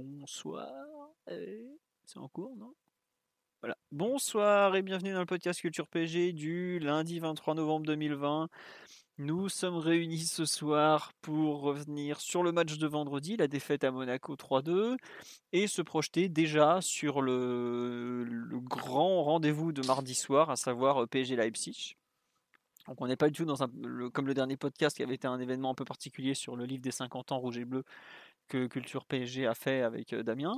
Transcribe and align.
Bonsoir. 0.00 1.10
Eh, 1.28 1.66
C'est 2.04 2.18
en 2.18 2.28
cours, 2.28 2.56
non? 2.56 2.72
Bonsoir 3.90 4.76
et 4.76 4.82
bienvenue 4.82 5.12
dans 5.12 5.18
le 5.18 5.26
podcast 5.26 5.60
Culture 5.60 5.88
PG 5.88 6.32
du 6.32 6.78
lundi 6.78 7.18
23 7.18 7.54
novembre 7.54 7.86
2020. 7.86 8.48
Nous 9.16 9.48
sommes 9.48 9.76
réunis 9.76 10.26
ce 10.26 10.44
soir 10.44 11.12
pour 11.20 11.62
revenir 11.62 12.20
sur 12.20 12.44
le 12.44 12.52
match 12.52 12.78
de 12.78 12.86
vendredi, 12.86 13.36
la 13.36 13.48
défaite 13.48 13.82
à 13.82 13.90
Monaco 13.90 14.36
3-2, 14.36 14.96
et 15.52 15.66
se 15.66 15.82
projeter 15.82 16.28
déjà 16.28 16.80
sur 16.80 17.20
le, 17.20 18.24
grand 18.62 19.24
rendez-vous 19.24 19.72
de 19.72 19.84
mardi 19.84 20.14
soir, 20.14 20.50
à 20.50 20.56
savoir 20.56 21.02
euh, 21.02 21.06
PSG 21.06 21.34
Leipzig. 21.34 21.96
Donc 22.86 23.00
on 23.02 23.06
n'est 23.06 23.16
pas 23.16 23.28
du 23.28 23.34
tout 23.34 23.44
dans 23.44 23.62
un, 23.62 23.70
comme 24.12 24.26
le 24.28 24.34
dernier 24.34 24.56
podcast 24.56 24.96
qui 24.96 25.02
avait 25.02 25.16
été 25.16 25.26
un 25.26 25.40
événement 25.40 25.70
un 25.70 25.74
peu 25.74 25.84
particulier 25.84 26.34
sur 26.34 26.56
le 26.56 26.64
livre 26.64 26.82
des 26.82 26.90
50 26.90 27.32
ans 27.32 27.38
rouge 27.38 27.58
et 27.58 27.64
bleu 27.64 27.84
que 28.48 28.66
Culture 28.66 29.04
PSG 29.04 29.46
a 29.46 29.54
fait 29.54 29.82
avec 29.82 30.12
euh, 30.12 30.22
Damien. 30.22 30.54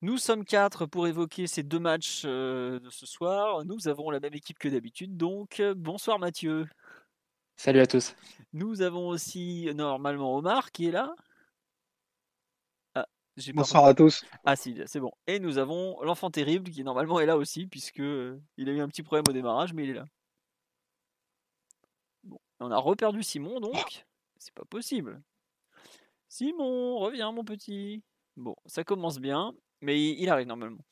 Nous 0.00 0.16
sommes 0.16 0.44
quatre 0.44 0.86
pour 0.86 1.08
évoquer 1.08 1.46
ces 1.46 1.62
deux 1.62 1.80
matchs 1.80 2.22
euh, 2.24 2.78
de 2.78 2.88
ce 2.90 3.04
soir. 3.04 3.64
Nous 3.64 3.88
avons 3.88 4.10
la 4.10 4.20
même 4.20 4.34
équipe 4.34 4.58
que 4.58 4.68
d'habitude, 4.68 5.16
donc 5.16 5.60
euh, 5.60 5.74
bonsoir 5.76 6.18
Mathieu. 6.18 6.66
Salut 7.56 7.80
à 7.80 7.86
tous. 7.86 8.14
Nous 8.52 8.82
avons 8.82 9.08
aussi 9.08 9.68
normalement 9.74 10.36
Omar 10.36 10.70
qui 10.70 10.86
est 10.86 10.92
là. 10.92 11.12
Ah, 12.94 13.06
Bonsoir 13.54 13.84
à 13.86 13.94
tous. 13.94 14.24
Ah 14.44 14.54
si, 14.54 14.80
c'est 14.86 15.00
bon. 15.00 15.10
Et 15.26 15.40
nous 15.40 15.58
avons 15.58 16.00
l'enfant 16.02 16.30
terrible 16.30 16.70
qui 16.70 16.84
normalement 16.84 17.18
est 17.18 17.26
là 17.26 17.36
aussi 17.36 17.66
puisque 17.66 17.98
euh, 17.98 18.40
il 18.56 18.68
a 18.68 18.72
eu 18.72 18.80
un 18.80 18.86
petit 18.86 19.02
problème 19.02 19.24
au 19.28 19.32
démarrage, 19.32 19.74
mais 19.74 19.82
il 19.82 19.90
est 19.90 19.94
là. 19.94 20.04
Bon, 22.22 22.38
on 22.60 22.70
a 22.70 22.78
reperdu 22.78 23.24
Simon 23.24 23.58
donc. 23.58 24.06
C'est 24.38 24.54
pas 24.54 24.64
possible. 24.64 25.20
Simon, 26.28 26.98
reviens 26.98 27.32
mon 27.32 27.42
petit. 27.42 28.02
Bon, 28.36 28.54
ça 28.66 28.84
commence 28.84 29.18
bien, 29.18 29.54
mais 29.80 29.98
il 29.98 30.20
il 30.20 30.28
arrive 30.28 30.46
normalement. 30.46 30.84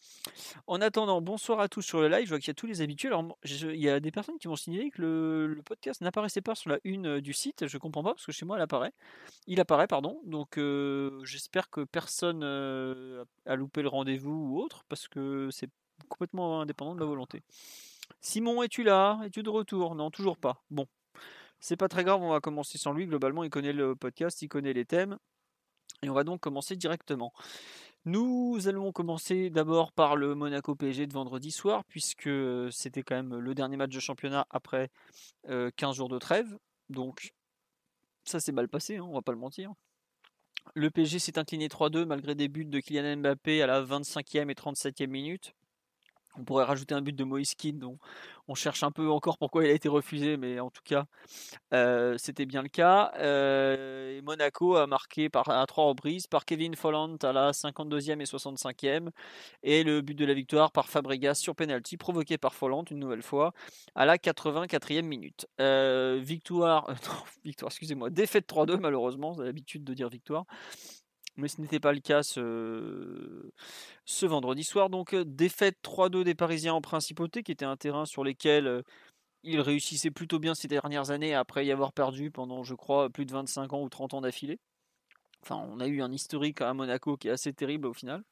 En 0.67 0.81
attendant, 0.81 1.21
bonsoir 1.21 1.61
à 1.61 1.69
tous 1.69 1.83
sur 1.83 2.01
le 2.01 2.09
live. 2.09 2.25
Je 2.25 2.31
vois 2.31 2.39
qu'il 2.39 2.49
y 2.49 2.51
a 2.51 2.55
tous 2.55 2.67
les 2.67 2.81
habitués. 2.81 3.09
Alors, 3.09 3.37
il 3.45 3.77
y 3.77 3.91
a 3.91 4.01
des 4.01 4.11
personnes 4.11 4.39
qui 4.39 4.49
m'ont 4.49 4.57
signalé 4.57 4.91
que 4.91 5.03
le, 5.03 5.63
podcast 5.63 6.01
n'apparaissait 6.01 6.41
pas 6.41 6.55
sur 6.55 6.71
la 6.71 6.79
une 6.85 7.07
euh, 7.07 7.21
du 7.21 7.35
site. 7.35 7.67
Je 7.67 7.79
comprends 7.79 8.03
pas 8.03 8.15
parce 8.15 8.25
que 8.25 8.33
chez 8.33 8.47
moi, 8.47 8.57
elle 8.57 8.63
apparaît. 8.63 8.93
Il 9.47 9.61
apparaît, 9.61 9.87
pardon. 9.87 10.21
Donc, 10.25 10.57
euh, 10.57 11.23
j'espère 11.25 11.69
que 11.69 11.85
personne 11.85 12.43
euh, 12.43 13.25
a 13.45 13.57
loupé 13.57 13.83
le 13.83 13.89
rendez-vous 13.89 14.33
ou 14.33 14.59
autre 14.61 14.85
parce 14.89 15.07
que 15.07 15.51
c'est 15.53 15.71
complètement 16.09 16.63
indépendant 16.63 16.95
de 16.95 17.01
ma 17.01 17.07
volonté. 17.07 17.43
Simon, 18.21 18.63
es-tu 18.63 18.83
là? 18.85 19.21
Es-tu 19.25 19.43
de 19.43 19.51
retour? 19.51 19.95
Non, 19.95 20.11
toujours 20.11 20.39
pas. 20.39 20.65
Bon, 20.71 20.87
c'est 21.61 21.77
pas 21.77 21.89
très 21.89 22.05
grave. 22.05 22.23
On 22.23 22.31
va 22.31 22.41
commencer 22.41 22.79
sans 22.79 22.93
lui. 22.93 23.07
Globalement, 23.07 23.45
il 23.45 23.51
connaît 23.51 23.73
le 23.73 23.97
podcast, 23.97 24.43
il 24.43 24.49
connaît 24.49 24.73
les 24.73 24.85
thèmes. 24.85 25.19
Et 26.03 26.11
on 26.11 26.15
va 26.15 26.25
donc 26.25 26.41
commencer 26.41 26.77
directement. 26.77 27.33
Nous 28.05 28.69
allons 28.69 28.93
commencer 28.93 29.51
d'abord 29.51 29.91
par 29.91 30.15
le 30.15 30.37
Monaco 30.37 30.77
PSG 30.77 31.09
de 31.09 31.13
vendredi 31.13 31.51
soir, 31.51 31.85
puisque 31.87 32.31
c'était 32.71 33.03
quand 33.03 33.17
même 33.17 33.37
le 33.37 33.55
dernier 33.55 33.77
match 33.77 33.93
de 33.93 33.99
championnat 33.99 34.47
après 34.51 34.91
euh, 35.49 35.71
15 35.77 35.97
jours 35.97 36.09
de 36.09 36.19
trêve. 36.19 36.57
Donc 36.89 37.33
ça 38.25 38.39
s'est 38.39 38.53
mal 38.53 38.69
passé, 38.69 38.99
hein, 38.99 39.07
on 39.09 39.15
va 39.15 39.23
pas 39.23 39.33
le 39.33 39.39
mentir. 39.39 39.73
Le 40.75 40.91
PSG 40.91 41.19
s'est 41.19 41.39
incliné 41.39 41.69
3-2 41.69 42.05
malgré 42.05 42.35
des 42.35 42.49
buts 42.49 42.65
de 42.65 42.79
Kylian 42.79 43.17
Mbappé 43.17 43.63
à 43.63 43.67
la 43.67 43.83
25e 43.83 44.51
et 44.51 44.55
37e 44.55 45.09
minute. 45.09 45.55
On 46.39 46.45
pourrait 46.45 46.65
rajouter 46.65 46.95
un 46.95 47.03
but 47.03 47.15
de 47.15 47.25
Moïse 47.25 47.55
dont 47.75 47.99
on 48.49 48.55
cherche 48.55 48.83
un 48.83 48.91
peu 48.91 49.11
encore 49.11 49.39
pourquoi 49.39 49.65
il 49.65 49.71
a 49.71 49.73
été 49.73 49.89
refusé, 49.89 50.37
mais 50.37 50.61
en 50.61 50.71
tout 50.71 50.83
cas, 50.85 51.07
euh, 51.73 52.17
c'était 52.19 52.47
bien 52.47 52.63
le 52.63 52.69
cas. 52.69 53.13
Euh, 53.19 54.21
Monaco 54.23 54.77
a 54.77 54.87
marqué 54.87 55.29
à 55.35 55.67
trois 55.67 55.87
reprises 55.87 56.27
par 56.27 56.45
Kevin 56.45 56.77
Folland 56.77 57.17
à 57.23 57.33
la 57.33 57.53
52e 57.53 58.21
et 58.21 58.25
65e. 58.25 59.11
Et 59.63 59.83
le 59.83 60.01
but 60.01 60.15
de 60.15 60.25
la 60.25 60.35
victoire 60.35 60.71
par 60.71 60.89
Fabregas 60.89 61.35
sur 61.35 61.57
penalty, 61.57 61.97
provoqué 61.97 62.39
par 62.39 62.55
Folland 62.55 62.85
une 62.91 62.99
nouvelle 62.99 63.23
fois 63.23 63.53
à 63.95 64.07
la 64.07 64.17
84e 64.17 65.03
minute. 65.03 65.47
Euh, 65.61 66.21
victoire, 66.23 66.95
victoire, 67.45 67.71
excusez-moi, 67.71 68.11
défaite 68.11 68.49
3-2 68.49 68.79
malheureusement, 68.79 69.35
j'ai 69.35 69.45
l'habitude 69.45 69.83
de 69.83 69.95
dire 69.95 70.09
victoire. 70.09 70.45
Mais 71.37 71.49
ce 71.49 71.61
n'était 71.61 71.81
pas 71.81 71.93
le 71.93 72.01
cas 72.01 72.23
ce, 72.23 73.51
ce 74.05 74.27
vendredi 74.27 74.65
soir. 74.65 74.89
Donc 74.91 75.15
euh, 75.15 75.25
défaite 75.25 75.77
3-2 75.83 76.25
des 76.25 76.35
Parisiens 76.35 76.75
en 76.75 76.81
principauté, 76.81 77.43
qui 77.43 77.53
était 77.53 77.65
un 77.65 77.77
terrain 77.77 78.07
sur 78.07 78.25
lequel 78.25 78.67
euh, 78.67 78.83
ils 79.43 79.61
réussissaient 79.61 80.11
plutôt 80.11 80.39
bien 80.39 80.55
ces 80.55 80.69
dernières 80.69 81.11
années, 81.11 81.35
après 81.35 81.67
y 81.67 81.73
avoir 81.73 81.93
perdu 81.93 82.31
pendant, 82.31 82.65
je 82.65 82.75
crois, 82.75 83.11
plus 83.11 83.27
de 83.27 83.33
25 83.33 83.73
ans 83.73 83.83
ou 83.83 83.89
30 83.89 84.15
ans 84.15 84.21
d'affilée. 84.21 84.59
Enfin, 85.43 85.65
on 85.71 85.79
a 85.79 85.87
eu 85.87 86.03
un 86.03 86.13
historique 86.13 86.61
à 86.61 86.75
Monaco 86.75 87.17
qui 87.17 87.29
est 87.29 87.31
assez 87.31 87.53
terrible 87.53 87.87
au 87.87 87.93
final. 87.93 88.23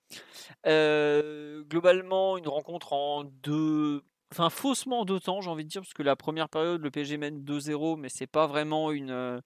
Euh, 0.67 1.63
globalement, 1.65 2.37
une 2.37 2.49
rencontre 2.49 2.93
en 2.93 3.25
deux. 3.25 4.03
Enfin, 4.33 4.51
faussement 4.51 5.01
en 5.01 5.05
deux 5.05 5.21
temps, 5.21 5.41
j'ai 5.41 5.51
envie 5.51 5.65
de 5.65 5.69
dire, 5.69 5.83
parce 5.83 5.93
que 5.93 6.03
la 6.03 6.17
première 6.17 6.49
période, 6.49 6.83
le 6.83 6.91
PSG 6.91 7.19
mène 7.19 7.45
2-0, 7.45 7.97
mais 7.97 8.09
c'est 8.09 8.27
pas 8.27 8.49
vraiment 8.49 8.91
une, 8.91 9.11
euh, 9.11 9.41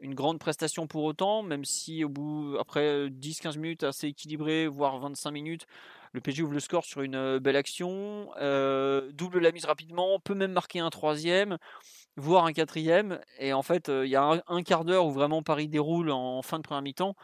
une 0.00 0.14
grande 0.14 0.38
prestation 0.38 0.86
pour 0.86 1.04
autant, 1.04 1.42
même 1.42 1.64
si 1.64 2.04
au 2.04 2.08
bout, 2.08 2.56
après 2.58 3.08
10-15 3.08 3.58
minutes 3.58 3.84
assez 3.84 4.08
équilibré, 4.08 4.66
voire 4.66 4.98
25 4.98 5.30
minutes, 5.30 5.66
le 6.12 6.20
PSG 6.20 6.42
ouvre 6.42 6.54
le 6.54 6.60
score 6.60 6.84
sur 6.84 7.02
une 7.02 7.14
euh, 7.14 7.38
belle 7.38 7.56
action, 7.56 8.30
euh, 8.40 9.12
double 9.12 9.38
la 9.38 9.52
mise 9.52 9.64
rapidement, 9.64 10.18
peut 10.18 10.34
même 10.34 10.52
marquer 10.52 10.80
un 10.80 10.90
troisième, 10.90 11.56
voire 12.16 12.46
un 12.46 12.52
quatrième. 12.52 13.20
Et 13.38 13.52
en 13.52 13.62
fait, 13.62 13.88
euh, 13.88 14.06
il 14.06 14.10
y 14.10 14.16
a 14.16 14.42
un, 14.46 14.62
quart 14.62 14.84
d'heure 14.84 15.06
où 15.06 15.12
vraiment 15.12 15.42
Paris 15.42 15.68
déroule 15.68 16.10
en 16.10 16.42
fin 16.42 16.58
de 16.58 16.62
première 16.62 16.82
mi-temps. 16.82 17.14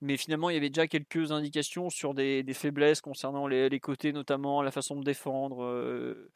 Mais 0.00 0.16
finalement, 0.16 0.50
il 0.50 0.54
y 0.54 0.56
avait 0.56 0.70
déjà 0.70 0.86
quelques 0.86 1.32
indications 1.32 1.90
sur 1.90 2.14
des, 2.14 2.44
faiblesses 2.54 3.00
concernant 3.00 3.46
les, 3.46 3.80
côtés, 3.80 4.12
notamment 4.12 4.62
la 4.62 4.70
façon 4.70 4.96
de 4.96 5.04
défendre, 5.04 5.64
euh, 5.64 6.30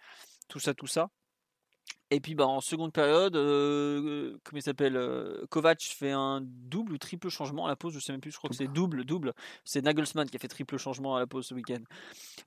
tout 0.48 0.60
ça, 0.60 0.74
tout 0.74 0.86
ça. 0.86 1.10
Et 2.10 2.20
puis 2.20 2.34
bah, 2.34 2.46
en 2.46 2.60
seconde 2.60 2.92
période, 2.92 3.36
euh, 3.36 4.38
comment 4.42 4.58
il 4.58 4.62
s'appelle 4.62 4.96
euh, 4.96 5.44
Kovac 5.50 5.82
fait 5.82 6.10
un 6.10 6.40
double 6.42 6.94
ou 6.94 6.98
triple 6.98 7.28
changement 7.28 7.66
à 7.66 7.68
la 7.68 7.76
pause, 7.76 7.92
je 7.92 7.98
sais 7.98 8.12
même 8.12 8.20
plus, 8.20 8.30
je 8.30 8.38
crois 8.38 8.48
que 8.48 8.56
c'est 8.56 8.68
double, 8.68 9.04
double. 9.04 9.34
C'est 9.64 9.82
Nagelsmann 9.82 10.28
qui 10.28 10.36
a 10.36 10.38
fait 10.38 10.48
triple 10.48 10.78
changement 10.78 11.16
à 11.16 11.18
la 11.18 11.26
pause 11.26 11.46
ce 11.46 11.54
week-end. 11.54 11.82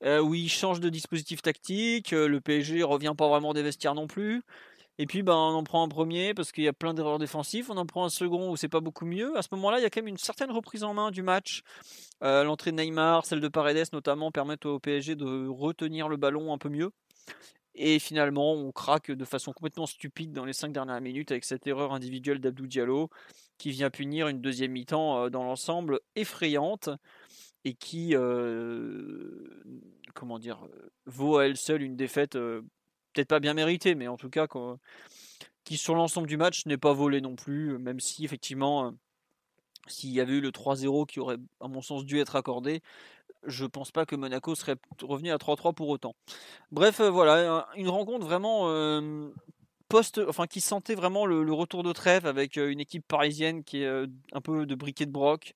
Euh, 0.04 0.20
où 0.20 0.34
il 0.34 0.50
change 0.50 0.80
de 0.80 0.90
dispositif 0.90 1.44
tactique, 1.44 2.12
le 2.12 2.42
PSG 2.42 2.82
revient 2.82 3.14
pas 3.16 3.28
vraiment 3.28 3.54
des 3.54 3.62
vestiaires 3.62 3.94
non 3.94 4.08
plus. 4.08 4.42
Et 4.98 5.06
puis 5.06 5.22
bah, 5.22 5.36
on 5.36 5.54
en 5.54 5.64
prend 5.64 5.84
un 5.84 5.88
premier 5.88 6.34
parce 6.34 6.52
qu'il 6.52 6.64
y 6.64 6.68
a 6.68 6.74
plein 6.74 6.96
d'erreurs 6.96 7.20
défensives, 7.20 7.70
on 7.70 7.78
en 7.78 7.86
prend 7.86 8.04
un 8.04 8.10
second 8.10 8.52
où 8.52 8.56
c'est 8.56 8.68
pas 8.68 8.82
beaucoup 8.82 9.06
mieux. 9.06 9.38
À 9.38 9.44
ce 9.44 9.50
moment-là, 9.52 9.80
il 9.80 9.84
y 9.84 9.86
a 9.86 9.92
quand 9.92 10.02
même 10.02 10.08
une 10.08 10.18
certaine 10.18 10.52
reprise 10.52 10.84
en 10.84 10.96
main 10.96 11.12
du 11.12 11.22
match. 11.22 11.62
L'entrée 12.22 12.72
de 12.72 12.78
Neymar, 12.78 13.26
celle 13.26 13.42
de 13.42 13.48
Paredes 13.48 13.94
notamment, 13.94 14.32
permettent 14.32 14.66
au 14.66 14.80
PSG 14.80 15.16
de 15.16 15.48
retenir 15.48 16.10
le 16.10 16.18
ballon 16.18 16.52
un 16.52 16.58
peu 16.58 16.70
mieux. 16.70 16.92
Et 17.76 18.00
finalement, 18.00 18.54
on 18.54 18.72
craque 18.72 19.12
de 19.12 19.26
façon 19.26 19.54
complètement 19.54 19.86
stupide 19.86 20.34
dans 20.34 20.46
les 20.46 20.54
cinq 20.54 20.74
dernières 20.74 21.00
minutes 21.00 21.32
avec 21.32 21.46
cette 21.46 21.66
erreur 21.68 21.94
individuelle 21.94 22.40
d'Abdou 22.40 22.68
Diallo 22.68 23.10
qui 23.58 23.72
vient 23.72 23.90
punir 23.90 24.28
une 24.28 24.42
deuxième 24.42 24.72
mi-temps 24.72 25.26
euh, 25.26 25.30
dans 25.30 25.44
l'ensemble 25.44 26.00
effrayante 26.16 26.90
et 27.64 27.74
qui, 27.74 28.16
euh, 28.16 29.48
comment 30.14 30.40
dire, 30.40 30.68
vaut 31.06 31.38
à 31.38 31.46
elle 31.46 31.58
seule 31.58 31.84
une 31.84 31.96
défaite 31.96 32.36
euh, 32.36 32.62
peut-être 33.14 33.28
pas 33.28 33.40
bien 33.40 33.54
méritée, 33.54 33.96
mais 33.96 34.08
en 34.08 34.18
tout 34.18 34.30
cas 34.30 34.48
quoi, 34.48 34.80
qui 35.64 35.78
sur 35.78 35.96
l'ensemble 35.96 36.28
du 36.28 36.38
match 36.38 36.66
n'est 36.66 36.78
pas 36.78 36.94
volée 36.94 37.22
non 37.22 37.36
plus, 37.36 37.78
même 37.78 38.00
si 38.00 38.26
effectivement, 38.26 38.94
s'il 39.88 40.12
y 40.12 40.20
avait 40.20 40.34
eu 40.34 40.42
le 40.42 40.52
3-0 40.52 41.06
qui 41.06 41.20
aurait, 41.20 41.38
à 41.60 41.68
mon 41.68 41.82
sens, 41.82 42.04
dû 42.06 42.20
être 42.20 42.36
accordé, 42.36 42.82
je 43.46 43.66
pense 43.66 43.92
pas 43.92 44.06
que 44.06 44.16
Monaco 44.16 44.56
serait 44.56 44.76
revenu 45.02 45.32
à 45.32 45.38
3-3 45.38 45.74
pour 45.74 45.90
autant. 45.90 46.16
Bref, 46.72 47.00
euh, 47.00 47.10
voilà, 47.10 47.60
un- 47.60 47.66
une 47.76 47.90
rencontre 47.90 48.26
vraiment 48.26 48.70
euh, 48.70 49.30
post, 49.90 50.22
enfin 50.28 50.48
qui 50.48 50.62
sentait 50.62 50.96
vraiment 50.96 51.26
le, 51.26 51.52
retour 51.54 51.84
de 51.84 51.92
trêve 51.94 52.26
avec 52.26 52.58
euh, 52.58 52.70
une 52.70 52.80
équipe 52.80 53.06
parisienne 53.08 53.64
qui 53.64 53.84
est 53.84 54.06
un 54.34 54.42
peu 54.42 54.66
de 54.66 54.76
briquet 54.76 55.06
de 55.06 55.12
broc, 55.12 55.54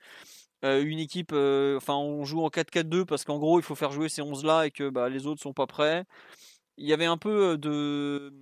une 0.64 0.98
équipe, 0.98 1.32
enfin 1.32 1.94
on 1.94 2.26
joue 2.26 2.42
en 2.42 2.50
4-4-2 2.50 3.06
parce 3.06 3.24
qu'en 3.24 3.38
gros 3.38 3.60
il 3.60 3.64
faut 3.64 3.76
faire 3.76 3.92
jouer 3.92 4.10
ces 4.10 4.24
11 4.24 4.44
là 4.44 4.66
et 4.66 4.72
que 4.72 4.90
bah, 4.90 5.10
les 5.10 5.28
autres 5.28 5.42
sont 5.42 5.54
pas 5.54 5.68
prêts. 5.68 6.06
Il 6.78 6.88
y 6.88 6.94
avait 6.94 7.06
un 7.06 7.18
peu 7.18 7.58
de 7.58 8.34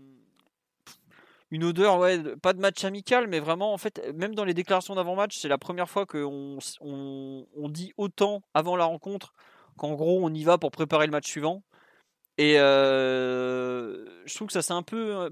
une 1.54 1.66
odeur, 1.66 2.00
ouais, 2.00 2.36
pas 2.38 2.54
de 2.54 2.60
match 2.60 2.84
amical, 2.84 3.28
mais 3.28 3.40
vraiment, 3.40 3.74
en 3.74 3.78
fait, 3.78 4.12
même 4.16 4.34
dans 4.34 4.44
les 4.44 4.56
déclarations 4.56 4.96
d'avant-match, 4.96 5.38
c'est 5.38 5.48
la 5.48 5.60
première 5.60 5.88
fois 5.88 6.08
qu'on 6.08 6.58
on, 6.82 7.70
dit 7.70 7.94
autant 7.98 8.42
avant 8.56 8.76
la 8.76 8.86
rencontre 8.86 9.34
qu'en 9.78 9.94
gros, 9.94 10.20
on 10.24 10.34
y 10.34 10.44
va 10.44 10.58
pour 10.58 10.72
préparer 10.72 11.06
le 11.06 11.12
match 11.12 11.30
suivant. 11.30 11.64
Et 12.40 12.56
je 12.56 14.36
trouve 14.36 14.48
que 14.48 14.54
ça 14.54 14.64
s'est 14.64 14.74
un 14.74 14.82
peu, 14.82 15.30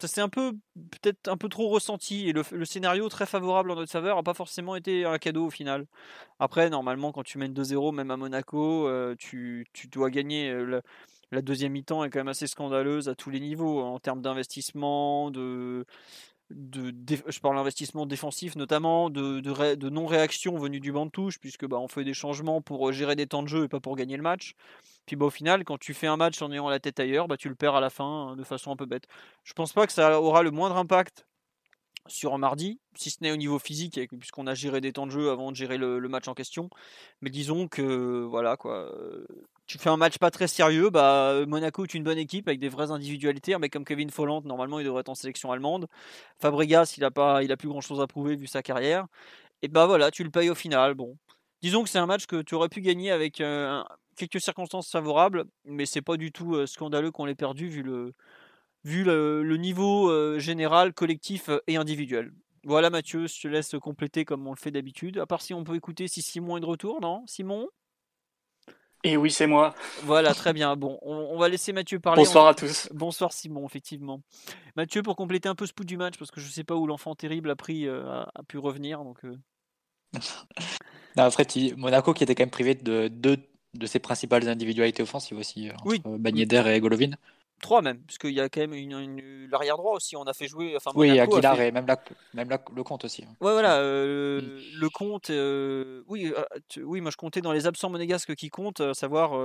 ça 0.00 0.08
s'est 0.08 0.20
un 0.20 0.28
peu, 0.28 0.54
peut-être 0.74 1.28
un 1.28 1.36
peu 1.36 1.48
trop 1.48 1.68
ressenti. 1.68 2.28
Et 2.28 2.32
le, 2.32 2.64
scénario 2.64 3.08
très 3.08 3.26
favorable 3.26 3.70
en 3.70 3.76
notre 3.76 3.92
faveur 3.92 4.16
n'a 4.16 4.24
pas 4.24 4.34
forcément 4.34 4.74
été 4.74 5.04
un 5.04 5.18
cadeau 5.18 5.46
au 5.46 5.50
final. 5.50 5.86
Après, 6.40 6.68
normalement, 6.68 7.12
quand 7.12 7.22
tu 7.22 7.38
mènes 7.38 7.54
2-0, 7.54 7.94
même 7.94 8.10
à 8.10 8.16
Monaco, 8.16 8.90
tu, 9.18 9.66
tu, 9.72 9.86
dois 9.86 10.10
gagner. 10.10 10.52
Le, 10.52 10.82
la 11.32 11.42
deuxième 11.42 11.72
mi-temps 11.72 12.04
est 12.04 12.10
quand 12.10 12.20
même 12.20 12.28
assez 12.28 12.46
scandaleuse 12.46 13.08
à 13.08 13.14
tous 13.14 13.30
les 13.30 13.40
niveaux, 13.40 13.80
en 13.80 13.98
termes 13.98 14.20
d'investissement, 14.20 15.30
de, 15.30 15.84
je 16.50 17.40
parle 17.40 17.56
d'investissement 17.56 18.06
défensif 18.06 18.56
notamment, 18.56 19.10
de, 19.10 19.88
non-réaction 19.88 20.56
venue 20.58 20.80
du 20.80 20.92
banc 20.92 21.06
de 21.06 21.10
touche, 21.10 21.38
puisque 21.38 21.66
bah, 21.66 21.78
on 21.78 21.88
fait 21.88 22.04
des 22.04 22.14
changements 22.14 22.60
pour 22.60 22.88
euh, 22.88 22.92
gérer 22.92 23.16
des 23.16 23.26
temps 23.26 23.42
de 23.42 23.48
jeu 23.48 23.64
et 23.64 23.68
pas 23.68 23.80
pour 23.80 23.96
gagner 23.96 24.16
le 24.16 24.22
match. 24.22 24.54
Puis 25.06 25.16
bah, 25.16 25.26
au 25.26 25.30
final, 25.30 25.64
quand 25.64 25.78
tu 25.78 25.94
fais 25.94 26.06
un 26.06 26.16
match 26.16 26.40
en 26.42 26.52
ayant 26.52 26.68
la 26.68 26.80
tête 26.80 27.00
ailleurs, 27.00 27.28
bah, 27.28 27.36
tu 27.36 27.48
le 27.48 27.54
perds 27.54 27.76
à 27.76 27.80
la 27.80 27.90
fin 27.90 28.04
hein, 28.04 28.36
de 28.36 28.44
façon 28.44 28.70
un 28.70 28.76
peu 28.76 28.86
bête. 28.86 29.06
Je 29.44 29.54
pense 29.54 29.72
pas 29.72 29.86
que 29.86 29.92
ça 29.92 30.20
aura 30.20 30.42
le 30.42 30.50
moindre 30.50 30.76
impact 30.76 31.26
sur 32.08 32.36
mardi, 32.36 32.80
si 32.96 33.10
ce 33.10 33.18
n'est 33.22 33.30
au 33.30 33.36
niveau 33.36 33.58
physique, 33.58 33.98
puisqu'on 34.18 34.48
a 34.48 34.54
géré 34.54 34.80
des 34.80 34.92
temps 34.92 35.06
de 35.06 35.12
jeu 35.12 35.30
avant 35.30 35.52
de 35.52 35.56
gérer 35.56 35.78
le, 35.78 35.98
le 35.98 36.08
match 36.08 36.28
en 36.28 36.34
question. 36.34 36.68
Mais 37.20 37.30
disons 37.30 37.68
que 37.68 38.24
voilà 38.28 38.56
quoi, 38.56 38.92
tu 39.72 39.78
fais 39.78 39.88
un 39.88 39.96
match 39.96 40.18
pas 40.18 40.30
très 40.30 40.48
sérieux, 40.48 40.90
bah, 40.90 41.46
Monaco 41.46 41.84
est 41.84 41.94
une 41.94 42.04
bonne 42.04 42.18
équipe 42.18 42.46
avec 42.46 42.60
des 42.60 42.68
vraies 42.68 42.90
individualités. 42.90 43.56
Mec 43.56 43.72
comme 43.72 43.86
Kevin 43.86 44.10
Folland, 44.10 44.42
normalement, 44.44 44.78
il 44.78 44.84
devrait 44.84 45.00
être 45.00 45.08
en 45.08 45.14
sélection 45.14 45.50
allemande. 45.50 45.88
Fabregas, 46.40 46.94
il 46.98 47.04
a, 47.04 47.10
pas, 47.10 47.42
il 47.42 47.56
plus 47.56 47.68
grand 47.68 47.80
chose 47.80 48.00
à 48.00 48.06
prouver 48.06 48.36
vu 48.36 48.46
sa 48.46 48.62
carrière. 48.62 49.06
Et 49.62 49.68
bah 49.68 49.86
voilà, 49.86 50.10
tu 50.10 50.24
le 50.24 50.30
payes 50.30 50.50
au 50.50 50.54
final. 50.54 50.92
Bon, 50.92 51.16
disons 51.62 51.82
que 51.84 51.88
c'est 51.88 51.98
un 51.98 52.06
match 52.06 52.26
que 52.26 52.42
tu 52.42 52.54
aurais 52.54 52.68
pu 52.68 52.82
gagner 52.82 53.10
avec 53.10 53.40
euh, 53.40 53.82
quelques 54.16 54.42
circonstances 54.42 54.90
favorables, 54.90 55.44
mais 55.64 55.86
c'est 55.86 56.02
pas 56.02 56.18
du 56.18 56.32
tout 56.32 56.54
euh, 56.54 56.66
scandaleux 56.66 57.10
qu'on 57.10 57.24
l'ait 57.24 57.34
perdu 57.34 57.68
vu 57.68 57.82
le, 57.82 59.56
niveau 59.56 60.10
euh, 60.10 60.38
général, 60.38 60.92
collectif 60.92 61.48
et 61.66 61.76
individuel. 61.76 62.32
Voilà 62.64 62.90
Mathieu, 62.90 63.26
je 63.26 63.40
te 63.40 63.48
laisse 63.48 63.74
compléter 63.80 64.26
comme 64.26 64.46
on 64.46 64.52
le 64.52 64.58
fait 64.58 64.70
d'habitude. 64.70 65.16
À 65.18 65.26
part 65.26 65.40
si 65.40 65.54
on 65.54 65.64
peut 65.64 65.76
écouter 65.76 66.08
si 66.08 66.20
Simon 66.20 66.58
est 66.58 66.60
de 66.60 66.66
retour, 66.66 67.00
non? 67.00 67.24
Simon? 67.26 67.68
Et 69.04 69.16
oui, 69.16 69.30
c'est 69.30 69.46
moi. 69.46 69.74
Voilà, 70.04 70.34
très 70.34 70.52
bien. 70.52 70.76
Bon, 70.76 70.98
on, 71.02 71.36
va 71.38 71.48
laisser 71.48 71.72
Mathieu 71.72 71.98
parler. 71.98 72.22
Bonsoir 72.22 72.46
à 72.46 72.54
tous. 72.54 72.88
Bonsoir 72.92 73.32
Simon, 73.32 73.66
effectivement. 73.66 74.22
Mathieu, 74.76 75.02
pour 75.02 75.16
compléter 75.16 75.48
un 75.48 75.54
peu 75.54 75.66
ce 75.66 75.72
bout 75.74 75.84
du 75.84 75.96
match, 75.96 76.16
parce 76.18 76.30
que 76.30 76.40
je 76.40 76.46
ne 76.46 76.52
sais 76.52 76.64
pas 76.64 76.76
où 76.76 76.86
l'enfant 76.86 77.14
terrible 77.14 77.50
a, 77.50 77.56
pris, 77.56 77.86
euh, 77.86 78.04
a, 78.06 78.42
pu 78.46 78.58
revenir. 78.58 79.02
Donc, 79.02 79.24
euh. 79.24 79.36
après, 81.16 81.46
Monaco 81.76 82.14
qui 82.14 82.22
était 82.22 82.34
quand 82.34 82.42
même 82.42 82.50
privé 82.50 82.74
de 82.74 83.08
deux 83.08 83.38
de 83.74 83.86
ses 83.86 83.98
principales 83.98 84.48
individualités 84.48 85.02
offensives 85.02 85.38
aussi, 85.38 85.70
euh, 85.70 85.72
oui. 85.84 86.02
et 86.04 86.80
Golovin. 86.80 87.12
Trois 87.62 87.80
même, 87.80 88.00
parce 88.00 88.18
qu'il 88.18 88.32
y 88.32 88.40
a 88.40 88.48
quand 88.48 88.60
même 88.60 88.74
une, 88.74 89.46
l'arrière 89.48 89.76
droit 89.76 89.94
aussi. 89.94 90.16
On 90.16 90.24
a 90.24 90.32
fait 90.32 90.48
jouer. 90.48 90.74
Enfin, 90.76 90.90
oui, 90.96 91.20
Aguilar 91.20 91.60
et 91.60 91.70
même, 91.70 91.86
même 92.34 92.48
le 92.74 92.82
compte 92.82 93.04
aussi. 93.04 93.22
Hein. 93.22 93.36
Ouais, 93.40 93.52
voilà, 93.52 93.76
euh, 93.76 94.40
mm. 94.40 94.80
le 94.80 94.90
compte. 94.90 95.30
Euh, 95.30 96.02
oui, 96.08 96.32
euh, 96.36 96.82
oui, 96.82 97.00
moi 97.00 97.12
je 97.12 97.16
comptais 97.16 97.40
dans 97.40 97.52
les 97.52 97.68
absents 97.68 97.88
monégasques 97.88 98.34
qui 98.34 98.50
comptent, 98.50 98.80
à 98.80 98.94
savoir 98.94 99.38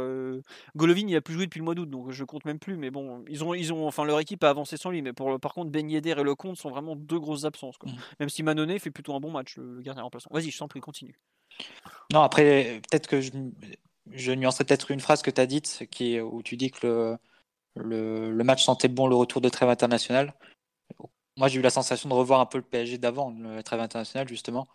Golovin, 0.75 1.07
il 1.07 1.15
a 1.15 1.21
plus 1.21 1.35
joué 1.35 1.45
depuis 1.45 1.59
le 1.59 1.65
mois 1.65 1.75
d'août, 1.75 1.87
donc 1.87 2.09
je 2.09 2.23
compte 2.23 2.43
même 2.45 2.57
plus. 2.57 2.75
Mais 2.75 2.89
bon, 2.89 3.23
ils 3.29 3.43
ont, 3.43 3.53
ils 3.53 3.71
ont, 3.71 3.85
enfin 3.85 4.03
leur 4.03 4.19
équipe 4.19 4.43
a 4.43 4.49
avancé 4.49 4.77
sans 4.77 4.89
lui, 4.89 5.03
mais 5.03 5.13
pour, 5.13 5.39
par 5.39 5.53
contre 5.53 5.69
Ben 5.69 5.87
Yedder 5.87 6.15
et 6.17 6.23
le 6.23 6.33
compte 6.33 6.57
sont 6.57 6.71
vraiment 6.71 6.95
deux 6.95 7.19
grosses 7.19 7.45
absences. 7.45 7.77
Quoi. 7.77 7.91
Mm. 7.91 7.97
Même 8.21 8.29
si 8.29 8.41
Manonnet 8.41 8.79
fait 8.79 8.89
plutôt 8.89 9.13
un 9.13 9.19
bon 9.19 9.29
match, 9.29 9.57
le, 9.57 9.79
gardien 9.81 10.01
remplaçant. 10.01 10.31
Vas-y, 10.33 10.49
je 10.49 10.57
t'en 10.57 10.67
prie, 10.67 10.79
continue. 10.79 11.19
Non, 12.11 12.21
après, 12.21 12.81
peut-être 12.89 13.07
que 13.07 13.21
je, 13.21 13.29
je 14.11 14.31
nuancerai 14.31 14.63
peut-être 14.63 14.89
une 14.89 15.01
phrase 15.01 15.21
que 15.21 15.29
tu 15.29 15.39
as 15.39 15.45
dite, 15.45 15.85
qui, 15.91 16.19
où 16.19 16.41
tu 16.41 16.57
dis 16.57 16.71
que 16.71 16.87
le 16.87 17.17
le, 17.77 18.43
match 18.43 18.63
sentait 18.65 18.87
bon 18.87 19.07
le 19.07 19.15
retour 19.15 19.41
de 19.41 19.49
trêve 19.49 19.69
international. 19.69 20.33
Moi, 21.37 21.47
j'ai 21.47 21.59
eu 21.59 21.61
la 21.61 21.69
sensation 21.69 22.09
de 22.09 22.13
revoir 22.13 22.39
un 22.39 22.45
peu 22.45 22.57
le 22.57 22.63
PSG 22.63 22.97
d'avant, 22.97 23.31
le 23.31 23.61
trêve 23.63 23.79
international, 23.79 24.27
justement. 24.27 24.67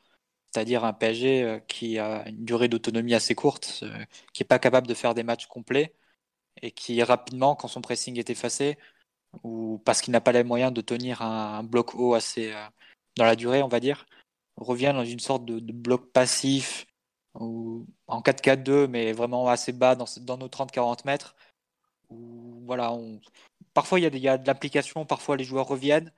C'est-à-dire 0.53 0.85
un 0.85 0.93
PSG 0.93 1.43
euh, 1.45 1.59
qui 1.61 1.99
a 1.99 2.29
une 2.29 2.45
durée 2.45 2.69
d'autonomie 2.69 3.15
assez 3.15 3.35
courte, 3.35 3.81
euh, 3.85 4.05
qui 4.33 4.43
n'est 4.43 4.47
pas 4.47 4.59
capable 4.59 4.87
de 4.87 4.95
faire 4.95 5.15
des 5.15 5.23
matchs 5.23 5.47
complets 5.47 5.95
et 6.63 6.71
qui 6.73 7.03
rapidement, 7.03 7.57
quand 7.57 7.69
son 7.69 7.81
pressing 7.81 8.19
est 8.19 8.31
effacé, 8.31 8.79
ou 9.45 9.81
parce 9.85 10.03
qu'il 10.03 10.13
n'a 10.13 10.21
pas 10.21 10.33
les 10.33 10.45
moyens 10.45 10.73
de 10.73 10.81
tenir 10.83 11.23
un, 11.23 11.63
bloc 11.65 11.95
haut 11.95 12.15
assez 12.15 12.53
euh, 12.53 12.67
dans 13.17 13.25
la 13.25 13.37
durée, 13.37 13.63
on 13.63 13.69
va 13.69 13.81
dire, 13.81 14.07
revient 14.57 14.93
dans 14.95 15.05
une 15.05 15.21
sorte 15.21 15.45
de, 15.47 15.73
bloc 15.73 16.13
passif 16.13 16.87
ou 17.35 17.87
en 18.07 18.21
4-4-2, 18.23 18.89
mais 18.89 19.13
vraiment 19.13 19.49
assez 19.49 19.73
bas 19.73 19.97
dans 19.97 20.39
nos 20.39 20.49
30-40 20.49 21.07
mètres, 21.07 21.35
voilà, 22.67 22.97
parfois 23.75 24.01
il 24.01 24.19
y 24.19 24.29
a, 24.29 24.39
de 24.39 24.47
l'application, 24.47 25.05
parfois 25.05 25.37
les 25.37 25.45
joueurs 25.45 25.67
reviennent, 25.67 26.13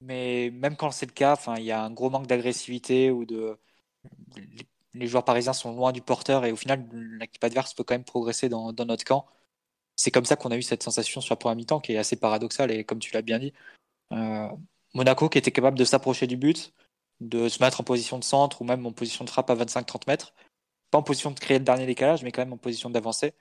mais 0.00 0.50
même 0.52 0.76
quand 0.76 0.90
c'est 0.90 1.06
le 1.06 1.12
cas, 1.12 1.38
il 1.56 1.64
y 1.64 1.72
a 1.72 1.82
un 1.82 1.90
gros 1.90 2.10
manque 2.10 2.26
d'agressivité 2.26 3.10
ou 3.10 3.24
de 3.24 3.58
les 4.94 5.06
joueurs 5.06 5.24
parisiens 5.24 5.52
sont 5.52 5.72
loin 5.74 5.92
du 5.92 6.02
porteur 6.02 6.44
et 6.44 6.52
au 6.52 6.56
final 6.56 6.86
l'équipe 6.92 7.42
adverse 7.44 7.74
peut 7.74 7.84
quand 7.84 7.94
même 7.94 8.04
progresser 8.04 8.48
dans, 8.48 8.72
notre 8.72 9.04
camp. 9.04 9.26
C'est 9.96 10.10
comme 10.10 10.24
ça 10.24 10.36
qu'on 10.36 10.50
a 10.50 10.56
eu 10.56 10.62
cette 10.62 10.82
sensation 10.82 11.20
sur 11.20 11.32
la 11.32 11.36
première 11.36 11.56
mi-temps 11.56 11.80
qui 11.80 11.92
est 11.92 11.98
assez 11.98 12.16
paradoxale 12.16 12.70
et 12.70 12.84
comme 12.84 12.98
tu 12.98 13.12
l'as 13.14 13.22
bien 13.22 13.38
dit, 13.38 13.52
euh, 14.12 14.48
Monaco 14.94 15.28
qui 15.28 15.38
était 15.38 15.52
capable 15.52 15.78
de 15.78 15.84
s'approcher 15.84 16.26
du 16.26 16.36
but, 16.36 16.72
de 17.20 17.48
se 17.48 17.62
mettre 17.62 17.80
en 17.80 17.84
position 17.84 18.18
de 18.18 18.24
centre 18.24 18.62
ou 18.62 18.64
même 18.64 18.86
en 18.86 18.92
position 18.92 19.24
de 19.24 19.30
frappe 19.30 19.50
à 19.50 19.56
25-30 19.56 20.02
mètres, 20.06 20.34
pas 20.90 20.98
en 20.98 21.02
position 21.02 21.30
de 21.30 21.38
créer 21.40 21.58
le 21.58 21.64
dernier 21.64 21.86
décalage 21.86 22.22
mais 22.22 22.32
quand 22.32 22.42
même 22.42 22.52
en 22.52 22.58
position 22.58 22.90
d'avancer 22.90 23.34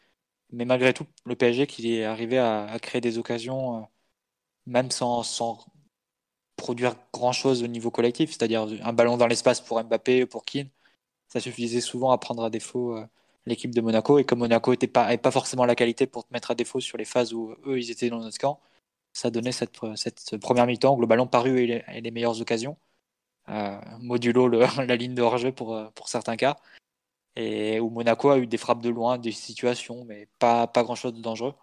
mais 0.52 0.66
malgré 0.66 0.94
tout, 0.94 1.06
le 1.26 1.36
PSG 1.36 1.68
qui 1.68 1.96
est 1.96 2.06
arrivé 2.06 2.38
à, 2.38 2.78
créer 2.82 3.02
des 3.02 3.18
occasions, 3.18 3.80
euh, 3.80 3.82
même 4.68 4.92
sans, 4.92 5.24
produire 6.58 6.96
grand-chose 7.14 7.64
au 7.64 7.68
niveau 7.68 7.92
collectif, 7.92 8.32
c'est-à-dire 8.32 8.68
un 8.84 8.94
ballon 8.94 9.18
dans 9.18 9.28
l'espace 9.28 9.62
pour 9.62 9.82
Mbappé, 9.84 10.26
pour 10.26 10.46
Keane, 10.46 10.70
ça 11.28 11.40
suffisait 11.40 11.82
souvent 11.82 12.12
à 12.12 12.18
prendre 12.18 12.44
à 12.44 12.50
défaut 12.50 12.98
euh, 12.98 13.06
l'équipe 13.46 13.74
de 13.76 13.82
Monaco. 13.82 14.20
Et 14.20 14.26
comme 14.26 14.40
Monaco 14.40 14.72
n'avait 14.74 14.88
pas, 14.88 15.18
pas 15.18 15.31
forcément 15.31 15.66
la 15.66 15.76
qualité 15.76 16.07
pour 16.07 16.26
te 16.28 16.33
mettre 16.33 16.52
à 16.52 16.56
défaut 16.56 16.80
sur 16.80 16.98
les 16.98 17.06
phases 17.06 17.33
où 17.33 17.56
eux, 17.68 17.80
ils 17.80 17.92
étaient 17.92 18.10
dans 18.10 18.19
notre 18.19 18.38
camp, 18.40 18.60
ça 19.14 19.31
donnait 19.31 19.52
cette, 19.52 19.78
cette 19.95 20.38
première 20.38 20.68
mi-temps 20.68 20.95
où 20.95 21.02
le 21.02 21.07
ballon 21.07 21.28
paru 21.28 21.62
et 21.62 22.02
les, 22.02 22.12
meilleures 22.12 22.42
occasions, 22.42 22.78
euh, 23.50 23.80
modulo 24.00 24.48
la 24.50 24.95
ligne 24.95 25.16
de 25.16 25.21
hors-jeu 25.21 25.52
pour, 25.52 25.92
pour 25.95 26.10
certains 26.10 26.38
cas 26.38 26.57
et 27.38 27.80
où 27.80 27.90
Monaco 27.92 28.32
a 28.32 28.40
eu 28.40 28.48
des 28.48 28.58
frappes 28.58 28.82
de 28.82 28.90
loin, 28.90 29.20
des 29.20 29.32
situations, 29.32 30.04
mais 30.06 30.28
pas, 30.40 30.66
pas 30.68 30.84
grand-chose 30.84 31.14
de 31.14 31.22
dangereux. 31.22 31.54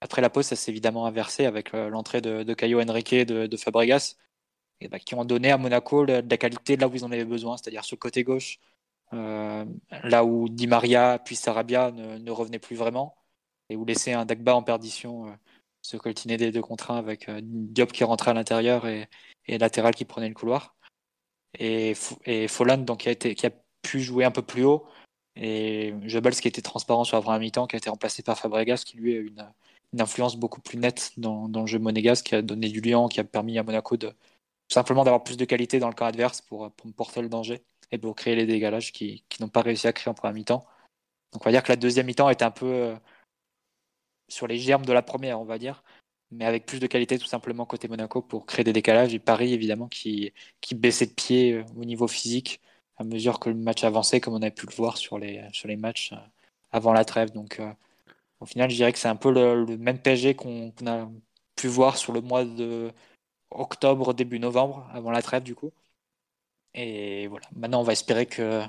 Après 0.00 0.22
la 0.22 0.30
pause, 0.30 0.46
ça 0.46 0.56
s'est 0.56 0.70
évidemment 0.70 1.06
inversé 1.06 1.44
avec 1.44 1.74
euh, 1.74 1.90
l'entrée 1.90 2.22
de, 2.22 2.42
de 2.42 2.54
Caio 2.54 2.80
Henrique 2.80 3.12
et 3.12 3.24
de, 3.26 3.56
Fabregas, 3.56 4.16
et 4.80 4.88
bah, 4.88 4.98
qui 4.98 5.14
ont 5.14 5.26
donné 5.26 5.50
à 5.52 5.58
Monaco 5.58 6.06
de 6.06 6.24
la 6.28 6.36
qualité 6.38 6.76
là 6.76 6.88
où 6.88 6.94
ils 6.94 7.04
en 7.04 7.12
avaient 7.12 7.26
besoin, 7.26 7.58
c'est-à-dire 7.58 7.84
sur 7.84 7.96
le 7.96 8.00
côté 8.00 8.24
gauche, 8.24 8.60
euh, 9.12 9.66
là 10.04 10.24
où 10.24 10.48
Di 10.48 10.66
Maria 10.66 11.18
puis 11.22 11.36
Sarabia 11.36 11.90
ne, 11.90 12.18
ne, 12.18 12.30
revenaient 12.30 12.58
plus 12.58 12.76
vraiment, 12.76 13.14
et 13.68 13.76
où 13.76 13.84
laisser 13.84 14.12
un 14.14 14.24
Dagba 14.24 14.54
en 14.56 14.62
perdition 14.62 15.26
euh, 15.28 15.32
se 15.82 15.98
coltiner 15.98 16.38
des 16.38 16.50
deux 16.50 16.62
contre 16.62 16.90
un 16.90 16.96
avec 16.96 17.30
Diop 17.30 17.92
qui 17.92 18.04
rentrait 18.04 18.30
à 18.30 18.34
l'intérieur 18.34 18.86
et, 18.86 19.08
et 19.46 19.58
latéral 19.58 19.94
qui 19.94 20.06
prenait 20.06 20.28
le 20.28 20.34
couloir. 20.34 20.76
Et, 21.58 21.92
et 22.24 22.48
Folland 22.48 22.84
donc, 22.84 23.00
qui, 23.00 23.08
a 23.08 23.12
été, 23.12 23.34
qui 23.34 23.46
a 23.46 23.50
pu 23.84 24.00
jouer 24.00 24.24
un 24.24 24.30
peu 24.30 24.42
plus 24.42 24.64
haut. 24.64 24.86
Et 25.36 25.94
Jebels 26.04 26.34
qui 26.34 26.48
était 26.48 26.62
transparent 26.62 27.04
sur 27.04 27.16
la 27.16 27.22
première 27.22 27.40
mi-temps, 27.40 27.66
qui 27.66 27.76
a 27.76 27.78
été 27.78 27.90
remplacé 27.90 28.22
par 28.22 28.38
Fabregas, 28.38 28.82
qui 28.86 28.96
lui 28.96 29.16
a 29.16 29.20
une, 29.20 29.48
une 29.94 30.00
influence 30.00 30.36
beaucoup 30.36 30.60
plus 30.60 30.78
nette 30.78 31.12
dans, 31.16 31.48
le 31.48 31.66
jeu 31.66 31.78
monégasque, 31.78 32.26
qui 32.26 32.34
a 32.34 32.42
donné 32.42 32.68
du 32.68 32.80
liant, 32.80 33.08
qui 33.08 33.20
a 33.20 33.24
permis 33.24 33.58
à 33.58 33.62
Monaco 33.62 33.96
de 33.96 34.12
simplement 34.68 35.04
d'avoir 35.04 35.22
plus 35.24 35.36
de 35.36 35.44
qualité 35.44 35.78
dans 35.78 35.88
le 35.88 35.94
camp 35.94 36.06
adverse 36.06 36.40
pour, 36.40 36.70
pour 36.72 36.92
porter 36.94 37.22
le 37.22 37.28
danger 37.28 37.62
et 37.92 37.98
pour 37.98 38.16
créer 38.16 38.34
les 38.34 38.46
dégalages 38.46 38.92
qui, 38.92 39.24
n'ont 39.40 39.48
pas 39.48 39.62
réussi 39.62 39.86
à 39.86 39.92
créer 39.92 40.10
en 40.10 40.14
première 40.14 40.34
mi-temps. 40.34 40.66
Donc 41.32 41.42
on 41.42 41.44
va 41.44 41.52
dire 41.52 41.62
que 41.62 41.72
la 41.72 41.76
deuxième 41.76 42.06
mi-temps 42.06 42.30
était 42.30 42.44
un 42.44 42.50
peu 42.50 42.66
euh, 42.66 42.96
sur 44.28 44.46
les 44.46 44.58
germes 44.58 44.86
de 44.86 44.92
la 44.92 45.02
première, 45.02 45.40
on 45.40 45.44
va 45.44 45.58
dire, 45.58 45.84
mais 46.30 46.44
avec 46.44 46.66
plus 46.66 46.80
de 46.80 46.86
qualité 46.86 47.18
tout 47.18 47.26
simplement 47.26 47.66
côté 47.66 47.88
Monaco 47.88 48.22
pour 48.22 48.46
créer 48.46 48.64
des 48.64 48.72
décalages. 48.72 49.14
Et 49.14 49.18
Paris, 49.20 49.52
évidemment, 49.52 49.88
qui, 49.88 50.32
qui 50.60 50.74
baissait 50.74 51.06
de 51.06 51.12
pied 51.12 51.52
euh, 51.52 51.64
au 51.76 51.84
niveau 51.84 52.08
physique 52.08 52.60
à 52.96 53.04
mesure 53.04 53.40
que 53.40 53.48
le 53.50 53.56
match 53.56 53.84
avançait, 53.84 54.20
comme 54.20 54.34
on 54.34 54.42
a 54.42 54.50
pu 54.50 54.66
le 54.66 54.74
voir 54.74 54.96
sur 54.96 55.18
les, 55.18 55.42
sur 55.52 55.68
les 55.68 55.76
matchs 55.76 56.12
euh, 56.12 56.16
avant 56.72 56.92
la 56.92 57.04
trêve. 57.04 57.32
Donc, 57.32 57.60
euh, 57.60 57.72
au 58.40 58.46
final, 58.46 58.70
je 58.70 58.76
dirais 58.76 58.92
que 58.92 58.98
c'est 58.98 59.08
un 59.08 59.16
peu 59.16 59.32
le, 59.32 59.76
même 59.78 59.98
PSG 59.98 60.34
qu'on 60.34 60.72
a 60.86 61.08
pu 61.56 61.68
voir 61.68 61.96
sur 61.96 62.12
le 62.12 62.20
mois 62.20 62.44
de 62.44 62.92
octobre, 63.50 64.14
début 64.14 64.38
novembre, 64.38 64.88
avant 64.92 65.10
la 65.10 65.22
trêve, 65.22 65.42
du 65.42 65.54
coup. 65.54 65.72
Et 66.74 67.28
voilà, 67.28 67.46
maintenant 67.54 67.80
on 67.80 67.84
va 67.84 67.92
espérer 67.92 68.26
que, 68.26 68.62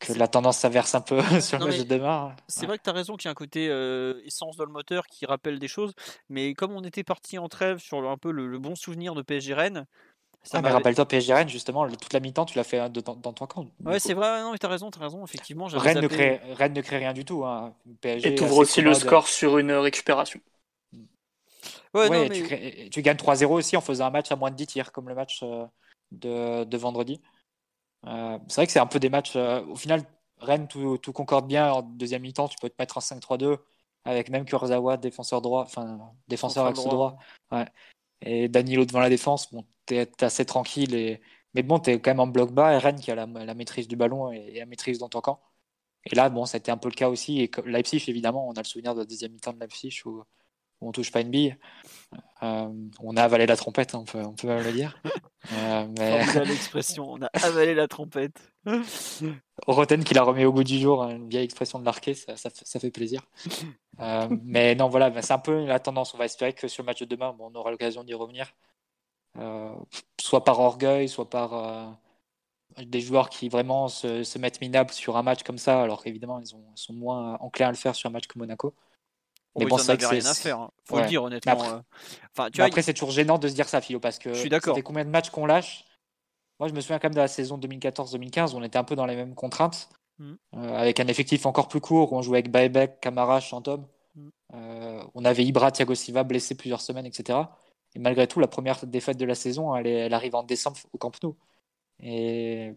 que 0.00 0.12
la 0.12 0.28
tendance 0.28 0.58
s'inverse 0.58 0.94
un 0.94 1.00
peu 1.00 1.20
sur 1.40 1.58
le 1.58 1.66
match 1.66 1.78
de 1.78 1.84
demain. 1.84 2.34
C'est 2.48 2.66
vrai 2.66 2.78
que 2.78 2.82
tu 2.82 2.90
as 2.90 2.92
raison 2.92 3.16
qu'il 3.16 3.26
y 3.26 3.28
a 3.28 3.32
un 3.32 3.34
côté 3.34 3.68
euh, 3.68 4.20
essence 4.24 4.56
dans 4.56 4.64
le 4.64 4.72
moteur 4.72 5.06
qui 5.06 5.24
rappelle 5.26 5.58
des 5.58 5.68
choses, 5.68 5.94
mais 6.28 6.54
comme 6.54 6.72
on 6.72 6.82
était 6.82 7.04
parti 7.04 7.38
en 7.38 7.48
trêve 7.48 7.78
sur 7.78 8.08
un 8.08 8.18
peu 8.18 8.30
le, 8.30 8.58
bon 8.58 8.74
souvenir 8.74 9.14
de 9.14 9.22
PSG 9.22 9.54
Rennes. 9.54 9.86
Ça 10.42 10.60
ah, 10.62 10.70
rappelle-toi, 10.70 11.08
PSG 11.08 11.34
Rennes, 11.34 11.48
justement, 11.48 11.88
toute 11.88 12.12
la 12.12 12.20
mi-temps, 12.20 12.44
tu 12.44 12.56
l'as 12.56 12.64
fait 12.64 12.88
dans, 12.90 13.16
dans, 13.16 13.32
ton 13.32 13.46
camp. 13.46 13.66
Ouais, 13.84 13.98
c'est 13.98 14.14
vrai, 14.14 14.42
non, 14.42 14.52
mais 14.52 14.64
as 14.64 14.68
raison, 14.68 14.90
as 14.90 15.00
raison, 15.00 15.24
effectivement. 15.24 15.66
Rennes 15.66 16.00
ne, 16.00 16.06
crée, 16.06 16.40
Rennes 16.54 16.72
ne 16.72 16.80
crée 16.82 16.98
rien 16.98 17.12
du 17.12 17.24
tout. 17.24 17.44
Hein. 17.44 17.74
PSG, 18.00 18.28
Et 18.28 18.34
tu 18.36 18.44
ouvres 18.44 18.58
aussi 18.58 18.80
le 18.80 18.94
score 18.94 19.26
sur 19.26 19.58
une 19.58 19.72
récupération. 19.72 20.40
Ouais, 21.94 22.28
tu, 22.90 23.02
gagnes 23.02 23.16
3-0 23.16 23.46
aussi 23.46 23.76
en 23.76 23.80
faisant 23.80 24.06
un 24.06 24.10
match 24.10 24.30
à 24.30 24.36
moins 24.36 24.50
de 24.50 24.56
10 24.56 24.66
tirs, 24.66 24.92
comme 24.92 25.08
le 25.08 25.14
match 25.14 25.40
euh, 25.42 25.64
de, 26.12 26.64
de 26.64 26.76
vendredi. 26.76 27.20
Euh, 28.06 28.38
c'est 28.48 28.56
vrai 28.56 28.66
que 28.66 28.72
c'est 28.72 28.78
un 28.78 28.86
peu 28.86 29.00
des 29.00 29.08
matchs. 29.08 29.34
Euh, 29.36 29.62
au 29.64 29.76
final, 29.76 30.02
Rennes, 30.38 30.68
tout, 30.68 30.98
tout, 30.98 31.12
concorde 31.12 31.46
bien. 31.46 31.72
En 31.72 31.82
deuxième 31.82 32.22
mi-temps, 32.22 32.48
tu 32.48 32.56
peux 32.60 32.68
te 32.68 32.76
mettre 32.78 32.98
en 32.98 33.00
5-3-2 33.00 33.58
avec 34.04 34.30
même 34.30 34.44
Kurzawa, 34.44 34.96
défenseur 34.96 35.42
droit, 35.42 35.62
enfin, 35.62 35.98
défenseur 36.28 36.66
axe 36.66 36.84
droit. 36.84 37.18
Ouais. 37.50 37.66
Et 38.22 38.48
Danilo 38.48 38.84
devant 38.84 39.00
la 39.00 39.10
défense. 39.10 39.52
Bon, 39.52 39.66
t'es 39.86 40.08
assez 40.20 40.44
tranquille. 40.44 41.20
Mais 41.54 41.62
bon, 41.62 41.78
t'es 41.78 42.00
quand 42.00 42.10
même 42.10 42.20
en 42.20 42.26
bloc 42.26 42.52
bas. 42.52 42.74
Et 42.74 42.78
Rennes 42.78 43.00
qui 43.00 43.10
a 43.10 43.14
la, 43.14 43.54
maîtrise 43.54 43.88
du 43.88 43.96
ballon 43.96 44.32
et, 44.32 44.58
la 44.58 44.66
maîtrise 44.66 44.98
dans 44.98 45.08
ton 45.08 45.20
camp. 45.20 45.40
Et 46.04 46.14
là, 46.14 46.28
bon, 46.30 46.44
été 46.46 46.70
un 46.70 46.76
peu 46.76 46.88
le 46.88 46.94
cas 46.94 47.08
aussi. 47.10 47.40
Et 47.40 47.50
Leipzig, 47.66 48.04
évidemment, 48.08 48.48
on 48.48 48.52
a 48.54 48.60
le 48.60 48.64
souvenir 48.66 48.94
de 48.94 49.00
la 49.00 49.06
deuxième 49.06 49.32
mi-temps 49.32 49.52
de 49.52 49.60
Leipzig 49.60 50.02
où 50.06 50.22
on 50.80 50.92
touche 50.92 51.10
pas 51.10 51.20
une 51.20 51.30
bille. 51.30 51.56
Euh, 52.42 52.68
on 53.00 53.16
a 53.16 53.22
avalé 53.22 53.46
la 53.46 53.56
trompette, 53.56 53.94
hein, 53.94 54.00
on, 54.00 54.04
peut, 54.04 54.20
on 54.20 54.32
peut 54.32 54.48
même 54.48 54.64
le 54.64 54.72
dire. 54.72 55.00
Euh, 55.52 55.86
mais... 55.96 56.44
l'expression, 56.44 57.08
on 57.08 57.22
a 57.22 57.28
avalé 57.44 57.72
la 57.72 57.86
trompette. 57.86 58.52
Roten 59.68 60.02
qui 60.02 60.12
la 60.12 60.24
remet 60.24 60.44
au 60.44 60.52
goût 60.52 60.64
du 60.64 60.80
jour, 60.80 61.04
hein, 61.04 61.10
une 61.10 61.28
vieille 61.28 61.44
expression 61.44 61.78
de 61.78 61.84
l'arqué, 61.84 62.14
ça, 62.14 62.34
ça, 62.36 62.80
fait 62.80 62.90
plaisir. 62.90 63.22
Euh, 64.00 64.26
mais 64.42 64.74
non, 64.74 64.88
voilà, 64.88 65.22
c'est 65.22 65.32
un 65.32 65.38
peu 65.38 65.64
la 65.64 65.78
tendance. 65.78 66.14
On 66.14 66.18
va 66.18 66.24
espérer 66.24 66.52
que 66.52 66.66
sur 66.66 66.82
le 66.82 66.86
match 66.86 66.98
de 66.98 67.04
demain, 67.04 67.32
bon, 67.32 67.48
on 67.52 67.54
aura 67.54 67.70
l'occasion 67.70 68.02
d'y 68.02 68.12
revenir. 68.12 68.56
soit 70.20 70.42
par 70.42 70.58
orgueil, 70.58 71.08
soit 71.08 71.30
par 71.30 71.96
des 72.76 73.00
joueurs 73.00 73.30
qui 73.30 73.48
vraiment 73.48 73.86
se, 73.86 74.38
mettent 74.38 74.60
minables 74.60 74.90
sur 74.90 75.16
un 75.16 75.22
match 75.22 75.44
comme 75.44 75.58
ça, 75.58 75.80
alors 75.80 76.02
qu'évidemment, 76.02 76.40
ils, 76.40 76.48
ils, 76.48 76.72
sont 76.74 76.92
moins 76.92 77.36
enclins 77.38 77.68
à 77.68 77.70
le 77.70 77.76
faire 77.76 77.94
sur 77.94 78.08
un 78.08 78.12
match 78.12 78.26
que 78.26 78.36
Monaco. 78.36 78.74
Mais 79.58 79.66
bon, 79.66 79.78
ça 79.78 79.94
n'avait 79.94 80.06
rien 80.06 80.26
à 80.26 80.34
faire. 80.34 80.58
Hein. 80.58 80.70
Faut 80.84 80.98
le 80.98 81.06
dire 81.06 81.22
honnêtement. 81.22 81.52
Après, 81.52 81.68
euh. 81.68 81.80
enfin, 82.36 82.50
tu 82.50 82.58
vois, 82.58 82.66
après 82.66 82.82
c'est 82.82 82.94
toujours 82.94 83.10
gênant 83.10 83.38
de 83.38 83.48
se 83.48 83.54
dire 83.54 83.68
ça, 83.68 83.80
Philo, 83.80 84.00
parce 84.00 84.18
que. 84.18 84.32
Fait 84.32 84.82
combien 84.82 85.04
de 85.04 85.10
matchs 85.10 85.30
qu'on 85.30 85.46
lâche? 85.46 85.84
Moi, 86.58 86.68
je 86.68 86.74
me 86.74 86.80
souviens 86.80 86.98
quand 86.98 87.08
même 87.08 87.14
de 87.14 87.20
la 87.20 87.28
saison 87.28 87.58
2014-2015, 87.58 88.54
on 88.54 88.62
était 88.62 88.78
un 88.78 88.84
peu 88.84 88.96
dans 88.96 89.04
les 89.04 89.14
mêmes 89.14 89.34
contraintes, 89.34 89.90
mmh. 90.18 90.32
euh, 90.56 90.74
avec 90.78 91.00
un 91.00 91.06
effectif 91.06 91.44
encore 91.44 91.68
plus 91.68 91.80
court, 91.80 92.12
où 92.12 92.16
on 92.16 92.22
jouait 92.22 92.38
avec 92.38 92.50
Baebek, 92.50 93.00
Camara, 93.00 93.40
Chantom. 93.40 93.86
Mmh. 94.14 94.28
Euh, 94.54 95.02
on 95.14 95.24
avait 95.26 95.44
Ibra, 95.44 95.70
Thiago 95.70 95.94
Silva 95.94 96.24
blessé 96.24 96.54
plusieurs 96.54 96.80
semaines, 96.80 97.04
etc. 97.04 97.38
Et 97.94 97.98
malgré 97.98 98.26
tout, 98.26 98.40
la 98.40 98.46
première 98.46 98.86
défaite 98.86 99.18
de 99.18 99.26
la 99.26 99.34
saison, 99.34 99.76
elle, 99.76 99.86
elle 99.86 100.14
arrive 100.14 100.34
en 100.34 100.42
décembre 100.42 100.78
au 100.92 100.98
Camp 100.98 101.12
Nou. 101.22 101.36
Et 102.02 102.74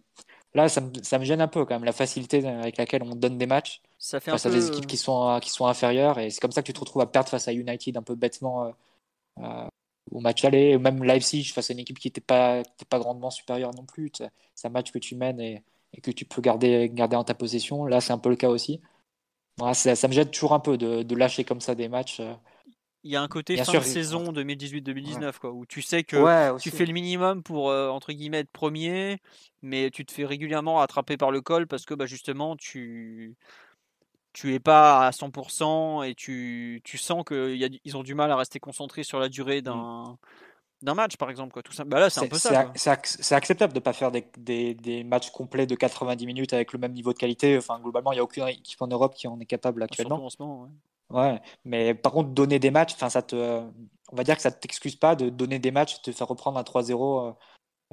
là, 0.54 0.70
ça 0.70 0.82
me, 0.82 0.92
ça 1.04 1.20
me, 1.20 1.26
gêne 1.26 1.42
un 1.42 1.48
peu 1.48 1.66
quand 1.66 1.76
même, 1.76 1.84
la 1.84 1.92
facilité 1.92 2.46
avec 2.46 2.78
laquelle 2.78 3.04
on 3.04 3.16
donne 3.16 3.38
des 3.38 3.46
matchs. 3.46 3.82
Ça 3.98 4.20
fait 4.20 4.32
face 4.32 4.46
un 4.46 4.50
peu... 4.50 4.56
à 4.56 4.60
des 4.60 4.68
équipes 4.68 4.88
qui 4.88 4.98
sont, 4.98 5.40
qui 5.42 5.50
sont 5.50 5.66
inférieures. 5.68 6.20
Et 6.20 6.30
c'est 6.30 6.40
comme 6.40 6.52
ça 6.52 6.62
que 6.62 6.68
tu 6.68 6.74
te 6.74 6.80
retrouves 6.80 7.02
à 7.02 7.08
perdre 7.08 7.30
face 7.30 7.48
à 7.48 7.54
United 7.54 7.98
un 7.98 8.04
peu 8.04 8.16
bêtement 8.16 8.66
euh, 8.66 8.72
euh, 9.40 9.68
au 10.12 10.20
match 10.20 10.44
aller. 10.46 10.76
Ou 10.76 10.80
même 10.80 11.04
Leipzig 11.04 11.46
face 11.54 11.70
à 11.70 11.74
une 11.74 11.80
équipe 11.80 12.00
qui 12.00 12.08
n'était 12.08 12.22
pas, 12.22 12.64
pas 12.90 13.00
grandement 13.00 13.30
supérieure 13.30 13.74
non 13.74 13.86
plus. 13.86 14.12
C'est 14.56 14.68
un 14.68 14.72
match 14.72 14.92
que 14.92 15.00
tu 15.00 15.16
mènes 15.16 15.40
et, 15.40 15.64
et, 15.94 16.02
que 16.02 16.12
tu 16.12 16.26
peux 16.26 16.42
garder, 16.42 16.90
garder 16.94 17.16
en 17.16 17.24
ta 17.24 17.34
possession. 17.34 17.86
Là, 17.86 18.02
c'est 18.02 18.14
un 18.14 18.20
peu 18.20 18.30
le 18.30 18.36
cas 18.36 18.50
aussi. 18.50 18.82
ça, 19.74 19.96
ça, 19.96 20.08
me 20.08 20.14
gêne 20.14 20.30
toujours 20.30 20.54
un 20.54 20.60
peu 20.60 20.78
de, 20.78 21.04
de, 21.04 21.16
lâcher 21.16 21.44
comme 21.44 21.62
ça 21.62 21.76
des 21.76 21.90
matchs. 21.90 22.20
Euh. 22.22 22.34
Il 23.04 23.12
y 23.12 23.16
a 23.16 23.22
un 23.22 23.28
côté 23.28 23.56
fin 23.58 23.72
de 23.72 23.84
saison 23.84 24.32
2018-2019 24.34 25.40
quoi, 25.40 25.52
où 25.52 25.66
tu 25.66 25.82
sais 25.82 26.04
que 26.04 26.58
tu 26.58 26.70
fais 26.72 26.86
le 26.86 26.94
minimum 26.94 27.44
pour 27.44 27.68
entre 27.68 28.12
guillemets 28.12 28.40
être 28.40 28.52
premier, 28.52 29.22
mais 29.62 29.90
tu 29.90 30.06
te 30.06 30.12
fais 30.12 30.26
régulièrement 30.26 30.82
attraper 30.82 31.18
par 31.18 31.32
le 31.32 31.42
col 31.42 31.68
parce 31.68 31.86
que 31.86 31.94
bah, 31.94 32.06
justement 32.06 32.56
tu 32.56 33.36
tu 34.34 34.54
es 34.54 34.60
pas 34.60 35.08
à 35.08 35.12
100% 35.12 36.08
et 36.08 36.16
tu, 36.16 36.82
tu 36.84 36.98
sens 36.98 37.24
qu'ils 37.26 37.98
ont 37.98 38.04
du 38.04 38.16
mal 38.16 38.32
à 38.32 38.36
rester 38.36 38.60
concentrés 38.60 39.04
sur 39.04 39.20
la 39.20 39.30
durée 39.30 39.62
mmh. 39.62 39.66
d'un 39.66 40.18
d'un 40.82 40.94
match 40.94 41.18
par 41.18 41.30
exemple 41.30 41.52
quoi 41.52 41.62
tout 41.62 41.74
ça 41.74 41.84
bah 41.84 42.00
là 42.00 42.10
c'est 42.10 42.22
un 42.22 42.28
peu 42.28 42.38
ça 42.38 42.72
c'est 43.04 43.36
acceptable 43.36 43.74
de 43.74 43.80
pas 43.80 43.92
faire 43.92 44.12
des, 44.12 44.26
des, 44.38 44.74
des, 44.76 45.04
matchs 45.04 45.30
complets 45.30 45.68
de 45.68 45.76
90 45.76 46.26
minutes 46.26 46.54
avec 46.54 46.72
le 46.72 46.80
même 46.80 46.94
niveau 46.94 47.12
de 47.12 47.18
qualité. 47.18 47.58
Enfin 47.58 47.80
globalement 47.82 48.14
il 48.14 48.16
y 48.16 48.20
a 48.20 48.24
aucune 48.24 48.48
équipe 48.48 48.82
en 48.82 48.88
Europe 48.88 49.14
qui 49.14 49.28
en 49.28 49.38
est 49.42 49.46
capable 49.46 49.84
actuellement. 49.84 50.26
ouais. 50.40 50.70
Mais 51.66 51.94
par 51.96 52.12
contre 52.12 52.30
donner 52.30 52.60
des 52.60 52.72
matchs 52.72 52.94
enfin 52.94 53.10
ça 53.10 53.22
te 53.22 53.36
on 54.12 54.16
va 54.16 54.24
dire 54.24 54.36
que 54.36 54.42
ça 54.42 54.52
t'excuse 54.52 54.96
pas 54.96 55.16
de 55.16 55.30
donner 55.30 55.60
des 55.60 55.72
matchs 55.72 56.02
te 56.02 56.12
faire 56.12 56.28
reprendre 56.28 56.60
un 56.60 56.64
3-0 56.64 56.94
euh, 56.94 57.34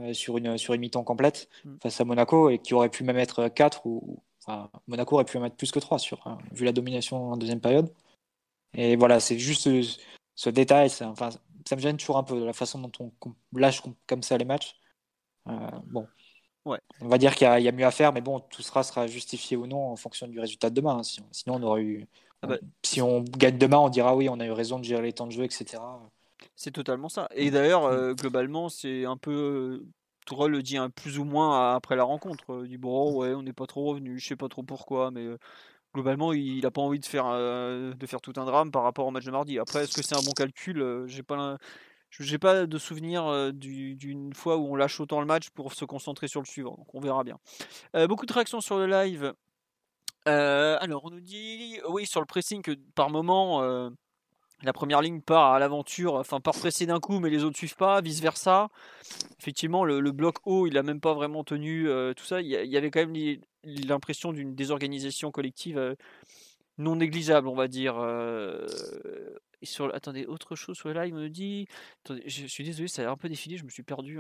euh, 0.03 0.13
sur 0.13 0.37
une 0.37 0.59
sur 0.59 0.75
une 0.75 0.81
mi-temps 0.81 1.05
complète 1.05 1.49
mmh. 1.65 1.77
face 1.83 2.01
à 2.01 2.05
Monaco 2.05 2.51
et 2.51 2.59
qui 2.59 2.75
aurait 2.75 2.91
pu 2.91 3.05
même 3.05 3.17
être 3.17 3.49
4 3.49 3.87
ou, 3.87 4.23
Monaco 4.87 5.17
aurait 5.17 5.25
pu 5.25 5.37
en 5.39 5.41
mettre 5.41 5.57
plus 5.57 5.73
que 5.73 5.79
3 5.79 5.99
sur, 5.99 6.27
hein, 6.27 6.39
vu 6.53 6.65
la 6.65 6.73
domination 6.73 7.33
en 7.33 7.37
deuxième 7.37 7.61
période. 7.61 7.93
Et 8.75 8.97
voilà, 8.97 9.21
c'est 9.21 9.39
juste 9.39 9.69
ce, 10.35 10.51
détail. 10.51 10.91
Enfin, 11.01 11.31
ça 11.31 11.77
me 11.77 11.81
gêne 11.81 11.97
toujours 11.97 12.19
un 12.19 12.23
peu 12.23 12.39
de 12.39 12.45
la 12.45 12.53
façon 12.53 12.79
dont 12.79 12.93
on, 13.01 13.13
lâche 13.59 13.83
comme 14.07 14.23
ça 14.23 14.37
les 14.37 14.45
matchs. 14.45 14.77
Euh, 15.49 15.71
bon. 15.87 16.07
Ouais. 16.65 16.79
On 17.01 17.09
va 17.09 17.19
dire 17.19 17.35
qu'il 17.35 17.47
y, 17.47 17.69
a 17.69 17.73
mieux 17.73 17.87
à 17.87 17.93
faire, 17.93 18.13
mais 18.13 18.21
bon, 18.21 18.41
tout 18.41 18.63
sera, 18.63 18.83
sera 18.83 19.07
justifié 19.07 19.57
ou 19.57 19.67
non 19.67 19.93
en 19.93 19.97
fonction 19.97 20.27
du 20.27 20.41
résultat 20.41 20.69
de 20.69 20.75
demain. 20.75 20.99
Hein. 20.99 21.23
Sinon, 21.33 21.57
on 21.57 21.63
aurait 21.63 21.83
eu. 21.83 22.07
Ah 22.47 22.55
bah, 22.55 22.59
si 22.85 23.03
on 23.03 23.23
gagne 23.23 23.59
demain, 23.59 23.79
on 23.79 23.89
dira 23.89 24.15
oui, 24.15 24.29
on 24.29 24.41
a 24.41 24.47
eu 24.47 24.53
raison 24.53 24.79
de 24.79 24.85
gérer 24.85 25.03
les 25.03 25.13
temps 25.13 25.27
de 25.27 25.33
jeu, 25.33 25.45
etc. 25.45 25.83
C'est 26.55 26.71
totalement 26.71 27.09
ça. 27.09 27.29
Et 27.35 27.51
d'ailleurs, 27.51 27.85
euh, 27.85 28.15
globalement, 28.15 28.69
c'est 28.69 29.05
un 29.05 29.17
peu 29.17 29.85
Tourelle 30.25 30.53
le 30.53 30.63
dit 30.63 30.77
un 30.77 30.91
plus 30.91 31.19
ou 31.19 31.25
moins 31.25 31.75
après 31.75 31.97
la 31.97 32.05
rencontre. 32.05 32.63
Il 32.65 32.69
dit 32.69 32.79
bon 32.79 33.15
ouais 33.17 33.35
on 33.35 33.43
n'est 33.43 33.53
pas 33.53 33.67
trop 33.67 33.85
revenu, 33.85 34.19
je 34.19 34.27
sais 34.27 34.37
pas 34.37 34.49
trop 34.49 34.63
pourquoi, 34.63 35.11
mais 35.11 35.25
globalement 35.95 36.33
il 36.33 36.61
n'a 36.63 36.71
pas 36.71 36.81
envie 36.81 36.99
de 36.99 37.07
faire 37.07 37.27
de 37.31 38.07
faire 38.07 38.21
tout 38.21 38.33
un 38.37 38.45
drame 38.45 38.73
par 38.73 38.83
rapport 38.83 39.07
au 39.07 39.11
match 39.13 39.25
de 39.25 39.31
mardi. 39.31 39.59
Après 39.59 39.85
est-ce 39.85 39.95
que 39.95 40.03
c'est 40.03 40.17
un 40.17 40.23
bon 40.23 40.33
calcul 40.33 41.05
J'ai 41.07 41.23
pas 41.23 41.59
j'ai 42.11 42.39
pas 42.39 42.67
de 42.67 42.79
souvenir 42.79 43.53
d'une 43.53 44.35
fois 44.35 44.57
où 44.57 44.67
on 44.67 44.75
lâche 44.75 44.99
autant 44.99 45.21
le 45.21 45.27
match 45.27 45.51
pour 45.51 45.75
se 45.75 45.85
concentrer 45.85 46.27
sur 46.27 46.41
le 46.41 46.47
suivant. 46.47 46.75
Donc 46.77 46.93
on 46.93 47.01
verra 47.01 47.23
bien. 47.23 47.39
beaucoup 48.09 48.27
de 48.27 48.33
réactions 48.33 48.61
sur 48.61 48.79
le 48.79 48.87
live. 48.87 49.33
Alors 50.27 51.05
on 51.05 51.11
nous 51.11 51.21
dit 51.21 51.79
oui 51.89 52.07
sur 52.07 52.21
le 52.21 52.27
pressing 52.27 52.63
que 52.63 52.73
par 52.95 53.11
moment 53.11 53.91
la 54.63 54.73
première 54.73 55.03
ligne 55.03 55.21
part 55.21 55.53
à 55.53 55.59
l'aventure, 55.59 56.15
enfin 56.15 56.41
part 56.41 56.55
presser 56.55 56.87
d'un 56.87 56.99
coup, 56.99 57.21
mais 57.21 57.29
les 57.29 57.45
autres 57.45 57.59
suivent 57.59 57.77
pas, 57.77 58.01
vice 58.01 58.21
versa. 58.21 58.69
Effectivement, 59.39 59.85
le, 59.85 60.13
bloc 60.13 60.37
haut, 60.45 60.67
il 60.67 60.79
a 60.79 60.83
même 60.83 61.01
pas 61.01 61.15
vraiment 61.15 61.45
tenu 61.45 61.89
euh, 61.89 62.15
tout 62.15 62.25
ça. 62.25 62.41
Il 62.41 62.49
y, 62.49 62.77
avait 62.77 62.91
quand 62.91 63.07
même 63.07 63.39
l'impression 63.65 64.33
d'une 64.33 64.55
désorganisation 64.55 65.31
collective 65.31 65.77
euh, 65.77 65.95
non 66.79 66.97
négligeable, 66.97 67.49
on 67.49 67.55
va 67.55 67.69
dire. 67.69 67.97
Euh, 67.99 68.67
attendez, 69.93 70.25
autre 70.25 70.57
chose 70.57 70.77
sur 70.77 70.89
le 70.89 70.95
live, 71.03 71.15
on 71.15 71.19
me 71.19 71.29
dit. 71.29 71.67
je, 72.25 72.47
suis 72.47 72.65
désolé, 72.65 72.89
ça 72.89 73.07
a 73.09 73.13
un 73.13 73.17
peu 73.17 73.29
défilé, 73.29 73.59
je 73.59 73.65
me 73.65 73.71
suis 73.71 73.83
perdu. 73.83 74.19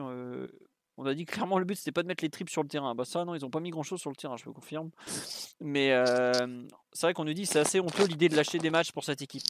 On 0.98 1.06
a 1.06 1.14
dit 1.14 1.24
clairement 1.24 1.58
le 1.58 1.64
but 1.64 1.76
c'était 1.76 1.92
pas 1.92 2.02
de 2.02 2.08
mettre 2.08 2.24
les 2.24 2.30
tripes 2.30 2.50
sur 2.50 2.62
le 2.62 2.68
terrain. 2.68 2.94
Bah 2.94 3.04
ça 3.04 3.24
non, 3.24 3.34
ils 3.34 3.44
ont 3.44 3.50
pas 3.50 3.60
mis 3.60 3.70
grand 3.70 3.82
chose 3.82 4.00
sur 4.00 4.10
le 4.10 4.16
terrain, 4.16 4.36
je 4.36 4.44
vous 4.44 4.52
confirme. 4.52 4.90
Mais 5.60 5.92
c'est 6.92 7.06
vrai 7.06 7.14
qu'on 7.14 7.24
nous 7.24 7.34
dit 7.34 7.46
c'est 7.46 7.58
assez 7.58 7.80
honteux 7.80 8.06
l'idée 8.06 8.28
de 8.28 8.36
lâcher 8.36 8.58
des 8.58 8.70
matchs 8.70 8.92
pour 8.92 9.04
cette 9.04 9.22
équipe. 9.22 9.44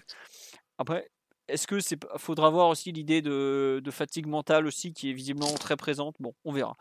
Après, 0.79 1.11
est-ce 1.49 1.67
que 1.67 1.81
c'est 1.81 1.99
faudra 2.17 2.51
voir 2.51 2.69
aussi 2.69 2.93
l'idée 2.93 3.23
de, 3.23 3.83
fatigue 3.91 4.27
mentale 4.27 4.67
aussi 4.67 4.93
qui 4.93 5.11
est 5.11 5.13
visiblement 5.13 5.55
très 5.55 5.77
présente? 5.77 6.17
Bon, 6.19 6.35
on 6.45 6.53
verra. 6.53 6.77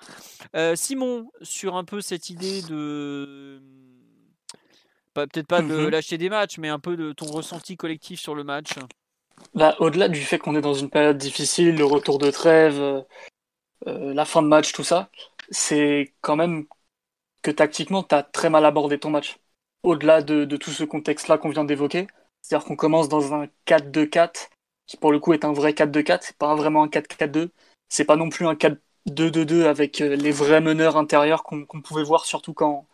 Euh, 0.56 0.76
Simon, 0.76 1.30
sur 1.42 1.76
un 1.76 1.84
peu 1.84 2.02
cette 2.02 2.30
idée 2.30 2.62
de 2.64 3.62
peut-être 5.14 5.48
pas 5.48 5.62
de 5.62 5.68
mmh 5.68 5.90
lâcher 5.90 6.18
des 6.18 6.30
matchs, 6.30 6.58
mais 6.58 6.70
un 6.70 6.80
peu 6.80 6.98
de 6.98 7.14
ton 7.14 7.28
ressenti 7.28 7.78
collectif 7.78 8.20
sur 8.20 8.36
le 8.36 8.44
match? 8.44 8.72
Bah, 9.54 9.76
au-delà 9.80 10.10
du 10.10 10.20
fait 10.22 10.40
qu'on 10.40 10.56
est 10.56 10.62
dans 10.62 10.74
une 10.74 10.90
période 10.90 11.18
difficile, 11.18 11.76
le 11.76 11.86
retour 11.86 12.18
de 12.18 12.32
trêve, 12.32 13.04
euh, 13.88 14.13
la 14.13 14.25
fin 14.25 14.41
de 14.41 14.48
match, 14.48 14.74
tout 14.74 14.84
ça, 14.84 15.10
c'est 15.50 16.13
quand 16.22 16.36
même 16.36 16.65
que 17.44 17.51
tactiquement, 17.51 18.03
tu 18.03 18.15
as 18.15 18.24
très 18.24 18.50
mal 18.50 18.65
abordé 18.65 19.00
ton 19.00 19.10
match. 19.10 19.38
Au-delà 19.84 20.22
de 20.22 20.58
tout 20.58 20.72
ce 20.72 20.84
contexte-là 20.84 21.38
qu'on 21.38 21.50
vient 21.50 21.65
d'évoquer, 21.65 22.08
c'est-à-dire 22.46 22.67
qu'on 22.67 22.75
commence 22.75 23.10
dans 23.10 23.34
un 23.34 23.48
4-2-4, 23.65 24.50
qui 24.86 24.98
pour 24.98 25.12
le 25.12 25.20
coup 25.20 25.34
est 25.34 25.46
un 25.46 25.53
vrai 25.53 25.72
4-2-4, 25.74 26.20
c'est 26.22 26.38
pas 26.38 26.53
vraiment 26.55 26.84
un 26.84 26.88
4-4-2, 26.88 27.50
c'est 27.89 28.05
pas 28.05 28.15
non 28.15 28.29
plus 28.29 28.46
un 28.46 28.53
4-2-2-2 28.53 29.65
avec 29.65 30.00
euh, 30.01 30.15
les 30.15 30.32
vrais 30.32 30.62
meneurs 30.62 30.96
intérieurs 30.96 31.44
qu'on 31.44 31.65
pouvait 31.65 32.03
voir 32.03 32.25
surtout 32.25 32.53
quand, 32.53 32.88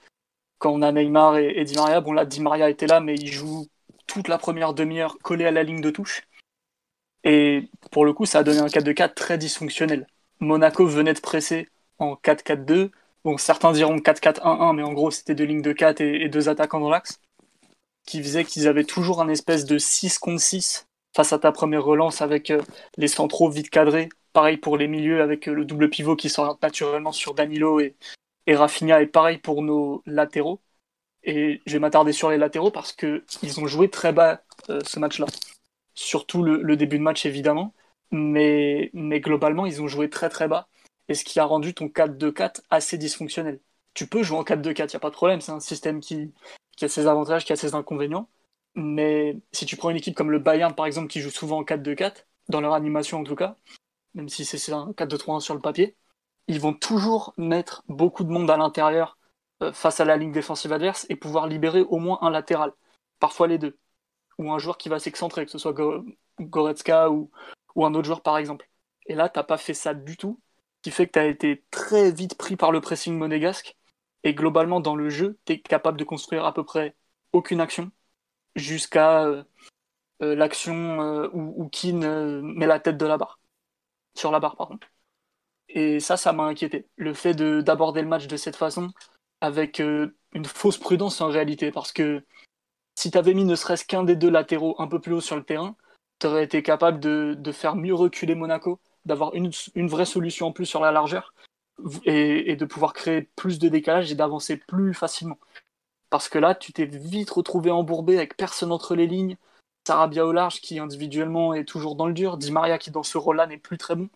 quand 0.57 0.71
on 0.71 0.81
a 0.81 0.91
Neymar 0.93 1.37
et, 1.37 1.65
Di 1.65 1.75
Maria. 1.75 1.99
Bon 1.99 2.13
là, 2.13 2.25
Di 2.25 2.39
Maria 2.39 2.69
était 2.69 2.87
là, 2.87 3.01
mais 3.01 3.15
il 3.15 3.27
joue 3.27 3.67
toute 4.07 4.29
la 4.29 4.37
première 4.37 4.73
demi-heure 4.73 5.17
collé 5.19 5.45
à 5.45 5.51
la 5.51 5.63
ligne 5.63 5.81
de 5.81 5.89
touche. 5.89 6.27
Et 7.25 7.69
pour 7.91 8.05
le 8.05 8.13
coup, 8.13 8.25
ça 8.25 8.39
a 8.39 8.43
donné 8.43 8.59
un 8.59 8.67
4-2-4 8.67 9.13
très 9.15 9.37
dysfonctionnel. 9.37 10.07
Monaco 10.41 10.85
venait 10.85 11.13
de 11.13 11.19
presser 11.19 11.69
en 11.99 12.15
4-4-2. 12.15 12.91
Bon, 13.23 13.37
certains 13.37 13.71
diront 13.71 13.97
4-4-1-1, 13.97 14.75
mais 14.75 14.83
en 14.83 14.93
gros, 14.93 15.11
c'était 15.11 15.35
deux 15.35 15.45
lignes 15.45 15.61
de 15.61 15.71
4 15.71 16.01
et, 16.01 16.27
deux 16.27 16.49
attaquants 16.49 16.79
dans 16.79 16.89
l'axe, 16.89 17.21
qui 18.05 18.21
faisait 18.21 18.43
qu'ils 18.43 18.67
avaient 18.67 18.83
toujours 18.83 19.21
un 19.21 19.29
espèce 19.29 19.65
de 19.65 19.77
6 19.77 20.17
contre 20.19 20.41
6 20.41 20.87
face 21.15 21.33
à 21.33 21.39
ta 21.39 21.51
première 21.51 21.83
relance 21.83 22.21
avec 22.21 22.51
euh, 22.51 22.61
les 22.97 23.07
centraux 23.07 23.49
vite 23.49 23.69
cadrés. 23.69 24.09
Pareil 24.33 24.57
pour 24.57 24.77
les 24.77 24.87
milieux 24.87 25.21
avec 25.21 25.47
euh, 25.47 25.53
le 25.53 25.65
double 25.65 25.89
pivot 25.89 26.15
qui 26.15 26.29
s'oriente 26.29 26.61
naturellement 26.61 27.11
sur 27.11 27.33
Danilo 27.33 27.79
et, 27.79 27.95
et 28.47 28.55
Rafinha, 28.55 29.01
et 29.01 29.07
pareil 29.07 29.37
pour 29.37 29.61
nos 29.61 30.01
latéraux. 30.05 30.61
Et 31.23 31.61
je 31.65 31.73
vais 31.73 31.79
m'attarder 31.79 32.13
sur 32.13 32.29
les 32.29 32.37
latéraux 32.37 32.71
parce 32.71 32.93
qu'ils 32.93 33.59
ont 33.59 33.67
joué 33.67 33.89
très 33.89 34.13
bas 34.13 34.41
euh, 34.69 34.79
ce 34.85 34.99
match-là. 34.99 35.27
Surtout 35.93 36.43
le, 36.43 36.75
début 36.75 36.97
de 36.97 37.03
match, 37.03 37.25
évidemment. 37.25 37.73
Mais, 38.11 38.89
mais 38.93 39.19
globalement, 39.21 39.65
ils 39.65 39.81
ont 39.81 39.87
joué 39.87 40.09
très 40.09 40.29
très 40.29 40.47
bas. 40.47 40.67
Et 41.07 41.13
ce 41.13 41.23
qui 41.23 41.39
a 41.39 41.45
rendu 41.45 41.73
ton 41.73 41.87
4-2-4 41.87 42.61
assez 42.69 42.97
dysfonctionnel. 42.97 43.59
Tu 43.93 44.07
peux 44.07 44.23
jouer 44.23 44.37
en 44.37 44.43
4-2-4, 44.43 44.83
il 44.83 44.87
n'y 44.87 44.95
a 44.95 44.99
pas 44.99 45.09
de 45.09 45.15
problème. 45.15 45.41
C'est 45.41 45.51
un 45.51 45.59
système 45.59 45.99
qui, 45.99 46.33
qui 46.77 46.85
a 46.85 46.89
ses 46.89 47.07
avantages, 47.07 47.45
qui 47.45 47.53
a 47.53 47.55
ses 47.55 47.75
inconvénients. 47.75 48.29
Mais 48.75 49.37
si 49.51 49.65
tu 49.65 49.75
prends 49.75 49.89
une 49.89 49.97
équipe 49.97 50.15
comme 50.15 50.31
le 50.31 50.39
Bayern, 50.39 50.73
par 50.73 50.85
exemple, 50.85 51.07
qui 51.07 51.19
joue 51.21 51.29
souvent 51.29 51.59
en 51.59 51.63
4-2-4, 51.63 52.25
dans 52.49 52.61
leur 52.61 52.73
animation 52.73 53.19
en 53.19 53.23
tout 53.23 53.35
cas, 53.35 53.57
même 54.13 54.29
si 54.29 54.45
c'est 54.45 54.71
un 54.71 54.91
4-2-3-1 54.91 55.39
sur 55.39 55.53
le 55.53 55.61
papier, 55.61 55.95
ils 56.47 56.59
vont 56.59 56.73
toujours 56.73 57.33
mettre 57.37 57.83
beaucoup 57.87 58.23
de 58.23 58.29
monde 58.29 58.49
à 58.49 58.57
l'intérieur 58.57 59.17
euh, 59.63 59.71
face 59.73 59.99
à 59.99 60.05
la 60.05 60.17
ligne 60.17 60.31
défensive 60.31 60.73
adverse 60.73 61.05
et 61.09 61.15
pouvoir 61.15 61.47
libérer 61.47 61.81
au 61.81 61.97
moins 61.97 62.19
un 62.21 62.29
latéral, 62.29 62.73
parfois 63.19 63.47
les 63.47 63.57
deux, 63.57 63.77
ou 64.37 64.51
un 64.51 64.59
joueur 64.59 64.77
qui 64.77 64.89
va 64.89 64.99
s'excentrer, 64.99 65.45
que 65.45 65.51
ce 65.51 65.57
soit 65.57 65.75
Goretzka 66.39 67.11
ou, 67.11 67.29
ou 67.75 67.85
un 67.85 67.93
autre 67.93 68.05
joueur 68.05 68.21
par 68.21 68.37
exemple. 68.37 68.69
Et 69.07 69.15
là, 69.15 69.29
t'as 69.29 69.43
pas 69.43 69.57
fait 69.57 69.73
ça 69.73 69.93
du 69.93 70.17
tout, 70.17 70.39
ce 70.77 70.81
qui 70.83 70.91
fait 70.91 71.07
que 71.07 71.13
tu 71.13 71.19
as 71.19 71.27
été 71.27 71.63
très 71.71 72.11
vite 72.11 72.37
pris 72.37 72.55
par 72.55 72.71
le 72.71 72.81
pressing 72.81 73.17
monégasque, 73.17 73.77
et 74.23 74.33
globalement 74.33 74.79
dans 74.79 74.95
le 74.95 75.09
jeu, 75.09 75.39
tu 75.45 75.53
es 75.53 75.61
capable 75.61 75.97
de 75.97 76.03
construire 76.03 76.45
à 76.45 76.53
peu 76.53 76.63
près 76.63 76.95
aucune 77.33 77.61
action, 77.61 77.91
jusqu'à 78.55 79.23
euh, 79.25 79.43
euh, 80.23 80.35
l'action 80.35 80.99
où, 81.33 81.63
où 81.63 81.69
Keane 81.69 82.41
met 82.41 82.67
la 82.67 82.79
tête 82.79 82.97
de 82.97 83.05
la 83.05 83.17
barre, 83.17 83.39
sur 84.15 84.31
la 84.31 84.39
barre 84.39 84.55
pardon. 84.55 84.79
Et 85.73 85.99
ça, 85.99 86.17
ça 86.17 86.33
m'a 86.33 86.43
inquiété. 86.43 86.87
Le 86.97 87.13
fait 87.13 87.33
d'aborder 87.33 88.01
le 88.01 88.07
match 88.07 88.27
de 88.27 88.37
cette 88.37 88.55
façon, 88.55 88.91
avec 89.41 89.79
euh, 89.79 90.15
une 90.33 90.45
fausse 90.45 90.77
prudence 90.77 91.21
en 91.21 91.27
réalité, 91.27 91.71
parce 91.71 91.91
que 91.91 92.23
si 92.95 93.11
tu 93.11 93.17
avais 93.17 93.33
mis 93.33 93.45
ne 93.45 93.55
serait-ce 93.55 93.85
qu'un 93.85 94.03
des 94.03 94.15
deux 94.15 94.29
latéraux 94.29 94.75
un 94.79 94.87
peu 94.87 94.99
plus 94.99 95.13
haut 95.13 95.21
sur 95.21 95.35
le 95.35 95.43
terrain, 95.43 95.75
tu 96.21 96.27
aurais 96.27 96.43
été 96.43 96.61
capable 96.61 96.99
de, 96.99 97.51
faire 97.51 97.75
mieux 97.75 97.95
reculer 97.95 98.35
Monaco, 98.35 98.79
d'avoir 99.05 99.33
une, 99.33 99.51
vraie 99.87 100.05
solution 100.05 100.47
en 100.47 100.51
plus 100.51 100.67
sur 100.67 100.79
la 100.79 100.91
largeur, 100.91 101.33
et, 102.05 102.55
de 102.55 102.65
pouvoir 102.65 102.93
créer 102.93 103.23
plus 103.35 103.57
de 103.57 103.67
décalage 103.67 104.11
et 104.11 104.15
d'avancer 104.15 104.57
plus 104.57 104.93
facilement. 104.93 105.39
Parce 106.11 106.29
que 106.29 106.37
là, 106.37 106.53
tu 106.53 106.73
t'es 106.73 106.85
vite 106.85 107.31
retrouvé 107.31 107.71
embourbé 107.71 108.17
avec 108.17 108.37
personne 108.37 108.71
entre 108.71 108.95
les 108.95 109.07
lignes, 109.07 109.37
Sarabia 109.87 110.27
au 110.27 110.31
large 110.31 110.61
qui 110.61 110.77
individuellement 110.77 111.55
est 111.55 111.65
toujours 111.65 111.95
dans 111.95 112.05
le 112.05 112.13
dur, 112.13 112.37
Di 112.37 112.51
Maria 112.51 112.77
qui 112.77 112.91
dans 112.91 113.03
ce 113.03 113.17
rôle-là 113.17 113.47
n'est 113.47 113.57
plus 113.57 113.79
très 113.79 113.95
bon, 113.95 114.09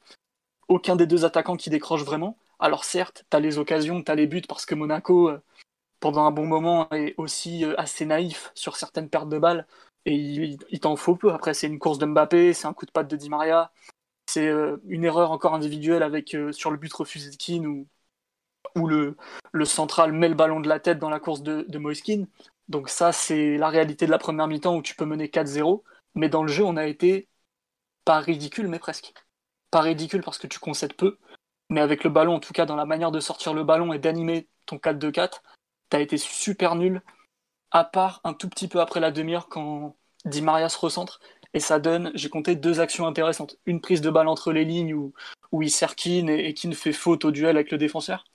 aucun 0.68 0.96
des 0.96 1.08
deux 1.08 1.26
attaquants 1.26 1.58
qui 1.58 1.72
décroche 1.72 2.04
vraiment, 2.04 2.38
alors 2.60 2.84
certes, 2.84 3.26
tu 3.32 3.38
as 3.38 3.40
les 3.40 3.58
occasions, 3.58 4.04
tu 4.04 4.12
as 4.12 4.16
les 4.16 4.28
buts, 4.28 4.44
parce 4.48 4.68
que 4.68 4.76
Monaco, 4.76 5.30
euh, 5.30 5.42
pendant 6.00 6.26
un 6.26 6.32
bon 6.32 6.46
moment, 6.46 6.88
est 6.92 7.16
aussi 7.18 7.66
euh, 7.66 7.74
assez 7.80 8.06
naïf 8.06 8.52
sur 8.54 8.76
certaines 8.76 9.10
pertes 9.10 9.30
de 9.30 9.40
balles, 9.40 9.66
et 10.06 10.16
il, 10.16 10.80
t'en 10.80 10.96
faut 10.96 11.16
peu. 11.16 11.32
Après, 11.32 11.54
c'est 11.54 11.68
une 11.68 11.80
course 11.80 11.98
de 11.98 12.06
Mbappé, 12.06 12.54
c'est 12.54 12.68
un 12.68 12.74
coup 12.74 12.86
de 12.86 12.92
patte 12.92 13.08
de 13.08 13.16
Di 13.16 13.30
Maria, 13.30 13.72
c'est 14.28 14.48
euh, 14.48 14.78
une 14.88 15.04
erreur 15.04 15.32
encore 15.32 15.54
individuelle 15.54 16.04
avec 16.04 16.36
sur 16.52 16.72
le 16.72 16.78
but 16.78 16.94
refusé 16.94 17.32
de 17.32 17.36
Keane, 17.36 17.86
où, 18.76 18.88
le, 18.88 19.16
central 19.66 20.12
met 20.12 20.30
le 20.30 20.36
ballon 20.36 20.60
de 20.60 20.68
la 20.68 20.80
tête 20.80 21.00
dans 21.00 21.10
la 21.10 21.20
course 21.20 21.44
de, 21.44 21.66
de. 21.68 22.28
Donc 22.68 22.90
ça, 22.90 23.12
c'est 23.12 23.58
la 23.58 23.70
réalité 23.70 24.06
de 24.06 24.12
la 24.12 24.18
première 24.18 24.48
mi-temps 24.48 24.76
où 24.76 24.82
tu 24.82 24.96
peux 24.96 25.06
mener 25.06 25.28
4-0, 25.28 25.84
mais 26.16 26.30
dans 26.30 26.44
le 26.44 26.52
jeu, 26.52 26.64
on 26.64 26.78
a 26.78 26.86
été 26.86 27.28
pas 28.06 28.20
ridicule, 28.20 28.68
mais 28.68 28.80
presque. 28.80 29.14
Pas 29.72 29.82
ridicule 29.82 30.22
parce 30.22 30.38
que 30.38 30.48
tu 30.48 30.60
concèdes 30.60 30.96
peu, 30.96 31.18
mais 31.70 31.82
avec 31.82 32.04
le 32.04 32.10
ballon, 32.10 32.36
en 32.36 32.40
tout 32.40 32.54
cas 32.54 32.66
dans 32.66 32.76
la 32.76 32.86
manière 32.86 33.12
de 33.12 33.20
sortir 33.20 33.54
le 33.54 33.64
ballon 33.64 33.94
et 33.94 34.00
d'animer 34.00 34.48
ton 34.66 34.78
4-2-4, 34.78 35.42
t'as 35.90 36.00
été 36.00 36.18
super 36.18 36.76
nul, 36.76 37.02
à 37.72 37.84
part 37.84 38.22
un 38.24 38.34
tout 38.34 38.50
petit 38.50 38.68
peu 38.68 38.80
après 38.82 39.00
la 39.00 39.12
demi-heure 39.12 39.48
quand 39.50 39.96
Di 40.26 40.42
Maria 40.42 40.70
se 40.70 40.78
recentre, 40.78 41.20
et 41.54 41.60
ça 41.60 41.80
donne, 41.80 42.12
j'ai 42.16 42.30
compté 42.30 42.56
deux 42.56 42.80
actions 42.80 43.08
intéressantes. 43.08 43.58
Une 43.66 43.82
prise 43.82 44.02
de 44.02 44.10
balle 44.10 44.28
entre 44.28 44.52
les 44.52 44.66
lignes 44.66 44.94
où, 44.94 45.14
où 45.52 45.62
il 45.62 45.72
sert 45.72 45.96
Keane 45.96 46.30
et, 46.30 46.54
qui 46.54 46.68
ne 46.68 46.76
fait 46.76 46.94
faute 46.94 47.26
au 47.26 47.32
duel 47.32 47.56
avec 47.56 47.72
le 47.72 47.78
défenseur, 47.78 48.26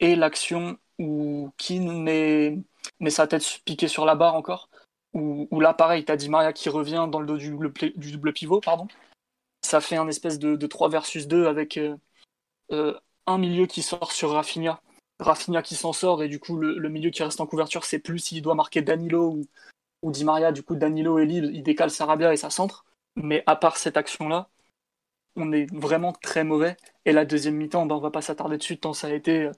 et 0.00 0.16
l'action 0.16 0.78
où 0.98 1.52
Keane 1.58 2.02
met, 2.02 2.58
sa 3.08 3.26
tête 3.26 3.60
piquée 3.64 3.88
sur 3.88 4.04
la 4.06 4.14
barre 4.14 4.34
encore, 4.34 4.68
où, 5.12 5.60
là 5.60 5.72
pareil, 5.72 6.04
t'as 6.04 6.16
Di 6.16 6.28
Maria 6.28 6.52
qui 6.52 6.68
revient 6.68 7.08
dans 7.10 7.20
le 7.20 7.26
dos 7.26 7.38
du 7.38 7.50
double, 8.12 8.32
pivot, 8.32 8.60
pardon. 8.60 8.86
Ça 9.62 9.80
fait 9.80 9.96
un 9.96 10.08
espèce 10.08 10.38
de, 10.38 10.56
de 10.56 10.66
3 10.66 10.88
versus 10.88 11.26
2 11.26 11.46
avec... 11.46 11.76
Euh, 11.78 11.96
euh, 12.72 12.98
un 13.26 13.38
milieu 13.38 13.66
qui 13.66 13.82
sort 13.82 14.12
sur 14.12 14.30
Rafinha, 14.32 14.80
Rafinha 15.20 15.62
qui 15.62 15.74
s'en 15.74 15.92
sort, 15.92 16.22
et 16.22 16.28
du 16.28 16.38
coup, 16.38 16.56
le, 16.58 16.88
milieu 16.88 17.10
qui 17.10 17.22
reste 17.22 17.40
en 17.40 17.46
couverture, 17.46 17.84
c'est 17.84 17.98
plus 17.98 18.18
s'il 18.18 18.42
doit 18.42 18.54
marquer 18.54 18.82
Danilo 18.82 19.30
ou, 19.30 19.46
ou 20.02 20.10
Di 20.10 20.24
Maria. 20.24 20.52
Du 20.52 20.62
coup, 20.62 20.76
Danilo 20.76 21.18
est 21.18 21.26
libre, 21.26 21.48
il 21.50 21.62
décale 21.62 21.90
Sarabia 21.90 22.32
et 22.32 22.36
ça 22.36 22.50
centre. 22.50 22.84
Mais 23.16 23.42
à 23.46 23.56
part 23.56 23.78
cette 23.78 23.96
action-là, 23.96 24.48
on 25.36 25.52
est 25.52 25.72
vraiment 25.74 26.12
très 26.12 26.44
mauvais. 26.44 26.76
Et 27.04 27.12
la 27.12 27.24
deuxième 27.24 27.56
mi-temps, 27.56 27.86
ben, 27.86 27.94
on 27.96 28.00
va 28.00 28.10
pas 28.10 28.22
s'attarder 28.22 28.58
dessus, 28.58 28.78
tant 28.78 28.92
ça 28.92 29.08
a 29.08 29.12
été 29.12 29.44
euh, 29.44 29.52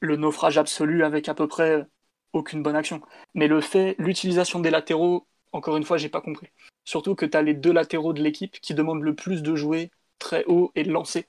le 0.00 0.16
naufrage 0.16 0.58
absolu 0.58 1.04
avec 1.04 1.28
à 1.28 1.34
peu 1.34 1.48
près 1.48 1.70
euh, 1.80 1.84
aucune 2.32 2.62
bonne 2.62 2.76
action. 2.76 3.00
Mais 3.34 3.48
le 3.48 3.60
fait, 3.60 3.94
l'utilisation 3.98 4.60
des 4.60 4.70
latéraux, 4.70 5.26
encore 5.52 5.76
une 5.76 5.84
fois, 5.84 5.96
j'ai 5.98 6.08
pas 6.08 6.20
compris. 6.20 6.48
Surtout 6.84 7.14
que 7.14 7.26
tu 7.26 7.36
as 7.36 7.42
les 7.42 7.54
deux 7.54 7.72
latéraux 7.72 8.12
de 8.12 8.22
l'équipe 8.22 8.60
qui 8.60 8.74
demandent 8.74 9.02
le 9.02 9.14
plus 9.14 9.42
de 9.42 9.54
jouer 9.54 9.90
très 10.18 10.44
haut 10.46 10.72
et 10.74 10.84
de 10.84 10.90
lancer. 10.92 11.26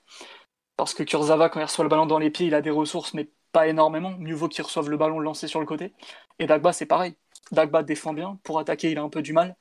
Parce 0.77 0.93
que 0.93 1.03
Kurzawa, 1.03 1.49
quand 1.49 1.59
il 1.59 1.63
reçoit 1.63 1.85
le 1.85 1.89
ballon 1.89 2.05
dans 2.05 2.19
les 2.19 2.31
pieds, 2.31 2.47
il 2.47 2.55
a 2.55 2.61
des 2.61 2.71
ressources, 2.71 3.13
mais 3.13 3.29
pas 3.55 3.69
énormément. 3.69 4.11
Mieux 4.19 4.35
vaut 4.35 4.49
qu'il 4.49 4.65
reçoive 4.65 4.89
le 4.89 4.97
ballon 4.97 5.19
lancé 5.21 5.47
sur 5.47 5.61
le 5.61 5.65
côté. 5.65 5.93
Et 6.39 6.45
Dagba, 6.45 6.73
c'est 6.73 6.85
pareil. 6.85 7.15
Dagba 7.53 7.83
défend 7.83 8.13
bien. 8.13 8.37
Pour 8.43 8.59
attaquer, 8.59 8.91
il 8.91 8.97
a 8.97 9.01
un 9.01 9.09
peu 9.09 9.21
du 9.21 9.31
mal. 9.31 9.55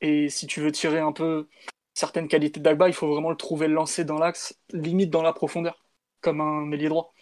Et 0.00 0.28
si 0.28 0.46
tu 0.46 0.60
veux 0.60 0.70
tirer 0.70 1.00
un 1.00 1.10
peu 1.10 1.48
certaines 1.92 2.28
qualités 2.28 2.60
de 2.60 2.64
Dagba, 2.64 2.88
il 2.88 2.94
faut 2.94 3.08
vraiment 3.08 3.30
le 3.30 3.36
trouver 3.36 3.66
le 3.66 3.74
lancer 3.74 4.04
dans 4.04 4.18
l'axe, 4.18 4.56
limite 4.72 5.10
dans 5.10 5.22
la 5.22 5.32
profondeur, 5.32 5.84
comme 6.20 6.40
un 6.40 6.70
ailier 6.70 6.88
droit. 6.88 7.12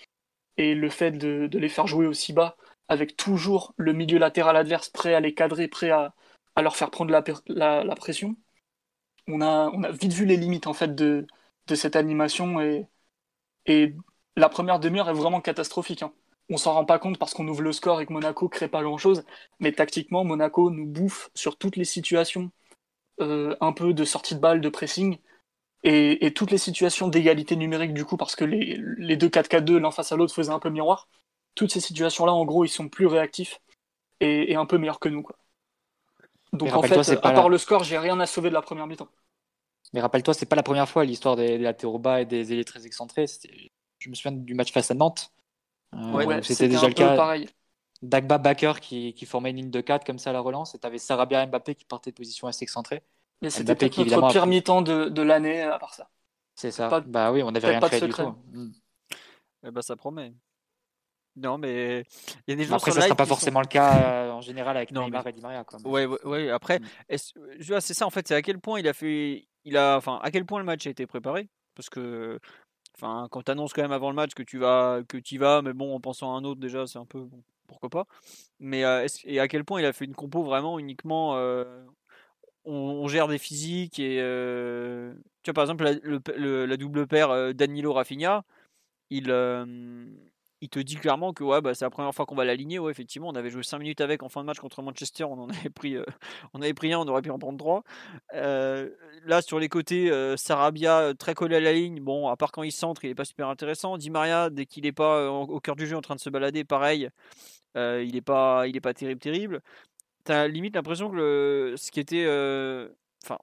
Et 0.58 0.74
le 0.74 0.90
fait 0.90 1.12
de, 1.12 1.48
les 1.54 1.68
faire 1.70 1.86
jouer 1.86 2.06
aussi 2.06 2.34
bas, 2.34 2.56
avec 2.88 3.16
toujours 3.16 3.72
le 3.78 3.94
milieu 3.94 4.18
latéral 4.18 4.56
adverse 4.56 4.90
prêt 4.90 5.14
à 5.14 5.20
les 5.20 5.34
cadrer, 5.34 5.68
prêt 5.68 5.90
à, 5.90 6.14
leur 6.58 6.76
faire 6.76 6.90
prendre 6.90 7.12
la, 7.12 7.94
pression, 7.96 8.36
on 9.26 9.40
a, 9.40 9.70
on 9.72 9.82
a 9.84 9.90
vite 9.90 10.12
vu 10.12 10.26
les 10.26 10.36
limites 10.36 10.66
en 10.66 10.74
fait 10.74 10.94
de, 10.94 11.26
de 11.66 11.74
cette 11.74 11.96
animation 11.96 12.60
et, 12.60 12.86
et 13.66 13.94
la 14.36 14.48
première 14.48 14.80
demi-heure 14.80 15.08
est 15.08 15.14
vraiment 15.14 15.40
catastrophique. 15.40 16.02
Hein. 16.02 16.12
On 16.48 16.56
s'en 16.56 16.74
rend 16.74 16.84
pas 16.84 16.98
compte 16.98 17.18
parce 17.18 17.34
qu'on 17.34 17.46
ouvre 17.46 17.62
le 17.62 17.72
score 17.72 18.00
et 18.00 18.06
que 18.06 18.12
Monaco 18.12 18.48
crée 18.48 18.68
pas 18.68 18.82
grand-chose. 18.82 19.24
Mais 19.60 19.72
tactiquement, 19.72 20.24
Monaco 20.24 20.70
nous 20.70 20.86
bouffe 20.86 21.30
sur 21.34 21.56
toutes 21.56 21.76
les 21.76 21.84
situations, 21.84 22.50
euh, 23.20 23.56
un 23.60 23.72
peu 23.72 23.94
de 23.94 24.04
sortie 24.04 24.34
de 24.34 24.40
balle, 24.40 24.60
de 24.60 24.68
pressing, 24.68 25.18
et, 25.82 26.32
toutes 26.34 26.50
les 26.50 26.58
situations 26.58 27.08
d'égalité 27.08 27.56
numérique 27.56 27.94
du 27.94 28.04
coup, 28.04 28.16
parce 28.16 28.36
que 28.36 28.44
les, 28.44 29.16
deux 29.16 29.28
4-4-2 29.28 29.78
l'un 29.78 29.90
face 29.90 30.12
à 30.12 30.16
l'autre 30.16 30.34
faisaient 30.34 30.52
un 30.52 30.58
peu 30.58 30.68
miroir. 30.70 31.08
Toutes 31.54 31.72
ces 31.72 31.80
situations-là, 31.80 32.32
en 32.32 32.44
gros, 32.44 32.64
ils 32.64 32.68
sont 32.68 32.88
plus 32.88 33.06
réactifs 33.06 33.60
et, 34.20 34.54
un 34.56 34.66
peu 34.66 34.76
meilleurs 34.76 35.00
que 35.00 35.08
nous. 35.08 35.22
Quoi. 35.22 35.36
Donc 36.52 36.72
en 36.72 36.82
fait, 36.82 37.18
à 37.22 37.32
part 37.32 37.48
le 37.48 37.58
score, 37.58 37.84
j'ai 37.84 37.98
rien 37.98 38.20
à 38.20 38.26
sauver 38.26 38.50
de 38.50 38.54
la 38.54 38.62
première 38.62 38.86
mi-temps. 38.86 39.08
Mais 39.92 40.00
rappelle-toi, 40.00 40.34
c'est 40.34 40.46
pas 40.46 40.56
la 40.56 40.62
première 40.62 40.88
fois 40.88 41.04
l'histoire 41.04 41.36
des, 41.36 41.58
latéraux 41.58 41.98
bas 41.98 42.20
et 42.20 42.26
des 42.26 42.52
ailiers 42.52 42.64
très 42.64 42.86
excentrés. 42.86 43.26
Je 44.00 44.10
me 44.10 44.14
souviens 44.14 44.32
du 44.32 44.54
match 44.54 44.72
face 44.72 44.90
à 44.90 44.94
Nantes. 44.94 45.32
Euh, 45.94 46.42
c'était 46.42 46.68
déjà 46.68 46.88
le 46.88 46.94
cas. 46.94 47.16
Pareil. 47.16 47.48
Dagba 48.02 48.38
Baker 48.38 48.74
qui, 48.80 49.12
qui, 49.12 49.26
formait 49.26 49.50
une 49.50 49.56
ligne 49.56 49.70
de 49.70 49.80
4 49.80 50.06
comme 50.06 50.18
ça 50.18 50.30
à 50.30 50.32
la 50.32 50.40
relance. 50.40 50.74
Et 50.74 50.78
tu 50.78 50.86
avais 50.86 50.98
Sarabia 50.98 51.46
Mbappé 51.46 51.74
qui 51.74 51.84
partait 51.84 52.10
de 52.10 52.16
position 52.16 52.48
assez 52.48 52.62
excentrée. 52.62 53.02
Mais 53.42 53.50
c'était 53.50 53.74
peut-être 53.74 53.98
notre 53.98 54.32
pire 54.32 54.46
mi-temps 54.46 54.82
de, 54.82 55.08
de 55.08 55.22
l'année 55.22 55.62
à 55.62 55.78
part 55.78 55.94
ça. 55.94 56.08
C'est 56.54 56.70
ça. 56.70 57.00
bah 57.00 57.30
oui, 57.32 57.42
on 57.42 57.50
n'avait 57.50 57.68
rien 57.68 57.80
fait 57.88 58.00
du 58.00 58.12
tout. 58.12 58.34
Mm. 58.52 58.72
Eh 59.66 59.70
ben, 59.70 59.82
ça 59.82 59.96
promet. 59.96 60.32
Non, 61.36 61.58
mais 61.58 62.04
il 62.46 62.50
y 62.50 62.52
a 62.52 62.56
des 62.56 62.64
gens 62.64 62.76
Après, 62.76 62.90
ça 62.90 63.00
ne 63.00 63.04
sera 63.04 63.14
pas 63.14 63.26
forcément 63.26 63.60
le 63.60 63.66
cas 63.66 64.26
euh, 64.26 64.30
en 64.30 64.40
général 64.40 64.76
avec 64.76 64.90
Neymar 64.92 65.26
et 65.26 65.32
Di 65.32 65.40
Maria. 65.40 65.64
Quoi. 65.64 65.78
Ouais, 65.84 66.06
ouais, 66.06 66.18
ouais, 66.24 66.50
Après, 66.50 66.80
mm. 66.80 67.80
c'est 67.80 67.94
ça 67.94 68.06
en 68.06 68.10
fait, 68.10 68.26
c'est 68.26 68.34
à 68.34 68.42
quel 68.42 68.58
point 68.58 68.80
il 68.80 68.88
a 68.88 68.92
fait, 68.92 69.46
il 69.64 69.76
a, 69.76 69.96
enfin, 69.96 70.18
à 70.22 70.30
quel 70.30 70.44
point 70.44 70.58
le 70.58 70.64
match 70.64 70.86
a 70.86 70.90
été 70.90 71.06
préparé, 71.06 71.48
parce 71.74 71.88
que, 71.88 72.40
enfin, 73.00 73.28
quand 73.30 73.42
tu 73.42 73.50
annonces 73.50 73.72
quand 73.72 73.82
même 73.82 73.92
avant 73.92 74.10
le 74.10 74.16
match 74.16 74.34
que 74.34 74.42
tu 74.42 74.58
vas, 74.58 75.00
que 75.08 75.16
tu 75.16 75.38
vas, 75.38 75.62
mais 75.62 75.72
bon, 75.72 75.94
en 75.94 76.00
pensant 76.00 76.34
à 76.34 76.38
un 76.38 76.44
autre 76.44 76.60
déjà, 76.60 76.86
c'est 76.86 76.98
un 76.98 77.06
peu, 77.06 77.26
pourquoi 77.66 77.88
pas. 77.90 78.06
Mais 78.60 78.84
euh, 78.84 79.06
et 79.24 79.40
à 79.40 79.48
quel 79.48 79.64
point 79.64 79.80
il 79.80 79.86
a 79.86 79.92
fait 79.92 80.04
une 80.04 80.14
compo 80.14 80.42
vraiment 80.42 80.78
uniquement, 80.78 81.36
euh, 81.36 81.84
on, 82.64 83.08
gère 83.08 83.28
des 83.28 83.38
physiques 83.38 83.98
et, 83.98 84.16
tu 85.42 85.50
vois, 85.50 85.54
par 85.54 85.64
exemple, 85.64 85.84
la, 85.84 85.92
le, 86.02 86.66
la 86.66 86.76
double 86.76 87.06
paire 87.06 87.54
Danilo 87.54 87.92
Rafinha 87.92 88.44
il, 89.10 89.30
il 90.60 90.68
te 90.68 90.78
dit 90.78 90.96
clairement 90.96 91.32
que 91.32 91.42
ouais, 91.42 91.60
bah, 91.60 91.74
c'est 91.74 91.84
la 91.84 91.90
première 91.90 92.14
fois 92.14 92.26
qu'on 92.26 92.34
va 92.34 92.44
l'aligner. 92.44 92.78
Ouais, 92.78 92.90
effectivement, 92.90 93.28
on 93.28 93.34
avait 93.34 93.50
joué 93.50 93.62
5 93.62 93.78
minutes 93.78 94.00
avec 94.00 94.22
en 94.22 94.28
fin 94.28 94.42
de 94.42 94.46
match 94.46 94.58
contre 94.58 94.82
Manchester, 94.82 95.24
on 95.24 95.38
en 95.38 95.48
avait 95.48 95.70
pris, 95.70 95.96
euh, 95.96 96.04
on 96.54 96.60
avait 96.60 96.74
pris 96.74 96.92
un, 96.92 96.98
on 96.98 97.08
aurait 97.08 97.22
pu 97.22 97.30
en 97.30 97.38
prendre 97.38 97.58
3. 97.58 97.82
Euh, 98.34 98.90
là, 99.24 99.42
sur 99.42 99.58
les 99.58 99.68
côtés, 99.68 100.10
euh, 100.10 100.36
Sarabia 100.36 101.14
très 101.18 101.34
collé 101.34 101.56
à 101.56 101.60
la 101.60 101.72
ligne. 101.72 102.00
Bon, 102.00 102.28
à 102.28 102.36
part 102.36 102.52
quand 102.52 102.62
il 102.62 102.72
centre, 102.72 103.04
il 103.04 103.10
est 103.10 103.14
pas 103.14 103.24
super 103.24 103.48
intéressant. 103.48 103.96
Di 103.96 104.10
Maria, 104.10 104.50
dès 104.50 104.66
qu'il 104.66 104.86
est 104.86 104.92
pas 104.92 105.30
au 105.30 105.60
cœur 105.60 105.76
du 105.76 105.86
jeu 105.86 105.96
en 105.96 106.02
train 106.02 106.14
de 106.14 106.20
se 106.20 106.30
balader, 106.30 106.64
pareil, 106.64 107.08
il 107.74 108.16
est 108.16 108.20
pas, 108.20 108.64
pas 108.82 108.94
terrible, 108.94 109.20
terrible. 109.20 109.62
T'as 110.24 110.46
limite 110.48 110.74
l'impression 110.74 111.10
que 111.10 111.74
ce 111.76 111.90
qui 111.90 112.00
était, 112.00 112.26
enfin, 113.24 113.38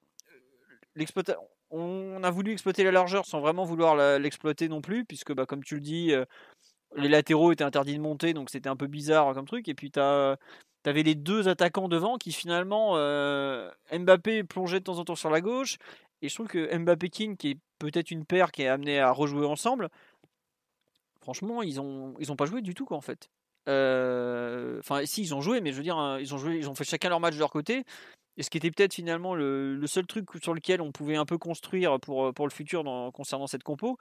l'exploitation 0.96 1.42
on 1.70 2.24
a 2.24 2.32
voulu 2.32 2.54
exploiter 2.54 2.86
la 2.86 2.92
largeur 2.92 3.26
sans 3.26 3.42
vraiment 3.42 3.66
vouloir 3.66 3.96
l'exploiter 4.20 4.70
non 4.70 4.80
plus, 4.80 5.04
puisque 5.04 5.34
bah, 5.34 5.46
comme 5.46 5.64
tu 5.64 5.76
le 5.76 5.82
dis, 5.82 6.14
les 6.96 7.10
latéraux 7.10 7.52
étaient 7.52 7.64
interdits 7.64 7.96
de 7.96 8.02
monter, 8.02 8.34
donc 8.34 8.50
c'était 8.50 8.70
un 8.70 8.76
peu 8.76 8.88
bizarre 8.88 9.34
comme 9.34 9.46
truc. 9.46 9.68
Et 9.68 9.74
puis 9.74 9.92
tu 9.92 10.00
avais 10.00 11.04
les 11.04 11.16
deux 11.16 11.48
attaquants 11.48 11.90
devant 11.90 12.18
qui 12.18 12.32
finalement, 12.32 12.94
euh, 12.96 13.70
Mbappé 13.92 14.44
plongeait 14.44 14.80
de 14.80 14.86
temps 14.86 15.00
en 15.00 15.06
temps 15.06 15.16
sur 15.16 15.30
la 15.30 15.42
gauche. 15.42 15.78
Et 16.22 16.30
je 16.30 16.36
trouve 16.36 16.48
que 16.48 16.76
Mbappé 16.76 17.10
King, 17.10 17.38
qui 17.38 17.52
est 17.52 17.58
peut-être 17.80 18.12
une 18.12 18.26
paire 18.26 18.52
qui 18.52 18.64
est 18.64 18.68
amenée 18.68 19.00
à 19.00 19.12
rejouer 19.12 19.46
ensemble, 19.46 19.90
franchement, 21.22 21.62
ils 21.62 21.80
ont, 21.80 22.16
ils 22.20 22.32
ont 22.32 22.36
pas 22.36 22.46
joué 22.46 22.62
du 22.62 22.74
tout 22.74 22.86
quoi 22.86 22.98
en 22.98 23.02
fait. 23.02 23.30
Euh, 23.70 24.80
enfin, 24.80 25.06
si 25.06 25.22
ils 25.22 25.36
ont 25.36 25.42
joué, 25.42 25.62
mais 25.62 25.72
je 25.72 25.78
veux 25.78 25.84
dire, 25.84 25.98
hein, 25.98 26.20
ils 26.20 26.34
ont 26.34 26.38
joué, 26.38 26.56
ils 26.58 26.70
ont 26.70 26.76
fait 26.76 26.86
chacun 26.86 27.10
leur 27.10 27.20
match 27.20 27.36
de 27.36 27.40
leur 27.40 27.52
côté. 27.52 27.84
Et 28.38 28.44
ce 28.44 28.50
qui 28.50 28.58
était 28.58 28.72
peut-être 28.72 28.94
finalement 28.94 29.36
le, 29.36 29.82
seul 29.88 30.06
truc 30.06 30.26
sur 30.42 30.54
lequel 30.54 30.82
on 30.82 30.92
pouvait 30.92 31.16
un 31.16 31.26
peu 31.26 31.38
construire 31.38 32.00
pour, 32.00 32.34
pour 32.34 32.48
le 32.48 32.52
futur 32.52 32.84
concernant 33.14 33.48
cette 33.48 33.64
compo, 33.64 33.98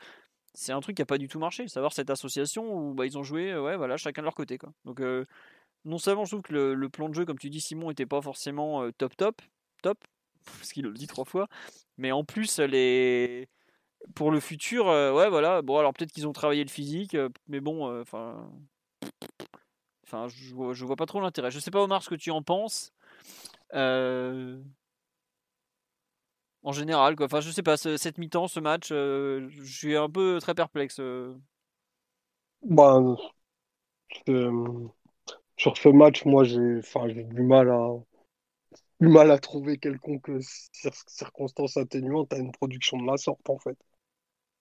c'est 0.57 0.73
un 0.73 0.81
truc 0.81 0.97
qui 0.97 1.03
n'a 1.03 1.07
pas 1.07 1.19
du 1.19 1.29
tout 1.29 1.39
marché. 1.39 1.69
Savoir 1.69 1.93
cette 1.93 2.11
association 2.11 2.75
où 2.75 2.95
bah, 2.95 3.07
ils 3.07 3.19
ont 3.19 3.23
joué 3.23 3.57
ouais, 3.57 3.77
voilà, 3.77 3.97
chacun 3.97 4.23
de 4.23 4.25
leur 4.25 4.35
côté. 4.35 4.59
Quoi. 4.59 4.73
Donc, 4.85 5.01
non 5.85 5.99
seulement 5.99 6.25
je 6.25 6.31
trouve 6.31 6.43
que 6.43 6.53
le, 6.53 6.89
plan 6.89 7.09
de 7.09 7.15
jeu, 7.15 7.25
comme 7.25 7.39
tu 7.39 7.51
dis, 7.51 7.61
Simon, 7.61 7.89
n'était 7.89 8.07
pas 8.07 8.21
forcément 8.23 8.91
top, 8.93 9.17
top, 9.17 9.43
top, 9.83 9.99
parce 10.45 10.73
qu'il 10.73 10.85
le 10.85 10.93
dit 10.93 11.07
trois 11.07 11.25
fois, 11.25 11.49
mais 11.99 12.13
en 12.13 12.25
plus. 12.25 12.61
Pour 14.15 14.31
le 14.31 14.39
futur, 14.39 14.87
ouais, 14.87 15.29
voilà. 15.29 15.63
Bon, 15.63 15.79
alors 15.79 15.93
peut-être 15.93 16.13
qu'ils 16.13 16.29
ont 16.29 16.33
travaillé 16.33 16.63
le 16.63 16.71
physique, 16.71 17.17
mais 17.49 17.61
bon, 17.61 18.01
enfin. 18.01 18.49
Enfin, 20.07 20.29
je, 20.29 20.55
je 20.73 20.85
vois 20.85 20.95
pas 20.95 21.07
trop 21.07 21.21
l'intérêt. 21.21 21.51
Je 21.51 21.59
sais 21.59 21.73
pas, 21.73 21.83
Omar, 21.83 22.03
ce 22.03 22.09
que 22.09 22.15
tu 22.15 22.31
en 22.31 22.41
penses. 22.41 22.93
Euh, 23.75 24.59
en 26.67 26.73
général. 26.73 27.17
Quoi. 27.17 27.27
Enfin, 27.27 27.41
je 27.41 27.51
sais 27.51 27.63
pas, 27.63 27.77
cette 27.77 28.19
mi-temps, 28.19 28.49
ce 28.49 28.61
match, 28.61 28.89
euh, 28.91 29.49
je 29.51 29.73
suis 29.73 29.97
un 29.97 30.11
peu 30.11 30.39
très 30.41 30.55
perplexe. 30.55 30.99
Euh. 30.99 31.33
Bah, 32.63 33.01
sur 35.57 35.77
ce 35.77 35.89
match, 35.89 36.25
moi, 36.25 36.43
j'ai 36.45 36.83
du 37.25 37.43
mal 37.43 37.71
à 37.71 37.91
du 38.99 39.09
mal 39.09 39.31
à 39.31 39.39
trouver 39.39 39.77
quelconque 39.77 40.31
circonstance 41.07 41.77
atténuante 41.77 42.33
à 42.33 42.39
une 42.39 42.51
production 42.51 42.97
de 42.97 43.07
la 43.07 43.17
sorte, 43.17 43.49
en 43.49 43.59
fait. 43.59 43.77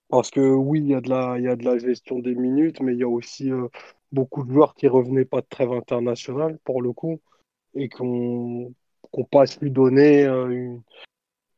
Parce 0.08 0.30
que 0.30 0.40
oui, 0.40 0.80
il 0.80 0.88
y 0.88 0.94
a 0.94 1.00
de 1.00 1.08
la, 1.08 1.40
y 1.40 1.48
a 1.48 1.56
de 1.56 1.64
la 1.64 1.78
gestion 1.78 2.20
des 2.20 2.34
minutes, 2.34 2.80
mais 2.80 2.92
il 2.92 2.98
y 3.00 3.02
a 3.02 3.08
aussi 3.08 3.50
euh, 3.50 3.66
beaucoup 4.12 4.44
de 4.44 4.52
joueurs 4.52 4.74
qui 4.74 4.86
revenaient 4.86 5.24
pas 5.24 5.40
de 5.40 5.46
trêve 5.48 5.72
internationale, 5.72 6.58
pour 6.64 6.82
le 6.82 6.92
coup, 6.92 7.20
et 7.74 7.88
qu'on 7.88 8.72
qu'on 9.10 9.24
pas 9.24 9.46
su 9.46 9.70
donner 9.70 10.24
une, 10.26 10.82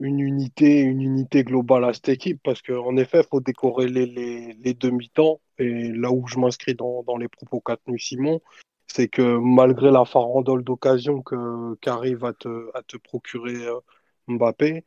une 0.01 0.21
unité, 0.21 0.81
une 0.81 1.03
unité 1.03 1.45
globale 1.45 1.85
à 1.85 1.93
cette 1.93 2.09
équipe 2.09 2.41
parce 2.45 2.63
qu'en 2.63 2.97
effet, 2.97 3.21
il 3.21 3.29
faut 3.29 3.41
décorer 3.41 3.89
les, 3.89 4.07
les, 4.07 4.75
demi-temps. 4.75 5.41
Et 5.59 5.91
là 5.93 6.11
où 6.13 6.27
je 6.29 6.39
m'inscris 6.39 6.75
dans, 6.75 7.03
dans, 7.03 7.17
les 7.17 7.29
propos 7.29 7.61
qu'a 7.61 7.77
tenus 7.77 8.05
Simon, 8.07 8.41
c'est 8.87 9.09
que 9.09 9.39
malgré 9.39 9.91
la 9.91 10.05
farandole 10.05 10.65
d'occasion 10.65 11.23
qu'arrive 11.81 12.25
à 12.25 12.33
te, 12.33 12.71
à 12.75 12.83
te 12.83 12.97
procurer 12.97 13.67
euh, 13.67 13.81
Mbappé, 14.29 14.85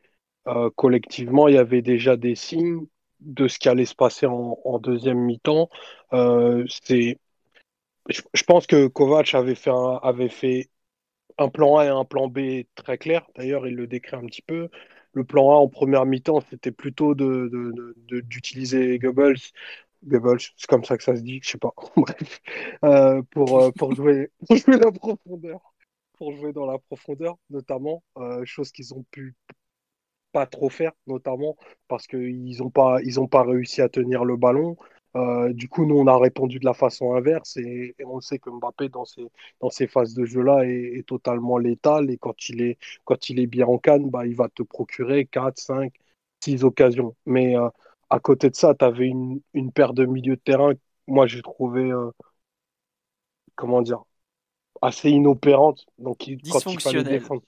euh, 0.48 0.70
collectivement, 0.76 1.48
il 1.48 1.54
y 1.54 1.58
avait 1.58 1.82
déjà 1.82 2.16
des 2.16 2.34
signes 2.34 2.86
de 3.20 3.48
ce 3.48 3.58
qui 3.58 3.68
allait 3.68 3.84
se 3.84 3.94
passer 3.94 4.26
en, 4.26 4.78
deuxième 4.80 5.18
mi-temps. 5.18 5.68
Euh, 6.12 6.66
je, 8.08 8.42
pense 8.44 8.66
que 8.66 8.88
Kovac 8.88 9.34
avait 9.34 9.54
fait, 9.54 9.70
un, 9.70 10.00
avait 10.02 10.28
fait 10.28 10.70
un 11.38 11.48
plan 11.48 11.76
A 11.78 11.84
et 11.86 11.88
un 11.88 12.04
plan 12.04 12.28
B 12.28 12.64
très 12.74 12.98
clair. 12.98 13.26
D'ailleurs, 13.36 13.66
il 13.66 13.76
le 13.76 13.86
décrit 13.86 14.16
un 14.16 14.26
petit 14.26 14.42
peu. 14.42 14.68
Le 15.14 15.24
plan 15.24 15.50
A 15.50 15.54
en 15.56 15.68
première 15.68 16.06
mi-temps, 16.06 16.40
c'était 16.50 16.72
plutôt 16.72 17.14
d'utiliser 17.14 18.98
Goebbels. 18.98 19.36
Goebbels, 20.04 20.40
c'est 20.56 20.66
comme 20.66 20.84
ça 20.84 20.96
que 20.96 21.04
ça 21.04 21.16
se 21.16 21.22
dit, 21.22 21.40
je 21.42 21.50
sais 21.50 21.58
pas. 21.58 21.72
Bref, 21.96 22.40
euh, 22.84 23.22
pour, 23.30 23.60
euh, 23.60 23.70
pour, 23.78 23.94
jouer, 23.94 24.30
la 24.66 24.90
profondeur, 24.90 25.74
pour 26.18 26.32
jouer 26.32 26.52
dans 26.52 26.66
la 26.66 26.78
profondeur, 26.78 27.36
notamment, 27.50 28.02
euh, 28.16 28.44
chose 28.44 28.72
qu'ils 28.72 28.94
ont 28.94 29.04
pu 29.10 29.34
pas 30.32 30.46
trop 30.46 30.70
faire, 30.70 30.92
notamment 31.06 31.56
parce 31.88 32.06
qu'ils 32.06 32.58
n'ont 32.58 32.70
pas, 32.70 32.98
pas 33.30 33.42
réussi 33.42 33.82
à 33.82 33.88
tenir 33.88 34.24
le 34.24 34.36
ballon. 34.36 34.76
Euh, 35.14 35.52
du 35.52 35.68
coup, 35.68 35.84
nous, 35.84 35.96
on 35.96 36.06
a 36.06 36.16
répondu 36.18 36.58
de 36.58 36.64
la 36.64 36.74
façon 36.74 37.14
inverse 37.14 37.56
et, 37.58 37.94
on 38.04 38.20
sait 38.20 38.38
que 38.38 38.50
Mbappé, 38.50 38.88
dans 38.88 39.04
ces, 39.04 39.28
dans 39.60 39.70
ces 39.70 39.86
phases 39.86 40.14
de 40.14 40.24
jeu-là, 40.24 40.64
est, 40.64 41.06
totalement 41.06 41.58
létal. 41.58 42.10
Et 42.10 42.18
quand 42.18 42.48
il 42.48 42.62
est, 42.62 42.78
quand 43.04 43.28
il 43.28 43.38
est 43.40 43.46
bien 43.46 43.66
en 43.66 43.78
canne, 43.78 44.10
bah, 44.10 44.26
il 44.26 44.34
va 44.34 44.48
te 44.48 44.62
procurer 44.62 45.26
4, 45.26 45.58
5, 45.58 45.92
6 46.40 46.64
occasions. 46.64 47.14
Mais 47.26 47.56
euh, 47.56 47.68
à 48.10 48.20
côté 48.20 48.50
de 48.50 48.56
ça, 48.56 48.74
tu 48.74 48.84
avais 48.84 49.06
une, 49.06 49.40
une, 49.54 49.72
paire 49.72 49.92
de 49.92 50.06
milieux 50.06 50.36
de 50.36 50.40
terrain, 50.40 50.72
moi, 51.06 51.26
j'ai 51.26 51.42
trouvé, 51.42 51.90
euh, 51.90 52.10
comment 53.56 53.82
dire, 53.82 54.02
assez 54.80 55.10
inopérante. 55.10 55.86
Donc, 55.98 56.18
quand 56.50 56.70
il 56.72 56.80
fallait 56.80 57.04
défendre. 57.04 57.42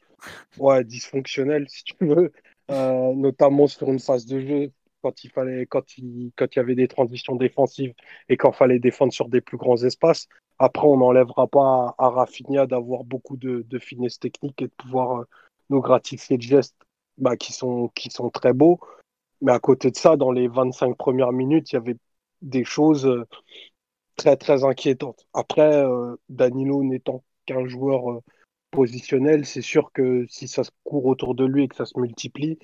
Ouais, 0.58 0.84
dysfonctionnel, 0.84 1.66
si 1.68 1.84
tu 1.84 1.94
veux. 2.00 2.32
notamment 2.68 3.66
sur 3.66 3.90
une 3.90 4.00
phase 4.00 4.26
de 4.26 4.40
jeu 4.40 4.72
quand 5.04 5.22
il 5.22 5.30
fallait, 5.30 5.66
quand 5.66 5.98
il, 5.98 6.32
quand 6.34 6.46
il 6.56 6.58
y 6.58 6.60
avait 6.60 6.74
des 6.74 6.88
transitions 6.88 7.36
défensives 7.36 7.92
et 8.30 8.38
quand 8.38 8.52
fallait 8.52 8.78
défendre 8.78 9.12
sur 9.12 9.28
des 9.28 9.42
plus 9.42 9.58
grands 9.58 9.76
espaces. 9.76 10.28
Après, 10.58 10.86
on 10.86 10.96
n'enlèvera 10.96 11.46
pas 11.46 11.94
à, 11.98 12.08
Rafinha 12.08 12.66
d'avoir 12.66 13.04
beaucoup 13.04 13.36
de, 13.36 13.66
de, 13.68 13.78
finesse 13.78 14.18
technique 14.18 14.62
et 14.62 14.66
de 14.66 14.72
pouvoir 14.78 15.20
euh, 15.20 15.24
nous 15.68 15.80
gratifier 15.80 16.38
de 16.38 16.42
gestes 16.42 16.76
bah, 17.18 17.36
qui, 17.36 17.52
sont, 17.52 17.88
qui 17.94 18.10
sont 18.10 18.30
très 18.30 18.54
beaux. 18.54 18.80
Mais 19.42 19.52
à 19.52 19.58
côté 19.58 19.90
de 19.90 19.96
ça, 19.96 20.16
dans 20.16 20.32
les 20.32 20.48
25 20.48 20.96
premières 20.96 21.32
minutes, 21.32 21.72
il 21.72 21.74
y 21.74 21.78
avait 21.78 21.96
des 22.40 22.64
choses 22.64 23.04
euh, 23.06 23.26
très, 24.16 24.36
très 24.38 24.64
inquiétantes. 24.64 25.26
Après, 25.34 25.84
euh, 25.84 26.16
Danilo 26.30 26.82
n'étant 26.82 27.24
qu'un 27.44 27.66
joueur 27.66 28.22
positionnel, 28.70 29.44
c'est 29.44 29.62
sûr 29.62 29.92
que 29.92 30.24
si 30.30 30.48
ça 30.48 30.64
se 30.64 30.70
court 30.84 31.04
autour 31.06 31.34
de 31.34 31.44
lui 31.44 31.64
et 31.64 31.68
que 31.68 31.76
ça 31.76 31.84
se 31.84 31.98
multiplie, 31.98 32.58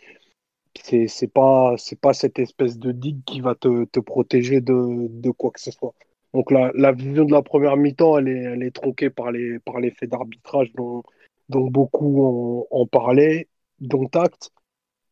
c'est 0.82 1.08
c'est 1.08 1.28
pas 1.28 1.76
cette 2.12 2.38
espèce 2.38 2.78
de 2.78 2.92
digue 2.92 3.22
qui 3.24 3.40
va 3.40 3.54
te, 3.54 4.00
protéger 4.00 4.60
de, 4.60 5.30
quoi 5.32 5.50
que 5.50 5.60
ce 5.60 5.70
soit. 5.70 5.94
Donc 6.34 6.50
la, 6.50 6.70
la 6.74 6.92
vision 6.92 7.24
de 7.24 7.32
la 7.32 7.42
première 7.42 7.76
mi-temps, 7.76 8.18
elle 8.18 8.62
est, 8.62 8.70
tronquée 8.70 9.10
par 9.10 9.32
les 9.32 9.58
par 9.60 9.80
l'effet 9.80 10.06
d'arbitrage 10.06 10.72
dont, 10.74 11.02
beaucoup 11.48 12.66
en 12.70 12.86
parlaient, 12.86 13.48
dont 13.80 14.08
acte. 14.14 14.50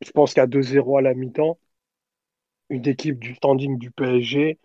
Je 0.01 0.11
pense 0.13 0.35
qu'à 0.35 0.47
2-0 0.47 0.99
à 0.99 1.03
la 1.03 1.15
mi-temps, 1.15 1.59
une 2.71 2.87
équipe 2.87 3.19
du 3.19 3.35
standing 3.35 3.79
du 3.79 3.91
PSG 3.91 4.59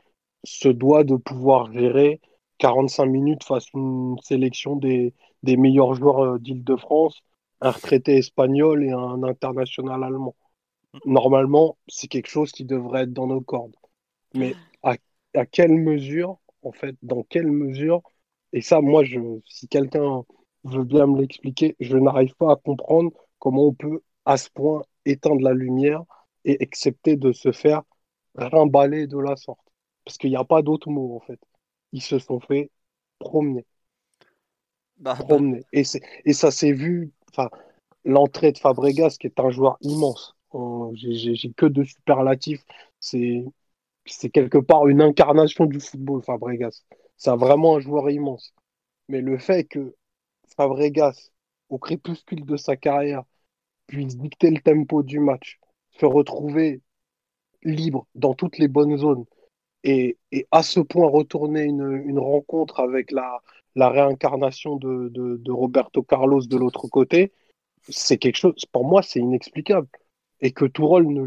se 0.44 0.70
doit 0.70 1.04
de 1.04 1.16
pouvoir 1.16 1.72
gérer 1.74 2.22
45 2.60 3.06
minutes 3.06 3.44
face 3.44 3.66
à 3.74 3.78
une 3.78 4.18
sélection 4.22 4.76
des, 4.76 5.14
des 5.44 5.58
meilleurs 5.58 5.94
joueurs 5.96 6.20
euh, 6.20 6.40
d'Île-de-France, 6.40 7.24
un 7.62 7.72
retraité 7.72 8.18
espagnol 8.18 8.84
et 8.84 8.92
un 8.92 9.24
international 9.24 10.04
allemand 10.04 10.36
normalement, 11.06 11.78
c'est 11.88 12.08
quelque 12.08 12.30
chose 12.30 12.52
qui 12.52 12.66
devrait 12.66 13.04
être 13.04 13.14
dans 13.14 13.28
nos 13.28 13.42
cordes. 13.42 13.76
Mais 14.36 14.56
à, 14.82 14.96
à, 15.36 15.46
quelle 15.46 15.74
mesure, 15.74 16.40
en 16.62 16.72
fait, 16.72 16.96
dans 17.02 17.24
quelle 17.24 17.52
mesure, 17.52 18.02
et 18.52 18.62
ça, 18.62 18.82
moi, 18.82 19.04
je, 19.04 19.20
si 19.46 19.68
quelqu'un 19.68 20.24
veut 20.64 20.84
bien 20.84 21.08
me 21.08 21.20
l'expliquer, 21.20 21.76
je 21.80 21.98
n'arrive 21.98 22.36
pas 22.36 22.54
à 22.54 22.56
comprendre 22.56 23.12
comment 23.40 23.68
on 23.68 23.74
peut, 23.74 24.02
à 24.26 24.38
ce 24.38 24.50
point, 24.50 24.84
éteindre 25.06 25.42
la 25.42 25.54
lumière 25.54 26.04
et 26.46 26.62
accepter 26.62 27.16
de 27.16 27.32
se 27.32 27.52
faire 27.52 27.84
rimballer 28.36 29.08
de 29.08 29.18
la 29.18 29.36
sorte. 29.36 29.60
Parce 30.06 30.18
qu'il 30.18 30.30
n'y 30.30 30.36
a 30.36 30.44
pas 30.44 30.62
d'autre 30.62 30.90
mot, 30.90 31.16
en 31.16 31.20
fait. 31.20 31.40
Ils 31.92 32.02
se 32.02 32.20
sont 32.20 32.40
fait 32.40 32.72
promener. 33.20 33.66
Bah, 34.98 35.16
promener. 35.16 35.64
Et, 35.74 35.84
et 36.26 36.34
ça 36.34 36.52
s'est 36.52 36.74
vu, 36.74 37.12
enfin, 37.32 37.50
l'entrée 38.06 38.52
de 38.52 38.58
Fabregas, 38.58 39.18
qui 39.20 39.28
est 39.28 39.40
un 39.40 39.50
joueur 39.50 39.78
immense, 39.82 40.36
j'ai 40.94 41.54
que 41.54 41.66
de 41.66 41.84
superlatifs. 41.84 42.64
C'est 43.00 44.30
quelque 44.32 44.58
part 44.58 44.88
une 44.88 45.02
incarnation 45.02 45.66
du 45.66 45.80
football, 45.80 46.24
Fabregas. 46.24 46.84
C'est 47.18 47.36
vraiment 47.36 47.78
un 47.78 47.80
joueur 47.80 48.10
immense. 48.10 48.54
Mais 49.10 49.22
le 49.22 49.38
fait 49.38 49.66
que 49.66 49.96
Fabregas, 50.56 51.32
au 51.70 51.78
crépuscule 51.78 52.46
de 52.46 52.58
sa 52.58 52.76
carrière, 52.76 53.24
puisse 53.88 54.18
dicter 54.18 54.50
le 54.50 54.62
tempo 54.62 55.04
du 55.04 55.20
match, 55.20 55.60
se 55.92 56.06
retrouver 56.06 56.82
libre 57.64 58.08
dans 58.16 58.34
toutes 58.34 58.58
les 58.58 58.68
bonnes 58.68 58.98
zones 58.98 59.26
Et, 59.84 60.18
à 60.52 60.64
ce 60.64 60.80
point, 60.80 61.08
retourner 61.08 61.64
une, 61.64 62.20
rencontre 62.20 62.80
avec 62.80 63.12
la, 63.12 63.42
réincarnation 63.76 64.78
de, 64.78 65.10
de 65.10 65.52
Roberto 65.52 66.04
Carlos 66.04 66.46
de 66.46 66.58
l'autre 66.58 66.88
côté, 66.88 67.34
c'est 67.90 68.18
quelque 68.18 68.38
chose, 68.38 68.54
pour 68.72 68.86
moi, 68.86 69.02
c'est 69.02 69.20
inexplicable. 69.20 69.88
Et 70.44 70.54
que 70.54 70.66
Tourol 70.66 71.08
ne, 71.08 71.22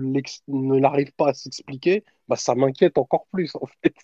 ne 0.49 0.81
n'arrive 0.81 1.13
pas 1.15 1.31
à 1.31 1.35
s'expliquer, 1.35 2.05
bah, 2.29 2.37
ça 2.37 2.55
m'inquiète 2.55 2.99
encore 2.99 3.27
plus, 3.33 3.57
en 3.57 3.67
fait. 3.83 3.95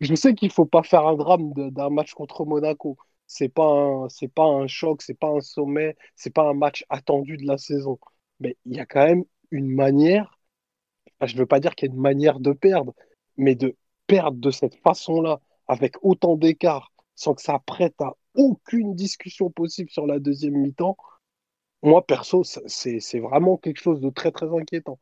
Je 0.00 0.14
sais 0.14 0.34
qu'il 0.34 0.50
faut 0.52 0.66
pas 0.66 0.82
faire 0.82 1.06
un 1.06 1.16
drame 1.16 1.52
d'un 1.54 1.90
match 1.90 2.14
contre 2.14 2.44
Monaco. 2.46 2.96
C'est 3.26 3.48
pas 3.48 4.06
pas 4.34 4.44
un 4.46 4.66
choc, 4.68 5.02
c'est 5.02 5.14
pas 5.18 5.28
un 5.28 5.40
sommet, 5.40 5.96
c'est 6.16 6.30
pas 6.34 6.48
un 6.48 6.54
match 6.54 6.84
attendu 6.90 7.36
de 7.36 7.46
la 7.46 7.58
saison. 7.58 7.98
Mais 8.40 8.56
il 8.66 8.76
y 8.76 8.80
a 8.80 8.86
quand 8.86 9.06
même 9.06 9.24
une 9.50 9.68
manière, 9.68 10.38
je 11.24 11.34
ne 11.34 11.38
veux 11.40 11.46
pas 11.46 11.60
dire 11.60 11.74
qu'il 11.74 11.88
y 11.88 11.92
a 11.92 11.94
une 11.94 12.00
manière 12.00 12.40
de 12.40 12.52
perdre, 12.52 12.94
mais 13.36 13.54
de 13.54 13.76
perdre 14.06 14.38
de 14.38 14.50
cette 14.50 14.76
façon-là, 14.82 15.40
avec 15.68 15.96
autant 16.02 16.36
d'écart, 16.36 16.92
sans 17.14 17.34
que 17.34 17.42
ça 17.42 17.58
prête 17.66 18.00
à 18.00 18.14
aucune 18.34 18.94
discussion 18.94 19.50
possible 19.50 19.90
sur 19.90 20.06
la 20.06 20.18
deuxième 20.18 20.54
mi-temps, 20.56 20.96
moi, 21.82 22.04
perso, 22.06 22.42
c'est 22.44 23.20
vraiment 23.20 23.56
quelque 23.56 23.80
chose 23.80 24.00
de 24.00 24.10
très, 24.10 24.30
très 24.32 24.46
inquiétant. 24.54 24.98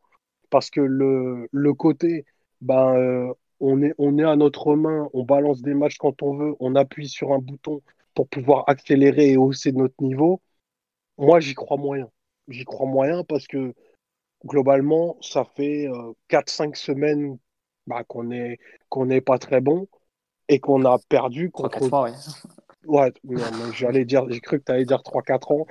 Parce 0.51 0.71
que 0.71 0.81
le, 0.81 1.49
le 1.53 1.75
côté, 1.75 2.25
ben, 2.61 2.95
euh, 2.97 3.33
on, 3.61 3.83
est, 3.83 3.95
on 3.99 4.19
est 4.19 4.25
à 4.25 4.37
notre 4.37 4.75
main, 4.77 5.09
on 5.13 5.25
balance 5.25 5.63
des 5.63 5.75
matchs 5.75 5.99
quand 5.99 6.23
on 6.23 6.37
veut, 6.37 6.55
on 6.61 6.75
appuie 6.77 7.09
sur 7.09 7.33
un 7.33 7.39
bouton 7.39 7.83
pour 8.15 8.29
pouvoir 8.29 8.65
accélérer 8.69 9.33
et 9.33 9.37
hausser 9.37 9.73
notre 9.73 9.95
niveau, 10.01 10.41
moi, 11.19 11.41
j'y 11.41 11.55
crois 11.55 11.77
moyen. 11.77 12.11
J'y 12.49 12.65
crois 12.65 12.87
moyen 12.87 13.25
parce 13.25 13.47
que 13.47 13.75
globalement, 14.45 15.17
ça 15.21 15.45
fait 15.45 15.89
4-5 16.29 16.71
euh, 16.71 16.75
semaines 16.75 17.39
bah, 17.87 18.05
qu'on 18.05 18.25
n'est 18.25 18.59
qu'on 18.89 19.11
est 19.11 19.21
pas 19.21 19.39
très 19.39 19.61
bon 19.61 19.89
et 20.49 20.61
qu'on 20.61 20.85
a 20.85 20.99
perdu 21.09 21.51
contre. 21.51 21.79
3-4 21.79 21.89
fois, 21.89 22.03
Ouais, 22.03 22.13
j'allais 23.73 24.05
dire, 24.05 24.27
j'ai 24.29 24.41
cru 24.41 24.59
que 24.59 24.65
tu 24.65 24.73
allais 24.73 24.85
dire 24.85 25.03
3-4 25.03 25.53
ans, 25.53 25.67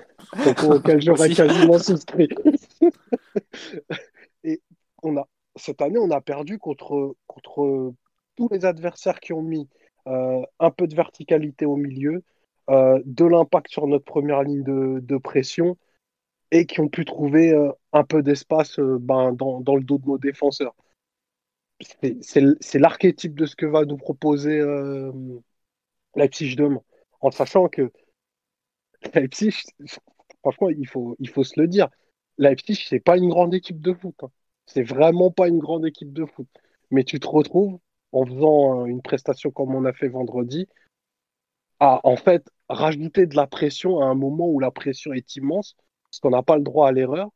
auquel 0.69 1.01
j'aurais 1.01 1.30
quasiment 1.30 1.80
souscrit. 1.80 2.30
et 4.43 4.62
on 5.04 5.17
a, 5.17 5.28
cette 5.56 5.82
année, 5.82 5.99
on 5.99 6.12
a 6.12 6.21
perdu 6.21 6.60
contre, 6.60 7.15
contre 7.28 7.93
tous 8.36 8.49
les 8.51 8.65
adversaires 8.65 9.19
qui 9.19 9.34
ont 9.34 9.41
mis 9.41 9.67
euh, 10.08 10.41
un 10.60 10.71
peu 10.71 10.88
de 10.88 10.95
verticalité 10.95 11.65
au 11.65 11.75
milieu, 11.75 12.23
euh, 12.69 13.01
de 13.06 13.25
l'impact 13.25 13.69
sur 13.71 13.88
notre 13.88 14.06
première 14.06 14.43
ligne 14.43 14.63
de, 14.63 14.99
de, 15.01 15.17
pression 15.17 15.78
et 16.51 16.65
qui 16.65 16.80
ont 16.80 16.89
pu 16.89 17.06
trouver 17.06 17.51
euh, 17.51 17.71
un 17.93 18.04
peu 18.04 18.23
d'espace 18.23 18.80
ben, 18.80 19.34
dans, 19.34 19.62
dans, 19.62 19.75
le 19.75 19.84
dos 19.84 19.97
de 19.97 20.06
nos 20.08 20.17
défenseurs. 20.17 20.75
C'est 22.21 22.80
l'archétype 22.80 23.36
de 23.36 23.45
ce 23.45 23.56
que 23.56 23.65
va 23.65 23.84
nous 23.84 23.97
proposer 23.97 24.62
Leipzig 26.15 26.56
demain 26.56 26.82
en 27.21 27.32
sachant 27.32 27.67
que 27.67 27.91
Leipzig, 29.13 29.56
franchement, 30.41 30.69
il 30.69 30.88
faut, 30.88 31.15
il 31.19 31.30
faut 31.30 31.43
se 31.43 31.60
le 31.60 31.67
dire, 31.67 31.89
Leipzig, 32.38 32.86
c'est 32.88 32.99
pas 32.99 33.17
une 33.17 33.30
grande 33.30 33.54
équipe 33.54 33.82
de 33.82 33.93
foot. 33.93 34.15
Hein. 34.23 34.32
C'est 34.65 34.84
vraiment 34.84 35.32
pas 35.32 35.47
une 35.47 35.60
grande 35.60 35.86
équipe 35.86 36.13
de 36.13 36.25
foot. 36.25 36.47
Mais 36.91 37.04
tu 37.04 37.19
te 37.19 37.28
retrouves 37.28 37.80
en 38.12 38.25
faisant 38.25 38.86
une 38.86 39.01
prestation 39.01 39.51
comme 39.51 39.75
on 39.75 39.86
a 39.86 39.93
fait 39.93 40.08
vendredi, 40.08 40.67
à 41.80 42.01
en 42.08 42.15
fait 42.15 42.49
rajouter 42.69 43.25
de 43.28 43.36
la 43.36 43.47
pression 43.47 43.99
à 44.01 44.06
un 44.06 44.15
moment 44.15 44.47
où 44.47 44.60
la 44.60 44.71
pression 44.71 45.13
est 45.13 45.36
immense, 45.36 45.75
parce 46.06 46.19
qu'on 46.19 46.30
n'a 46.32 46.43
pas 46.43 46.58
le 46.58 46.63
droit 46.63 46.88
à 46.88 46.91
l'erreur, 46.91 47.30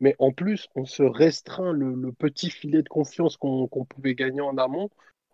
mais 0.00 0.16
en 0.18 0.32
plus, 0.32 0.68
on 0.74 0.86
se 0.86 1.02
restreint 1.02 1.72
le, 1.72 2.12
petit 2.12 2.50
filet 2.50 2.82
de 2.82 2.88
confiance 2.88 3.36
qu'on 3.36 3.68
pouvait 3.88 4.14
gagner 4.14 4.40
en 4.40 4.56
amont 4.58 4.90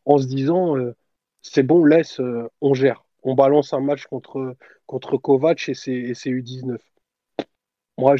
en 0.06 0.18
se 0.18 0.26
disant 0.26 0.76
euh, 0.76 0.96
c'est 1.42 1.62
bon, 1.62 1.84
laisse, 1.84 2.20
euh, 2.20 2.48
on 2.60 2.74
gère 2.74 3.05
on 3.26 3.34
balance 3.34 3.72
un 3.72 3.80
match 3.80 4.06
contre, 4.06 4.56
contre 4.86 5.16
Kovac 5.16 5.68
et 5.68 5.74
c'est 5.74 5.90
U19. 5.90 6.78
Moi, 7.98 8.14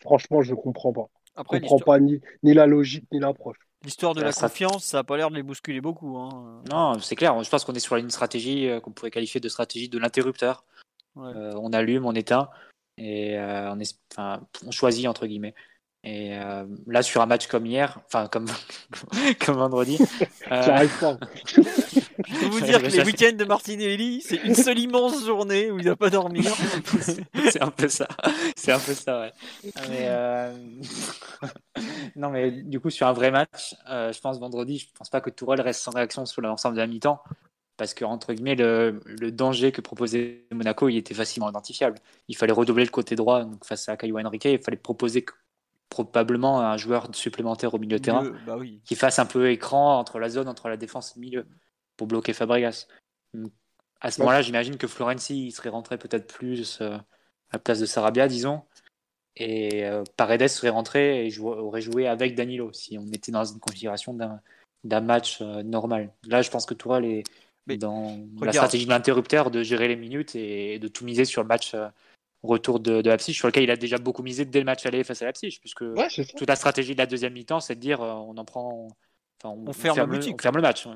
franchement, 0.00 0.42
je 0.42 0.50
ne 0.50 0.56
comprends 0.56 0.92
pas. 0.92 1.08
Après, 1.36 1.58
je 1.58 1.64
ne 1.64 1.68
comprends 1.68 1.92
pas 1.92 2.00
ni, 2.00 2.20
ni, 2.42 2.52
la 2.52 2.66
logique 2.66 3.06
ni 3.12 3.18
l'approche. 3.18 3.56
L'histoire 3.84 4.14
de 4.14 4.20
la 4.20 4.32
confiance, 4.32 4.84
ça 4.84 4.98
n'a 4.98 5.04
pas 5.04 5.16
l'air 5.16 5.30
de 5.30 5.36
les 5.36 5.42
bousculer 5.42 5.80
beaucoup. 5.80 6.18
Hein. 6.18 6.62
Non, 6.70 6.98
c'est 7.00 7.16
clair. 7.16 7.42
Je 7.42 7.48
pense 7.48 7.64
qu'on 7.64 7.72
est 7.72 7.80
sur 7.80 7.96
une 7.96 8.10
stratégie 8.10 8.68
euh, 8.68 8.80
qu'on 8.80 8.92
pourrait 8.92 9.10
qualifier 9.10 9.40
de 9.40 9.48
stratégie 9.48 9.88
de 9.88 9.98
l'interrupteur. 9.98 10.64
Euh, 11.16 11.52
on 11.56 11.72
allume, 11.72 12.06
on 12.06 12.12
éteint 12.12 12.48
et 12.98 13.38
euh, 13.38 13.72
on, 13.72 13.80
est, 13.80 13.98
on 14.18 14.70
choisit 14.70 15.06
entre 15.08 15.26
guillemets. 15.26 15.54
Et 16.04 16.36
euh, 16.36 16.64
là, 16.88 17.02
sur 17.02 17.22
un 17.22 17.26
match 17.26 17.46
comme 17.46 17.64
hier, 17.64 18.00
enfin 18.06 18.26
comme, 18.26 18.46
comme 19.44 19.56
vendredi. 19.56 19.98
Euh... 20.50 20.86
pas. 21.00 21.16
Je 21.46 21.60
peux 22.40 22.46
vous 22.46 22.60
dire 22.60 22.82
que 22.82 22.88
les 22.88 23.04
week-ends 23.04 23.36
de 23.36 23.44
Martinelli, 23.44 24.20
c'est 24.20 24.36
une 24.44 24.54
seule 24.54 24.78
immense 24.78 25.24
journée 25.24 25.70
où 25.70 25.78
il 25.78 25.86
n'a 25.86 25.96
pas 25.96 26.10
dormir. 26.10 26.52
c'est 27.50 27.62
un 27.62 27.70
peu 27.70 27.88
ça. 27.88 28.08
C'est 28.56 28.72
un 28.72 28.78
peu 28.78 28.92
ça, 28.92 29.20
ouais. 29.20 29.32
Mais 29.88 30.08
euh... 30.08 30.52
non, 32.16 32.30
mais 32.30 32.50
du 32.50 32.80
coup, 32.80 32.90
sur 32.90 33.06
un 33.06 33.12
vrai 33.12 33.30
match, 33.30 33.74
euh, 33.88 34.12
je 34.12 34.20
pense 34.20 34.38
vendredi, 34.40 34.78
je 34.78 34.88
pense 34.98 35.08
pas 35.08 35.20
que 35.20 35.30
Tourelle 35.30 35.60
reste 35.60 35.80
sans 35.80 35.92
réaction 35.92 36.26
sur 36.26 36.42
l'ensemble 36.42 36.74
de 36.74 36.80
la 36.80 36.86
mi-temps. 36.86 37.22
Parce 37.78 37.94
que, 37.94 38.04
entre 38.04 38.34
guillemets, 38.34 38.56
le, 38.56 39.00
le, 39.06 39.32
danger 39.32 39.72
que 39.72 39.80
proposait 39.80 40.44
Monaco, 40.50 40.88
il 40.88 40.98
était 40.98 41.14
facilement 41.14 41.48
identifiable. 41.48 41.98
Il 42.28 42.36
fallait 42.36 42.52
redoubler 42.52 42.84
le 42.84 42.90
côté 42.90 43.16
droit 43.16 43.44
donc 43.44 43.64
face 43.64 43.88
à 43.88 43.96
Caio 43.96 44.18
Henrique. 44.18 44.44
Il 44.44 44.62
fallait 44.62 44.76
proposer 44.76 45.24
probablement 45.92 46.60
un 46.60 46.76
joueur 46.76 47.08
supplémentaire 47.14 47.74
au 47.74 47.78
milieu 47.78 47.98
de 47.98 48.02
terrain 48.02 48.32
bah 48.46 48.56
qui 48.84 48.96
fasse 48.96 49.18
un 49.18 49.26
peu 49.26 49.50
écran 49.50 49.98
entre 49.98 50.18
la 50.18 50.28
zone, 50.28 50.48
entre 50.48 50.68
la 50.68 50.76
défense 50.76 51.10
et 51.10 51.14
le 51.16 51.20
milieu 51.20 51.46
pour 51.96 52.06
bloquer 52.06 52.32
Fabregas. 52.32 52.86
À 54.00 54.10
ce 54.10 54.20
moment-là, 54.20 54.42
j'imagine 54.42 54.76
que 54.76 54.86
Florenzi 54.86 55.46
il 55.46 55.52
serait 55.52 55.68
rentré 55.68 55.98
peut-être 55.98 56.26
plus 56.26 56.80
euh, 56.80 56.96
à 56.96 57.02
la 57.54 57.58
place 57.58 57.78
de 57.78 57.86
Sarabia, 57.86 58.26
disons, 58.26 58.62
et 59.36 59.84
euh, 59.84 60.02
Paredes 60.16 60.48
serait 60.48 60.70
rentré 60.70 61.26
et 61.26 61.38
aurait 61.38 61.82
joué 61.82 62.06
avec 62.06 62.34
Danilo 62.34 62.72
si 62.72 62.98
on 62.98 63.06
était 63.12 63.32
dans 63.32 63.44
une 63.44 63.60
configuration 63.60 64.14
d'un 64.84 65.00
match 65.00 65.40
euh, 65.40 65.62
normal. 65.62 66.12
Là, 66.26 66.42
je 66.42 66.50
pense 66.50 66.66
que 66.66 66.74
Tourelle 66.74 67.04
est 67.04 67.76
dans 67.76 68.18
la 68.40 68.52
stratégie 68.52 68.86
de 68.86 68.90
l'interrupteur 68.90 69.50
de 69.50 69.62
gérer 69.62 69.88
les 69.88 69.96
minutes 69.96 70.34
et 70.34 70.78
de 70.78 70.88
tout 70.88 71.04
miser 71.04 71.24
sur 71.24 71.42
le 71.42 71.48
match 71.48 71.76
retour 72.42 72.80
de, 72.80 73.02
de 73.02 73.10
Leipzig, 73.10 73.34
sur 73.34 73.48
lequel 73.48 73.64
il 73.64 73.70
a 73.70 73.76
déjà 73.76 73.98
beaucoup 73.98 74.22
misé 74.22 74.44
dès 74.44 74.58
le 74.58 74.64
match 74.64 74.84
aller 74.86 75.04
face 75.04 75.22
à 75.22 75.26
Leipzig, 75.26 75.58
puisque 75.60 75.84
toute 76.36 76.48
la 76.48 76.56
stratégie 76.56 76.94
de 76.94 76.98
la 76.98 77.06
deuxième 77.06 77.32
mi-temps, 77.32 77.60
c'est 77.60 77.76
de 77.76 77.80
dire 77.80 78.00
euh, 78.02 78.12
on 78.12 78.36
en 78.36 78.44
prend. 78.44 78.88
on, 79.44 79.72
ferme, 79.72 80.10
le, 80.10 80.60
match. 80.60 80.88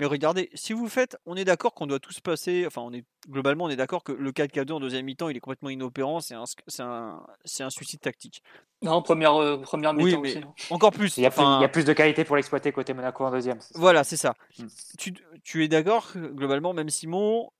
Mais 0.00 0.06
regardez, 0.06 0.50
si 0.54 0.72
vous 0.72 0.88
faites, 0.88 1.16
on 1.26 1.36
est 1.36 1.44
d'accord 1.44 1.74
qu'on 1.74 1.86
doit 1.86 2.00
tous 2.00 2.20
passer, 2.20 2.64
enfin, 2.66 2.82
on 2.82 2.92
est 2.92 3.04
globalement, 3.28 3.64
on 3.64 3.70
est 3.70 3.76
d'accord 3.76 4.04
que 4.04 4.12
le 4.12 4.32
4-4-2 4.32 4.72
en 4.72 4.80
deuxième 4.80 5.06
mi-temps, 5.06 5.28
il 5.30 5.36
est 5.36 5.40
complètement 5.40 5.70
inopérant, 5.70 6.20
c'est 6.20 6.34
un, 6.34 6.44
un, 6.80 7.20
un, 7.60 7.70
suicide 7.70 8.00
tactique. 8.00 8.42
Non, 8.82 9.00
première, 9.00 9.34
euh, 9.36 9.56
première 9.58 9.94
mi-temps 9.94 10.20
oui, 10.20 10.34
mais 10.36 10.42
encore 10.70 10.92
plus. 10.92 11.16
Il 11.16 11.22
y, 11.22 11.26
a 11.26 11.30
plus 11.30 11.42
il 11.42 11.60
y, 11.62 11.64
a 11.64 11.68
plus 11.68 11.86
de 11.86 11.92
qualité 11.94 12.24
pour 12.24 12.36
l'exploiter 12.36 12.72
côté 12.72 12.92
Monaco 12.92 13.24
en 13.24 13.30
deuxième. 13.30 13.58
Voilà, 13.74 14.04
c'est 14.04 14.18
ça. 14.18 14.34
Hmm. 14.58 14.66
Tu, 14.98 15.14
tu, 15.42 15.64
es 15.64 15.68
d'accord, 15.68 16.12
globalement, 16.14 16.74
même 16.74 16.90
Simon, 16.90 17.50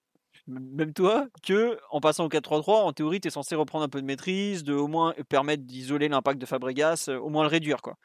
même 0.47 0.93
toi, 0.93 1.27
que 1.43 1.79
en 1.91 2.01
passant 2.01 2.25
au 2.25 2.29
4-3-3, 2.29 2.83
en 2.83 2.93
théorie, 2.93 3.21
tu 3.21 3.29
es 3.29 3.31
censé 3.31 3.55
reprendre 3.55 3.85
un 3.85 3.89
peu 3.89 4.01
de 4.01 4.07
maîtrise, 4.07 4.65
de 4.65 4.75
au 4.75 4.89
moins 4.89 5.15
permettre 5.29 5.63
d'isoler 5.65 6.09
l'impact 6.09 6.41
de 6.41 6.47
Fabregas, 6.47 7.07
euh, 7.09 7.19
au 7.19 7.31
moins 7.31 7.43
le 7.43 7.49
réduire. 7.49 7.81
quoi. 7.83 7.97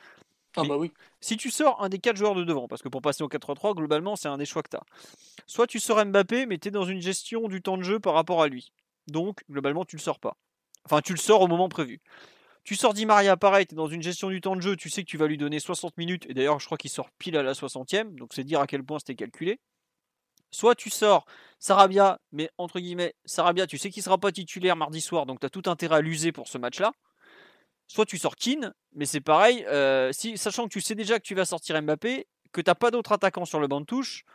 Ah 0.55 0.63
bah 0.63 0.77
oui. 0.77 0.91
Si 1.21 1.37
tu 1.37 1.51
sors 1.51 1.81
un 1.83 1.89
des 1.89 1.99
quatre 1.99 2.17
joueurs 2.17 2.35
de 2.35 2.43
devant, 2.43 2.67
parce 2.67 2.81
que 2.81 2.89
pour 2.89 3.01
passer 3.01 3.23
au 3.23 3.27
4-3-3, 3.27 3.75
globalement, 3.75 4.15
c'est 4.15 4.29
un 4.29 4.37
des 4.37 4.45
choix 4.45 4.63
que 4.63 4.69
tu 4.69 4.77
as. 4.77 4.83
Soit 5.45 5.67
tu 5.67 5.79
sors 5.79 6.03
Mbappé, 6.03 6.45
mais 6.45 6.57
tu 6.57 6.69
es 6.69 6.71
dans 6.71 6.85
une 6.85 7.01
gestion 7.01 7.47
du 7.47 7.61
temps 7.61 7.77
de 7.77 7.83
jeu 7.83 7.99
par 7.99 8.13
rapport 8.13 8.41
à 8.41 8.47
lui. 8.47 8.71
Donc, 9.07 9.41
globalement, 9.49 9.85
tu 9.85 9.95
le 9.95 10.01
sors 10.01 10.19
pas. 10.19 10.37
Enfin, 10.85 11.01
tu 11.01 11.13
le 11.13 11.19
sors 11.19 11.41
au 11.41 11.47
moment 11.47 11.69
prévu. 11.69 12.01
Tu 12.63 12.75
sors 12.75 12.93
Di 12.93 13.05
Maria, 13.05 13.37
pareil, 13.37 13.67
tu 13.67 13.73
es 13.73 13.77
dans 13.77 13.87
une 13.87 14.01
gestion 14.01 14.29
du 14.29 14.41
temps 14.41 14.55
de 14.55 14.61
jeu, 14.61 14.75
tu 14.75 14.89
sais 14.89 15.03
que 15.03 15.09
tu 15.09 15.17
vas 15.17 15.27
lui 15.27 15.37
donner 15.37 15.59
60 15.59 15.97
minutes, 15.97 16.25
et 16.29 16.33
d'ailleurs, 16.33 16.59
je 16.59 16.65
crois 16.65 16.77
qu'il 16.77 16.89
sort 16.89 17.09
pile 17.17 17.37
à 17.37 17.43
la 17.43 17.53
60e, 17.53 18.15
donc 18.15 18.33
c'est 18.33 18.43
dire 18.43 18.59
à 18.59 18.67
quel 18.67 18.83
point 18.83 18.99
c'était 18.99 19.15
calculé. 19.15 19.59
Soit 20.51 20.75
tu 20.75 20.89
sors 20.89 21.25
Sarabia, 21.59 22.19
mais 22.31 22.49
entre 22.57 22.79
guillemets, 22.79 23.13
Sarabia, 23.25 23.67
tu 23.67 23.77
sais 23.77 23.89
qu'il 23.89 24.01
sera 24.01 24.17
pas 24.17 24.31
titulaire 24.31 24.75
mardi 24.75 25.01
soir, 25.01 25.25
donc 25.25 25.39
tu 25.39 25.45
as 25.45 25.49
tout 25.49 25.63
intérêt 25.65 25.97
à 25.97 26.01
l'user 26.01 26.31
pour 26.31 26.47
ce 26.47 26.57
match-là. 26.57 26.93
Soit 27.87 28.05
tu 28.05 28.17
sors 28.17 28.35
Keane, 28.35 28.73
mais 28.93 29.05
c'est 29.05 29.19
pareil, 29.19 29.65
euh, 29.67 30.11
si, 30.11 30.37
sachant 30.37 30.65
que 30.65 30.69
tu 30.69 30.81
sais 30.81 30.95
déjà 30.95 31.17
que 31.19 31.23
tu 31.23 31.35
vas 31.35 31.45
sortir 31.45 31.81
Mbappé, 31.81 32.27
que 32.51 32.61
tu 32.61 32.69
n'as 32.69 32.75
pas 32.75 32.91
d'autres 32.91 33.11
attaquants 33.11 33.45
sur 33.45 33.59
le 33.59 33.67
banc 33.67 33.81
de 33.81 33.85
touche, 33.85 34.25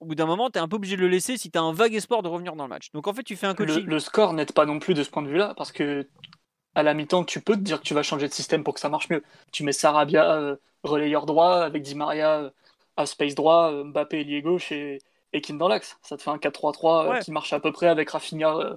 au 0.00 0.06
bout 0.06 0.14
d'un 0.14 0.26
moment, 0.26 0.50
tu 0.50 0.58
es 0.58 0.62
un 0.62 0.68
peu 0.68 0.76
obligé 0.76 0.96
de 0.96 1.02
le 1.02 1.08
laisser 1.08 1.36
si 1.36 1.50
tu 1.50 1.58
as 1.58 1.62
un 1.62 1.72
vague 1.72 1.94
espoir 1.94 2.22
de 2.22 2.28
revenir 2.28 2.56
dans 2.56 2.64
le 2.64 2.68
match. 2.68 2.90
Donc 2.92 3.06
en 3.06 3.14
fait, 3.14 3.22
tu 3.22 3.36
fais 3.36 3.46
un 3.46 3.54
coaching. 3.54 3.84
Le, 3.86 3.98
score 3.98 4.32
n'aide 4.32 4.52
pas 4.52 4.66
non 4.66 4.78
plus 4.78 4.94
de 4.94 5.02
ce 5.02 5.10
point 5.10 5.22
de 5.22 5.28
vue-là, 5.28 5.54
parce 5.56 5.72
que 5.72 6.06
à 6.74 6.82
la 6.82 6.94
mi-temps, 6.94 7.24
tu 7.24 7.40
peux 7.40 7.54
te 7.54 7.60
dire 7.60 7.78
que 7.78 7.86
tu 7.86 7.94
vas 7.94 8.02
changer 8.02 8.28
de 8.28 8.32
système 8.32 8.64
pour 8.64 8.74
que 8.74 8.80
ça 8.80 8.88
marche 8.88 9.08
mieux. 9.08 9.22
Tu 9.52 9.62
mets 9.62 9.72
Sarabia 9.72 10.34
euh, 10.34 10.56
relayeur 10.82 11.24
droit, 11.26 11.60
avec 11.62 11.82
Di 11.82 11.94
Maria 11.94 12.40
euh, 12.40 12.50
à 12.96 13.06
space 13.06 13.34
droit, 13.34 13.84
Mbappé 13.84 14.20
ailier 14.20 14.42
gauche 14.42 14.72
et 14.72 14.98
et 15.34 15.40
Kim 15.40 15.58
dans 15.58 15.68
l'axe. 15.68 15.98
Ça 16.02 16.16
te 16.16 16.22
fait 16.22 16.30
un 16.30 16.36
4-3-3 16.36 17.16
euh, 17.16 17.18
qui 17.18 17.32
marche 17.32 17.52
à 17.52 17.60
peu 17.60 17.72
près 17.72 17.88
avec 17.88 18.08
Rafinha 18.10 18.56
euh, 18.56 18.76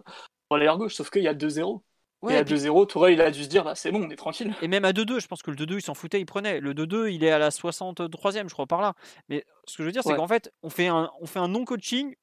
relayeur 0.49 0.77
gauche, 0.77 0.95
sauf 0.95 1.09
qu'il 1.09 1.23
y 1.23 1.27
a 1.27 1.33
2-0. 1.33 1.81
et 2.29 2.35
à 2.35 2.43
2-0, 2.43 2.87
Tourelle, 2.87 3.13
il 3.13 3.21
a 3.21 3.31
dû 3.31 3.43
se 3.43 3.47
dire, 3.47 3.63
là, 3.63 3.75
c'est 3.75 3.91
bon, 3.91 4.03
on 4.03 4.09
est 4.09 4.15
tranquille. 4.15 4.53
Et 4.61 4.67
même 4.67 4.83
à 4.83 4.91
2-2, 4.91 5.21
je 5.21 5.27
pense 5.27 5.43
que 5.43 5.51
le 5.51 5.57
2-2, 5.57 5.75
il 5.75 5.81
s'en 5.81 5.93
foutait, 5.93 6.19
il 6.19 6.25
prenait. 6.25 6.59
Le 6.59 6.73
2-2, 6.73 7.13
il 7.13 7.23
est 7.23 7.31
à 7.31 7.37
la 7.37 7.49
63e, 7.49 8.49
je 8.49 8.53
crois, 8.53 8.65
par 8.65 8.81
là. 8.81 8.93
Mais 9.29 9.45
ce 9.65 9.77
que 9.77 9.83
je 9.83 9.87
veux 9.87 9.93
dire, 9.93 10.03
c'est 10.03 10.15
qu'en 10.15 10.27
fait, 10.27 10.51
on 10.63 10.69
fait 10.69 10.87
un, 10.87 11.11
on 11.21 11.27
fait 11.27 11.39
un 11.39 11.47
non-coaching 11.47 12.15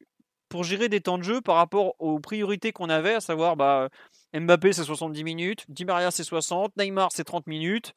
pour 0.49 0.65
gérer 0.65 0.89
des 0.89 1.01
temps 1.01 1.19
de 1.19 1.23
jeu 1.23 1.41
par 1.41 1.57
rapport 1.57 1.95
aux 2.01 2.19
priorités 2.19 2.73
qu'on 2.73 2.89
avait, 2.89 3.15
à 3.15 3.21
savoir 3.21 3.57
bah, 3.57 3.89
Mbappé, 4.35 4.73
c'est 4.73 4.85
70 4.85 5.25
minutes, 5.25 5.65
Di 5.69 5.85
Maria, 5.85 6.11
c'est 6.11 6.25
60, 6.25 6.77
Neymar, 6.77 7.11
c'est 7.13 7.25
30 7.25 7.47
minutes. 7.47 7.95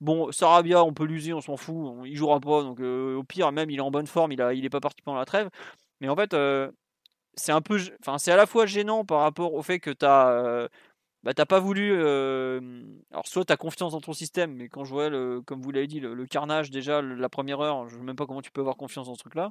Bon, 0.00 0.32
Sarabia, 0.32 0.82
on 0.82 0.94
peut 0.94 1.04
l'user, 1.04 1.34
on 1.34 1.42
s'en 1.42 1.58
fout, 1.58 1.94
il 2.06 2.16
jouera 2.16 2.40
pas, 2.40 2.62
donc 2.62 2.80
au 2.80 3.22
pire, 3.22 3.52
même, 3.52 3.68
il 3.70 3.76
est 3.76 3.82
en 3.82 3.90
bonne 3.90 4.06
forme, 4.06 4.32
il, 4.32 4.40
a, 4.40 4.54
il 4.54 4.64
est 4.64 4.70
pas 4.70 4.80
parti 4.80 5.02
pendant 5.02 5.18
la 5.18 5.26
trêve. 5.26 5.50
Mais 6.00 6.08
en 6.08 6.16
fait, 6.16 6.34
c'est 7.34 7.52
un 7.52 7.60
peu, 7.60 7.78
enfin, 8.00 8.18
c'est 8.18 8.32
à 8.32 8.36
la 8.36 8.46
fois 8.46 8.66
gênant 8.66 9.04
par 9.04 9.20
rapport 9.20 9.54
au 9.54 9.62
fait 9.62 9.80
que 9.80 9.90
tu 9.90 10.06
as 10.06 10.68
bah, 11.22 11.34
t'as 11.34 11.46
pas 11.46 11.60
voulu. 11.60 11.92
Alors, 13.12 13.26
soit 13.26 13.44
tu 13.44 13.52
as 13.52 13.56
confiance 13.56 13.92
dans 13.92 14.00
ton 14.00 14.12
système, 14.12 14.54
mais 14.54 14.68
quand 14.68 14.84
je 14.84 14.92
vois, 14.92 15.08
le, 15.10 15.42
comme 15.42 15.60
vous 15.62 15.70
l'avez 15.70 15.86
dit, 15.86 16.00
le, 16.00 16.26
carnage, 16.26 16.70
déjà, 16.70 17.02
la 17.02 17.28
première 17.28 17.60
heure, 17.60 17.88
je 17.88 17.94
ne 17.96 18.00
sais 18.00 18.06
même 18.06 18.16
pas 18.16 18.26
comment 18.26 18.42
tu 18.42 18.50
peux 18.50 18.60
avoir 18.60 18.76
confiance 18.76 19.06
dans 19.06 19.14
ce 19.14 19.20
truc-là. 19.20 19.50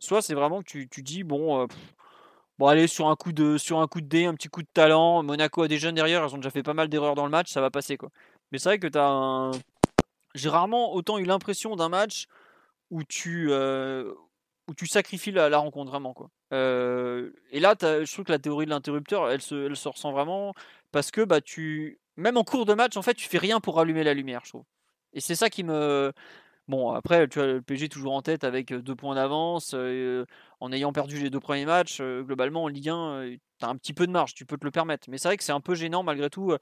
Soit 0.00 0.22
c'est 0.22 0.34
vraiment 0.34 0.60
que 0.62 0.68
tu, 0.68 0.88
tu 0.88 1.02
dis, 1.02 1.24
bon, 1.24 1.66
bon, 2.58 2.66
allez, 2.66 2.86
sur 2.88 3.08
un, 3.08 3.16
coup 3.16 3.32
de, 3.32 3.58
sur 3.58 3.80
un 3.80 3.86
coup 3.88 4.00
de 4.00 4.06
dé, 4.06 4.26
un 4.26 4.34
petit 4.34 4.48
coup 4.48 4.62
de 4.62 4.68
talent, 4.72 5.22
Monaco 5.22 5.62
a 5.62 5.68
des 5.68 5.78
jeunes 5.78 5.94
derrière, 5.94 6.26
ils 6.26 6.34
ont 6.34 6.38
déjà 6.38 6.50
fait 6.50 6.62
pas 6.62 6.74
mal 6.74 6.88
d'erreurs 6.88 7.14
dans 7.14 7.24
le 7.24 7.30
match, 7.30 7.50
ça 7.50 7.60
va 7.60 7.70
passer, 7.70 7.96
quoi. 7.96 8.10
Mais 8.52 8.58
c'est 8.58 8.68
vrai 8.70 8.78
que 8.78 8.88
tu 8.88 8.98
as 8.98 9.06
un. 9.06 9.50
J'ai 10.34 10.48
rarement 10.48 10.94
autant 10.94 11.18
eu 11.18 11.24
l'impression 11.24 11.76
d'un 11.76 11.88
match 11.88 12.26
où 12.90 13.04
tu, 13.04 13.50
où 14.68 14.74
tu 14.74 14.86
sacrifies 14.86 15.32
la, 15.32 15.58
rencontre, 15.58 15.90
vraiment, 15.90 16.12
quoi. 16.12 16.30
et 16.52 17.60
là, 17.60 17.74
je 17.80 18.12
trouve 18.12 18.24
que 18.24 18.32
la 18.32 18.38
théorie 18.38 18.66
de 18.66 18.70
l'interrupteur, 18.70 19.30
elle 19.30 19.40
se, 19.40 19.66
elle 19.66 19.76
se 19.76 19.88
ressent 19.88 20.12
vraiment 20.12 20.54
parce 20.92 21.10
que 21.10 21.22
bah 21.22 21.40
même 22.16 22.36
en 22.36 22.44
cours 22.44 22.66
de 22.66 22.74
match 22.74 22.96
en 22.96 23.02
fait 23.02 23.14
tu 23.14 23.28
fais 23.28 23.38
rien 23.38 23.60
pour 23.60 23.80
allumer 23.80 24.04
la 24.04 24.14
lumière 24.14 24.42
je 24.44 24.50
trouve 24.50 24.64
et 25.12 25.20
c'est 25.20 25.34
ça 25.34 25.50
qui 25.50 25.64
me 25.64 26.12
bon 26.66 26.92
après 26.92 27.28
tu 27.28 27.40
as 27.40 27.46
le 27.46 27.62
PG 27.62 27.88
toujours 27.88 28.14
en 28.14 28.22
tête 28.22 28.44
avec 28.44 28.72
deux 28.72 28.94
points 28.94 29.14
d'avance 29.14 29.74
en 30.60 30.72
ayant 30.72 30.92
perdu 30.92 31.18
les 31.18 31.30
deux 31.30 31.40
premiers 31.40 31.66
matchs 31.66 32.00
globalement 32.00 32.64
en 32.64 32.68
Ligue 32.68 32.88
1 32.88 33.36
tu 33.58 33.64
as 33.64 33.68
un 33.68 33.76
petit 33.76 33.92
peu 33.92 34.06
de 34.06 34.12
marge 34.12 34.34
tu 34.34 34.46
peux 34.46 34.56
te 34.56 34.64
le 34.64 34.70
permettre 34.70 35.08
mais 35.10 35.18
c'est 35.18 35.28
vrai 35.28 35.36
que 35.36 35.44
c'est 35.44 35.52
un 35.52 35.60
peu 35.60 35.74
gênant 35.74 36.02
malgré 36.02 36.30
tout 36.30 36.54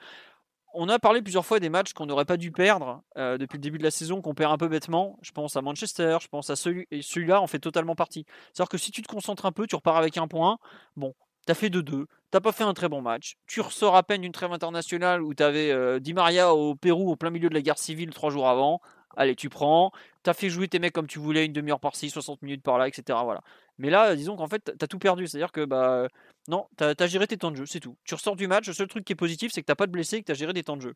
on 0.76 0.88
a 0.88 0.98
parlé 0.98 1.22
plusieurs 1.22 1.44
fois 1.44 1.58
des 1.58 1.68
matchs 1.68 1.92
qu'on 1.92 2.06
n'aurait 2.06 2.24
pas 2.24 2.36
dû 2.36 2.52
perdre 2.52 3.02
depuis 3.16 3.56
le 3.56 3.62
début 3.62 3.78
de 3.78 3.82
la 3.82 3.90
saison, 3.90 4.20
qu'on 4.20 4.34
perd 4.34 4.52
un 4.52 4.58
peu 4.58 4.68
bêtement. 4.68 5.18
Je 5.22 5.32
pense 5.32 5.56
à 5.56 5.62
Manchester, 5.62 6.18
je 6.20 6.28
pense 6.28 6.50
à 6.50 6.56
celui-là 6.56 7.40
en 7.40 7.46
fait 7.46 7.58
totalement 7.58 7.94
partie. 7.94 8.24
C'est-à-dire 8.52 8.68
que 8.68 8.78
si 8.78 8.90
tu 8.90 9.02
te 9.02 9.08
concentres 9.08 9.46
un 9.46 9.52
peu, 9.52 9.66
tu 9.66 9.74
repars 9.74 9.96
avec 9.96 10.16
un 10.16 10.28
point. 10.28 10.58
Bon, 10.96 11.14
T'as 11.46 11.54
fait 11.54 11.68
2-2, 11.68 12.06
t'as 12.32 12.40
pas 12.40 12.50
fait 12.50 12.64
un 12.64 12.74
très 12.74 12.88
bon 12.88 13.00
match. 13.00 13.36
Tu 13.46 13.60
ressors 13.60 13.94
à 13.94 14.02
peine 14.02 14.22
d'une 14.22 14.32
trêve 14.32 14.52
internationale 14.52 15.22
où 15.22 15.32
t'avais 15.32 15.70
euh, 15.70 16.00
Di 16.00 16.12
Maria 16.12 16.52
au 16.52 16.74
Pérou 16.74 17.12
au 17.12 17.14
plein 17.14 17.30
milieu 17.30 17.48
de 17.48 17.54
la 17.54 17.62
guerre 17.62 17.78
civile 17.78 18.10
trois 18.12 18.30
jours 18.30 18.48
avant. 18.48 18.80
Allez, 19.16 19.36
tu 19.36 19.48
prends. 19.48 19.92
T'as 20.26 20.34
fait 20.34 20.50
jouer 20.50 20.66
tes 20.66 20.80
mecs 20.80 20.92
comme 20.92 21.06
tu 21.06 21.20
voulais, 21.20 21.46
une 21.46 21.52
demi-heure 21.52 21.78
par-ci, 21.78 22.10
60 22.10 22.42
minutes 22.42 22.64
par-là, 22.64 22.88
etc. 22.88 23.16
Voilà. 23.22 23.42
Mais 23.78 23.90
là, 23.90 24.16
disons 24.16 24.34
qu'en 24.34 24.48
fait, 24.48 24.72
t'as 24.76 24.88
tout 24.88 24.98
perdu. 24.98 25.28
C'est-à-dire 25.28 25.52
que, 25.52 25.64
bah, 25.64 26.08
non, 26.48 26.66
t'as 26.76 26.94
as 26.98 27.06
géré 27.06 27.28
tes 27.28 27.36
temps 27.36 27.52
de 27.52 27.56
jeu, 27.58 27.64
c'est 27.64 27.78
tout. 27.78 27.96
Tu 28.02 28.12
ressors 28.16 28.34
du 28.34 28.48
match, 28.48 28.66
le 28.66 28.72
seul 28.72 28.88
truc 28.88 29.04
qui 29.04 29.12
est 29.12 29.16
positif, 29.16 29.52
c'est 29.52 29.60
que 29.60 29.66
t'as 29.66 29.76
pas 29.76 29.86
de 29.86 29.92
blessé 29.92 30.16
et 30.16 30.22
que 30.22 30.26
t'as 30.26 30.34
géré 30.34 30.52
des 30.52 30.64
temps 30.64 30.76
de 30.76 30.82
jeu. 30.82 30.94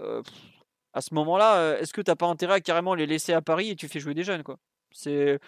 Euh, 0.00 0.20
à 0.94 1.00
ce 1.00 1.14
moment-là, 1.14 1.58
euh, 1.58 1.78
est-ce 1.78 1.92
que 1.92 2.00
t'as 2.00 2.16
pas 2.16 2.26
intérêt 2.26 2.54
à 2.54 2.60
carrément 2.60 2.96
les 2.96 3.06
laisser 3.06 3.32
à 3.32 3.40
Paris 3.40 3.70
et 3.70 3.76
tu 3.76 3.86
fais 3.86 4.00
jouer 4.00 4.14
des 4.14 4.24
jeunes, 4.24 4.42
quoi? 4.42 4.58
C'est 4.90 5.38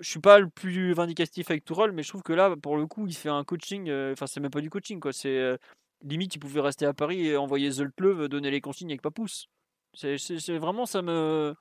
je 0.00 0.10
suis 0.10 0.20
pas 0.20 0.38
le 0.38 0.50
plus 0.50 0.92
vindicatif 0.92 1.50
avec 1.50 1.64
Tourelle, 1.64 1.92
mais 1.92 2.02
je 2.02 2.10
trouve 2.10 2.22
que 2.22 2.34
là, 2.34 2.54
pour 2.62 2.76
le 2.76 2.86
coup, 2.86 3.06
il 3.06 3.14
fait 3.14 3.30
un 3.30 3.42
coaching. 3.42 3.88
Euh, 3.88 4.12
enfin, 4.12 4.26
c'est 4.26 4.40
même 4.40 4.50
pas 4.50 4.60
du 4.60 4.68
coaching, 4.68 5.00
quoi. 5.00 5.14
C'est 5.14 5.56
limite, 6.02 6.34
il 6.34 6.40
pouvait 6.40 6.60
rester 6.60 6.84
à 6.84 6.92
Paris 6.92 7.26
et 7.26 7.38
envoyer 7.38 7.70
Zoltleuve 7.70 8.28
donner 8.28 8.50
les 8.50 8.60
consignes 8.60 8.90
avec 8.90 9.00
Papousse. 9.00 9.48
C'est 9.94 10.58
vraiment 10.58 10.84
ça 10.84 11.00
me. 11.00 11.54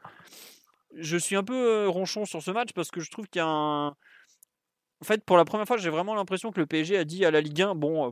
Je 0.96 1.18
suis 1.18 1.36
un 1.36 1.44
peu 1.44 1.88
ronchon 1.88 2.26
sur 2.26 2.42
ce 2.42 2.52
match 2.52 2.70
parce 2.74 2.90
que 2.90 3.02
je 3.02 3.12
trouve 3.12 3.28
qu'il 3.28 3.40
y 3.40 3.44
a 3.44 3.48
un. 3.48 3.88
En 3.88 5.04
fait, 5.04 5.24
pour 5.24 5.38
la 5.38 5.46
première 5.46 5.68
fois, 5.68 5.78
j'ai 5.78 5.90
vraiment 5.90 6.16
l'impression 6.16 6.52
que 6.52 6.60
le 6.60 6.66
PSG 6.66 6.98
a 6.98 7.04
dit 7.04 7.26
à 7.26 7.32
la 7.32 7.42
Ligue 7.42 7.62
1 7.62 7.76
bon, 7.76 8.12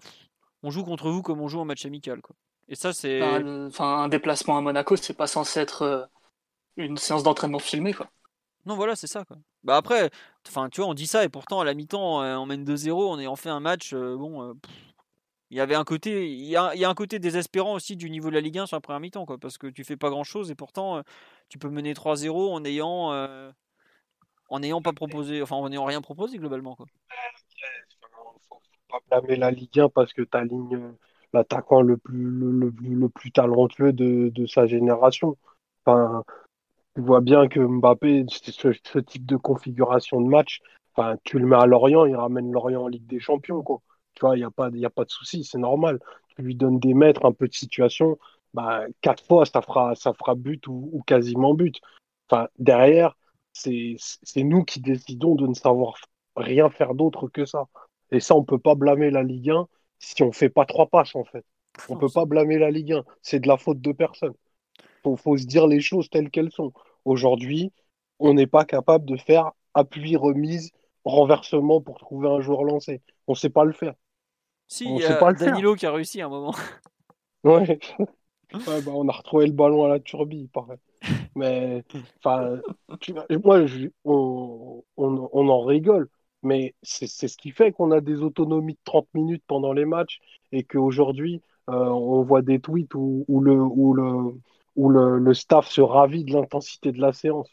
on 0.64 0.70
joue 0.70 0.84
contre 0.84 1.10
vous 1.10 1.22
comme 1.22 1.42
on 1.42 1.48
joue 1.48 1.60
en 1.60 1.66
match 1.66 1.86
amical, 1.86 2.22
quoi. 2.22 2.36
Et 2.68 2.76
ça, 2.76 2.94
c'est. 2.94 3.22
Enfin, 3.22 4.04
un 4.04 4.08
déplacement 4.10 4.58
à 4.58 4.62
Monaco, 4.62 4.96
c'est 4.96 5.14
pas 5.14 5.28
censé 5.28 5.60
être 5.60 6.10
une 6.78 6.98
séance 6.98 7.24
d'entraînement 7.24 7.60
filmée, 7.60 7.94
quoi. 7.94 8.10
Non, 8.66 8.76
voilà, 8.76 8.96
c'est 8.96 9.08
ça. 9.08 9.26
Quoi. 9.26 9.38
Bah 9.64 9.76
après, 9.78 10.10
enfin, 10.48 10.70
tu 10.70 10.82
vois, 10.82 10.90
on 10.90 10.94
dit 10.94 11.08
ça 11.08 11.24
et 11.24 11.30
pourtant 11.30 11.60
à 11.60 11.66
la 11.66 11.74
mi-temps, 11.74 12.22
on 12.22 12.46
mène 12.46 12.64
2-0, 12.64 12.92
on 12.92 13.20
est 13.20 13.28
en 13.28 13.36
fait 13.36 13.50
un 13.50 13.60
match. 13.60 13.94
Euh, 13.94 14.16
bon, 14.16 14.42
euh, 14.42 14.54
il 15.54 15.58
y 15.58 15.62
avait 15.62 15.76
un 15.76 15.84
côté, 15.84 16.28
il 16.32 16.46
y 16.46 16.58
a, 16.58 16.74
y 16.76 16.84
a, 16.84 16.90
un 16.90 16.96
côté 16.96 17.20
désespérant 17.20 17.76
aussi 17.76 17.96
du 17.96 18.10
niveau 18.10 18.30
de 18.30 18.34
la 18.34 18.42
Ligue 18.42 18.58
1 18.58 18.66
sur 18.66 18.76
la 18.76 18.82
première 18.82 19.00
mi-temps, 19.00 19.28
quoi, 19.28 19.38
parce 19.38 19.60
que 19.60 19.68
tu 19.68 19.84
fais 19.84 19.98
pas 19.98 20.10
grand-chose 20.10 20.50
et 20.50 20.56
pourtant 20.56 21.04
tu 21.48 21.60
peux 21.60 21.70
mener 21.70 21.94
3-0 21.94 22.52
en 22.52 22.66
ayant, 22.66 23.12
en 24.50 24.60
n'ayant 24.60 24.82
pas 24.82 24.94
proposé, 24.94 25.44
enfin 25.44 25.56
en 25.56 25.70
n'ayant 25.70 25.86
rien 25.86 26.02
proposé 26.02 26.40
globalement, 26.40 26.76
quoi. 26.76 26.88
Faut 28.50 28.60
pas 28.90 29.22
blâmer 29.22 29.36
la 29.36 29.52
Ligue 29.52 29.80
1 29.80 29.90
parce 29.90 30.12
que 30.12 30.24
tu 30.24 30.36
alignes 30.36 30.96
l'attaquant 31.34 31.82
le 31.82 31.98
plus, 31.98 32.24
le, 32.24 32.74
le, 32.82 33.10
plus 33.10 33.32
talentueux 33.32 33.94
de, 33.94 34.30
de 34.30 34.46
sa 34.48 34.66
génération. 34.66 35.38
Enfin, 35.86 36.24
tu 36.96 37.02
vois 37.02 37.22
bien 37.22 37.48
que 37.48 37.60
Mbappé, 37.60 38.26
ce, 38.28 38.72
ce 38.72 39.00
type 39.00 39.28
de 39.28 39.36
configuration 39.36 40.20
de 40.20 40.28
match, 40.28 40.62
enfin, 40.96 41.18
tu 41.24 41.38
le 41.38 41.46
mets 41.46 41.58
à 41.58 41.68
Lorient, 41.68 42.06
il 42.06 42.16
ramène 42.16 42.52
Lorient 42.52 42.84
en 42.84 42.88
Ligue 42.88 43.06
des 43.06 43.20
Champions, 43.20 43.62
quoi. 43.62 43.82
Tu 44.16 44.22
vois, 44.22 44.36
il 44.36 44.40
n'y 44.40 44.46
a 44.46 44.52
pas, 44.52 44.70
y 44.74 44.86
a 44.86 44.90
pas 44.90 45.06
de 45.06 45.10
souci, 45.10 45.44
c'est 45.44 45.58
normal. 45.58 46.00
Tu 46.36 46.42
lui 46.42 46.56
donnes 46.56 46.80
des 46.80 46.94
mètres, 46.94 47.26
un 47.26 47.32
peu 47.32 47.48
de 47.48 47.54
situation, 47.54 48.18
bah, 48.54 48.86
quatre 49.02 49.24
fois, 49.26 49.46
ça 49.46 49.62
fera, 49.62 49.96
ça 49.96 50.14
fera 50.14 50.36
but 50.36 50.68
ou, 50.68 51.04
quasiment 51.06 51.54
but. 51.54 51.80
Enfin, 52.30 52.48
derrière, 52.60 53.18
c'est 53.54 53.98
nous 54.38 54.64
qui 54.64 54.80
décidons 54.82 55.36
de 55.36 55.48
ne 55.48 55.54
savoir 55.54 55.96
rien 56.36 56.70
faire 56.70 56.96
d'autre 56.96 57.28
que 57.28 57.46
ça. 57.46 57.66
Et 58.12 58.20
ça, 58.20 58.36
on 58.36 58.44
peut 58.44 58.60
pas 58.60 58.76
blâmer 58.76 59.12
la 59.12 59.24
Ligue 59.24 59.52
1 59.52 59.68
si 60.00 60.22
on 60.24 60.32
fait 60.32 60.50
pas 60.50 60.66
trois 60.66 60.88
passes, 60.88 61.16
en 61.16 61.24
fait. 61.24 61.46
On 61.90 61.98
peut 61.98 62.10
pas 62.10 62.26
blâmer 62.26 62.60
la 62.60 62.72
Ligue 62.72 62.94
1. 62.94 63.04
C'est 63.22 63.40
de 63.40 63.48
la 63.48 63.58
faute 63.58 63.82
de 63.82 63.92
personne 63.92 64.34
faut, 65.04 65.18
faut 65.18 65.38
se 65.38 65.46
dire 65.46 65.68
les 65.68 65.82
choses 65.82 66.10
telles 66.10 66.32
qu'elles 66.32 66.52
sont. 66.52 66.74
Aujourd'hui, 67.06 67.72
on 68.20 68.34
n'est 68.34 68.48
pas 68.48 68.66
capable 68.66 69.06
de 69.06 69.18
faire 69.18 69.52
appui, 69.74 70.16
remise, 70.16 70.72
renversement 71.04 71.82
pour 71.82 72.00
trouver 72.00 72.30
un 72.30 72.42
joueur 72.42 72.64
lancé. 72.64 73.02
On 73.28 73.34
ne 73.34 73.38
sait 73.38 73.50
pas 73.50 73.66
le 73.66 73.74
faire. 73.74 73.94
Si, 74.74 74.86
il 74.86 75.02
y 75.02 75.06
a 75.06 75.34
Danilo 75.34 75.76
qui 75.76 75.86
a 75.86 75.92
réussi 75.92 76.20
à 76.20 76.26
un 76.26 76.30
moment. 76.30 76.56
Ouais. 77.44 77.78
bah, 78.54 78.80
on 78.88 79.08
a 79.10 79.12
retrouvé 79.12 79.46
le 79.48 79.52
ballon 79.52 79.84
à 79.84 79.90
la 79.90 80.00
turbie, 80.00 80.48
pareil. 80.48 80.78
Mais, 81.36 81.84
enfin, 82.24 82.62
moi, 83.44 83.66
on, 84.06 84.84
on, 84.96 85.50
en 85.50 85.62
rigole. 85.62 86.10
Mais 86.42 86.74
c'est 86.82 87.08
ce 87.08 87.38
qui 87.38 87.52
fait 87.52 87.74
qu'on 87.74 87.92
a 87.92 88.00
des 88.00 88.22
autonomies 88.22 88.76
de 88.76 88.80
30 88.86 89.10
minutes 89.14 89.44
pendant 89.46 89.74
les 89.74 89.84
matchs 89.84 90.20
et 90.54 90.64
qu'aujourd'hui, 90.64 91.42
euh, 91.70 91.74
on 91.74 92.24
voit 92.24 92.42
des 92.42 92.60
tweets 92.60 92.96
où, 92.96 93.26
où, 93.28 93.42
le, 93.42 93.60
où 93.62 93.94
le, 93.94 94.40
où 94.78 94.90
le, 94.90 95.34
staff 95.34 95.68
se 95.68 95.82
ravit 95.82 96.24
de 96.24 96.32
l'intensité 96.32 96.94
de 96.94 97.02
la 97.02 97.12
séance. 97.12 97.50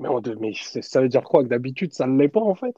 Mais, 0.00 0.08
mais 0.40 0.52
ça 0.54 1.00
veut 1.00 1.08
dire 1.08 1.22
quoi? 1.22 1.44
Que 1.44 1.48
d'habitude, 1.48 1.94
ça 1.94 2.06
ne 2.06 2.18
l'est 2.18 2.28
pas, 2.28 2.40
en 2.40 2.56
fait 2.56 2.74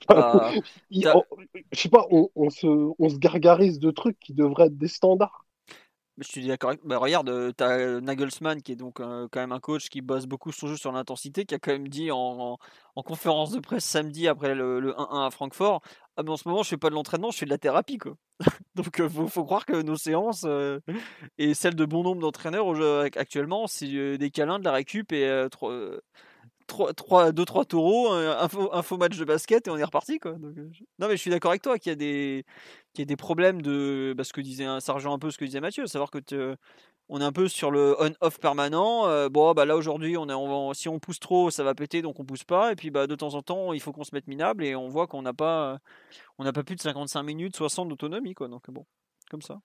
bah, 0.08 0.52
Je 0.90 1.80
sais 1.80 1.88
pas, 1.88 2.06
on, 2.10 2.50
se, 2.50 2.66
on 2.98 3.08
se 3.08 3.16
gargarise 3.16 3.78
de 3.78 3.90
trucs 3.90 4.18
qui 4.18 4.32
devraient 4.32 4.66
être 4.66 4.78
des 4.78 4.88
standards. 4.88 5.44
Je 6.20 6.28
suis 6.28 6.46
d'accord. 6.46 6.74
Bah, 6.84 6.98
regarde, 6.98 7.30
euh, 7.30 7.50
tu 7.56 7.64
as 7.64 8.00
Nagelsmann 8.00 8.60
qui 8.60 8.72
est 8.72 8.76
donc 8.76 9.00
euh, 9.00 9.26
quand 9.32 9.40
même 9.40 9.52
un 9.52 9.60
coach 9.60 9.88
qui 9.88 10.02
bosse 10.02 10.26
beaucoup 10.26 10.52
son 10.52 10.66
jeu 10.68 10.76
sur 10.76 10.92
l'intensité, 10.92 11.46
qui 11.46 11.54
a 11.54 11.58
quand 11.58 11.72
même 11.72 11.88
dit 11.88 12.10
en, 12.10 12.58
en, 12.94 13.02
conférence 13.02 13.52
de 13.52 13.58
presse 13.60 13.84
samedi 13.86 14.28
après 14.28 14.54
le, 14.54 14.92
1-1 14.92 15.26
à 15.26 15.30
Francfort 15.30 15.80
Ah, 16.16 16.22
mais 16.22 16.30
en 16.30 16.36
ce 16.36 16.46
moment, 16.46 16.62
je 16.62 16.68
fais 16.68 16.76
pas 16.76 16.90
de 16.90 16.94
l'entraînement, 16.94 17.30
je 17.30 17.38
fais 17.38 17.46
de 17.46 17.50
la 17.50 17.56
thérapie. 17.56 17.96
Quoi. 17.96 18.16
donc, 18.74 18.96
il 18.98 19.04
euh, 19.04 19.26
faut, 19.28 19.44
croire 19.44 19.64
que 19.64 19.80
nos 19.80 19.96
séances 19.96 20.46
et 21.38 21.54
celles 21.54 21.74
de 21.74 21.84
bon 21.86 22.02
nombre 22.02 22.20
d'entraîneurs 22.20 22.68
actuellement, 23.16 23.66
c'est 23.66 24.18
des 24.18 24.30
câlins, 24.30 24.58
de 24.58 24.64
la 24.64 24.72
récup 24.72 25.12
et 25.12 25.46
3, 26.94 27.32
2 27.32 27.44
3 27.44 27.64
taureaux, 27.64 28.12
un 28.12 28.82
faux, 28.82 28.96
match 28.96 29.16
de 29.18 29.24
basket 29.24 29.66
et 29.66 29.70
on 29.70 29.76
est 29.76 29.84
reparti 29.84 30.18
quoi. 30.18 30.32
Donc, 30.32 30.56
non 30.98 31.08
mais 31.08 31.16
je 31.16 31.20
suis 31.20 31.30
d'accord 31.30 31.50
avec 31.50 31.62
toi 31.62 31.78
qu'il 31.78 31.90
y 31.90 31.92
a 31.92 31.96
des 31.96 32.44
y 32.98 33.02
a 33.02 33.04
des 33.04 33.16
problèmes 33.16 33.62
de 33.62 34.14
parce 34.16 34.32
que 34.32 34.40
disait 34.40 34.66
ça 34.80 34.92
rejoint 34.92 35.14
un 35.14 35.18
peu 35.18 35.30
ce 35.30 35.38
que 35.38 35.44
disait 35.44 35.60
Mathieu, 35.60 35.86
savoir 35.86 36.10
que 36.10 36.56
on 37.08 37.20
est 37.20 37.24
un 37.24 37.32
peu 37.32 37.48
sur 37.48 37.70
le 37.70 37.96
on-off 38.00 38.38
permanent. 38.38 39.28
bon 39.28 39.52
bah 39.52 39.64
là 39.64 39.76
aujourd'hui 39.76 40.16
on 40.16 40.28
est 40.28 40.74
si 40.74 40.88
on 40.88 40.98
pousse 40.98 41.18
trop 41.18 41.50
ça 41.50 41.64
va 41.64 41.74
péter 41.74 42.02
donc 42.02 42.20
on 42.20 42.24
pousse 42.24 42.44
pas 42.44 42.72
et 42.72 42.76
puis 42.76 42.90
bah 42.90 43.06
de 43.06 43.14
temps 43.14 43.34
en 43.34 43.42
temps 43.42 43.72
il 43.72 43.80
faut 43.80 43.92
qu'on 43.92 44.04
se 44.04 44.14
mette 44.14 44.28
minable 44.28 44.64
et 44.64 44.74
on 44.76 44.88
voit 44.88 45.06
qu'on 45.06 45.22
n'a 45.22 45.34
pas 45.34 45.78
on 46.38 46.50
pas 46.52 46.64
plus 46.64 46.76
de 46.76 46.80
55 46.80 47.22
minutes 47.22 47.56
60 47.56 47.88
d'autonomie 47.88 48.34
donc 48.38 48.70
bon 48.70 48.86
comme 49.30 49.42
ça. 49.42 49.60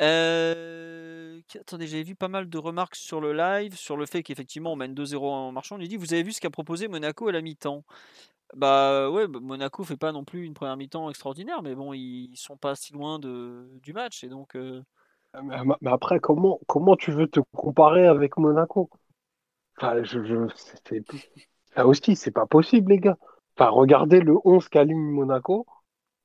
Euh, 0.00 1.40
attendez, 1.60 1.86
j'avais 1.86 2.02
vu 2.02 2.14
pas 2.14 2.28
mal 2.28 2.48
de 2.48 2.58
remarques 2.58 2.96
sur 2.96 3.20
le 3.20 3.32
live, 3.34 3.76
sur 3.76 3.96
le 3.96 4.06
fait 4.06 4.22
qu'effectivement 4.22 4.72
on 4.72 4.76
mène 4.76 4.94
2-0 4.94 5.30
en 5.30 5.52
marchant. 5.52 5.74
On 5.76 5.78
lui 5.78 5.88
dit 5.88 5.96
Vous 5.96 6.14
avez 6.14 6.22
vu 6.22 6.32
ce 6.32 6.40
qu'a 6.40 6.50
proposé 6.50 6.88
Monaco 6.88 7.28
à 7.28 7.32
la 7.32 7.42
mi-temps? 7.42 7.84
Bah 8.56 9.10
ouais, 9.10 9.28
bah, 9.28 9.40
Monaco 9.40 9.84
fait 9.84 9.96
pas 9.96 10.12
non 10.12 10.24
plus 10.24 10.44
une 10.46 10.54
première 10.54 10.76
mi-temps 10.76 11.10
extraordinaire, 11.10 11.62
mais 11.62 11.74
bon, 11.74 11.92
ils 11.94 12.36
sont 12.36 12.56
pas 12.56 12.76
si 12.76 12.92
loin 12.94 13.18
de, 13.18 13.68
du 13.82 13.92
match 13.92 14.24
et 14.24 14.28
donc. 14.28 14.56
euh, 14.56 14.82
Mais, 15.42 15.56
mais 15.80 15.90
après, 15.90 16.20
comment, 16.20 16.60
comment 16.66 16.96
tu 16.96 17.12
veux 17.12 17.26
te 17.28 17.40
comparer 17.54 18.06
avec 18.06 18.36
Monaco? 18.36 18.90
Enfin, 19.78 20.02
je, 20.04 20.48
ça 21.74 21.86
aussi, 21.86 22.16
c'est 22.16 22.30
pas 22.30 22.46
possible, 22.46 22.92
les 22.92 22.98
gars. 22.98 23.18
Enfin, 23.56 23.70
regardez 23.70 24.20
le 24.20 24.34
11 24.44 24.68
qu'aligne 24.68 24.98
Monaco. 24.98 25.66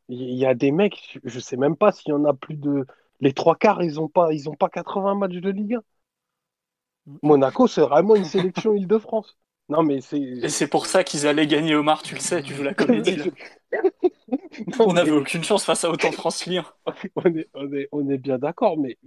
Il 0.10 0.22
y, 0.22 0.36
y 0.38 0.46
a 0.46 0.56
des 0.56 0.72
mecs, 0.72 1.20
je 1.24 1.40
sais 1.40 1.58
même 1.58 1.78
pas 1.78 1.92
s'il 1.92 2.12
y 2.12 2.14
en 2.14 2.26
a 2.26 2.34
plus 2.34 2.58
de. 2.58 2.86
Les 3.22 3.34
trois 3.34 3.56
quarts, 3.56 3.84
ils 3.84 4.00
ont 4.00 4.08
pas, 4.10 4.34
ils 4.34 4.50
ont 4.50 4.56
pas 4.56 4.70
80 4.70 5.16
matchs 5.16 5.36
de 5.38 5.50
Ligue 5.50 5.76
1. 5.76 5.82
Monaco, 7.24 7.68
c'est 7.68 7.82
vraiment 7.82 8.16
une 8.16 8.26
sélection 8.26 8.74
Île-de-France. 8.76 9.38
Non, 9.70 9.82
mais 9.84 10.02
c'est. 10.02 10.20
Et 10.20 10.50
c'est 10.50 10.68
pour 10.68 10.86
ça 10.86 11.04
qu'ils 11.04 11.26
allaient 11.26 11.48
gagner 11.48 11.76
Omar, 11.76 12.04
tu 12.04 12.14
le 12.16 12.20
sais, 12.20 12.42
tu 12.44 12.54
joues 12.54 12.64
la 12.64 12.74
comédie. 12.74 13.16
là. 13.16 13.26
Non, 14.80 14.88
On 14.88 14.94
n'avait 14.94 15.12
mais- 15.12 15.18
aucune 15.18 15.44
chance 15.44 15.66
face 15.66 15.84
à 15.84 15.90
autant 15.90 16.12
France 16.12 16.46
Lyon. 16.46 16.64
on 17.16 17.26
est, 17.36 17.50
on 17.54 17.74
est, 17.74 17.90
on 17.92 18.10
est 18.10 18.18
bien 18.18 18.38
d'accord, 18.38 18.78
mais 18.78 18.98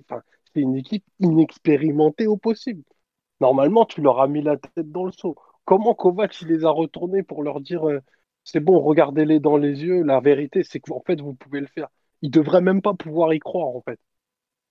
c'est 0.54 0.60
une 0.60 0.76
équipe 0.76 1.04
inexpérimentée 1.20 2.26
au 2.26 2.36
possible. 2.36 2.82
Normalement, 3.40 3.84
tu 3.86 4.00
leur 4.02 4.20
as 4.20 4.28
mis 4.28 4.42
la 4.42 4.56
tête 4.56 4.90
dans 4.90 5.04
le 5.04 5.12
seau. 5.12 5.36
Comment 5.64 5.94
Kovac 5.94 6.40
il 6.42 6.48
les 6.48 6.64
a 6.64 6.70
retournés 6.70 7.22
pour 7.22 7.42
leur 7.42 7.60
dire 7.60 7.88
euh, 7.88 8.00
c'est 8.44 8.60
bon, 8.60 8.80
regardez-les 8.80 9.40
dans 9.40 9.56
les 9.56 9.82
yeux, 9.84 10.02
la 10.02 10.20
vérité, 10.20 10.62
c'est 10.64 10.80
qu'en 10.80 11.00
fait, 11.06 11.20
vous 11.20 11.34
pouvez 11.34 11.60
le 11.60 11.66
faire. 11.66 11.88
Ils 12.22 12.30
devraient 12.30 12.60
même 12.60 12.82
pas 12.82 12.94
pouvoir 12.94 13.32
y 13.34 13.38
croire, 13.38 13.68
en 13.68 13.82
fait. 13.82 13.98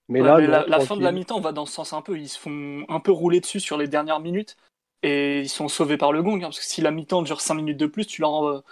Mais 0.10 0.22
Ouais, 0.22 0.28
là, 0.28 0.38
mais 0.38 0.46
non, 0.46 0.52
la, 0.54 0.68
la 0.68 0.80
fin 0.80 0.96
de 0.96 1.04
la 1.04 1.12
mi-temps 1.12 1.40
va 1.42 1.52
dans 1.52 1.66
ce 1.66 1.74
sens 1.74 1.94
un 1.94 2.02
peu. 2.02 2.18
Ils 2.18 2.30
se 2.30 2.40
font 2.40 2.86
un 2.88 3.00
peu 3.00 3.12
rouler 3.12 3.40
dessus 3.42 3.60
sur 3.60 3.78
les 3.78 3.88
dernières 3.88 4.20
minutes 4.22 4.56
et 5.04 5.42
ils 5.42 5.50
sont 5.50 5.68
sauvés 5.68 5.98
par 5.98 6.12
le 6.14 6.24
gong. 6.24 6.38
hein, 6.38 6.40
parce 6.48 6.60
que 6.60 6.66
si 6.66 6.82
la 6.82 6.92
mi-temps 6.92 7.22
dure 7.24 7.42
5 7.42 7.56
minutes 7.56 7.78
de 7.78 7.88
plus, 7.88 8.06
tu 8.06 8.22
leur, 8.22 8.46
euh, 8.48 8.64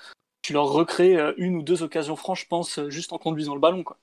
tu 0.41 0.53
leur 0.53 0.67
recrées 0.69 1.17
euh, 1.17 1.33
une 1.37 1.57
ou 1.57 1.61
deux 1.61 1.83
occasions 1.83 2.15
franches, 2.15 2.43
je 2.43 2.47
pense, 2.47 2.79
euh, 2.79 2.89
juste 2.89 3.11
en 3.13 3.17
conduisant 3.17 3.53
le 3.53 3.59
ballon. 3.61 3.83
Quoi. 3.83 3.97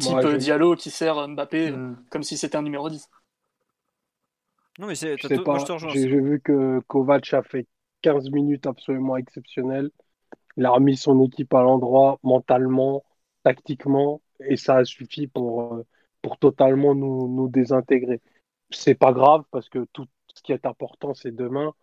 Type 0.00 0.12
Ouais, 0.14 0.22
je- 0.22 0.36
Diallo 0.36 0.74
qui 0.76 0.90
sert 0.90 1.28
Mbappé 1.28 1.68
euh, 1.68 1.76
Mm. 1.76 1.96
comme 2.10 2.22
si 2.22 2.36
c'était 2.36 2.56
un 2.56 2.62
numéro 2.62 2.88
10. 2.90 3.08
Non, 4.78 4.86
mais 4.86 4.94
c'est. 4.94 5.16
J'ai 5.18 6.06
vu 6.20 6.40
que 6.40 6.80
Kovac 6.88 7.32
a 7.34 7.42
fait 7.42 7.66
15 8.02 8.30
minutes 8.30 8.66
absolument 8.66 9.16
exceptionnelles. 9.16 9.90
Il 10.56 10.64
a 10.64 10.70
remis 10.70 10.96
son 10.96 11.22
équipe 11.22 11.52
à 11.54 11.62
l'endroit 11.62 12.18
mentalement, 12.22 13.04
tactiquement, 13.42 14.20
et 14.40 14.56
ça 14.56 14.76
a 14.76 14.84
suffi 14.84 15.26
pour, 15.26 15.74
euh, 15.74 15.86
pour 16.22 16.38
totalement 16.38 16.94
nous, 16.94 17.28
nous 17.28 17.48
désintégrer. 17.48 18.20
C'est 18.70 18.94
pas 18.94 19.12
grave 19.12 19.44
parce 19.50 19.68
que 19.68 19.86
tout 19.92 20.06
ce 20.34 20.42
qui 20.42 20.52
est 20.52 20.66
important, 20.66 21.14
c'est 21.14 21.34
demain. 21.34 21.74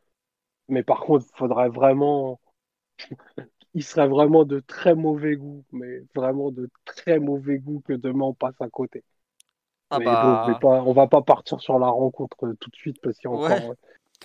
Mais 0.69 0.83
par 0.83 1.01
contre, 1.01 1.25
il 1.33 1.37
faudrait 1.37 1.69
vraiment. 1.69 2.39
Il 3.73 3.83
serait 3.83 4.07
vraiment 4.07 4.43
de 4.43 4.59
très 4.59 4.95
mauvais 4.95 5.35
goût, 5.35 5.63
mais 5.71 6.01
vraiment 6.15 6.51
de 6.51 6.67
très 6.83 7.19
mauvais 7.19 7.59
goût 7.59 7.81
que 7.81 7.93
demain 7.93 8.25
on 8.25 8.33
passe 8.33 8.59
à 8.59 8.69
côté. 8.69 9.03
Ah 9.89 9.99
Mais 9.99 10.05
bah. 10.05 10.45
bon, 10.47 10.53
vais 10.53 10.59
pas, 10.59 10.83
on 10.83 10.93
va 10.93 11.07
pas 11.07 11.21
partir 11.21 11.61
sur 11.61 11.77
la 11.77 11.87
rencontre 11.87 12.35
euh, 12.45 12.55
tout 12.59 12.69
de 12.71 12.75
suite 12.75 12.99
parce 13.01 13.17
qu'il 13.17 13.29
y 13.29 13.33
a 13.33 13.35
encore 13.35 13.51
euh, 13.51 13.75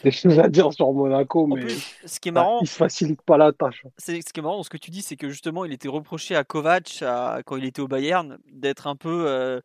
des 0.05 0.11
choses 0.11 0.39
à 0.39 0.49
dire 0.49 0.73
sur 0.73 0.93
Monaco, 0.93 1.45
En 1.45 1.55
mais 1.55 1.61
plus, 1.63 1.95
ce 2.05 2.19
qui 2.21 2.29
est 2.31 2.33
bah, 2.33 2.43
marrant, 2.43 2.59
il 2.61 2.67
se 2.67 2.77
facilite 2.77 3.23
pas 3.23 3.37
la 3.37 3.53
tâche. 3.53 3.85
c'est 3.99 4.21
ce 4.21 4.33
qui 4.33 4.41
est 4.41 4.43
marrant 4.43 4.57
dans 4.57 4.63
ce 4.63 4.71
que 4.71 4.77
tu 4.79 4.91
dis, 4.91 5.03
c'est 5.03 5.17
que 5.17 5.29
justement, 5.29 5.65
il 5.65 5.73
était 5.73 5.89
reproché 5.89 6.35
à 6.37 6.45
Kovac 6.45 7.03
à- 7.03 7.41
quand 7.45 7.57
il 7.57 7.65
était 7.65 7.83
au 7.83 7.89
Bayern 7.89 8.39
d'être 8.51 8.87
un 8.87 8.97
peu 8.97 9.25
euh, 9.29 9.61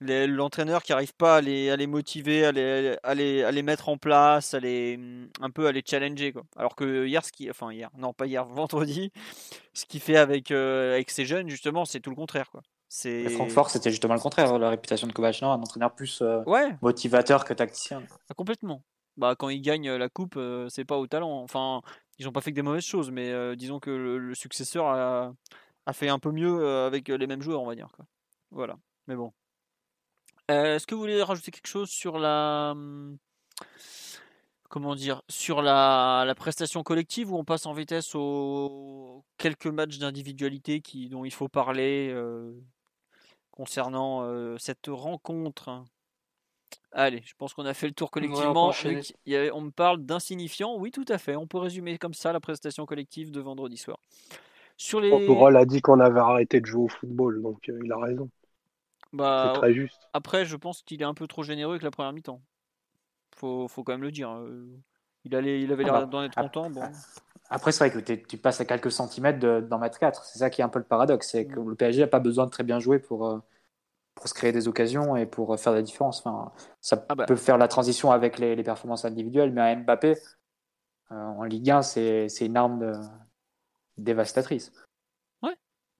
l'entraîneur 0.00 0.82
qui 0.82 0.92
arrive 0.92 1.14
pas 1.14 1.36
à 1.36 1.40
les, 1.40 1.70
à 1.70 1.76
les 1.76 1.86
motiver, 1.86 2.44
à 2.44 2.52
les, 2.52 2.96
à 3.02 3.14
les, 3.14 3.42
à 3.42 3.50
les 3.50 3.62
mettre 3.62 3.88
en 3.88 3.96
place, 3.96 4.54
à 4.54 4.60
les, 4.60 4.98
un 5.40 5.50
peu 5.50 5.66
à 5.66 5.72
les 5.72 5.82
challenger. 5.84 6.32
Quoi. 6.32 6.42
Alors 6.56 6.76
que 6.76 7.06
hier, 7.06 7.24
ce 7.24 7.32
qui, 7.32 7.48
enfin 7.50 7.72
hier, 7.72 7.90
non 7.96 8.12
pas 8.12 8.26
hier, 8.26 8.44
vendredi, 8.46 9.12
ce 9.72 9.84
qu'il 9.86 10.00
fait 10.00 10.16
avec, 10.16 10.50
euh, 10.50 10.94
avec 10.94 11.10
ces 11.10 11.24
jeunes, 11.24 11.48
justement, 11.48 11.84
c'est 11.84 12.00
tout 12.00 12.10
le 12.10 12.16
contraire. 12.16 12.50
Quoi. 12.50 12.62
C'est 12.88 13.22
Et 13.22 13.28
Francfort, 13.30 13.70
c'était 13.70 13.90
justement 13.90 14.14
le 14.14 14.20
contraire. 14.20 14.56
La 14.58 14.68
réputation 14.70 15.06
de 15.06 15.12
Kovac, 15.12 15.40
non, 15.42 15.50
un 15.52 15.60
entraîneur 15.60 15.92
plus 15.94 16.20
euh, 16.22 16.42
Ouais, 16.44 16.76
motivateur 16.82 17.44
que 17.44 17.54
tacticien. 17.54 18.02
Ah, 18.30 18.34
complètement. 18.34 18.82
Bah, 19.16 19.36
quand 19.38 19.48
ils 19.48 19.60
gagnent 19.60 19.92
la 19.92 20.08
coupe, 20.08 20.38
c'est 20.68 20.84
pas 20.84 20.98
au 20.98 21.06
talent. 21.06 21.42
Enfin, 21.42 21.82
ils 22.18 22.26
n'ont 22.26 22.32
pas 22.32 22.40
fait 22.40 22.50
que 22.50 22.56
des 22.56 22.62
mauvaises 22.62 22.84
choses, 22.84 23.10
mais 23.10 23.56
disons 23.56 23.78
que 23.78 23.90
le, 23.90 24.34
successeur 24.34 24.86
a, 24.86 25.92
fait 25.92 26.08
un 26.08 26.18
peu 26.18 26.32
mieux 26.32 26.66
avec 26.66 27.08
les 27.08 27.26
mêmes 27.26 27.42
joueurs, 27.42 27.62
on 27.62 27.66
va 27.66 27.74
dire. 27.74 27.88
Voilà. 28.50 28.76
Mais 29.06 29.16
bon. 29.16 29.32
Est-ce 30.48 30.86
que 30.86 30.94
vous 30.94 31.00
voulez 31.00 31.22
rajouter 31.22 31.50
quelque 31.50 31.68
chose 31.68 31.90
sur 31.90 32.18
la. 32.18 32.72
hum, 32.72 33.18
Comment 34.74 34.96
dire 34.96 35.22
Sur 35.28 35.62
la, 35.62 36.34
prestation 36.36 36.82
collective 36.82 37.32
ou 37.32 37.38
on 37.38 37.44
passe 37.44 37.64
en 37.66 37.74
vitesse 37.74 38.16
aux 38.16 39.24
quelques 39.38 39.68
matchs 39.68 39.98
d'individualité 39.98 40.82
dont 41.10 41.24
il 41.24 41.32
faut 41.32 41.48
parler 41.48 42.12
concernant 43.52 44.58
cette 44.58 44.88
rencontre? 44.88 45.84
Allez, 46.92 47.22
je 47.24 47.34
pense 47.36 47.54
qu'on 47.54 47.66
a 47.66 47.74
fait 47.74 47.86
le 47.88 47.92
tour 47.92 48.10
collectivement. 48.10 48.70
on 49.52 49.60
me 49.60 49.70
parle 49.70 50.04
d'insignifiant. 50.04 50.76
Oui, 50.76 50.90
tout 50.90 51.04
à 51.08 51.18
fait. 51.18 51.36
On 51.36 51.46
peut 51.46 51.58
résumer 51.58 51.98
comme 51.98 52.14
ça 52.14 52.32
la 52.32 52.40
prestation 52.40 52.86
collective 52.86 53.30
de 53.30 53.40
vendredi 53.40 53.76
soir. 53.76 53.98
Sur 54.76 55.00
les. 55.00 55.26
Tourelle 55.26 55.56
a 55.56 55.64
dit 55.64 55.80
qu'on 55.80 56.00
avait 56.00 56.20
arrêté 56.20 56.60
de 56.60 56.66
jouer 56.66 56.84
au 56.84 56.88
football, 56.88 57.42
donc 57.42 57.68
euh, 57.68 57.78
il 57.84 57.92
a 57.92 57.96
raison. 57.98 58.28
Bah, 59.12 59.52
C'est 59.54 59.60
très 59.60 59.74
juste. 59.74 60.00
Après, 60.12 60.44
je 60.44 60.56
pense 60.56 60.82
qu'il 60.82 61.00
est 61.02 61.04
un 61.04 61.14
peu 61.14 61.26
trop 61.26 61.42
généreux 61.42 61.72
avec 61.72 61.82
la 61.82 61.90
première 61.90 62.12
mi-temps. 62.12 62.40
Faut, 63.36 63.68
faut 63.68 63.82
quand 63.84 63.92
même 63.92 64.02
le 64.02 64.12
dire. 64.12 64.30
euh, 64.30 64.66
Il, 65.24 65.34
allait, 65.34 65.60
il 65.62 65.72
avait 65.72 65.84
Ah 65.84 65.86
l'air 65.92 66.00
bah, 66.00 66.06
d'en 66.06 66.22
être 66.24 66.36
content. 66.36 66.70
Bon. 66.70 66.82
Après, 67.50 67.72
c'est 67.72 67.86
vrai 67.88 67.90
que 67.92 68.04
t'es- 68.04 68.22
tu 68.22 68.36
passes 68.38 68.60
à 68.60 68.64
quelques 68.64 68.90
centimètres 68.90 69.38
de- 69.38 69.60
d'en 69.60 69.78
mettre 69.78 69.98
4. 69.98 70.24
C'est 70.24 70.38
ça 70.38 70.50
qui 70.50 70.60
est 70.60 70.64
un 70.64 70.68
peu 70.68 70.78
le 70.78 70.84
paradoxe. 70.84 71.28
C'est 71.30 71.46
que 71.46 71.60
le 71.60 71.74
PSG 71.74 72.00
n'a 72.00 72.06
pas 72.06 72.20
besoin 72.20 72.46
de 72.46 72.50
très 72.50 72.64
bien 72.64 72.80
jouer 72.80 72.98
pour, 72.98 73.26
euh, 73.26 73.38
pour 74.14 74.28
se 74.28 74.34
créer 74.34 74.52
des 74.52 74.68
occasions 74.68 75.16
et 75.16 75.26
pour 75.26 75.52
euh, 75.52 75.56
faire 75.56 75.72
la 75.72 75.82
différence. 75.82 76.20
Enfin, 76.20 76.52
ça 76.80 77.04
Ah 77.08 77.14
bah. 77.14 77.26
peut 77.26 77.36
faire 77.36 77.58
la 77.58 77.68
transition 77.68 78.10
avec 78.10 78.38
les, 78.38 78.54
les 78.56 78.62
performances 78.62 79.04
individuelles, 79.04 79.52
mais 79.52 79.60
à 79.60 79.74
Mbappé, 79.76 80.14
euh, 81.10 81.14
en 81.14 81.44
Ligue 81.44 81.70
1, 81.70 81.82
c'est 81.82 82.28
une 82.40 82.56
arme 82.56 82.78
de- 82.78 82.92
dévastatrice. 83.98 84.72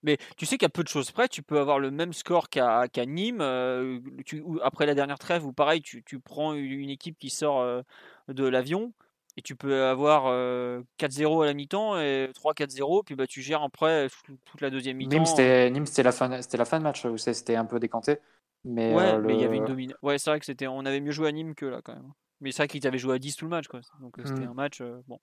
Mais 0.03 0.17
tu 0.37 0.45
sais 0.45 0.59
qu'à 0.59 0.69
peu 0.69 0.83
de 0.83 0.87
choses 0.87 1.09
près, 1.09 1.27
tu 1.27 1.41
peux 1.41 1.59
avoir 1.59 1.79
le 1.79 1.89
même 1.89 2.13
score 2.13 2.49
qu'à 2.49 2.87
Nîmes. 3.07 3.41
euh, 3.41 3.99
tu- 4.23 4.39
ou 4.41 4.59
après 4.61 4.85
la 4.85 4.93
dernière 4.93 5.17
trêve, 5.17 5.43
ou 5.47 5.51
pareil, 5.51 5.81
tu, 5.81 6.03
tu 6.03 6.19
prends 6.19 6.53
une 6.53 6.63
une 6.65 6.91
équipe 6.91 7.17
qui 7.17 7.31
sort 7.31 7.59
euh, 7.59 7.81
de 8.27 8.45
l'avion 8.45 8.93
et 9.37 9.41
tu 9.41 9.55
peux 9.55 9.83
avoir 9.83 10.27
euh, 10.27 10.81
4-0 10.97 11.41
à 11.41 11.45
la 11.45 11.53
mi-temps 11.53 11.99
et 11.99 12.29
3-4-0, 12.33 13.03
puis 13.03 13.15
bah, 13.15 13.27
tu 13.27 13.41
gères 13.41 13.63
après 13.63 14.07
toute 14.45 14.61
la 14.61 14.69
deuxième 14.69 14.97
mi-temps. 14.97 15.17
Nîmes, 15.17 15.25
c'était 15.25 15.69
Nîmes, 15.69 15.85
c'était 15.85 16.03
la, 16.03 16.11
fin- 16.11 16.41
c'était 16.41 16.57
la 16.57 16.65
fin 16.65 16.79
de 16.79 16.83
match 16.83 17.05
où 17.05 17.17
c'était 17.17 17.55
un 17.55 17.65
peu 17.65 17.79
décanté. 17.79 18.17
Mais, 18.63 18.93
Ouais, 18.95 19.03
euh, 19.03 19.21
mais 19.21 19.35
il 19.35 19.41
y 19.41 19.45
avait 19.45 19.57
une 19.57 19.65
domine. 19.65 19.93
Ouais, 20.01 20.17
c'est 20.17 20.29
vrai 20.29 20.39
que 20.39 20.45
c'était, 20.45 20.67
on 20.67 20.85
avait 20.85 21.01
mieux 21.01 21.11
joué 21.11 21.27
à 21.27 21.31
Nîmes 21.31 21.53
que 21.55 21.65
là 21.65 21.81
quand 21.83 21.93
même. 21.93 22.11
Mais 22.41 22.51
c'est 22.51 22.63
vrai 22.63 22.67
qu'ils 22.67 22.85
avaient 22.87 22.97
joué 22.97 23.15
à 23.15 23.19
10 23.19 23.35
tout 23.35 23.45
le 23.45 23.49
match, 23.51 23.67
quoi. 23.67 23.81
Donc 24.01 24.15
c'était 24.23 24.45
Mm. 24.45 24.49
un 24.49 24.53
match. 24.53 24.81
euh, 24.81 25.01
bon. 25.07 25.19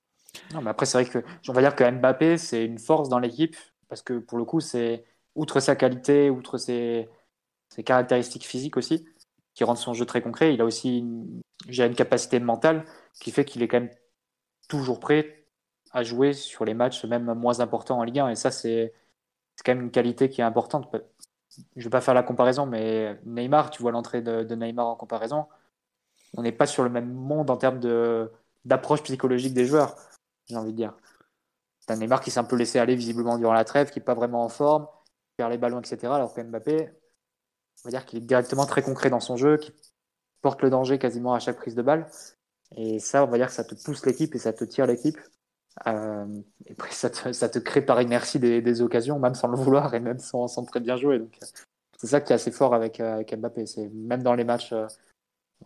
Non, 0.53 0.61
mais 0.61 0.69
après, 0.69 0.85
c'est 0.85 1.01
vrai 1.01 1.09
que 1.11 1.23
on 1.49 1.53
va 1.53 1.61
dire 1.61 1.75
que 1.75 1.89
Mbappé, 1.89 2.37
c'est 2.37 2.65
une 2.65 2.79
force 2.79 3.09
dans 3.09 3.19
l'équipe 3.19 3.55
parce 3.87 4.01
que 4.01 4.17
pour 4.17 4.37
le 4.37 4.45
coup, 4.45 4.59
c'est 4.59 5.03
outre 5.35 5.59
sa 5.59 5.75
qualité, 5.75 6.29
outre 6.29 6.57
ses, 6.57 7.07
ses 7.69 7.83
caractéristiques 7.83 8.45
physiques 8.45 8.77
aussi, 8.77 9.05
qui 9.53 9.63
rendent 9.63 9.77
son 9.77 9.93
jeu 9.93 10.05
très 10.05 10.21
concret, 10.21 10.53
il 10.53 10.61
a 10.61 10.65
aussi 10.65 10.99
une, 10.99 11.41
une 11.67 11.95
capacité 11.95 12.39
mentale 12.39 12.85
qui 13.21 13.31
fait 13.31 13.45
qu'il 13.45 13.61
est 13.63 13.67
quand 13.67 13.81
même 13.81 13.91
toujours 14.67 14.99
prêt 14.99 15.45
à 15.91 16.03
jouer 16.03 16.33
sur 16.33 16.65
les 16.65 16.73
matchs 16.73 17.05
même 17.05 17.33
moins 17.33 17.59
importants 17.59 17.99
en 17.99 18.03
Ligue 18.03 18.19
1. 18.19 18.29
Et 18.29 18.35
ça, 18.35 18.51
c'est 18.51 18.93
quand 19.63 19.75
même 19.75 19.83
une 19.83 19.91
qualité 19.91 20.29
qui 20.29 20.41
est 20.41 20.43
importante. 20.43 20.93
Je 21.75 21.83
vais 21.83 21.89
pas 21.89 22.01
faire 22.01 22.15
la 22.15 22.23
comparaison, 22.23 22.65
mais 22.65 23.19
Neymar, 23.25 23.69
tu 23.69 23.81
vois 23.81 23.91
l'entrée 23.91 24.21
de, 24.21 24.55
Neymar 24.55 24.87
en 24.87 24.95
comparaison, 24.95 25.47
on 26.35 26.41
n'est 26.41 26.51
pas 26.51 26.65
sur 26.65 26.83
le 26.83 26.89
même 26.89 27.13
monde 27.13 27.49
en 27.51 27.57
termes 27.57 27.79
d'approche 28.65 29.03
psychologique 29.03 29.53
des 29.53 29.65
joueurs 29.65 29.95
j'ai 30.47 30.55
envie 30.55 30.71
de 30.71 30.77
dire. 30.77 30.93
Un 31.89 31.97
Neymar 31.97 32.21
qui 32.21 32.31
s'est 32.31 32.39
un 32.39 32.45
peu 32.45 32.55
laissé 32.55 32.79
aller 32.79 32.95
visiblement 32.95 33.37
durant 33.37 33.53
la 33.53 33.65
trêve, 33.65 33.89
qui 33.89 33.99
n'est 33.99 34.05
pas 34.05 34.13
vraiment 34.13 34.43
en 34.43 34.49
forme, 34.49 34.85
qui 34.85 35.35
perd 35.37 35.51
les 35.51 35.57
ballons, 35.57 35.79
etc. 35.79 36.13
Alors 36.13 36.33
que 36.33 36.41
Mbappé, 36.41 36.89
on 37.83 37.89
va 37.89 37.89
dire 37.89 38.05
qu'il 38.05 38.19
est 38.19 38.25
directement 38.25 38.65
très 38.65 38.81
concret 38.81 39.09
dans 39.09 39.19
son 39.19 39.35
jeu, 39.35 39.57
qui 39.57 39.73
porte 40.41 40.61
le 40.61 40.69
danger 40.69 40.97
quasiment 40.97 41.33
à 41.33 41.39
chaque 41.39 41.57
prise 41.57 41.75
de 41.75 41.81
balle. 41.81 42.09
Et 42.75 42.99
ça, 42.99 43.23
on 43.23 43.27
va 43.27 43.37
dire 43.37 43.47
que 43.47 43.53
ça 43.53 43.63
te 43.63 43.75
pousse 43.75 44.05
l'équipe 44.05 44.33
et 44.35 44.39
ça 44.39 44.53
te 44.53 44.63
tire 44.63 44.85
l'équipe. 44.85 45.19
Euh, 45.87 46.41
et 46.65 46.71
après, 46.73 46.91
ça 46.91 47.09
te, 47.09 47.31
ça 47.31 47.49
te 47.49 47.59
crée 47.59 47.81
par 47.81 48.01
inertie 48.01 48.39
des, 48.39 48.61
des 48.61 48.81
occasions, 48.81 49.19
même 49.19 49.35
sans 49.35 49.47
le 49.47 49.57
vouloir 49.57 49.93
et 49.93 49.99
même 49.99 50.19
sans, 50.19 50.47
très 50.65 50.79
bien 50.79 50.97
jouer. 50.97 51.19
Donc, 51.19 51.37
euh, 51.41 51.45
c'est 51.97 52.07
ça 52.07 52.21
qui 52.21 52.33
est 52.33 52.35
assez 52.35 52.51
fort 52.51 52.73
avec, 52.73 52.99
euh, 52.99 53.23
Mbappé. 53.23 53.65
C'est 53.65 53.89
même 53.89 54.23
dans 54.23 54.35
les 54.35 54.43
matchs 54.43 54.73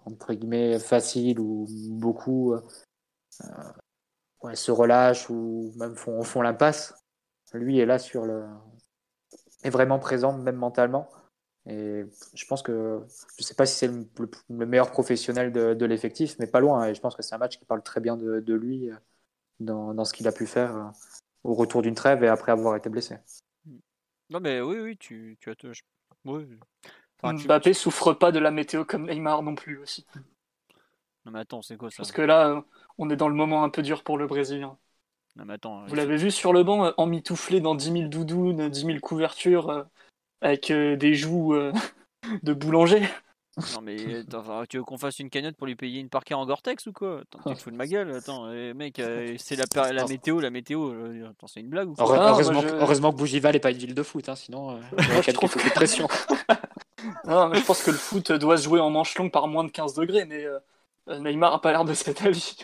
entre 0.06 0.34
guillemets 0.34 0.78
faciles 0.78 1.40
ou 1.40 1.66
beaucoup 1.90 2.56
ouais, 4.44 4.56
se 4.56 4.72
relâchent 4.72 5.30
ou 5.30 5.74
même 5.78 5.96
font, 5.96 6.22
font 6.24 6.42
l'impasse, 6.42 6.94
lui 7.54 7.80
est 7.80 7.86
là 7.86 8.00
sur 8.00 8.26
le 8.26 8.46
est 9.64 9.70
vraiment 9.70 10.00
présent 10.00 10.38
même 10.38 10.56
mentalement. 10.56 11.10
Et 11.70 12.06
je 12.34 12.46
pense 12.46 12.62
que 12.64 13.02
je 13.38 13.44
sais 13.44 13.54
pas 13.56 13.66
si 13.66 13.76
c'est 13.78 13.88
le, 13.88 14.08
le- 14.20 14.30
le 14.50 14.66
meilleur 14.66 14.92
professionnel 14.92 15.52
de, 15.52 15.74
de 15.74 15.86
l'effectif, 15.86 16.36
mais 16.40 16.48
pas 16.48 16.60
loin. 16.62 16.88
Et 16.88 16.96
je 16.96 17.02
pense 17.02 17.16
que 17.16 17.22
c'est 17.22 17.36
un 17.36 17.40
match 17.40 17.58
qui 17.58 17.66
parle 17.66 17.84
très 17.84 18.00
bien 18.00 18.16
de, 18.16 18.40
de 18.40 18.54
lui 18.54 18.90
euh, 18.90 18.96
dans, 19.60 19.94
dans 19.94 20.06
ce 20.06 20.14
qu'il 20.14 20.28
a 20.28 20.32
pu 20.32 20.46
faire 20.48 20.76
euh, 20.76 20.84
au 21.44 21.54
retour 21.54 21.82
d'une 21.82 21.96
trêve 21.96 22.24
et 22.24 22.28
après 22.30 22.52
avoir 22.52 22.76
été 22.76 22.90
blessé. 22.90 23.18
Non, 24.30 24.40
mais 24.40 24.62
oui, 24.62 24.78
oui, 24.80 24.98
tu, 24.98 25.38
tu 25.40 25.50
as. 25.50 25.56
te- 25.56 25.74
je- 25.74 25.84
oui. 26.26 26.48
Enfin, 27.22 27.36
tu- 27.36 27.48
Mbappé 27.48 27.74
souffre 27.74 28.14
pas 28.14 28.32
de 28.32 28.40
la 28.40 28.52
météo 28.52 28.86
comme 28.86 29.06
Neymar 29.10 29.42
non 29.42 29.56
plus 29.56 29.78
aussi. 29.80 30.06
Non, 31.26 31.32
mais 31.32 31.40
attends, 31.40 31.62
c'est 31.62 31.78
quoi 31.78 31.90
ça? 31.90 31.98
Parce 31.98 32.12
que 32.12 32.22
là, 32.22 32.50
euh, 32.50 32.62
on 32.98 33.10
est 33.10 33.16
dans 33.16 33.28
le 33.28 33.36
moment 33.36 33.64
un 33.64 33.70
peu 33.70 33.82
dur 33.82 34.04
pour 34.04 34.18
le 34.18 34.28
Brésilien. 34.28 34.78
Non, 35.36 35.46
mais 35.46 35.56
attends. 35.56 35.86
Vous 35.88 35.96
l'avez 35.96 36.18
vu 36.18 36.32
sur 36.32 36.54
le 36.54 36.64
banc, 36.64 36.94
emmitouflé 36.98 37.60
dans 37.60 37.76
10 37.76 37.92
000 37.92 38.10
doudounes, 38.10 38.70
10 38.70 38.86
000 38.86 39.00
couvertures, 39.02 39.70
euh, 39.70 39.84
avec 40.42 40.72
euh, 40.72 40.96
des 40.96 41.14
joues 41.16 41.54
euh, 41.56 41.72
de 42.44 42.54
boulanger. 42.54 43.02
Non, 43.74 43.82
mais 43.82 44.20
attends, 44.20 44.40
enfin, 44.40 44.64
tu 44.70 44.78
veux 44.78 44.84
qu'on 44.84 45.00
fasse 45.00 45.18
une 45.20 45.32
cagnotte 45.32 45.56
pour 45.58 45.66
lui 45.66 45.76
payer 45.76 46.00
une 46.00 46.10
parquet 46.10 46.36
en 46.36 46.46
Gore-Tex 46.46 46.86
ou 46.86 46.94
quoi? 46.94 47.22
Attends, 47.22 47.40
tu 47.50 47.56
te 47.58 47.62
fous 47.64 47.72
de 47.72 47.76
ma 47.76 47.88
gueule 47.88 48.12
Attends, 48.14 48.52
eh, 48.52 48.74
mec, 48.76 49.00
euh, 49.00 49.34
c'est 49.40 49.56
la, 49.56 50.06
météo, 50.06 50.40
la 50.40 50.50
météo. 50.52 50.92
euh, 50.94 51.30
Attends, 51.32 51.48
c'est 51.48 51.62
une 51.62 51.70
blague 51.70 51.90
ou 51.90 51.96
quoi? 51.96 52.06
Heure- 52.06 52.22
Ah, 52.22 52.30
heureusement, 52.32 52.62
que- 52.62 52.68
je- 52.68 52.76
heureusement 52.76 53.12
que 53.12 53.18
Bougival 53.18 53.54
n'est 53.54 53.60
pas 53.60 53.72
une 53.72 53.78
ville 53.78 53.96
de 53.96 54.04
foot, 54.04 54.30
hein, 54.30 54.36
sinon 54.36 54.76
euh, 54.76 54.80
il 54.92 54.98
y 54.98 55.02
aurait 55.06 55.14
Moi, 55.14 55.22
je 55.22 55.26
quelques 55.26 55.36
trouve 55.38 55.52
coups 55.54 55.66
de 55.66 55.70
pression. 55.72 56.08
Non, 57.26 57.50
mais 57.50 57.60
je 57.60 57.66
pense 57.66 57.84
que 57.84 57.92
le 57.92 57.98
foot 57.98 58.32
doit 58.32 58.58
se 58.58 58.64
jouer 58.64 58.80
en 58.80 58.90
manche 58.90 59.18
longue 59.18 59.32
par 59.32 59.48
moins 59.48 59.64
de 59.64 59.72
15 59.72 59.94
degrés, 59.96 60.26
mais 60.26 60.46
euh, 60.46 60.60
euh, 61.10 61.20
Neymar 61.20 61.54
a 61.54 61.62
pas 61.62 61.72
l'air 61.72 61.86
de 61.86 61.94
cet 61.94 62.22
avis. 62.24 62.58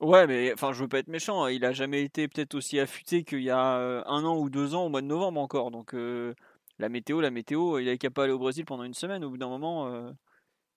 Ouais, 0.00 0.26
mais 0.26 0.52
enfin, 0.54 0.72
je 0.72 0.80
veux 0.82 0.88
pas 0.88 0.98
être 0.98 1.08
méchant. 1.08 1.44
hein, 1.44 1.50
Il 1.50 1.64
a 1.64 1.72
jamais 1.72 2.02
été 2.02 2.26
peut-être 2.26 2.54
aussi 2.54 2.78
affûté 2.80 3.22
qu'il 3.22 3.42
y 3.42 3.50
a 3.50 3.76
euh, 3.76 4.02
un 4.06 4.24
an 4.24 4.36
ou 4.38 4.48
deux 4.48 4.74
ans 4.74 4.86
au 4.86 4.88
mois 4.88 5.02
de 5.02 5.06
novembre 5.06 5.40
encore. 5.40 5.70
Donc, 5.70 5.94
euh, 5.94 6.34
la 6.80 6.88
météo, 6.88 7.20
la 7.20 7.30
météo, 7.30 7.78
il 7.78 7.88
est 7.88 7.98
capable 7.98 8.24
d'aller 8.24 8.32
au 8.32 8.38
Brésil 8.38 8.64
pendant 8.64 8.84
une 8.84 8.94
semaine. 8.94 9.22
Au 9.24 9.30
bout 9.30 9.38
d'un 9.38 9.48
moment, 9.48 9.88
euh, 9.88 10.10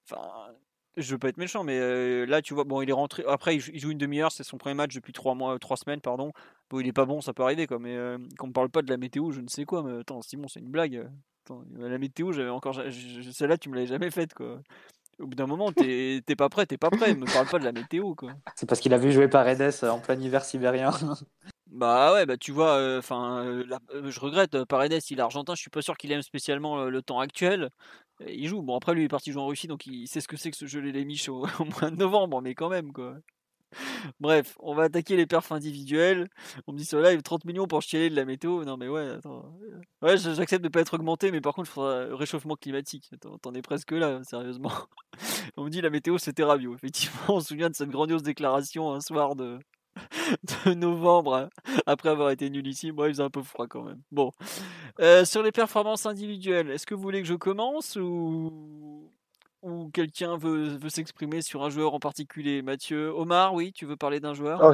enfin, 0.09 0.53
je 0.97 1.11
veux 1.11 1.17
pas 1.17 1.29
être 1.29 1.37
méchant, 1.37 1.63
mais 1.63 1.79
euh, 1.79 2.25
là, 2.25 2.41
tu 2.41 2.53
vois, 2.53 2.65
bon, 2.65 2.81
il 2.81 2.89
est 2.89 2.93
rentré. 2.93 3.23
Après, 3.27 3.55
il 3.55 3.79
joue, 3.79 3.91
une 3.91 3.97
demi-heure, 3.97 4.31
c'est 4.31 4.43
son 4.43 4.57
premier 4.57 4.75
match 4.75 4.93
depuis 4.93 5.13
trois 5.13 5.33
mois, 5.33 5.57
trois 5.59 5.77
semaines, 5.77 6.01
pardon. 6.01 6.31
Bon, 6.69 6.79
il 6.79 6.87
est 6.87 6.93
pas 6.93 7.05
bon, 7.05 7.21
ça 7.21 7.33
peut 7.33 7.43
arriver, 7.43 7.67
quoi. 7.67 7.79
Mais 7.79 7.95
euh, 7.95 8.17
qu'on 8.37 8.47
me 8.47 8.53
parle 8.53 8.69
pas 8.69 8.81
de 8.81 8.89
la 8.89 8.97
météo, 8.97 9.31
je 9.31 9.41
ne 9.41 9.47
sais 9.47 9.65
quoi. 9.65 9.81
Mais 9.81 9.99
attends, 10.01 10.21
Simon, 10.21 10.47
c'est 10.47 10.59
une 10.59 10.69
blague. 10.69 11.09
La 11.77 11.97
météo, 11.97 12.31
j'avais 12.31 12.49
encore, 12.49 12.75
celle-là, 13.31 13.57
tu 13.57 13.69
me 13.69 13.75
l'avais 13.75 13.87
jamais 13.87 14.11
faite, 14.11 14.33
quoi. 14.33 14.61
Au 15.19 15.27
bout 15.27 15.35
d'un 15.35 15.47
moment, 15.47 15.71
t'es 15.71 16.35
pas 16.37 16.49
prêt, 16.49 16.65
t'es 16.65 16.77
pas 16.77 16.89
prêt. 16.89 17.15
Me 17.15 17.31
parle 17.31 17.47
pas 17.47 17.59
de 17.59 17.65
la 17.65 17.71
météo, 17.71 18.13
quoi. 18.15 18.33
C'est 18.55 18.67
parce 18.67 18.81
qu'il 18.81 18.93
a 18.93 18.97
vu 18.97 19.11
jouer 19.11 19.27
Paredes 19.27 19.61
euh, 19.83 19.89
en 19.89 19.99
plein 19.99 20.19
hiver 20.19 20.43
sibérien. 20.43 20.91
Bah 21.73 22.13
ouais, 22.13 22.27
bah 22.27 22.37
tu 22.37 22.51
vois, 22.51 22.97
enfin, 22.99 23.63
je 24.05 24.19
regrette, 24.19 24.53
euh, 24.53 24.63
Paredes, 24.65 24.93
il 25.09 25.17
est 25.17 25.21
argentin, 25.21 25.55
je 25.55 25.61
suis 25.61 25.71
pas 25.71 25.81
sûr 25.81 25.97
qu'il 25.97 26.11
aime 26.11 26.21
spécialement 26.21 26.79
euh, 26.81 26.89
le 26.91 27.01
temps 27.01 27.19
actuel. 27.19 27.69
Il 28.27 28.47
joue, 28.47 28.61
bon 28.61 28.77
après 28.77 28.93
lui 28.93 29.01
il 29.01 29.05
est 29.05 29.07
parti 29.09 29.31
jouer 29.31 29.41
en 29.41 29.47
Russie, 29.47 29.67
donc 29.67 29.87
il 29.87 30.07
sait 30.07 30.21
ce 30.21 30.27
que 30.27 30.37
c'est 30.37 30.51
que 30.51 30.57
ce 30.57 30.67
jeu 30.67 30.79
les 30.81 31.05
miches 31.05 31.29
au, 31.29 31.47
mois 31.81 31.89
de 31.89 31.95
novembre, 31.95 32.41
mais 32.43 32.53
quand 32.55 32.69
même 32.69 32.93
quoi. 32.93 33.15
Bref, 34.19 34.55
on 34.59 34.73
va 34.75 34.83
attaquer 34.83 35.15
les 35.15 35.25
perfs 35.25 35.51
individuels. 35.51 36.27
On 36.67 36.73
me 36.73 36.77
dit 36.77 36.85
sur 36.85 36.99
live 37.01 37.21
30 37.21 37.45
millions 37.45 37.67
pour 37.67 37.81
chialer 37.81 38.09
de 38.09 38.15
la 38.15 38.25
météo. 38.25 38.63
Non 38.65 38.77
mais 38.77 38.87
ouais, 38.87 39.09
attends. 39.09 39.57
Ouais, 40.01 40.17
j- 40.17 40.35
j'accepte 40.35 40.63
de 40.63 40.69
pas 40.69 40.81
être 40.81 40.93
augmenté, 40.95 41.31
mais 41.31 41.41
par 41.41 41.53
contre 41.53 41.69
il 41.69 41.73
faudra 41.73 41.89
euh, 41.91 42.15
réchauffement 42.15 42.55
climatique. 42.55 43.09
T'en 43.41 43.53
es 43.53 43.61
presque 43.61 43.91
là, 43.91 44.21
sérieusement. 44.23 44.71
On 45.57 45.63
me 45.65 45.69
dit 45.69 45.81
la 45.81 45.89
météo 45.89 46.17
c'était 46.17 46.43
Rabiot. 46.43 46.75
Effectivement, 46.75 47.17
on 47.37 47.39
se 47.39 47.47
souvient 47.49 47.69
de 47.69 47.75
cette 47.75 47.89
grandiose 47.89 48.23
déclaration 48.23 48.91
un 48.93 49.01
soir 49.01 49.35
de, 49.35 49.59
de 50.65 50.73
novembre 50.73 51.35
hein, 51.35 51.49
après 51.85 52.09
avoir 52.09 52.29
été 52.31 52.49
nul 52.49 52.65
ici. 52.67 52.91
Moi, 52.91 53.07
il 53.07 53.13
faisait 53.13 53.23
un 53.23 53.29
peu 53.29 53.41
froid 53.43 53.67
quand 53.67 53.83
même. 53.83 54.01
Bon. 54.11 54.31
Euh, 54.99 55.25
sur 55.25 55.43
les 55.43 55.51
performances 55.51 56.05
individuelles, 56.05 56.69
est-ce 56.71 56.85
que 56.85 56.95
vous 56.95 57.01
voulez 57.01 57.21
que 57.21 57.27
je 57.27 57.33
commence 57.35 57.95
ou, 57.95 59.09
ou 59.61 59.89
quelqu'un 59.93 60.37
veut, 60.37 60.77
veut 60.77 60.89
s'exprimer 60.89 61.41
sur 61.41 61.63
un 61.63 61.69
joueur 61.69 61.93
en 61.93 61.99
particulier? 61.99 62.61
Mathieu, 62.61 63.09
Omar, 63.15 63.53
oui, 63.53 63.71
tu 63.73 63.85
veux 63.85 63.95
parler 63.97 64.19
d'un 64.19 64.33
joueur? 64.33 64.63
Ah, 64.63 64.73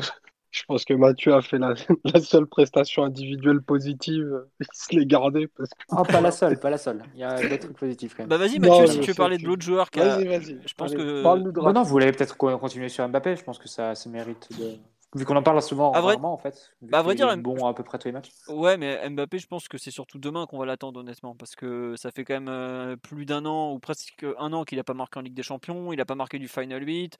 je- 0.51 0.63
pense 0.67 0.83
que 0.83 0.95
Mathieu 0.95 1.33
a 1.35 1.41
fait 1.43 1.59
la, 1.59 1.73
la 2.05 2.19
seule 2.19 2.47
prestation 2.47 3.03
individuelle 3.03 3.61
positive. 3.61 4.45
Il 4.59 4.65
se 4.73 4.95
l'est 4.95 5.05
gardé 5.05 5.47
parce 5.47 5.69
que. 5.69 5.75
Oh, 5.91 6.03
pas 6.03 6.21
la 6.21 6.31
seule, 6.31 6.59
pas 6.59 6.69
la 6.71 6.77
seule. 6.79 7.03
Il 7.13 7.19
y 7.19 7.23
a 7.23 7.35
des 7.47 7.59
trucs 7.59 7.77
positifs 7.77 8.13
quand 8.15 8.23
même. 8.23 8.29
Bah 8.29 8.37
vas-y 8.37 8.57
Non, 8.59 8.69
Mathieu, 8.69 8.85
je 8.87 8.91
si 8.93 8.99
tu 9.01 9.11
veux 9.11 9.15
parler 9.15 9.37
que- 9.37 9.43
de 9.43 9.47
l'autre 9.47 9.61
joueur. 9.61 9.89
Vas-y, 9.95 10.25
vas-y. 10.27 10.57
je 10.65 10.73
pense 10.73 10.91
Allez, 10.93 11.03
que- 11.03 11.71
non, 11.71 11.83
vous 11.83 11.89
voulez 11.89 12.11
peut-être 12.11 12.35
co- 12.35 12.57
continuer 12.57 12.89
sur 12.89 13.07
Mbappé. 13.07 13.35
Je 13.35 13.43
pense 13.43 13.59
que 13.59 13.67
ça, 13.69 13.93
ça 13.93 14.09
mérite 14.09 14.49
de. 14.59 14.71
Vu 15.15 15.25
qu'on 15.25 15.35
en 15.35 15.43
parle 15.43 15.61
souvent, 15.61 15.91
À 15.91 16.01
vrai- 16.01 16.13
rarement 16.13 16.33
en 16.33 16.37
fait. 16.37 16.71
Bah, 16.83 16.99
à 16.99 17.01
vrai 17.01 17.15
dire, 17.15 17.35
bon 17.37 17.65
à 17.65 17.73
peu 17.73 17.83
près 17.83 17.97
tous 17.97 18.07
les 18.07 18.11
matchs. 18.11 18.31
Ouais, 18.47 18.77
mais 18.77 19.09
Mbappé, 19.09 19.39
je 19.39 19.47
pense 19.47 19.67
que 19.67 19.77
c'est 19.77 19.91
surtout 19.91 20.17
demain 20.19 20.45
qu'on 20.47 20.57
va 20.57 20.65
l'attendre, 20.65 20.99
honnêtement, 20.99 21.35
parce 21.35 21.55
que 21.55 21.95
ça 21.97 22.11
fait 22.11 22.23
quand 22.25 22.33
même 22.35 22.47
euh, 22.49 22.95
plus 22.95 23.25
d'un 23.25 23.45
an, 23.45 23.73
ou 23.73 23.79
presque 23.79 24.25
un 24.37 24.53
an 24.53 24.63
qu'il 24.65 24.77
n'a 24.77 24.83
pas 24.83 24.93
marqué 24.93 25.19
en 25.19 25.21
Ligue 25.21 25.33
des 25.35 25.43
Champions, 25.43 25.91
il 25.93 25.97
n'a 25.97 26.05
pas 26.05 26.15
marqué 26.15 26.39
du 26.39 26.47
Final 26.47 26.83
8. 26.87 27.17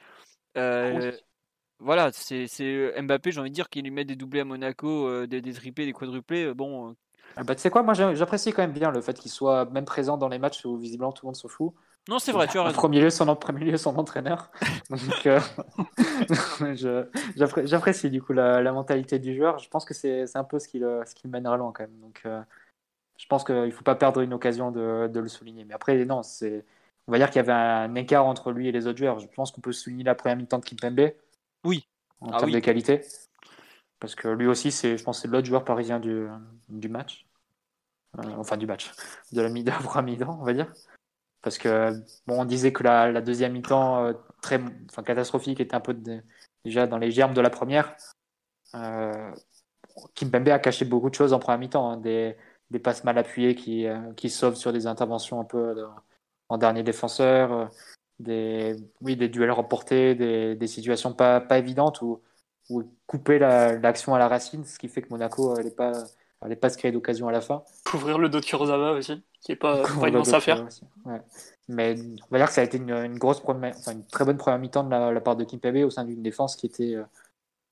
Euh, 0.58 1.12
voilà, 1.80 2.12
c'est 2.14 2.48
c'est 2.48 2.94
Mbappé, 3.02 3.32
j'ai 3.32 3.40
envie 3.42 3.50
de 3.52 3.56
dire 3.56 3.70
qu'il 3.70 3.84
lui 3.84 3.92
met 3.92 4.06
des 4.06 4.16
doublés 4.16 4.42
à 4.42 4.46
Monaco, 4.46 5.08
euh, 5.08 5.28
des, 5.28 5.42
des 5.42 5.54
triplés, 5.54 5.86
des 5.86 5.94
quadruplés. 5.94 6.46
euh, 6.46 6.54
Bon, 6.54 6.92
euh, 6.92 6.94
Ah 7.36 7.44
bah, 7.44 7.56
tu 7.56 7.62
sais 7.62 7.70
quoi, 7.70 7.84
moi 7.84 7.94
j'a- 7.94 8.14
j'apprécie 8.16 8.52
quand 8.54 8.62
même 8.62 8.74
bien 8.74 8.92
le 8.92 9.02
fait 9.02 9.18
qu'il 9.20 9.32
soit 9.32 9.66
même 9.66 9.86
présent 9.86 10.18
dans 10.18 10.28
les 10.30 10.40
matchs 10.40 10.66
où 10.66 10.78
visiblement 10.78 11.12
tout 11.12 11.26
le 11.26 11.30
monde 11.30 11.36
s'en 11.36 11.48
fout. 11.48 11.74
Non, 12.08 12.18
c'est 12.20 12.32
vrai, 12.32 12.48
tu 12.48 12.58
as 12.58 12.62
En 12.62 12.66
raison. 12.66 12.76
premier 12.78 13.02
lieu, 13.02 13.10
son, 13.10 13.28
en 13.28 13.36
premier 13.36 13.66
lieu, 13.66 13.78
son 13.78 13.96
entraîneur. 13.98 14.50
Donc, 14.90 15.28
euh, 15.28 15.40
j'apprécie 17.66 18.10
du 18.10 18.22
coup 18.22 18.34
la, 18.34 18.62
la 18.62 18.72
mentalité 18.72 19.20
du 19.20 19.36
joueur. 19.36 19.60
Je 19.60 19.70
pense 19.70 19.86
que 19.86 19.94
c'est 19.94 20.26
un 20.36 20.44
peu 20.44 20.60
ce 20.60 20.68
qui, 20.68 20.80
le, 20.80 21.02
ce 21.06 21.14
qui 21.16 21.28
le 21.28 21.32
mènera 21.32 21.58
loin 21.58 21.72
quand 21.72 21.84
même. 21.84 22.00
Donc, 22.00 22.22
euh, 22.26 22.42
je 23.18 23.26
pense 23.28 23.44
qu'il 23.44 23.56
ne 23.56 23.72
faut 23.72 23.84
pas 23.84 23.96
perdre 23.96 24.22
une 24.22 24.34
occasion 24.34 24.72
de, 24.72 25.08
de 25.12 25.20
le 25.20 25.28
souligner. 25.28 25.66
Mais 25.66 25.74
après, 25.74 26.04
non, 26.06 26.24
c'est. 26.24 26.66
On 27.08 27.12
va 27.12 27.18
dire 27.18 27.28
qu'il 27.30 27.38
y 27.38 27.40
avait 27.40 27.52
un 27.52 27.96
écart 27.96 28.26
entre 28.26 28.52
lui 28.52 28.68
et 28.68 28.72
les 28.72 28.86
autres 28.88 28.98
joueurs. 29.00 29.20
Je 29.20 29.28
pense 29.28 29.52
qu'on 29.52 29.62
peut 29.62 29.72
souligner 29.72 30.04
la 30.04 30.16
première 30.16 30.38
mi-temps 30.38 30.60
de 30.60 30.66
Kimpembe. 30.66 31.12
Oui. 31.64 31.88
En 32.22 32.28
Ah 32.28 32.38
termes 32.38 32.46
oui. 32.46 32.52
de 32.54 32.60
qualité. 32.60 33.02
Parce 34.00 34.16
que 34.16 34.28
lui 34.28 34.48
aussi, 34.48 34.72
c'est, 34.72 34.98
je 34.98 35.04
pense 35.04 35.22
c'est 35.22 35.28
l'autre 35.28 35.48
joueur 35.48 35.66
parisien 35.66 36.00
du, 36.00 36.28
du 36.70 36.88
match. 36.88 37.26
Euh, 38.18 38.22
enfin, 38.38 38.58
du 38.58 38.66
match. 38.68 38.92
De 39.32 39.42
la 39.42 39.50
mi- 39.50 39.64
de 39.64 39.72
la 39.72 39.78
première 39.78 40.04
mi-temps, 40.20 40.38
on 40.40 40.44
va 40.46 40.54
dire. 40.54 40.72
Parce 41.42 41.58
que, 41.58 41.92
bon, 42.28 42.42
on 42.42 42.46
disait 42.46 42.74
que 42.74 42.84
la, 42.84 43.22
deuxième 43.22 43.54
mi-temps, 43.54 44.06
euh, 44.06 44.14
très, 44.42 44.60
enfin, 44.90 45.04
catastrophique, 45.04 45.60
était 45.60 45.76
un 45.76 45.80
peu 45.80 45.96
déjà 46.66 46.88
dans 46.88 46.98
les 46.98 47.12
germes 47.12 47.34
de 47.34 47.42
la 47.42 47.50
première. 47.50 47.96
Euh, 48.76 49.32
Kimpembe 50.16 50.50
a 50.50 50.60
caché 50.60 50.86
beaucoup 50.86 51.10
de 51.10 51.16
choses 51.16 51.34
en 51.34 51.40
première 51.40 51.60
mi-temps. 51.60 51.92
hein. 51.92 51.98
des, 51.98 52.36
passes 52.84 53.04
mal 53.04 53.18
appuyées 53.18 53.56
qui, 53.56 53.88
euh, 53.88 54.14
qui 54.14 54.30
sauvent 54.30 54.56
sur 54.56 54.74
des 54.74 54.88
interventions 54.88 55.40
un 55.40 55.46
peu 55.46 55.76
de- 55.76 55.88
en 56.50 56.58
dernier 56.58 56.84
défenseur. 56.84 57.52
euh, 57.54 57.66
des, 58.20 58.76
oui, 59.02 59.16
des 59.16 59.30
duels 59.30 59.52
remportés, 59.52 60.16
des, 60.16 60.68
situations 60.68 61.14
pas, 61.14 61.40
pas 61.42 61.58
évidentes 61.58 62.02
où, 62.02 62.22
où 62.70 62.84
couper 63.08 63.40
la- 63.40 63.78
l'action 63.78 64.14
à 64.14 64.20
la 64.20 64.28
racine, 64.28 64.66
ce 64.66 64.78
qui 64.78 64.90
fait 64.90 65.02
que 65.02 65.10
Monaco 65.10 65.56
n'allait 65.56 65.72
pas, 65.72 65.94
allait 66.42 66.56
pas 66.56 66.70
se 66.70 66.78
créer 66.78 66.92
d'occasion 66.92 67.28
à 67.28 67.32
la 67.32 67.42
fin. 67.42 67.64
Couvrir 67.86 68.18
le 68.18 68.30
dos 68.30 68.40
de 68.40 68.46
Kurzawa 68.46 68.92
aussi, 68.92 69.22
qui 69.42 69.52
est 69.52 69.56
pas, 69.56 69.84
pas 69.84 70.36
affaire. 70.36 70.58
fait 70.58 70.64
aussi. 70.64 70.84
Ouais. 71.06 71.22
Mais 71.68 71.96
on 72.00 72.28
va 72.32 72.38
dire 72.40 72.48
que 72.48 72.54
ça 72.54 72.62
a 72.62 72.64
été 72.64 72.78
une, 72.78 72.92
une 72.92 73.18
grosse 73.18 73.42
première, 73.42 73.76
enfin, 73.78 73.92
une 73.92 74.06
très 74.06 74.26
bonne 74.26 74.38
première 74.38 74.60
mi-temps 74.60 74.84
de 74.84 74.90
la, 74.90 75.12
la 75.12 75.22
part 75.22 75.36
de 75.36 75.44
Kimpembe 75.44 75.84
au 75.86 75.90
sein 75.90 76.06
d'une 76.06 76.22
défense 76.24 76.56
qui 76.56 76.66
était 76.66 76.96
euh, 76.96 77.04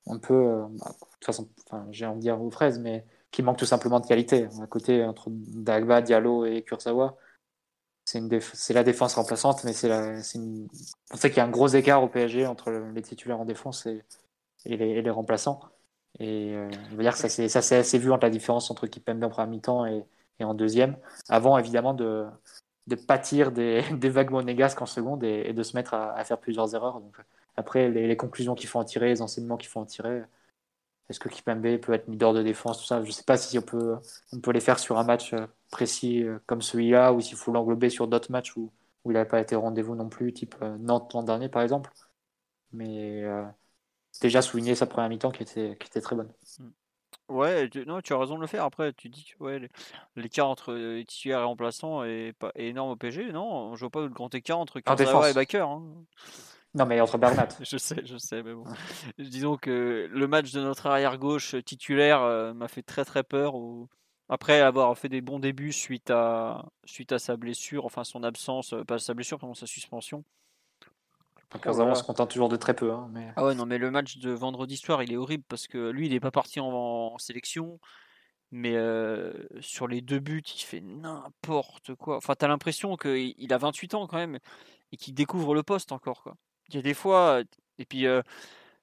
un 0.08 0.18
peu, 0.18 0.34
euh, 0.34 0.66
bah, 0.70 0.90
de 0.90 1.06
toute 1.12 1.24
façon, 1.24 1.48
enfin, 1.66 1.86
j'ai 1.90 2.06
envie 2.06 2.18
de 2.18 2.22
dire 2.22 2.40
aux 2.40 2.50
fraises, 2.50 2.78
mais 2.78 3.04
qui 3.30 3.42
manque 3.42 3.58
tout 3.58 3.66
simplement 3.66 4.00
de 4.00 4.06
qualité. 4.06 4.48
À 4.62 4.66
côté, 4.66 5.04
entre 5.04 5.28
Dagba, 5.30 6.00
Diallo 6.00 6.46
et 6.46 6.62
Kurzawa, 6.62 7.16
c'est 8.04 8.20
déf- 8.22 8.72
la 8.72 8.84
défense 8.84 9.14
remplaçante, 9.14 9.64
mais 9.64 9.72
c'est 9.74 9.88
une... 10.34 10.68
on 11.12 11.16
sait 11.16 11.28
qu'il 11.28 11.38
y 11.38 11.40
a 11.40 11.44
un 11.44 11.50
gros 11.50 11.68
écart 11.68 12.02
au 12.02 12.08
PSG 12.08 12.46
entre 12.46 12.70
le- 12.70 12.90
les 12.92 13.02
titulaires 13.02 13.40
en 13.40 13.44
défense 13.44 13.84
et, 13.86 14.02
et, 14.64 14.76
les, 14.78 14.86
et 14.86 15.02
les 15.02 15.10
remplaçants. 15.10 15.60
Et 16.18 16.54
euh, 16.54 16.70
va 16.92 17.02
dire 17.02 17.12
que 17.12 17.18
ça 17.18 17.28
s'est 17.28 17.76
assez 17.76 17.98
vu 17.98 18.10
entre 18.12 18.24
la 18.24 18.30
différence 18.30 18.70
entre 18.70 18.86
Kimpembe 18.86 19.24
en 19.24 19.28
première 19.28 19.50
mi-temps 19.50 19.86
et, 19.86 20.04
et 20.40 20.44
en 20.44 20.54
deuxième, 20.54 20.96
avant 21.28 21.58
évidemment 21.58 21.94
de, 21.94 22.26
de 22.86 22.94
pâtir 22.96 23.52
des, 23.52 23.82
des 23.92 24.08
vagues 24.08 24.30
monégasques 24.30 24.82
en 24.82 24.86
seconde 24.86 25.24
et, 25.24 25.52
de 25.52 25.62
se 25.62 25.76
mettre 25.76 25.94
à, 25.94 26.12
à 26.14 26.24
faire 26.24 26.38
plusieurs 26.38 26.74
erreurs. 26.74 27.00
Donc, 27.00 27.16
après, 27.56 27.88
les, 27.90 28.16
conclusions 28.16 28.54
qu'il 28.54 28.68
faut 28.68 28.78
en 28.78 28.84
tirer, 28.84 29.08
les 29.08 29.22
enseignements 29.22 29.56
qu'il 29.56 29.68
faut 29.68 29.80
en 29.80 29.84
tirer, 29.84 30.22
est-ce 31.08 31.18
que 31.20 31.28
Kipembe 31.28 31.78
peut 31.80 31.92
être 31.92 32.06
leader 32.08 32.32
de 32.34 32.42
défense, 32.42 32.78
tout 32.80 32.86
ça? 32.86 33.02
Je 33.02 33.06
ne 33.06 33.12
sais 33.12 33.24
pas 33.24 33.36
si 33.36 33.58
on 33.58 33.62
peut, 33.62 33.96
on 34.32 34.40
peut 34.40 34.52
les 34.52 34.60
faire 34.60 34.78
sur 34.78 34.98
un 34.98 35.04
match 35.04 35.32
euh, 35.34 35.46
précis 35.70 36.22
euh, 36.22 36.38
comme 36.46 36.62
celui-là 36.62 37.12
ou 37.12 37.20
s'il 37.20 37.36
faut 37.36 37.52
l'englober 37.52 37.90
sur 37.90 38.06
d'autres 38.08 38.30
matchs 38.30 38.56
où, 38.56 38.70
où 39.04 39.10
il 39.10 39.14
n'avait 39.14 39.28
pas 39.28 39.40
été 39.40 39.56
rendez-vous 39.56 39.94
non 39.94 40.08
plus, 40.08 40.32
type 40.32 40.54
euh, 40.62 40.76
Nantes 40.78 41.12
l'an 41.14 41.22
dernier 41.22 41.48
par 41.48 41.62
exemple. 41.62 41.90
Mais 42.72 43.24
déjà 44.20 44.42
souligner 44.42 44.74
sa 44.74 44.86
première 44.86 45.08
mi-temps 45.08 45.30
qui 45.30 45.42
était, 45.42 45.76
qui 45.78 45.86
était 45.88 46.00
très 46.00 46.16
bonne. 46.16 46.32
Ouais, 47.28 47.68
tu- 47.68 47.84
non, 47.84 48.00
tu 48.00 48.12
as 48.14 48.18
raison 48.18 48.36
de 48.36 48.40
le 48.40 48.46
faire. 48.46 48.64
Après, 48.64 48.92
tu 48.94 49.08
dis 49.08 49.24
que 49.24 49.42
ouais, 49.44 49.68
l'écart 50.16 50.48
entre 50.48 50.72
euh, 50.72 51.02
titulaire 51.04 51.40
et 51.40 51.44
remplaçant 51.44 52.02
est, 52.04 52.32
pas, 52.38 52.52
est 52.54 52.68
énorme 52.68 52.90
au 52.90 52.96
PSG. 52.96 53.32
Non, 53.32 53.74
je 53.76 53.80
vois 53.80 53.90
pas 53.90 54.00
le 54.02 54.08
grand 54.08 54.34
écart 54.34 54.58
entre 54.58 54.78
En 54.78 54.96
Kurzawa 54.96 55.30
et 55.30 55.34
Bakker. 55.34 55.58
hein. 55.68 55.82
Non, 56.74 56.86
mais 56.86 57.00
entre 57.00 57.18
Bernat. 57.18 57.48
Je 57.62 57.76
sais, 57.78 58.02
je 58.04 58.18
sais, 58.18 58.42
mais 58.42 58.52
bon. 58.54 58.64
Disons 59.18 59.56
que 59.56 60.08
le 60.10 60.26
match 60.28 60.52
de 60.52 60.60
notre 60.60 60.86
arrière 60.86 61.16
gauche 61.18 61.56
titulaire 61.64 62.20
euh, 62.22 62.52
m'a 62.54 62.68
fait 62.68 62.82
très 62.82 63.04
très 63.04 63.22
peur. 63.24 63.54
au- 63.54 63.88
Après 64.28 64.60
avoir 64.60 64.96
fait 64.96 65.08
des 65.08 65.22
bons 65.22 65.38
débuts 65.38 65.72
suite 65.72 66.10
à 66.10 66.66
suite 66.84 67.12
à 67.12 67.18
sa 67.18 67.36
blessure, 67.36 67.86
enfin 67.86 68.04
son 68.04 68.22
absence, 68.22 68.74
euh, 68.74 68.84
pas 68.84 68.98
sa 68.98 69.14
blessure, 69.14 69.38
pardon, 69.38 69.54
sa 69.54 69.66
suspension. 69.66 70.24
Kurzawa, 71.60 71.92
on 71.92 71.94
se 71.94 72.02
contente 72.02 72.30
toujours 72.30 72.48
de 72.48 72.56
très 72.56 72.74
peu. 72.74 72.92
Hein, 72.92 73.08
mais... 73.12 73.32
Ah 73.36 73.44
ouais, 73.44 73.54
non, 73.54 73.64
mais 73.64 73.78
le 73.78 73.90
match 73.90 74.18
de 74.18 74.30
vendredi 74.30 74.76
soir, 74.76 75.02
il 75.02 75.12
est 75.12 75.16
horrible 75.16 75.44
parce 75.48 75.66
que 75.66 75.90
lui, 75.90 76.06
il 76.06 76.12
n'est 76.12 76.20
pas 76.20 76.30
parti 76.30 76.60
en, 76.60 76.68
en 76.68 77.18
sélection. 77.18 77.80
Mais 78.50 78.76
euh, 78.76 79.32
sur 79.60 79.88
les 79.88 80.00
deux 80.00 80.20
buts, 80.20 80.42
il 80.56 80.62
fait 80.62 80.80
n'importe 80.80 81.94
quoi. 81.94 82.16
Enfin, 82.16 82.34
t'as 82.34 82.48
l'impression 82.48 82.96
qu'il 82.96 83.52
a 83.52 83.58
28 83.58 83.94
ans 83.94 84.06
quand 84.06 84.16
même 84.16 84.38
et 84.90 84.96
qu'il 84.96 85.14
découvre 85.14 85.54
le 85.54 85.62
poste 85.62 85.92
encore. 85.92 86.22
Quoi. 86.22 86.34
Il 86.68 86.74
y 86.74 86.78
a 86.78 86.82
des 86.82 86.94
fois, 86.94 87.42
et 87.78 87.84
puis, 87.84 88.06
euh, 88.06 88.22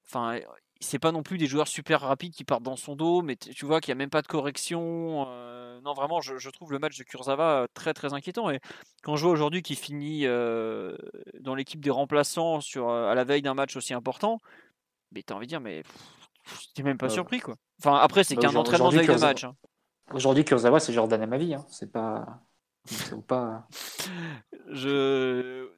enfin, 0.05 0.39
c'est 0.79 0.99
pas 0.99 1.11
non 1.11 1.23
plus 1.23 1.37
des 1.37 1.47
joueurs 1.47 1.67
super 1.67 2.01
rapides 2.01 2.33
qui 2.33 2.43
partent 2.43 2.63
dans 2.63 2.75
son 2.75 2.95
dos, 2.95 3.21
mais 3.21 3.35
tu 3.35 3.65
vois 3.65 3.81
qu'il 3.81 3.93
n'y 3.93 3.97
a 3.97 4.03
même 4.03 4.09
pas 4.09 4.21
de 4.21 4.27
correction. 4.27 5.25
Euh, 5.29 5.79
non, 5.81 5.93
vraiment, 5.93 6.21
je, 6.21 6.49
trouve 6.49 6.71
le 6.71 6.79
match 6.79 6.97
de 6.97 7.03
Kurzawa 7.03 7.67
très 7.73 7.93
très 7.93 8.13
inquiétant. 8.13 8.49
Et 8.49 8.59
quand 9.03 9.15
je 9.15 9.23
vois 9.23 9.31
aujourd'hui 9.31 9.61
qu'il 9.61 9.77
finit 9.77 10.25
dans 10.25 11.55
l'équipe 11.55 11.79
des 11.79 11.89
remplaçants 11.89 12.61
sur, 12.61 12.89
à 12.89 13.15
la 13.15 13.23
veille 13.23 13.41
d'un 13.41 13.53
match 13.53 13.75
aussi 13.75 13.93
important, 13.93 14.39
mais 15.11 15.23
t'as 15.23 15.35
envie 15.35 15.47
de 15.47 15.49
dire, 15.49 15.61
mais 15.61 15.83
t'es 16.73 16.83
même 16.83 16.97
pas 16.97 17.09
surpris 17.09 17.39
quoi. 17.39 17.55
Enfin, 17.79 17.95
après, 17.97 18.23
c'est 18.23 18.35
bah, 18.35 18.41
qu'un 18.43 18.55
entraînement 18.55 18.89
de 18.89 18.97
veille 18.97 19.07
de 19.07 19.19
match. 19.19 19.43
Hein. 19.43 19.55
Aujourd'hui, 20.13 20.45
Kurzawa, 20.45 20.79
c'est 20.79 20.93
Jordan 20.93 21.21
à 21.21 21.27
ma 21.27 21.37
vie. 21.37 21.53
Hein. 21.53 21.65
C'est 21.69 21.91
pas. 21.91 22.41
Pas. 23.27 23.67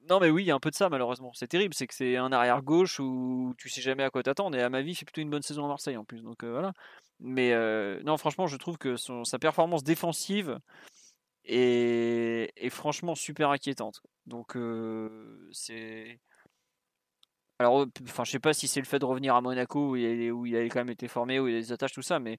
Non, 0.10 0.20
mais 0.20 0.30
oui, 0.30 0.44
il 0.44 0.46
y 0.48 0.52
a 0.52 0.56
un 0.56 0.60
peu 0.60 0.70
de 0.70 0.76
ça, 0.76 0.90
malheureusement. 0.90 1.32
C'est 1.34 1.48
terrible. 1.48 1.74
C'est 1.74 1.88
que 1.88 1.94
c'est 1.94 2.18
un 2.18 2.32
arrière-gauche 2.32 3.00
où 3.00 3.54
tu 3.58 3.70
sais 3.70 3.82
jamais 3.82 4.04
à 4.04 4.10
quoi 4.10 4.24
t'attendre. 4.24 4.58
Et 4.58 4.62
à 4.62 4.70
ma 4.70 4.82
vie, 4.82 4.96
c'est 4.96 5.06
plutôt 5.06 5.22
une 5.22 5.30
bonne 5.30 5.42
saison 5.42 5.66
à 5.66 5.68
Marseille 5.68 5.98
en 5.98 6.06
plus. 6.06 6.22
Donc 6.22 6.44
euh, 6.44 6.52
voilà. 6.52 6.74
Mais 7.20 7.54
euh, 7.54 8.02
non, 8.04 8.18
franchement, 8.18 8.48
je 8.48 8.58
trouve 8.58 8.78
que 8.78 8.96
sa 8.98 9.40
performance 9.40 9.84
défensive 9.84 10.60
est, 11.46 12.70
franchement 12.70 13.16
super 13.16 13.50
inquiétante. 13.50 14.02
Donc 14.26 14.56
euh, 14.56 15.50
c'est. 15.52 16.20
Alors, 17.60 17.88
enfin, 18.04 18.24
je 18.24 18.32
sais 18.32 18.40
pas 18.40 18.54
si 18.54 18.68
c'est 18.68 18.80
le 18.80 18.86
fait 18.86 19.00
de 19.00 19.06
revenir 19.06 19.36
à 19.36 19.42
Monaco 19.42 19.92
où 19.92 19.96
il, 19.96 20.32
il 20.46 20.56
avait 20.56 20.70
quand 20.70 20.80
même 20.80 20.92
été 20.92 21.08
formé, 21.08 21.40
où 21.40 21.48
il 21.48 21.56
a 21.56 21.60
des 21.60 21.72
attaches, 21.72 21.94
tout 21.94 22.04
ça, 22.04 22.20
mais 22.20 22.38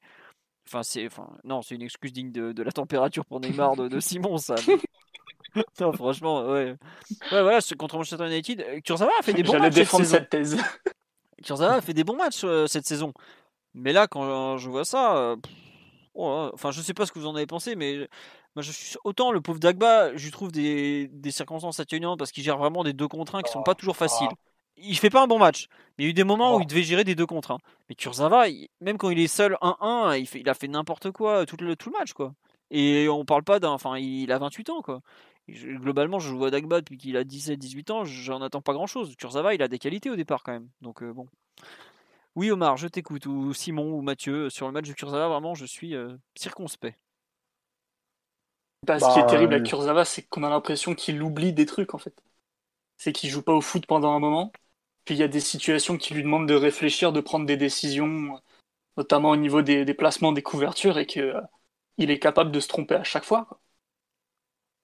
Enfin, 0.69 0.83
c'est, 0.83 1.07
enfin, 1.07 1.31
non, 1.45 1.63
c'est 1.63 1.77
une 1.77 1.83
excuse 1.83 2.13
digne 2.13 2.31
de, 2.31 2.63
la 2.63 2.73
température 2.73 3.25
pour 3.25 3.41
Neymar 3.41 3.75
de, 3.75 3.89
de 3.89 4.01
Simon, 4.01 4.37
ça. 4.37 4.55
non, 5.81 5.93
franchement, 5.95 6.43
ouais. 6.43 6.77
Ouais, 7.33 7.43
voilà, 7.43 7.61
contre 7.79 7.97
Manchester 7.97 8.27
United, 8.27 8.61
euh, 8.61 8.81
Kurzawa 8.81 9.11
a 9.19 9.23
fait 9.23 9.33
des 9.33 9.43
bons 9.43 9.59
matchs. 9.59 9.75
défendre 9.75 10.05
cette, 10.05 10.29
thèse. 10.29 10.59
Kurzawa 11.43 11.77
a 11.77 11.81
fait 11.81 11.95
des 11.95 12.05
bons 12.05 12.17
matchs 12.17 12.43
euh, 12.45 12.67
cette 12.67 12.87
saison. 12.87 13.15
Mais 13.73 13.95
là, 13.95 14.09
quand 14.09 14.59
je 14.59 14.69
vois 14.69 14.85
ça, 14.85 15.17
euh, 15.17 15.37
oh, 16.15 16.51
enfin, 16.53 16.71
je 16.71 16.83
sais 16.83 16.93
pas 16.93 17.07
ce 17.07 17.13
que 17.13 17.19
vous 17.19 17.27
en 17.27 17.35
avez 17.35 17.47
pensé, 17.47 17.75
mais 17.75 18.07
moi, 18.55 18.63
je 18.63 18.71
suis 18.71 18.97
autant 19.05 19.33
le 19.33 19.41
pauvre 19.41 19.61
Dagba, 19.61 20.15
je 20.17 20.25
lui 20.25 20.33
trouve 20.33 20.53
des, 20.53 21.09
des 21.09 21.31
circonstances 21.31 21.81
atténuantes 21.81 22.19
parce 22.19 22.31
qu'il 22.31 22.45
gère 22.45 22.59
vraiment 22.59 22.85
des 22.85 22.93
deux 22.93 23.09
contre 23.09 23.37
1 23.37 23.43
qui 23.43 23.53
sont 23.53 23.63
pas 23.63 23.75
toujours 23.75 23.97
faciles 23.97 24.29
il 24.83 24.97
fait 24.97 25.11
pas 25.11 25.23
un 25.23 25.27
bon 25.27 25.39
match. 25.39 25.69
Mais 25.97 26.05
il 26.05 26.07
y 26.07 26.09
a 26.09 26.11
eu 26.11 26.15
des 26.15 26.25
moments 26.25 26.57
où 26.57 26.61
il 26.61 26.67
devait 26.67 26.83
gérer 26.83 27.05
des 27.05 27.15
deux 27.15 27.27
contre 27.27 27.51
1. 27.51 27.59
Mais 27.89 27.95
Kurzawa, 27.95 28.47
même 28.81 28.99
quand 28.99 29.11
il 29.11 29.19
est 29.19 29.27
seul 29.27 29.57
1-1, 29.61 30.19
il, 30.19 30.27
fait, 30.27 30.41
il 30.41 30.49
a 30.49 30.55
fait 30.55 30.69
n'importe 30.69 31.11
quoi 31.11 31.45
tout 31.47 31.57
le, 31.57 31.75
tout 31.77 31.91
le 31.91 31.99
match. 31.99 32.13
quoi. 32.13 32.35
Et 32.71 33.09
on 33.09 33.25
parle 33.25 33.43
pas 33.43 33.59
d'un. 33.59 33.71
Enfin, 33.71 33.99
il 33.99 34.31
a 34.31 34.39
28 34.39 34.71
ans. 34.71 34.83
quoi. 34.83 35.01
globalement, 35.49 36.19
je 36.21 36.29
joue 36.29 36.45
à 36.45 36.51
Dagba 36.51 36.81
depuis 36.81 36.99
qu'il 36.99 37.17
a 37.17 37.25
17-18 37.25 37.93
ans, 37.93 38.05
j'en 38.05 38.43
attends 38.43 38.63
pas 38.63 38.73
grand 38.73 38.87
chose. 38.87 39.17
Kurzawa, 39.17 39.55
il 39.55 39.63
a 39.63 39.69
des 39.69 39.79
qualités 39.79 40.11
au 40.11 40.17
départ 40.17 40.43
quand 40.43 40.53
même. 40.53 40.69
Donc 40.81 41.03
euh, 41.03 41.13
bon. 41.13 41.27
Oui, 42.37 42.51
Omar, 42.53 42.77
je 42.77 42.87
t'écoute. 42.87 43.27
Ou 43.27 43.53
Simon 43.53 43.93
ou 43.95 44.01
Mathieu. 44.01 44.51
Sur 44.51 44.67
le 44.67 44.73
match 44.73 44.87
de 44.87 44.93
Kurzawa, 44.93 45.29
vraiment, 45.29 45.55
je 45.55 45.67
suis 45.67 45.97
euh, 45.97 46.17
circonspect. 46.37 46.99
Bah, 48.87 49.01
ce 49.01 49.13
qui 49.13 49.19
est 49.19 49.27
terrible 49.27 49.55
avec 49.55 49.67
Kurzawa, 49.67 50.05
c'est 50.05 50.23
qu'on 50.23 50.45
a 50.45 50.49
l'impression 50.49 50.95
qu'il 50.95 51.21
oublie 51.21 51.53
des 51.53 51.67
trucs 51.67 51.95
en 51.95 51.99
fait. 51.99 52.15
C'est 52.97 53.13
qu'il 53.13 53.29
joue 53.29 53.43
pas 53.43 53.53
au 53.53 53.61
foot 53.61 53.87
pendant 53.87 54.13
un 54.13 54.21
moment 54.21 54.53
puis 55.09 55.15
il 55.15 55.21
y 55.21 55.25
a 55.25 55.29
des 55.29 55.41
situations 55.41 55.97
qui 55.97 56.13
lui 56.13 56.23
demandent 56.23 56.47
de 56.47 56.55
réfléchir, 56.55 57.15
de 57.15 57.23
prendre 57.23 57.47
des 57.47 57.57
décisions, 57.57 58.39
notamment 58.99 59.31
au 59.31 59.37
niveau 59.37 59.63
des, 59.63 59.95
placements, 59.95 60.33
des 60.33 60.43
couvertures, 60.43 60.99
et 60.99 61.07
qu'il 61.07 61.23
euh, 61.23 61.41
est 61.97 62.19
capable 62.19 62.53
de 62.53 62.61
se 62.61 62.69
tromper 62.69 62.95
à 62.95 63.05
chaque 63.05 63.25
fois. 63.25 63.59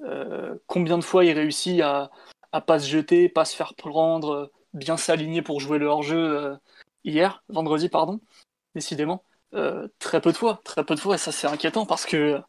Euh, 0.01 0.57
combien 0.67 0.97
de 0.97 1.05
fois 1.05 1.27
il 1.27 1.33
réussit 1.33 1.83
à, 1.83 2.11
à 2.53 2.63
pas 2.63 2.79
se 2.79 2.89
jeter, 2.89 3.29
pas 3.29 3.45
se 3.45 3.55
faire 3.55 3.75
prendre, 3.75 4.51
bien 4.73 4.97
s'aligner 4.97 5.43
pour 5.43 5.61
jouer 5.61 5.77
le 5.77 5.89
hors-jeu 5.89 6.17
euh, 6.17 6.57
hier, 7.05 7.45
vendredi, 7.49 7.91
pardon, 7.91 8.19
décidément. 8.75 9.25
très 9.99 10.23
peu 10.23 10.33
de 10.33 10.39
fois, 10.39 10.63
très 10.65 10.85
peu 10.87 10.95
de 10.95 11.01
fois, 11.01 11.17
et 11.17 11.19
ça 11.19 11.33
c'est 11.33 11.49
inquiétant 11.49 11.85
parce 11.85 12.07
que 12.07 12.41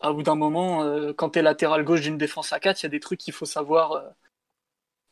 à 0.00 0.12
bout 0.12 0.24
d'un 0.24 0.34
moment, 0.34 0.82
quand 1.16 1.30
tu 1.30 1.38
es 1.38 1.42
latéral 1.42 1.84
gauche 1.84 2.00
d'une 2.00 2.18
défense 2.18 2.52
à 2.52 2.58
4, 2.58 2.82
il 2.82 2.86
y 2.86 2.86
a 2.86 2.90
des 2.90 3.00
trucs 3.00 3.20
qu'il 3.20 3.32
faut 3.32 3.46
savoir 3.46 4.02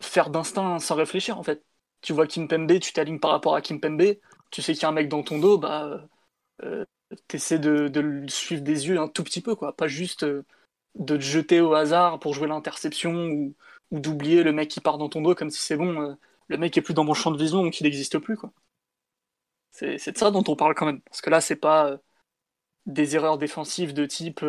faire 0.01 0.31
d'instinct 0.31 0.81
sans 0.81 0.97
réfléchir 0.97 1.39
en 1.39 1.45
fait 1.45 1.65
tu 2.03 2.13
vois 2.13 2.27
Kimpembe, 2.27 2.79
tu 2.81 2.93
t'alignes 2.93 3.21
par 3.21 3.33
rapport 3.33 3.55
à 3.55 3.63
Kimpembe, 3.63 4.17
tu 4.51 4.63
sais 4.63 4.75
qu'il 4.75 4.83
y 4.83 4.87
a 4.87 4.89
un 4.89 4.93
mec 4.93 5.09
dans 5.09 5.23
ton 5.23 5.39
dos, 5.39 5.59
bah, 5.59 6.09
euh, 6.65 6.85
t'essaies 7.29 7.59
de, 7.59 7.91
le 8.01 8.29
suivre 8.29 8.63
des 8.63 8.89
yeux 8.89 8.99
un 9.01 9.09
tout 9.09 9.25
petit 9.25 9.43
peu, 9.43 9.55
quoi. 9.57 9.77
Pas 9.77 9.89
juste 9.89 10.25
euh, 10.25 10.45
de 10.97 11.17
te 11.17 11.23
jeter 11.23 11.61
au 11.61 11.75
hasard 11.75 12.21
pour 12.21 12.35
jouer 12.35 12.49
l'interception 12.49 13.29
ou, 13.29 13.55
d'oublier 13.93 14.43
le 14.43 14.53
mec 14.53 14.71
qui 14.71 14.81
part 14.81 14.99
dans 14.99 15.09
ton 15.11 15.21
dos 15.23 15.35
comme 15.35 15.51
si 15.51 15.61
c'est 15.61 15.77
bon, 15.77 16.01
euh, 16.01 16.15
le 16.49 16.57
mec 16.59 16.77
est 16.79 16.83
plus 16.83 16.95
dans 16.95 17.05
mon 17.05 17.15
champ 17.15 17.31
de 17.31 17.39
vision 17.39 17.63
donc 17.63 17.81
il 17.81 17.85
n'existe 17.85 18.19
plus, 18.19 18.37
quoi. 18.37 18.53
C'est, 19.71 20.13
de 20.13 20.19
ça 20.19 20.31
dont 20.31 20.45
on 20.49 20.57
parle 20.57 20.75
quand 20.75 20.87
même. 20.87 21.01
Parce 21.03 21.21
que 21.23 21.31
là, 21.31 21.41
c'est 21.41 21.57
pas 21.57 21.99
des 22.87 23.17
erreurs 23.17 23.39
défensives 23.39 23.95
de 23.95 24.07
type 24.07 24.45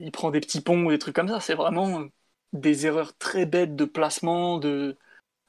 il 0.00 0.12
prend 0.12 0.30
des 0.30 0.40
petits 0.40 0.60
ponts 0.60 0.84
ou 0.84 0.90
des 0.90 0.98
trucs 0.98 1.14
comme 1.14 1.28
ça, 1.28 1.40
c'est 1.40 1.54
vraiment 1.54 2.04
des 2.52 2.86
erreurs 2.86 3.16
très 3.18 3.46
bêtes 3.46 3.76
de 3.76 3.84
placement, 3.84 4.58
de 4.58 4.96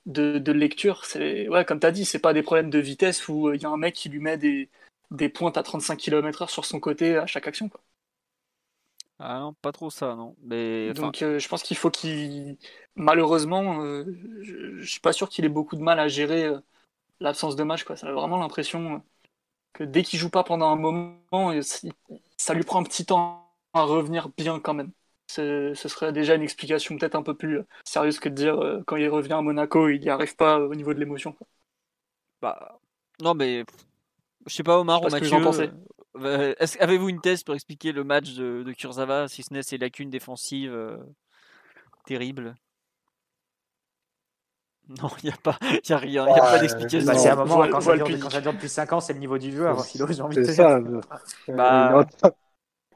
de, 0.09 0.51
lecture. 0.51 1.05
C'est 1.05 1.47
ouais, 1.49 1.65
comme 1.65 1.79
tu 1.79 1.87
as 1.87 1.91
dit, 1.91 2.05
c'est 2.05 2.19
pas 2.19 2.33
des 2.33 2.43
problèmes 2.43 2.69
de 2.69 2.79
vitesse 2.79 3.27
où 3.27 3.49
il 3.49 3.55
euh, 3.55 3.63
y 3.63 3.65
a 3.65 3.69
un 3.69 3.77
mec 3.77 3.95
qui 3.95 4.09
lui 4.09 4.19
met 4.19 4.37
des, 4.37 4.69
des 5.11 5.29
pointes 5.29 5.57
à 5.57 5.63
35 5.63 5.97
km/h 5.97 6.49
sur 6.49 6.65
son 6.65 6.79
côté 6.79 7.17
à 7.17 7.25
chaque 7.27 7.47
action. 7.47 7.69
Quoi. 7.69 7.81
Ah 9.19 9.39
non, 9.39 9.53
pas 9.53 9.71
trop 9.71 9.89
ça, 9.89 10.15
non. 10.15 10.35
Mais, 10.43 10.93
Donc 10.93 11.21
euh, 11.21 11.39
je 11.39 11.47
pense 11.47 11.63
qu'il 11.63 11.77
faut 11.77 11.91
qu'il. 11.91 12.57
Malheureusement, 12.95 13.83
euh, 13.83 14.05
je, 14.41 14.83
suis 14.85 15.01
pas 15.01 15.13
sûr 15.13 15.29
qu'il 15.29 15.45
ait 15.45 15.49
beaucoup 15.49 15.75
de 15.75 15.81
mal 15.81 15.99
à 15.99 16.07
gérer 16.07 16.49
l'absence 17.19 17.55
de 17.55 17.63
match. 17.63 17.83
Quoi. 17.83 17.95
Ça 17.95 18.07
a 18.07 18.11
vraiment 18.13 18.37
l'impression 18.37 19.03
que 19.73 19.83
dès 19.83 20.03
qu'il 20.03 20.19
joue 20.19 20.29
pas 20.29 20.43
pendant 20.43 20.69
un 20.71 20.75
moment, 20.75 21.53
ça 22.37 22.53
lui 22.53 22.63
prend 22.63 22.79
un 22.79 22.83
petit 22.83 23.05
temps 23.05 23.53
à 23.73 23.83
revenir 23.83 24.29
bien 24.29 24.59
quand 24.59 24.73
même 24.73 24.91
ce 25.29 25.73
serait 25.75 26.11
déjà 26.11 26.35
une 26.35 26.41
explication 26.41 26.97
peut-être 26.97 27.15
un 27.15 27.23
peu 27.23 27.35
plus 27.35 27.61
sérieuse 27.83 28.19
que 28.19 28.29
de 28.29 28.35
dire 28.35 28.59
euh, 28.59 28.81
quand 28.85 28.95
il 28.95 29.07
revient 29.09 29.33
à 29.33 29.41
Monaco, 29.41 29.87
il 29.89 30.01
n'y 30.01 30.09
arrive 30.09 30.35
pas 30.35 30.59
au 30.59 30.73
niveau 30.73 30.93
de 30.93 30.99
l'émotion. 30.99 31.35
Bah, 32.41 32.79
non, 33.21 33.35
mais 33.35 33.63
je 34.47 34.55
sais 34.55 34.63
pas, 34.63 34.79
Omar 34.79 35.03
ou 35.03 35.09
Mathieu. 35.09 35.37
Euh, 36.17 36.55
avez-vous 36.79 37.09
une 37.09 37.21
thèse 37.21 37.43
pour 37.43 37.53
expliquer 37.53 37.91
le 37.91 38.03
match 38.03 38.33
de, 38.33 38.63
de 38.63 38.73
Kurzawa, 38.73 39.27
si 39.27 39.43
ce 39.43 39.53
n'est 39.53 39.61
ses 39.61 39.77
lacunes 39.77 40.09
défensives 40.09 40.73
euh, 40.73 40.97
terribles? 42.05 42.55
Non, 45.03 45.11
il 45.21 45.27
n'y 45.27 45.31
a 45.31 45.37
pas, 45.37 45.55
y 45.87 45.93
a 45.93 45.97
rien, 45.99 46.25
il 46.27 46.33
n'y 46.33 46.39
a 46.39 46.43
pas 46.43 46.57
d'explication. 46.57 47.05
Bah, 47.05 47.15
c'est 47.15 47.29
un 47.29 47.35
moment, 47.35 47.67
quand, 47.67 47.79
ça 47.79 47.95
dure, 47.95 48.07
quand, 48.19 48.31
ça 48.31 48.41
dure, 48.41 48.53
depuis 48.53 48.69
5 48.69 48.91
ans, 48.91 48.99
c'est 48.99 49.13
le 49.13 49.19
niveau 49.19 49.37
du 49.37 49.55
joueur. 49.55 49.79
C'est 49.81 50.45
ça. 50.45 50.79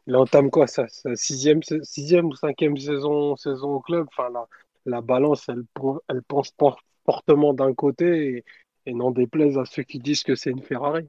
Il 0.08 0.16
entame 0.16 0.50
quoi 0.50 0.68
sa, 0.68 0.86
sixième, 1.16 1.62
sixième 1.84 2.26
ou 2.26 2.36
cinquième 2.36 2.78
saison, 2.78 3.36
saison 3.36 3.76
au 3.76 3.80
club? 3.80 4.06
Enfin, 4.12 4.30
la, 4.34 4.46
la 4.86 5.02
balance, 5.02 5.48
elle, 5.50 5.64
elle 6.10 6.22
pense 6.24 6.54
fortement 7.06 7.54
d'un 7.54 7.74
côté 7.74 8.44
et, 8.86 8.94
n'en 8.94 9.12
déplaise 9.12 9.58
à 9.58 9.66
ceux 9.66 9.84
qui 9.84 10.00
disent 10.00 10.24
que 10.24 10.36
c'est 10.36 10.50
une 10.50 10.62
Ferrari. 10.62 11.08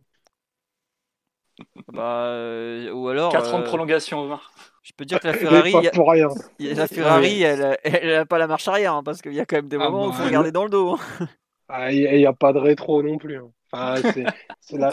Bah, 1.93 2.27
euh, 2.27 2.91
ou 2.93 3.09
alors. 3.09 3.33
4 3.33 3.55
ans 3.55 3.59
de 3.59 3.65
euh, 3.65 3.67
prolongation, 3.67 4.39
Je 4.83 4.93
peux 4.97 5.05
dire 5.05 5.21
que 5.21 5.27
la 5.27 5.33
Ferrari, 5.35 5.73
pour 5.93 6.11
rien. 6.11 6.29
la 6.59 6.87
Ferrari, 6.87 7.43
elle, 7.43 7.79
n'a 8.07 8.27
pas 8.27 8.39
la 8.39 8.47
marche 8.47 8.69
arrière, 8.69 8.95
hein, 8.95 9.03
parce 9.03 9.23
qu'il 9.23 9.35
y 9.35 9.41
a 9.41 9.47
quand 9.47 9.57
même 9.57 9.69
des 9.69 9.77
ah 9.77 9.91
moments 9.91 10.07
où 10.07 10.11
il 10.11 10.15
faut 10.15 10.25
regarder 10.25 10.53
dans 10.53 10.65
le 10.65 10.71
dos. 10.71 10.91
Hein. 10.91 11.29
Ah, 11.69 11.91
il 11.91 12.19
n'y 12.19 12.27
a 12.27 12.33
pas 12.33 12.53
de 12.53 12.59
rétro 12.59 13.03
non 13.03 13.19
plus. 13.19 13.39
Hein. 13.39 13.51
C'est 13.73 14.79
la, 14.79 14.93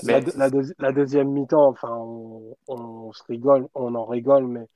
la, 0.80 0.92
deuxième 0.92 1.30
mi-temps. 1.30 1.68
Enfin, 1.68 1.96
on, 2.68 3.12
se 3.14 3.24
rigole, 3.24 3.68
on 3.74 3.96
en 3.96 4.06
rigole, 4.06 4.48
mais 4.48 4.68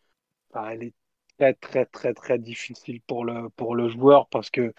elle 0.56 0.84
est 0.84 0.94
très 1.38 1.54
très 1.54 1.86
très 1.86 2.14
très 2.14 2.40
difficile 2.40 3.02
pour 3.02 3.26
le 3.26 3.50
pour 3.50 3.76
le 3.76 3.90
joueur 3.90 4.28
parce 4.30 4.50
que 4.50 4.74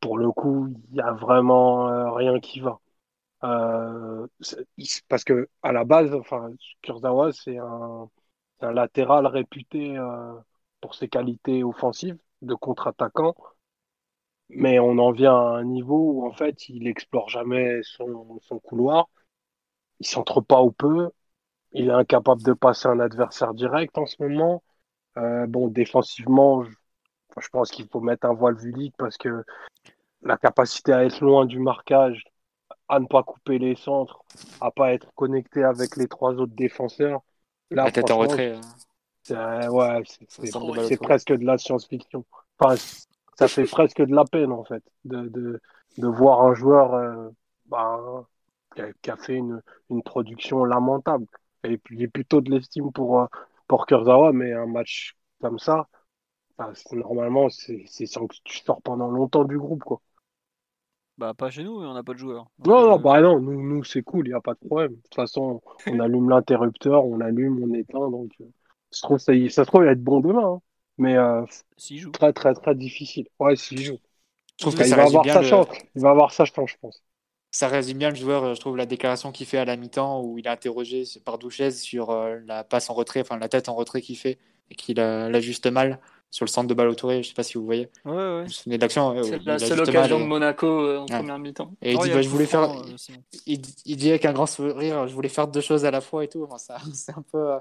pour 0.00 0.18
le 0.18 0.30
coup, 0.30 0.68
il 0.90 0.96
y 0.96 1.00
a 1.00 1.12
vraiment 1.12 1.88
euh, 1.88 2.10
rien 2.12 2.40
qui 2.40 2.60
va. 2.60 2.80
Euh, 3.44 4.26
parce 5.08 5.24
que 5.24 5.48
à 5.62 5.72
la 5.72 5.84
base, 5.84 6.14
enfin, 6.14 6.50
Kurzawa, 6.82 7.32
c'est 7.32 7.58
un, 7.58 8.08
un, 8.60 8.72
latéral 8.72 9.26
réputé 9.26 9.96
euh, 9.96 10.34
pour 10.80 10.94
ses 10.94 11.08
qualités 11.08 11.64
offensives 11.64 12.18
de 12.42 12.54
contre-attaquant 12.54 13.34
mais 14.50 14.78
on 14.78 14.98
en 14.98 15.12
vient 15.12 15.34
à 15.34 15.58
un 15.58 15.64
niveau 15.64 16.12
où 16.12 16.26
en 16.26 16.32
fait 16.32 16.68
il 16.68 16.86
explore 16.86 17.28
jamais 17.28 17.80
son, 17.82 18.38
son 18.42 18.58
couloir, 18.58 19.08
il 20.00 20.06
s'entre 20.06 20.40
pas 20.40 20.62
ou 20.62 20.70
peu, 20.72 21.10
il 21.72 21.88
est 21.88 21.92
incapable 21.92 22.42
de 22.42 22.52
passer 22.52 22.88
un 22.88 23.00
adversaire 23.00 23.54
direct 23.54 23.98
en 23.98 24.06
ce 24.06 24.16
moment. 24.20 24.62
Euh, 25.16 25.46
bon, 25.46 25.68
défensivement, 25.68 26.62
je, 26.64 26.70
je 27.40 27.48
pense 27.48 27.70
qu'il 27.70 27.88
faut 27.88 28.00
mettre 28.00 28.26
un 28.26 28.34
voile 28.34 28.56
vulique 28.56 28.94
parce 28.96 29.16
que 29.16 29.44
la 30.22 30.36
capacité 30.36 30.92
à 30.92 31.04
être 31.04 31.20
loin 31.20 31.46
du 31.46 31.58
marquage, 31.58 32.24
à 32.88 33.00
ne 33.00 33.06
pas 33.06 33.22
couper 33.22 33.58
les 33.58 33.76
centres, 33.76 34.22
à 34.60 34.70
pas 34.70 34.92
être 34.92 35.12
connecté 35.14 35.62
avec 35.62 35.96
les 35.96 36.08
trois 36.08 36.32
autres 36.34 36.54
défenseurs. 36.54 37.20
Là, 37.70 37.84
La 37.84 37.92
tête 37.92 38.10
en 38.10 38.18
retrait. 38.18 38.54
c'est 39.22 39.36
euh, 39.36 39.68
ouais, 39.70 40.02
presque 40.96 41.32
de 41.32 41.44
la 41.44 41.58
science-fiction. 41.58 42.24
Enfin, 42.58 42.76
ça 43.38 43.48
fait 43.48 43.66
presque 43.66 44.02
de 44.02 44.14
la 44.14 44.24
peine 44.24 44.52
en 44.52 44.64
fait 44.64 44.82
de, 45.04 45.28
de, 45.28 45.60
de 45.98 46.06
voir 46.08 46.42
un 46.42 46.54
joueur 46.54 46.94
euh, 46.94 47.30
bah, 47.66 48.26
qui, 48.74 48.82
a, 48.82 48.92
qui 49.02 49.10
a 49.10 49.16
fait 49.16 49.34
une, 49.36 49.62
une 49.90 50.02
production 50.02 50.64
lamentable. 50.64 51.26
Et 51.64 51.78
puis 51.78 51.98
j'ai 51.98 52.08
plutôt 52.08 52.40
de 52.40 52.50
l'estime 52.50 52.92
pour, 52.92 53.20
euh, 53.22 53.26
pour 53.68 53.86
Kurzawa, 53.86 54.32
mais 54.32 54.52
un 54.52 54.66
match 54.66 55.16
comme 55.40 55.58
ça, 55.58 55.88
c'est- 56.74 56.96
normalement, 56.96 57.48
c'est 57.50 57.86
sans 58.06 58.26
que 58.28 58.36
tu 58.44 58.58
sors 58.58 58.82
pendant 58.82 59.10
longtemps 59.10 59.44
du 59.44 59.58
groupe. 59.58 59.84
Quoi. 59.84 60.00
Bah, 61.18 61.34
pas 61.34 61.50
chez 61.50 61.64
nous, 61.64 61.82
on 61.82 61.92
n'a 61.94 62.02
pas 62.02 62.14
de 62.14 62.18
joueurs. 62.18 62.50
Donc, 62.58 62.70
Non, 62.70 62.82
euh, 62.82 62.88
non, 62.88 62.98
bah 63.00 63.20
non, 63.20 63.40
nous, 63.40 63.62
nous 63.62 63.84
c'est 63.84 64.02
cool, 64.02 64.26
il 64.26 64.30
n'y 64.30 64.34
a 64.34 64.40
pas 64.40 64.54
de 64.54 64.58
problème. 64.66 64.92
De 64.94 65.00
toute 65.02 65.14
façon, 65.14 65.62
on 65.88 65.98
allume 66.00 66.28
l'interrupteur, 66.28 67.04
on 67.04 67.20
allume, 67.20 67.62
on 67.62 67.72
éteint. 67.74 68.10
Donc, 68.10 68.32
euh, 68.40 68.44
ça 68.90 68.98
se 68.98 69.02
trouve, 69.02 69.18
ça, 69.18 69.34
y- 69.34 69.50
ça 69.50 69.64
se 69.64 69.68
trouve, 69.68 69.82
il 69.82 69.86
va 69.86 69.92
être 69.92 70.02
bon 70.02 70.20
demain. 70.20 70.54
hein. 70.56 70.60
Mais 70.98 71.16
euh, 71.16 71.44
joue. 71.98 72.10
très, 72.12 72.32
très, 72.32 72.54
très 72.54 72.74
difficile. 72.74 73.28
Ouais, 73.38 73.56
s'il 73.56 73.82
joue. 73.82 73.98
Je 74.58 74.64
trouve 74.64 74.74
Bah, 74.74 74.82
que 74.82 74.88
il 74.88 74.90
ça 74.90 74.96
va 74.96 75.04
avoir 75.04 75.22
bien 75.22 75.34
sa 75.34 75.40
le- 75.42 75.46
chance. 75.48 75.68
Il 75.94 76.02
va 76.02 76.10
avoir 76.10 76.32
sa 76.32 76.44
chance, 76.44 76.70
je 76.70 76.76
pense. 76.78 77.02
Ça 77.50 77.68
résume 77.68 77.98
bien 77.98 78.10
le 78.10 78.14
joueur, 78.16 78.44
euh, 78.44 78.54
je 78.54 78.60
trouve, 78.60 78.76
la 78.76 78.84
déclaration 78.86 79.32
qu'il 79.32 79.46
fait 79.46 79.58
à 79.58 79.64
la 79.64 79.76
mi-temps 79.76 80.22
où 80.22 80.38
il 80.38 80.46
est 80.46 80.50
interrogé 80.50 81.04
par 81.24 81.38
Douchez 81.38 81.70
sur 81.70 82.10
euh, 82.10 82.38
la 82.46 82.62
passe 82.62 82.90
en 82.90 82.94
retrait, 82.94 83.20
enfin 83.22 83.38
la 83.38 83.48
tête 83.48 83.68
en 83.70 83.74
retrait 83.74 84.02
qu'il 84.02 84.18
fait 84.18 84.38
et 84.70 84.74
qu'il 84.74 85.00
euh, 85.00 85.30
l'ajuste 85.30 85.66
mal 85.66 85.98
sur 86.30 86.44
le 86.44 86.50
centre 86.50 86.68
de 86.68 86.74
balle 86.74 86.88
au 86.88 86.94
Touré. 86.94 87.22
Je 87.22 87.28
sais 87.28 87.34
pas 87.34 87.42
si 87.42 87.56
vous 87.56 87.64
voyez. 87.64 87.88
Ouais, 88.04 88.12
ouais. 88.12 88.44
Vous 88.44 88.76
de 88.76 88.80
l'action 88.80 89.16
C'est 89.22 89.42
la 89.46 89.58
seule 89.58 89.80
ajuste 89.80 89.88
occasion 89.88 90.18
mal 90.18 90.24
de 90.24 90.28
Monaco 90.28 90.66
euh, 90.66 90.98
en 90.98 91.06
Ouais. 91.06 91.08
première 91.08 91.38
mi-temps. 91.38 91.72
et 91.80 91.92
il 91.92 91.98
Oh, 91.98 92.02
dit 92.04 92.10
a 92.10 92.14
bah, 92.16 92.22
je 92.22 92.28
voulais 92.28 92.44
faire. 92.46 92.64
euh. 92.70 92.82
Il, 93.46 93.62
il 93.86 93.96
dit 93.96 94.10
avec 94.10 94.26
un 94.26 94.32
grand 94.34 94.46
sourire, 94.46 95.08
je 95.08 95.14
voulais 95.14 95.28
faire 95.30 95.48
deux 95.48 95.62
choses 95.62 95.86
à 95.86 95.90
la 95.90 96.02
fois 96.02 96.24
et 96.24 96.28
tout. 96.28 96.46
Enfin, 96.50 96.76
c'est 96.94 97.16
un 97.16 97.22
peu 97.32 97.52
euh, 97.52 97.58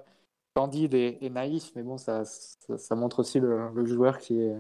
candide 0.58 0.94
et, 0.96 1.18
et 1.22 1.30
naïf, 1.30 1.72
mais 1.76 1.84
bon, 1.84 1.98
ça, 1.98 2.26
ça, 2.26 2.78
ça 2.78 2.96
montre 2.96 3.20
aussi 3.20 3.40
le, 3.40 3.70
le 3.76 3.86
joueur 3.86 4.18
qui 4.18 4.40
est 4.42 4.56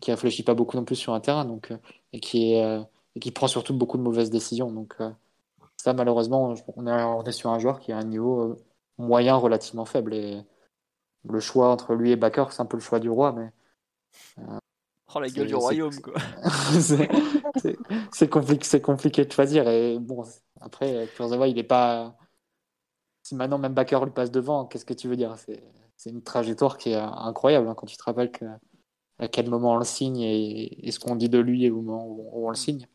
qui 0.00 0.10
réfléchit 0.10 0.42
pas 0.42 0.54
beaucoup 0.54 0.76
non 0.76 0.84
plus 0.84 0.96
sur 0.96 1.14
un 1.14 1.20
terrain, 1.20 1.44
donc 1.44 1.70
euh, 1.70 1.78
et 2.12 2.20
qui 2.20 2.52
est 2.54 2.64
euh, 2.64 2.82
et 3.14 3.20
qui 3.20 3.30
prend 3.30 3.48
surtout 3.48 3.74
beaucoup 3.74 3.98
de 3.98 4.02
mauvaises 4.02 4.30
décisions. 4.30 4.70
Donc 4.72 4.94
euh, 5.00 5.10
ça, 5.76 5.92
malheureusement, 5.92 6.54
on 6.76 6.86
est, 6.86 7.02
on 7.04 7.24
est 7.24 7.32
sur 7.32 7.50
un 7.50 7.58
joueur 7.58 7.80
qui 7.80 7.92
a 7.92 7.98
un 7.98 8.04
niveau 8.04 8.40
euh, 8.40 8.56
moyen 8.98 9.36
relativement 9.36 9.84
faible 9.84 10.14
et 10.14 10.42
le 11.28 11.40
choix 11.40 11.70
entre 11.70 11.94
lui 11.94 12.12
et 12.12 12.16
Bakker, 12.16 12.46
c'est 12.50 12.62
un 12.62 12.66
peu 12.66 12.76
le 12.76 12.82
choix 12.82 13.00
du 13.00 13.10
roi, 13.10 13.32
mais 13.32 13.50
Oh, 15.14 15.20
la 15.20 15.28
gueule 15.30 15.46
du 15.46 15.54
royaume, 15.54 15.98
quoi. 16.00 16.12
compliqué, 18.28 18.64
c'est 18.64 18.82
compliqué 18.82 19.24
de 19.24 19.32
choisir. 19.32 19.66
Et 19.66 19.98
bon, 19.98 20.22
après, 20.60 21.08
Kurzawa, 21.16 21.48
il 21.48 21.58
est 21.58 21.64
pas. 21.64 22.14
Si 23.28 23.34
maintenant 23.34 23.58
même 23.58 23.74
Bakker 23.74 24.02
lui 24.06 24.10
passe 24.10 24.30
devant, 24.30 24.64
qu'est-ce 24.64 24.86
que 24.86 24.94
tu 24.94 25.06
veux 25.06 25.16
dire? 25.16 25.36
C'est 25.36 25.62
c'est 25.98 26.08
une 26.08 26.22
trajectoire 26.22 26.78
qui 26.78 26.92
est 26.92 26.94
incroyable 26.94 27.68
hein, 27.68 27.74
quand 27.74 27.86
tu 27.86 27.96
te 27.96 28.02
rappelles 28.04 28.30
que, 28.30 28.46
à 29.18 29.28
quel 29.28 29.50
moment 29.50 29.74
on 29.74 29.76
le 29.76 29.84
signe 29.84 30.20
et, 30.20 30.86
et 30.86 30.92
ce 30.92 30.98
qu'on 30.98 31.14
dit 31.14 31.28
de 31.28 31.38
lui 31.38 31.68
au 31.70 31.82
moment 31.82 32.06
où, 32.06 32.30
où 32.32 32.46
on 32.46 32.50
le 32.50 32.56
signe. 32.56 32.86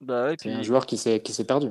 Bah 0.00 0.26
ouais, 0.26 0.36
C'est 0.38 0.52
un 0.52 0.62
joueur 0.62 0.86
qui 0.86 0.96
s'est 0.98 1.20
perdu. 1.48 1.70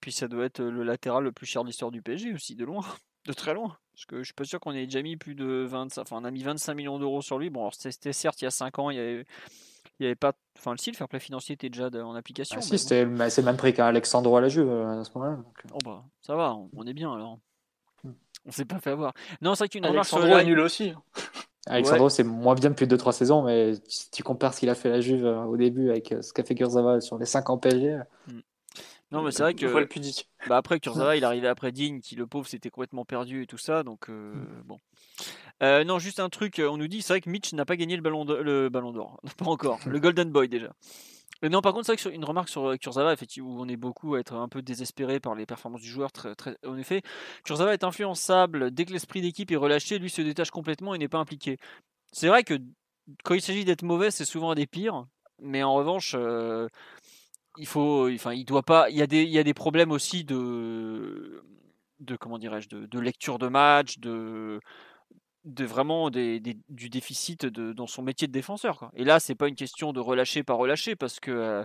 puis 0.00 0.12
ça 0.12 0.28
doit 0.28 0.44
être 0.44 0.60
le 0.60 0.82
latéral 0.82 1.24
le 1.24 1.32
plus 1.32 1.46
cher 1.46 1.62
de 1.62 1.68
l'histoire 1.68 1.90
du 1.90 2.02
PSG 2.02 2.34
aussi, 2.34 2.54
de 2.54 2.64
loin. 2.66 2.84
De 3.26 3.32
très 3.32 3.54
loin. 3.54 3.76
Parce 3.92 4.06
que 4.06 4.18
je 4.18 4.24
suis 4.24 4.34
pas 4.34 4.44
sûr 4.44 4.60
qu'on 4.60 4.70
ait 4.72 4.84
déjà 4.84 5.02
mis 5.02 5.16
plus 5.16 5.34
de 5.34 5.64
25. 5.68 6.02
Enfin, 6.02 6.18
on 6.20 6.24
a 6.24 6.30
mis 6.30 6.44
25 6.44 6.74
millions 6.74 6.98
d'euros 7.00 7.22
sur 7.22 7.40
lui. 7.40 7.50
Bon, 7.50 7.62
alors 7.62 7.74
c'était 7.74 8.12
certes 8.12 8.40
il 8.40 8.44
y 8.44 8.46
a 8.46 8.52
5 8.52 8.78
ans, 8.78 8.90
il 8.90 8.96
y 8.96 9.00
avait, 9.00 9.24
il 10.00 10.04
y 10.04 10.06
avait 10.06 10.14
pas. 10.14 10.32
Enfin, 10.58 10.72
le 10.72 10.78
site 10.78 10.96
fair 10.96 11.08
play 11.08 11.20
financier 11.20 11.54
était 11.54 11.68
déjà 11.68 11.88
en 12.04 12.14
application. 12.14 12.56
Ah, 12.58 12.62
si, 12.62 12.72
bon. 12.72 12.76
c'était 12.78 13.04
le- 13.04 13.28
c'est 13.30 13.40
le 13.42 13.46
même 13.46 13.56
prix 13.56 13.72
qu'un 13.74 13.86
Alexandro 13.86 14.36
à 14.36 14.40
la 14.40 14.48
Juve 14.48 14.68
euh, 14.68 15.00
à 15.00 15.04
ce 15.04 15.10
moment-là. 15.14 15.36
donc, 15.36 15.54
euh. 15.64 15.68
Oh 15.74 15.78
bah, 15.84 16.04
ça 16.22 16.34
va, 16.36 16.54
on, 16.54 16.68
on 16.76 16.86
est 16.86 16.94
bien 16.94 17.12
alors. 17.12 17.38
Hmm. 18.04 18.12
On 18.46 18.50
s'est 18.52 18.64
pas 18.64 18.78
fait 18.80 18.90
avoir. 18.90 19.12
Non, 19.42 19.54
c'est 19.54 19.64
vrai 19.64 19.68
qu'une 19.68 19.86
remarque 19.86 20.06
sur 20.08 20.18
le 20.18 20.24
Alexandro 20.24 20.40
est 20.40 20.44
live- 20.44 20.54
nul 20.56 20.60
aussi. 20.60 20.92
Alexandro, 21.68 22.08
c'est 22.08 22.22
moins 22.24 22.54
bien 22.54 22.70
depuis 22.70 22.86
2-3 22.86 23.12
saisons, 23.12 23.42
mais 23.42 23.72
si 23.88 24.08
tu 24.12 24.22
compares 24.22 24.54
ce 24.54 24.60
qu'il 24.60 24.68
a 24.70 24.74
fait 24.76 24.88
à 24.88 24.92
la 24.92 25.00
Juve 25.00 25.24
euh, 25.26 25.42
au 25.42 25.56
début 25.56 25.90
avec 25.90 26.12
euh, 26.12 26.22
ce 26.22 26.32
qu'a 26.32 26.44
fait 26.44 26.54
Kurzawa 26.54 27.00
sur 27.00 27.18
les 27.18 27.26
5 27.26 27.50
ans 27.50 27.58
PSG, 27.58 27.94
euh, 27.94 28.02
Non, 29.12 29.22
mais 29.22 29.30
c'est 29.30 29.42
vrai 29.42 29.54
vois 29.66 29.80
le 29.80 29.86
que 29.86 29.92
pudique. 29.92 30.28
bah, 30.48 30.56
après 30.56 30.80
Kurzawa, 30.80 31.16
il 31.16 31.24
arrivait 31.24 31.48
après 31.48 31.70
Digne, 31.72 32.00
qui 32.00 32.16
le 32.16 32.26
pauvre 32.26 32.48
s'était 32.48 32.70
complètement 32.70 33.04
perdu 33.04 33.42
et 33.42 33.46
tout 33.46 33.58
ça, 33.58 33.82
donc 33.82 34.10
euh, 34.10 34.32
bon. 34.64 34.80
Euh, 35.62 35.84
non, 35.84 35.98
juste 35.98 36.20
un 36.20 36.28
truc, 36.28 36.58
euh, 36.58 36.68
on 36.68 36.76
nous 36.76 36.88
dit, 36.88 37.02
c'est 37.02 37.12
vrai 37.12 37.20
que 37.20 37.30
Mitch 37.30 37.52
n'a 37.52 37.64
pas 37.64 37.76
gagné 37.76 37.96
le 37.96 38.02
ballon 38.02 38.24
d'or, 38.24 38.42
le 38.42 38.68
ballon 38.68 38.92
d'or, 38.92 39.20
pas 39.38 39.46
encore, 39.46 39.78
le 39.86 40.00
Golden 40.00 40.30
Boy 40.30 40.48
déjà. 40.48 40.72
Mais 41.42 41.50
non, 41.50 41.60
par 41.60 41.72
contre, 41.72 41.86
c'est 41.86 41.92
vrai 41.92 41.96
que 41.96 42.02
sur 42.02 42.10
une 42.10 42.24
remarque 42.24 42.48
sur 42.48 42.78
Kurzawa, 42.78 43.12
effectivement, 43.12 43.50
où 43.50 43.60
on 43.60 43.68
est 43.68 43.76
beaucoup 43.76 44.14
à 44.14 44.20
être 44.20 44.34
un 44.34 44.48
peu 44.48 44.62
désespéré 44.62 45.20
par 45.20 45.34
les 45.34 45.44
performances 45.44 45.82
du 45.82 45.88
joueur. 45.88 46.10
Très, 46.10 46.34
très... 46.34 46.56
En 46.66 46.78
effet, 46.78 47.02
Kurzawa 47.44 47.74
est 47.74 47.84
influençable. 47.84 48.70
Dès 48.70 48.86
que 48.86 48.92
l'esprit 48.92 49.20
d'équipe 49.20 49.50
est 49.50 49.56
relâché, 49.56 49.98
lui 49.98 50.08
se 50.08 50.22
détache 50.22 50.50
complètement 50.50 50.94
et 50.94 50.98
n'est 50.98 51.08
pas 51.08 51.18
impliqué. 51.18 51.58
C'est 52.10 52.28
vrai 52.28 52.42
que 52.42 52.54
quand 53.22 53.34
il 53.34 53.42
s'agit 53.42 53.66
d'être 53.66 53.82
mauvais, 53.82 54.10
c'est 54.10 54.24
souvent 54.24 54.50
un 54.50 54.54
des 54.54 54.66
pires. 54.66 55.04
Mais 55.42 55.62
en 55.62 55.74
revanche, 55.74 56.14
euh, 56.16 56.68
il 57.56 57.66
faut, 57.66 58.08
enfin, 58.12 58.32
il 58.34 58.44
doit 58.44 58.62
pas. 58.62 58.90
Il 58.90 58.96
y 58.96 59.02
a 59.02 59.06
des, 59.06 59.22
il 59.22 59.30
y 59.30 59.38
a 59.38 59.42
des 59.44 59.54
problèmes 59.54 59.92
aussi 59.92 60.24
de, 60.24 61.42
de 62.00 62.16
comment 62.16 62.38
dirais-je, 62.38 62.68
de, 62.68 62.86
de 62.86 62.98
lecture 63.00 63.38
de 63.38 63.48
match, 63.48 63.98
de 63.98 64.60
de 65.44 65.64
vraiment 65.64 66.10
des, 66.10 66.40
des- 66.40 66.58
du 66.68 66.88
déficit 66.90 67.46
de, 67.46 67.72
dans 67.72 67.86
son 67.86 68.02
métier 68.02 68.26
de 68.28 68.32
défenseur. 68.32 68.78
quoi. 68.78 68.90
Et 68.94 69.04
là, 69.04 69.20
c'est 69.20 69.34
pas 69.36 69.48
une 69.48 69.54
question 69.56 69.92
de 69.92 70.00
relâcher, 70.00 70.42
pas 70.42 70.54
relâcher, 70.54 70.96
parce 70.96 71.20
que 71.20 71.30
euh, 71.30 71.64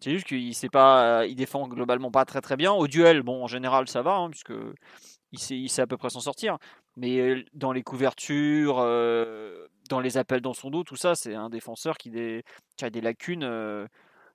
c'est 0.00 0.10
juste 0.12 0.26
qu'il 0.26 0.54
sait 0.54 0.68
pas, 0.68 1.26
il 1.26 1.34
défend 1.36 1.66
globalement 1.68 2.10
pas 2.10 2.24
très 2.26 2.40
très 2.42 2.56
bien. 2.56 2.72
Au 2.72 2.88
duel, 2.88 3.22
bon, 3.22 3.42
en 3.44 3.46
général, 3.48 3.88
ça 3.88 4.02
va, 4.02 4.16
hein, 4.16 4.30
puisque 4.30 4.52
il 5.32 5.38
sait, 5.38 5.56
il 5.58 5.68
sait 5.68 5.82
à 5.82 5.86
peu 5.86 5.96
près 5.96 6.10
s'en 6.10 6.20
sortir. 6.20 6.58
Mais 6.96 7.18
euh, 7.20 7.44
dans 7.54 7.72
les 7.72 7.82
couvertures, 7.82 8.76
euh, 8.80 9.66
dans 9.88 10.00
les 10.00 10.18
appels 10.18 10.40
dans 10.42 10.52
son 10.54 10.70
dos, 10.70 10.84
tout 10.84 10.96
ça, 10.96 11.14
c'est 11.14 11.34
un 11.34 11.48
défenseur 11.50 11.96
qui, 11.98 12.10
qui 12.76 12.84
a 12.84 12.90
des 12.90 13.00
lacunes 13.00 13.44
euh, 13.44 13.86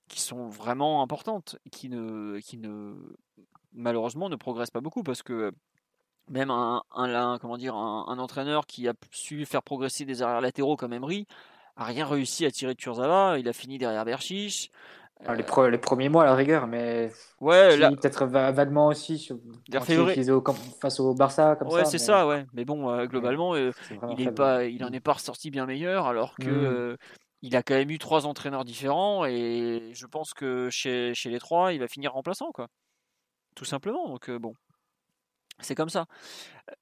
qui 0.08 0.22
sont 0.22 0.48
vraiment 0.50 1.02
importantes, 1.02 1.58
qui 1.72 1.90
ne, 1.90 2.40
qui 2.40 2.58
ne 2.58 2.94
malheureusement 3.74 4.30
ne 4.30 4.36
progresse 4.36 4.72
pas 4.72 4.82
beaucoup, 4.82 5.04
parce 5.04 5.24
que 5.24 5.52
même 6.30 6.50
un, 6.52 6.82
un- 6.96 7.38
comment 7.40 7.58
dire, 7.58 7.76
un, 7.76 8.06
un 8.08 8.20
entraîneur 8.20 8.66
qui 8.66 8.88
a 8.88 8.94
su 9.12 9.46
faire 9.46 9.64
progresser 9.64 10.06
des 10.06 10.22
arrières 10.22 10.42
latéraux 10.42 10.76
comme 10.76 10.94
Emery 10.94 11.26
a 11.76 11.86
rien 11.86 12.06
réussi 12.06 12.46
à 12.46 12.52
tirer 12.52 12.74
de 12.74 12.80
Kurzawa. 12.80 13.38
Il 13.40 13.48
a 13.48 13.54
fini 13.54 13.78
derrière 13.78 14.04
Berchiche. 14.04 14.70
Ah, 15.26 15.34
les, 15.36 15.44
pre- 15.44 15.68
les 15.70 15.78
premiers 15.80 16.10
mois 16.10 16.24
à 16.24 16.26
la 16.28 16.36
rigueur, 16.36 16.68
mais 16.68 17.12
Ouais, 17.40 17.76
peut-être 17.96 18.26
va- 18.26 18.52
vaguement 18.52 18.88
aussi 18.88 19.18
sur, 19.18 19.38
au 20.32 20.42
camp- 20.42 20.54
face 20.80 21.00
au 21.00 21.14
Barça 21.16 21.56
comme 21.56 21.70
ouais, 21.70 21.86
c'est 21.86 21.94
mais 21.94 21.98
ça, 21.98 22.28
ouais. 22.28 22.46
Mais 22.54 22.66
bon, 22.66 22.90
euh, 22.90 23.06
globalement, 23.08 23.56
euh, 23.56 23.72
il 24.12 24.22
est 24.22 24.32
pas, 24.32 24.66
il 24.66 24.84
en 24.84 24.92
est 24.92 25.00
pas 25.00 25.14
ressorti 25.14 25.50
bien 25.50 25.66
meilleur, 25.66 26.06
alors 26.06 26.36
que 26.36 26.94
Mm. 26.94 26.98
Il 27.42 27.56
a 27.56 27.64
quand 27.64 27.76
même 27.76 27.90
eu 27.92 28.00
trois 28.00 28.26
entraîneurs 28.26 28.66
différents 28.66 29.26
et 29.26 29.92
je 29.94 30.06
pense 30.08 30.34
que 30.34 30.70
chez, 30.70 31.14
les 31.26 31.40
trois, 31.40 31.74
il 31.74 31.80
va 31.80 31.88
finir 31.88 32.14
remplaçant, 32.14 32.52
quoi. 32.52 32.68
Tout 33.56 33.66
simplement. 33.66 34.08
Donc 34.08 34.30
euh, 34.30 34.40
bon, 34.40 34.54
c'est 35.60 35.76
comme 35.76 35.90
ça. 35.90 36.06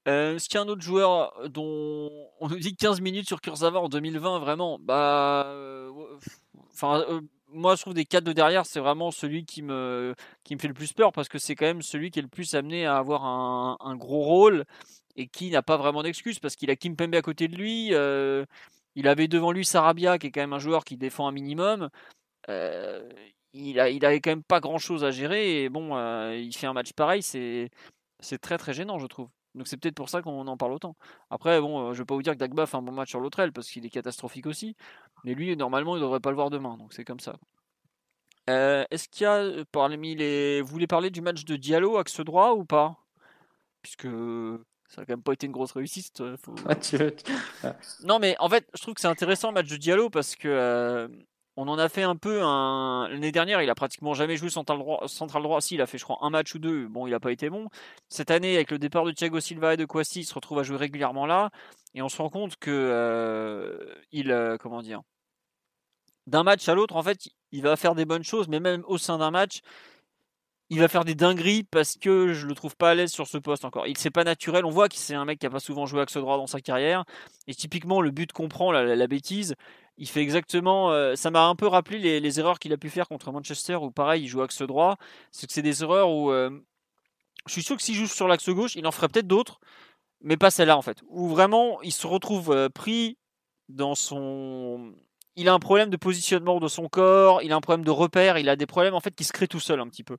Euh, 0.08 0.36
Est-ce 0.36 0.48
qu'il 0.48 0.56
y 0.56 0.58
a 0.58 0.62
un 0.62 0.68
autre 0.68 0.82
joueur 0.82 1.32
dont 1.48 2.10
on 2.40 2.48
nous 2.48 2.58
dit 2.58 2.76
15 2.76 3.00
minutes 3.00 3.26
sur 3.26 3.40
Kurzawa 3.40 3.80
en 3.80 3.88
2020, 3.88 4.38
vraiment? 4.38 4.78
Bah, 4.80 5.46
euh, 5.46 5.90
euh, 6.82 7.20
moi 7.48 7.76
je 7.76 7.80
trouve 7.80 7.94
des 7.94 8.04
quatre 8.04 8.24
de 8.24 8.32
derrière, 8.32 8.66
c'est 8.66 8.80
vraiment 8.80 9.10
celui 9.10 9.44
qui 9.46 9.62
me 9.62 10.14
fait 10.44 10.68
le 10.68 10.74
plus 10.74 10.92
peur 10.92 11.12
parce 11.12 11.28
que 11.28 11.38
c'est 11.38 11.54
quand 11.54 11.64
même 11.66 11.82
celui 11.82 12.10
qui 12.10 12.18
est 12.18 12.22
le 12.22 12.28
plus 12.28 12.54
amené 12.54 12.84
à 12.84 12.96
avoir 12.96 13.24
un, 13.24 13.96
gros 13.96 14.22
rôle 14.22 14.64
et 15.16 15.28
qui 15.28 15.50
n'a 15.50 15.62
pas 15.62 15.78
vraiment 15.78 16.02
d'excuses 16.02 16.38
parce 16.38 16.56
qu'il 16.56 16.70
a 16.70 16.76
Kimpembe 16.76 17.14
à 17.14 17.22
côté 17.22 17.48
de 17.48 17.56
lui. 17.56 17.94
Il 18.96 19.08
avait 19.08 19.28
devant 19.28 19.52
lui 19.52 19.64
Sarabia 19.64 20.18
qui 20.18 20.28
est 20.28 20.30
quand 20.32 20.40
même 20.40 20.54
un 20.54 20.58
joueur 20.58 20.84
qui 20.84 20.96
défend 20.96 21.28
un 21.28 21.32
minimum. 21.32 21.90
euh, 22.48 23.08
il 23.52 23.80
a, 23.80 23.84
avait 23.84 24.20
quand 24.20 24.30
même 24.30 24.42
pas 24.44 24.60
grand 24.60 24.78
chose 24.78 25.04
à 25.04 25.10
gérer 25.10 25.64
et 25.64 25.68
bon, 25.70 25.96
euh, 25.96 26.36
il 26.36 26.54
fait 26.54 26.66
un 26.66 26.72
match 26.74 26.92
pareil, 26.92 27.22
c'est, 27.22 27.70
très 28.42 28.58
très 28.58 28.74
gênant, 28.74 28.98
je 28.98 29.06
trouve. 29.06 29.28
Donc 29.54 29.68
c'est 29.68 29.78
peut-être 29.78 29.94
pour 29.94 30.10
ça 30.10 30.20
qu'on 30.22 30.46
en 30.46 30.56
parle 30.58 30.72
autant. 30.72 30.96
Après, 31.30 31.60
bon, 31.60 31.88
euh, 31.90 31.92
je 31.94 31.98
vais 32.00 32.04
pas 32.04 32.14
vous 32.14 32.22
dire 32.22 32.34
que 32.34 32.38
Dagba 32.38 32.66
fait 32.66 32.76
un 32.76 32.82
bon 32.82 32.92
match 32.92 33.10
sur 33.10 33.20
l'autre 33.20 33.40
aile 33.40 33.52
parce 33.52 33.70
qu'il 33.70 33.86
est 33.86 33.90
catastrophique 33.90 34.46
aussi, 34.46 34.76
mais 35.24 35.34
lui, 35.34 35.56
normalement, 35.56 35.96
il 35.96 36.00
devrait 36.00 36.20
pas 36.20 36.30
le 36.30 36.36
voir 36.36 36.50
demain, 36.50 36.76
donc 36.76 36.92
c'est 36.92 37.04
comme 37.04 37.20
ça. 37.20 37.36
Est-ce 38.48 39.08
qu'il 39.08 39.24
y 39.24 39.26
a 39.26 39.64
parmi 39.72 40.14
les, 40.14 40.60
vous 40.62 40.68
voulez 40.68 40.86
parler 40.86 41.10
du 41.10 41.20
match 41.20 41.44
de 41.44 41.56
Diallo 41.56 41.96
axe 41.96 42.20
droit 42.20 42.52
ou 42.52 42.64
pas? 42.64 42.96
Puisque 43.82 44.06
ça 44.88 45.02
a 45.02 45.04
quand 45.04 45.12
même 45.12 45.22
pas 45.22 45.32
été 45.32 45.46
une 45.46 45.52
grosse 45.52 45.72
réussite. 45.72 46.20
euh, 46.20 46.36
faut- 46.36 46.54
Ah, 46.68 46.74
tu 46.76 46.96
veux- 46.96 47.14
non, 48.04 48.18
mais 48.18 48.36
en 48.38 48.48
fait, 48.48 48.66
je 48.74 48.82
trouve 48.82 48.94
que 48.94 49.00
c'est 49.00 49.08
intéressant 49.08 49.48
le 49.48 49.54
match 49.54 49.68
de 49.68 49.76
Diallo 49.76 50.10
parce 50.10 50.36
que 50.36 50.48
euh, 50.48 51.08
on 51.56 51.68
en 51.68 51.78
a 51.78 51.88
fait 51.88 52.02
un 52.02 52.16
peu 52.16 52.42
un. 52.42 53.08
L'année 53.08 53.32
dernière, 53.32 53.62
il 53.62 53.70
a 53.70 53.74
pratiquement 53.74 54.12
jamais 54.14 54.36
joué 54.36 54.50
central 54.50 54.78
droit. 54.78 55.08
Central 55.08 55.42
droit. 55.42 55.60
Si, 55.62 55.74
il 55.74 55.80
a 55.82 55.86
fait, 55.86 55.96
je 55.98 56.04
crois, 56.04 56.18
un 56.20 56.28
match 56.30 56.54
ou 56.54 56.58
deux. 56.58 56.86
Bon, 56.86 57.06
il 57.06 57.10
n'a 57.10 57.20
pas 57.20 57.32
été 57.32 57.48
bon. 57.50 57.68
Cette 58.10 58.30
année, 58.30 58.54
avec 58.56 58.70
le 58.70 58.78
départ 58.78 59.04
de 59.04 59.10
Thiago 59.12 59.40
Silva 59.40 59.72
et 59.74 59.76
de 59.78 59.84
Kwasi, 59.86 60.20
il 60.20 60.24
se 60.24 60.34
retrouve 60.34 60.58
à 60.58 60.62
jouer 60.62 60.76
régulièrement 60.76 61.24
là. 61.26 61.50
Et 61.94 62.02
on 62.02 62.08
se 62.10 62.18
rend 62.18 62.28
compte 62.28 62.56
que 62.56 62.70
euh, 62.70 63.94
il, 64.12 64.30
euh, 64.30 64.58
comment 64.58 64.82
dire, 64.82 65.00
d'un 66.26 66.42
match 66.42 66.68
à 66.68 66.74
l'autre, 66.74 66.96
en 66.96 67.02
fait, 67.02 67.28
il 67.52 67.62
va 67.62 67.76
faire 67.76 67.94
des 67.94 68.04
bonnes 68.04 68.24
choses, 68.24 68.48
mais 68.48 68.60
même 68.60 68.82
au 68.86 68.98
sein 68.98 69.16
d'un 69.16 69.30
match, 69.30 69.60
il 70.68 70.80
va 70.80 70.88
faire 70.88 71.04
des 71.04 71.14
dingueries 71.14 71.62
parce 71.62 71.96
que 71.96 72.32
je 72.32 72.46
le 72.46 72.54
trouve 72.54 72.76
pas 72.76 72.90
à 72.90 72.94
l'aise 72.94 73.12
sur 73.12 73.26
ce 73.26 73.38
poste 73.38 73.64
encore. 73.64 73.86
Il 73.86 73.96
c'est 73.96 74.10
pas 74.10 74.24
naturel. 74.24 74.64
On 74.64 74.70
voit 74.70 74.88
que 74.88 74.96
c'est 74.96 75.14
un 75.14 75.24
mec 75.24 75.38
qui 75.38 75.46
a 75.46 75.50
pas 75.50 75.60
souvent 75.60 75.86
joué 75.86 76.00
axe 76.00 76.16
droit 76.16 76.36
dans 76.36 76.48
sa 76.48 76.60
carrière. 76.60 77.04
Et 77.46 77.54
typiquement 77.54 78.00
le 78.00 78.10
but 78.10 78.32
qu'on 78.32 78.48
prend, 78.48 78.72
la, 78.72 79.06
bêtise, 79.06 79.54
il 79.96 80.08
fait 80.08 80.22
exactement. 80.22 80.90
Euh, 80.90 81.14
ça 81.14 81.30
m'a 81.30 81.46
un 81.46 81.54
peu 81.54 81.66
rappelé 81.68 82.20
les, 82.20 82.40
erreurs 82.40 82.58
qu'il 82.58 82.72
a 82.72 82.76
pu 82.76 82.90
faire 82.90 83.08
contre 83.08 83.30
Manchester 83.30 83.76
où 83.76 83.90
pareil 83.90 84.24
il 84.24 84.28
joue 84.28 84.42
axe 84.42 84.62
droit. 84.62 84.96
C'est 85.30 85.46
que 85.46 85.52
c'est 85.52 85.62
des 85.62 85.82
erreurs 85.82 86.10
où 86.10 86.32
euh, 86.32 86.50
je 87.46 87.52
suis 87.52 87.62
sûr 87.62 87.76
que 87.76 87.82
s'il 87.82 87.94
joue 87.94 88.08
sur 88.08 88.26
l'axe 88.26 88.48
gauche, 88.48 88.74
il 88.74 88.86
en 88.86 88.92
ferait 88.92 89.08
peut-être 89.08 89.28
d'autres, 89.28 89.60
mais 90.20 90.36
pas 90.36 90.50
celle-là 90.50 90.76
en 90.76 90.82
fait. 90.82 90.98
Où 91.08 91.28
vraiment 91.28 91.80
il 91.82 91.92
se 91.92 92.08
retrouve 92.08 92.50
euh, 92.50 92.68
pris 92.68 93.18
dans 93.68 93.94
son 93.94 94.94
il 95.36 95.48
a 95.48 95.52
un 95.52 95.58
problème 95.58 95.90
de 95.90 95.96
positionnement 95.96 96.58
de 96.60 96.68
son 96.68 96.88
corps, 96.88 97.42
il 97.42 97.52
a 97.52 97.56
un 97.56 97.60
problème 97.60 97.84
de 97.84 97.90
repère, 97.90 98.38
il 98.38 98.48
a 98.48 98.56
des 98.56 98.66
problèmes 98.66 98.94
en 98.94 99.00
fait 99.00 99.14
qui 99.14 99.24
se 99.24 99.32
créent 99.32 99.46
tout 99.46 99.60
seul 99.60 99.80
un 99.80 99.88
petit 99.88 100.02
peu. 100.02 100.16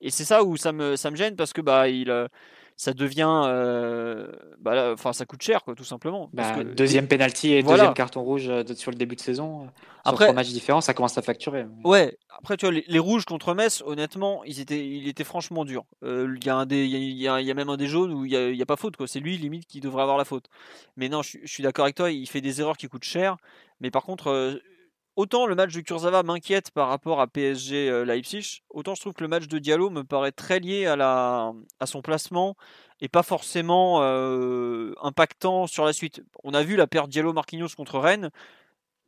Et 0.00 0.10
c'est 0.10 0.24
ça 0.24 0.44
où 0.44 0.56
ça 0.56 0.72
me, 0.72 0.96
ça 0.96 1.10
me 1.10 1.16
gêne 1.16 1.36
parce 1.36 1.52
que 1.52 1.60
bah, 1.60 1.88
il, 1.88 2.10
euh, 2.10 2.28
ça 2.76 2.92
devient. 2.92 3.42
Euh, 3.46 4.30
bah, 4.60 4.92
enfin, 4.92 5.12
ça 5.12 5.26
coûte 5.26 5.42
cher, 5.42 5.64
quoi, 5.64 5.74
tout 5.74 5.84
simplement. 5.84 6.30
Bah, 6.32 6.62
deuxième 6.62 7.08
penalty 7.08 7.54
et 7.54 7.62
deuxième 7.62 7.94
carton 7.94 8.22
rouge 8.22 8.48
euh, 8.48 8.62
sur 8.74 8.90
le 8.92 8.96
début 8.96 9.16
de 9.16 9.20
saison. 9.20 9.68
Après, 10.04 10.26
trois 10.26 10.34
matchs 10.34 10.50
différents, 10.50 10.80
ça 10.80 10.94
commence 10.94 11.18
à 11.18 11.22
facturer. 11.22 11.66
Ouais, 11.84 12.16
après, 12.38 12.56
tu 12.56 12.66
vois, 12.66 12.80
les, 12.86 12.98
rouges 12.98 13.24
contre 13.24 13.52
Metz, 13.52 13.82
honnêtement, 13.84 14.42
ils 14.44 14.60
étaient, 14.60 14.86
il 14.86 15.08
était 15.08 15.24
franchement 15.24 15.64
dur. 15.64 15.84
Il 16.02 16.38
y, 16.44 16.48
a 16.48 16.56
un 16.56 16.64
des, 16.64 16.86
y, 16.86 17.28
a, 17.28 17.40
y, 17.40 17.50
a 17.50 17.54
même 17.54 17.68
un 17.68 17.76
des 17.76 17.88
jaunes 17.88 18.12
où 18.12 18.24
il 18.24 18.30
n'y 18.30 18.60
a, 18.60 18.62
a, 18.62 18.66
pas 18.66 18.76
faute, 18.76 18.96
quoi. 18.96 19.06
C'est 19.06 19.20
lui, 19.20 19.36
limite, 19.36 19.66
qui 19.66 19.80
devrait 19.80 20.02
avoir 20.02 20.16
la 20.16 20.24
faute. 20.24 20.46
Mais 20.96 21.08
non, 21.08 21.22
je, 21.22 21.38
je 21.42 21.52
suis 21.52 21.62
d'accord 21.62 21.84
avec 21.84 21.96
toi, 21.96 22.10
il 22.10 22.28
fait 22.28 22.40
des 22.40 22.60
erreurs 22.60 22.76
qui 22.76 22.86
coûtent 22.86 23.04
cher. 23.04 23.36
Mais 23.80 23.90
par 23.90 24.02
contre 24.02 24.60
autant 25.18 25.46
le 25.46 25.56
match 25.56 25.74
de 25.74 25.80
Kurzawa 25.80 26.22
m'inquiète 26.22 26.70
par 26.70 26.88
rapport 26.88 27.20
à 27.20 27.26
PSG 27.26 27.90
euh, 27.90 28.04
Leipzig, 28.04 28.62
autant 28.70 28.94
je 28.94 29.00
trouve 29.00 29.14
que 29.14 29.24
le 29.24 29.28
match 29.28 29.48
de 29.48 29.58
Diallo 29.58 29.90
me 29.90 30.04
paraît 30.04 30.30
très 30.30 30.60
lié 30.60 30.86
à, 30.86 31.52
son 31.84 32.02
placement 32.02 32.56
et 33.00 33.08
pas 33.08 33.24
forcément 33.24 33.98
euh, 34.02 34.94
impactant 35.02 35.66
sur 35.66 35.84
la 35.84 35.92
suite. 35.92 36.22
On 36.44 36.54
a 36.54 36.62
vu 36.62 36.76
la 36.76 36.86
paire 36.86 37.08
Diallo-Marquinhos 37.08 37.74
contre 37.76 37.98
Rennes, 37.98 38.30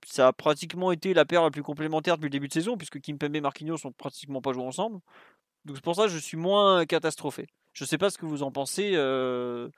ça 0.05 0.29
a 0.29 0.33
pratiquement 0.33 0.91
été 0.91 1.15
la 1.15 1.25
paire 1.25 1.45
la 1.45 1.51
plus 1.53 1.63
complémentaire 1.63 2.17
depuis 2.17 2.27
le 2.27 2.31
début 2.31 2.49
de 2.49 2.55
saison, 2.55 2.77
puisque 2.77 3.01
Kimpembe 3.01 3.37
et 3.37 3.41
Marquinhos 3.41 3.79
n'ont 3.85 3.93
pratiquement 3.93 4.43
pas 4.43 4.53
joué 4.53 4.65
ensemble. 4.65 4.99
Donc 5.65 5.77
c'est 5.77 5.85
pour 5.85 5.95
ça 5.95 6.05
que 6.05 6.09
je 6.09 6.19
suis 6.19 6.37
moins 6.37 6.87
catastrophé. 6.87 7.47
Je 7.73 7.85
ne 7.85 7.89
sais 7.89 7.99
pas 7.99 8.11
ce 8.11 8.19
que 8.19 8.27
vous 8.27 8.43
en 8.43 8.51
pensez. 8.51 8.93
Euh, 8.95 9.69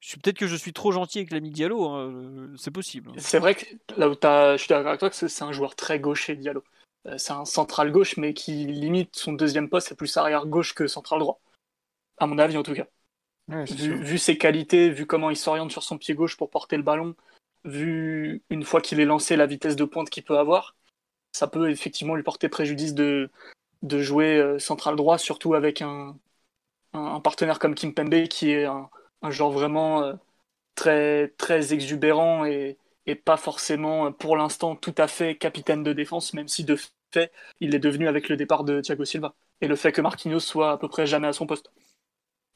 Peut-être 0.00 0.38
que 0.38 0.46
je 0.46 0.56
suis 0.56 0.72
trop 0.72 0.92
gentil 0.92 1.18
avec 1.18 1.30
l'ami 1.30 1.50
Diallo, 1.50 1.86
hein, 1.86 2.10
euh, 2.10 2.56
c'est 2.56 2.70
possible. 2.70 3.12
C'est 3.18 3.38
vrai 3.38 3.54
que 3.54 3.66
là 3.98 4.08
où 4.08 4.14
je 4.14 4.56
suis 4.56 4.68
d'accord 4.68 4.88
avec 4.88 5.00
toi, 5.00 5.10
que 5.10 5.16
c'est 5.16 5.44
un 5.44 5.52
joueur 5.52 5.76
très 5.76 6.00
gaucher, 6.00 6.36
Diallo. 6.36 6.64
Euh, 7.06 7.18
c'est 7.18 7.32
un 7.32 7.44
central 7.44 7.92
gauche, 7.92 8.16
mais 8.16 8.32
qui 8.32 8.64
limite 8.64 9.16
son 9.16 9.34
deuxième 9.34 9.68
poste, 9.68 9.88
c'est 9.88 9.94
plus 9.94 10.16
arrière 10.16 10.46
gauche 10.46 10.74
que 10.74 10.86
central 10.86 11.20
droit. 11.20 11.40
À 12.18 12.26
mon 12.26 12.38
avis, 12.38 12.56
en 12.56 12.62
tout 12.62 12.74
cas. 12.74 12.86
vu, 13.48 14.18
ses 14.18 14.38
qualités, 14.38 14.90
vu 14.90 15.06
comment 15.06 15.30
il 15.30 15.36
s'oriente 15.36 15.70
sur 15.70 15.82
son 15.82 15.98
pied 15.98 16.14
gauche 16.14 16.36
pour 16.36 16.50
porter 16.50 16.76
le 16.76 16.82
ballon, 16.82 17.14
vu 17.64 18.42
une 18.48 18.64
fois 18.64 18.80
qu'il 18.80 19.00
est 19.00 19.04
lancé 19.04 19.36
la 19.36 19.46
vitesse 19.46 19.76
de 19.76 19.84
pointe 19.84 20.08
qu'il 20.08 20.24
peut 20.24 20.38
avoir, 20.38 20.76
ça 21.32 21.46
peut 21.46 21.70
effectivement 21.70 22.14
lui 22.14 22.22
porter 22.22 22.48
préjudice 22.48 22.94
de, 22.94 23.30
de 23.82 24.00
jouer 24.00 24.38
euh, 24.38 24.58
central 24.58 24.96
droit, 24.96 25.18
surtout 25.18 25.54
avec 25.54 25.82
un, 25.82 26.16
un, 26.92 27.20
partenaire 27.20 27.58
comme 27.58 27.74
Kim 27.74 27.94
Pembe 27.94 28.28
qui 28.28 28.50
est 28.50 28.64
un, 28.64 28.90
un 29.22 29.30
genre 29.30 29.50
vraiment 29.50 30.02
euh, 30.02 30.14
très, 30.74 31.28
très 31.38 31.74
exubérant 31.74 32.44
et, 32.44 32.78
et 33.06 33.14
pas 33.14 33.36
forcément 33.36 34.06
euh, 34.06 34.10
pour 34.10 34.36
l'instant 34.36 34.76
tout 34.76 34.94
à 34.98 35.08
fait 35.08 35.36
capitaine 35.36 35.82
de 35.82 35.92
défense, 35.92 36.34
même 36.34 36.48
si 36.48 36.64
de 36.64 36.76
fait 37.12 37.32
il 37.60 37.74
est 37.74 37.80
devenu 37.80 38.08
avec 38.08 38.28
le 38.28 38.36
départ 38.36 38.64
de 38.64 38.80
Thiago 38.80 39.04
Silva. 39.04 39.34
Et 39.60 39.68
le 39.68 39.76
fait 39.76 39.92
que 39.92 40.00
Marquinhos 40.00 40.40
soit 40.40 40.72
à 40.72 40.78
peu 40.78 40.88
près 40.88 41.06
jamais 41.06 41.28
à 41.28 41.32
son 41.32 41.46
poste. 41.46 41.70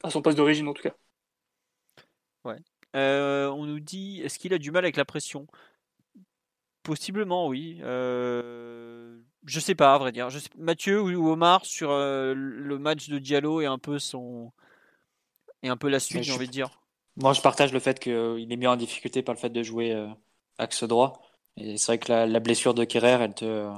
À 0.03 0.11
son 0.11 0.23
poste 0.23 0.37
d'origine 0.39 0.69
en 0.69 0.75
tout 0.75 0.83
cas. 0.83 0.95
Ouais. 2.45 2.59
Euh, 2.97 3.49
on 3.49 3.67
nous 3.67 3.81
dit, 3.81 4.21
est-ce 4.23 4.39
qu'il 4.39 4.55
a 4.55 4.59
du 4.59 4.71
mal 4.71 4.85
avec 4.85 4.97
la 4.97 5.05
pression? 5.05 5.47
Possiblement, 6.83 7.49
oui. 7.49 7.79
Je 7.83 9.61
sais 9.61 9.75
pas, 9.75 9.95
à 9.95 9.99
vrai 9.99 10.13
dire. 10.13 10.29
Mathieu 10.57 11.01
ou 11.01 11.29
Omar 11.31 11.65
sur 11.65 11.91
le 11.91 12.79
match 12.79 13.09
de 13.09 13.19
Diallo 13.19 13.61
et 13.61 13.67
un 13.67 13.79
peu 13.79 13.99
son, 13.99 14.53
et 15.65 15.69
un 15.69 15.77
peu 15.77 15.89
la 15.89 15.99
suite, 15.99 16.23
j'ai 16.23 16.33
envie 16.33 16.47
de 16.47 16.53
dire. 16.53 16.79
Moi, 17.17 17.33
je 17.33 17.41
partage 17.41 17.73
le 17.73 17.81
fait 17.81 17.99
qu'il 17.99 18.13
est 18.13 18.57
mis 18.57 18.67
en 18.67 18.77
difficulté 18.77 19.23
par 19.23 19.35
le 19.35 19.41
fait 19.41 19.49
de 19.49 19.63
jouer 19.63 19.93
euh, 19.93 20.07
axe 20.59 20.85
droit. 20.85 21.23
Et 21.57 21.79
c'est 21.79 21.87
vrai 21.87 21.99
que 21.99 22.13
la, 22.13 22.41
blessure 22.41 22.75
de 22.75 22.85
Kerrer, 22.85 23.23
elle 23.23 23.35
te, 23.35 23.73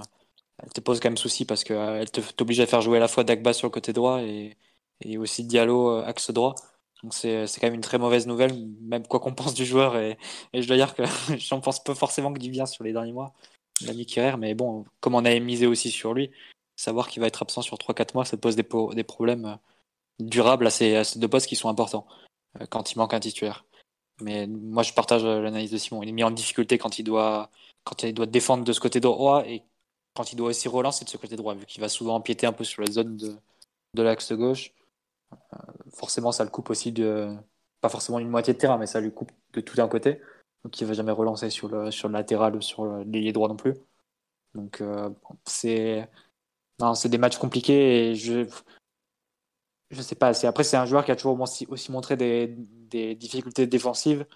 elle 0.63 0.73
te 0.73 0.81
pose 0.81 0.99
quand 1.01 1.09
même 1.09 1.17
souci 1.17 1.45
parce 1.45 1.63
qu'elle 1.63 1.77
euh, 1.77 2.23
t'oblige 2.37 2.61
à 2.61 2.67
faire 2.67 2.81
jouer 2.81 2.97
à 2.97 3.01
la 3.01 3.09
fois 3.09 3.23
Dagba 3.25 3.53
sur 3.53 3.67
le 3.69 3.71
côté 3.71 3.93
droit 3.93 4.23
et, 4.23 4.57
et 5.03 5.19
aussi 5.19 5.45
Diallo 5.45 5.91
euh, 5.91 6.05
axe 6.05 6.31
droit. 6.31 6.55
Donc 7.03 7.15
c'est 7.15 7.47
quand 7.61 7.67
même 7.67 7.75
une 7.75 7.83
très 7.83 7.99
mauvaise 7.99 8.27
nouvelle, 8.27 8.53
même 8.81 9.07
quoi 9.07 9.21
qu'on 9.21 9.35
pense 9.35 9.55
du 9.55 9.65
joueur. 9.65 9.97
Et, 9.97 10.19
et 10.53 10.63
je 10.63 10.67
dois 10.67 10.77
dire 10.77 10.95
que 10.95 11.03
j'en 11.39 11.61
pense 11.61 11.85
pas 11.85 11.95
forcément 11.95 12.33
que 12.33 12.41
du 12.41 12.51
bien 12.51 12.67
sur 12.67 12.83
les 12.85 12.93
derniers 12.93 13.13
mois, 13.13 13.35
l'ami 13.83 14.07
Kerrer. 14.07 14.39
Mais 14.39 14.55
bon, 14.55 14.87
comme 15.01 15.15
on 15.15 15.25
avait 15.25 15.41
misé 15.41 15.67
aussi 15.67 15.91
sur 15.91 16.15
lui, 16.15 16.31
savoir 16.75 17.09
qu'il 17.09 17.21
va 17.21 17.29
être 17.29 17.43
absent 17.43 17.63
sur 17.63 17.77
3-4 17.77 18.15
mois, 18.15 18.25
ça 18.25 18.37
te 18.37 18.43
pose 18.43 18.57
des, 18.57 18.67
des 18.95 19.05
problèmes 19.05 19.59
durable 20.19 20.67
à 20.67 20.71
ces, 20.71 21.03
deux 21.17 21.29
postes 21.29 21.47
qui 21.47 21.57
sont 21.57 21.69
importants 21.69 22.07
euh, 22.61 22.67
quand 22.69 22.93
il 22.93 22.99
manque 22.99 23.15
un 23.15 23.21
titulaire. 23.21 23.65
Mais 24.21 24.47
moi, 24.47 24.83
je 24.83 24.93
partage 24.93 25.25
euh, 25.25 25.41
l'analyse 25.41 25.71
de 25.71 25.79
Simon. 25.79 26.03
Il 26.03 26.09
est 26.09 26.13
mis 26.13 26.25
en 26.25 26.31
difficulté 26.31 26.79
quand 26.79 26.99
il 26.99 27.05
doit, 27.05 27.51
quand 27.85 28.03
il 28.03 28.15
doit 28.15 28.27
défendre 28.27 28.65
de 28.65 28.73
ce 28.73 28.81
côté 28.81 29.01
droit 29.01 29.45
et 29.47 29.63
quand 30.15 30.33
il 30.33 30.37
doit 30.37 30.49
aussi 30.49 30.69
relancer 30.69 31.05
de 31.05 31.11
ce 31.11 31.19
côté 31.19 31.37
droit, 31.37 31.55
vu 31.55 31.67
qu'il 31.67 31.81
va 31.81 31.89
souvent 31.89 32.15
empiéter 32.15 32.47
un 32.47 32.53
peu 32.53 32.65
sur 32.65 32.83
la 32.83 32.91
zone 32.91 33.17
de, 33.17 33.37
de 33.95 34.03
l'axe 34.03 34.33
gauche. 34.33 34.73
Euh, 35.33 35.59
forcément, 35.95 36.33
ça 36.33 36.45
le 36.45 36.51
coupe 36.51 36.71
aussi 36.71 36.93
de, 36.93 37.35
pas 37.81 37.89
forcément 37.91 38.19
une 38.19 38.31
moitié 38.31 38.55
de 38.55 38.59
terrain, 38.59 38.79
mais 38.79 38.87
ça 38.87 39.01
lui 39.01 39.13
coupe 39.13 39.33
de 39.53 39.61
tout 39.61 39.81
un 39.81 39.89
côté. 39.89 40.21
Donc, 40.65 40.81
il 40.81 40.87
va 40.87 40.95
jamais 40.95 41.13
relancer 41.13 41.51
sur 41.51 41.69
le, 41.69 41.91
sur 41.91 42.09
le 42.09 42.15
latéral 42.15 42.57
ou 42.57 42.63
sur 42.63 42.87
l'ailier 43.05 43.33
droit 43.33 43.49
non 43.49 43.57
plus. 43.57 43.75
Donc, 44.55 44.83
c'est, 45.45 46.09
non, 46.81 46.95
c'est 46.95 47.09
des 47.11 47.19
matchs 47.19 47.39
compliqués 47.39 48.11
et 48.11 48.15
je, 48.15 48.47
je 49.91 50.03
sais 50.03 50.15
pas. 50.15 50.33
Après, 50.47 50.65
c'est 50.65 50.77
un 50.77 50.87
joueur 50.87 51.05
qui 51.05 51.11
a 51.13 51.17
toujours 51.17 51.41
aussi 51.41 51.93
montré 51.93 52.17
des, 52.17 52.55
des 52.57 53.15
difficultés 53.15 53.67
défensives, 53.67 54.27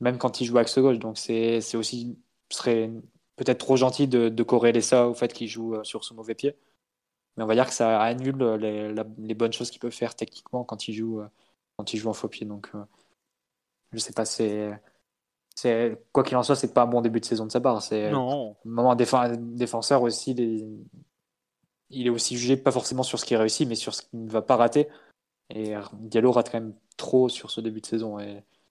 même 0.00 0.18
quand 0.18 0.40
il 0.40 0.46
joue 0.46 0.58
axe 0.58 0.78
gauche. 0.78 0.98
Donc, 0.98 1.18
c'est 1.18 1.76
aussi 1.76 2.18
serait 2.50 2.90
peut-être 3.36 3.58
trop 3.58 3.76
gentil 3.76 4.08
de, 4.08 4.28
de, 4.28 4.42
corréler 4.42 4.80
ça 4.80 5.06
au 5.06 5.14
fait 5.14 5.32
qu'il 5.32 5.48
joue 5.48 5.74
euh, 5.74 5.84
sur 5.84 6.04
son 6.04 6.14
mauvais 6.14 6.34
pied. 6.34 6.56
Mais 7.36 7.44
on 7.44 7.46
va 7.46 7.54
dire 7.54 7.66
que 7.66 7.72
ça 7.72 8.00
annule 8.00 8.42
les, 8.54 8.94
les 9.18 9.34
bonnes 9.34 9.52
choses 9.52 9.70
qu'il 9.70 9.80
peut 9.80 9.90
faire 9.90 10.14
techniquement 10.14 10.64
quand 10.64 10.88
il 10.88 10.94
joue, 10.94 11.20
euh, 11.20 11.28
quand 11.76 11.92
il 11.92 11.98
joue 11.98 12.08
en 12.08 12.14
faux 12.14 12.28
pied. 12.28 12.46
Donc, 12.46 12.70
euh, 12.74 12.84
je 13.92 13.98
sais 13.98 14.12
pas. 14.12 14.24
C'est 14.24 14.80
quoi 16.12 16.24
qu'il 16.24 16.36
en 16.36 16.42
soit, 16.42 16.56
c'est 16.56 16.72
pas 16.72 16.82
un 16.82 16.86
bon 16.86 17.00
début 17.00 17.20
de 17.20 17.24
saison 17.24 17.46
de 17.46 17.52
sa 17.52 17.60
part. 17.60 17.82
C'est 17.82 18.10
moment 18.64 18.96
défenseur 18.96 20.02
aussi. 20.02 20.34
Les, 20.34 20.66
il 21.90 22.06
est 22.06 22.10
aussi 22.10 22.36
jugé 22.36 22.56
pas 22.56 22.72
forcément 22.72 23.02
sur 23.02 23.18
ce 23.18 23.24
qui 23.24 23.36
réussit, 23.36 23.68
mais 23.68 23.74
sur 23.74 23.94
ce 23.94 24.02
qui 24.02 24.16
ne 24.16 24.30
va 24.30 24.42
pas 24.42 24.56
rater. 24.56 24.88
Et 25.54 25.74
Diallo 25.94 26.32
rate 26.32 26.50
quand 26.50 26.60
même 26.60 26.74
trop 26.96 27.28
sur 27.28 27.50
ce 27.50 27.60
début 27.60 27.80
de 27.80 27.86
saison. 27.86 28.18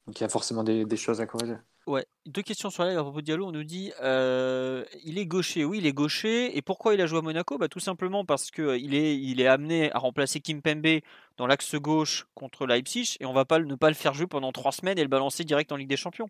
Donc 0.08 0.20
il 0.20 0.22
y 0.22 0.24
a 0.24 0.30
forcément 0.30 0.64
des, 0.64 0.98
choses 0.98 1.20
à 1.20 1.26
corriger. 1.26 1.58
Ouais, 1.86 2.06
deux 2.26 2.42
questions 2.42 2.70
sur 2.70 2.84
la 2.84 2.90
live 2.90 3.00
à 3.00 3.04
propos 3.04 3.22
de 3.22 3.26
Diallo. 3.26 3.48
On 3.48 3.52
nous 3.52 3.64
dit 3.64 3.92
euh, 4.02 4.84
il 5.04 5.18
est 5.18 5.26
gaucher. 5.26 5.66
Oui, 5.66 5.80
il 5.80 5.86
est 5.86 5.94
gaucher. 5.94 6.58
Et 6.58 6.62
pourquoi 6.62 6.94
il 6.94 7.02
a 7.02 7.08
joué 7.08 7.20
à 7.20 7.22
Monaco? 7.22 7.58
Bah, 7.58 7.68
Tout 7.68 7.80
simplement 7.80 8.26
parce 8.26 8.52
qu'il 8.52 8.64
euh, 8.64 8.76
est, 8.76 9.18
il 9.18 9.42
est 9.42 9.48
amené 9.48 9.92
à 9.94 10.00
remplacer 10.00 10.40
Kim 10.40 10.62
Pembe 10.62 11.00
dans 11.38 11.48
l'axe 11.48 11.76
gauche 11.76 12.28
contre 12.36 12.66
Leipzig. 12.66 13.18
Et 13.20 13.26
on 13.26 13.34
va 13.34 13.46
pas 13.46 13.60
ne 13.60 13.76
pas 13.76 13.90
le 13.90 13.96
faire 13.96 14.14
jouer 14.14 14.28
pendant 14.28 14.52
trois 14.52 14.72
semaines 14.72 14.98
et 14.98 15.04
le 15.04 15.08
balancer 15.10 15.44
direct 15.44 15.72
en 15.72 15.76
Ligue 15.76 15.90
des 15.90 15.98
Champions. 15.98 16.30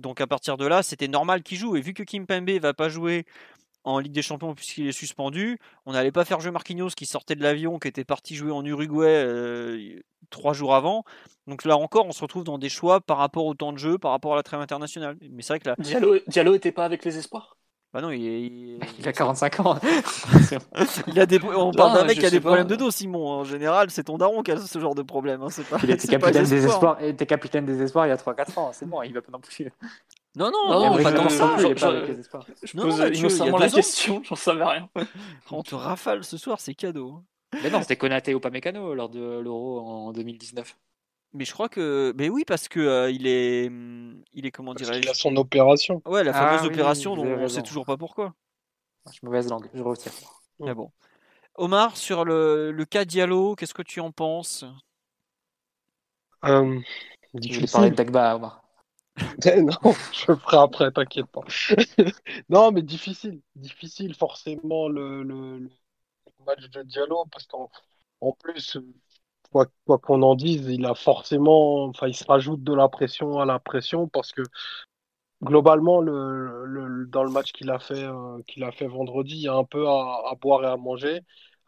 Donc 0.00 0.20
à 0.20 0.26
partir 0.26 0.56
de 0.56 0.66
là, 0.66 0.82
c'était 0.82 1.08
normal 1.08 1.42
qu'il 1.42 1.58
joue. 1.58 1.76
Et 1.76 1.80
vu 1.80 1.92
que 1.92 2.02
Kim 2.02 2.26
Pembe 2.26 2.50
va 2.50 2.74
pas 2.74 2.88
jouer 2.88 3.26
en 3.84 3.98
Ligue 3.98 4.12
des 4.12 4.22
Champions 4.22 4.54
puisqu'il 4.54 4.86
est 4.86 4.92
suspendu. 4.92 5.58
On 5.86 5.92
n'allait 5.92 6.12
pas 6.12 6.24
faire 6.24 6.40
jouer 6.40 6.50
Marquinhos 6.50 6.90
qui 6.90 7.06
sortait 7.06 7.34
de 7.34 7.42
l'avion, 7.42 7.78
qui 7.78 7.88
était 7.88 8.04
parti 8.04 8.34
jouer 8.34 8.50
en 8.50 8.64
Uruguay 8.64 9.06
euh, 9.06 10.00
trois 10.30 10.52
jours 10.52 10.74
avant. 10.74 11.04
Donc 11.46 11.64
là 11.64 11.76
encore, 11.76 12.06
on 12.06 12.12
se 12.12 12.22
retrouve 12.22 12.44
dans 12.44 12.58
des 12.58 12.68
choix 12.68 13.00
par 13.00 13.18
rapport 13.18 13.44
au 13.46 13.54
temps 13.54 13.72
de 13.72 13.78
jeu, 13.78 13.98
par 13.98 14.10
rapport 14.10 14.32
à 14.32 14.36
la 14.36 14.42
trêve 14.42 14.60
internationale. 14.60 15.16
Mais 15.30 15.42
c'est 15.42 15.52
vrai 15.52 15.60
que 15.60 15.68
là... 15.68 15.76
Diallo, 15.78 16.18
Diallo 16.26 16.54
était 16.54 16.72
pas 16.72 16.84
avec 16.84 17.04
les 17.04 17.18
espoirs? 17.18 17.56
Bah 17.92 18.00
non, 18.00 18.10
il, 18.10 18.22
il... 18.98 19.08
a 19.08 19.12
45 19.12 19.60
ans. 19.60 19.78
il 21.06 21.20
a 21.20 21.26
des... 21.26 21.40
On 21.44 21.70
parle 21.70 21.94
d'un 21.94 22.04
mec 22.04 22.18
qui 22.18 22.26
a 22.26 22.30
des 22.30 22.40
problèmes 22.40 22.66
de 22.66 22.74
dos, 22.74 22.90
Simon. 22.90 23.28
En 23.28 23.44
général, 23.44 23.90
c'est 23.90 24.04
ton 24.04 24.18
daron 24.18 24.42
qui 24.42 24.50
a 24.50 24.56
ce 24.56 24.78
genre 24.80 24.96
de 24.96 25.02
problème. 25.02 25.42
Hein. 25.42 25.48
Pas... 25.70 25.78
Il 25.84 25.90
était 25.90 26.08
capitaine, 26.08 26.44
des 26.44 26.66
espoirs. 26.66 26.96
Il 27.00 27.08
était 27.08 27.26
capitaine 27.26 27.66
des 27.66 27.82
espoirs 27.82 28.06
il 28.06 28.08
y 28.08 28.12
a 28.12 28.16
3-4 28.16 28.58
ans. 28.58 28.70
C'est 28.72 28.86
bon, 28.86 29.02
il 29.02 29.14
va 29.14 29.22
pas 29.22 29.30
non 29.30 29.38
plus. 29.38 29.70
Non, 30.36 30.50
non, 30.50 30.68
non, 30.96 31.02
pas 31.02 31.12
tant 31.12 31.28
ça. 31.28 31.56
Je, 31.58 31.68
je, 31.68 32.66
je 32.66 32.72
pose 32.76 33.18
innocemment 33.18 33.58
la 33.58 33.70
question, 33.70 34.22
j'en 34.24 34.34
savais 34.34 34.64
rien. 34.64 34.88
On 35.50 35.62
te 35.62 35.74
rafale 35.74 36.24
ce 36.24 36.36
soir, 36.36 36.60
c'est 36.60 36.74
cadeau. 36.74 37.22
Mais 37.62 37.70
non, 37.70 37.80
c'était 37.82 37.96
Konaté 37.96 38.34
ou 38.34 38.40
pas 38.40 38.50
Mécano 38.50 38.94
lors 38.94 39.08
de 39.08 39.38
l'Euro 39.40 39.80
en 39.80 40.12
2019. 40.12 40.76
Mais 41.34 41.44
je 41.44 41.52
crois 41.52 41.68
que, 41.68 42.12
mais 42.16 42.28
oui, 42.28 42.44
parce 42.46 42.68
que 42.68 42.80
euh, 42.80 43.10
il 43.10 43.26
est, 43.26 43.66
hum, 43.68 44.22
il 44.32 44.46
est 44.46 44.50
comment 44.50 44.74
dirais-je 44.74 45.00
Il 45.00 45.08
a 45.08 45.14
son 45.14 45.36
opération. 45.36 46.00
Ouais, 46.06 46.22
la 46.24 46.32
fameuse 46.32 46.60
ah 46.62 46.66
opération 46.66 47.16
dont 47.16 47.26
on 47.26 47.48
sait 47.48 47.62
toujours 47.62 47.86
pas 47.86 47.96
pourquoi. 47.96 48.34
mauvaise 49.22 49.48
langue, 49.48 49.68
je 49.74 49.82
retire. 49.82 50.12
Mais 50.60 50.74
bon. 50.74 50.90
Omar, 51.56 51.96
sur 51.96 52.24
le, 52.24 52.72
le 52.72 52.84
cas 52.84 53.04
Diallo, 53.04 53.54
qu'est-ce 53.54 53.74
que 53.74 53.82
tu 53.82 54.00
en 54.00 54.10
penses? 54.10 54.64
Euh, 56.44 56.80
Je 57.34 57.54
voulais 57.54 57.66
parler 57.66 57.90
de 57.90 57.96
Dagba, 57.96 58.36
Omar. 58.36 58.63
non, 59.46 59.92
je 60.12 60.34
ferai 60.34 60.56
après, 60.56 60.90
t'inquiète 60.90 61.26
pas. 61.26 61.42
non, 62.48 62.72
mais 62.72 62.82
difficile, 62.82 63.40
difficile 63.54 64.14
forcément 64.14 64.88
le, 64.88 65.22
le, 65.22 65.68
match 66.46 66.68
de 66.70 66.82
Diallo 66.84 67.26
parce 67.32 67.46
qu'en 67.46 67.70
en 68.22 68.32
plus, 68.32 68.78
quoi 69.52 69.66
quoi 69.86 69.98
qu'on 69.98 70.22
en 70.22 70.34
dise, 70.36 70.66
il 70.68 70.86
a 70.86 70.94
forcément, 70.94 71.84
enfin, 71.86 72.08
il 72.08 72.16
se 72.16 72.24
rajoute 72.26 72.64
de 72.64 72.74
la 72.74 72.88
pression 72.88 73.40
à 73.40 73.46
la 73.46 73.58
pression 73.60 74.08
parce 74.08 74.32
que 74.32 74.42
globalement, 75.42 76.00
le, 76.00 76.64
le- 76.66 77.06
dans 77.06 77.24
le 77.24 77.30
match 77.30 77.52
qu'il 77.52 77.70
a 77.70 77.78
fait, 77.78 77.94
euh, 78.04 78.42
qu'il 78.46 78.64
a 78.64 78.72
fait 78.72 78.86
vendredi, 78.86 79.34
il 79.36 79.42
y 79.42 79.48
a 79.48 79.54
un 79.54 79.64
peu 79.64 79.86
à, 79.88 80.22
à 80.30 80.34
boire 80.40 80.64
et 80.64 80.66
à 80.68 80.76
manger. 80.76 81.20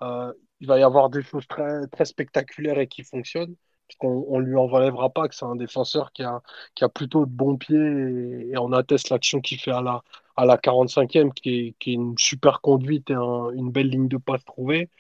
Euh, 0.03 0.32
il 0.61 0.66
va 0.68 0.78
y 0.78 0.82
avoir 0.82 1.11
des 1.11 1.22
choses 1.22 1.47
très, 1.49 1.86
très 1.88 2.05
spectaculaires 2.05 2.78
et 2.78 2.88
qui 2.88 3.03
fonctionnent. 3.05 3.55
On 4.01 4.39
lui 4.39 4.57
enlèvera 4.57 5.11
pas 5.11 5.28
que 5.28 5.34
c'est 5.34 5.45
un 5.45 5.57
défenseur 5.57 6.12
qui 6.12 6.22
a, 6.22 6.43
plutôt 6.89 7.24
de 7.26 7.30
bons 7.30 7.57
pieds 7.57 7.76
et, 8.51 8.59
on 8.59 8.72
atteste 8.72 9.11
l'action 9.11 9.41
qu'il 9.41 9.59
fait 9.59 9.70
à 9.70 9.80
la, 9.82 10.03
à 10.37 10.45
la 10.47 10.57
45e 10.59 11.32
qui 11.32 11.74
est, 11.80 11.87
une 11.87 12.16
super 12.18 12.61
conduite 12.61 13.11
et 13.11 13.14
un- 13.14 13.51
une 13.53 13.70
belle 13.70 13.89
ligne 13.91 14.09
de 14.09 14.18
passe 14.18 14.45
trouvée. 14.45 14.91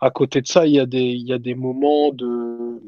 À 0.00 0.10
côté 0.10 0.40
de 0.42 0.46
ça, 0.48 0.66
il 0.66 0.74
y 0.74 0.80
a 0.80 0.86
des, 0.86 1.54
moments 1.54 2.12
de, 2.12 2.80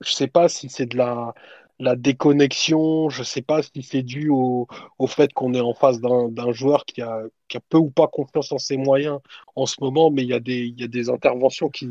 je 0.00 0.12
sais 0.12 0.28
pas 0.28 0.48
si 0.48 0.68
c'est 0.68 0.86
de 0.86 0.96
la, 0.98 1.34
la 1.78 1.96
déconnexion, 1.96 3.10
je 3.10 3.22
sais 3.22 3.42
pas 3.42 3.62
si 3.62 3.82
c'est 3.82 4.02
dû 4.02 4.30
au, 4.30 4.66
fait 5.08 5.32
qu'on 5.32 5.54
est 5.54 5.60
en 5.60 5.74
face 5.74 6.00
d'un 6.00 6.52
joueur 6.52 6.84
qui 6.86 7.02
a, 7.02 7.22
peu 7.70 7.78
ou 7.78 7.90
pas 7.90 8.08
confiance 8.08 8.52
en 8.52 8.58
ses 8.58 8.76
moyens 8.76 9.20
en 9.56 9.66
ce 9.66 9.76
moment, 9.80 10.10
mais 10.10 10.22
il 10.24 10.28
y 10.28 10.34
a 10.34 10.40
des 10.88 11.10
interventions 11.10 11.68
qui, 11.70 11.88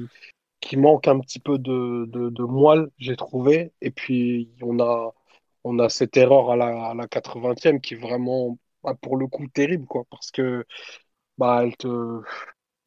qui 0.59 0.77
manquent 0.77 1.07
un 1.07 1.19
petit 1.19 1.39
peu 1.39 1.57
de, 1.57 2.05
de, 2.07 2.29
de 2.29 2.43
moelle, 2.43 2.89
j'ai 2.97 3.15
trouvé. 3.15 3.73
Et 3.81 3.91
puis, 3.91 4.51
on 4.61 4.79
a, 4.79 5.13
on 5.63 5.79
a 5.79 5.89
cette 5.89 6.17
erreur 6.17 6.51
à 6.51 6.55
la, 6.57 6.89
à 6.91 6.93
la 6.95 7.07
80e 7.07 7.81
qui 7.81 7.95
est 7.95 7.97
vraiment, 7.97 8.57
bah, 8.83 8.95
pour 9.01 9.17
le 9.17 9.27
coup, 9.27 9.47
terrible, 9.47 9.85
quoi, 9.87 10.03
parce 10.09 10.31
que 10.31 10.65
bah, 11.37 11.61
elle 11.63 11.77
te, 11.77 12.21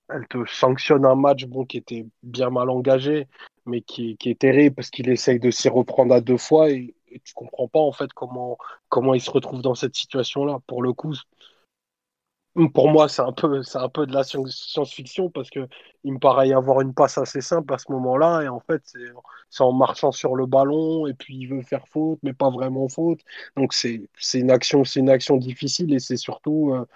elle 0.08 0.26
te 0.28 0.44
sanctionne 0.46 1.04
un 1.06 1.14
match 1.14 1.44
bon, 1.46 1.64
qui 1.64 1.78
était 1.78 2.06
bien 2.22 2.50
mal 2.50 2.70
engagé, 2.70 3.28
mais 3.66 3.80
qui, 3.82 4.16
qui 4.16 4.30
est 4.30 4.40
terrible 4.40 4.74
parce 4.76 4.90
qu'il 4.90 5.08
essaye 5.10 5.38
de 5.40 5.50
s'y 5.50 5.68
reprendre 5.68 6.14
à 6.14 6.20
deux 6.20 6.36
fois 6.38 6.70
et, 6.70 6.94
et 7.08 7.20
tu 7.20 7.32
comprends 7.34 7.68
pas 7.68 7.80
en 7.80 7.92
fait 7.92 8.12
comment, 8.12 8.58
comment 8.88 9.14
il 9.14 9.20
se 9.20 9.30
retrouve 9.30 9.62
dans 9.62 9.74
cette 9.74 9.94
situation-là. 9.96 10.58
Pour 10.66 10.82
le 10.82 10.92
coup, 10.92 11.14
pour 12.74 12.90
moi, 12.90 13.09
c'est 13.09 13.22
un 13.22 13.32
peu, 13.32 13.62
un 13.74 13.88
peu 13.88 14.07
de 14.07 14.12
la 14.12 14.24
science- 14.24 14.66
science-fiction 14.72 15.30
parce 15.30 15.51
que 15.51 15.68
il 16.05 16.14
me 16.14 16.18
paraît 16.18 16.53
avoir 16.53 16.80
une 16.80 16.94
passe 16.94 17.18
assez 17.18 17.40
simple 17.40 17.72
à 17.74 17.78
ce 17.78 17.90
moment-là 17.92 18.42
et 18.42 18.48
en 18.48 18.61
fait, 18.61 18.82
c'est, 18.84 19.62
en 19.62 19.72
marchant 19.72 20.12
sur 20.12 20.34
le 20.34 20.46
ballon 20.46 21.07
et 21.07 21.14
puis 21.14 21.36
il 21.36 21.46
veut 21.46 21.62
faire 21.62 21.86
faute, 21.88 22.18
mais 22.22 22.32
pas 22.32 22.51
vraiment 22.51 22.88
faute. 22.88 23.20
Donc 23.57 23.72
c'est, 23.72 24.09
une 24.34 24.51
action, 24.51 24.82
une 24.82 25.11
action 25.11 25.36
difficile 25.36 25.94
et 25.94 26.01
c'est 26.01 26.16
surtout, 26.16 26.74
euh, 26.74 26.86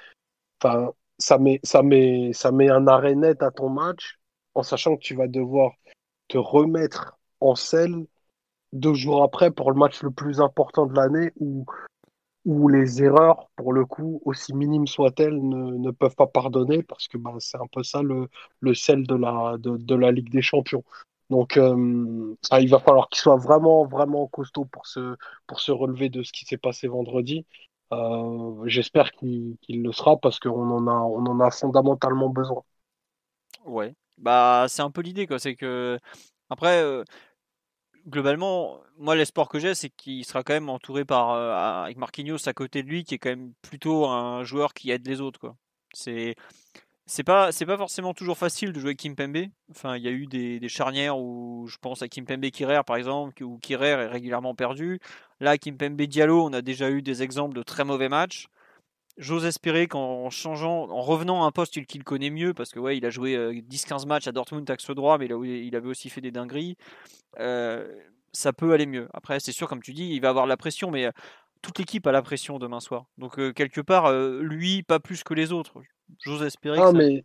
ça 1.18 1.38
met, 1.38 1.60
ça 1.62 1.82
met, 1.82 2.32
ça 2.32 2.50
met 2.50 2.70
un 2.70 2.86
arrêt 2.88 3.14
net 3.14 3.42
à 3.42 3.50
ton 3.50 3.68
match 3.68 4.18
en 4.54 4.62
sachant 4.62 4.96
que 4.96 5.02
tu 5.02 5.14
vas 5.14 5.28
devoir 5.28 5.72
te 6.28 6.38
remettre 6.38 7.18
en 7.40 7.54
selle 7.54 8.06
deux 8.72 8.94
jours 8.94 9.22
après 9.22 9.50
pour 9.50 9.70
le 9.70 9.78
match 9.78 10.02
le 10.02 10.10
plus 10.10 10.40
important 10.40 10.86
de 10.86 10.94
l'année 10.94 11.32
où, 11.36 11.64
où 12.44 12.68
les 12.68 13.02
erreurs, 13.02 13.48
pour 13.56 13.72
le 13.72 13.86
coup, 13.86 14.20
aussi 14.24 14.54
minimes 14.54 14.86
soient-elles, 14.86 15.36
ne, 15.36 15.76
ne 15.78 15.90
peuvent 15.90 16.16
pas 16.16 16.26
pardonner 16.26 16.82
parce 16.82 17.08
que 17.08 17.18
bah, 17.18 17.32
c'est 17.38 17.58
un 17.58 17.66
peu 17.72 17.82
ça 17.82 18.02
le, 18.02 18.28
le 18.60 18.74
sel 18.74 19.06
de 19.06 19.14
la, 19.14 19.56
de, 19.58 19.76
de 19.76 19.94
la 19.94 20.12
Ligue 20.12 20.30
des 20.30 20.42
Champions. 20.42 20.84
Donc, 21.30 21.56
euh, 21.56 22.34
il 22.60 22.68
va 22.68 22.80
falloir 22.80 23.08
qu'il 23.08 23.20
soit 23.20 23.36
vraiment, 23.36 23.86
vraiment 23.86 24.26
costaud 24.26 24.66
pour 24.66 24.86
se, 24.86 25.16
pour 25.46 25.60
se 25.60 25.72
relever 25.72 26.10
de 26.10 26.22
ce 26.22 26.32
qui 26.32 26.44
s'est 26.44 26.58
passé 26.58 26.86
vendredi. 26.86 27.46
Euh, 27.92 28.62
j'espère 28.66 29.12
qu'il 29.12 29.56
le 29.68 29.92
sera 29.92 30.18
parce 30.18 30.38
qu'on 30.38 30.70
en 30.70 30.86
a, 30.86 30.92
en 30.92 31.40
a 31.40 31.50
fondamentalement 31.50 32.28
besoin. 32.28 32.62
Ouais. 33.64 33.94
Bah, 34.18 34.66
c'est 34.68 34.82
un 34.82 34.90
peu 34.90 35.00
l'idée. 35.00 35.26
C'est 35.38 35.56
que, 35.56 35.98
après, 36.50 36.82
euh, 36.82 37.04
globalement, 38.06 38.80
moi, 38.98 39.14
l'espoir 39.16 39.48
que 39.48 39.58
j'ai, 39.58 39.74
c'est 39.74 39.90
qu'il 39.90 40.24
sera 40.24 40.42
quand 40.42 40.54
même 40.54 40.68
entouré 40.68 41.04
par, 41.04 41.30
euh, 41.30 41.84
avec 41.84 41.96
Marquinhos 41.96 42.48
à 42.48 42.52
côté 42.52 42.82
de 42.82 42.88
lui, 42.88 43.04
qui 43.04 43.14
est 43.14 43.18
quand 43.18 43.30
même 43.30 43.52
plutôt 43.62 44.06
un 44.06 44.44
joueur 44.44 44.74
qui 44.74 44.90
aide 44.90 45.06
les 45.06 45.20
autres. 45.20 45.54
C'est, 45.92 46.34
c'est 47.06 47.24
pas, 47.24 47.52
c'est 47.52 47.66
pas 47.66 47.76
forcément 47.76 48.14
toujours 48.14 48.38
facile 48.38 48.72
de 48.72 48.80
jouer 48.80 48.90
avec 48.90 49.00
Kimpembe. 49.00 49.46
Enfin, 49.70 49.96
il 49.96 50.02
y 50.02 50.08
a 50.08 50.10
eu 50.10 50.26
des, 50.26 50.60
des 50.60 50.68
charnières 50.68 51.18
où 51.18 51.66
je 51.68 51.76
pense 51.78 52.02
à 52.02 52.08
Kimpembe 52.08 52.50
Kirer, 52.50 52.80
par 52.86 52.96
exemple, 52.96 53.42
où 53.42 53.58
Kirer 53.58 53.88
est 53.90 54.06
régulièrement 54.06 54.54
perdu. 54.54 55.00
Là, 55.40 55.58
Kimpembe 55.58 56.02
Diallo, 56.02 56.44
on 56.44 56.52
a 56.52 56.62
déjà 56.62 56.90
eu 56.90 57.02
des 57.02 57.22
exemples 57.22 57.56
de 57.56 57.62
très 57.62 57.84
mauvais 57.84 58.08
matchs. 58.08 58.48
J'ose 59.16 59.44
espérer 59.44 59.86
qu'en 59.86 60.28
changeant, 60.28 60.90
en 60.90 61.00
revenant 61.00 61.44
à 61.44 61.46
un 61.46 61.52
poste 61.52 61.84
qu'il 61.86 62.02
connaît 62.02 62.30
mieux, 62.30 62.52
parce 62.52 62.70
que 62.70 62.80
ouais, 62.80 62.96
il 62.96 63.06
a 63.06 63.10
joué 63.10 63.36
euh, 63.36 63.60
10-15 63.62 64.06
matchs 64.06 64.26
à 64.26 64.32
Dortmund 64.32 64.68
axe 64.68 64.90
droit, 64.90 65.18
mais 65.18 65.26
il, 65.26 65.76
avait 65.76 65.88
aussi 65.88 66.10
fait 66.10 66.20
des 66.20 66.32
dingueries. 66.32 66.76
euh, 67.40 67.86
ça 68.32 68.52
peut 68.52 68.72
aller 68.72 68.86
mieux. 68.86 69.08
Après, 69.14 69.40
c'est 69.40 69.52
sûr, 69.52 69.68
comme 69.68 69.82
tu 69.82 69.92
dis, 69.94 70.08
il 70.10 70.20
va 70.20 70.30
avoir 70.30 70.46
la 70.46 70.56
pression, 70.56 70.90
mais 70.90 71.06
euh, 71.06 71.12
toute 71.62 71.78
l'équipe 71.78 72.06
a 72.06 72.12
la 72.12 72.22
pression 72.22 72.58
demain 72.58 72.80
soir. 72.80 73.06
Donc 73.18 73.38
euh, 73.38 73.52
quelque 73.52 73.80
part, 73.80 74.06
euh, 74.06 74.40
lui, 74.42 74.82
pas 74.82 75.00
plus 75.00 75.24
que 75.24 75.34
les 75.34 75.52
autres. 75.52 75.74
J'ose 76.24 76.42
espérer 76.42 76.78
Ah, 76.78 76.84
que 76.84 76.88
ça- 76.90 76.98
mais 76.98 77.24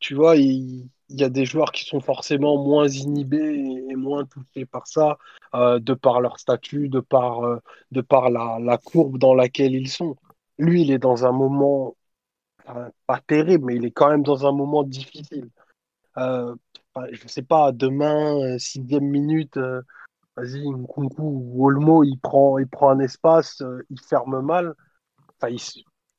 tu 0.00 0.14
vois, 0.14 0.36
il, 0.36 0.88
il 1.08 1.20
y 1.20 1.24
a 1.24 1.28
des 1.30 1.44
joueurs 1.44 1.72
qui 1.72 1.84
sont 1.84 2.00
forcément 2.00 2.62
moins 2.62 2.88
inhibés 2.88 3.86
et 3.90 3.96
moins 3.96 4.24
touchés 4.26 4.66
par 4.66 4.86
ça, 4.86 5.18
euh, 5.54 5.78
de 5.80 5.94
par 5.94 6.20
leur 6.20 6.38
statut, 6.40 6.88
de 6.88 7.00
par, 7.00 7.44
euh, 7.44 7.58
de 7.92 8.00
par 8.00 8.30
la, 8.30 8.58
la 8.60 8.78
courbe 8.78 9.18
dans 9.18 9.34
laquelle 9.34 9.74
ils 9.74 9.88
sont. 9.90 10.16
Lui, 10.58 10.82
il 10.82 10.90
est 10.90 10.98
dans 10.98 11.24
un 11.26 11.32
moment, 11.32 11.96
pas 13.06 13.20
terrible, 13.26 13.66
mais 13.66 13.76
il 13.76 13.84
est 13.84 13.90
quand 13.90 14.10
même 14.10 14.22
dans 14.22 14.46
un 14.46 14.52
moment 14.52 14.82
difficile. 14.82 15.50
Euh, 16.18 16.54
je 17.12 17.28
sais 17.28 17.42
pas, 17.42 17.72
demain, 17.72 18.36
euh, 18.40 18.58
sixième 18.58 19.04
minute, 19.04 19.56
euh, 19.56 19.82
vas-y, 20.36 20.68
Nkunku 20.68 21.22
ou 21.22 21.66
Olmo, 21.66 22.04
il 22.04 22.18
prend, 22.18 22.58
il 22.58 22.68
prend 22.68 22.90
un 22.90 23.00
espace, 23.00 23.62
il 23.90 24.00
ferme 24.00 24.40
mal. 24.42 24.74
Enfin, 25.36 25.50
il 25.50 25.60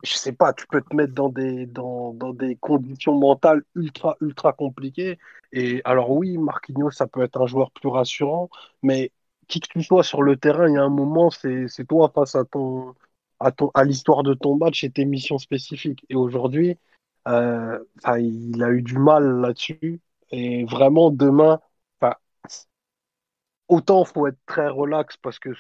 je 0.03 0.13
sais 0.15 0.31
pas, 0.31 0.53
tu 0.53 0.65
peux 0.67 0.81
te 0.81 0.95
mettre 0.95 1.13
dans 1.13 1.29
des, 1.29 1.65
dans, 1.65 2.13
dans 2.13 2.33
des 2.33 2.55
conditions 2.55 3.15
mentales 3.17 3.63
ultra, 3.75 4.15
ultra 4.21 4.53
compliquées. 4.53 5.19
Et 5.51 5.81
alors 5.85 6.11
oui, 6.11 6.37
Marquinhos, 6.37 6.91
ça 6.91 7.07
peut 7.07 7.21
être 7.21 7.41
un 7.41 7.47
joueur 7.47 7.71
plus 7.71 7.89
rassurant, 7.89 8.49
mais 8.83 9.11
qui 9.47 9.59
que 9.59 9.67
tu 9.67 9.83
sois 9.83 10.03
sur 10.03 10.21
le 10.23 10.37
terrain, 10.37 10.69
il 10.69 10.75
y 10.75 10.77
a 10.77 10.83
un 10.83 10.89
moment, 10.89 11.29
c'est 11.31 11.67
toi 11.87 12.11
face 12.15 12.35
à 12.35 12.45
ton, 12.45 12.95
à 13.39 13.51
à 13.73 13.83
l'histoire 13.83 14.23
de 14.23 14.33
ton 14.33 14.57
match 14.57 14.83
et 14.83 14.91
tes 14.91 15.05
missions 15.05 15.37
spécifiques. 15.37 16.05
Et 16.09 16.15
aujourd'hui, 16.15 16.77
euh, 17.27 17.79
il 18.17 18.63
a 18.63 18.71
eu 18.71 18.81
du 18.81 18.97
mal 18.97 19.41
là-dessus. 19.41 20.01
Et 20.31 20.65
vraiment, 20.65 21.11
demain, 21.11 21.59
autant 23.69 24.03
faut 24.03 24.27
être 24.27 24.39
très 24.45 24.67
relax 24.67 25.15
parce 25.17 25.39
que 25.39 25.51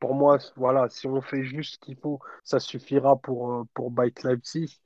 pour 0.00 0.14
moi, 0.14 0.38
voilà, 0.56 0.88
si 0.88 1.06
on 1.06 1.20
fait 1.20 1.44
juste 1.44 1.74
ce 1.74 1.78
qu'il 1.78 1.96
faut, 1.96 2.18
ça 2.42 2.60
suffira 2.60 3.16
pour, 3.16 3.52
euh, 3.52 3.64
pour 3.74 3.90
Bike 3.90 4.22
Leipzig. 4.22 4.80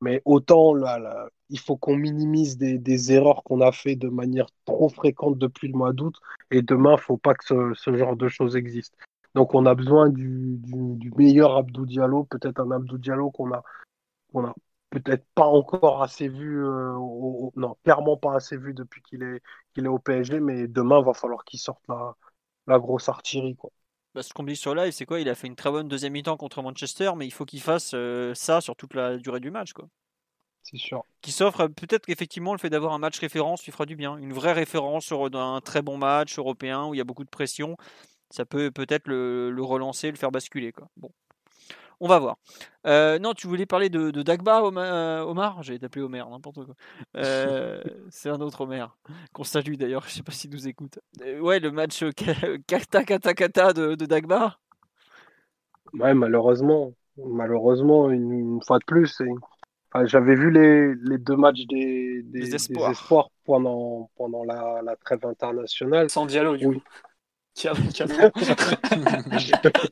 Mais 0.00 0.22
autant 0.24 0.74
là, 0.74 1.28
il 1.48 1.58
faut 1.58 1.76
qu'on 1.76 1.96
minimise 1.96 2.58
des, 2.58 2.78
des 2.78 3.12
erreurs 3.12 3.42
qu'on 3.44 3.60
a 3.60 3.72
fait 3.72 3.96
de 3.96 4.08
manière 4.08 4.46
trop 4.64 4.88
fréquente 4.88 5.38
depuis 5.38 5.68
le 5.68 5.74
mois 5.78 5.92
d'août. 5.92 6.16
Et 6.50 6.62
demain, 6.62 6.96
faut 6.96 7.16
pas 7.16 7.34
que 7.34 7.44
ce, 7.44 7.72
ce 7.74 7.96
genre 7.96 8.16
de 8.16 8.28
choses 8.28 8.56
existe. 8.56 8.94
Donc 9.34 9.54
on 9.54 9.66
a 9.66 9.74
besoin 9.74 10.08
du, 10.10 10.56
du, 10.58 10.96
du 10.96 11.10
meilleur 11.16 11.56
Abdou 11.56 11.86
Diallo, 11.86 12.24
peut-être 12.24 12.60
un 12.60 12.70
Abdou 12.70 12.98
Diallo 12.98 13.30
qu'on 13.30 13.52
a, 13.52 13.62
qu'on 14.32 14.46
a 14.46 14.54
peut-être 14.90 15.26
pas 15.34 15.46
encore 15.46 16.02
assez 16.02 16.28
vu, 16.28 16.64
euh, 16.64 16.94
au- 16.96 17.52
non, 17.56 17.76
clairement 17.84 18.16
pas 18.18 18.36
assez 18.36 18.56
vu 18.58 18.74
depuis 18.74 19.02
qu'il 19.02 19.22
est, 19.24 19.42
qu'il 19.74 19.86
est 19.86 19.88
au 19.88 19.98
PSG, 20.00 20.40
mais 20.40 20.68
demain, 20.68 21.02
va 21.02 21.14
falloir 21.14 21.44
qu'il 21.44 21.60
sorte 21.60 21.82
la, 21.88 22.14
la 22.68 22.78
grosse 22.80 23.08
artillerie, 23.10 23.56
quoi. 23.56 23.70
Bah, 24.14 24.22
ce 24.22 24.32
qu'on 24.32 24.42
dit 24.44 24.56
sur 24.56 24.74
live, 24.74 24.92
c'est 24.92 25.06
quoi? 25.06 25.20
Il 25.20 25.28
a 25.28 25.34
fait 25.34 25.46
une 25.46 25.56
très 25.56 25.70
bonne 25.70 25.88
deuxième 25.88 26.12
mi-temps 26.14 26.36
contre 26.36 26.62
Manchester, 26.62 27.12
mais 27.16 27.26
il 27.26 27.32
faut 27.32 27.44
qu'il 27.44 27.60
fasse 27.60 27.92
euh, 27.94 28.32
ça 28.34 28.60
sur 28.60 28.76
toute 28.76 28.94
la 28.94 29.16
durée 29.18 29.40
du 29.40 29.50
match, 29.50 29.72
quoi. 29.72 29.88
C'est 30.62 30.78
sûr. 30.78 31.04
Qui 31.22 31.32
s'offre 31.32 31.66
peut-être 31.68 32.04
qu'effectivement 32.06 32.52
le 32.52 32.58
fait 32.58 32.68
d'avoir 32.70 32.92
un 32.92 32.98
match 32.98 33.18
référence 33.18 33.64
lui 33.64 33.72
fera 33.72 33.86
du 33.86 33.96
bien. 33.96 34.16
Une 34.18 34.32
vraie 34.34 34.52
référence 34.52 35.06
sur 35.06 35.24
un 35.34 35.60
très 35.62 35.80
bon 35.80 35.96
match 35.96 36.38
européen 36.38 36.84
où 36.86 36.94
il 36.94 36.98
y 36.98 37.00
a 37.00 37.04
beaucoup 37.04 37.24
de 37.24 37.30
pression, 37.30 37.76
ça 38.34 38.44
peut 38.44 38.70
peut-être 38.70 39.06
le, 39.06 39.50
le 39.50 39.62
relancer, 39.62 40.10
le 40.10 40.16
faire 40.16 40.32
basculer, 40.32 40.72
quoi. 40.72 40.88
Bon, 40.96 41.10
on 42.00 42.08
va 42.08 42.18
voir. 42.18 42.36
Euh, 42.86 43.20
non, 43.20 43.32
tu 43.32 43.46
voulais 43.46 43.66
parler 43.66 43.88
de, 43.88 44.10
de 44.10 44.22
Dagba, 44.22 44.62
Omar, 44.64 44.84
euh, 44.84 45.22
Omar? 45.22 45.62
J'allais 45.62 45.78
t'appeler 45.78 46.04
Omer, 46.04 46.28
n'importe 46.28 46.64
quoi. 46.64 46.74
Euh, 47.16 47.80
c'est 48.10 48.30
un 48.30 48.40
autre 48.40 48.62
Omer, 48.62 48.96
qu'on 49.32 49.44
salue 49.44 49.74
d'ailleurs, 49.74 50.04
je 50.08 50.14
sais 50.14 50.24
pas 50.24 50.32
s'il 50.32 50.50
nous 50.50 50.66
écoute. 50.66 50.98
Euh, 51.22 51.38
ouais, 51.38 51.60
le 51.60 51.70
match 51.70 52.04
kata 52.66 53.04
kata 53.04 53.34
kata 53.34 53.72
de, 53.72 53.94
de 53.94 54.06
Dagba. 54.06 54.58
Ouais, 55.92 56.12
malheureusement, 56.14 56.92
malheureusement, 57.16 58.10
une, 58.10 58.32
une 58.32 58.60
fois 58.66 58.80
de 58.80 58.84
plus, 58.84 59.22
J'avais 60.06 60.34
vu 60.34 60.50
les, 60.50 60.92
les 61.08 61.18
deux 61.18 61.36
matchs 61.36 61.66
des, 61.68 62.20
des, 62.24 62.40
Des 62.40 62.40
des 62.40 62.54
espoirs. 62.56 62.90
espoirs 62.90 63.28
pendant, 63.44 64.10
pendant 64.16 64.42
la, 64.42 64.82
la 64.82 64.96
trêve 64.96 65.24
internationale. 65.24 66.10
Sans 66.10 66.26
Diallo, 66.26 66.56
du 66.56 66.66
Oui. 66.66 66.82
24 67.56 68.20
ans. 68.24 68.30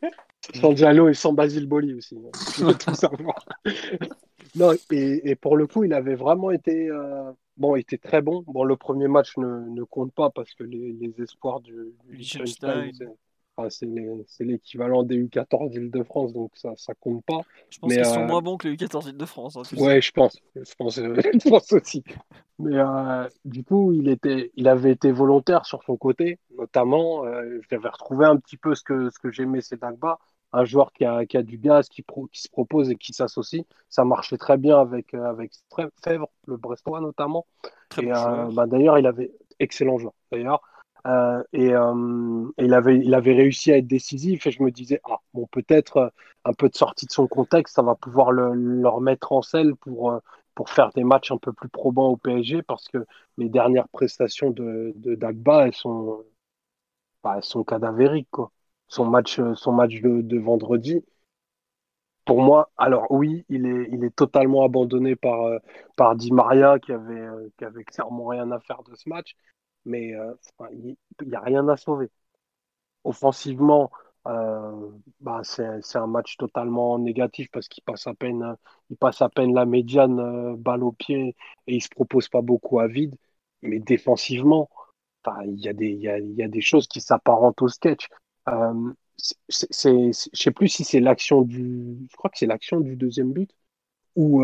sans 0.54 0.72
Diallo 0.72 1.08
et 1.08 1.14
sans 1.14 1.32
Basile 1.32 1.66
Boli 1.66 1.94
aussi. 1.94 2.16
hein. 2.16 2.72
Tout 2.78 2.94
savoir. 2.94 3.44
non, 4.56 4.72
et, 4.90 5.30
et 5.30 5.34
pour 5.36 5.56
le 5.56 5.66
coup, 5.66 5.84
il 5.84 5.92
avait 5.92 6.14
vraiment 6.14 6.50
été, 6.50 6.88
euh, 6.88 7.30
bon, 7.56 7.76
il 7.76 7.80
était 7.80 7.98
très 7.98 8.22
bon. 8.22 8.42
Bon, 8.46 8.64
le 8.64 8.76
premier 8.76 9.08
match 9.08 9.36
ne, 9.36 9.46
ne 9.70 9.82
compte 9.84 10.12
pas 10.12 10.30
parce 10.30 10.54
que 10.54 10.64
les, 10.64 10.92
les 10.92 11.22
espoirs 11.22 11.60
du, 11.60 11.74
du 12.08 12.16
Liechtenstein. 12.16 12.90
C'est 13.68 13.86
enfin, 13.86 14.44
l'équivalent 14.44 15.02
des 15.02 15.16
U14 15.16 15.70
d'Île-de-France, 15.70 16.32
donc 16.32 16.52
ça, 16.54 16.72
ça 16.76 16.94
compte 16.94 17.24
pas. 17.24 17.40
Je 17.70 17.78
pense 17.78 17.92
qu'ils 17.92 18.04
sont 18.06 18.20
euh, 18.20 18.26
moins 18.26 18.40
bons 18.42 18.56
que 18.56 18.68
les 18.68 18.76
U14 18.76 19.12
de 19.16 19.26
France. 19.26 19.56
hein. 19.56 19.62
Ouais, 19.76 20.00
je 20.00 20.12
pense. 20.12 20.38
Je 20.54 20.74
pense, 20.76 20.98
euh, 20.98 21.14
je 21.34 21.48
pense 21.48 21.72
aussi. 21.72 22.02
Mais 22.58 22.76
euh, 22.76 23.28
du 23.44 23.64
coup, 23.64 23.92
il 23.92 24.08
était, 24.08 24.52
il 24.56 24.68
avait 24.68 24.92
été 24.92 25.12
volontaire 25.12 25.64
sur 25.66 25.82
son 25.84 25.96
côté, 25.96 26.38
notamment. 26.58 27.24
J'avais 27.70 27.88
retrouvé 27.88 28.26
un 28.26 28.36
petit 28.36 28.56
peu 28.56 28.74
ce 28.74 28.82
que, 28.84 29.10
ce 29.10 29.18
que 29.18 29.30
j'aimais, 29.30 29.60
c'est 29.60 29.80
Dagba, 29.80 30.18
un 30.52 30.64
joueur 30.64 30.92
qui 30.92 31.04
a, 31.04 31.24
qui 31.26 31.36
a 31.36 31.42
du 31.42 31.58
gaz, 31.58 31.88
qui, 31.88 32.02
pro- 32.02 32.26
qui 32.26 32.42
se 32.42 32.48
propose 32.50 32.90
et 32.90 32.96
qui 32.96 33.12
s'associe. 33.12 33.64
Ça 33.88 34.04
marchait 34.04 34.36
très 34.36 34.56
bien 34.58 34.78
avec, 34.78 35.14
avec 35.14 35.52
Fèvre, 36.04 36.28
le 36.46 36.56
Brestois 36.56 37.00
notamment. 37.00 37.46
Bon 38.46 38.52
bah, 38.52 38.66
d'ailleurs, 38.66 38.98
il 38.98 39.06
avait 39.06 39.32
excellent 39.58 39.98
joueur. 39.98 40.12
D'ailleurs, 40.30 40.60
Euh, 41.06 41.42
et, 41.52 41.72
euh, 41.74 42.50
il 42.58 42.74
avait, 42.74 43.32
réussi 43.34 43.72
à 43.72 43.78
être 43.78 43.86
décisif. 43.86 44.46
Et 44.46 44.50
je 44.50 44.62
me 44.62 44.70
disais, 44.70 45.00
ah 45.04 45.18
bon, 45.34 45.46
peut-être 45.46 45.96
euh, 45.98 46.08
un 46.44 46.52
peu 46.52 46.68
de 46.68 46.76
sortie 46.76 47.06
de 47.06 47.12
son 47.12 47.26
contexte, 47.26 47.74
ça 47.76 47.82
va 47.82 47.94
pouvoir 47.94 48.32
le, 48.32 48.54
le 48.54 48.88
remettre 48.88 49.32
en 49.32 49.42
selle 49.42 49.74
pour, 49.76 50.20
pour 50.54 50.70
faire 50.70 50.90
des 50.92 51.04
matchs 51.04 51.32
un 51.32 51.38
peu 51.38 51.52
plus 51.52 51.68
probants 51.68 52.08
au 52.10 52.16
PSG, 52.16 52.62
parce 52.62 52.88
que 52.88 53.06
les 53.38 53.48
dernières 53.48 53.88
prestations 53.88 54.50
de, 54.50 54.92
Dagba, 54.96 55.66
elles 55.66 55.74
sont, 55.74 56.24
bah, 57.22 57.34
elles 57.36 57.44
sont 57.44 57.64
cadavériques, 57.64 58.30
quoi. 58.30 58.50
Son 58.88 59.06
match, 59.06 59.40
son 59.54 59.72
match 59.72 60.00
de, 60.00 60.20
de 60.22 60.38
vendredi, 60.38 61.04
pour 62.24 62.42
moi, 62.42 62.70
alors 62.76 63.06
oui, 63.10 63.44
il 63.48 63.66
est, 63.66 63.88
il 63.90 64.04
est 64.04 64.14
totalement 64.14 64.64
abandonné 64.64 65.16
par, 65.16 65.58
par 65.96 66.14
Di 66.16 66.32
Maria 66.32 66.78
qui 66.78 66.92
avait, 66.92 67.26
qui 67.58 67.64
avait 67.64 67.84
clairement 67.84 68.26
rien 68.26 68.50
à 68.52 68.60
faire 68.60 68.82
de 68.84 68.94
ce 68.94 69.08
match, 69.08 69.34
mais 69.84 70.14
euh, 70.14 70.34
il 70.72 70.96
n'y 71.26 71.34
a 71.34 71.40
rien 71.40 71.68
à 71.68 71.76
sauver. 71.76 72.10
Offensivement, 73.04 73.90
euh, 74.26 74.90
bah, 75.20 75.40
c'est, 75.42 75.82
c'est 75.82 75.98
un 75.98 76.06
match 76.06 76.36
totalement 76.36 76.98
négatif 76.98 77.48
parce 77.50 77.68
qu'il 77.68 77.82
passe 77.82 78.06
à 78.06 78.14
peine, 78.14 78.56
il 78.90 78.96
passe 78.96 79.22
à 79.22 79.28
peine 79.28 79.54
la 79.54 79.64
médiane, 79.64 80.20
euh, 80.20 80.56
balle 80.56 80.84
au 80.84 80.92
pied 80.92 81.36
et 81.66 81.74
il 81.76 81.82
se 81.82 81.88
propose 81.88 82.28
pas 82.28 82.42
beaucoup 82.42 82.80
à 82.80 82.86
vide. 82.86 83.14
Mais 83.62 83.78
défensivement, 83.78 84.68
il 85.44 85.60
y 85.60 85.68
a 85.68 85.72
des, 85.72 85.88
il 85.90 86.00
y 86.00 86.08
a, 86.08 86.18
y 86.18 86.42
a 86.42 86.48
des 86.48 86.60
choses 86.60 86.86
qui 86.88 87.00
s'apparentent 87.00 87.60
au 87.62 87.68
sketch. 87.68 88.08
Euh, 88.48 88.92
c'est, 89.48 90.12
je 90.12 90.42
sais 90.42 90.50
plus 90.50 90.68
si 90.68 90.84
c'est 90.84 91.00
l'action 91.00 91.42
du, 91.42 91.98
je 92.10 92.16
crois 92.16 92.30
que 92.30 92.38
c'est 92.38 92.46
l'action 92.46 92.80
du 92.80 92.96
deuxième 92.96 93.32
but 93.32 93.50
ou 94.16 94.42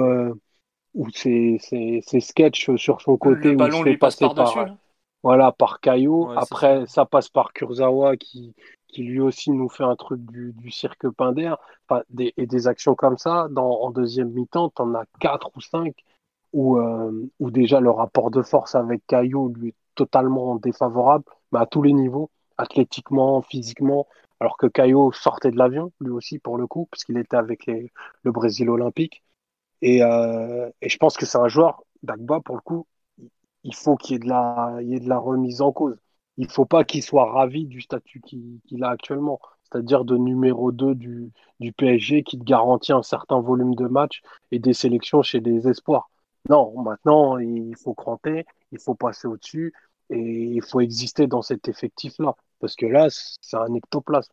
ou 0.96 1.10
c'est 1.10 1.58
c'est 1.60 2.00
c'est 2.06 2.20
sketch 2.20 2.74
sur 2.76 3.00
son 3.00 3.16
côté 3.16 3.48
Le 3.48 3.54
où 3.54 3.56
ballon 3.56 3.76
il 3.76 3.78
se 3.78 3.84
fait 3.84 3.90
lui 3.90 3.98
passe 3.98 4.16
par 4.16 4.34
là. 4.34 4.76
Voilà 5.22 5.52
par. 5.52 5.78
Ouais, 5.84 6.06
c'est 6.06 6.38
Après 6.38 6.86
ça 6.86 7.04
passe 7.04 7.28
par 7.28 7.52
Kurzawa 7.52 8.16
qui 8.16 8.54
qui 8.88 9.02
lui 9.02 9.20
aussi 9.20 9.50
nous 9.50 9.68
fait 9.68 9.84
un 9.84 9.96
truc 9.96 10.20
du, 10.24 10.52
du 10.52 10.70
cirque 10.70 11.08
Pinder. 11.10 11.54
Enfin, 11.88 12.02
des, 12.10 12.32
et 12.36 12.46
des 12.46 12.66
actions 12.66 12.94
comme 12.94 13.18
ça 13.18 13.48
dans 13.50 13.82
en 13.82 13.90
deuxième 13.90 14.30
mi-temps, 14.30 14.70
t'en 14.70 14.94
as 14.94 15.04
quatre 15.20 15.50
ou 15.56 15.60
cinq 15.60 15.94
où 16.52 16.78
euh, 16.78 17.28
où 17.40 17.50
déjà 17.50 17.80
le 17.80 17.90
rapport 17.90 18.30
de 18.30 18.42
force 18.42 18.74
avec 18.74 19.06
Caillot 19.06 19.48
lui 19.48 19.68
est 19.68 19.74
totalement 19.94 20.56
défavorable, 20.56 21.24
mais 21.52 21.58
à 21.58 21.66
tous 21.66 21.82
les 21.82 21.92
niveaux, 21.92 22.30
athlétiquement, 22.58 23.42
physiquement. 23.42 24.06
Alors 24.38 24.58
que 24.58 24.66
Caillot 24.66 25.12
sortait 25.12 25.50
de 25.50 25.56
l'avion, 25.56 25.92
lui 26.00 26.10
aussi, 26.10 26.38
pour 26.38 26.58
le 26.58 26.66
coup, 26.66 26.86
parce 26.90 27.04
qu'il 27.04 27.16
était 27.16 27.36
avec 27.36 27.66
les, 27.66 27.90
le 28.22 28.32
Brésil 28.32 28.68
olympique. 28.68 29.22
Et, 29.82 30.02
euh, 30.02 30.70
et 30.82 30.88
je 30.88 30.98
pense 30.98 31.16
que 31.16 31.24
c'est 31.26 31.38
un 31.38 31.48
joueur, 31.48 31.82
Dagba, 32.02 32.40
pour 32.40 32.56
le 32.56 32.60
coup, 32.60 32.86
il 33.66 33.74
faut 33.74 33.96
qu'il 33.96 34.14
y 34.14 34.16
ait 34.16 35.00
de 35.00 35.08
la, 35.08 35.18
remise 35.18 35.60
en 35.60 35.72
cause. 35.72 35.96
Il 36.36 36.48
faut 36.50 36.66
pas 36.66 36.84
qu'il 36.84 37.02
soit 37.02 37.30
ravi 37.30 37.66
du 37.66 37.80
statut 37.80 38.20
qu'il 38.20 38.60
qu'il 38.66 38.84
a 38.84 38.90
actuellement, 38.90 39.40
c'est-à-dire 39.64 40.04
de 40.04 40.16
numéro 40.16 40.70
2 40.72 40.94
du, 40.94 41.32
du 41.60 41.72
PSG 41.72 42.22
qui 42.22 42.38
te 42.38 42.44
garantit 42.44 42.92
un 42.92 43.02
certain 43.02 43.40
volume 43.40 43.74
de 43.74 43.86
matchs 43.88 44.22
et 44.52 44.58
des 44.58 44.72
sélections 44.72 45.22
chez 45.22 45.40
des 45.40 45.68
espoirs. 45.68 46.10
Non, 46.48 46.80
maintenant, 46.82 47.38
il 47.38 47.74
faut 47.76 47.94
cranter, 47.94 48.46
il 48.70 48.78
faut 48.78 48.94
passer 48.94 49.26
au-dessus 49.26 49.72
et 50.10 50.20
il 50.20 50.62
faut 50.62 50.80
exister 50.80 51.26
dans 51.26 51.42
cet 51.42 51.68
effectif-là. 51.68 52.36
Parce 52.60 52.76
que 52.76 52.86
là, 52.86 53.08
c'est 53.10 53.56
un 53.56 53.74
ectoplasme. 53.74 54.32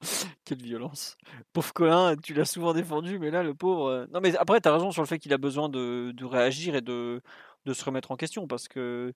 Quelle 0.44 0.62
violence. 0.62 1.16
Pauvre 1.52 1.72
Colin, 1.72 2.16
tu 2.16 2.34
l'as 2.34 2.44
souvent 2.44 2.72
défendu, 2.74 3.18
mais 3.18 3.30
là, 3.30 3.42
le 3.42 3.54
pauvre. 3.54 3.86
euh, 3.88 4.06
Non, 4.12 4.20
mais 4.20 4.36
après, 4.36 4.60
tu 4.60 4.68
as 4.68 4.72
raison 4.72 4.90
sur 4.90 5.02
le 5.02 5.06
fait 5.08 5.18
qu'il 5.18 5.32
a 5.32 5.38
besoin 5.38 5.68
de, 5.68 6.12
de 6.12 6.24
réagir 6.24 6.74
et 6.76 6.80
de, 6.80 7.20
de 7.64 7.72
se 7.72 7.84
remettre 7.84 8.10
en 8.12 8.16
question 8.16 8.46
parce 8.46 8.68
que. 8.68 9.12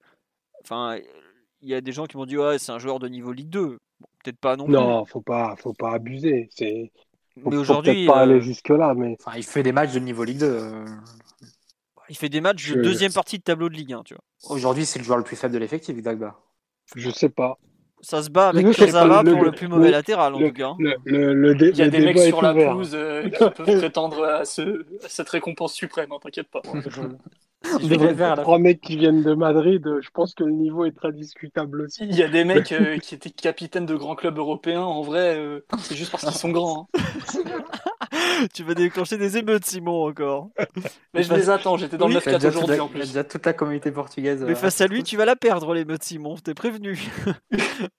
Enfin, 0.62 0.98
il 1.62 1.68
y 1.68 1.74
a 1.74 1.80
des 1.80 1.92
gens 1.92 2.06
qui 2.06 2.16
m'ont 2.16 2.26
dit, 2.26 2.36
ouais, 2.38 2.58
c'est 2.58 2.72
un 2.72 2.78
joueur 2.78 2.98
de 2.98 3.08
niveau 3.08 3.32
Ligue 3.32 3.50
2. 3.50 3.78
Bon, 4.00 4.06
peut-être 4.24 4.38
pas 4.38 4.56
non 4.56 4.64
plus. 4.64 4.72
Non, 4.74 5.04
faut 5.06 5.20
pas, 5.22 5.56
faut 5.56 5.72
pas 5.74 5.92
abuser. 5.92 6.48
C'est, 6.52 6.90
faut, 7.42 7.50
mais 7.50 7.56
aujourd'hui, 7.56 7.92
peut-être 7.92 8.06
pas 8.06 8.20
euh, 8.20 8.22
aller 8.22 8.40
jusque-là, 8.40 8.94
mais 8.94 9.16
Enfin, 9.20 9.36
il 9.36 9.44
fait 9.44 9.62
des 9.62 9.72
matchs 9.72 9.92
de 9.92 10.00
niveau 10.00 10.24
Ligue 10.24 10.38
2. 10.40 10.46
euh. 10.46 10.84
il 12.08 12.16
fait 12.16 12.28
des 12.28 12.40
matchs 12.40 12.68
de 12.70 12.74
Je- 12.76 12.80
deuxième 12.80 13.12
partie 13.12 13.38
de 13.38 13.42
tableau 13.42 13.68
de 13.68 13.74
Ligue 13.74 13.92
1, 13.92 14.02
tu 14.02 14.14
vois. 14.14 14.24
Aujourd'hui, 14.54 14.84
c'est 14.86 14.98
le 14.98 15.04
joueur 15.04 15.18
le 15.18 15.24
plus 15.24 15.36
faible 15.36 15.54
de 15.54 15.58
l'effectif, 15.58 16.00
Dagba. 16.02 16.38
je 16.96 17.10
sais 17.10 17.28
pas. 17.28 17.58
Ça 18.02 18.22
se 18.22 18.30
bat 18.30 18.48
avec 18.48 18.64
le- 18.66 18.72
pour 19.34 19.44
le 19.44 19.50
le- 19.50 19.56
plus 19.56 19.68
mauvais 19.68 19.86
le- 19.86 19.92
latéral, 19.92 20.34
en 20.34 20.38
le- 20.40 20.48
tout 20.48 20.54
cas. 20.54 20.72
Le, 20.78 21.54
dé- 21.54 21.70
Il 21.70 21.76
y 21.78 21.82
a 21.82 21.88
des 21.88 22.00
mecs 22.00 22.18
sur 22.18 22.40
la 22.42 22.54
pelouse 22.54 22.92
euh, 22.94 23.24
qui 23.28 23.30
peuvent 23.56 23.78
prétendre 23.78 24.24
à, 24.24 24.44
ce- 24.44 24.86
à 25.04 25.08
cette 25.08 25.28
récompense 25.28 25.74
suprême, 25.74 26.10
hein, 26.12 26.18
t'inquiète 26.22 26.48
pas. 26.50 26.62
On 27.72 27.78
Il 27.78 27.86
y 27.86 27.88
devrait 27.90 28.08
a 28.08 28.10
le 28.12 28.16
faire 28.16 28.36
trois 28.40 28.58
mecs 28.58 28.80
qui 28.80 28.96
viennent 28.96 29.22
de 29.22 29.34
Madrid, 29.34 29.86
euh, 29.86 30.00
je 30.00 30.08
pense 30.10 30.34
que 30.34 30.44
le 30.44 30.52
niveau 30.52 30.86
est 30.86 30.96
très 30.96 31.12
discutable 31.12 31.82
aussi. 31.82 32.04
Il 32.04 32.16
y 32.16 32.22
a 32.22 32.28
des 32.28 32.42
mecs 32.44 32.72
euh, 32.72 32.96
qui 32.98 33.14
étaient 33.14 33.28
capitaines 33.30 33.84
de 33.86 33.94
grands 33.94 34.14
clubs 34.16 34.38
européens, 34.38 34.80
en 34.82 35.02
vrai, 35.02 35.36
euh, 35.38 35.60
c'est 35.78 35.94
juste 35.94 36.10
parce 36.10 36.24
qu'ils 36.24 36.32
sont 36.32 36.48
grands. 36.50 36.88
hein. 36.94 37.00
tu 38.54 38.62
vas 38.64 38.72
déclencher 38.74 39.18
des 39.18 39.36
émeutes, 39.36 39.66
Simon, 39.66 40.08
encore. 40.08 40.48
Mais 41.12 41.22
je 41.22 41.32
les 41.34 41.50
attends, 41.50 41.76
j'étais 41.76 41.98
dans 41.98 42.06
Oui. 42.06 42.14
le 42.14 42.20
Il 42.24 42.32
y 42.32 42.34
a 42.34 42.38
9-4 42.38 42.40
déjà 42.40 42.48
toute 42.50 42.56
aujourd'hui 42.56 42.76
la- 42.78 42.82
en 42.84 42.86
il 42.86 42.92
y 42.92 42.96
a 42.96 43.00
plus. 43.02 43.08
déjà 43.08 43.24
toute 43.24 43.46
la 43.46 43.52
communauté 43.52 43.90
portugaise. 43.92 44.42
Mais 44.42 44.52
euh, 44.52 44.56
face 44.56 44.80
à 44.80 44.86
lui, 44.86 45.02
tu 45.02 45.16
vas 45.18 45.26
la 45.26 45.36
perdre, 45.36 45.74
l'émeute, 45.74 46.02
Simon. 46.02 46.36
T'es 46.36 46.54
prévenu. 46.54 46.98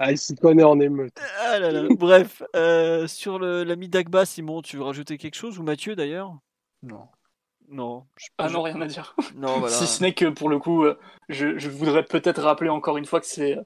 Ah, 0.00 0.10
il 0.10 0.18
s'y 0.18 0.34
connaît 0.34 0.64
en 0.64 0.80
émeute. 0.80 1.14
Ah 1.46 1.58
là 1.60 1.70
là. 1.70 1.84
Bref, 1.96 2.42
euh, 2.56 3.06
sur 3.06 3.38
le- 3.38 3.62
l'ami 3.62 3.88
Dagba, 3.88 4.24
Simon, 4.26 4.60
tu 4.60 4.76
veux 4.76 4.82
rajouter 4.82 5.18
quelque 5.18 5.36
chose 5.36 5.58
Ou 5.58 5.62
Mathieu, 5.62 5.94
d'ailleurs? 5.94 6.34
Non. 6.82 7.02
Non. 7.68 8.04
je- 8.16 8.26
Ah 8.38 8.48
non, 8.48 8.62
rien 8.62 8.80
à 8.80 8.86
dire. 8.86 9.14
Non, 9.34 9.58
voilà. 9.60 9.74
Si 9.74 9.86
ce 9.86 10.02
n'est 10.02 10.14
que 10.14 10.26
pour 10.26 10.48
le 10.48 10.58
coup, 10.58 10.84
euh, 10.84 10.98
je, 11.28 11.58
je 11.58 11.68
voudrais 11.70 12.04
peut-être 12.04 12.42
rappeler 12.42 12.68
encore 12.70 12.96
une 12.98 13.06
fois 13.06 13.20
que 13.20 13.26
c'est 13.26 13.56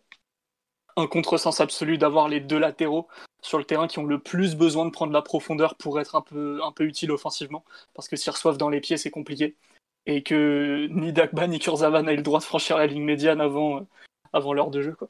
un 0.96 1.06
contresens 1.06 1.60
absolu 1.60 1.98
d'avoir 1.98 2.28
les 2.28 2.40
deux 2.40 2.58
latéraux 2.58 3.06
sur 3.42 3.58
le 3.58 3.64
terrain 3.64 3.86
qui 3.86 3.98
ont 3.98 4.04
le 4.04 4.18
plus 4.18 4.56
besoin 4.56 4.86
de 4.86 4.90
prendre 4.90 5.12
la 5.12 5.20
profondeur 5.22 5.74
pour 5.74 6.00
être 6.00 6.14
un 6.16 6.22
peu, 6.22 6.60
un 6.64 6.72
peu 6.72 6.84
utile 6.84 7.12
offensivement. 7.12 7.64
Parce 7.94 8.08
que 8.08 8.16
s'ils 8.16 8.32
reçoivent 8.32 8.56
dans 8.56 8.70
les 8.70 8.80
pieds, 8.80 8.96
c'est 8.96 9.10
compliqué. 9.10 9.56
Et 10.06 10.22
que 10.22 10.86
ni 10.90 11.12
Dagba 11.12 11.46
ni 11.48 11.58
Kurzawa 11.58 12.02
n'aient 12.02 12.16
le 12.16 12.22
droit 12.22 12.38
de 12.38 12.44
franchir 12.44 12.78
la 12.78 12.86
ligne 12.86 13.02
médiane 13.04 13.40
avant, 13.40 13.78
euh, 13.78 13.80
avant 14.32 14.52
l'heure 14.54 14.70
de 14.70 14.80
jeu. 14.80 14.92
Quoi. 14.94 15.08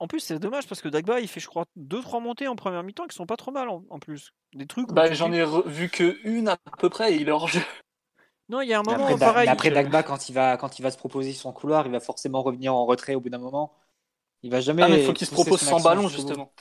En 0.00 0.08
plus, 0.08 0.20
c'est 0.20 0.38
dommage 0.38 0.66
parce 0.66 0.80
que 0.80 0.88
Dagba, 0.88 1.20
il 1.20 1.28
fait, 1.28 1.38
je 1.40 1.46
crois, 1.48 1.66
2-3 1.76 2.20
montées 2.20 2.48
en 2.48 2.56
première 2.56 2.82
mi-temps 2.82 3.06
qui 3.06 3.14
sont 3.14 3.26
pas 3.26 3.36
trop 3.36 3.52
mal 3.52 3.68
en, 3.68 3.84
en 3.90 3.98
plus. 4.00 4.32
Des 4.54 4.66
trucs. 4.66 4.88
Bah, 4.90 5.12
J'en 5.12 5.30
ai 5.32 5.44
vu 5.66 5.88
que 5.88 6.16
une 6.24 6.48
à 6.48 6.56
peu 6.78 6.88
près 6.88 7.12
et 7.12 7.16
il 7.20 7.28
est 7.28 7.32
hors 7.32 7.46
jeu. 7.48 7.60
Non, 8.52 8.60
il 8.60 8.68
y 8.68 8.74
a 8.74 8.80
un 8.80 8.82
Mais 8.82 8.92
moment 8.92 9.06
après, 9.06 9.18
pareil. 9.18 9.46
mais 9.46 9.52
après, 9.52 9.70
Dagba, 9.70 10.02
quand 10.02 10.28
il, 10.28 10.34
va, 10.34 10.58
quand 10.58 10.78
il 10.78 10.82
va 10.82 10.90
se 10.90 10.98
proposer 10.98 11.32
son 11.32 11.52
couloir, 11.52 11.86
il 11.86 11.92
va 11.92 12.00
forcément 12.00 12.42
revenir 12.42 12.74
en 12.74 12.84
retrait 12.84 13.14
au 13.14 13.20
bout 13.20 13.30
d'un 13.30 13.38
moment. 13.38 13.72
Il 14.42 14.50
va 14.50 14.60
jamais. 14.60 14.82
Ah, 14.82 14.88
mais 14.88 15.00
il 15.00 15.06
faut 15.06 15.14
qu'il 15.14 15.26
se 15.26 15.32
propose 15.32 15.60
sans 15.60 15.80
ballon, 15.80 16.06
justement. 16.08 16.52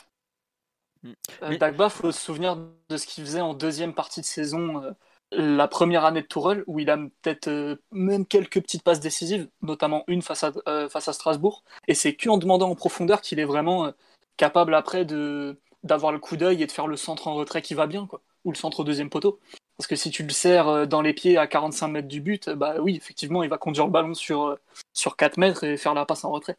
Mm. 1.04 1.10
Euh, 1.10 1.50
Mais- 1.50 1.58
Dagba, 1.58 1.90
faut 1.90 2.14
se 2.14 2.20
souvenir 2.20 2.56
de 2.56 2.96
ce 2.96 3.06
qu'il 3.06 3.26
faisait 3.26 3.42
en 3.42 3.54
deuxième 3.54 3.94
partie 3.94 4.22
de 4.22 4.26
saison, 4.26 4.82
euh, 4.82 4.92
la 5.32 5.68
première 5.68 6.06
année 6.06 6.22
de 6.22 6.28
Tourelle, 6.28 6.64
où 6.66 6.80
il 6.80 6.90
a 6.90 6.96
peut-être 6.96 7.50
euh, 7.50 7.76
même 7.92 8.26
quelques 8.26 8.62
petites 8.62 8.84
passes 8.84 9.02
décisives, 9.02 9.50
notamment 9.62 10.06
une 10.08 10.22
face 10.22 10.46
à, 10.46 10.54
euh, 10.70 10.88
face 10.88 11.10
à 11.10 11.14
Strasbourg. 11.14 11.64
Et 11.90 11.94
c'est 11.94 12.16
qu'en 12.16 12.38
demandant 12.38 12.70
en 12.70 12.76
profondeur 12.76 13.20
qu'il 13.20 13.40
est 13.40 13.46
vraiment 13.46 13.88
euh, 13.88 13.92
capable 14.38 14.76
après 14.76 15.04
de 15.04 15.60
d'avoir 15.84 16.12
le 16.12 16.20
coup 16.20 16.38
d'œil 16.38 16.62
et 16.62 16.68
de 16.68 16.72
faire 16.72 16.88
le 16.88 16.96
centre 16.96 17.28
en 17.28 17.34
retrait 17.34 17.62
qui 17.62 17.74
va 17.74 17.88
bien, 17.88 18.06
quoi. 18.08 18.22
Ou 18.46 18.52
le 18.52 18.58
centre 18.58 18.80
au 18.82 18.84
deuxième 18.86 19.10
poteau. 19.10 19.40
Parce 19.82 19.88
que 19.88 19.96
si 19.96 20.12
tu 20.12 20.22
le 20.22 20.30
serres 20.30 20.68
euh, 20.68 20.86
dans 20.86 21.02
les 21.02 21.12
pieds 21.12 21.40
à 21.40 21.48
45 21.48 21.88
mètres 21.88 22.08
du 22.08 22.22
but, 22.22 22.50
bah 22.52 22.76
oui, 22.82 22.98
effectivement, 22.98 23.42
il 23.42 23.50
va 23.50 23.58
conduire 23.58 23.88
le 23.88 23.92
ballon 23.92 24.14
sur, 24.14 24.44
euh, 24.44 24.56
sur 24.94 25.18
4 25.18 25.38
mètres 25.38 25.64
et 25.64 25.76
faire 25.76 25.96
la 25.96 26.06
passe 26.06 26.24
en 26.24 26.30
retrait. 26.30 26.56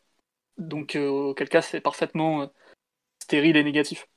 Donc, 0.58 0.96
euh, 0.96 1.08
auquel 1.08 1.48
cas, 1.48 1.62
c'est 1.62 1.80
parfaitement 1.80 2.42
euh, 2.42 2.46
stérile 3.22 3.56
et 3.56 3.62
négatif. 3.62 4.08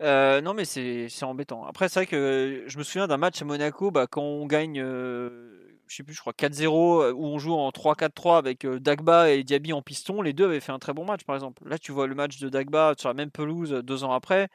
Euh, 0.00 0.40
non, 0.42 0.54
mais 0.54 0.64
c'est 0.64 1.08
c'est 1.08 1.24
embêtant. 1.24 1.64
Après, 1.64 1.88
c'est 1.88 1.98
vrai 1.98 2.06
que 2.06 2.62
je 2.68 2.78
me 2.78 2.84
souviens 2.84 3.08
d'un 3.08 3.16
match 3.16 3.42
à 3.42 3.44
Monaco, 3.44 3.90
bah, 3.90 4.06
quand 4.06 4.22
on 4.22 4.46
gagne, 4.46 4.80
euh, 4.80 5.80
je 5.88 5.96
sais 5.96 6.04
plus, 6.04 6.14
je 6.14 6.20
crois 6.20 6.32
4-0, 6.34 7.02
euh, 7.02 7.12
où 7.12 7.26
on 7.26 7.38
joue 7.40 7.54
en 7.54 7.72
3-4-3 7.72 8.38
avec 8.38 8.64
euh, 8.64 8.78
Dagba 8.78 9.30
et 9.30 9.42
Diaby 9.42 9.72
en 9.72 9.82
piston. 9.82 10.22
Les 10.22 10.34
deux 10.34 10.44
avaient 10.44 10.60
fait 10.60 10.70
un 10.70 10.78
très 10.78 10.92
bon 10.92 11.04
match, 11.04 11.24
par 11.24 11.34
exemple. 11.34 11.68
Là, 11.68 11.78
tu 11.80 11.90
vois 11.90 12.06
le 12.06 12.14
match 12.14 12.38
de 12.38 12.48
Dagba 12.48 12.94
sur 12.96 13.08
la 13.08 13.14
même 13.14 13.32
pelouse 13.32 13.72
deux 13.72 14.04
ans 14.04 14.12
après. 14.12 14.48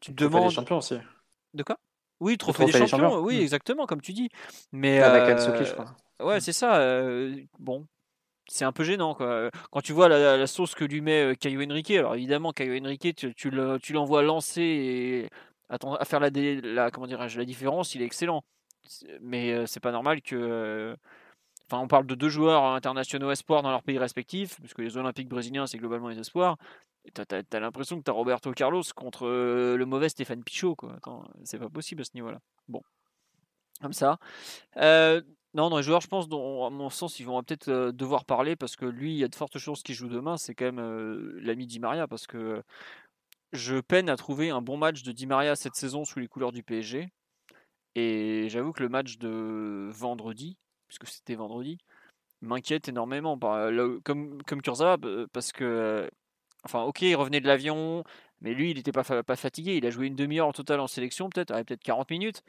Tu 0.00 0.14
te 0.14 0.24
demandes. 0.24 0.52
champions 0.52 0.78
aussi. 0.78 0.96
De 1.52 1.62
quoi? 1.62 1.76
Oui, 2.20 2.36
trophée, 2.36 2.64
trophée 2.64 2.78
des, 2.78 2.84
des 2.84 2.88
champions. 2.88 3.20
Oui, 3.20 3.36
Mm. 3.38 3.42
exactement, 3.42 3.86
comme 3.86 4.00
tu 4.00 4.12
dis. 4.12 4.28
Mais 4.72 5.00
Avec 5.00 5.22
euh, 5.28 5.32
Atsuki, 5.32 5.64
je 5.64 5.72
crois. 5.72 5.86
ouais, 6.22 6.40
c'est 6.40 6.52
ça. 6.52 6.78
euh, 6.80 7.36
bon, 7.58 7.86
c'est 8.48 8.64
un 8.64 8.72
peu 8.72 8.84
gênant, 8.84 9.14
quoi. 9.14 9.50
Quand 9.70 9.80
tu 9.80 9.92
vois 9.92 10.08
la, 10.08 10.36
la 10.36 10.46
sauce 10.46 10.74
que 10.74 10.84
lui 10.84 11.00
met 11.00 11.32
euh, 11.32 11.34
Caio 11.34 11.62
Henrique, 11.62 11.90
alors 11.92 12.14
évidemment, 12.16 12.52
Caio 12.52 12.74
Henrique, 12.80 13.14
tu, 13.16 13.34
tu 13.34 13.50
le- 13.50 13.78
tu 13.80 13.92
l'envoies 13.92 14.22
lancer 14.22 14.62
et 14.62 15.28
à, 15.68 15.78
ton- 15.78 15.94
à 15.94 16.04
faire 16.04 16.20
la, 16.20 16.30
la, 16.30 16.90
comment 16.90 17.06
dirais-je, 17.06 17.38
la 17.38 17.44
différence, 17.44 17.94
il 17.94 18.02
est 18.02 18.06
excellent. 18.06 18.42
Mais 19.20 19.66
c'est 19.66 19.80
pas 19.80 19.92
normal 19.92 20.22
que. 20.22 20.34
euh, 20.36 20.96
Enfin, 21.70 21.82
on 21.82 21.86
parle 21.86 22.06
de 22.06 22.14
deux 22.14 22.30
joueurs 22.30 22.64
internationaux 22.64 23.30
espoirs 23.30 23.60
dans 23.60 23.70
leur 23.70 23.82
pays 23.82 23.98
respectifs, 23.98 24.58
parce 24.58 24.72
que 24.72 24.80
les 24.80 24.96
Olympiques 24.96 25.28
brésiliens, 25.28 25.66
c'est 25.66 25.76
globalement 25.76 26.08
les 26.08 26.18
espoirs. 26.18 26.56
T'as, 27.14 27.42
t'as 27.42 27.60
l'impression 27.60 27.98
que 27.98 28.02
t'as 28.02 28.12
Roberto 28.12 28.52
Carlos 28.52 28.82
contre 28.94 29.26
le 29.26 29.84
mauvais 29.84 30.08
Stéphane 30.08 30.42
Pichot, 30.44 30.76
quoi. 30.76 30.94
Attends, 30.96 31.24
c'est 31.44 31.58
pas 31.58 31.68
possible 31.68 32.02
à 32.02 32.04
ce 32.04 32.10
niveau-là. 32.14 32.40
Bon, 32.68 32.82
comme 33.80 33.92
ça. 33.92 34.18
Euh, 34.76 35.22
non, 35.54 35.70
dans 35.70 35.78
les 35.78 35.82
joueurs, 35.82 36.00
je 36.00 36.08
pense, 36.08 36.28
dont, 36.28 36.66
à 36.66 36.70
mon 36.70 36.90
sens, 36.90 37.20
ils 37.20 37.26
vont 37.26 37.42
peut-être 37.42 37.90
devoir 37.90 38.24
parler, 38.24 38.56
parce 38.56 38.76
que 38.76 38.84
lui, 38.84 39.12
il 39.12 39.18
y 39.18 39.24
a 39.24 39.28
de 39.28 39.34
fortes 39.34 39.58
chances 39.58 39.82
qu'il 39.82 39.94
joue 39.94 40.08
demain, 40.08 40.36
c'est 40.36 40.54
quand 40.54 40.66
même 40.66 41.38
l'ami 41.38 41.66
Di 41.66 41.80
Maria, 41.80 42.06
parce 42.06 42.26
que 42.26 42.62
je 43.52 43.80
peine 43.80 44.10
à 44.10 44.16
trouver 44.16 44.50
un 44.50 44.60
bon 44.60 44.76
match 44.76 45.02
de 45.02 45.12
Di 45.12 45.26
Maria 45.26 45.56
cette 45.56 45.74
saison 45.74 46.04
sous 46.04 46.18
les 46.18 46.28
couleurs 46.28 46.52
du 46.52 46.62
PSG. 46.62 47.08
Et 47.94 48.48
j'avoue 48.50 48.72
que 48.72 48.82
le 48.82 48.88
match 48.88 49.18
de 49.18 49.88
vendredi, 49.90 50.58
puisque 50.86 51.06
c'était 51.06 51.34
vendredi, 51.34 51.78
m'inquiète 52.42 52.88
énormément. 52.88 53.38
comme, 54.04 54.42
comme 54.42 54.62
Kurzawa, 54.62 54.98
parce 55.32 55.52
que, 55.52 56.10
enfin, 56.64 56.82
ok, 56.82 57.02
il 57.02 57.14
revenait 57.16 57.40
de 57.40 57.46
l'avion, 57.46 58.04
mais 58.40 58.54
lui, 58.54 58.70
il 58.70 58.76
n'était 58.76 58.92
pas, 58.92 59.04
fa- 59.04 59.22
pas 59.22 59.36
fatigué. 59.36 59.76
Il 59.76 59.86
a 59.86 59.90
joué 59.90 60.06
une 60.06 60.16
demi-heure 60.16 60.46
en 60.48 60.52
total 60.52 60.80
en 60.80 60.86
sélection, 60.86 61.28
peut-être, 61.30 61.54
ouais, 61.54 61.64
peut-être 61.64 61.82
40 61.82 62.10
minutes. 62.10 62.42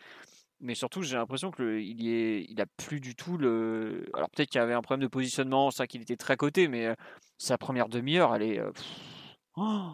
Mais 0.61 0.75
surtout, 0.75 1.03
j'ai 1.03 1.15
l'impression 1.17 1.51
que 1.51 1.63
le- 1.63 1.81
il, 1.81 2.01
y 2.01 2.09
est, 2.13 2.45
il 2.49 2.61
a 2.61 2.65
plus 2.65 2.99
du 2.99 3.15
tout 3.15 3.37
le. 3.37 4.05
Alors 4.13 4.29
peut-être 4.29 4.49
qu'il 4.49 4.59
y 4.59 4.63
avait 4.63 4.73
un 4.73 4.81
problème 4.81 5.03
de 5.03 5.07
positionnement, 5.11 5.69
vrai 5.69 5.87
qu'il 5.87 6.01
était 6.01 6.17
très 6.17 6.37
coté, 6.37 6.67
mais 6.67 6.87
euh, 6.87 6.95
sa 7.37 7.57
première 7.57 7.87
demi-heure, 7.89 8.35
elle 8.35 8.43
est. 8.43 8.59
euh, 8.59 8.71
oh, 9.55 9.91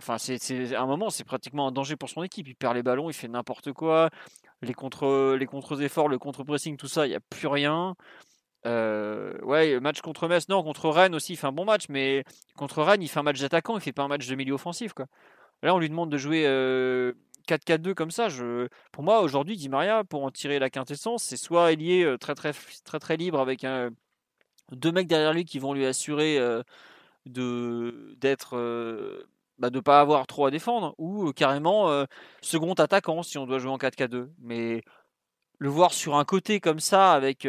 Enfin, 0.00 0.16
c'est, 0.18 0.74
un 0.76 0.86
moment, 0.86 1.10
c'est 1.10 1.24
pratiquement 1.24 1.66
un 1.68 1.72
danger 1.72 1.96
pour 1.96 2.08
son 2.08 2.22
équipe. 2.22 2.46
Il 2.48 2.54
perd 2.54 2.74
les 2.76 2.82
ballons, 2.84 3.10
il 3.10 3.14
fait 3.14 3.28
n'importe 3.28 3.72
quoi. 3.72 4.10
Les 4.62 4.74
contre, 4.74 5.34
les 5.38 5.46
contre-efforts, 5.46 6.08
le 6.08 6.18
contre-pressing, 6.18 6.76
tout 6.76 6.86
ça, 6.88 7.06
il 7.06 7.10
n'y 7.10 7.16
a 7.16 7.20
plus 7.20 7.48
rien. 7.48 7.96
Ouais, 8.64 9.80
match 9.80 10.00
contre 10.00 10.28
Metz, 10.28 10.48
non, 10.48 10.62
contre 10.62 10.88
Rennes 10.90 11.14
aussi, 11.14 11.34
il 11.34 11.36
fait 11.36 11.46
un 11.46 11.52
bon 11.52 11.64
match, 11.64 11.86
mais 11.88 12.24
contre 12.56 12.82
Rennes, 12.82 13.02
il 13.02 13.08
fait 13.08 13.18
un 13.18 13.22
match 13.22 13.40
d'attaquant, 13.40 13.76
il 13.76 13.80
fait 13.80 13.92
pas 13.92 14.02
un 14.02 14.08
match 14.08 14.26
de 14.26 14.34
milieu 14.34 14.54
offensif, 14.54 14.92
quoi. 14.92 15.06
Là, 15.62 15.74
on 15.74 15.78
lui 15.78 15.88
demande 15.88 16.10
de 16.10 16.16
jouer 16.18 16.44
euh, 16.46 17.12
4-4-2 17.46 17.94
comme 17.94 18.10
ça. 18.10 18.28
Je... 18.28 18.68
Pour 18.92 19.04
moi, 19.04 19.20
aujourd'hui, 19.20 19.56
Di 19.56 19.68
Maria, 19.68 20.04
pour 20.04 20.24
en 20.24 20.30
tirer 20.30 20.58
la 20.58 20.70
quintessence, 20.70 21.22
c'est 21.24 21.36
soit 21.36 21.72
euh, 21.72 22.16
très, 22.16 22.34
très, 22.34 22.52
très, 22.84 22.98
très 22.98 23.16
libre 23.16 23.40
avec 23.40 23.66
deux 24.72 24.92
mecs 24.92 25.06
derrière 25.08 25.32
lui 25.32 25.44
qui 25.44 25.58
vont 25.58 25.74
lui 25.74 25.84
assurer 25.84 26.38
de 27.26 28.16
d'être 28.18 28.56
bah, 29.58 29.70
de 29.70 29.80
pas 29.80 30.00
avoir 30.00 30.26
trop 30.26 30.46
à 30.46 30.50
défendre 30.50 30.94
ou 30.98 31.32
carrément 31.32 32.04
second 32.40 32.74
attaquant 32.74 33.22
si 33.22 33.36
on 33.36 33.46
doit 33.46 33.58
jouer 33.58 33.72
en 33.72 33.78
4-4-2 33.78 34.30
mais 34.38 34.82
le 35.58 35.68
voir 35.68 35.92
sur 35.92 36.16
un 36.16 36.24
côté 36.24 36.60
comme 36.60 36.78
ça 36.80 37.12
avec 37.12 37.46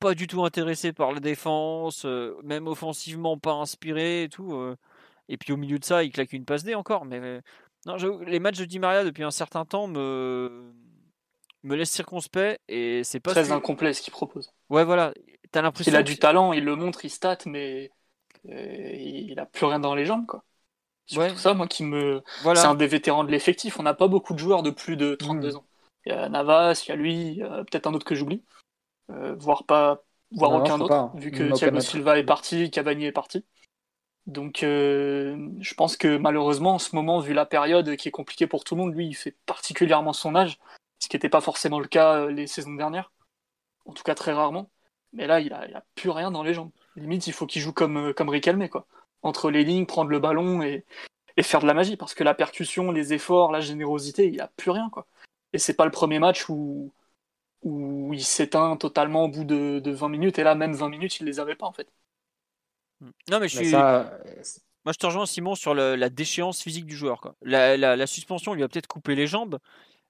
pas 0.00 0.14
du 0.14 0.26
tout 0.26 0.44
intéressé 0.44 0.92
par 0.92 1.12
la 1.12 1.20
défense 1.20 2.04
euh, 2.04 2.34
même 2.42 2.66
offensivement 2.66 3.38
pas 3.38 3.52
inspiré 3.52 4.24
et 4.24 4.28
tout 4.28 4.54
euh, 4.54 4.76
et 5.28 5.36
puis 5.38 5.52
au 5.52 5.56
milieu 5.56 5.78
de 5.78 5.84
ça 5.84 6.02
il 6.04 6.10
claque 6.12 6.32
une 6.32 6.44
passe 6.44 6.64
D 6.64 6.74
encore 6.74 7.04
mais 7.06 7.18
euh, 7.20 7.40
non 7.86 7.96
les 8.26 8.40
matchs 8.40 8.58
de 8.58 8.64
Di 8.66 8.78
Maria 8.78 9.04
depuis 9.04 9.22
un 9.24 9.30
certain 9.30 9.64
temps 9.64 9.86
me 9.86 10.72
me 11.62 11.76
laissent 11.76 11.92
circonspect 11.92 12.60
et 12.68 13.02
c'est 13.04 13.20
pas 13.20 13.30
Très 13.30 13.50
incomplet 13.52 13.92
ce 13.94 14.02
qu'il 14.02 14.12
propose. 14.12 14.50
ouais 14.68 14.84
voilà 14.84 15.14
t'as 15.52 15.62
l'impression 15.62 15.90
Il 15.92 15.96
a 15.96 16.02
que- 16.02 16.08
du 16.08 16.18
talent, 16.18 16.52
il 16.52 16.64
le 16.64 16.76
montre, 16.76 17.04
il 17.04 17.10
stat, 17.10 17.38
mais 17.46 17.90
il 18.44 19.38
a 19.38 19.46
plus 19.46 19.66
rien 19.66 19.78
dans 19.78 19.94
les 19.94 20.04
jambes, 20.04 20.26
quoi. 20.26 20.44
Surtout 21.06 21.20
Ouais. 21.32 21.36
ça, 21.36 21.54
moi, 21.54 21.66
qui 21.68 21.84
me. 21.84 22.22
voilà 22.42 22.60
C'est 22.60 22.66
un 22.66 22.74
des 22.74 22.86
vétérans 22.86 23.24
de 23.24 23.30
l'effectif. 23.30 23.78
On 23.78 23.82
n'a 23.82 23.94
pas 23.94 24.08
beaucoup 24.08 24.34
de 24.34 24.38
joueurs 24.38 24.62
de 24.62 24.70
plus 24.70 24.96
de 24.96 25.14
32 25.14 25.52
Mm. 25.52 25.56
ans. 25.56 25.64
Il 26.06 26.12
y 26.12 26.14
a 26.14 26.28
Navas, 26.28 26.82
il 26.84 26.88
y 26.88 26.92
a 26.92 26.96
lui, 26.96 27.36
peut-être 27.70 27.86
un 27.86 27.94
autre 27.94 28.04
que 28.04 28.14
j'oublie, 28.14 28.42
voire 29.08 29.64
pas, 29.64 30.02
voire 30.32 30.52
Non, 30.52 30.58
aucun 30.60 30.80
autre, 30.80 30.88
pas, 30.88 31.12
vu 31.14 31.30
que 31.30 31.52
Thiago. 31.52 31.80
Silva 31.80 32.18
est 32.18 32.24
parti, 32.24 32.70
Cavani 32.70 33.06
est 33.06 33.12
parti. 33.12 33.44
Donc, 34.26 34.62
euh, 34.62 35.50
je 35.60 35.74
pense 35.74 35.96
que 35.96 36.16
malheureusement, 36.16 36.74
en 36.74 36.78
ce 36.78 36.96
moment, 36.96 37.20
vu 37.20 37.34
la 37.34 37.44
période 37.44 37.96
qui 37.96 38.08
est 38.08 38.12
compliquée 38.12 38.46
pour 38.46 38.64
tout 38.64 38.74
le 38.74 38.80
monde, 38.80 38.94
lui, 38.94 39.06
il 39.06 39.14
fait 39.14 39.36
particulièrement 39.44 40.14
son 40.14 40.34
âge, 40.34 40.58
ce 40.98 41.08
qui 41.08 41.16
n'était 41.16 41.28
pas 41.28 41.42
forcément 41.42 41.78
le 41.78 41.86
cas 41.86 42.20
euh, 42.20 42.30
les 42.30 42.46
saisons 42.46 42.72
dernières, 42.72 43.12
en 43.84 43.92
tout 43.92 44.02
cas 44.02 44.14
très 44.14 44.32
rarement. 44.32 44.70
Mais 45.12 45.26
là, 45.26 45.40
il 45.40 45.52
a, 45.52 45.68
il 45.68 45.74
a 45.74 45.84
plus 45.94 46.10
rien 46.10 46.30
dans 46.30 46.42
les 46.42 46.54
jambes. 46.54 46.70
Limite, 46.96 47.26
il 47.26 47.32
faut 47.32 47.46
qu'il 47.46 47.60
joue 47.60 47.72
comme, 47.72 47.98
euh, 47.98 48.12
comme 48.14 48.30
Riquelme, 48.30 48.68
quoi. 48.68 48.86
Entre 49.22 49.50
les 49.50 49.62
lignes, 49.62 49.86
prendre 49.86 50.10
le 50.10 50.18
ballon 50.18 50.62
et, 50.62 50.84
et 51.36 51.42
faire 51.42 51.60
de 51.60 51.66
la 51.66 51.74
magie, 51.74 51.96
parce 51.96 52.14
que 52.14 52.24
la 52.24 52.34
percussion, 52.34 52.92
les 52.92 53.12
efforts, 53.12 53.52
la 53.52 53.60
générosité, 53.60 54.28
il 54.28 54.40
a 54.40 54.48
plus 54.56 54.70
rien, 54.70 54.88
quoi. 54.90 55.06
Et 55.52 55.58
c'est 55.58 55.74
pas 55.74 55.84
le 55.84 55.90
premier 55.90 56.18
match 56.18 56.48
où, 56.48 56.92
où 57.64 58.12
il 58.14 58.24
s'éteint 58.24 58.76
totalement 58.76 59.24
au 59.24 59.28
bout 59.28 59.44
de, 59.44 59.80
de 59.80 59.90
20 59.92 60.08
minutes, 60.08 60.38
et 60.38 60.44
là, 60.44 60.54
même 60.54 60.74
20 60.74 60.88
minutes, 60.90 61.20
il 61.20 61.26
les 61.26 61.40
avait 61.40 61.56
pas, 61.56 61.66
en 61.66 61.72
fait. 61.72 61.88
non 63.30 63.40
mais 63.40 63.48
je 63.48 63.54
Mais 63.54 63.64
suis 63.64 63.64
ça, 63.64 64.10
Moi, 64.84 64.92
je 64.92 64.98
te 64.98 65.06
rejoins, 65.06 65.26
Simon, 65.26 65.54
sur 65.54 65.74
le- 65.74 65.96
la 65.96 66.10
déchéance 66.10 66.62
physique 66.62 66.84
du 66.86 66.96
joueur. 66.96 67.20
Quoi. 67.20 67.34
La, 67.42 67.76
la- 67.76 67.96
la 67.96 68.06
suspension 68.06 68.52
lui 68.54 68.62
a 68.62 68.68
peut-être 68.68 68.86
coupé 68.86 69.14
les 69.14 69.26
jambes, 69.26 69.58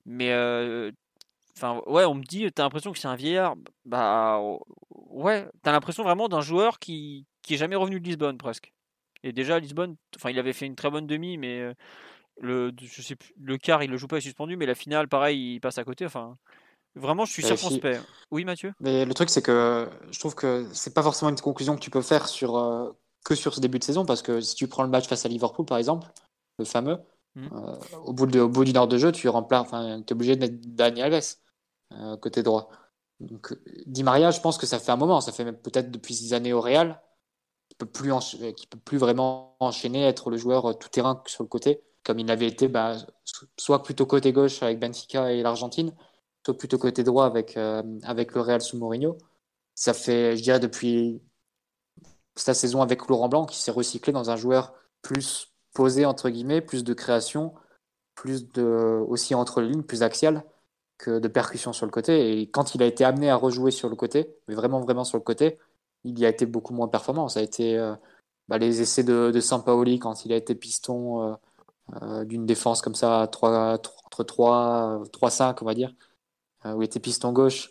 mais 0.06 0.32
euh, 0.32 0.92
enfin, 1.56 1.82
ouais, 1.86 2.04
on 2.06 2.14
me 2.14 2.24
dit, 2.24 2.50
t'as 2.52 2.64
l'impression 2.64 2.92
que 2.92 2.98
c'est 2.98 3.08
un 3.08 3.16
vieillard. 3.16 3.56
Bah, 3.86 4.40
ouais, 4.90 5.48
t'as 5.62 5.72
l'impression 5.72 6.04
vraiment 6.04 6.28
d'un 6.28 6.42
joueur 6.42 6.78
qui, 6.80 7.26
qui 7.42 7.54
est 7.54 7.58
jamais 7.58 7.76
revenu 7.76 8.00
de 8.00 8.06
Lisbonne 8.06 8.38
presque. 8.38 8.72
Et 9.24 9.32
déjà, 9.32 9.58
Lisbonne, 9.60 9.96
enfin, 10.16 10.30
il 10.30 10.38
avait 10.38 10.52
fait 10.54 10.66
une 10.66 10.76
très 10.76 10.90
bonne 10.90 11.06
demi, 11.08 11.38
mais 11.38 11.60
euh, 11.60 11.74
le, 12.40 12.72
je 12.82 13.02
sais 13.02 13.16
plus, 13.16 13.32
le 13.40 13.58
quart, 13.58 13.82
il 13.84 13.90
le 13.90 13.96
joue 13.98 14.08
pas, 14.08 14.16
il 14.16 14.20
est 14.20 14.22
suspendu, 14.22 14.56
mais 14.56 14.66
la 14.66 14.74
finale, 14.76 15.08
pareil, 15.08 15.54
il 15.56 15.60
passe 15.60 15.78
à 15.78 15.84
côté. 15.84 16.06
Enfin, 16.06 16.38
vraiment, 16.94 17.24
je 17.24 17.32
suis 17.32 17.42
circonspect. 17.42 18.00
Oui, 18.30 18.44
Mathieu? 18.44 18.72
Mais 18.80 19.04
le 19.04 19.14
truc, 19.14 19.30
c'est 19.30 19.42
que 19.42 19.88
je 20.10 20.18
trouve 20.18 20.34
que 20.34 20.66
c'est 20.72 20.94
pas 20.94 21.02
forcément 21.02 21.30
une 21.30 21.40
conclusion 21.40 21.74
que 21.76 21.80
tu 21.80 21.90
peux 21.90 22.02
faire 22.02 22.28
sur, 22.28 22.56
euh, 22.56 22.90
que 23.24 23.34
sur 23.34 23.54
ce 23.54 23.60
début 23.60 23.78
de 23.78 23.84
saison, 23.84 24.04
parce 24.04 24.22
que 24.22 24.40
si 24.40 24.54
tu 24.54 24.68
prends 24.68 24.82
le 24.82 24.88
match 24.88 25.06
face 25.08 25.24
à 25.24 25.28
Liverpool, 25.28 25.66
par 25.66 25.78
exemple, 25.78 26.08
le 26.58 26.64
fameux, 26.64 26.98
Mhm. 27.36 27.50
euh, 27.52 27.76
au 28.04 28.12
bout 28.12 28.26
de, 28.26 28.40
au 28.40 28.48
bout 28.48 28.64
d'une 28.64 28.76
heure 28.76 28.86
de 28.88 28.96
jeu, 28.98 29.10
tu 29.10 29.28
remplaces, 29.28 29.62
enfin, 29.62 30.00
es 30.00 30.12
obligé 30.12 30.36
de 30.36 30.40
mettre 30.40 30.54
Dani 30.66 31.02
Alves 31.02 31.36
euh, 31.92 32.16
côté 32.16 32.42
droit. 32.42 32.70
Donc, 33.20 33.52
euh, 33.52 33.62
Di 33.86 34.02
Maria, 34.04 34.30
je 34.30 34.40
pense 34.40 34.58
que 34.58 34.66
ça 34.66 34.78
fait 34.78 34.92
un 34.92 34.96
moment, 34.96 35.20
ça 35.20 35.32
fait 35.32 35.52
peut-être 35.52 35.90
depuis 35.90 36.14
six 36.14 36.32
années 36.34 36.52
au 36.52 36.60
Real, 36.60 37.00
qui 37.68 37.76
peut 37.76 37.86
plus, 37.86 38.12
encha- 38.12 38.52
qui 38.54 38.66
peut 38.66 38.78
plus 38.78 38.98
vraiment 38.98 39.56
enchaîner, 39.60 40.04
être 40.04 40.30
le 40.30 40.36
joueur 40.36 40.66
euh, 40.66 40.72
tout 40.74 40.88
terrain 40.88 41.22
sur 41.26 41.42
le 41.42 41.48
côté, 41.48 41.82
comme 42.04 42.18
il 42.18 42.26
l'avait 42.26 42.46
été, 42.48 42.68
bah, 42.68 42.96
so- 43.24 43.46
soit 43.58 43.82
plutôt 43.82 44.06
côté 44.06 44.32
gauche 44.32 44.62
avec 44.62 44.78
Benfica 44.78 45.32
et 45.32 45.42
l'Argentine, 45.42 45.92
plutôt 46.52 46.78
côté 46.78 47.02
droit 47.02 47.26
avec, 47.26 47.56
euh, 47.56 47.82
avec 48.02 48.34
le 48.34 48.40
Real 48.40 48.60
sous 48.60 48.76
Mourinho. 48.78 49.16
Ça 49.74 49.94
fait, 49.94 50.36
je 50.36 50.42
dirais, 50.42 50.60
depuis 50.60 51.20
sa 52.36 52.54
saison 52.54 52.82
avec 52.82 53.06
Laurent 53.08 53.28
Blanc, 53.28 53.46
qui 53.46 53.58
s'est 53.58 53.70
recyclé 53.70 54.12
dans 54.12 54.30
un 54.30 54.36
joueur 54.36 54.74
plus 55.02 55.52
posé, 55.74 56.04
entre 56.06 56.30
guillemets, 56.30 56.60
plus 56.60 56.84
de 56.84 56.94
création, 56.94 57.54
plus 58.14 58.48
de, 58.52 58.62
aussi 59.08 59.34
entre 59.34 59.60
les 59.60 59.68
lignes, 59.68 59.82
plus 59.82 60.02
axial 60.02 60.44
que 60.98 61.18
de 61.18 61.28
percussion 61.28 61.72
sur 61.72 61.86
le 61.86 61.92
côté. 61.92 62.40
Et 62.40 62.50
quand 62.50 62.74
il 62.74 62.82
a 62.82 62.86
été 62.86 63.04
amené 63.04 63.30
à 63.30 63.36
rejouer 63.36 63.70
sur 63.70 63.88
le 63.88 63.96
côté, 63.96 64.36
mais 64.48 64.54
vraiment, 64.54 64.80
vraiment 64.80 65.04
sur 65.04 65.18
le 65.18 65.24
côté, 65.24 65.58
il 66.04 66.18
y 66.18 66.26
a 66.26 66.28
été 66.28 66.46
beaucoup 66.46 66.74
moins 66.74 66.88
performant. 66.88 67.28
Ça 67.28 67.40
a 67.40 67.42
été 67.42 67.78
euh, 67.78 67.94
bah, 68.48 68.58
les 68.58 68.80
essais 68.82 69.02
de, 69.04 69.30
de 69.32 69.40
Sampaoli 69.40 69.98
quand 69.98 70.24
il 70.24 70.32
a 70.32 70.36
été 70.36 70.54
piston 70.54 71.36
euh, 72.02 72.24
d'une 72.24 72.46
défense 72.46 72.80
comme 72.80 72.94
ça, 72.94 73.22
à 73.22 73.26
3, 73.26 73.78
entre 74.06 74.24
3, 74.24 75.02
3-5, 75.12 75.58
on 75.60 75.64
va 75.66 75.74
dire, 75.74 75.94
où 76.64 76.82
il 76.82 76.86
était 76.86 77.00
piston 77.00 77.32
gauche. 77.32 77.70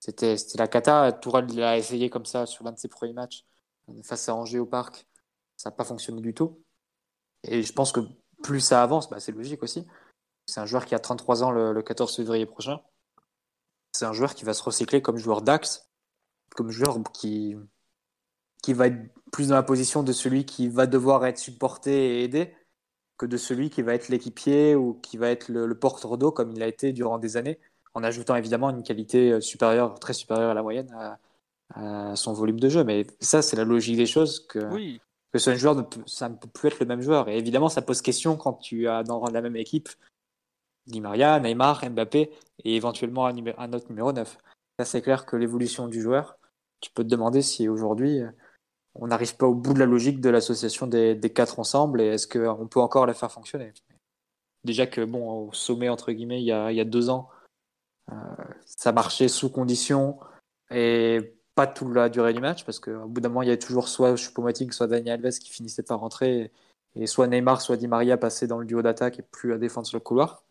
C'était 0.00 0.36
la 0.56 0.68
cata. 0.68 1.12
Tourelle 1.12 1.50
il 1.50 1.62
a 1.62 1.78
essayé 1.78 2.10
comme 2.10 2.26
ça 2.26 2.44
sur 2.44 2.62
l'un 2.64 2.72
de 2.72 2.78
ses 2.78 2.88
premiers 2.88 3.14
matchs 3.14 3.46
euh, 3.88 4.02
face 4.02 4.28
à 4.28 4.34
Angers 4.34 4.58
au 4.58 4.66
parc. 4.66 5.06
Ça 5.56 5.70
n'a 5.70 5.76
pas 5.76 5.84
fonctionné 5.84 6.20
du 6.20 6.34
tout. 6.34 6.62
Et 7.42 7.62
je 7.62 7.72
pense 7.72 7.90
que 7.90 8.00
plus 8.42 8.60
ça 8.60 8.82
avance, 8.82 9.08
bah, 9.08 9.18
c'est 9.18 9.32
logique 9.32 9.62
aussi. 9.62 9.86
C'est 10.46 10.60
un 10.60 10.66
joueur 10.66 10.84
qui 10.84 10.94
a 10.94 10.98
33 10.98 11.42
ans 11.42 11.50
le, 11.50 11.72
le 11.72 11.82
14 11.82 12.14
février 12.16 12.44
prochain. 12.44 12.80
C'est 13.92 14.04
un 14.04 14.12
joueur 14.12 14.34
qui 14.34 14.44
va 14.44 14.52
se 14.52 14.62
recycler 14.62 15.00
comme 15.00 15.16
joueur 15.16 15.40
d'axe, 15.40 15.88
comme 16.54 16.70
joueur 16.70 16.98
qui, 17.14 17.56
qui 18.62 18.74
va 18.74 18.88
être 18.88 18.98
plus 19.32 19.48
dans 19.48 19.54
la 19.54 19.62
position 19.62 20.02
de 20.02 20.12
celui 20.12 20.44
qui 20.44 20.68
va 20.68 20.86
devoir 20.86 21.24
être 21.24 21.38
supporté 21.38 22.18
et 22.18 22.24
aidé, 22.24 22.54
que 23.16 23.24
de 23.24 23.38
celui 23.38 23.70
qui 23.70 23.80
va 23.80 23.94
être 23.94 24.08
l'équipier 24.08 24.74
ou 24.74 24.94
qui 24.94 25.16
va 25.16 25.30
être 25.30 25.48
le, 25.48 25.66
le 25.66 25.78
porteur 25.78 26.18
d'eau 26.18 26.30
comme 26.30 26.52
il 26.52 26.62
a 26.62 26.66
été 26.66 26.92
durant 26.92 27.18
des 27.18 27.36
années, 27.36 27.58
en 27.94 28.02
ajoutant 28.02 28.36
évidemment 28.36 28.70
une 28.70 28.82
qualité 28.82 29.40
supérieure, 29.40 29.98
très 29.98 30.12
supérieure 30.12 30.50
à 30.50 30.54
la 30.54 30.62
moyenne 30.62 30.92
à, 30.98 31.18
à 31.74 32.16
son 32.16 32.32
volume 32.32 32.60
de 32.60 32.68
jeu. 32.68 32.84
Mais 32.84 33.06
ça, 33.20 33.42
c'est 33.42 33.56
la 33.56 33.64
logique 33.64 33.96
des 33.96 34.06
choses 34.06 34.46
que, 34.46 34.58
Oui. 34.72 35.00
que 35.32 35.38
ce 35.38 35.54
joueur, 35.54 35.74
ne 35.74 35.82
peut, 35.82 36.00
ça 36.06 36.28
ne 36.28 36.34
peut 36.36 36.48
plus 36.48 36.68
être 36.68 36.80
le 36.80 36.86
même 36.86 37.00
joueur. 37.00 37.28
Et 37.28 37.38
évidemment, 37.38 37.68
ça 37.68 37.82
pose 37.82 38.02
question 38.02 38.36
quand 38.36 38.54
tu 38.54 38.88
as 38.88 39.02
dans 39.02 39.24
la 39.26 39.40
même 39.40 39.56
équipe 39.56 39.88
Di 40.86 41.00
Maria, 41.00 41.40
Neymar, 41.40 41.88
Mbappé 41.90 42.30
et 42.64 42.76
éventuellement 42.76 43.26
un, 43.26 43.72
autre 43.72 43.86
numéro 43.88 44.12
9. 44.12 44.38
Là, 44.78 44.84
c'est 44.84 45.00
clair 45.00 45.24
que 45.24 45.36
l'évolution 45.36 45.88
du 45.88 46.02
joueur, 46.02 46.36
tu 46.80 46.90
peux 46.90 47.02
te 47.04 47.08
demander 47.08 47.40
si 47.40 47.68
aujourd'hui 47.68 48.20
euh, 48.20 48.28
on 48.94 49.06
n'arrive 49.06 49.36
pas 49.36 49.46
au 49.46 49.54
bout 49.54 49.72
de 49.72 49.78
la 49.78 49.86
logique 49.86 50.20
de 50.20 50.28
l'association 50.28 50.86
des, 50.86 51.14
des 51.14 51.32
quatre 51.32 51.58
ensemble 51.58 52.00
et 52.02 52.06
est-ce 52.08 52.28
qu'on 52.28 52.66
peut 52.66 52.80
encore 52.80 53.06
la 53.06 53.14
faire 53.14 53.32
fonctionner? 53.32 53.72
Déjà 54.64 54.86
que, 54.86 55.02
bon, 55.02 55.48
au 55.48 55.52
sommet, 55.52 55.88
entre 55.88 56.12
guillemets, 56.12 56.40
il 56.42 56.46
y 56.46 56.52
a, 56.52 56.70
il 56.70 56.76
y 56.76 56.80
a 56.80 56.84
deux 56.84 57.08
ans, 57.08 57.28
euh, 57.30 57.33
ça 58.64 58.92
marchait 58.92 59.28
sous 59.28 59.50
condition 59.50 60.18
et 60.70 61.34
pas 61.54 61.66
toute 61.66 61.94
la 61.94 62.08
durée 62.08 62.32
du 62.32 62.40
match 62.40 62.64
parce 62.64 62.80
qu'au 62.80 63.06
bout 63.06 63.20
d'un 63.20 63.28
moment, 63.28 63.42
il 63.42 63.46
y 63.46 63.50
avait 63.50 63.58
toujours 63.58 63.88
soit 63.88 64.14
Choupo-Moting, 64.16 64.72
soit 64.72 64.86
Daniel 64.86 65.24
Alves 65.24 65.38
qui 65.38 65.50
finissait 65.50 65.82
par 65.82 66.00
rentrer 66.00 66.52
et 66.96 67.06
soit 67.06 67.26
Neymar, 67.26 67.60
soit 67.60 67.76
Di 67.76 67.88
Maria 67.88 68.16
passaient 68.16 68.46
dans 68.46 68.58
le 68.58 68.66
duo 68.66 68.82
d'attaque 68.82 69.18
et 69.18 69.22
plus 69.22 69.52
à 69.52 69.58
défendre 69.58 69.86
sur 69.86 69.96
le 69.96 70.02
couloir. 70.02 70.44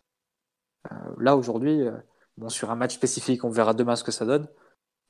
Euh, 0.92 0.96
là, 1.18 1.38
aujourd'hui, 1.38 1.82
euh, 1.82 1.98
bon, 2.38 2.50
sur 2.50 2.72
un 2.72 2.76
match 2.76 2.94
spécifique, 2.94 3.44
on 3.44 3.50
verra 3.50 3.74
demain 3.74 3.96
ce 3.96 4.04
que 4.04 4.12
ça 4.12 4.26
donne. 4.26 4.48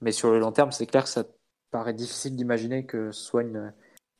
Mais 0.01 0.11
sur 0.11 0.31
le 0.31 0.39
long 0.39 0.51
terme, 0.51 0.71
c'est 0.71 0.85
clair 0.85 1.03
que 1.03 1.09
ça 1.09 1.23
paraît 1.71 1.93
difficile 1.93 2.35
d'imaginer 2.35 2.85
que 2.85 3.11
ce 3.11 3.23
soit 3.23 3.41
une, 3.41 3.73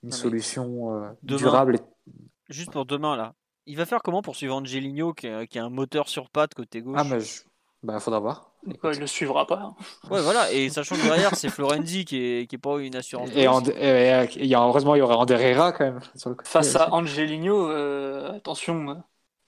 solution 0.10 0.96
euh, 0.96 1.10
demain- 1.22 1.38
durable. 1.38 1.76
Et... 1.76 2.12
Juste 2.50 2.72
pour 2.72 2.86
demain, 2.86 3.16
là. 3.16 3.36
Il 3.66 3.78
va 3.78 3.86
faire 3.86 4.02
comment 4.02 4.22
pour 4.22 4.36
suivre 4.36 4.56
Angelino, 4.56 5.14
qui 5.14 5.28
a 5.28 5.46
un 5.56 5.70
moteur 5.70 6.10
sur 6.10 6.30
patte 6.30 6.54
côté 6.54 6.82
gauche? 6.82 6.98
Ah, 7.00 7.06
mais 7.06 7.22
je... 7.22 7.44
bah, 7.84 8.00
faudra 8.00 8.20
voir. 8.20 8.50
Il 8.66 9.00
le 9.00 9.08
suivra 9.08 9.46
pas. 9.46 9.60
hein. 9.62 9.76
Ouais, 10.10 10.22
voilà. 10.22 10.52
Et 10.52 10.70
sachant 10.70 10.96
que 10.96 11.04
derrière, 11.04 11.36
c'est 11.36 11.50
Florenzi 11.50 12.06
qui 12.06 12.18
est, 12.18 12.48
qui 12.48 12.56
est 12.56 12.60
pas 12.60 12.80
une 12.80 12.96
assurance. 12.96 13.30
de 13.32 13.38
Et, 13.38 13.44
et- 13.44 14.24
et 14.24 14.28
il 14.44 14.46
y 14.46 14.56
a, 14.56 14.62
heureusement, 14.62 14.96
il 14.96 15.00
y 15.00 15.02
aura 15.02 15.18
Ander 15.18 15.36
Herrera 15.36 15.74
quand 15.74 15.84
même. 15.84 16.00
Sur 16.16 16.30
le 16.30 16.36
côté. 16.36 16.50
Face 16.50 16.76
à 16.78 16.94
Angelino, 16.94 17.70
euh, 17.70 18.36
attention, 18.38 18.90
euh, 18.90 18.94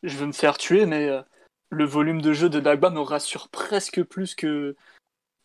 je 0.03 0.17
veux 0.17 0.25
me 0.27 0.33
faire 0.33 0.57
tuer, 0.57 0.85
mais 0.85 1.07
euh, 1.07 1.21
le 1.69 1.85
volume 1.85 2.21
de 2.21 2.33
jeu 2.33 2.49
de 2.49 2.59
Dagba 2.59 2.89
me 2.89 2.99
rassure 2.99 3.47
presque 3.47 4.03
plus 4.03 4.35
que, 4.35 4.75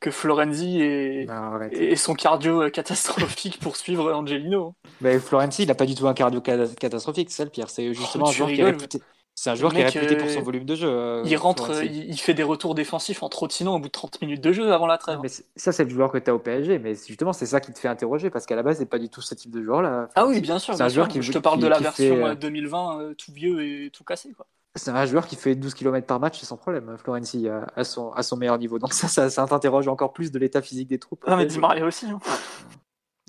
que 0.00 0.10
Florenzi 0.10 0.80
et, 0.82 1.26
Non, 1.26 1.60
et 1.70 1.94
son 1.94 2.14
cardio 2.14 2.68
catastrophique 2.70 3.60
pour 3.60 3.76
suivre 3.76 4.12
Angelino. 4.12 4.74
Mais 5.00 5.20
Florenzi, 5.20 5.62
il 5.62 5.68
n'a 5.68 5.74
pas 5.76 5.86
du 5.86 5.94
tout 5.94 6.08
un 6.08 6.14
cardio 6.14 6.42
ca- 6.44 6.66
catastrophique, 6.78 7.30
c'est 7.30 7.36
ça 7.38 7.44
le 7.44 7.50
pire. 7.50 7.70
C'est 7.70 7.94
justement 7.94 8.24
Oh, 8.24 8.28
un 8.28 8.32
tu 8.32 8.38
joueur 8.38 8.50
qui 8.50 8.60
est 8.60 8.64
réputé. 8.64 9.00
C'est 9.42 9.48
un 9.48 9.54
joueur 9.54 9.72
qui 9.72 9.80
est 9.80 9.86
réputé 9.86 10.16
euh, 10.16 10.18
pour 10.18 10.28
son 10.28 10.42
volume 10.42 10.66
de 10.66 10.74
jeu. 10.74 10.86
euh, 10.86 11.22
Il 11.24 11.34
rentre, 11.38 11.82
il, 11.82 12.20
fait 12.20 12.34
des 12.34 12.42
retours 12.42 12.74
défensifs 12.74 13.22
en 13.22 13.30
trottinant 13.30 13.76
au 13.76 13.78
bout 13.78 13.86
de 13.86 13.92
30 13.92 14.20
minutes 14.20 14.42
de 14.42 14.52
jeu 14.52 14.70
avant 14.70 14.86
la 14.86 14.98
trêve. 14.98 15.18
Mais 15.22 15.28
c'est- 15.28 15.46
ça, 15.56 15.72
c'est 15.72 15.84
le 15.84 15.88
joueur 15.88 16.12
que 16.12 16.18
tu 16.18 16.28
as 16.28 16.34
au 16.34 16.38
PSG, 16.38 16.78
mais 16.78 16.94
justement, 16.94 17.32
c'est 17.32 17.46
ça 17.46 17.58
qui 17.58 17.72
te 17.72 17.78
fait 17.78 17.88
interroger 17.88 18.28
parce 18.28 18.44
qu'à 18.44 18.54
la 18.54 18.62
base, 18.62 18.76
c'est 18.76 18.84
pas 18.84 18.98
du 18.98 19.08
tout 19.08 19.22
ce 19.22 19.34
type 19.34 19.50
de 19.50 19.62
joueur-là. 19.62 20.10
Ah 20.14 20.26
oui, 20.26 20.42
bien 20.42 20.58
sûr. 20.58 20.74
C'est 20.74 20.82
un 20.82 20.90
joueur 20.90 21.08
qui- 21.08 21.22
je 21.22 21.32
te 21.32 21.38
parle 21.38 21.56
qui- 21.56 21.62
de 21.62 21.68
la 21.68 21.78
version 21.78 22.16
fait, 22.16 22.22
euh, 22.22 22.32
euh, 22.32 22.34
2020 22.34 23.00
euh, 23.00 23.14
tout 23.14 23.32
vieux 23.32 23.64
et 23.64 23.88
tout 23.88 24.04
cassé. 24.04 24.30
Quoi. 24.36 24.46
C'est 24.74 24.90
un 24.90 25.06
joueur 25.06 25.26
qui 25.26 25.36
fait 25.36 25.54
12 25.54 25.72
km 25.72 26.06
par 26.06 26.20
match, 26.20 26.38
c'est 26.38 26.44
sans 26.44 26.58
problème, 26.58 26.98
Florenzi, 26.98 27.48
à, 27.48 27.66
à 27.74 27.84
son, 27.84 28.10
à 28.12 28.22
son 28.22 28.36
meilleur 28.36 28.58
niveau. 28.58 28.78
Donc 28.78 28.92
ça, 28.92 29.08
ça, 29.08 29.30
ça 29.30 29.46
t'interroge 29.46 29.88
encore 29.88 30.12
plus 30.12 30.30
de 30.32 30.38
l'état 30.38 30.60
physique 30.60 30.88
des 30.88 30.98
troupes. 30.98 31.24
Ah, 31.26 31.36
mais 31.36 31.46
Di 31.46 31.58
Maria 31.58 31.86
aussi. 31.86 32.04
hein. 32.04 32.18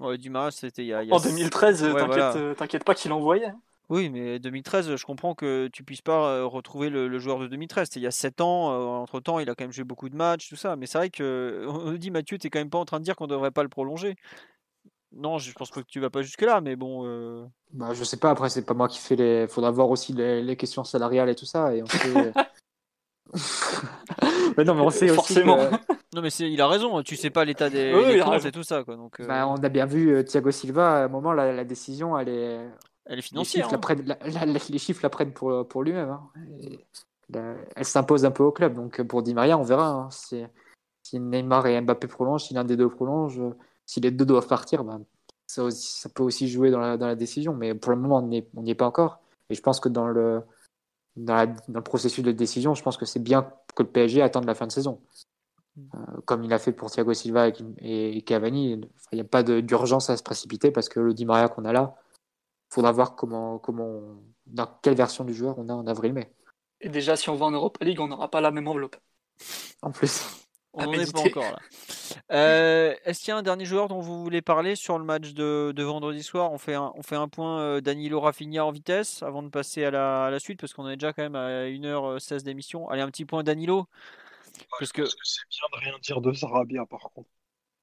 Ouais, 0.02 0.18
Dumas, 0.18 0.52
c'était 0.52 0.84
il 0.84 0.88
y 0.88 0.94
a. 0.94 1.04
il 1.04 1.10
y 1.10 1.12
a 1.14 1.16
En 1.16 1.22
2013, 1.22 1.84
euh, 1.84 1.94
Ouais, 1.94 2.00
t'inquiète 2.02 2.24
voilà. 2.34 2.36
euh, 2.36 2.80
pas 2.84 2.96
qu'il 2.96 3.14
envoyait. 3.14 3.54
Hein. 3.84 3.88
Oui, 3.90 4.10
mais 4.10 4.40
2013, 4.40 4.96
je 4.96 5.06
comprends 5.06 5.36
que 5.36 5.68
tu 5.74 5.84
puisses 5.84 6.02
pas 6.02 6.44
retrouver 6.46 6.90
le, 6.90 7.08
le 7.10 7.20
joueur 7.20 7.40
de 7.40 7.48
2013. 7.48 7.88
C'était 7.90 8.00
il 8.00 8.04
y 8.04 8.08
a 8.08 8.12
7 8.12 8.40
ans, 8.42 8.72
euh, 8.72 8.86
entre-temps, 9.02 9.40
il 9.40 9.50
a 9.50 9.56
quand 9.56 9.64
même 9.66 9.74
joué 9.74 9.84
beaucoup 9.84 10.08
de 10.10 10.16
matchs, 10.16 10.48
tout 10.50 10.56
ça. 10.56 10.76
Mais 10.78 10.86
c'est 10.86 10.98
vrai 10.98 11.10
que, 11.10 11.66
on 11.68 11.92
nous 11.92 11.98
dit, 11.98 12.10
Mathieu, 12.12 12.38
t'es 12.38 12.50
quand 12.50 12.60
même 12.60 12.70
pas 12.70 12.78
en 12.78 12.86
train 12.86 13.00
de 13.00 13.04
dire 13.04 13.16
qu'on 13.18 13.28
devrait 13.28 13.52
pas 13.52 13.64
le 13.64 13.70
prolonger. 13.70 14.16
Non, 15.14 15.40
je 15.40 15.52
pense 15.52 15.72
pas 15.72 15.82
que 15.82 15.88
tu 15.88 16.00
vas 16.00 16.10
pas 16.10 16.22
jusque-là, 16.22 16.62
mais 16.62 16.78
bon. 16.78 17.02
euh, 17.06 17.46
Bah, 17.74 17.94
je 17.94 18.04
sais 18.06 18.16
pas, 18.16 18.30
après, 18.30 18.50
c'est 18.50 18.66
pas 18.66 18.74
moi 18.74 18.88
qui 18.88 19.00
fais 19.00 19.18
les. 19.18 19.46
Faudra 19.50 19.70
voir 19.72 19.90
aussi 19.90 20.14
les, 20.14 20.42
les 20.42 20.56
questions 20.56 20.86
salariales 20.86 21.28
et 21.28 21.36
tout 21.36 21.46
ça. 21.46 21.76
Et 21.76 21.84
on 21.84 21.88
sait... 21.88 22.32
mais 24.58 24.64
non, 24.64 24.76
mais 24.76 24.82
on 24.82 24.90
sait 24.90 25.06
aussi. 25.10 25.16
Forcément. 25.16 25.58
que- 25.58 25.76
Non, 26.16 26.22
mais 26.22 26.30
il 26.30 26.62
a 26.62 26.68
raison, 26.68 27.02
tu 27.04 27.16
sais 27.18 27.30
pas 27.30 27.44
l'état 27.46 27.70
des, 27.70 27.94
Oui, 27.94 28.06
des 28.06 28.14
il 28.18 28.22
a 28.22 28.38
et 28.38 28.52
tout 28.52 28.64
ça, 28.64 28.84
quoi. 28.86 28.96
Donc, 28.96 29.20
euh, 29.20 29.28
Bah, 29.28 29.48
on 29.48 29.56
a 29.56 29.70
bien 29.70 29.86
vu 29.86 30.24
Thiago 30.26 30.52
Silva, 30.52 31.02
à 31.02 31.06
un 31.06 31.08
moment, 31.10 31.34
la, 31.34 31.52
la 31.52 31.64
décision, 31.66 32.18
elle 32.18 32.30
est. 32.30 32.60
elle 33.06 33.14
est 33.14 33.16
Les 33.18 33.22
financière. 33.22 33.68
la 33.70 33.76
hein. 33.76 33.80
prennent, 33.80 34.06
la- 34.06 34.18
la- 34.26 34.46
la- 34.46 34.60
les 34.70 34.78
chiffres 34.78 35.02
la 35.04 35.10
prennent 35.10 35.34
pour, 35.34 35.68
pour 35.68 35.84
lui-même. 35.84 36.10
hein. 36.10 36.30
Elle 37.76 37.86
s'impose 37.86 38.26
un 38.26 38.32
peu 38.32 38.44
au 38.44 38.52
club. 38.52 38.76
Donc 38.76 39.02
pour 39.04 39.24
Di 39.24 39.34
Maria, 39.34 39.58
on 39.58 39.64
verra. 39.64 39.88
hein. 39.90 40.10
Si, 40.12 40.44
si 41.04 41.20
Neymar 41.20 41.66
et 41.68 41.80
Mbappé 41.82 42.08
prolongent, 42.08 42.46
si 42.46 42.54
l'un 42.54 42.64
des 42.64 42.76
deux 42.76 42.90
prolonge, 42.90 43.40
euh, 43.40 43.52
si 43.86 44.00
les 44.02 44.12
deux 44.12 44.26
doivent 44.26 44.48
partir, 44.48 44.84
ben, 44.84 45.04
ça, 45.48 45.64
aussi- 45.64 46.00
ça 46.00 46.10
peut 46.10 46.24
aussi 46.24 46.48
jouer 46.50 46.72
dans 46.72 46.80
la, 46.80 46.98
dans 46.98 47.08
la 47.08 47.16
décision. 47.16 47.54
Mais 47.54 47.74
pour 47.74 47.92
le 47.92 47.98
moment, 47.98 48.18
on 48.18 48.62
n'y 48.62 48.72
est, 48.72 48.76
pas 48.76 48.86
encore. 48.86 49.20
Et 49.50 49.56
je 49.56 49.62
pense 49.62 49.80
que 49.80 49.90
dans 49.90 50.08
le, 50.08 50.42
dans, 51.16 51.36
la- 51.36 51.48
dans 51.48 51.56
le 51.80 51.82
processus 51.82 52.24
de 52.24 52.32
décision, 52.32 52.74
je 52.76 52.84
pense 52.84 52.98
que 52.98 53.06
c'est 53.06 53.20
bien 53.20 53.52
que 53.76 53.84
le 53.84 53.90
PSG 53.90 54.22
attende 54.22 54.46
la 54.46 54.56
fin 54.56 54.68
de 54.68 54.72
saison. 54.72 55.02
Euh, 55.96 55.98
comme 56.26 56.44
il 56.44 56.52
a 56.52 56.60
fait 56.60 56.74
pour 56.74 56.92
Thiago 56.92 57.14
Silva 57.14 57.48
et, 57.48 58.18
et 58.18 58.22
Cavani, 58.24 58.72
il 59.12 59.16
n'y 59.16 59.22
a 59.22 59.24
pas 59.24 59.42
d'urgence 59.42 60.10
à 60.10 60.18
se 60.18 60.24
précipiter 60.24 60.70
parce 60.70 60.90
que 60.90 61.00
le 61.00 61.14
Di 61.14 61.26
Maria 61.26 61.48
qu'on 61.48 61.64
a 61.64 61.72
là, 61.72 61.96
faudra 62.72 62.92
voir 62.92 63.16
comment, 63.16 63.60
comment, 63.60 64.02
dans 64.46 64.68
quelle 64.82 64.96
version 64.96 65.24
du 65.24 65.34
joueur 65.34 65.60
on 65.60 65.70
a 65.70 65.74
en 65.74 65.86
avril-mai. 65.88 66.34
Et 66.80 66.90
déjà, 66.90 67.16
si 67.16 67.30
on 67.30 67.36
va 67.36 67.46
en 67.46 67.52
Europa 67.52 67.84
League, 67.86 68.00
on 68.00 68.08
n'aura 68.08 68.30
pas 68.30 68.42
la 68.42 68.52
même 68.52 68.68
enveloppe. 68.68 68.96
En 69.82 69.92
plus, 69.92 70.24
On 70.74 70.86
n'en 70.86 70.94
est 70.94 71.12
pas 71.12 71.20
encore 71.20 71.44
là. 71.44 71.60
Euh, 72.32 72.94
Est-ce 73.06 73.20
qu'il 73.20 73.30
y 73.30 73.32
a 73.32 73.38
un 73.38 73.42
dernier 73.42 73.66
joueur 73.66 73.88
dont 73.88 74.00
vous 74.00 74.22
voulez 74.22 74.42
parler 74.42 74.76
sur 74.76 74.98
le 74.98 75.06
match 75.06 75.32
de, 75.34 75.74
de 75.76 75.84
vendredi 75.84 76.24
soir? 76.24 76.52
On 76.52 76.58
fait, 76.58 76.76
un, 76.76 76.92
on 76.96 77.02
fait 77.04 77.16
un 77.16 77.28
point 77.28 77.60
euh, 77.60 77.82
Danilo 77.82 78.20
Rafinha 78.20 78.66
en 78.66 78.72
vitesse 78.72 79.24
avant 79.24 79.44
de 79.44 79.50
passer 79.50 79.84
à 79.86 79.92
la, 79.92 80.26
à 80.26 80.30
la 80.30 80.40
suite 80.40 80.60
parce 80.60 80.74
qu'on 80.74 80.88
est 80.90 80.98
déjà 80.98 81.14
quand 81.14 81.24
même 81.24 81.36
à 81.36 81.66
1h16 81.68 82.44
d'émission. 82.44 82.90
Allez, 82.90 83.02
un 83.02 83.08
petit 83.08 83.26
point 83.26 83.44
Danilo. 83.44 83.86
Parce 84.78 84.92
que, 84.92 85.04
Je 85.04 85.06
pense 85.06 85.16
que 85.16 85.22
c'est 85.24 85.50
bien 85.50 85.68
de 85.72 85.86
rien 85.86 86.00
dire 86.00 86.22
de 86.22 86.34
Sarabia, 86.34 86.86
par 86.86 87.02
contre. 87.14 87.30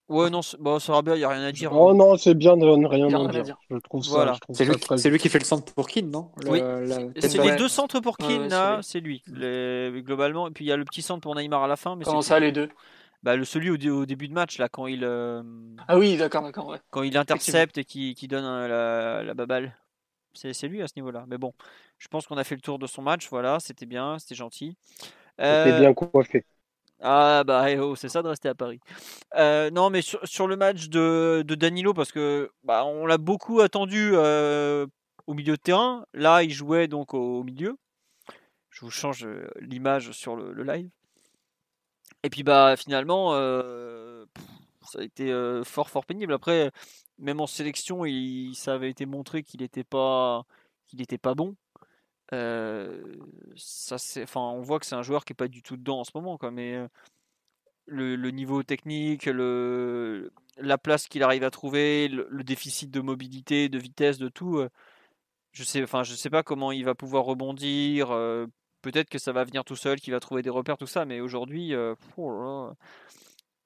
Ouais, 0.09 0.31
non, 0.31 0.43
c'est- 0.43 0.57
bon, 0.59 0.79
Sarabia, 0.79 1.15
il 1.17 1.19
n'y 1.19 1.25
a 1.25 1.29
rien 1.29 1.43
à 1.43 1.53
dire. 1.53 1.73
Oh 1.73 1.95
non, 1.95 2.17
c'est 2.17 2.35
bien 2.35 2.57
de 2.57 2.65
ne 2.65 2.87
rien 2.87 3.05
en 3.07 3.09
rien 3.09 3.27
à 3.27 3.33
dire. 3.33 3.45
dire. 3.45 3.59
Je 3.71 3.77
trouve 3.77 4.05
ça, 4.05 4.11
Voilà. 4.11 4.37
c'est 4.51 4.65
ça 4.65 4.73
lui, 4.73 4.81
très 4.81 4.99
c'est 4.99 5.11
lui 5.11 5.19
qui 5.19 5.29
fait 5.29 5.39
le 5.39 5.45
centre 5.45 5.73
pour 5.75 5.87
Keane, 5.87 6.11
non? 6.11 6.31
Le- 6.43 6.51
Oui. 6.51 6.59
la- 6.61 7.21
C'est 7.21 7.39
les 7.39 7.57
deux 7.57 7.69
centres 7.69 8.01
pour 8.01 8.17
Ouais, 8.21 8.27
Keane 8.27 8.43
ouais, 8.43 8.49
là, 8.49 8.81
c'est 8.83 9.01
lui. 9.01 9.23
Les- 9.27 10.03
globalement, 10.03 10.49
et 10.49 10.51
puis 10.51 10.65
il 10.65 10.69
y 10.69 10.73
a 10.73 10.77
le 10.77 10.85
petit 10.85 11.03
centre 11.03 11.21
pour 11.21 11.35
Neymar 11.35 11.63
à 11.63 11.69
la 11.69 11.77
fin. 11.77 11.97
Mais 11.97 12.05
Comment 12.05 12.23
c'est 12.23 12.29
ça, 12.29 12.41
les 12.41 12.53
deux? 12.53 12.69
Bah, 13.23 13.35
le 13.37 13.45
Celui 13.45 13.71
au, 13.71 14.01
au 14.01 14.07
début 14.07 14.29
de 14.29 14.33
match, 14.33 14.59
là, 14.59 14.69
quand 14.69 14.87
il, 14.87 15.03
euh, 15.03 15.43
Ah 15.89 15.99
oui, 15.99 16.17
d'accord, 16.17 16.43
d'accord. 16.43 16.69
Ouais. 16.69 16.79
quand 16.91 17.03
il 17.03 17.17
intercepte 17.17 17.79
et 17.79 17.85
qui, 17.85 18.15
donne 18.29 18.45
euh, 18.45 18.69
la, 18.69 19.23
la 19.25 19.35
baballe. 19.35 19.77
C'est 20.35 20.53
c'est 20.53 20.69
lui 20.69 20.83
à 20.83 20.87
ce 20.89 20.93
niveau-là. 20.97 21.25
Mais 21.27 21.37
bon, 21.39 21.53
je 21.99 22.07
pense 22.07 22.27
qu'on 22.27 22.37
a 22.37 22.45
fait 22.45 22.55
le 22.55 22.61
tour 22.61 22.79
de 22.79 22.87
son 22.87 23.03
match. 23.03 23.29
Voilà, 23.29 23.59
c'était 23.59 23.87
bien, 23.87 24.19
c'était 24.21 24.37
gentil. 24.37 24.77
C'était 25.39 25.43
Euh, 25.47 25.81
bien 25.81 25.95
coiffé. 25.95 26.45
Ah 27.01 27.45
bah 27.45 27.71
eh 27.71 27.79
oh, 27.79 27.95
c'est 27.95 28.09
ça 28.09 28.23
de 28.23 28.29
rester 28.29 28.49
à 28.49 28.55
Paris. 28.55 28.81
Euh, 29.37 29.71
non 29.71 29.89
mais 29.91 30.03
sur, 30.03 30.49
le 30.49 30.57
match 30.57 30.89
de, 30.89 31.45
Danilo 31.47 31.95
parce 31.95 32.11
que 32.11 32.51
bah, 32.65 32.85
on 32.85 33.07
l'a 33.07 33.19
beaucoup 33.19 33.61
attendu 33.61 34.11
euh, 34.15 34.87
au 35.27 35.35
milieu 35.35 35.53
de 35.57 35.63
terrain. 35.63 36.05
Là 36.13 36.43
il 36.43 36.51
jouait 36.51 36.89
donc 36.89 37.15
au, 37.15 37.45
milieu. 37.45 37.77
Je 38.71 38.81
vous 38.85 38.91
change 38.91 39.25
euh, 39.27 39.49
l'image 39.61 40.11
sur 40.13 40.35
le, 40.37 40.63
live. 40.65 40.91
Et 42.25 42.31
puis 42.31 42.43
bah 42.43 42.77
finalement 42.77 43.33
ça 44.83 45.01
a 45.01 45.03
été 45.03 45.33
fort 45.65 45.91
fort 45.91 46.05
pénible. 46.05 46.33
Après 46.33 46.73
même 47.19 47.41
en 47.41 47.47
sélection 47.47 48.05
il, 48.05 48.55
ça 48.57 48.75
avait 48.75 48.91
été 48.91 49.07
montré 49.07 49.45
qu'il 49.45 49.61
n'était 49.61 49.85
pas 49.85 50.45
qu'il 50.89 51.01
était 51.01 51.19
pas 51.19 51.35
bon. 51.35 51.55
Ça 52.31 53.99
c'est, 53.99 54.23
enfin, 54.23 54.41
on 54.41 54.61
voit 54.61 54.79
que 54.79 54.87
c'est 54.87 54.95
un 54.95 55.03
joueur 55.03 55.25
qui 55.25 55.33
est 55.33 55.37
pas 55.37 55.49
du 55.49 55.63
tout 55.63 55.77
dedans 55.77 56.01
en 56.01 56.05
ce 56.05 56.13
moment, 56.15 56.39
quoi. 56.39 56.51
Mais 56.51 56.77
le, 57.87 58.31
niveau 58.31 58.63
technique, 58.63 59.27
le, 59.27 60.33
la 60.59 60.79
place 60.79 61.09
qu'il 61.09 61.23
arrive 61.23 61.45
à 61.45 61.51
trouver, 61.51 62.09
le, 62.09 62.45
déficit 62.45 62.91
de 62.91 63.01
mobilité, 63.01 63.69
de 63.69 63.79
vitesse, 63.79 64.19
de 64.19 64.29
tout, 64.29 64.63
je 65.53 65.65
sais, 65.65 65.83
enfin, 65.83 66.03
je 66.03 66.15
sais 66.15 66.31
pas 66.31 66.43
comment 66.43 66.73
il 66.73 66.85
va 66.85 66.95
pouvoir 66.95 67.25
rebondir. 67.25 68.09
peut-être 68.83 69.09
que 69.09 69.19
ça 69.19 69.33
va 69.33 69.45
venir 69.45 69.65
tout 69.65 69.77
seul, 69.77 70.01
qu'il 70.01 70.13
va 70.13 70.21
trouver 70.21 70.43
des 70.43 70.51
repères, 70.51 70.79
tout 70.79 70.87
ça. 70.87 71.05
Mais 71.05 71.21
aujourd'hui, 71.21 71.75
euh. 71.75 71.95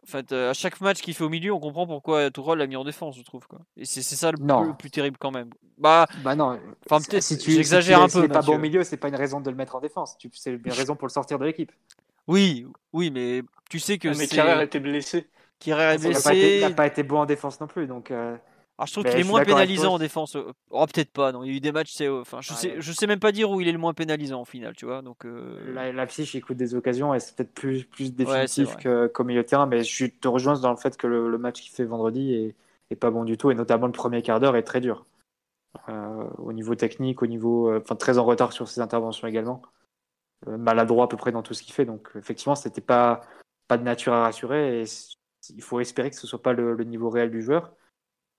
En 0.04 0.10
fait, 0.10 0.32
euh, 0.32 0.50
à 0.50 0.52
chaque 0.52 0.80
match 0.80 1.00
qu'il 1.00 1.14
fait 1.14 1.22
au 1.22 1.28
milieu, 1.28 1.52
on 1.52 1.60
comprend 1.60 1.86
pourquoi 1.86 2.30
Tourelle 2.30 2.58
l'a 2.58 2.66
mis 2.66 2.74
en 2.76 2.82
défense, 2.84 3.16
je 3.16 3.22
trouve. 3.22 3.46
Quoi. 3.46 3.60
Et 3.76 3.84
c'est 3.84 4.02
c'est 4.02 4.16
ça 4.16 4.32
le, 4.32 4.38
Non. 4.40 4.62
plus, 4.62 4.68
le 4.70 4.74
plus 4.76 4.90
terrible 4.90 5.16
quand 5.18 5.30
même. 5.30 5.50
Bah, 5.78 6.06
Bah 6.24 6.34
non. 6.34 6.58
Enfin, 6.86 7.00
si- 7.00 7.08
peut-être, 7.08 7.22
si 7.22 7.38
tu 7.38 7.52
j'exagère 7.52 7.98
si 7.98 8.12
tu- 8.12 8.18
un 8.18 8.20
peu, 8.22 8.26
n'est 8.26 8.32
pas 8.32 8.42
bon 8.42 8.56
au 8.56 8.58
milieu, 8.58 8.82
c'est 8.82 8.96
pas 8.96 9.08
une 9.08 9.14
raison 9.16 9.40
de 9.40 9.48
le 9.48 9.56
mettre 9.56 9.76
en 9.76 9.80
défense. 9.80 10.18
Tu- 10.18 10.28
C'est 10.32 10.52
une 10.52 10.72
raison 10.72 10.96
pour 10.96 11.06
le 11.06 11.12
sortir 11.12 11.38
de 11.38 11.44
l'équipe. 11.44 11.70
oui, 12.26 12.66
oui, 12.92 13.10
mais 13.12 13.42
tu 13.70 13.78
sais 13.78 13.98
que 13.98 14.08
Ah, 14.08 14.14
mais 14.18 14.26
Carrère 14.26 14.60
était 14.60 14.80
blessé. 14.80 15.28
Kierer 15.60 15.94
est 15.94 15.94
Il 15.98 16.02
n'a 16.02 16.08
blessé. 16.08 16.74
pas 16.74 16.86
été 16.86 17.04
bon 17.04 17.20
en 17.20 17.24
défense 17.26 17.60
non 17.60 17.68
plus. 17.68 17.86
Donc, 17.86 18.10
euh, 18.10 18.36
Alors 18.82 18.88
je 18.88 18.92
trouve 18.94 19.04
qu'il 19.04 19.20
est 19.20 19.24
moins 19.24 19.44
pénalisant 19.44 19.94
en 19.94 19.98
défense. 19.98 20.34
euh, 20.34 20.50
Oh 20.70 20.84
peut-être 20.86 21.12
pas. 21.12 21.30
Non, 21.30 21.44
il 21.44 21.50
y 21.50 21.54
a 21.54 21.56
eu 21.56 21.60
des 21.60 21.70
matchs. 21.70 21.92
C'est, 21.92 22.08
enfin, 22.08 22.40
je 22.40 22.52
Ah, 22.52 22.56
sais, 22.56 22.70
ouais. 22.72 22.80
je 22.80 22.92
sais 22.92 23.06
même 23.06 23.20
pas 23.20 23.30
dire 23.30 23.48
où 23.48 23.60
il 23.60 23.68
est 23.68 23.72
le 23.72 23.78
moins 23.78 23.94
pénalisant 23.94 24.40
au 24.40 24.44
final, 24.44 24.74
tu 24.74 24.86
vois. 24.86 25.02
Donc. 25.02 25.24
euh, 25.24 25.72
La, 25.72 25.92
Leipzig 25.92 26.28
il 26.34 26.40
coûte 26.42 26.56
des 26.56 26.74
occasions 26.74 27.14
et 27.14 27.20
c'est 27.20 27.36
peut-être 27.36 27.54
plus, 27.54 27.84
plus 27.84 28.12
définitif 28.12 28.76
que, 28.76 29.06
qu'au 29.06 29.22
milieu 29.22 29.42
de 29.44 29.46
terrain, 29.46 29.66
mais 29.66 29.84
je 29.84 30.06
te 30.06 30.26
rejoins 30.26 30.58
dans 30.58 30.70
le 30.72 30.76
fait 30.76 30.96
que 30.96 31.06
le, 31.06 31.30
le 31.30 31.38
match 31.38 31.60
qu'il 31.60 31.70
fait 31.70 31.84
vendredi 31.84 32.34
est, 32.34 32.56
est 32.90 32.96
pas 32.96 33.12
bon 33.12 33.22
du 33.24 33.36
tout, 33.38 33.52
et 33.52 33.54
notamment 33.54 33.86
le 33.86 33.92
premier 33.92 34.20
quart 34.20 34.40
d'heure 34.40 34.56
est 34.56 34.64
très 34.64 34.80
dur. 34.80 35.06
Euh, 35.88 36.28
au 36.38 36.52
niveau 36.52 36.74
technique, 36.74 37.22
au 37.22 37.26
niveau, 37.26 37.70
euh, 37.70 37.80
enfin 37.80 37.94
très 37.96 38.18
en 38.18 38.24
retard 38.24 38.52
sur 38.52 38.66
ses 38.68 38.80
interventions 38.80 39.28
également, 39.28 39.62
Euh, 40.48 40.58
maladroit 40.58 41.04
à 41.04 41.08
peu 41.08 41.16
près 41.16 41.30
dans 41.30 41.42
tout 41.42 41.54
ce 41.54 41.62
qu'il 41.62 41.72
fait. 41.72 41.84
Donc 41.84 42.10
effectivement, 42.16 42.56
c'était 42.56 42.80
pas 42.80 43.20
pas 43.68 43.78
de 43.78 43.84
nature 43.84 44.12
à 44.12 44.22
rassurer, 44.24 44.82
et 44.82 44.84
il 45.54 45.62
faut 45.62 45.78
espérer 45.78 46.10
que 46.10 46.16
ce 46.16 46.26
soit 46.26 46.42
pas 46.42 46.52
le, 46.52 46.74
le 46.74 46.84
niveau 46.84 47.10
réel 47.10 47.30
du 47.30 47.42
joueur. 47.42 47.70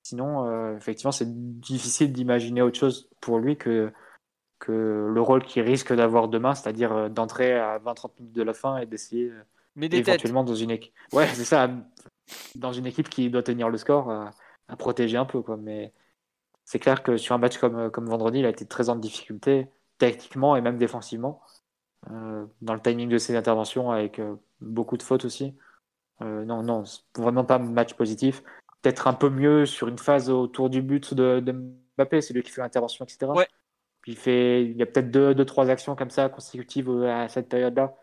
Sinon, 0.04 0.48
euh, 0.48 0.76
effectivement, 0.76 1.12
c'est 1.12 1.60
difficile 1.60 2.12
d'imaginer 2.12 2.62
autre 2.62 2.78
chose 2.78 3.10
pour 3.22 3.40
lui 3.40 3.58
que 3.58 3.92
que 4.60 5.10
le 5.14 5.22
rôle 5.22 5.44
qu'il 5.44 5.62
risque 5.64 5.94
d'avoir 5.94 6.30
demain, 6.30 6.56
c'est-à-dire 6.56 6.94
euh, 6.94 7.10
d'entrer 7.10 7.54
à 7.54 7.80
20-30 7.80 8.12
minutes 8.20 8.34
de 8.34 8.44
la 8.44 8.54
fin 8.54 8.78
et 8.78 8.86
d'essayer 8.86 9.30
euh, 9.30 9.44
têtes. 9.90 9.94
éventuellement 9.94 10.46
dans 10.46 10.56
une 10.56 10.72
équipe. 10.72 10.94
Ouais, 11.12 11.28
c'est 11.34 11.44
ça, 11.44 11.70
dans 12.56 12.72
une 12.72 12.86
équipe 12.86 13.10
qui 13.10 13.30
doit 13.30 13.44
tenir 13.44 13.68
le 13.68 13.78
score, 13.78 14.10
à, 14.10 14.32
à 14.70 14.76
protéger 14.78 15.18
un 15.18 15.26
peu, 15.26 15.42
quoi. 15.42 15.58
Mais 15.58 15.94
c'est 16.64 16.80
clair 16.80 17.04
que 17.04 17.18
sur 17.18 17.36
un 17.36 17.40
match 17.40 17.58
comme, 17.58 17.92
comme 17.92 18.06
vendredi, 18.06 18.40
il 18.40 18.46
a 18.46 18.50
été 18.50 18.66
très 18.66 18.90
en 18.90 18.96
difficulté, 18.96 19.68
techniquement 19.98 20.56
et 20.56 20.62
même 20.62 20.78
défensivement, 20.78 21.42
euh, 22.12 22.46
dans 22.62 22.74
le 22.74 22.80
timing 22.80 23.10
de 23.10 23.18
ses 23.18 23.36
interventions, 23.36 23.92
avec 23.92 24.20
euh, 24.20 24.36
beaucoup 24.62 24.98
de 24.98 25.04
fautes 25.04 25.26
aussi. 25.26 25.56
Euh, 26.22 26.46
non, 26.46 26.64
non, 26.64 26.84
vraiment 27.18 27.44
pas 27.44 27.56
un 27.56 27.60
match 27.60 27.94
positif. 27.94 28.44
Peut-être 28.84 29.08
un 29.08 29.14
peu 29.14 29.30
mieux 29.30 29.66
sur 29.66 29.88
une 29.88 29.98
phase 29.98 30.30
autour 30.30 30.70
du 30.70 30.84
but 30.84 31.16
de, 31.16 31.40
de 31.40 31.52
Mbappé, 31.98 32.22
c'est 32.22 32.36
lui 32.36 32.44
qui 32.44 32.52
fait 32.52 32.62
l'intervention, 32.62 33.04
etc. 33.06 33.32
Ouais. 33.32 33.48
Puis 34.02 34.12
il, 34.12 34.18
fait, 34.18 34.64
il 34.64 34.78
y 34.78 34.84
a 34.84 34.86
peut-être 34.86 35.10
deux, 35.10 35.34
deux, 35.34 35.46
trois 35.46 35.70
actions 35.72 35.96
comme 35.96 36.12
ça 36.12 36.30
consécutives 36.30 36.92
à 37.06 37.28
cette 37.30 37.50
période-là 37.50 37.96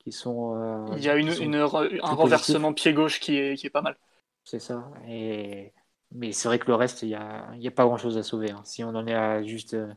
qui 0.00 0.10
sont. 0.10 0.56
euh, 0.56 0.94
Il 0.96 1.04
y 1.04 1.08
a 1.08 1.16
une, 1.16 1.28
une- 1.40 1.54
un 1.54 1.66
renversement 2.14 2.72
pied 2.72 2.92
gauche 2.92 3.20
qui 3.20 3.36
est, 3.36 3.56
qui 3.56 3.66
est 3.68 3.70
pas 3.70 3.82
mal. 3.82 3.96
C'est 4.44 4.58
ça. 4.58 4.90
Et... 5.06 5.72
Mais 6.14 6.32
c'est 6.32 6.48
vrai 6.48 6.58
que 6.58 6.66
le 6.66 6.74
reste, 6.74 7.02
il 7.02 7.08
n'y 7.08 7.14
a, 7.14 7.48
y 7.56 7.68
a 7.68 7.70
pas 7.70 7.84
grand-chose 7.84 8.18
à 8.18 8.22
sauver. 8.22 8.50
hein. 8.50 8.60
Si 8.64 8.84
on 8.84 8.88
en 8.90 9.06
est 9.06 9.14
à 9.14 9.42
juste 9.42 9.72
euh, 9.72 9.88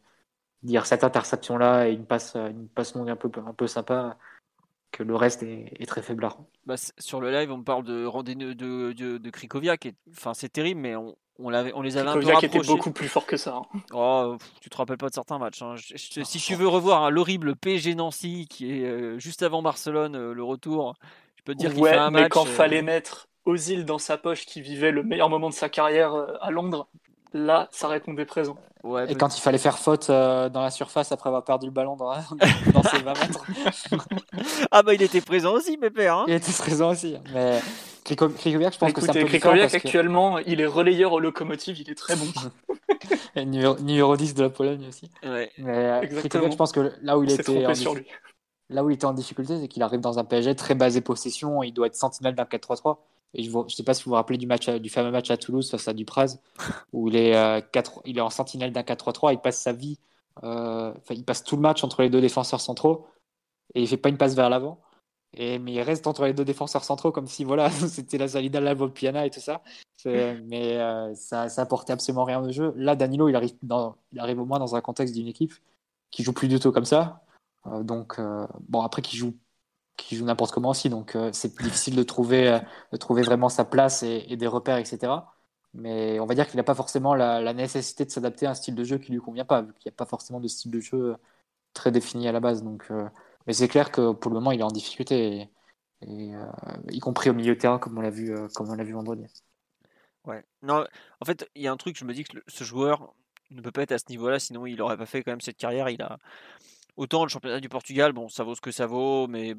dire 0.63 0.85
cette 0.85 1.03
interception-là 1.03 1.89
et 1.89 1.93
une 1.93 2.05
passe, 2.05 2.35
une 2.35 2.69
passe 2.69 2.95
longue 2.95 3.09
un 3.09 3.17
peu, 3.17 3.29
un 3.45 3.53
peu 3.53 3.67
sympa, 3.67 4.17
que 4.91 5.03
le 5.03 5.15
reste 5.15 5.43
est, 5.43 5.73
est 5.79 5.85
très 5.85 6.01
faiblard. 6.01 6.37
Bah, 6.65 6.75
sur 6.97 7.19
le 7.21 7.31
live, 7.31 7.51
on 7.51 7.57
me 7.57 7.63
parle 7.63 7.83
de 7.83 8.05
rendez-vous 8.05 8.53
de, 8.53 8.91
de, 8.93 9.17
de 9.17 9.29
Krikoviak. 9.29 9.85
et- 9.85 9.95
Enfin, 10.11 10.33
c'est 10.33 10.49
terrible, 10.49 10.79
mais 10.81 10.95
on, 10.95 11.15
on, 11.37 11.49
l'avait, 11.49 11.73
on 11.73 11.81
les 11.81 11.97
avait 11.97 12.09
un 12.09 12.13
peu 12.13 12.19
Krikoviak 12.21 12.43
était 12.55 12.67
beaucoup 12.67 12.91
plus 12.91 13.07
fort 13.07 13.25
que 13.25 13.37
ça. 13.37 13.55
hein. 13.57 13.79
Oh, 13.93 14.35
pff, 14.39 14.51
tu 14.61 14.69
te 14.69 14.77
rappelles 14.77 14.97
pas 14.97 15.09
de 15.09 15.13
certains 15.13 15.37
matchs. 15.37 15.61
hein. 15.61 15.75
Je- 15.75 15.95
je- 15.97 16.23
si 16.23 16.39
tu 16.39 16.55
veux 16.55 16.67
revoir 16.67 17.03
hein, 17.03 17.09
l'horrible 17.09 17.55
PSG 17.55 17.93
Nancy 17.95 18.47
qui 18.49 18.71
est 18.71 18.85
euh, 18.85 19.19
juste 19.19 19.43
avant 19.43 19.61
Barcelone, 19.61 20.15
euh, 20.15 20.33
le 20.33 20.43
retour, 20.43 20.95
je 21.35 21.43
peux 21.43 21.53
te 21.53 21.59
dire 21.59 21.73
qu'il 21.73 21.81
ouais, 21.83 21.91
fait 21.91 21.97
un 21.97 22.09
mais 22.09 22.21
match. 22.21 22.31
quand 22.31 22.43
euh, 22.47 22.49
fallait 22.49 22.81
mettre 22.81 23.27
Ozil 23.45 23.85
dans 23.85 23.99
sa 23.99 24.17
poche 24.17 24.45
qui 24.45 24.61
vivait 24.61 24.91
le 24.91 25.03
meilleur 25.03 25.29
moment 25.29 25.49
de 25.49 25.53
sa 25.53 25.69
carrière 25.69 26.13
euh, 26.15 26.33
à 26.41 26.49
Londres, 26.51 26.87
là, 27.35 27.67
ça 27.71 27.87
répondait 27.87 28.25
présent. 28.25 28.55
ouais, 28.83 29.11
Et 29.11 29.15
quand 29.15 29.37
il 29.37 29.41
fallait 29.41 29.57
faire 29.57 29.77
faute 29.77 30.09
euh, 30.09 30.49
dans 30.49 30.61
la 30.61 30.71
surface 30.71 31.11
après 31.11 31.27
avoir 31.29 31.43
perdu 31.43 31.65
le 31.67 31.71
ballon 31.71 31.95
dans, 31.95 32.09
dans 32.73 32.83
ses 32.83 32.97
20 33.03 33.13
mètres, 33.19 33.45
Ah 34.71 34.81
bah 34.83 34.93
il 34.93 35.01
était 35.01 35.21
présent 35.21 35.53
aussi, 35.53 35.77
Pépère. 35.77 36.17
Hein 36.17 36.25
il 36.27 36.33
était 36.33 36.51
présent 36.53 36.91
aussi. 36.91 37.17
Mais 37.33 37.59
Kriko- 38.05 38.33
Krikoviak, 38.33 38.73
je 38.73 38.79
pense 38.79 38.93
que 38.93 39.01
c'est 39.01 39.09
un 39.09 39.13
Écoutez, 39.13 39.23
peu 39.23 39.29
Krikoviak 39.39 39.71
parce 39.71 39.73
que... 39.83 39.87
actuellement, 39.87 40.39
il 40.39 40.61
est 40.61 40.65
relayeur 40.65 41.11
au 41.13 41.19
locomotive, 41.19 41.79
il 41.79 41.89
est 41.89 41.95
très 41.95 42.15
bon. 42.15 42.25
Et 43.35 43.45
numéro, 43.45 43.75
numéro 43.79 44.15
10 44.15 44.33
de 44.35 44.43
la 44.43 44.49
Pologne 44.49 44.85
aussi. 44.87 45.09
ouais. 45.23 45.51
Mais 45.57 45.75
euh. 45.75 46.19
Krikoviak, 46.19 46.51
je 46.51 46.57
pense 46.57 46.71
que 46.71 46.93
là 47.01 47.17
où 47.17 47.23
il 47.23 47.31
était 47.31 47.65
en 47.65 47.75
sur 47.75 47.95
lui. 47.95 48.05
Là 48.69 48.83
où 48.83 48.89
il 48.89 48.93
était 48.93 49.05
en 49.05 49.13
difficulté, 49.13 49.59
c'est 49.59 49.67
qu'il 49.67 49.83
arrive 49.83 49.99
dans 49.99 50.17
un 50.17 50.23
PSG 50.23 50.55
très 50.55 50.73
basé 50.73 51.01
possession. 51.01 51.61
Il 51.61 51.71
doit 51.71 51.85
être 51.87 51.95
sentinelle 51.95 52.33
d'un 52.33 52.45
4-3-3. 52.45 52.97
Et 53.35 53.43
je 53.43 53.55
ne 53.55 53.67
sais 53.69 53.83
pas 53.83 53.93
si 53.93 54.03
vous 54.03 54.09
vous 54.11 54.15
rappelez 54.15 54.37
du, 54.37 54.47
match, 54.47 54.69
du 54.69 54.89
fameux 54.89 55.11
match 55.11 55.29
à 55.29 55.37
Toulouse 55.37 55.69
face 55.69 55.87
à 55.87 55.93
Dupraz, 55.93 56.39
où 56.93 57.09
il 57.09 57.15
est, 57.15 57.35
euh, 57.35 57.61
quatre- 57.61 58.01
il 58.05 58.17
est 58.17 58.21
en 58.21 58.29
sentinelle 58.29 58.71
d'un 58.71 58.83
4-3-3. 58.83 59.33
Il 59.33 59.39
passe 59.39 59.61
sa 59.61 59.73
vie, 59.73 59.99
euh, 60.43 60.93
il 61.11 61.23
passe 61.25 61.43
tout 61.43 61.55
le 61.55 61.61
match 61.61 61.83
entre 61.83 62.01
les 62.01 62.09
deux 62.09 62.21
défenseurs 62.21 62.61
centraux 62.61 63.07
et 63.73 63.81
il 63.81 63.87
fait 63.87 63.97
pas 63.97 64.09
une 64.09 64.17
passe 64.17 64.35
vers 64.35 64.49
l'avant. 64.49 64.79
Et, 65.37 65.59
mais 65.59 65.73
il 65.73 65.81
reste 65.81 66.07
entre 66.07 66.23
les 66.25 66.33
deux 66.33 66.45
défenseurs 66.45 66.85
centraux 66.85 67.11
comme 67.11 67.27
si 67.27 67.43
voilà, 67.43 67.69
c'était 67.89 68.17
la 68.17 68.29
Salida, 68.29 68.61
la 68.61 68.73
Volpiana 68.73 69.25
et 69.25 69.29
tout 69.29 69.41
ça. 69.41 69.61
Mais 70.05 70.77
euh, 70.77 71.13
ça, 71.15 71.49
ça 71.49 71.63
apportait 71.63 71.93
absolument 71.93 72.23
rien 72.23 72.41
au 72.41 72.51
jeu. 72.51 72.73
Là, 72.75 72.95
Danilo, 72.95 73.27
il 73.27 73.35
arrive, 73.35 73.55
dans, 73.63 73.95
il 74.13 74.19
arrive 74.19 74.39
au 74.39 74.45
moins 74.45 74.59
dans 74.59 74.75
un 74.75 74.81
contexte 74.81 75.15
d'une 75.15 75.27
équipe 75.27 75.53
qui 76.11 76.23
joue 76.23 76.33
plus 76.33 76.47
du 76.47 76.59
tout 76.59 76.71
comme 76.71 76.85
ça. 76.85 77.23
Euh, 77.67 77.83
donc, 77.83 78.19
euh, 78.19 78.47
bon, 78.69 78.81
après, 78.81 79.01
qui 79.01 79.17
joue, 79.17 79.35
qui 79.97 80.15
joue 80.15 80.25
n'importe 80.25 80.51
comment 80.53 80.69
aussi. 80.69 80.89
Donc, 80.89 81.15
euh, 81.15 81.29
c'est 81.33 81.55
difficile 81.61 81.95
de 81.95 82.03
trouver, 82.03 82.49
euh, 82.49 82.59
de 82.91 82.97
trouver 82.97 83.21
vraiment 83.21 83.49
sa 83.49 83.65
place 83.65 84.03
et, 84.03 84.35
des 84.35 84.47
repères, 84.47 84.77
etc. 84.77 85.13
Mais 85.73 86.19
on 86.19 86.25
va 86.25 86.35
dire 86.35 86.47
qu'il 86.47 86.57
n'a 86.57 86.63
pas 86.63 86.75
forcément 86.75 87.15
la, 87.15 87.53
nécessité 87.53 88.05
de 88.05 88.11
s'adapter 88.11 88.45
à 88.45 88.51
un 88.51 88.53
style 88.53 88.75
de 88.75 88.83
jeu 88.83 88.97
qui 88.97 89.11
lui 89.11 89.19
convient 89.19 89.45
pas, 89.45 89.61
vu 89.61 89.73
qu'il 89.73 89.89
n'y 89.89 89.93
a 89.93 89.97
pas 89.97 90.05
forcément 90.05 90.39
de 90.39 90.47
style 90.47 90.71
de 90.71 90.79
jeu 90.79 91.15
très 91.73 91.91
défini 91.91 92.27
à 92.27 92.31
la 92.31 92.39
base. 92.39 92.63
Donc, 92.63 92.85
euh, 92.89 93.07
mais 93.45 93.53
c'est 93.53 93.67
clair 93.67 93.91
que 93.91 94.13
pour 94.13 94.31
le 94.31 94.35
moment, 94.35 94.51
il 94.51 94.59
est 94.59 94.63
en 94.63 94.69
difficulté, 94.69 95.49
et, 96.01 96.35
euh, 96.35 96.45
y 96.89 96.99
compris 96.99 97.29
au 97.29 97.33
milieu 97.33 97.55
de 97.55 97.59
terrain, 97.59 97.77
comme 97.77 97.97
on 97.97 98.01
l'a 98.01 98.09
vu, 98.09 98.35
euh, 98.35 98.47
vu 98.83 98.93
vendredi. 98.93 99.25
Ouais. 100.25 100.43
Non, 100.63 100.85
en 101.21 101.25
fait, 101.25 101.47
il 101.55 101.61
y 101.61 101.67
a 101.67 101.71
un 101.71 101.77
truc, 101.77 101.97
je 101.97 102.05
me 102.05 102.13
dis 102.13 102.23
que 102.23 102.37
ce 102.47 102.63
joueur 102.63 103.13
ne 103.51 103.61
peut 103.61 103.71
pas 103.71 103.83
être 103.83 103.91
à 103.91 103.99
ce 103.99 104.05
niveau-là, 104.09 104.39
sinon 104.39 104.65
il 104.65 104.77
n'aurait 104.77 104.97
pas 104.97 105.05
fait 105.05 105.23
quand 105.23 105.31
même 105.31 105.41
cette 105.41 105.57
carrière. 105.57 105.89
Il 105.89 106.01
a 106.01 106.17
autant 106.97 107.23
le 107.23 107.29
championnat 107.29 107.59
du 107.59 107.69
Portugal, 107.69 108.13
bon, 108.13 108.29
ça 108.29 108.43
vaut 108.43 108.55
ce 108.55 108.61
que 108.61 108.71
ça 108.71 108.87
vaut, 108.87 109.27
mais 109.27 109.55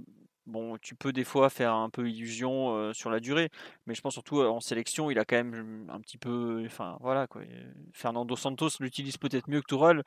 bon, 0.47 0.79
tu 0.79 0.95
peux 0.95 1.13
des 1.13 1.25
fois 1.25 1.51
faire 1.51 1.75
un 1.75 1.91
peu 1.91 2.09
illusion 2.09 2.93
sur 2.95 3.11
la 3.11 3.21
durée. 3.21 3.51
Mais 3.87 3.95
je 3.95 4.01
pense 4.01 4.15
surtout 4.15 4.41
en 4.41 4.61
sélection, 4.61 5.11
il 5.11 5.19
a 5.19 5.25
quand 5.25 5.37
même 5.37 5.87
un 5.91 6.01
petit 6.01 6.19
peu, 6.19 6.63
enfin 6.67 6.97
voilà 7.01 7.27
quoi. 7.27 7.43
Fernando 7.93 8.37
Santos 8.37 8.71
l'utilise 8.81 9.17
peut-être 9.17 9.49
mieux 9.49 9.61
que 9.61 9.67
Tourelle, 9.67 10.03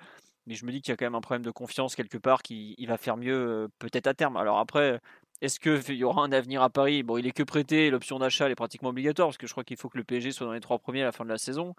mais 0.48 0.56
je 0.56 0.66
me 0.66 0.72
dis 0.72 0.82
qu'il 0.82 0.92
y 0.92 0.94
a 0.94 0.98
quand 0.98 1.06
même 1.06 1.16
un 1.16 1.22
problème 1.22 1.44
de 1.44 1.52
confiance 1.52 1.96
quelque 1.96 2.18
part, 2.18 2.42
qu'il 2.42 2.76
il 2.78 2.88
va 2.88 2.98
faire 2.98 3.18
mieux 3.18 3.70
peut-être 3.80 4.08
à 4.08 4.14
terme. 4.14 4.38
Alors 4.38 4.60
après. 4.60 5.00
Est-ce 5.42 5.58
qu'il 5.58 5.96
y 5.96 6.04
aura 6.04 6.24
un 6.24 6.34
avenir 6.34 6.62
à 6.62 6.70
Paris? 6.70 7.02
Bon, 7.02 7.18
il 7.18 7.26
est 7.26 7.32
que 7.32 7.44
prêté, 7.44 7.90
l'option 7.90 8.20
d'achat 8.20 8.48
elle 8.48 8.52
est 8.52 8.56
pratiquement 8.56 8.90
obligatoire 8.90 9.30
parce 9.30 9.38
que 9.38 9.48
je 9.48 9.54
crois 9.54 9.64
qu'il 9.64 9.78
faut 9.78 9.88
que 9.88 9.98
le 9.98 10.04
PSG 10.04 10.34
soit 10.34 10.46
dans 10.46 10.52
les 10.52 10.60
trois 10.60 10.80
premiers 10.80 11.02
à 11.02 11.06
la 11.06 11.12
fin 11.14 11.24
de 11.24 11.30
la 11.30 11.38
saison. 11.38 11.76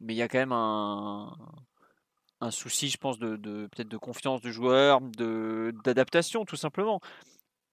Mais 0.00 0.14
il 0.14 0.16
y 0.16 0.22
a 0.22 0.28
quand 0.28 0.38
même 0.38 0.50
un, 0.50 1.36
un 2.40 2.50
souci, 2.50 2.88
je 2.88 2.96
pense, 2.98 3.18
de, 3.18 3.36
peut-être 3.36 3.88
de 3.88 3.96
confiance 3.96 4.40
du 4.40 4.52
joueur, 4.52 5.00
d'adaptation 5.02 6.44
tout 6.44 6.56
simplement. 6.56 7.00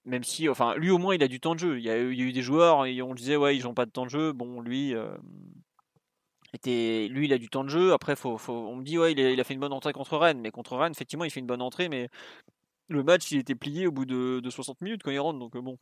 Même 0.06 0.24
si, 0.24 0.50
enfin, 0.50 0.76
lui 0.76 0.90
au 0.92 0.98
moins 1.00 1.16
il 1.16 1.24
a 1.24 1.28
du 1.28 1.40
temps 1.40 1.56
de 1.56 1.60
jeu. 1.60 1.80
Il 1.80 1.86
y 1.86 1.90
a, 1.90 2.00
eu- 2.00 2.34
des 2.34 2.42
joueurs 2.42 2.86
et 2.86 3.02
on 3.02 3.14
disait 3.14 3.38
ouais 3.38 3.58
ils 3.58 3.64
n'ont 3.64 3.74
pas 3.74 3.86
de 3.86 3.92
temps 3.92 4.06
de 4.06 4.12
jeu. 4.12 4.34
Bon, 4.34 4.62
lui. 4.62 4.94
euh, 4.96 5.16
était, 6.54 7.08
lui, 7.10 7.26
il 7.26 7.34
a 7.34 7.38
du 7.38 7.50
temps 7.50 7.64
de 7.64 7.70
jeu. 7.70 7.94
Après, 7.94 8.16
faut, 8.16 8.38
faut, 8.38 8.54
on 8.54 8.76
me 8.78 8.84
dit, 8.84 8.98
ouais, 8.98 9.12
il 9.12 9.20
a, 9.20 9.32
il 9.32 9.40
a 9.40 9.44
fait 9.44 9.54
une 9.54 9.60
bonne 9.60 9.74
entrée 9.74 9.94
contre 9.94 10.18
Rennes. 10.18 10.40
Mais 10.42 10.52
contre 10.52 10.76
Rennes, 10.78 10.92
effectivement, 10.92 11.26
il 11.26 11.32
fait 11.32 11.40
une 11.40 11.48
bonne 11.48 11.62
entrée. 11.62 11.90
Mais 11.90 12.10
le 12.90 13.04
match, 13.04 13.32
il 13.32 13.40
était 13.40 13.56
plié 13.56 13.88
au 13.88 13.92
bout 13.92 14.06
de, 14.06 14.42
de 14.42 14.50
60 14.50 14.82
minutes 14.82 15.04
quand 15.04 15.12
il 15.12 15.20
rentre. 15.20 15.40
Donc, 15.40 15.56
euh, 15.56 15.62
bon. 15.62 15.78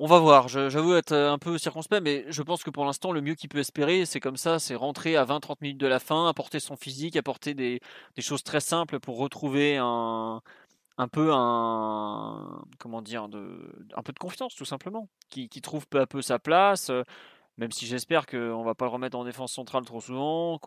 On 0.00 0.06
va 0.06 0.20
voir. 0.20 0.46
J'avoue 0.48 0.94
être 0.94 1.10
euh, 1.12 1.32
un 1.32 1.38
peu 1.38 1.58
circonspect, 1.58 2.02
mais 2.02 2.24
je 2.28 2.42
pense 2.42 2.62
que 2.62 2.70
pour 2.70 2.84
l'instant, 2.84 3.10
le 3.10 3.20
mieux 3.20 3.34
qu'il 3.34 3.48
peut 3.48 3.58
espérer, 3.58 4.06
c'est 4.06 4.20
comme 4.20 4.36
ça 4.36 4.60
c'est 4.60 4.76
rentrer 4.76 5.16
à 5.16 5.24
20-30 5.24 5.56
minutes 5.60 5.78
de 5.78 5.88
la 5.88 5.98
fin, 5.98 6.28
apporter 6.28 6.60
son 6.60 6.76
physique, 6.76 7.16
apporter 7.16 7.52
des, 7.54 7.80
choses 8.20 8.44
très 8.44 8.60
simples 8.60 9.00
pour 9.00 9.18
retrouver 9.18 9.76
un, 9.76 10.40
peu 11.12 11.30
un. 11.32 12.64
Comment 12.78 13.02
dire 13.02 13.28
de, 13.28 13.72
Un 13.96 14.02
peu 14.02 14.12
de 14.12 14.18
confiance, 14.20 14.54
tout 14.54 14.64
simplement. 14.64 15.08
Qui, 15.30 15.48
trouve 15.62 15.86
peu 15.88 16.00
à 16.00 16.06
peu 16.06 16.22
sa 16.22 16.38
place. 16.38 16.90
euh, 16.90 17.02
Même 17.58 17.72
si 17.72 17.86
j'espère 17.86 18.26
qu'on 18.26 18.64
va 18.64 18.74
pas 18.74 18.84
le 18.86 18.92
remettre 18.92 19.18
en 19.18 19.24
défense 19.24 19.52
centrale 19.52 19.84
trop 19.84 20.00
souvent. 20.00 20.60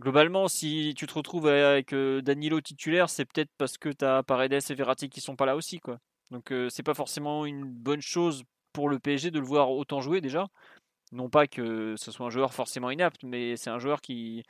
Globalement, 0.00 0.48
si 0.48 0.94
tu 0.96 1.06
te 1.06 1.14
retrouves 1.14 1.48
avec 1.48 1.92
euh, 1.94 2.22
Danilo 2.22 2.60
titulaire, 2.60 3.10
c'est 3.10 3.24
peut-être 3.24 3.50
parce 3.58 3.78
que 3.78 3.90
tu 3.90 4.04
as 4.04 4.22
Paredes 4.24 4.54
et 4.54 4.74
Verratti 4.74 5.08
qui 5.10 5.20
sont 5.20 5.36
pas 5.36 5.46
là 5.46 5.56
aussi. 5.56 5.80
quoi. 5.80 5.98
Donc 6.32 6.52
euh, 6.52 6.68
c'est 6.70 6.82
pas 6.82 6.94
forcément 6.94 7.46
une 7.46 7.64
bonne 7.64 8.00
chose 8.00 8.44
pour 8.72 8.88
le 8.88 8.98
PSG 8.98 9.30
de 9.30 9.38
le 9.38 9.46
voir 9.46 9.70
autant 9.70 10.00
jouer 10.00 10.20
déjà. 10.20 10.48
Non 11.12 11.28
pas 11.28 11.46
que 11.46 11.94
ce 11.96 12.10
soit 12.10 12.26
un 12.26 12.30
joueur 12.30 12.54
forcément 12.54 12.90
inapte, 12.90 13.22
mais 13.22 13.56
c'est 13.56 13.70
un 13.70 13.78
joueur 13.78 14.00
qui, 14.00 14.42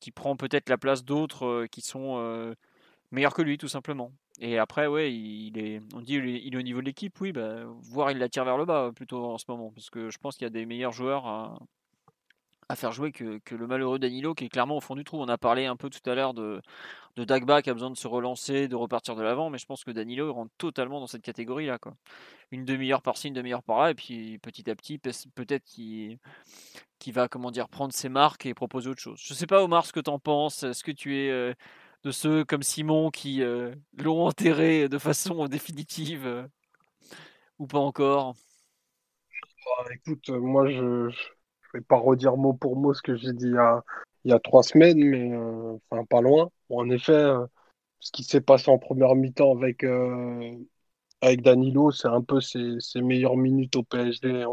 qui 0.00 0.10
prend 0.10 0.36
peut-être 0.36 0.68
la 0.68 0.78
place 0.78 1.04
d'autres 1.04 1.66
qui 1.70 1.80
sont 1.80 2.54
meilleurs 3.12 3.34
que 3.34 3.42
lui, 3.42 3.58
tout 3.58 3.68
simplement. 3.68 4.12
Et 4.40 4.58
après, 4.58 4.86
ouais, 4.88 5.12
il 5.14 5.58
est, 5.58 5.80
on 5.94 6.00
dit 6.00 6.14
il 6.14 6.28
est, 6.28 6.42
il 6.44 6.54
est 6.54 6.58
au 6.58 6.62
niveau 6.62 6.80
de 6.80 6.86
l'équipe, 6.86 7.20
oui, 7.20 7.32
bah, 7.32 7.64
voire 7.82 8.10
il 8.10 8.18
la 8.18 8.28
tire 8.28 8.44
vers 8.44 8.56
le 8.56 8.64
bas 8.64 8.90
plutôt 8.94 9.24
en 9.26 9.38
ce 9.38 9.44
moment, 9.48 9.70
parce 9.70 9.90
que 9.90 10.10
je 10.10 10.18
pense 10.18 10.36
qu'il 10.36 10.46
y 10.46 10.46
a 10.46 10.50
des 10.50 10.66
meilleurs 10.66 10.92
joueurs 10.92 11.26
à, 11.26 11.58
à 12.72 12.76
faire 12.76 12.92
jouer 12.92 13.12
que, 13.12 13.38
le 13.50 13.66
malheureux 13.66 13.98
Danilo 13.98 14.34
qui 14.34 14.46
est 14.46 14.48
clairement 14.48 14.78
au 14.78 14.80
fond 14.80 14.96
du 14.96 15.04
trou. 15.04 15.18
On 15.20 15.28
a 15.28 15.36
parlé 15.36 15.66
un 15.66 15.76
peu 15.76 15.90
tout 15.90 16.08
à 16.08 16.14
l'heure 16.14 16.32
de, 16.32 16.62
Dagba 17.16 17.60
qui 17.60 17.68
a 17.68 17.74
besoin 17.74 17.90
de 17.90 17.96
se 17.96 18.08
relancer, 18.08 18.66
de 18.66 18.74
repartir 18.74 19.14
de 19.14 19.22
l'avant, 19.22 19.50
mais 19.50 19.58
je 19.58 19.66
pense 19.66 19.84
que 19.84 19.90
Danilo 19.90 20.28
il 20.28 20.30
rentre 20.30 20.52
totalement 20.56 20.98
dans 20.98 21.06
cette 21.06 21.22
catégorie-là. 21.22 21.78
Quoi. 21.78 21.94
Une 22.50 22.64
demi-heure 22.64 23.02
par-ci, 23.02 23.28
une 23.28 23.34
demi-heure 23.34 23.62
par-là, 23.62 23.90
et 23.90 23.94
puis 23.94 24.38
petit 24.38 24.70
à 24.70 24.74
petit, 24.74 24.98
peut-être 24.98 25.64
qu'il 25.64 26.18
qui 26.98 27.12
va 27.12 27.28
comment 27.28 27.50
dire, 27.50 27.68
prendre 27.68 27.92
ses 27.92 28.08
marques 28.08 28.46
et 28.46 28.54
proposer 28.54 28.88
autre 28.88 29.02
chose. 29.02 29.20
Je 29.22 29.34
sais 29.34 29.46
pas 29.46 29.62
Omar 29.62 29.84
ce 29.84 29.92
que 29.92 30.00
tu 30.00 30.10
en 30.10 30.18
penses, 30.18 30.62
est-ce 30.62 30.82
que 30.82 30.92
tu 30.92 31.18
es 31.18 31.30
euh, 31.30 31.52
de 32.04 32.10
ceux 32.10 32.44
comme 32.44 32.62
Simon 32.62 33.10
qui 33.10 33.42
euh, 33.42 33.74
l'ont 33.98 34.24
enterré 34.24 34.88
de 34.88 34.98
façon 34.98 35.46
définitive 35.46 36.26
euh, 36.26 36.46
ou 37.58 37.66
pas 37.66 37.80
encore? 37.80 38.34
Bah, 39.30 39.92
Écoute, 39.92 40.30
moi 40.30 40.70
je 40.70 41.10
je 41.72 41.78
vais 41.78 41.84
pas 41.84 41.96
redire 41.96 42.36
mot 42.36 42.52
pour 42.52 42.76
mot 42.76 42.94
ce 42.94 43.02
que 43.02 43.16
j'ai 43.16 43.32
dit 43.32 43.52
il 44.24 44.30
y 44.30 44.32
a, 44.32 44.38
trois 44.40 44.62
semaines, 44.62 44.98
mais 44.98 45.32
euh, 45.32 45.76
enfin 45.90 46.04
pas 46.04 46.20
loin. 46.20 46.50
en 46.70 46.90
effet, 46.90 47.12
euh, 47.12 47.46
ce 48.00 48.12
qui 48.12 48.24
s'est 48.24 48.40
passé 48.40 48.70
en 48.70 48.78
première 48.78 49.14
mi-temps 49.14 49.52
avec, 49.56 49.84
euh, 49.84 50.56
avec 51.20 51.42
Danilo, 51.42 51.90
c'est 51.92 52.08
un 52.08 52.22
peu 52.22 52.40
ses, 52.40 52.78
meilleures 52.96 53.36
minutes 53.36 53.76
au 53.76 53.82
PSG, 53.84 54.44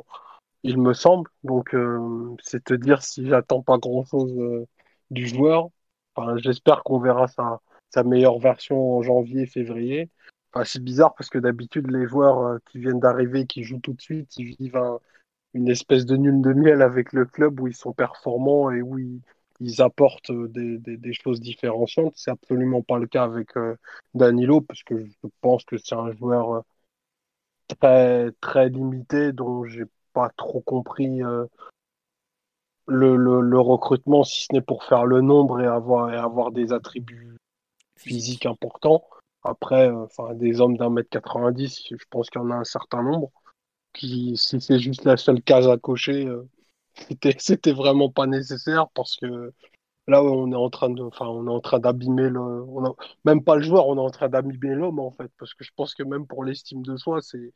il 0.63 0.77
me 0.79 0.93
semble. 0.93 1.29
Donc 1.43 1.75
c'est 2.43 2.63
te 2.63 2.73
dire 2.73 3.01
si 3.03 3.27
j'attends 3.27 3.61
pas 3.61 3.77
grand-chose 3.77 4.67
du 5.11 5.27
joueur. 5.27 5.69
Enfin, 6.15 6.37
j'espère 6.37 6.83
qu'on 6.83 6.99
verra 6.99 7.27
sa, 7.27 7.61
sa 7.91 8.03
meilleure 8.03 8.39
version 8.39 8.97
en 8.97 9.01
janvier, 9.01 9.45
février. 9.45 10.09
Enfin, 10.53 10.65
c'est 10.65 10.83
bizarre 10.83 11.13
parce 11.15 11.29
que 11.29 11.37
d'habitude, 11.39 11.91
les 11.91 12.07
joueurs 12.07 12.59
qui 12.71 12.79
viennent 12.79 12.99
d'arriver, 12.99 13.45
qui 13.45 13.63
jouent 13.63 13.79
tout 13.79 13.93
de 13.93 14.01
suite, 14.01 14.35
ils 14.37 14.55
vivent 14.55 14.77
un, 14.77 14.99
une 15.53 15.69
espèce 15.69 16.05
de 16.05 16.15
nul 16.15 16.41
de 16.41 16.53
miel 16.53 16.81
avec 16.81 17.13
le 17.13 17.25
club 17.25 17.59
où 17.59 17.67
ils 17.67 17.75
sont 17.75 17.93
performants 17.93 18.71
et 18.71 18.81
où 18.81 18.99
ils, 18.99 19.21
ils 19.59 19.81
apportent 19.81 20.31
des, 20.31 20.77
des, 20.77 20.97
des, 20.97 21.13
choses 21.13 21.39
différenciantes. 21.39 22.13
C'est 22.15 22.31
absolument 22.31 22.81
pas 22.81 22.97
le 22.97 23.07
cas 23.07 23.23
avec 23.23 23.57
euh, 23.57 23.75
Danilo 24.13 24.61
parce 24.61 24.83
que 24.83 25.05
je 25.05 25.27
pense 25.41 25.63
que 25.65 25.77
c'est 25.77 25.95
un 25.95 26.11
joueur 26.13 26.53
euh, 26.53 26.61
très 27.67 28.31
très 28.41 28.69
limité 28.69 29.31
dont 29.31 29.65
j'ai 29.65 29.85
pas 30.13 30.29
trop 30.37 30.61
compris 30.61 31.23
euh, 31.23 31.45
le, 32.87 33.15
le, 33.15 33.41
le, 33.41 33.59
recrutement 33.59 34.23
si 34.23 34.45
ce 34.45 34.53
n'est 34.53 34.61
pour 34.61 34.83
faire 34.83 35.05
le 35.05 35.21
nombre 35.21 35.61
et 35.61 35.67
avoir 35.67 36.11
et 36.11 36.17
avoir 36.17 36.51
des 36.51 36.73
attributs 36.73 37.37
physiques 37.97 38.45
importants. 38.45 39.03
Après, 39.43 39.89
enfin 39.89 40.33
des 40.35 40.61
hommes 40.61 40.77
d'un 40.77 40.89
mètre 40.89 41.09
90, 41.09 41.87
je 41.91 42.05
pense 42.09 42.29
qu'il 42.29 42.41
y 42.41 42.43
en 42.43 42.51
a 42.51 42.55
un 42.55 42.63
certain 42.63 43.03
nombre 43.03 43.31
si 43.97 44.35
c'est 44.37 44.79
juste 44.79 45.05
la 45.05 45.17
seule 45.17 45.41
case 45.41 45.67
à 45.67 45.77
cocher, 45.77 46.25
euh, 46.25 46.47
c'était, 47.39 47.71
vraiment 47.71 48.09
pas 48.09 48.27
nécessaire 48.27 48.89
parce 48.93 49.15
que 49.17 49.53
là, 50.07 50.23
on 50.23 50.51
est 50.51 50.55
en 50.55 50.69
train 50.69 50.89
de, 50.89 51.03
enfin, 51.03 51.27
on 51.27 51.47
est 51.47 51.51
en 51.51 51.59
train 51.59 51.79
d'abîmer 51.79 52.29
le, 52.29 52.65
même 53.25 53.43
pas 53.43 53.55
le 53.55 53.63
joueur, 53.63 53.87
on 53.87 53.97
est 53.97 54.01
en 54.01 54.09
train 54.09 54.29
d'abîmer 54.29 54.75
l'homme 54.75 54.99
en 54.99 55.11
fait, 55.11 55.31
parce 55.37 55.53
que 55.53 55.63
je 55.63 55.71
pense 55.75 55.93
que 55.95 56.03
même 56.03 56.27
pour 56.27 56.43
l'estime 56.43 56.81
de 56.83 56.97
soi, 56.97 57.19
c'est, 57.21 57.53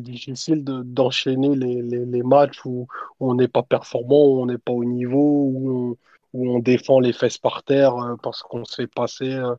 difficile 0.00 0.64
de, 0.64 0.82
d'enchaîner 0.82 1.54
les, 1.54 2.22
matchs 2.22 2.64
où, 2.64 2.88
on 3.20 3.34
n'est 3.34 3.48
pas 3.48 3.62
performant, 3.62 4.24
où 4.26 4.40
on 4.42 4.46
n'est 4.46 4.58
pas 4.58 4.72
au 4.72 4.84
niveau, 4.84 5.50
où 5.54 5.98
on, 6.32 6.58
défend 6.58 7.00
les 7.00 7.12
fesses 7.12 7.38
par 7.38 7.62
terre 7.62 7.96
euh, 7.96 8.16
parce 8.22 8.42
qu'on 8.42 8.64
se 8.64 8.74
fait 8.76 8.86
passer 8.88 9.32
euh, 9.32 9.54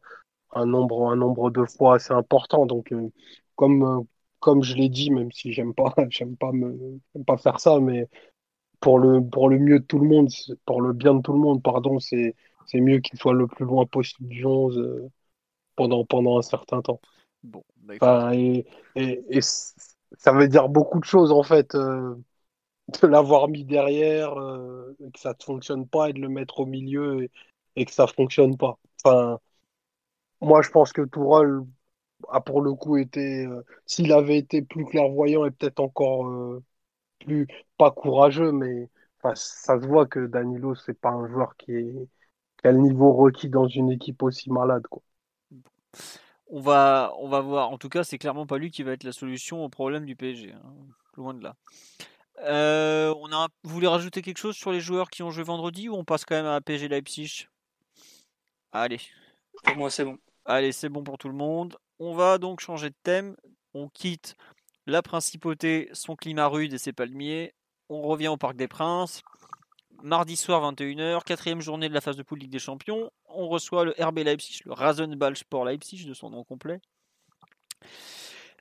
un 0.53 0.65
nombre, 0.65 1.11
un 1.11 1.15
nombre 1.15 1.51
de 1.51 1.63
fois 1.65 1.95
assez 1.95 2.13
important. 2.13 2.65
Donc, 2.65 2.93
comme, 3.55 4.05
comme 4.45 4.61
je 4.61 4.75
l'ai 4.75 4.89
dit, 4.89 5.09
même 5.09 5.31
si 5.31 5.53
j'aime 5.53 5.73
pas, 5.73 5.91
j'aime 6.11 6.37
pas 6.37 6.51
me, 6.51 6.99
pas 7.25 7.35
faire 7.35 7.59
ça, 7.59 7.79
mais 7.79 8.07
pour 8.79 8.99
le, 8.99 9.19
pour 9.27 9.49
le 9.49 9.57
mieux 9.57 9.79
de 9.79 9.85
tout 9.85 9.97
le 9.97 10.07
monde, 10.07 10.29
pour 10.67 10.81
le 10.81 10.93
bien 10.93 11.15
de 11.15 11.21
tout 11.23 11.33
le 11.33 11.39
monde, 11.39 11.63
pardon, 11.63 11.99
c'est, 11.99 12.35
c'est 12.67 12.79
mieux 12.79 12.99
qu'il 12.99 13.17
soit 13.17 13.33
le 13.33 13.47
plus 13.47 13.65
loin 13.65 13.87
possible 13.87 14.29
du 14.29 14.45
11 14.45 14.77
euh, 14.77 15.09
pendant, 15.75 16.05
pendant 16.05 16.37
un 16.37 16.43
certain 16.43 16.83
temps. 16.83 17.01
Bon, 17.41 17.63
bah, 17.77 17.95
enfin, 17.99 18.33
et, 18.33 18.67
et, 18.95 19.25
et, 19.31 19.41
ça 19.41 20.31
veut 20.31 20.47
dire 20.47 20.69
beaucoup 20.69 20.99
de 20.99 21.05
choses 21.05 21.31
en 21.31 21.41
fait, 21.41 21.73
euh, 21.73 22.13
de 23.01 23.07
l'avoir 23.07 23.47
mis 23.47 23.65
derrière, 23.65 24.39
euh, 24.39 24.95
que 25.11 25.19
ça 25.19 25.29
ne 25.31 25.43
fonctionne 25.43 25.87
pas, 25.87 26.11
et 26.11 26.13
de 26.13 26.21
le 26.21 26.29
mettre 26.29 26.59
au 26.59 26.67
milieu 26.67 27.23
et, 27.23 27.31
et 27.77 27.85
que 27.85 27.91
ça 27.91 28.05
fonctionne 28.05 28.57
pas. 28.57 28.77
Enfin, 29.03 29.39
moi 30.39 30.61
je 30.61 30.69
pense 30.69 30.93
que 30.93 31.01
Tourelle 31.01 31.61
a 32.29 32.41
pour 32.41 32.61
le 32.61 32.73
coup 32.73 32.97
été, 32.97 33.45
euh, 33.45 33.63
s'il 33.85 34.11
avait 34.13 34.37
été 34.37 34.61
plus 34.61 34.85
clairvoyant 34.85 35.45
et 35.45 35.51
peut-être 35.51 35.79
encore 35.79 36.27
euh, 36.27 36.63
plus, 37.19 37.47
pas 37.77 37.91
courageux, 37.91 38.51
mais 38.51 38.89
ça 39.33 39.79
se 39.79 39.87
voit 39.87 40.05
que 40.05 40.27
Danilo, 40.27 40.75
c'est 40.75 40.99
pas 40.99 41.09
un 41.09 41.27
joueur 41.27 41.55
qui, 41.57 41.71
est, 41.71 42.07
qui 42.57 42.67
a 42.67 42.71
le 42.71 42.79
niveau 42.79 43.13
requis 43.13 43.49
dans 43.49 43.67
une 43.67 43.91
équipe 43.91 44.21
aussi 44.21 44.51
malade. 44.51 44.83
Quoi. 44.87 45.01
On 46.47 46.61
va, 46.61 47.13
on 47.17 47.27
va 47.27 47.41
voir. 47.41 47.71
En 47.71 47.77
tout 47.77 47.89
cas, 47.89 48.03
c'est 48.03 48.17
clairement 48.17 48.45
pas 48.45 48.57
lui 48.57 48.69
qui 48.69 48.83
va 48.83 48.91
être 48.91 49.03
la 49.03 49.11
solution 49.11 49.63
au 49.63 49.69
problème 49.69 50.05
du 50.05 50.15
PSG. 50.15 50.51
Hein. 50.51 50.73
Loin 51.17 51.33
de 51.33 51.43
là. 51.43 51.55
Euh, 52.39 53.13
on 53.17 53.31
a, 53.31 53.47
vous 53.63 53.73
voulez 53.73 53.87
rajouter 53.87 54.21
quelque 54.21 54.37
chose 54.37 54.55
sur 54.55 54.71
les 54.71 54.81
joueurs 54.81 55.09
qui 55.09 55.23
ont 55.23 55.31
joué 55.31 55.43
vendredi 55.43 55.89
ou 55.89 55.95
on 55.95 56.03
passe 56.03 56.25
quand 56.25 56.35
même 56.35 56.45
à 56.45 56.61
PSG 56.61 56.87
Leipzig? 56.87 57.47
Allez. 58.71 58.99
Pour 59.63 59.77
moi, 59.77 59.89
c'est 59.89 60.03
bon. 60.05 60.17
Allez, 60.45 60.71
c'est 60.71 60.89
bon 60.89 61.03
pour 61.03 61.17
tout 61.17 61.29
le 61.29 61.33
monde. 61.35 61.77
On 61.99 62.13
va 62.13 62.37
donc 62.37 62.59
changer 62.59 62.89
de 62.89 62.95
thème. 63.03 63.35
On 63.73 63.89
quitte 63.89 64.35
la 64.85 65.01
principauté, 65.01 65.89
son 65.93 66.15
climat 66.15 66.47
rude 66.47 66.73
et 66.73 66.77
ses 66.77 66.93
palmiers. 66.93 67.53
On 67.89 68.01
revient 68.01 68.27
au 68.27 68.37
Parc 68.37 68.55
des 68.55 68.67
Princes. 68.67 69.21
Mardi 70.03 70.35
soir, 70.35 70.61
21h, 70.71 71.23
quatrième 71.23 71.61
journée 71.61 71.89
de 71.89 71.93
la 71.93 72.01
phase 72.01 72.17
de 72.17 72.23
poule 72.23 72.39
Ligue 72.39 72.51
des 72.51 72.59
Champions. 72.59 73.11
On 73.27 73.47
reçoit 73.47 73.85
le 73.85 73.95
RB 73.97 74.19
Leipzig, 74.19 74.61
le 74.65 74.73
Rasenball 74.73 75.35
Sport 75.35 75.65
Leipzig 75.65 76.05
de 76.05 76.13
son 76.13 76.29
nom 76.29 76.43
complet. 76.43 76.79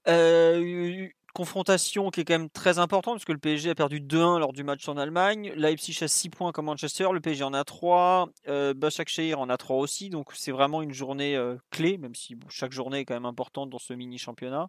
Euh, 0.09 1.09
confrontation 1.35 2.11
qui 2.11 2.20
est 2.20 2.24
quand 2.24 2.39
même 2.39 2.48
très 2.48 2.78
importante 2.78 3.16
parce 3.16 3.24
que 3.27 3.32
le 3.32 3.39
PSG 3.39 3.70
a 3.70 3.74
perdu 3.74 4.01
2-1 4.01 4.39
lors 4.39 4.55
du 4.55 4.65
match 4.65 4.89
en 4.89 4.97
Allemagne. 4.97 5.52
Leipzig 5.56 5.98
a 6.02 6.09
6 6.09 6.31
points 6.31 6.52
comme 6.52 6.66
Manchester, 6.66 7.09
le 7.12 7.20
PSG 7.20 7.44
en 7.44 7.52
a 7.52 7.65
3, 7.65 8.31
euh, 8.48 8.73
Başakşehir 8.73 9.39
en 9.39 9.51
a 9.51 9.56
3 9.59 9.77
aussi. 9.77 10.09
Donc 10.09 10.31
c'est 10.32 10.52
vraiment 10.52 10.81
une 10.81 10.93
journée 10.93 11.36
euh, 11.36 11.56
clé, 11.70 11.98
même 11.98 12.15
si 12.15 12.39
chaque 12.48 12.73
journée 12.73 13.01
est 13.01 13.05
quand 13.05 13.15
même 13.15 13.27
importante 13.27 13.69
dans 13.69 13.78
ce 13.78 13.93
mini 13.93 14.16
championnat. 14.16 14.69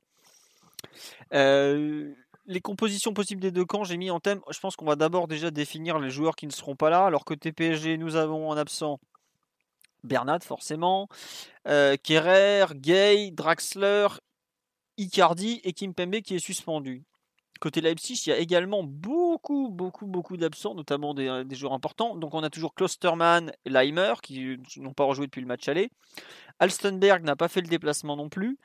Euh, 1.34 2.12
les 2.48 2.62
compositions 2.62 3.14
possibles 3.14 3.42
des 3.42 3.52
deux 3.52 3.66
camps, 3.66 3.84
j'ai 3.84 3.98
mis 3.98 4.12
en 4.12 4.20
thème. 4.20 4.42
Je 4.52 4.60
pense 4.60 4.76
qu'on 4.76 4.86
va 4.86 4.96
d'abord 4.96 5.28
déjà 5.28 5.52
définir 5.52 6.00
les 6.00 6.10
joueurs 6.10 6.36
qui 6.36 6.48
ne 6.48 6.52
seront 6.52 6.76
pas 6.76 6.90
là. 6.90 7.06
Alors 7.06 7.26
côté 7.26 7.52
PSG, 7.52 7.98
nous 7.98 8.16
avons 8.16 8.50
en 8.50 8.58
absent 8.58 9.00
Bernat 10.04 10.40
forcément, 10.42 11.08
euh, 11.68 11.96
Kerrer, 12.02 12.66
Gay, 12.76 13.32
Draxler 13.32 14.08
Icardi 14.98 15.62
et 15.64 15.74
Kimpembe 15.74 16.22
qui 16.22 16.36
est 16.36 16.40
suspendu. 16.40 17.04
Côté 17.62 17.80
Leipzig, 17.80 18.22
il 18.26 18.30
y 18.30 18.34
a 18.34 18.38
également 18.38 18.84
beaucoup, 18.84 19.70
beaucoup, 19.70 20.06
beaucoup 20.06 20.36
d'absents, 20.36 20.76
notamment 20.76 21.14
des, 21.14 21.44
des, 21.46 21.56
joueurs 21.56 21.72
importants. 21.72 22.16
Donc 22.16 22.34
on 22.34 22.44
a 22.44 22.50
toujours 22.50 22.74
Klosterman 22.76 23.52
et 23.64 23.70
Leimer 23.70 24.14
qui 24.22 24.58
n'ont 24.78 24.94
pas 24.94 25.06
rejoué 25.06 25.28
depuis 25.28 25.40
le 25.40 25.48
match 25.48 25.68
aller. 25.70 25.90
Alstenberg 26.60 27.24
n'a 27.24 27.38
pas 27.38 27.48
fait 27.48 27.62
le 27.62 27.68
déplacement 27.68 28.18
non 28.18 28.28
plus. 28.28 28.58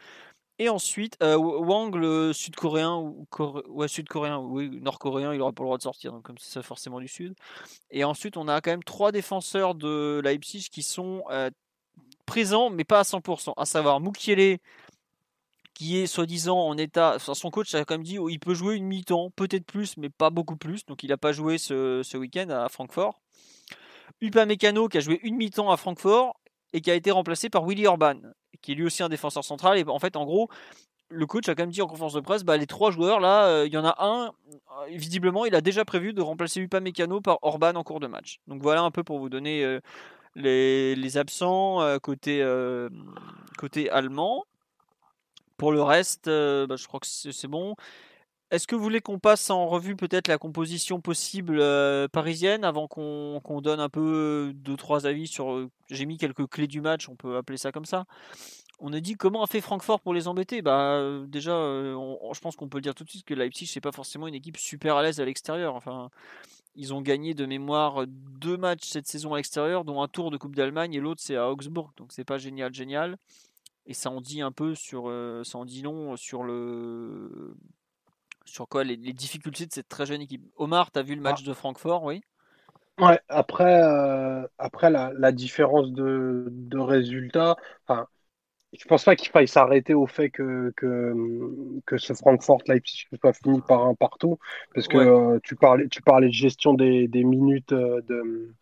Et 0.61 0.69
ensuite, 0.69 1.17
euh, 1.23 1.39
Wang, 1.39 1.95
le 1.95 2.35
sud-coréen, 2.35 2.95
ou 2.97 3.27
sud-coréen, 3.89 4.37
oui, 4.41 4.69
nord-coréen, 4.83 5.33
il 5.33 5.39
n'aura 5.39 5.53
pas 5.53 5.63
le 5.63 5.69
droit 5.69 5.79
de 5.79 5.83
sortir, 5.83 6.13
donc 6.13 6.23
comme 6.23 6.37
c'est 6.39 6.63
forcément 6.63 7.01
du 7.01 7.09
sud. 7.09 7.35
Et 7.91 8.05
ensuite, 8.05 8.37
on 8.37 8.47
a 8.47 8.61
quand 8.61 8.71
même 8.71 8.85
trois 8.85 9.11
défenseurs 9.11 9.75
de 9.75 10.21
Leipzig 10.23 10.69
qui 10.71 10.83
sont 10.83 11.25
euh, 11.31 11.49
présents, 12.27 12.69
mais 12.69 12.85
pas 12.85 13.01
à 13.01 13.05
100%, 13.05 13.55
à 13.57 13.65
savoir 13.65 14.01
Mukiele, 14.01 14.59
qui 15.81 15.97
est 15.97 16.07
soi-disant 16.07 16.59
en 16.59 16.77
état. 16.77 17.17
son 17.19 17.51
coach 17.51 17.75
a 17.75 17.87
quand 17.87 17.95
même 17.95 18.03
dit 18.03 18.19
oh, 18.19 18.29
peut 18.39 18.53
jouer 18.53 18.77
une 18.77 18.85
mi-temps, 18.85 19.31
peut-être 19.35 19.65
plus, 19.65 19.97
mais 19.97 20.11
pas 20.11 20.29
beaucoup 20.29 20.57
plus. 20.57 20.85
Donc 20.85 21.03
il 21.05 21.09
n'a 21.09 21.17
pas 21.17 21.33
joué 21.33 21.57
ce, 21.57 22.17
week-end 22.19 22.51
à 22.51 22.69
Francfort. 22.69 23.19
Upamecano 24.21 24.89
qui 24.89 24.99
a 24.99 25.01
joué 25.01 25.21
une 25.23 25.37
mi-temps 25.37 25.71
à 25.71 25.79
Francfort 25.79 26.39
et 26.75 26.83
qui 26.83 26.91
a 26.91 26.95
été 26.95 27.11
remplacé 27.11 27.49
par 27.49 27.65
Willy 27.65 27.87
Orban, 27.87 28.17
qui 28.61 28.73
est 28.73 28.75
lui 28.75 28.85
aussi 28.85 29.03
un 29.03 29.09
défenseur 29.09 29.43
central. 29.43 29.79
Et 29.79 29.85
en 29.89 29.99
fait, 29.99 30.17
en 30.17 30.27
gros, 30.27 30.51
le 31.09 31.25
coach 31.25 31.49
a 31.49 31.55
quand 31.55 31.63
même 31.63 31.71
dit 31.71 31.81
en 31.81 31.87
conférence 31.87 32.13
de 32.13 32.21
presse, 32.21 32.45
bah, 32.45 32.59
les 32.59 32.67
trois 32.67 32.91
joueurs 32.91 33.19
là, 33.19 33.47
euh, 33.47 33.67
il 33.67 33.73
y 33.73 33.79
en 33.79 33.87
a 33.87 33.95
un, 34.05 34.27
euh, 34.27 34.87
visiblement, 34.91 35.47
il 35.47 35.55
a 35.55 35.63
déjà 35.63 35.87
prévu 35.87 36.13
de 36.13 36.21
remplacer 36.21 36.61
Upamecano 36.61 37.23
par 37.23 37.39
Orban 37.41 37.75
en 37.75 37.85
cours 37.85 38.01
de 38.01 38.07
match. 38.07 38.41
Donc 38.49 38.61
voilà 38.61 38.83
un 38.83 38.91
peu 38.91 39.03
pour 39.03 39.19
vous 39.19 39.31
donner 39.31 39.65
euh, 39.65 39.81
les, 40.35 40.95
les, 40.95 41.17
absents 41.17 41.79
côté, 42.01 42.47
côté 43.57 43.89
allemand. 43.89 44.45
Pour 45.61 45.73
le 45.73 45.83
reste, 45.83 46.27
euh, 46.27 46.67
bah, 46.67 46.77
je 46.77 46.87
crois 46.87 47.01
que 47.01 47.07
c'est 47.07 47.47
bon. 47.47 47.77
Est-ce 48.51 48.67
que 48.67 48.75
vous 48.75 48.83
voulez 48.83 49.03
qu'on 49.03 49.19
passe 49.19 49.51
en 49.51 49.67
revue 49.67 49.95
peut-être 49.95 50.27
la 50.27 50.39
composition 50.39 51.03
possible 51.03 51.59
euh, 51.61 52.09
parisienne 52.09 52.65
avant 52.65 52.89
qu'on 52.89 53.61
donne 53.61 53.79
un 53.79 53.91
peu 53.91 54.53
deux 54.55 54.79
trois 54.79 55.07
avis 55.07 55.27
sur. 55.27 55.53
Euh, 55.53 55.71
j'ai 55.91 56.07
mis 56.07 56.17
quelques 56.17 56.47
clés 56.47 56.67
du 56.67 56.81
match, 56.81 57.11
on 57.11 57.15
peut 57.15 57.37
appeler 57.37 57.59
ça 57.59 57.73
comme 57.73 57.85
ça. 57.85 58.07
On 58.79 58.95
a 58.95 59.01
dit 59.01 59.17
comment 59.17 59.43
a 59.43 59.47
fait 59.47 59.61
Francfort 59.61 60.01
pour 60.01 60.15
les 60.15 60.29
embêter? 60.29 60.63
Bah 60.63 60.99
déjà, 61.27 61.51
je 61.53 62.41
pense 62.41 62.57
qu'on 62.57 62.71
peut 62.71 62.79
le 62.79 62.83
dire 62.83 62.95
tout 62.95 63.05
de 63.05 63.11
suite 63.11 63.27
que 63.27 63.35
Leipzig 63.35 63.67
c'est 63.67 63.83
pas 63.83 63.93
forcément 63.93 64.29
une 64.29 64.35
équipe 64.35 64.57
super 64.57 64.97
à 64.97 65.03
l'aise 65.03 65.21
à 65.21 65.27
l'extérieur. 65.27 65.75
Enfin, 65.75 66.09
ils 66.75 66.95
ont 66.95 67.03
gagné 67.03 67.35
de 67.35 67.45
mémoire 67.45 68.07
deux 68.07 68.57
matchs 68.57 68.89
cette 68.89 69.07
saison 69.07 69.35
à 69.35 69.37
l'extérieur, 69.37 69.85
dont 69.85 70.01
un 70.01 70.09
tour 70.09 70.31
de 70.31 70.39
Coupe 70.39 70.57
d'Allemagne 70.57 70.95
et 70.95 71.01
l'autre 71.01 71.21
c'est 71.23 71.37
à 71.37 71.51
Augsbourg. 71.51 71.93
Donc 71.99 72.13
c'est 72.13 72.25
pas 72.25 72.39
génial, 72.39 72.73
génial. 72.73 73.19
Et 73.87 73.95
ça 73.95 74.11
en 74.11 74.21
dit 74.21 74.41
un 74.41 74.53
peu 74.53 74.75
sur, 74.75 75.09
euh, 75.09 75.43
ça 75.45 75.59
en 75.59 75.65
dit 75.65 75.83
long 75.83 76.17
sur 76.17 76.43
le, 76.43 77.57
sur 78.45 78.69
quoi 78.69 78.85
les, 78.85 78.97
difficultés 78.97 79.67
de 79.67 79.73
cette 79.73 79.89
très 79.89 80.07
jeune 80.07 80.21
équipe. 80.21 80.45
Omar, 80.57 80.93
tu 80.93 80.99
as 80.99 81.03
vu 81.03 81.15
le 81.15 81.23
match 81.23 81.41
ah. 81.45 81.49
de 81.49 81.53
Francfort, 81.55 82.05
oui? 82.05 82.21
Ouais, 82.99 83.19
après, 83.29 83.83
euh, 83.83 84.47
après 84.59 84.91
la, 84.91 85.33
différence 85.33 85.91
de, 85.93 86.47
de 86.51 86.79
résultats, 86.79 87.57
enfin, 87.87 88.07
je 88.79 88.85
pense 88.85 89.05
pas 89.05 89.17
qu'il 89.17 89.31
faille 89.31 89.49
s'arrêter 89.49 89.95
au 89.95 90.07
fait 90.07 90.31
que, 90.31 90.73
que, 90.77 91.15
que 91.87 91.99
ce 91.99 92.13
Francfort-Leipzig 92.13 93.07
soit 93.21 93.33
fini 93.33 93.61
par 93.63 93.85
un 93.85 93.95
partout, 93.95 94.39
parce 94.75 94.87
que 94.87 94.99
euh, 94.99 95.39
tu, 95.43 95.57
parlais, 95.57 95.89
tu 95.89 96.03
parlais 96.03 96.29
de 96.29 96.33
gestion 96.33 96.75
des, 96.75 97.09
des 97.09 97.25
minutes 97.25 97.73
euh, 97.73 98.01
de, 98.03 98.55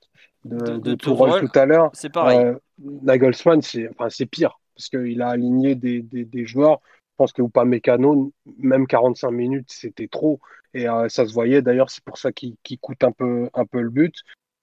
de, 0.45 0.79
de, 0.79 0.95
tout 0.95 1.59
à 1.59 1.67
l'heure. 1.67 1.91
C'est 1.93 2.11
pareil. 2.11 2.39
Euh, 2.39 2.55
Nagelsmann, 2.79 3.61
c'est 3.61 3.89
enfin, 3.91 4.09
pire, 4.31 4.59
parce 4.79 4.89
qu'il 4.89 5.21
a 5.21 5.29
aligné 5.29 5.75
des, 5.75 6.03
des, 6.03 6.25
des, 6.25 6.47
joueurs. 6.47 6.81
Je 6.85 7.17
pense 7.19 7.33
que 7.33 7.43
Upamecano, 7.43 8.33
même 8.59 8.87
45 8.87 9.31
minutes, 9.31 9.71
c'était 9.71 10.09
trop. 10.09 10.41
Et 10.73 10.87
ça 11.09 11.27
se 11.27 11.33
voyait, 11.33 11.63
d'ailleurs, 11.63 11.91
c'est 11.91 12.05
pour 12.05 12.17
ça 12.17 12.31
qu'il 12.33 12.57
coûte 12.81 13.03
un 13.03 13.13
peu, 13.13 13.51
un 13.55 13.67
peu 13.67 13.81
le 13.81 13.91
but. 13.91 14.15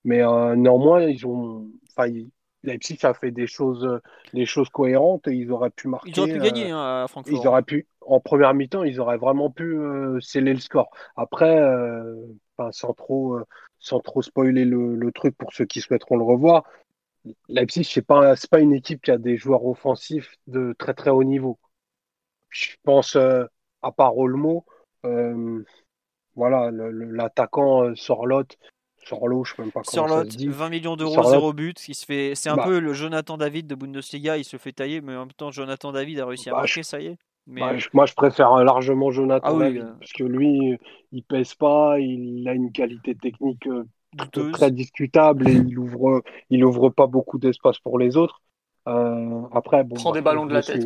Mais 0.05 0.19
néanmoins, 0.55 1.01
ils 1.01 1.25
ont, 1.27 1.67
enfin, 1.91 2.09
Leipzig 2.65 2.99
a 3.03 3.13
fait 3.13 3.31
des 3.31 3.47
choses, 3.47 3.85
euh, 3.85 4.01
des 4.33 4.45
choses 4.45 4.69
cohérentes 4.69 5.27
et 5.27 5.33
ils 5.33 5.51
auraient 5.51 5.69
pu 5.69 5.87
marquer. 5.87 6.11
Ils 6.11 6.19
auraient 6.19 6.33
pu 6.33 6.39
gagner 6.39 6.71
euh, 6.71 6.75
hein, 6.75 7.03
à 7.03 7.07
Francfort. 7.07 7.39
Ils 7.39 7.47
auraient 7.47 7.63
pu, 7.63 7.87
en 8.01 8.19
première 8.19 8.53
mi-temps, 8.53 8.83
ils 8.83 8.99
auraient 8.99 9.17
vraiment 9.17 9.49
pu 9.49 9.77
euh, 9.77 10.19
sceller 10.19 10.53
le 10.53 10.59
score. 10.59 10.89
Après, 11.15 11.61
sans 12.71 12.93
trop, 12.93 13.39
sans 13.79 13.99
trop 13.99 14.21
spoiler 14.21 14.65
le, 14.65 15.11
truc 15.13 15.37
pour 15.37 15.53
ceux 15.53 15.65
qui 15.65 15.81
souhaiteront 15.81 16.17
le 16.17 16.23
revoir, 16.23 16.63
Leipzig, 17.47 17.83
c'est 17.83 18.01
pas, 18.01 18.35
pas 18.49 18.59
une 18.59 18.73
équipe 18.73 19.01
qui 19.01 19.11
a 19.11 19.17
des 19.17 19.37
joueurs 19.37 19.65
offensifs 19.65 20.35
de 20.47 20.75
très 20.77 20.93
très 20.93 21.09
haut 21.09 21.23
niveau. 21.23 21.59
Je 22.49 22.69
pense, 22.83 23.15
à 23.15 23.91
part 23.91 24.17
Olmo, 24.17 24.65
voilà, 26.35 26.69
l'attaquant 26.71 27.95
Sorlotte, 27.95 28.57
Sorlo, 29.07 29.43
je 29.43 29.53
sais 29.53 29.61
même 29.61 29.71
pas 29.71 29.81
comment 29.83 30.07
ça 30.07 30.23
se 30.23 30.37
dit. 30.37 30.47
20 30.47 30.69
millions 30.69 30.95
d'euros, 30.95 31.23
zéro 31.23 31.53
but. 31.53 31.79
se 31.79 32.05
fait... 32.05 32.33
C'est 32.35 32.49
un 32.49 32.55
bah. 32.55 32.63
peu 32.65 32.79
le 32.79 32.93
Jonathan 32.93 33.37
David 33.37 33.67
de 33.67 33.75
Bundesliga. 33.75 34.37
Il 34.37 34.43
se 34.43 34.57
fait 34.57 34.71
tailler, 34.71 35.01
mais 35.01 35.15
en 35.15 35.21
même 35.21 35.33
temps, 35.33 35.51
Jonathan 35.51 35.91
David 35.91 36.19
a 36.19 36.25
réussi 36.25 36.49
à 36.49 36.53
bah, 36.53 36.59
marquer, 36.59 36.83
ça 36.83 36.99
y 36.99 37.07
est. 37.07 37.17
Mais... 37.47 37.61
Bah, 37.61 37.73
moi, 37.93 38.05
je 38.05 38.13
préfère 38.13 38.55
largement 38.63 39.11
Jonathan 39.11 39.57
ah 39.57 39.59
David, 39.59 39.83
euh. 39.83 39.93
parce 39.99 40.13
que 40.13 40.23
lui, 40.23 40.77
il 41.11 41.23
pèse 41.23 41.53
pas, 41.53 41.99
il 41.99 42.47
a 42.47 42.53
une 42.53 42.71
qualité 42.71 43.15
technique 43.15 43.67
euh, 44.19 44.51
très 44.51 44.71
discutable 44.71 45.49
et 45.49 45.53
il 45.53 45.77
ouvre, 45.77 46.23
il 46.49 46.63
ouvre 46.63 46.89
pas 46.89 47.07
beaucoup 47.07 47.37
d'espace 47.37 47.79
pour 47.79 47.99
les 47.99 48.17
autres. 48.17 48.41
Euh, 48.87 49.41
après, 49.51 49.83
bon, 49.83 49.95
prend 49.95 50.11
des 50.11 50.21
ballons 50.21 50.45
de 50.45 50.53
la 50.53 50.61
tête. 50.61 50.85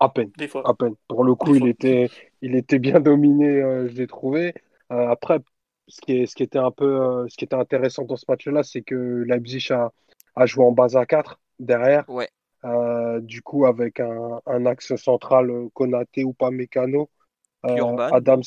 À 0.00 0.08
peine. 0.08 0.30
Des 0.36 0.48
fois. 0.48 0.62
À 0.68 0.74
peine. 0.74 0.94
Pour 1.08 1.24
le 1.24 1.34
coup, 1.34 1.54
il 1.54 1.68
était, 1.68 2.10
il 2.42 2.56
était 2.56 2.78
bien 2.78 3.00
dominé, 3.00 3.60
je 3.88 3.94
l'ai 3.94 4.06
trouvé. 4.06 4.54
après, 4.90 5.40
ce 5.88 6.00
qui, 6.00 6.12
est, 6.12 6.26
ce 6.26 6.34
qui 6.34 6.42
était 6.42 6.58
un 6.58 6.70
peu 6.70 7.02
euh, 7.02 7.28
ce 7.28 7.36
qui 7.36 7.44
était 7.44 7.56
intéressant 7.56 8.04
dans 8.04 8.16
ce 8.16 8.24
match-là, 8.28 8.62
c'est 8.62 8.82
que 8.82 9.24
Leipzig 9.26 9.72
a, 9.72 9.92
a, 10.34 10.46
joué 10.46 10.64
en 10.64 10.72
base 10.72 10.96
à 10.96 11.06
4 11.06 11.38
derrière. 11.58 12.08
Ouais. 12.08 12.28
Euh, 12.64 13.20
du 13.20 13.42
coup, 13.42 13.66
avec 13.66 14.00
un, 14.00 14.40
un, 14.46 14.66
axe 14.66 14.96
central 14.96 15.50
euh, 15.50 15.68
Konaté 15.74 16.24
ou 16.24 16.32
pas 16.32 16.50
Mécano. 16.50 17.10
Euh, 17.66 17.96
Adams, 18.12 18.42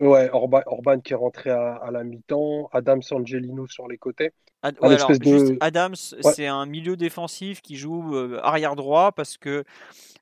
ouais, 0.00 0.30
Orban, 0.32 0.62
Orban, 0.66 1.00
qui 1.00 1.12
est 1.12 1.16
rentré 1.16 1.50
à, 1.50 1.74
à 1.74 1.90
la 1.90 2.04
mi-temps. 2.04 2.68
Adams 2.72 3.02
Angelino 3.10 3.66
sur 3.66 3.88
les 3.88 3.98
côtés. 3.98 4.32
Ad, 4.62 4.76
ouais, 4.80 4.94
alors, 4.94 5.10
de... 5.10 5.58
Adams, 5.60 5.94
c'est 5.94 6.46
un 6.46 6.66
milieu 6.66 6.96
défensif 6.96 7.60
qui 7.60 7.76
joue 7.76 8.16
arrière 8.42 8.76
droit 8.76 9.12
parce 9.12 9.36
que 9.36 9.64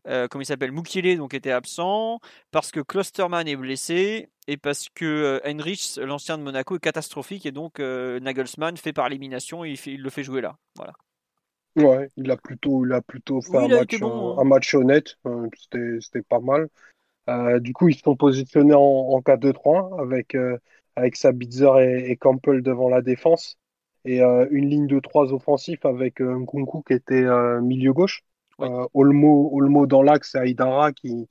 euh, 0.09 0.27
comment 0.29 0.43
il 0.43 0.47
s'appelle, 0.47 0.73
Mukiele 0.73 1.17
donc 1.17 1.35
était 1.35 1.53
absent, 1.53 2.19
parce 2.51 2.73
que 2.73 2.81
Klosterman 2.81 3.47
est 3.47 3.57
blessé 3.57 4.31
et 4.49 4.57
parce 4.57 4.89
que 4.89 5.05
euh, 5.05 5.41
Heinrich, 5.45 5.97
l'ancien 6.03 6.39
de 6.39 6.43
Monaco, 6.43 6.77
est 6.77 6.81
catastrophique 6.81 7.47
et 7.47 7.53
donc 7.53 7.79
euh, 7.79 8.19
Nagelsmann 8.21 8.77
fait 8.77 8.93
par 8.93 9.07
élimination 9.07 9.65
et 9.65 9.75
il, 9.87 10.03
le 10.03 10.11
fait 10.11 10.25
jouer 10.25 10.41
là. 10.41 10.57
Voilà. 10.77 10.93
Ouais, 11.77 12.09
il 12.17 12.31
a 12.31 12.37
plutôt, 12.37 12.85
il 12.85 12.93
a 12.93 13.01
plutôt 13.01 13.41
fait 13.41 13.57
un, 13.57 13.69
match, 13.69 14.03
hein. 14.03 14.37
un, 14.39 14.45
match, 14.45 14.75
honnête, 14.75 15.17
c'était 15.59 16.23
pas 16.23 16.41
mal. 16.41 16.69
Du 17.61 17.73
coup, 17.73 17.89
ils 17.89 17.95
se 17.95 18.01
sont 18.01 18.17
positionnés 18.17 18.75
en, 18.75 18.81
en 18.81 19.21
4-2-3 19.21 20.01
avec, 20.01 20.37
avec 20.97 21.17
Sabitzer 21.17 21.71
et, 21.81 22.11
et, 22.11 22.17
Campbell 22.17 22.63
devant 22.63 22.89
la 22.89 23.03
défense 23.03 23.59
et 24.05 24.21
une 24.21 24.69
ligne 24.69 24.87
de 24.89 24.99
trois 24.99 25.33
offensifs 25.33 25.85
avec 25.85 26.21
Nkunku 26.21 26.83
qui 26.83 26.95
était 26.95 27.25
milieu 27.61 27.93
gauche. 27.93 28.23
Euh, 28.61 28.87
Olmo, 28.95 29.51
Olmo 29.53 29.87
dans 29.87 30.03
l'axe 30.03 30.35
et 30.35 30.39
Aïdara 30.39 30.93
qui, 30.93 31.29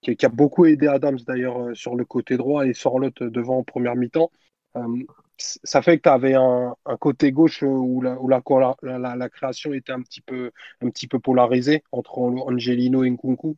qui, 0.00 0.24
a 0.24 0.28
beaucoup 0.28 0.66
aidé 0.66 0.86
Adams 0.86 1.18
d'ailleurs 1.26 1.60
euh, 1.60 1.74
sur 1.74 1.96
le 1.96 2.04
côté 2.04 2.36
droit 2.36 2.66
et 2.66 2.74
Sorlotte 2.74 3.22
devant 3.22 3.58
en 3.58 3.64
première 3.64 3.96
mi-temps. 3.96 4.30
Euh, 4.76 5.04
ça 5.36 5.82
fait 5.82 5.98
que 5.98 6.02
tu 6.02 6.08
avais 6.08 6.34
un, 6.34 6.74
côté 7.00 7.32
gauche 7.32 7.62
où, 7.62 8.02
la, 8.02 8.20
où 8.20 8.28
la, 8.28 9.16
la, 9.16 9.28
création 9.30 9.72
était 9.72 9.92
un 9.92 10.02
petit 10.02 10.20
peu, 10.20 10.50
un 10.82 10.90
petit 10.90 11.08
peu 11.08 11.18
polarisée 11.18 11.82
entre 11.92 12.18
Angelino 12.18 13.04
et 13.04 13.10
Nkunku, 13.10 13.56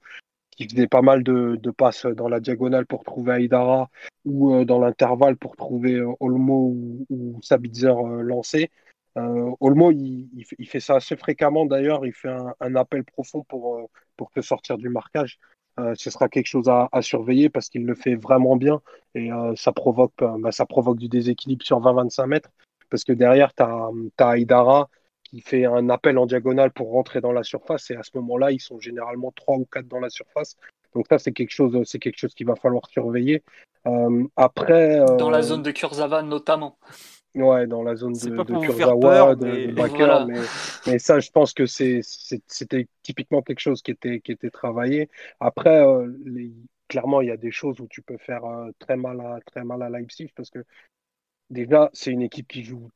qui 0.57 0.69
faisait 0.69 0.87
pas 0.87 1.03
mal 1.03 1.23
de, 1.23 1.71
passes 1.71 2.07
dans 2.07 2.29
la 2.29 2.41
diagonale 2.41 2.87
pour 2.87 3.05
trouver 3.05 3.33
Aïdara 3.33 3.91
ou 4.25 4.65
dans 4.65 4.79
l'intervalle 4.79 5.37
pour 5.37 5.57
trouver 5.57 6.01
Olmo 6.21 6.75
ou, 6.75 7.07
ou 7.11 7.43
Sabitzer 7.43 7.95
lancé. 8.23 8.71
Euh, 9.19 9.51
Olmo, 9.61 9.91
il, 9.91 10.47
fait 10.67 10.81
ça 10.81 10.97
assez 10.97 11.17
fréquemment 11.17 11.67
d'ailleurs. 11.67 12.07
Il 12.07 12.13
fait 12.13 12.35
un, 12.61 12.77
appel 12.77 13.05
profond 13.05 13.43
pour, 13.45 13.77
euh, 13.77 13.87
pour 14.17 14.31
te 14.31 14.41
sortir 14.41 14.79
du 14.79 14.89
marquage. 14.89 15.39
Euh, 15.81 15.95
ce 15.97 16.11
sera 16.11 16.29
quelque 16.29 16.47
chose 16.47 16.69
à, 16.69 16.89
surveiller 17.01 17.49
parce 17.49 17.71
qu'il 17.71 17.87
le 17.87 17.95
fait 17.95 18.15
vraiment 18.15 18.57
bien 18.57 18.83
et 19.15 19.33
euh, 19.33 19.55
ça, 19.57 19.73
provoque, 19.73 20.13
euh, 20.21 20.37
bah, 20.39 20.53
ça 20.53 20.67
provoque 20.67 20.99
du 20.99 21.09
déséquilibre 21.09 21.65
sur 21.65 21.81
20-25 21.81 22.27
mètres 22.27 22.51
parce 22.91 23.05
que 23.05 23.13
derrière, 23.13 23.55
tu 23.55 23.63
as, 23.63 23.89
as 24.19 24.39
Aydara 24.39 24.91
qui 25.33 25.41
fait 25.41 25.65
un 25.65 25.89
appel 25.89 26.19
en 26.19 26.27
diagonale 26.27 26.71
pour 26.73 26.91
rentrer 26.91 27.21
dans 27.21 27.33
la 27.33 27.43
surface 27.43 27.91
et 27.91 27.97
à 27.97 28.03
ce 28.03 28.11
moment-là, 28.17 28.53
ils 28.53 28.61
sont 28.61 28.79
généralement 28.79 29.33
3 29.33 29.57
ou 29.57 29.65
4 29.65 29.89
dans 29.89 30.01
la 30.01 30.11
surface. 30.11 30.57
Donc 30.95 31.07
ça, 31.09 31.19
c'est 31.19 31.33
quelque 31.33 31.53
chose, 31.53 31.75
c'est 31.87 31.99
quelque 31.99 32.19
chose 32.19 32.35
qu'il 32.35 32.47
va 32.47 32.55
falloir 32.55 32.87
surveiller. 32.87 33.43
Euh, 33.87 34.25
après, 34.37 35.03
dans 35.19 35.31
la 35.31 35.43
zone 35.43 35.63
de 35.63 35.71
Kurzawa 35.71 36.23
notamment. 36.23 36.77
Ouais, 37.35 37.67
dans 37.67 37.83
la 37.83 37.97
zone 37.97 38.13
de, 38.13 38.29
de 38.29 38.67
Kurzawa, 38.67 39.35
de, 39.35 39.47
mais... 39.47 39.67
Baker, 39.69 40.25
mais, 40.29 40.41
mais, 40.87 40.99
ça, 40.99 41.19
je 41.19 41.31
pense 41.31 41.55
que 41.55 41.65
c'était 41.65 42.89
typiquement 43.03 43.41
quelque 43.41 43.61
chose 43.61 43.81
qui 43.81 43.91
était, 43.91 44.21
qui 44.21 44.33
était 44.33 44.51
travaillé. 44.51 45.09
Après, 45.41 45.83
euh, 45.83 46.13
les, 46.27 46.53
clairement, 46.89 47.23
il 47.23 47.29
y 47.29 47.31
a 47.31 47.39
des 47.39 47.51
choses 47.51 47.81
où 47.81 47.87
tu 47.89 48.03
peux 48.03 48.19
faire 48.19 48.45
euh, 48.45 48.71
très, 48.79 48.99
mal 48.99 49.19
à, 49.23 49.39
très 49.47 49.65
mal 49.65 49.83
à 49.83 49.89
Leipzig 49.89 50.29
parce 50.37 50.51
que 50.51 50.63
déjà, 51.49 51.89
c'est 51.95 52.11
une 52.11 52.21
équipe 52.21 52.49
qui 52.49 52.65
joue 52.65 52.91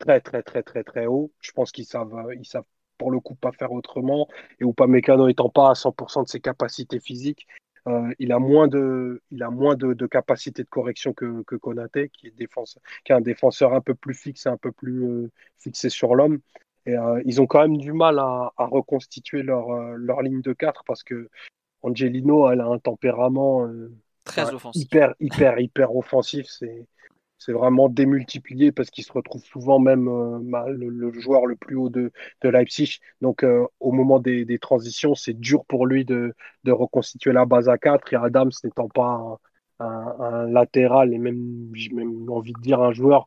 très, 0.00 0.20
très, 0.20 0.42
très, 0.42 0.64
très, 0.64 0.82
très 0.82 1.06
haut. 1.06 1.30
Je 1.40 1.52
pense 1.52 1.70
qu'ils 1.70 1.84
savent, 1.86 2.12
ils 2.36 2.46
savent 2.46 2.64
pour 2.98 3.12
le 3.12 3.20
coup 3.20 3.36
pas 3.36 3.52
faire 3.52 3.70
autrement. 3.72 4.28
Et 4.60 4.64
Upamecano 4.64 5.28
étant 5.28 5.48
pas 5.48 5.70
à 5.70 5.74
100% 5.74 6.24
de 6.24 6.28
ses 6.28 6.40
capacités 6.40 6.98
physiques, 6.98 7.46
euh, 7.86 8.12
il 8.18 8.32
a 8.32 8.38
moins 8.38 8.68
de, 8.68 9.22
il 9.30 9.42
a 9.42 9.50
moins 9.50 9.74
de, 9.74 9.94
de 9.94 10.06
capacité 10.06 10.62
de 10.64 10.68
correction 10.68 11.14
que, 11.14 11.42
que 11.44 11.56
Konaté, 11.56 12.10
qui 12.10 12.26
est, 12.26 12.36
défense, 12.36 12.78
qui 13.04 13.12
est 13.12 13.14
un 13.14 13.20
défenseur 13.20 13.72
un 13.72 13.80
peu 13.80 13.94
plus 13.94 14.14
fixe 14.14 14.46
et 14.46 14.48
un 14.48 14.56
peu 14.56 14.72
plus 14.72 15.04
euh, 15.04 15.30
fixé 15.58 15.88
sur 15.88 16.14
l'homme. 16.14 16.40
Et 16.86 16.96
euh, 16.96 17.22
ils 17.24 17.40
ont 17.40 17.46
quand 17.46 17.62
même 17.62 17.78
du 17.78 17.92
mal 17.92 18.18
à, 18.18 18.52
à 18.56 18.66
reconstituer 18.66 19.42
leur, 19.42 19.70
leur 19.96 20.22
ligne 20.22 20.42
de 20.42 20.52
4 20.52 20.82
parce 20.84 21.02
que 21.02 21.28
Angelino, 21.82 22.50
elle 22.50 22.60
a 22.60 22.66
un 22.66 22.78
tempérament 22.78 23.66
très 24.24 24.52
offensif. 24.52 24.82
hyper, 24.82 25.14
hyper, 25.20 25.58
hyper 25.58 25.96
offensif. 25.96 26.46
C'est, 26.48 26.86
c'est 27.40 27.52
vraiment 27.52 27.88
démultiplié 27.88 28.70
parce 28.70 28.90
qu'il 28.90 29.02
se 29.02 29.12
retrouve 29.12 29.42
souvent 29.42 29.78
même 29.78 30.06
euh, 30.08 30.38
le, 30.68 31.12
joueur 31.18 31.46
le 31.46 31.56
plus 31.56 31.74
haut 31.74 31.88
de, 31.88 32.12
de 32.42 32.48
Leipzig. 32.48 33.00
Donc 33.22 33.42
euh, 33.42 33.66
au 33.80 33.92
moment 33.92 34.20
des, 34.20 34.44
des 34.44 34.58
transitions, 34.58 35.14
c'est 35.14 35.32
dur 35.32 35.64
pour 35.64 35.86
lui 35.86 36.04
de, 36.04 36.34
de, 36.64 36.70
reconstituer 36.70 37.32
la 37.32 37.46
base 37.46 37.68
à 37.68 37.78
4 37.78 38.12
et 38.12 38.16
Adams 38.16 38.50
n'étant 38.62 38.88
pas 38.88 39.38
un, 39.80 39.86
un, 39.86 40.16
un, 40.20 40.50
latéral 40.50 41.14
et 41.14 41.18
même 41.18 41.70
j'ai 41.72 41.90
même 41.94 42.30
envie 42.30 42.52
de 42.52 42.60
dire 42.60 42.80
un 42.80 42.92
joueur 42.92 43.26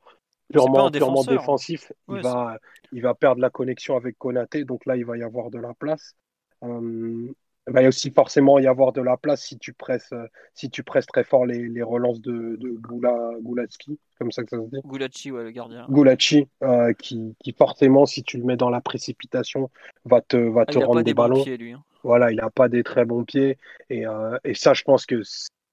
purement, 0.52 0.91
purement 0.91 1.23
défensif, 1.23 1.91
il, 2.10 2.22
va, 2.22 2.60
il 2.91 3.02
va 3.02 3.14
perdre 3.15 3.41
la 3.41 3.49
connexion 3.49 3.95
avec 3.95 4.18
Konaté. 4.18 4.64
Donc 4.64 4.85
là, 4.85 4.95
il 4.95 5.06
va 5.06 5.18
y 5.18 5.23
avoir 5.23 5.49
de 5.49 5.57
la 5.57 5.73
place. 5.73 6.15
Euh, 6.64 7.34
il 7.68 7.73
va 7.73 7.88
aussi 7.88 8.11
forcément 8.11 8.60
y 8.60 8.68
avoir 8.68 8.91
de 8.91 9.02
la 9.02 9.15
place 9.15 9.41
si 9.44 9.57
tu 9.57 9.73
presses, 9.73 10.11
euh, 10.11 10.27
si 10.53 10.69
tu 10.69 10.84
presses 10.84 11.06
très 11.06 11.23
fort 11.23 11.45
les, 11.45 11.69
les 11.69 11.81
relances 11.81 12.22
de, 12.22 12.57
de 12.57 12.69
Goula, 12.72 13.31
Goulatski, 13.41 13.99
comme 14.19 14.31
ça 14.31 14.44
que 14.44 14.49
ça 14.49 14.57
se 14.57 14.69
dit. 14.69 14.81
Goulachi, 14.84 15.31
ouais, 15.31 15.44
le 15.44 15.52
gardien. 15.52 15.85
Goulachi, 15.90 16.48
euh, 16.64 16.94
qui, 16.94 17.35
qui, 17.40 17.53
forcément, 17.53 18.06
si 18.06 18.23
tu 18.23 18.38
le 18.38 18.44
mets 18.44 18.57
dans 18.57 18.69
la 18.69 18.81
précipitation, 18.81 19.69
va 20.03 20.22
te, 20.22 20.35
va 20.35 20.61
ah, 20.61 20.65
te 20.65 20.77
rendre 20.77 20.98
des, 20.98 21.03
des 21.06 21.14
ballons. 21.14 21.44
Pieds, 21.44 21.57
lui, 21.57 21.72
hein. 21.72 21.84
Voilà, 22.03 22.31
il 22.31 22.35
n'a 22.35 22.49
pas 22.49 22.68
des 22.68 22.84
très 22.84 23.06
bons 23.06 23.23
pieds. 23.23 23.57
Et, 23.90 24.06
euh, 24.06 24.38
et 24.44 24.56
ça, 24.56 24.73
je 24.73 24.84
pense 24.84 25.06
que 25.06 25.22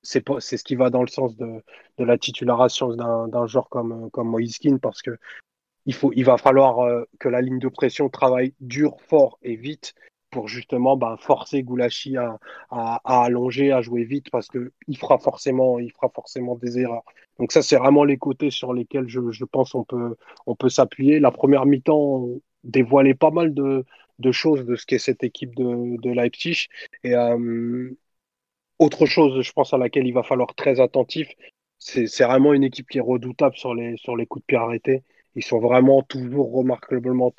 c'est 0.02 0.24
c'est 0.38 0.56
ce 0.56 0.64
qui 0.64 0.76
va 0.76 0.90
dans 0.90 1.02
le 1.02 1.08
sens 1.08 1.36
de, 1.36 1.62
de 1.98 2.04
la 2.04 2.16
titularisation 2.16 2.94
d'un 2.94 3.46
joueur 3.46 3.68
comme, 3.68 4.10
comme 4.10 4.28
Moiskin 4.28 4.78
parce 4.78 5.02
que 5.02 5.18
il, 5.86 5.94
faut, 5.94 6.12
il 6.14 6.24
va 6.24 6.38
falloir 6.38 6.80
euh, 6.80 7.04
que 7.18 7.28
la 7.28 7.40
ligne 7.40 7.58
de 7.58 7.68
pression 7.68 8.08
travaille 8.08 8.54
dur, 8.60 8.96
fort 9.08 9.38
et 9.42 9.56
vite 9.56 9.94
pour 10.30 10.48
justement 10.48 10.96
bah, 10.96 11.16
forcer 11.20 11.62
Goulashi 11.62 12.16
à, 12.16 12.38
à, 12.70 13.00
à, 13.04 13.24
allonger, 13.24 13.72
à 13.72 13.82
jouer 13.82 14.04
vite 14.04 14.30
parce 14.30 14.48
que 14.48 14.72
il 14.88 14.96
fera 14.96 15.18
forcément, 15.18 15.78
il 15.78 15.92
fera 15.92 16.08
forcément 16.08 16.56
des 16.56 16.78
erreurs. 16.78 17.04
Donc 17.38 17.52
ça, 17.52 17.62
c'est 17.62 17.76
vraiment 17.76 18.04
les 18.04 18.18
côtés 18.18 18.50
sur 18.50 18.72
lesquels 18.72 19.08
je, 19.08 19.30
je 19.30 19.44
pense 19.44 19.74
on 19.74 19.84
peut, 19.84 20.16
on 20.46 20.54
peut 20.54 20.68
s'appuyer. 20.68 21.20
La 21.20 21.30
première 21.30 21.66
mi-temps 21.66 22.26
dévoilait 22.64 23.14
pas 23.14 23.30
mal 23.30 23.54
de, 23.54 23.84
de 24.18 24.32
choses 24.32 24.64
de 24.66 24.76
ce 24.76 24.86
qu'est 24.86 24.98
cette 24.98 25.24
équipe 25.24 25.54
de, 25.56 26.00
de 26.00 26.10
Leipzig. 26.10 26.66
Et 27.04 27.14
euh, 27.14 27.90
autre 28.78 29.06
chose, 29.06 29.42
je 29.42 29.52
pense 29.52 29.72
à 29.74 29.78
laquelle 29.78 30.06
il 30.06 30.14
va 30.14 30.22
falloir 30.22 30.54
très 30.54 30.80
attentif, 30.80 31.28
c'est 31.78 32.06
vraiment 32.24 32.52
une 32.52 32.64
équipe 32.64 32.88
qui 32.88 32.98
est 32.98 33.02
redoutable 33.02 33.56
sur 33.56 33.74
les, 33.74 33.96
sur 33.96 34.16
les 34.16 34.26
coups 34.26 34.42
de 34.42 34.46
pied 34.46 34.58
arrêtés. 34.58 35.02
Ils 35.34 35.44
sont 35.44 35.60
vraiment 35.60 36.02
toujours 36.02 36.52
remarquablement, 36.52 37.32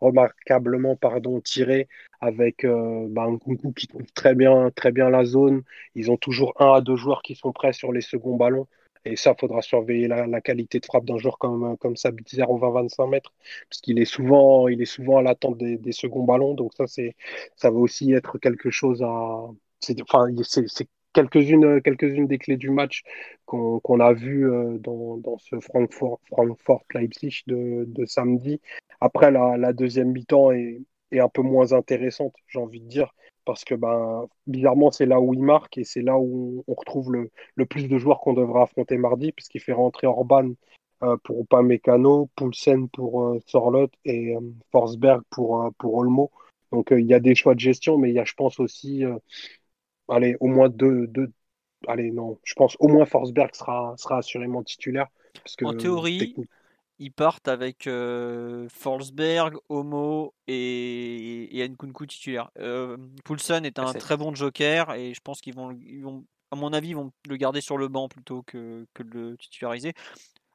remarquablement 0.00 0.96
pardon, 0.96 1.40
tirés 1.40 1.88
avec 2.20 2.64
euh, 2.64 3.06
bah, 3.08 3.22
un 3.22 3.38
Kunku 3.38 3.72
qui 3.72 3.86
trouve 3.86 4.06
très 4.14 4.34
bien, 4.34 4.70
très 4.74 4.92
bien 4.92 5.10
la 5.10 5.24
zone. 5.24 5.62
Ils 5.94 6.10
ont 6.10 6.16
toujours 6.16 6.54
un 6.60 6.74
à 6.74 6.80
deux 6.80 6.96
joueurs 6.96 7.22
qui 7.22 7.34
sont 7.34 7.52
prêts 7.52 7.72
sur 7.72 7.92
les 7.92 8.00
seconds 8.00 8.36
ballons. 8.36 8.66
Et 9.04 9.16
ça, 9.16 9.34
faudra 9.34 9.62
surveiller 9.62 10.08
la, 10.08 10.40
qualité 10.40 10.80
de 10.80 10.84
frappe 10.86 11.04
d'un 11.04 11.18
joueur 11.18 11.38
comme, 11.38 11.76
comme 11.78 11.96
Sabitzer 11.96 12.42
au 12.48 12.58
20-25 12.58 13.08
mètres, 13.08 13.32
parce 13.70 13.80
qu'il 13.80 13.98
est 13.98 14.04
souvent, 14.04 14.68
il 14.68 14.82
est 14.82 14.86
souvent 14.86 15.18
à 15.18 15.22
l'attente 15.22 15.56
des, 15.56 15.78
des, 15.78 15.92
seconds 15.92 16.24
ballons. 16.24 16.54
Donc 16.54 16.72
ça, 16.74 16.86
c'est, 16.86 17.14
ça 17.56 17.70
va 17.70 17.78
aussi 17.78 18.12
être 18.12 18.38
quelque 18.38 18.70
chose 18.70 19.02
à, 19.02 19.40
c'est, 19.80 20.00
enfin, 20.02 20.26
c'est, 20.42 20.88
quelques-unes 21.18 21.80
quelques-unes 21.82 22.26
des 22.26 22.38
clés 22.38 22.56
du 22.56 22.70
match 22.70 23.02
qu'on 23.46 24.00
a 24.00 24.12
vu 24.12 24.50
euh, 24.50 24.78
dans, 24.78 25.16
dans, 25.16 25.38
ce 25.38 25.58
Frankfurt, 25.60 26.20
Leipzig 26.94 27.42
de, 27.46 27.84
de 27.86 28.04
samedi. 28.04 28.60
Après, 29.00 29.30
la, 29.30 29.72
deuxième 29.72 30.12
mi-temps 30.12 30.52
est, 30.52 30.80
est, 31.12 31.20
un 31.20 31.28
peu 31.28 31.42
moins 31.42 31.72
intéressante, 31.72 32.34
j'ai 32.46 32.58
envie 32.58 32.80
de 32.80 32.88
dire, 32.88 33.14
parce 33.44 33.64
que 33.64 33.74
ben, 33.74 34.26
bizarrement, 34.46 34.90
c'est 34.90 35.06
là 35.06 35.20
où 35.20 35.32
il 35.34 35.42
marque 35.42 35.78
et 35.78 35.84
c'est 35.84 36.02
là 36.02 36.18
où 36.18 36.64
on 36.66 36.74
retrouve 36.74 37.12
le, 37.12 37.30
le 37.54 37.66
plus 37.66 37.88
de 37.88 37.98
joueurs 37.98 38.20
qu'on 38.20 38.34
devra 38.34 38.62
affronter 38.62 38.98
mardi, 38.98 39.32
puisqu'il 39.32 39.60
fait 39.60 39.72
rentrer 39.72 40.06
Orban 40.06 40.50
euh, 41.02 41.16
pour 41.24 41.40
Upamecano, 41.40 42.28
Poulsen 42.36 42.88
pour 42.88 43.24
euh, 43.24 43.38
Sorlot 43.46 43.88
et 44.04 44.34
euh, 44.34 44.40
Forsberg 44.72 45.22
pour, 45.30 45.62
euh, 45.62 45.70
pour 45.78 45.94
Olmo. 45.94 46.30
Donc 46.72 46.88
il 46.90 47.06
y 47.06 47.14
a 47.14 47.20
des 47.20 47.34
choix 47.34 47.54
de 47.54 47.60
gestion, 47.60 47.98
mais 47.98 48.10
il 48.10 48.14
y 48.14 48.18
a, 48.18 48.24
je 48.24 48.34
pense 48.34 48.60
aussi 48.60 49.02
allez, 50.08 50.36
au 50.40 50.46
moins 50.46 50.68
deux, 50.68 51.06
deux, 51.06 51.32
allez, 51.86 52.10
non, 52.10 52.38
je 52.44 52.54
pense 52.54 52.76
au 52.80 52.88
moins 52.88 53.06
Forsberg 53.06 53.54
sera, 53.54 53.94
sera 53.96 54.18
assurément 54.18 54.62
titulaire. 54.62 55.06
Parce 55.42 55.56
que, 55.56 55.64
en 55.64 55.74
théorie, 55.74 56.34
ils 56.98 57.12
partent 57.12 57.48
avec 57.48 57.86
euh, 57.86 58.68
Forsberg, 58.70 59.56
Homo 59.68 60.34
et, 60.46 61.60
et 61.60 61.68
Nkunku 61.68 62.06
titulaire. 62.06 62.50
Euh, 62.58 62.96
Poulsen 63.24 63.64
est 63.64 63.78
un 63.78 63.92
très 63.92 64.16
bon 64.16 64.34
joker 64.34 64.92
et 64.94 65.14
je 65.14 65.20
pense 65.20 65.40
qu'ils 65.40 65.54
vont, 65.54 65.70
ils 65.70 66.02
vont, 66.02 66.24
à 66.50 66.56
mon 66.56 66.72
avis, 66.72 66.88
ils 66.88 66.96
vont 66.96 67.12
le 67.28 67.36
garder 67.36 67.60
sur 67.60 67.78
le 67.78 67.88
banc 67.88 68.08
plutôt 68.08 68.42
que, 68.42 68.86
que 68.94 69.02
de 69.02 69.30
le 69.30 69.36
titulariser. 69.36 69.92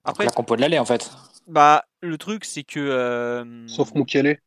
Après, 0.03 0.25
la 0.25 0.31
compo 0.31 0.55
de 0.57 0.61
l'aller 0.61 0.79
en 0.79 0.85
fait. 0.85 1.09
Bah, 1.47 1.85
le 2.01 2.17
truc 2.17 2.43
c'est 2.43 2.63
que. 2.63 2.79
Euh, 2.79 3.67
Sauf 3.67 3.93
Mukiele. 3.93 4.39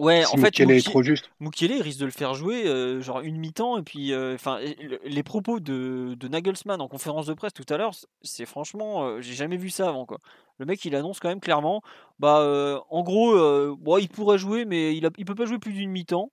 Ouais, 0.00 0.24
en 0.24 0.36
fait, 0.38 0.58
Mukiele 0.58 0.70
est 0.70 0.84
trop 0.84 1.02
juste. 1.02 1.30
Risque 1.40 2.00
de 2.00 2.06
le 2.06 2.10
faire 2.10 2.32
jouer 2.32 2.66
euh, 2.66 3.02
genre 3.02 3.20
une 3.20 3.36
mi-temps 3.36 3.76
et 3.76 3.82
puis 3.82 4.14
euh, 4.14 4.34
enfin 4.34 4.58
les 5.04 5.22
propos 5.22 5.60
de, 5.60 6.14
de, 6.18 6.28
Nagelsmann 6.28 6.80
en 6.80 6.88
conférence 6.88 7.26
de 7.26 7.34
presse 7.34 7.52
tout 7.52 7.66
à 7.68 7.76
l'heure, 7.76 7.92
c'est 8.22 8.46
franchement 8.46 9.04
euh, 9.04 9.20
j'ai 9.20 9.34
jamais 9.34 9.58
vu 9.58 9.68
ça 9.68 9.88
avant 9.88 10.06
quoi. 10.06 10.18
Le 10.56 10.64
mec 10.64 10.82
il 10.86 10.96
annonce 10.96 11.20
quand 11.20 11.28
même 11.28 11.40
clairement 11.40 11.82
bah 12.18 12.82
en 12.88 13.02
gros 13.02 13.36
bon, 13.76 13.98
il 13.98 14.08
pourrait 14.08 14.38
jouer 14.38 14.64
mais 14.64 14.96
il 14.96 15.04
a, 15.04 15.10
il 15.18 15.26
peut 15.26 15.34
pas 15.34 15.44
jouer 15.44 15.58
plus 15.58 15.72
d'une 15.72 15.90
mi-temps. 15.90 16.32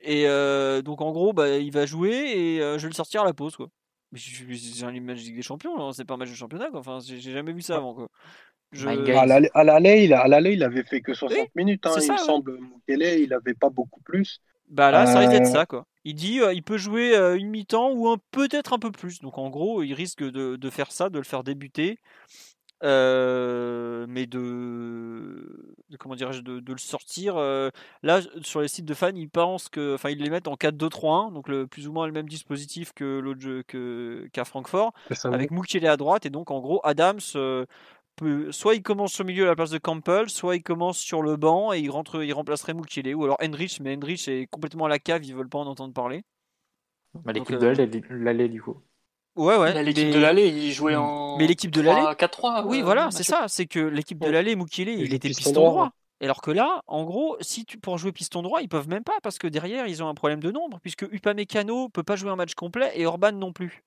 Et 0.00 0.26
donc 0.82 1.00
en 1.00 1.12
gros 1.12 1.32
bah 1.32 1.56
il 1.56 1.72
va 1.72 1.86
jouer 1.86 2.10
et 2.10 2.58
je 2.58 2.82
vais 2.82 2.88
le 2.88 2.94
sortir 2.94 3.22
à 3.22 3.24
la 3.24 3.32
pause 3.32 3.56
quoi. 3.56 3.68
J'ai 4.12 4.84
un 4.84 5.00
match 5.00 5.24
des 5.24 5.42
Champions, 5.42 5.92
c'est 5.92 6.04
pas 6.04 6.14
un 6.14 6.18
match 6.18 6.30
de 6.30 6.34
championnat 6.34 6.70
quoi. 6.70 6.80
Enfin, 6.80 6.98
j'ai 7.00 7.32
jamais 7.32 7.52
vu 7.52 7.62
ça 7.62 7.76
avant 7.76 7.94
quoi. 7.94 8.08
Je... 8.72 8.88
À 8.88 9.64
l'aller, 9.64 10.04
il, 10.04 10.52
il 10.52 10.64
avait 10.64 10.82
fait 10.82 11.00
que 11.00 11.14
60 11.14 11.54
minutes. 11.54 11.86
Hein, 11.86 11.94
il 12.02 12.12
me 12.12 12.16
semble, 12.18 12.58
Mukele, 12.58 13.20
il 13.20 13.32
avait 13.32 13.54
pas 13.54 13.70
beaucoup 13.70 14.00
plus. 14.00 14.40
Bah 14.68 14.90
là, 14.90 15.06
ça 15.06 15.20
risque 15.20 15.32
d'être 15.32 15.48
euh, 15.48 15.52
ça, 15.52 15.66
quoi. 15.66 15.86
Il 16.04 16.14
dit, 16.14 16.40
euh, 16.40 16.52
il 16.52 16.62
peut 16.62 16.78
jouer 16.78 17.16
euh, 17.16 17.36
une 17.36 17.48
mi-temps 17.48 17.92
ou 17.92 18.08
un, 18.08 18.18
peut-être 18.30 18.72
un 18.72 18.78
peu 18.78 18.90
plus. 18.90 19.20
Donc 19.20 19.38
en 19.38 19.48
gros, 19.48 19.82
il 19.82 19.94
risque 19.94 20.22
de, 20.22 20.56
de 20.56 20.70
faire 20.70 20.90
ça, 20.90 21.08
de 21.08 21.18
le 21.18 21.24
faire 21.24 21.44
débuter, 21.44 22.00
mais 22.82 24.26
de, 24.26 24.36
de 25.88 25.96
comment 25.98 26.16
dirais-je, 26.16 26.40
de, 26.40 26.58
de, 26.60 26.72
le 26.72 26.78
sortir. 26.78 27.36
là, 28.02 28.20
sur 28.42 28.60
les 28.60 28.68
sites 28.68 28.84
de 28.84 28.94
fans, 28.94 29.14
ils 29.14 29.30
pensent 29.30 29.68
que, 29.68 29.94
enfin, 29.94 30.10
ils 30.10 30.18
les 30.18 30.30
mettent 30.30 30.48
en 30.48 30.56
4-2-3-1, 30.56 31.32
donc 31.32 31.48
le 31.48 31.66
plus 31.66 31.86
ou 31.86 31.92
moins 31.92 32.06
le 32.06 32.12
même 32.12 32.28
dispositif 32.28 32.92
que 32.92 33.18
l'autre 33.18 33.40
jeu 33.40 33.62
qu'à 34.32 34.44
Francfort, 34.44 34.92
avec 35.24 35.52
Mukele 35.52 35.86
à 35.86 35.96
droite 35.96 36.26
et 36.26 36.30
donc 36.30 36.50
en 36.50 36.60
gros 36.60 36.80
Adams 36.84 37.20
soit 38.50 38.74
il 38.74 38.82
commence 38.82 39.20
au 39.20 39.24
milieu 39.24 39.44
à 39.44 39.46
la 39.46 39.56
place 39.56 39.70
de 39.70 39.78
Campbell, 39.78 40.28
soit 40.30 40.56
il 40.56 40.62
commence 40.62 40.98
sur 40.98 41.22
le 41.22 41.36
banc 41.36 41.72
et 41.72 41.80
il, 41.80 41.90
rentre, 41.90 42.22
il 42.22 42.32
remplacerait 42.32 42.74
Mukele, 42.74 43.14
ou 43.14 43.24
alors 43.24 43.36
Henrich, 43.42 43.80
mais 43.80 43.96
Henrich 43.96 44.28
est 44.28 44.46
complètement 44.46 44.86
à 44.86 44.88
la 44.88 44.98
cave, 44.98 45.24
ils 45.24 45.34
veulent 45.34 45.48
pas 45.48 45.58
en 45.58 45.66
entendre 45.66 45.92
parler. 45.92 46.24
Bah, 47.24 47.32
l'équipe 47.32 47.56
de 47.58 48.14
l'allée, 48.16 48.48
du 48.48 48.62
coup. 48.62 48.76
Ouais, 49.36 49.56
ouais. 49.56 49.82
L'équipe 49.82 50.10
de 50.10 50.18
l'allée, 50.18 50.48
il 50.48 50.72
jouait 50.72 50.96
en. 50.96 51.36
Mais 51.36 51.46
l'équipe 51.46 51.70
de 51.70 51.82
l'allée. 51.82 52.00
4-3. 52.00 52.64
Oui, 52.66 52.80
voilà, 52.82 53.10
c'est 53.10 53.22
ça. 53.22 53.46
C'est 53.48 53.66
que 53.66 53.80
l'équipe 53.80 54.18
de 54.18 54.30
l'allée, 54.30 54.56
Mukele, 54.56 54.88
il 54.88 55.12
était 55.12 55.28
piston, 55.28 55.52
droit. 55.52 55.90
Alors 56.22 56.40
que 56.40 56.50
là, 56.50 56.82
en 56.86 57.04
gros, 57.04 57.36
si 57.42 57.66
tu, 57.66 57.78
pour 57.78 57.98
jouer 57.98 58.12
piston 58.12 58.42
droit, 58.42 58.62
ils 58.62 58.68
peuvent 58.68 58.88
même 58.88 59.04
pas 59.04 59.18
parce 59.22 59.38
que 59.38 59.46
derrière, 59.46 59.86
ils 59.86 60.02
ont 60.02 60.08
un 60.08 60.14
problème 60.14 60.40
de 60.40 60.50
nombre, 60.50 60.78
puisque 60.80 61.02
Upamecano 61.02 61.90
peut 61.90 62.02
pas 62.02 62.16
jouer 62.16 62.30
un 62.30 62.36
match 62.36 62.54
complet 62.54 62.90
et 62.94 63.04
Orban 63.04 63.32
non 63.32 63.52
plus. 63.52 63.84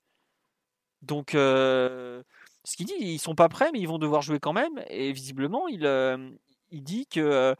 Donc, 1.02 1.34
euh, 1.34 2.22
ce 2.64 2.76
qu'il 2.76 2.86
dit, 2.86 2.94
ils 2.98 3.18
sont 3.18 3.34
pas 3.34 3.48
prêts, 3.48 3.70
mais 3.72 3.80
ils 3.80 3.88
vont 3.88 3.98
devoir 3.98 4.22
jouer 4.22 4.38
quand 4.38 4.52
même. 4.52 4.82
Et 4.88 5.12
visiblement, 5.12 5.68
il, 5.68 5.86
euh, 5.86 6.30
il 6.70 6.82
dit 6.82 7.06
que 7.06 7.20
euh, 7.20 7.54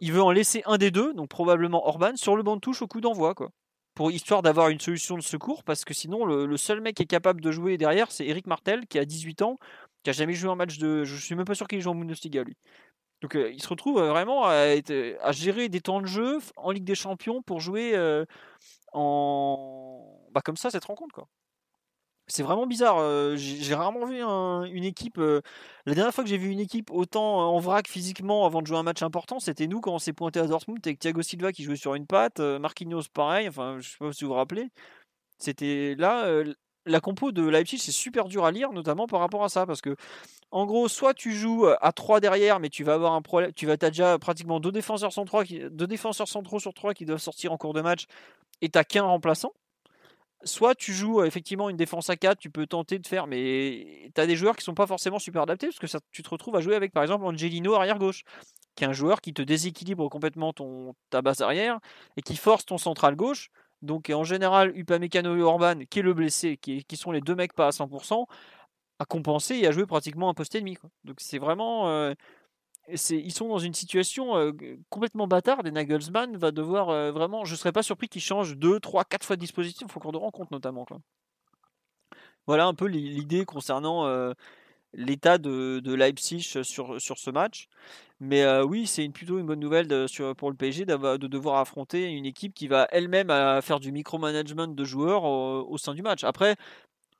il 0.00 0.12
veut 0.12 0.22
en 0.22 0.30
laisser 0.30 0.62
un 0.66 0.78
des 0.78 0.90
deux, 0.90 1.12
donc 1.14 1.28
probablement 1.28 1.86
Orban, 1.86 2.16
sur 2.16 2.36
le 2.36 2.42
banc 2.42 2.56
de 2.56 2.60
touche 2.60 2.82
au 2.82 2.86
coup 2.86 3.00
d'envoi, 3.00 3.34
quoi. 3.34 3.50
Pour 3.94 4.12
histoire 4.12 4.42
d'avoir 4.42 4.68
une 4.68 4.78
solution 4.78 5.16
de 5.16 5.22
secours, 5.22 5.64
parce 5.64 5.84
que 5.84 5.92
sinon, 5.92 6.24
le, 6.24 6.56
seul 6.56 6.80
mec 6.80 6.96
qui 6.96 7.02
est 7.02 7.06
capable 7.06 7.40
de 7.40 7.50
jouer 7.50 7.76
derrière, 7.78 8.12
c'est 8.12 8.26
Eric 8.26 8.46
Martel, 8.46 8.86
qui 8.86 8.98
a 8.98 9.04
18 9.04 9.42
ans, 9.42 9.56
qui 10.04 10.10
a 10.10 10.12
jamais 10.12 10.34
joué 10.34 10.50
un 10.50 10.54
match 10.54 10.78
de. 10.78 11.02
Je 11.04 11.16
suis 11.16 11.34
même 11.34 11.44
pas 11.44 11.56
sûr 11.56 11.66
qu'il 11.66 11.80
joue 11.80 11.90
en 11.90 11.96
Bundesliga, 11.96 12.44
lui. 12.44 12.56
Donc 13.22 13.34
euh, 13.34 13.50
il 13.50 13.60
se 13.60 13.68
retrouve 13.68 14.00
vraiment 14.00 14.44
à, 14.44 14.76
à, 15.20 15.32
gérer 15.32 15.68
des 15.68 15.80
temps 15.80 16.00
de 16.00 16.06
jeu 16.06 16.38
en 16.56 16.70
Ligue 16.70 16.84
des 16.84 16.94
Champions 16.94 17.42
pour 17.42 17.58
jouer 17.60 17.98
en. 18.92 20.20
Bah, 20.30 20.42
comme 20.44 20.56
ça, 20.56 20.70
cette 20.70 20.84
rencontre, 20.84 21.12
quoi. 21.12 21.26
C'est 22.28 22.42
vraiment 22.42 22.66
bizarre. 22.66 23.36
J'ai 23.36 23.74
rarement 23.74 24.06
vu 24.06 24.20
une 24.20 24.84
équipe. 24.84 25.18
La 25.18 25.94
dernière 25.94 26.14
fois 26.14 26.24
que 26.24 26.30
j'ai 26.30 26.38
vu 26.38 26.50
une 26.50 26.60
équipe 26.60 26.90
autant 26.90 27.54
en 27.54 27.58
vrac 27.58 27.88
physiquement 27.88 28.44
avant 28.44 28.60
de 28.62 28.66
jouer 28.66 28.76
un 28.76 28.82
match 28.82 29.02
important, 29.02 29.40
c'était 29.40 29.66
nous 29.66 29.80
quand 29.80 29.94
on 29.94 29.98
s'est 29.98 30.12
pointé 30.12 30.38
à 30.38 30.46
Dortmund 30.46 30.80
avec 30.84 30.98
Thiago 30.98 31.22
Silva 31.22 31.52
qui 31.52 31.64
jouait 31.64 31.76
sur 31.76 31.94
une 31.94 32.06
patte, 32.06 32.40
Marquinhos 32.40 33.04
pareil. 33.12 33.48
Enfin, 33.48 33.78
je 33.80 33.88
sais 33.88 33.96
pas 33.98 34.12
si 34.12 34.24
vous 34.24 34.30
vous 34.30 34.36
rappelez. 34.36 34.68
C'était 35.38 35.94
là. 35.98 36.42
la 36.86 37.00
compo 37.00 37.32
de 37.32 37.46
Leipzig, 37.46 37.78
c'est 37.78 37.92
super 37.92 38.28
dur 38.28 38.44
à 38.44 38.50
lire, 38.50 38.72
notamment 38.72 39.06
par 39.06 39.20
rapport 39.20 39.44
à 39.44 39.48
ça, 39.48 39.66
parce 39.66 39.80
que 39.80 39.96
en 40.50 40.64
gros, 40.66 40.88
soit 40.88 41.14
tu 41.14 41.32
joues 41.32 41.66
à 41.80 41.92
3 41.92 42.20
derrière, 42.20 42.58
mais 42.60 42.70
tu 42.70 42.84
vas 42.84 42.94
avoir 42.94 43.12
un 43.12 43.22
problème. 43.22 43.52
Tu 43.52 43.66
vas 43.66 43.74
as 43.74 43.76
déjà 43.90 44.18
pratiquement 44.18 44.60
deux 44.60 44.72
défenseurs 44.72 45.12
centraux, 45.12 45.42
deux 45.44 45.86
défenseurs 45.86 46.28
centraux 46.28 46.58
sur 46.58 46.72
3 46.74 46.94
qui 46.94 47.04
doivent 47.04 47.20
sortir 47.20 47.52
en 47.52 47.58
cours 47.58 47.74
de 47.74 47.82
match, 47.82 48.06
et 48.62 48.68
t'as 48.70 48.84
qu'un 48.84 49.04
remplaçant 49.04 49.52
soit 50.44 50.74
tu 50.74 50.92
joues 50.92 51.22
effectivement 51.24 51.68
une 51.68 51.76
défense 51.76 52.10
à 52.10 52.16
4, 52.16 52.38
tu 52.38 52.50
peux 52.50 52.66
tenter 52.66 52.98
de 52.98 53.06
faire, 53.06 53.26
mais 53.26 54.10
tu 54.14 54.20
as 54.20 54.26
des 54.26 54.36
joueurs 54.36 54.56
qui 54.56 54.64
sont 54.64 54.74
pas 54.74 54.86
forcément 54.86 55.18
super 55.18 55.42
adaptés 55.42 55.68
parce 55.68 55.78
que 55.78 55.98
tu 56.10 56.22
te 56.22 56.30
retrouves 56.30 56.56
à 56.56 56.60
jouer 56.60 56.76
avec 56.76 56.92
par 56.92 57.02
exemple 57.02 57.24
Angelino 57.24 57.74
arrière 57.74 57.98
gauche, 57.98 58.22
qui 58.74 58.84
est 58.84 58.86
un 58.86 58.92
joueur 58.92 59.20
qui 59.20 59.34
te 59.34 59.42
déséquilibre 59.42 60.08
complètement 60.08 60.52
ton, 60.52 60.94
ta 61.10 61.22
base 61.22 61.40
arrière 61.40 61.78
et 62.16 62.22
qui 62.22 62.36
force 62.36 62.64
ton 62.64 62.78
central 62.78 63.16
gauche. 63.16 63.50
Donc 63.82 64.10
en 64.10 64.24
général, 64.24 64.76
Upamecano 64.76 65.36
et 65.36 65.42
Orban, 65.42 65.80
qui 65.88 66.00
est 66.00 66.02
le 66.02 66.14
blessé, 66.14 66.56
qui, 66.56 66.84
sont 66.96 67.12
les 67.12 67.20
deux 67.20 67.34
mecs 67.34 67.52
pas 67.52 67.68
à 67.68 67.70
100%, 67.70 68.26
à 68.98 69.04
compenser 69.04 69.56
et 69.56 69.66
à 69.66 69.72
jouer 69.72 69.86
pratiquement 69.86 70.28
un 70.28 70.34
poste 70.34 70.54
ennemi. 70.54 70.76
Donc 71.04 71.16
c'est 71.20 71.38
vraiment 71.38 72.12
ils 73.10 73.32
sont 73.32 73.48
dans 73.48 73.58
une 73.58 73.74
situation 73.74 74.52
complètement 74.90 75.26
bâtarde 75.26 75.66
et 75.66 75.70
Nagelsmann 75.70 76.36
va 76.36 76.50
devoir 76.50 77.12
vraiment. 77.12 77.44
Je 77.44 77.52
ne 77.52 77.56
serais 77.56 77.72
pas 77.72 77.82
surpris 77.82 78.08
qu'il 78.08 78.22
change 78.22 78.56
2, 78.56 78.80
3, 78.80 79.04
4 79.04 79.24
fois 79.26 79.36
de 79.36 79.40
dispositif 79.40 79.96
au 79.96 80.00
cours 80.00 80.12
de 80.12 80.18
rencontre 80.18 80.52
notamment. 80.52 80.86
Voilà 82.46 82.66
un 82.66 82.74
peu 82.74 82.86
l'idée 82.86 83.44
concernant 83.44 84.32
l'état 84.94 85.38
de, 85.38 85.94
Leipzig 85.94 86.40
sur, 86.40 86.64
ce 86.98 87.30
match. 87.30 87.68
Mais 88.20 88.44
oui, 88.62 88.86
c'est 88.86 89.08
plutôt 89.08 89.38
une 89.38 89.46
bonne 89.46 89.60
nouvelle 89.60 90.06
pour 90.36 90.50
le 90.50 90.56
PSG 90.56 90.84
de 90.84 91.26
devoir 91.26 91.58
affronter 91.58 92.06
une 92.06 92.26
équipe 92.26 92.54
qui 92.54 92.68
va 92.68 92.88
elle-même 92.90 93.28
faire 93.62 93.80
du 93.80 93.92
micromanagement 93.92 94.68
de 94.68 94.84
joueurs 94.84 95.24
au, 95.24 95.78
sein 95.78 95.94
du 95.94 96.02
match. 96.02 96.24
Après, 96.24 96.56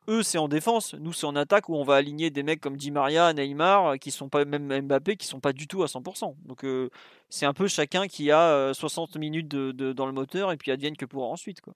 eux, 0.09 0.23
c'est 0.23 0.39
en 0.39 0.49
défense. 0.49 0.95
Nous, 0.95 1.13
c'est 1.13 1.27
en 1.27 1.37
attaque 1.37 1.69
où 1.69 1.77
on 1.77 1.85
va 1.85 1.97
aligner 1.97 2.31
des 2.31 2.43
mecs 2.43 2.61
comme 2.61 2.77
Di 2.77 2.91
Maria, 2.91 3.33
Neymar, 3.33 3.99
qui 3.99 4.11
sont 4.11 4.29
pas 4.29 4.45
même 4.45 4.81
Mbappé, 4.83 5.17
qui 5.17 5.27
sont 5.27 5.41
pas 5.41 5.53
du 5.53 5.69
tout 5.69 5.83
à 5.83 5.87
100%. 5.87 6.35
Donc, 6.45 6.65
euh, 6.65 6.89
c'est 7.29 7.47
un 7.47 7.53
peu 7.53 7.69
chacun 7.69 8.09
qui 8.09 8.31
a 8.31 8.73
60 8.75 9.15
euh, 9.15 9.19
minutes 9.19 9.49
de, 9.49 9.93
dans 9.93 10.07
le 10.07 10.13
moteur 10.13 10.51
et 10.51 10.57
puis 10.57 10.73
advienne 10.73 10.97
que 10.97 11.05
pour 11.05 11.31
ensuite. 11.31 11.61
Quoi. 11.61 11.75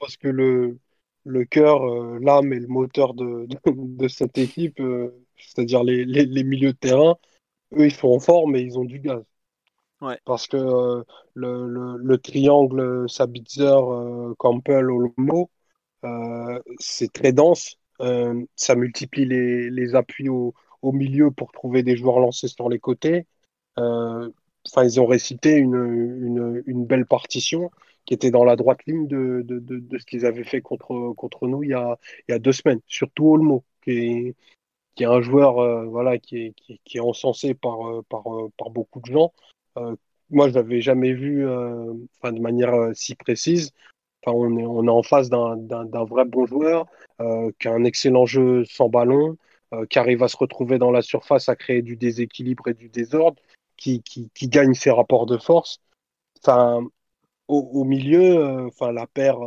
Parce 0.00 0.16
que 0.16 0.28
le, 0.28 0.78
le 1.24 1.44
cœur, 1.44 1.84
euh, 1.84 2.18
l'âme 2.20 2.52
et 2.52 2.58
le 2.58 2.68
moteur 2.68 3.14
de, 3.14 3.46
de, 3.66 4.08
cette 4.08 4.38
équipe, 4.38 4.82
c'est-à-dire 5.36 5.84
les, 5.84 6.04
les, 6.04 6.44
milieux 6.44 6.72
de 6.72 6.78
terrain, 6.78 7.16
eux, 7.74 7.86
ils 7.86 7.94
sont 7.94 8.08
en 8.08 8.20
forme 8.20 8.56
et 8.56 8.60
ils 8.60 8.78
ont 8.78 8.84
du 8.84 8.98
gaz. 8.98 9.22
Ouais. 10.00 10.18
Parce 10.24 10.48
que 10.48 10.56
le, 10.56 11.04
le, 11.68 11.96
le, 11.96 12.18
triangle 12.18 13.08
Sabitzer, 13.08 13.78
Campbell, 14.38 14.90
Olmo, 14.90 15.42
euh, 15.42 15.61
c'est 16.78 17.12
très 17.12 17.32
dense. 17.32 17.78
Euh, 18.02 18.44
ça 18.56 18.74
multiplie 18.74 19.26
les, 19.26 19.70
les 19.70 19.94
appuis 19.94 20.28
au, 20.28 20.54
au, 20.82 20.92
milieu 20.92 21.30
pour 21.30 21.52
trouver 21.52 21.82
des 21.82 21.96
joueurs 21.96 22.18
lancés 22.18 22.48
sur 22.48 22.68
les 22.68 22.78
côtés. 22.78 23.26
Euh, 23.78 24.28
enfin, 24.66 24.84
ils 24.84 25.00
ont 25.00 25.06
récité 25.06 25.56
une, 25.56 26.62
une, 26.66 26.84
belle 26.84 27.06
partition 27.06 27.70
qui 28.04 28.14
était 28.14 28.30
dans 28.30 28.44
la 28.44 28.56
droite 28.56 28.80
ligne 28.86 29.06
de, 29.06 29.42
de, 29.44 29.60
de, 29.60 29.98
ce 29.98 30.04
qu'ils 30.04 30.26
avaient 30.26 30.44
fait 30.44 30.60
contre, 30.60 31.12
contre 31.16 31.46
nous 31.46 31.62
il 31.62 31.70
y, 31.70 31.74
a, 31.74 31.98
il 32.28 32.32
y 32.32 32.34
a 32.34 32.38
deux 32.38 32.52
semaines. 32.52 32.80
Surtout 32.86 33.28
Olmo, 33.28 33.64
qui 33.82 33.90
est, 33.92 34.36
qui 34.94 35.04
est 35.04 35.06
un 35.06 35.20
joueur 35.20 35.58
euh, 35.58 35.84
voilà, 35.86 36.18
qui, 36.18 36.38
est, 36.38 36.54
qui, 36.84 36.96
est 36.96 37.00
encensé 37.00 37.54
par, 37.54 38.02
par, 38.08 38.24
par 38.58 38.70
beaucoup 38.70 39.00
de 39.00 39.06
gens. 39.06 39.32
Euh, 39.76 39.94
moi, 40.30 40.48
je 40.48 40.54
l'avais 40.54 40.80
jamais 40.80 41.12
vu 41.12 41.46
enfin, 41.46 42.32
de 42.32 42.40
manière 42.40 42.74
si 42.94 43.14
précise 43.14 43.72
on, 44.26 44.86
est, 44.86 44.90
en 44.90 45.02
face 45.02 45.28
d'un 45.30 46.04
vrai 46.04 46.24
bon 46.24 46.46
joueur 46.46 46.86
euh, 47.20 47.50
qui 47.58 47.68
a 47.68 47.72
un 47.72 47.84
excellent 47.84 48.26
jeu 48.26 48.64
sans 48.64 48.88
ballon, 48.88 49.36
euh, 49.74 49.86
qui 49.86 49.98
arrive 49.98 50.22
à 50.22 50.28
se 50.28 50.36
retrouver 50.36 50.78
dans 50.78 50.90
la 50.90 51.02
surface, 51.02 51.48
à 51.48 51.56
créer 51.56 51.82
du 51.82 51.96
déséquilibre 51.96 52.68
et 52.68 52.74
du 52.74 52.88
désordre, 52.88 53.40
qui, 53.76 54.02
gagne 54.42 54.74
ses 54.74 54.90
rapports 54.90 55.26
de 55.26 55.38
force. 55.38 55.80
Au, 57.48 57.84
milieu, 57.84 58.70
euh, 58.80 58.92
la 58.92 59.06
paire, 59.06 59.38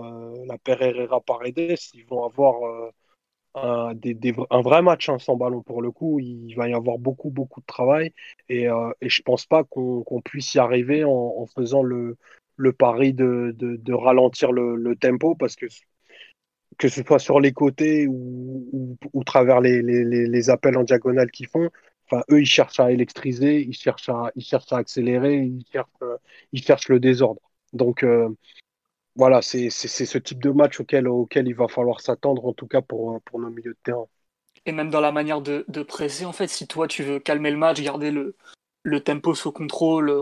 la 0.46 0.58
paire 0.58 0.82
Herrera 0.82 1.22
Paredes, 1.22 1.78
ils 1.94 2.06
vont 2.06 2.24
avoir 2.24 2.92
un, 3.56 4.62
vrai 4.62 4.82
match 4.82 5.10
hein, 5.10 5.20
sans 5.20 5.36
ballon 5.36 5.62
pour 5.62 5.82
le 5.82 5.92
coup. 5.92 6.20
Il 6.20 6.54
va 6.56 6.68
y 6.70 6.74
avoir 6.74 6.98
beaucoup, 6.98 7.30
beaucoup 7.30 7.62
de 7.62 7.66
travail 7.66 8.14
et, 8.50 8.68
euh, 8.68 8.92
et 9.02 9.10
je 9.10 9.22
pense 9.22 9.46
pas 9.46 9.64
qu'on 9.64 10.04
qu 10.04 10.22
puisse 10.24 10.54
y 10.54 10.60
arriver 10.60 11.04
en 11.06 11.46
faisant 11.48 11.84
le, 11.84 12.18
le 12.57 12.73
pari 12.73 13.14
de, 13.14 13.53
de, 13.57 13.94
ralentir 13.94 14.52
le, 14.52 14.95
tempo 14.95 15.36
parce 15.36 15.56
que 15.56 15.65
que 16.77 16.90
ce 16.90 17.03
soit 17.03 17.19
sur 17.19 17.40
les 17.40 17.53
côtés 17.53 18.06
ou, 18.07 18.98
ou, 19.14 19.23
travers 19.23 19.61
les, 19.61 19.82
les, 19.82 20.49
appels 20.49 20.77
en 20.77 20.84
diagonale 20.84 21.32
qu'ils 21.32 21.48
font, 21.48 21.69
enfin 22.06 22.22
eux 22.30 22.41
ils 22.41 22.45
cherchent 22.45 22.82
à 22.82 22.91
électriser, 22.91 23.61
ils 23.61 23.73
cherchent 23.73 24.10
à 24.10 24.32
ils 24.36 24.44
cherchent 24.44 24.73
à 24.73 24.77
accélérer, 24.77 25.38
ils 25.38 25.65
cherchent 25.72 25.88
ils 26.52 26.61
cherchent 26.61 26.90
le 26.90 26.99
désordre. 26.99 27.41
Donc 27.72 28.03
euh, 28.03 28.30
voilà, 29.15 29.41
c'est 29.41 29.69
ce 29.69 30.18
type 30.18 30.44
de 30.44 30.52
match 30.52 30.80
auquel 30.80 31.07
auquel 31.07 31.48
il 31.48 31.56
va 31.56 31.68
falloir 31.69 32.02
s'attendre 32.02 32.45
en 32.45 32.53
tout 32.53 32.68
cas 32.68 32.82
pour 32.82 33.22
pour 33.22 33.40
nos 33.40 33.49
milieux 33.49 33.73
de 33.73 33.80
terrain. 33.84 34.07
Et 34.65 34.72
même 34.72 34.90
dans 34.90 34.99
la 34.99 35.11
manière 35.11 35.41
de, 35.41 35.64
de 35.68 35.84
presser 35.84 36.26
en 36.26 36.34
fait, 36.34 36.48
si 36.48 36.68
toi 36.68 36.88
tu 36.88 37.03
veux 37.03 37.19
calmer 37.19 37.52
le 37.52 37.57
match, 37.57 37.82
garder 37.82 38.11
le 38.11 38.36
le 38.84 38.99
tempo 38.99 39.34
sous 39.34 39.52
contrôle, 39.52 40.14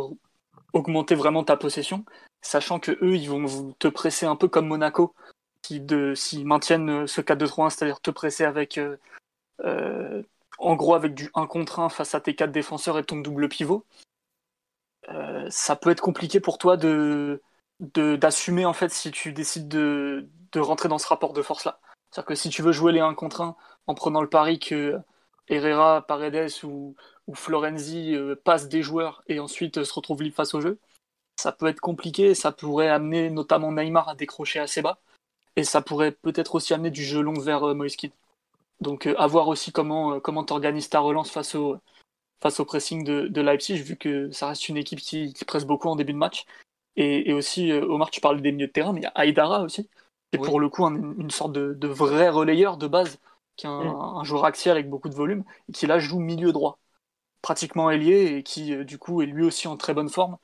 augmenter 0.73 1.15
vraiment 1.15 1.43
ta 1.43 1.57
possession, 1.57 2.05
sachant 2.41 2.79
que 2.79 2.91
eux, 3.03 3.15
ils 3.15 3.29
vont 3.29 3.73
te 3.79 3.87
presser 3.87 4.25
un 4.25 4.35
peu 4.35 4.47
comme 4.47 4.67
Monaco, 4.67 5.13
s'ils 5.65 6.15
si 6.15 6.43
maintiennent 6.43 6.89
euh, 6.89 7.07
ce 7.07 7.21
4-2-3-1, 7.21 7.69
c'est-à-dire 7.69 8.01
te 8.01 8.11
presser 8.11 8.43
avec, 8.43 8.77
euh, 8.77 8.97
euh, 9.63 10.23
en 10.59 10.75
gros, 10.75 10.95
avec 10.95 11.13
du 11.13 11.29
1 11.35 11.47
contre 11.47 11.79
1 11.79 11.89
face 11.89 12.15
à 12.15 12.21
tes 12.21 12.35
quatre 12.35 12.51
défenseurs 12.51 12.97
et 12.99 13.03
ton 13.03 13.17
double 13.17 13.49
pivot. 13.49 13.85
Euh, 15.09 15.47
ça 15.49 15.75
peut 15.75 15.89
être 15.89 16.01
compliqué 16.01 16.39
pour 16.39 16.57
toi 16.57 16.77
d'assumer 17.79 18.65
en 18.65 18.73
fait 18.73 18.89
si 18.89 19.11
tu 19.11 19.33
décides 19.33 19.67
de, 19.67 20.29
de 20.53 20.59
rentrer 20.59 20.87
dans 20.87 20.97
ce 20.97 21.07
rapport 21.07 21.33
de 21.33 21.41
force 21.41 21.65
là. 21.65 21.79
C'est-à-dire 22.09 22.27
que 22.27 22.35
si 22.35 22.49
tu 22.49 22.61
veux 22.61 22.71
jouer 22.71 22.93
les 22.93 23.01
1 23.01 23.13
contre 23.15 23.41
1 23.41 23.55
en 23.87 23.95
prenant 23.95 24.21
le 24.21 24.29
pari 24.29 24.59
que 24.59 24.97
Herrera, 25.47 26.01
Paredes 26.01 26.63
ou, 26.63 26.95
Florenzi 27.33 28.15
euh, 28.15 28.35
passe 28.35 28.67
des 28.67 28.83
joueurs 28.83 29.23
et 29.27 29.39
ensuite 29.39 29.77
euh, 29.77 29.85
se 29.85 29.93
retrouve 29.93 30.23
libre 30.23 30.35
face 30.35 30.53
au 30.53 30.61
jeu. 30.61 30.77
Ça 31.37 31.51
peut 31.51 31.67
être 31.67 31.79
compliqué, 31.79 32.35
ça 32.35 32.51
pourrait 32.51 32.89
amener 32.89 33.29
notamment 33.29 33.71
Neymar 33.71 34.09
à 34.09 34.15
décrocher 34.15 34.59
assez 34.59 34.81
bas, 34.81 34.99
et 35.55 35.63
ça 35.63 35.81
pourrait 35.81 36.11
peut-être 36.11 36.55
aussi 36.55 36.73
amener 36.73 36.91
du 36.91 37.03
jeu 37.03 37.21
long 37.21 37.33
vers 37.33 37.69
euh, 37.69 37.73
Moiskin. 37.73 38.09
Donc 38.81 39.07
à 39.07 39.27
voir 39.27 39.47
aussi 39.47 39.71
comment 39.71 40.19
comment 40.19 40.43
t'organises 40.43 40.89
ta 40.89 40.99
relance 40.99 41.31
face 41.31 41.55
au 41.55 41.77
face 42.41 42.59
au 42.59 42.65
pressing 42.65 43.05
de, 43.05 43.27
de, 43.27 43.41
Leipzig, 43.41 43.77
vu 43.77 43.95
que 43.95 44.29
ça 44.31 44.49
reste 44.49 44.67
une 44.67 44.75
équipe 44.75 44.99
qui, 44.99 45.31
qui 45.33 45.45
presse 45.45 45.65
beaucoup 45.65 45.87
en 45.87 45.95
début 45.95 46.11
de 46.11 46.17
match. 46.17 46.45
Et, 46.97 47.29
et 47.29 47.33
aussi, 47.33 47.71
Omar, 47.71 48.11
tu 48.11 48.19
parles 48.19 48.41
des 48.41 48.51
milieux 48.51 48.67
de 48.67 48.71
terrain, 48.73 48.91
mais 48.91 48.99
il 48.99 49.03
y 49.03 49.07
a 49.07 49.11
Aïdara 49.15 49.61
aussi, 49.61 49.83
qui 49.83 50.35
est 50.35 50.39
pour 50.39 50.59
le 50.59 50.67
coup 50.67 50.85
une 50.85 51.31
sorte 51.31 51.53
de, 51.53 51.73
de, 51.73 51.87
vrai 51.87 52.27
relayeur 52.27 52.75
de 52.75 52.87
base, 52.87 53.19
qui 53.55 53.65
est 53.65 53.69
un, 53.69 53.83
mm. 53.83 54.17
un 54.17 54.23
joueur 54.23 54.45
axial 54.45 54.77
avec 54.77 54.89
beaucoup 54.89 55.09
de 55.09 55.15
volume, 55.15 55.43
et 55.69 55.71
qui 55.71 55.87
là 55.87 55.99
joue 55.99 56.19
milieu 56.19 56.51
droit 56.51 56.79
pratiquement 57.43 57.91
ailier 57.91 58.37
et 58.37 58.43
qui 58.43 58.73
euh, 58.73 58.83
du 58.83 58.97
coup 58.97 59.21
est 59.21 59.27
lui 59.27 59.43
aussi 59.43 59.67
en 59.67 59.77
très 59.77 59.93
bonne 59.93 60.09
forme, 60.09 60.37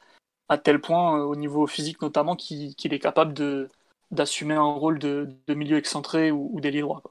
à 0.49 0.59
tel 0.59 0.79
point 0.79 1.17
euh, 1.17 1.23
au 1.23 1.35
niveau 1.35 1.65
physique 1.65 1.99
notamment 2.03 2.35
qu'il 2.35 2.93
est 2.93 2.99
capable 2.99 3.33
de 3.33 3.69
d'assumer 4.11 4.55
un 4.55 4.63
rôle 4.63 4.97
de, 4.97 5.29
de, 5.47 5.53
milieu 5.53 5.77
excentré 5.77 6.31
ou, 6.31 6.49
ou 6.51 6.61
d'ailier 6.61 6.81
droit. 6.81 7.03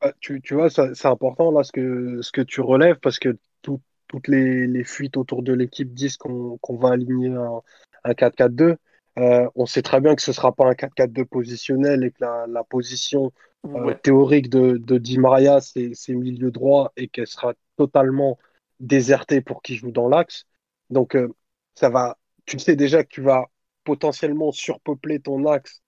Bah, 0.00 0.12
tu, 0.20 0.40
tu, 0.40 0.54
vois, 0.54 0.70
c'est 0.70 1.06
important 1.06 1.50
là 1.50 1.62
ce 1.64 1.70
que, 1.70 2.22
ce 2.22 2.32
que 2.32 2.40
tu 2.40 2.62
relèves 2.62 2.96
parce 2.96 3.18
que 3.18 3.36
tout, 3.60 3.82
toutes 4.06 4.26
les, 4.26 4.66
les, 4.66 4.84
fuites 4.84 5.18
autour 5.18 5.42
de 5.42 5.52
l'équipe 5.52 5.92
disent 5.92 6.16
qu'on 6.16 6.58
qu 6.62 6.78
va 6.78 6.92
aligner 6.92 7.28
un, 7.28 7.60
un 8.04 8.12
4-4-2. 8.12 8.76
Euh, 9.18 9.50
on 9.54 9.66
sait 9.66 9.82
très 9.82 10.00
bien 10.00 10.14
que 10.14 10.22
ce 10.22 10.30
ne 10.30 10.34
sera 10.34 10.52
pas 10.52 10.64
un 10.64 10.72
4-4-2 10.72 11.26
positionnel 11.26 12.02
et 12.04 12.10
que 12.10 12.24
la, 12.24 12.46
la 12.46 12.64
position 12.64 13.32
euh, 13.66 13.84
ouais. 13.84 13.98
théorique 13.98 14.50
de, 14.50 14.98
Di 14.98 15.18
Maria, 15.18 15.60
c'est 15.60 15.92
milieu 16.08 16.50
droit 16.50 16.92
et 16.96 17.08
qu'elle 17.08 17.26
sera 17.26 17.54
totalement 17.76 18.38
déserté 18.80 19.40
pour 19.40 19.62
qui 19.62 19.76
joue 19.76 19.90
dans 19.90 20.08
l'axe. 20.08 20.46
Donc, 20.90 21.16
euh, 21.16 21.28
ça 21.74 21.90
va. 21.90 22.18
Tu 22.46 22.58
sais 22.58 22.76
déjà 22.76 23.04
que 23.04 23.08
tu 23.08 23.22
vas 23.22 23.46
potentiellement 23.84 24.52
surpeupler 24.52 25.20
ton 25.20 25.46
axe, 25.46 25.82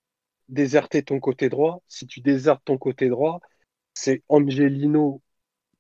déserter 0.49 1.03
ton 1.03 1.21
côté 1.21 1.49
droit. 1.49 1.83
Si 1.89 2.07
tu 2.07 2.21
désertes 2.21 2.65
ton 2.65 2.79
côté 2.79 3.09
droit, 3.09 3.41
c'est 3.95 4.23
Angelino 4.29 5.23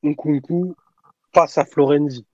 Nkunku 0.03 0.75
face 1.35 1.59
à 1.59 1.65
Florenzi. 1.65 2.27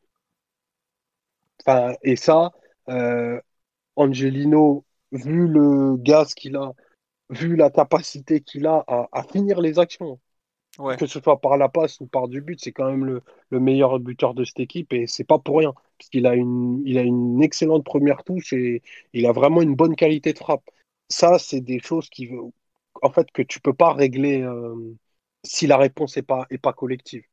Enfin, 1.65 1.95
et 2.03 2.17
ça, 2.17 2.53
euh, 2.89 3.41
Angelino, 3.97 4.85
vu 5.13 5.49
le 5.49 5.97
gaz 5.97 6.35
qu'il 6.35 6.57
a, 6.57 6.73
vu 7.31 7.57
la 7.57 7.71
capacité 7.71 8.41
qu'il 8.41 8.67
a 8.67 8.85
à, 8.87 9.09
à 9.13 9.23
finir 9.23 9.61
les 9.61 9.79
actions, 9.79 10.21
Ouais. 10.79 10.97
Que 10.97 11.07
ce 11.07 11.21
soit 11.21 11.41
par 11.41 11.57
la 11.57 11.69
passe 11.69 12.01
ou 12.01 12.07
par 12.07 12.29
du 12.29 12.43
but, 12.43 12.61
c'est 12.63 12.73
quand 12.73 12.91
même 12.91 13.05
le, 13.05 13.23
le, 13.51 13.61
meilleur 13.61 13.99
buteur 13.99 14.35
de 14.35 14.45
cette 14.45 14.61
équipe 14.61 14.93
et 14.93 15.07
c'est 15.07 15.25
pas 15.25 15.39
pour 15.39 15.59
rien. 15.59 15.73
Parce 15.99 16.11
qu'il 16.11 16.27
a 16.27 16.35
une, 16.35 16.83
il 16.85 16.99
a 16.99 17.03
une 17.03 17.43
excellente 17.43 17.85
première 17.85 18.25
touche 18.25 18.53
et 18.53 18.83
il 19.15 19.27
a 19.27 19.33
vraiment 19.33 19.63
une 19.63 19.75
bonne 19.75 19.97
qualité 19.97 20.33
de 20.35 20.39
frappe. 20.39 20.69
Ça, 21.09 21.39
c'est 21.39 21.63
des 21.63 21.79
choses 21.81 22.11
qui, 22.11 22.31
en 23.03 23.11
fait, 23.11 23.31
que 23.33 23.43
tu 23.43 23.61
peux 23.61 23.73
pas 23.73 23.95
régler 23.95 24.43
euh, 24.43 24.75
si 25.45 25.67
la 25.67 25.79
réponse 25.79 26.17
est 26.19 26.23
pas, 26.23 26.47
est 26.51 26.59
pas 26.59 26.75
collective. 26.75 27.25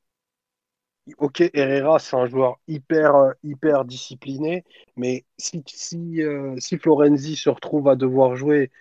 Ok, 1.18 1.44
Herrera, 1.54 2.00
c'est 2.00 2.16
un 2.16 2.28
joueur 2.28 2.60
hyper, 2.70 3.34
hyper 3.44 3.84
discipliné, 3.84 4.64
mais 4.96 5.26
si, 5.38 5.62
si, 5.68 6.22
euh, 6.22 6.56
si 6.60 6.78
Florenzi 6.78 7.36
se 7.36 7.50
retrouve 7.50 7.90
à 7.90 7.98
devoir 7.98 8.38
jouer 8.38 8.72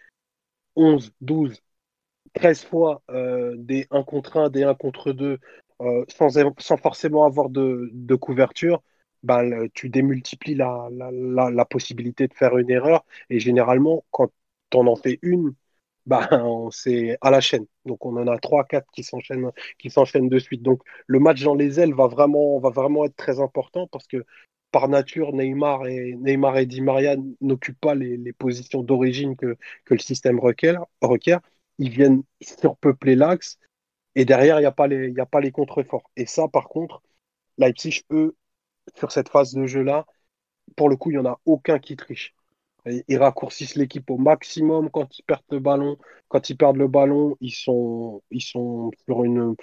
11, 0.76 1.12
12, 1.20 1.62
13 2.34 2.64
fois 2.64 3.02
euh, 3.10 3.54
des 3.58 3.86
1 3.90 4.02
contre 4.04 4.36
1, 4.38 4.50
des 4.50 4.64
1 4.64 4.74
contre 4.74 5.12
2, 5.12 5.38
euh, 5.80 6.04
sans, 6.08 6.76
forcément 6.76 7.24
avoir 7.26 7.50
de, 7.50 8.14
couverture, 8.16 8.82
bah, 9.22 9.42
tu 9.74 9.88
démultiplies 9.90 10.54
la, 10.54 10.88
la, 10.92 11.10
la, 11.12 11.50
la, 11.50 11.64
possibilité 11.64 12.28
de 12.28 12.34
faire 12.34 12.56
une 12.58 12.70
erreur. 12.70 13.04
Et 13.30 13.40
généralement, 13.40 14.04
quand 14.10 14.30
on 14.74 14.86
en 14.86 14.96
fait 14.96 15.18
une, 15.22 15.54
bah, 16.06 16.28
c'est 16.72 17.16
à 17.20 17.30
la 17.30 17.40
chaîne. 17.40 17.66
Donc 17.84 18.04
on 18.06 18.16
en 18.16 18.26
a 18.26 18.38
3, 18.38 18.64
4 18.64 18.86
qui 18.92 19.02
s'enchaînent, 19.04 19.50
qui 19.78 19.90
s'enchaînent 19.90 20.28
de 20.28 20.38
suite. 20.38 20.62
Donc 20.62 20.82
le 21.06 21.18
match 21.20 21.42
dans 21.42 21.54
les 21.54 21.80
ailes 21.80 21.94
va 21.94 22.06
vraiment 22.08 23.04
être 23.04 23.16
très 23.16 23.40
important 23.40 23.86
parce 23.88 24.06
que 24.06 24.24
par 24.72 24.88
nature, 24.88 25.32
Neymar 25.32 25.86
et, 25.86 26.16
Neymar 26.16 26.58
et 26.58 26.66
Di 26.66 26.80
Maria 26.80 27.16
n'occupent 27.40 27.80
pas 27.80 27.94
les, 27.94 28.32
positions 28.32 28.82
d'origine 28.82 29.36
que, 29.36 29.56
le 29.90 29.98
système 29.98 30.40
requiert. 30.40 30.86
ils 31.78 31.90
viennent 31.90 32.22
surpeupler 32.40 33.14
l'axe 33.16 33.58
Et 34.16 34.24
derrière, 34.24 34.58
il 34.58 34.62
n'y 34.62 34.66
a 34.66 34.72
pas 34.72 34.88
les, 34.88 35.14
a 35.18 35.26
pas 35.26 35.50
contreforts. 35.50 36.10
Et 36.16 36.26
ça, 36.26 36.48
par 36.48 36.68
contre, 36.68 37.02
Leipzig, 37.58 38.02
eux, 38.10 38.36
sur 38.96 39.12
cette 39.12 39.28
phase 39.28 39.54
de 39.54 39.66
jeu-là, 39.66 40.06
pour 40.76 40.88
le 40.88 40.96
coup, 40.96 41.10
il 41.10 41.14
n'y 41.14 41.26
en 41.26 41.26
a 41.26 41.40
aucun 41.46 41.78
qui 41.78 41.96
triche. 41.96 42.34
Ils 42.86 43.18
raccourcissent 43.18 43.76
l'équipe 43.76 44.10
au 44.10 44.18
maximum 44.18 44.90
quand 44.90 45.18
ils 45.18 45.22
perdent 45.22 45.42
le 45.50 45.60
ballon. 45.60 45.98
Quand 46.28 46.50
ils 46.50 46.56
perdent 46.56 46.78
le 46.78 46.88
ballon, 46.88 47.36
ils 47.40 47.52
sont, 47.52 48.22
sur, 48.38 49.24
une, 49.24 49.54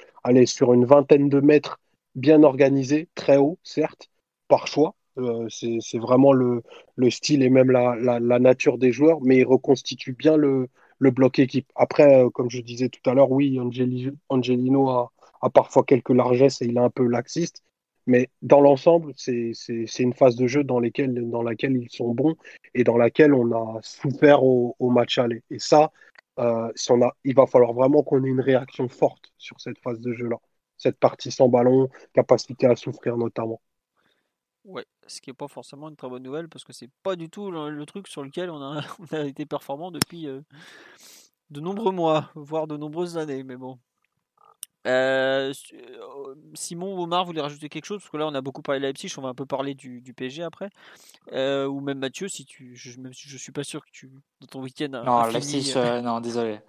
sur 0.45 0.73
une 0.73 0.85
vingtaine 0.85 1.29
de 1.29 1.39
mètres 1.41 1.79
bien 2.15 2.43
organisés, 2.43 3.09
très 3.15 3.37
haut, 3.37 3.59
certes, 3.63 4.09
par 4.47 4.67
choix. 4.67 4.95
Euh, 5.19 5.47
c'est 5.49 5.97
vraiment 5.99 6.33
le, 6.33 6.63
le, 6.95 7.09
style 7.09 7.43
et 7.43 7.49
même 7.49 7.71
la, 7.71 8.39
nature 8.39 8.77
des 8.77 8.91
joueurs, 8.91 9.19
mais 9.21 9.37
ils 9.37 9.45
reconstituent 9.45 10.13
bien 10.13 10.37
le, 10.37 10.69
bloc 10.99 11.39
équipe. 11.39 11.67
Après, 11.75 12.23
euh, 12.23 12.29
comme 12.29 12.49
je 12.49 12.61
disais 12.61 12.89
tout 12.89 13.07
à 13.09 13.13
l'heure, 13.13 13.31
oui, 13.31 13.59
Angelino 14.29 14.89
a, 14.89 15.11
parfois 15.53 15.83
quelques 15.83 16.09
largesses 16.09 16.61
et 16.61 16.65
il 16.65 16.77
est 16.77 16.81
un 16.81 16.89
peu 16.89 17.05
laxiste, 17.07 17.63
mais 18.07 18.29
dans 18.41 18.61
l'ensemble, 18.61 19.13
c'est 19.15 19.53
une 19.99 20.13
phase 20.13 20.35
de 20.35 20.47
jeu 20.47 20.63
dans, 20.63 20.79
laquelle 20.79 21.17
ils 21.77 21.89
sont 21.89 22.13
bons 22.13 22.35
et 22.73 22.83
dans 22.83 22.97
laquelle 22.97 23.33
on 23.33 23.51
a 23.51 23.79
souffert 23.81 24.43
au, 24.43 24.75
match 24.89 25.17
aller. 25.17 25.43
Et 25.51 25.59
ça, 25.59 25.91
euh, 26.39 26.71
il 27.23 27.35
va 27.35 27.45
falloir 27.45 27.73
vraiment 27.73 28.03
qu'on 28.03 28.23
ait 28.23 28.29
une 28.29 28.41
réaction 28.41 28.87
forte 28.87 29.31
sur 29.37 29.59
cette 29.61 29.79
phase 29.79 29.99
de 29.99 30.13
jeu-là. 30.13 30.37
Cette 30.77 30.97
partie 30.97 31.31
sans 31.31 31.49
ballon, 31.49 31.89
capacité 32.13 32.67
à 32.67 32.75
souffrir 32.75 33.17
notamment. 33.17 33.61
Ouais, 34.69 34.85
ce 35.07 35.19
qui 35.19 35.29
n'est 35.29 35.35
pas 35.35 35.47
forcément 35.47 35.89
une 35.89 35.95
très 35.95 36.07
bonne 36.07 36.21
nouvelle 36.21 36.47
parce 36.47 36.63
que 36.63 36.73
c'est 36.73 36.91
pas 37.01 37.15
du 37.15 37.29
tout 37.29 37.49
le, 37.49 37.85
truc 37.85 38.07
sur 38.07 38.23
lequel 38.23 38.51
on 38.51 38.61
a, 38.61 38.81
on 38.99 39.15
a 39.15 39.25
été 39.25 39.45
performant 39.45 39.89
depuis 39.89 40.27
euh, 40.27 40.41
de 41.49 41.59
nombreux 41.59 41.91
mois, 41.91 42.31
voire 42.35 42.67
de 42.67 42.77
nombreuses 42.77 43.17
années. 43.17 43.43
Mais 43.43 43.57
bon, 43.57 43.79
euh, 44.87 45.53
euh, 45.73 46.35
Simon 46.53 46.97
ou 46.97 47.03
Omar, 47.03 47.23
vous 47.23 47.27
voulez 47.27 47.41
rajouter 47.41 47.67
quelque 47.67 47.85
chose? 47.85 47.99
Parce 47.99 48.11
que 48.11 48.17
là, 48.17 48.27
on 48.27 48.33
a 48.33 48.41
beaucoup 48.41 48.61
parlé 48.61 48.79
de 48.79 48.85
Leipzig, 48.85 49.11
on 49.17 49.21
va 49.21 49.29
un 49.29 49.33
peu 49.33 49.45
parler 49.45 49.73
du, 49.73 50.01
du 50.01 50.13
PSG 50.13 50.43
après. 50.43 50.69
Euh, 51.33 51.65
ou 51.65 51.81
même 51.81 51.99
Mathieu, 51.99 52.27
si 52.27 52.45
tu, 52.45 52.75
je, 52.75 52.99
même 52.99 53.13
si 53.13 53.27
je 53.27 53.37
suis 53.37 53.51
pas 53.51 53.63
sûr 53.63 53.83
que 53.83 53.91
tu, 53.91 54.09
dans 54.39 54.47
ton 54.47 54.61
week-end. 54.61 54.89
Non, 54.89 55.25
Leipzig, 55.25 55.73
non, 56.03 56.21
désolé. 56.21 56.59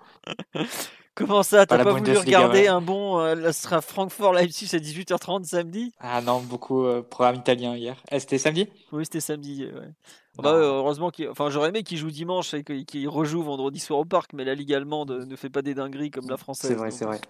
Comment 1.27 1.43
ça, 1.43 1.67
t'as 1.67 1.79
pas, 1.79 1.85
pas 1.85 1.93
voulu 1.93 2.17
regarder 2.17 2.67
un 2.67 2.81
bon 2.81 3.19
euh, 3.19 3.53
sera 3.53 3.81
Francfort 3.81 4.33
Leipzig 4.33 4.75
à 4.75 4.79
18h30 4.79 5.45
samedi? 5.45 5.93
Ah 6.01 6.21
non, 6.23 6.41
beaucoup 6.41 6.87
programme 7.11 7.37
italien 7.37 7.77
hier. 7.77 7.97
Eh, 8.11 8.19
c'était 8.19 8.39
samedi? 8.39 8.69
Oui, 8.93 9.05
c'était 9.05 9.21
samedi. 9.21 9.67
Ouais. 9.67 9.91
Bah, 10.39 10.53
heureusement 10.55 11.11
qu'il, 11.11 11.29
enfin, 11.29 11.51
j'aurais 11.51 11.69
aimé 11.69 11.83
qu'il 11.83 11.99
joue 11.99 12.11
dimanche 12.11 12.55
et 12.55 12.65
qu'il 12.65 13.09
rejoue 13.09 13.43
vendredi 13.43 13.79
soir 13.79 13.99
au 14.01 14.05
parc, 14.05 14.33
mais 14.33 14.45
la 14.45 14.55
ligue 14.55 14.73
allemande 14.73 15.11
ne 15.27 15.37
fait 15.37 15.51
pas 15.51 15.63
des 15.63 15.75
dingueries 15.75 16.11
comme 16.11 16.29
la 16.29 16.37
française. 16.37 16.71
C'est 16.71 16.77
vrai, 16.77 16.91
c'est 16.91 17.05
vrai. 17.05 17.21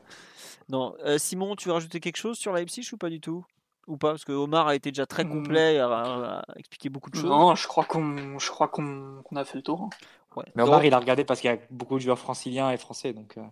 Non, 0.69 0.95
euh, 1.05 1.19
Simon, 1.19 1.57
tu 1.57 1.69
veux 1.69 1.75
rajouter 1.75 2.01
quelque 2.01 2.17
chose 2.17 2.39
sur 2.39 2.53
Leipzig 2.53 2.89
ou 2.93 2.97
pas 2.97 3.11
du 3.11 3.21
tout? 3.21 3.45
Ou 3.89 3.97
pas? 3.97 4.11
Parce 4.11 4.25
que 4.25 4.33
Omar 4.33 4.69
a 4.69 4.77
été 4.77 4.93
déjà 4.93 5.07
très 5.07 5.25
mmh. 5.25 5.31
complet, 5.31 5.79
a, 5.79 5.89
a, 5.89 6.43
expliqué 6.57 6.89
beaucoup 6.91 7.11
de 7.11 7.17
choses. 7.17 7.25
Non, 7.25 7.57
je 7.57 7.67
crois 7.67 7.85
qu'on, 7.85 8.39
je 8.39 8.51
crois 8.51 8.69
qu'on, 8.69 9.23
a 9.35 9.45
fait 9.45 9.59
le 9.59 9.63
tour. 9.63 9.83
Hein. 9.83 9.91
Ouais. 10.37 10.45
Mais 10.55 10.63
Omar, 10.63 10.85
il 10.85 10.95
a 10.95 10.99
regardé 10.99 11.25
parce 11.25 11.41
qu'il 11.41 11.51
y 11.51 11.55
a 11.55 11.59
beaucoup 11.71 11.97
de 11.97 12.01
joueurs 12.01 12.19
franciliens 12.19 12.71
et 12.71 12.77
français, 12.77 13.13
donc. 13.13 13.37
Euh, 13.37 13.43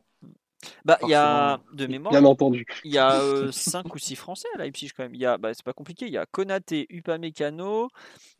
bah, 0.84 0.98
il 1.02 1.08
y 1.08 1.14
a 1.14 1.60
de 1.72 1.86
mémoire. 1.86 2.10
Bien 2.10 2.24
entendu. 2.24 2.66
Il 2.84 2.92
y 2.92 2.98
a 2.98 3.20
5 3.52 3.86
euh, 3.86 3.90
ou 3.94 3.98
6 3.98 4.16
Français 4.16 4.48
à 4.54 4.58
Leipzig 4.58 4.90
quand 4.96 5.04
même. 5.04 5.14
Il 5.14 5.20
y 5.20 5.26
a, 5.26 5.38
bah, 5.38 5.54
c'est 5.54 5.64
pas 5.64 5.72
compliqué. 5.72 6.06
Il 6.06 6.12
y 6.12 6.18
a 6.18 6.26
Konaté, 6.26 6.86
Upamecano, 6.90 7.88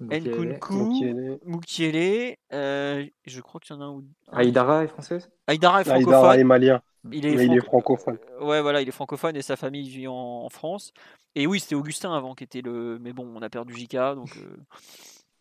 Nkunku, 0.00 1.38
Mukiele. 1.44 2.36
Euh, 2.52 3.06
je 3.24 3.40
crois 3.40 3.60
qu'il 3.60 3.76
y 3.76 3.78
en 3.78 3.82
a 3.82 3.84
un. 3.84 4.02
Aïdara 4.32 4.84
est 4.84 4.88
française? 4.88 5.30
Aïdara 5.46 5.82
est 5.82 5.84
francophone. 5.84 6.14
Aïdara 6.14 6.38
est 6.38 6.44
malien. 6.44 6.82
Il 7.12 7.24
est, 7.26 7.60
francophone. 7.60 8.18
Ouais, 8.40 8.60
voilà, 8.60 8.82
il 8.82 8.88
est 8.88 8.92
francophone 8.92 9.36
et 9.36 9.42
sa 9.42 9.56
famille 9.56 9.88
vit 9.88 10.08
en, 10.08 10.48
France. 10.50 10.92
Et 11.34 11.46
oui, 11.46 11.60
c'était 11.60 11.76
Augustin 11.76 12.12
avant 12.12 12.34
qui 12.34 12.44
était 12.44 12.60
le. 12.60 12.98
Mais 13.00 13.12
bon, 13.12 13.30
on 13.34 13.40
a 13.40 13.48
perdu 13.48 13.74
JK, 13.74 13.94
donc 14.14 14.36
euh, 14.36 14.56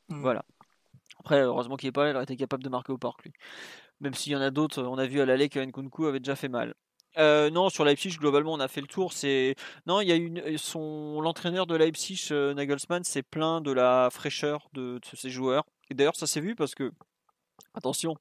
mm. 0.09 0.21
voilà. 0.21 0.45
Après, 1.19 1.41
heureusement 1.41 1.75
qu'il 1.75 1.89
est 1.89 1.91
pas 1.91 2.09
il 2.09 2.15
aurait 2.15 2.23
été 2.23 2.35
capable 2.35 2.63
de 2.63 2.69
marquer 2.69 2.91
au 2.93 2.97
parc 2.97 3.23
lui. 3.23 3.33
Même 3.99 4.13
s'il 4.13 4.33
y 4.33 4.35
en 4.35 4.41
a 4.41 4.51
d'autres, 4.51 4.83
on 4.83 4.97
a 4.97 5.07
vu 5.07 5.21
à 5.21 5.25
l'aller 5.25 5.49
que 5.49 5.59
Nkunku 5.59 6.05
avait 6.05 6.19
déjà 6.19 6.35
fait 6.35 6.49
mal. 6.49 6.75
Euh, 7.17 7.49
non, 7.49 7.69
sur 7.69 7.83
Leipzig, 7.83 8.17
globalement, 8.19 8.53
on 8.53 8.59
a 8.59 8.67
fait 8.67 8.81
le 8.81 8.87
tour. 8.87 9.11
C'est 9.13 9.55
non, 9.87 10.01
il 10.01 10.07
y 10.07 10.55
a 10.55 10.57
son 10.57 11.19
l'entraîneur 11.21 11.65
de 11.65 11.75
Leipzig, 11.75 12.27
euh, 12.31 12.53
Nagelsmann, 12.53 13.03
s'est 13.03 13.23
plaint 13.23 13.63
de 13.63 13.71
la 13.71 14.09
fraîcheur 14.11 14.69
de, 14.73 14.99
de 14.99 15.17
ses 15.17 15.29
joueurs. 15.29 15.63
Et 15.89 15.95
d'ailleurs, 15.95 16.15
ça 16.15 16.27
s'est 16.27 16.41
vu 16.41 16.55
parce 16.55 16.75
que 16.75 16.91
Attention, 17.77 18.15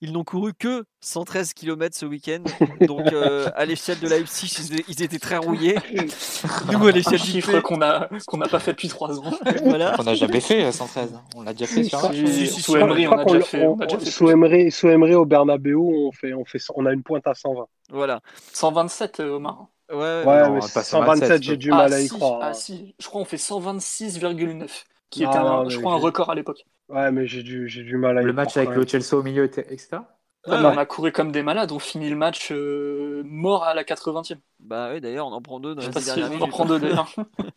ils 0.00 0.12
n'ont 0.12 0.24
couru 0.24 0.54
que 0.54 0.84
113 1.00 1.52
km 1.52 1.94
ce 1.94 2.06
week-end. 2.06 2.42
Donc, 2.86 3.12
euh, 3.12 3.50
à 3.54 3.66
l'échelle 3.66 4.00
de 4.00 4.08
Leipzig, 4.08 4.82
ils 4.88 5.02
étaient 5.02 5.18
très 5.18 5.36
rouillés. 5.36 5.76
Nous, 6.72 6.86
à 6.86 6.90
l'échelle 6.90 7.20
du 7.20 7.26
chiffre 7.26 7.60
qu'on 7.60 7.76
n'a 7.76 8.08
qu'on 8.26 8.38
n'a 8.38 8.48
pas 8.48 8.60
fait 8.60 8.72
depuis 8.72 8.88
3 8.88 9.20
ans. 9.20 9.32
Voilà. 9.64 9.94
On 9.98 10.04
n'a 10.04 10.14
jamais 10.14 10.40
fait 10.40 10.72
113. 10.72 11.12
Euh, 11.12 11.16
on 11.36 11.42
l'a 11.42 11.52
déjà 11.52 11.66
fait 11.66 11.84
sur 11.84 12.00
Sous 12.00 12.76
Emery, 12.76 13.06
on 13.06 13.18
a 13.18 13.24
déjà 13.24 13.40
fait. 13.42 14.10
Sous 14.10 14.30
Emery, 14.30 14.70
sous 14.70 14.88
Emery 14.88 15.14
au 15.14 15.26
Bernabeu, 15.26 15.76
on 15.76 16.10
fait, 16.12 16.32
on 16.32 16.44
fait, 16.44 16.58
on 16.74 16.86
a 16.86 16.92
une 16.92 17.02
pointe 17.02 17.26
à 17.26 17.34
120. 17.34 17.66
Voilà. 17.90 18.20
127, 18.52 19.20
euh, 19.20 19.36
Omar. 19.36 19.66
Ouais, 19.92 20.24
ouais 20.24 20.50
mais 20.50 20.60
127, 20.62 21.42
j'ai 21.42 21.56
du 21.58 21.70
mal 21.70 21.92
à 21.92 22.00
y 22.00 22.08
croire. 22.08 22.40
Ah 22.42 22.54
si, 22.54 22.94
je 22.98 23.06
crois 23.06 23.20
qu'on 23.20 23.26
fait 23.26 23.36
126,9, 23.36 24.66
qui 25.14 25.22
était, 25.22 25.36
un, 25.36 25.68
je 25.68 25.78
crois, 25.78 25.92
un 25.92 25.98
record 25.98 26.30
à 26.30 26.34
l'époque. 26.34 26.66
Ouais, 26.88 27.10
mais 27.12 27.26
j'ai 27.26 27.42
du, 27.42 27.68
j'ai 27.68 27.82
du 27.82 27.96
mal 27.96 28.18
à 28.18 28.22
Le 28.22 28.32
match 28.32 28.56
avec 28.56 28.70
le 28.70 28.86
Chelsea 28.86 29.14
au 29.14 29.22
milieu, 29.22 29.44
etc. 29.44 29.98
on 30.46 30.52
a 30.52 30.86
couru 30.86 31.12
comme 31.12 31.30
des 31.30 31.42
malades, 31.42 31.70
on 31.70 31.78
finit 31.78 32.10
le 32.10 32.16
match 32.16 32.50
euh, 32.50 33.22
mort 33.24 33.62
à 33.62 33.74
la 33.74 33.84
80e. 33.84 34.38
Bah 34.58 34.90
oui, 34.92 35.00
d'ailleurs, 35.00 35.28
on 35.28 35.32
en 35.32 35.40
prend 35.40 35.60
deux 35.60 35.74
dans 35.74 35.82
la 35.82 36.00
si 36.00 36.10
On 36.20 36.42
en 36.42 36.48
prend 36.48 36.64
deux 36.64 36.80
d'ailleurs. 36.80 37.14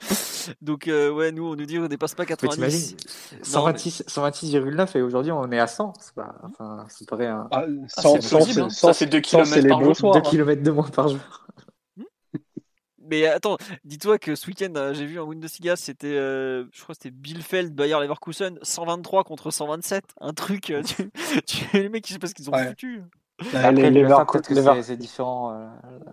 Donc, 0.61 0.87
euh, 0.87 1.09
ouais, 1.09 1.31
nous, 1.31 1.51
on 1.51 1.55
nous 1.55 1.65
dit 1.65 1.79
on 1.79 1.87
dépasse 1.87 2.13
pas 2.13 2.25
90. 2.25 2.95
126,9 3.43 4.03
126, 4.07 4.95
et 4.95 5.01
aujourd'hui, 5.01 5.31
on 5.31 5.51
est 5.51 5.59
à 5.59 5.67
100. 5.67 5.93
Pas... 6.15 6.35
Enfin, 6.43 6.85
c'est 6.89 7.09
pareil. 7.09 7.27
Un... 7.27 7.47
Ah, 7.51 7.65
100, 7.87 8.15
ah, 8.15 8.21
100, 8.21 8.41
100, 8.41 8.69
ça 8.69 8.93
fait 8.93 9.07
2 9.07 9.19
km 9.19 9.67
par 9.67 9.93
jour. 9.93 10.13
2 10.13 10.21
km 10.21 10.61
de 10.61 10.71
moins 10.71 10.89
par 10.89 11.09
jour. 11.09 11.46
Mais 13.09 13.25
attends, 13.25 13.57
dis-toi 13.83 14.17
que 14.17 14.35
ce 14.35 14.47
week-end, 14.47 14.73
euh, 14.75 14.93
j'ai 14.93 15.05
vu 15.05 15.19
en 15.19 15.27
Bundesliga, 15.27 15.75
c'était, 15.75 16.07
euh, 16.07 16.65
je 16.71 16.83
crois 16.83 16.93
que 16.93 17.01
c'était 17.01 17.15
Bielefeld, 17.15 17.73
Bayer 17.73 17.97
Leverkusen, 18.01 18.59
123 18.61 19.23
contre 19.23 19.51
127. 19.51 20.03
Un 20.21 20.33
truc, 20.33 20.69
euh, 20.69 20.81
tu, 20.83 21.09
tu, 21.45 21.65
les 21.73 21.89
mecs, 21.89 22.07
je 22.07 22.13
sais 22.13 22.19
pas 22.19 22.27
ce 22.27 22.33
qu'ils 22.33 22.49
ont 22.49 22.53
ouais. 22.53 22.67
foutu. 22.69 23.03
Après, 23.39 23.71
les, 23.71 23.91
les, 23.91 24.03
les 24.03 24.81
c'est 24.81 24.97
différent, 24.97 25.69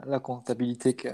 la 0.06 0.20
comptabilité 0.20 0.94
que. 0.94 1.08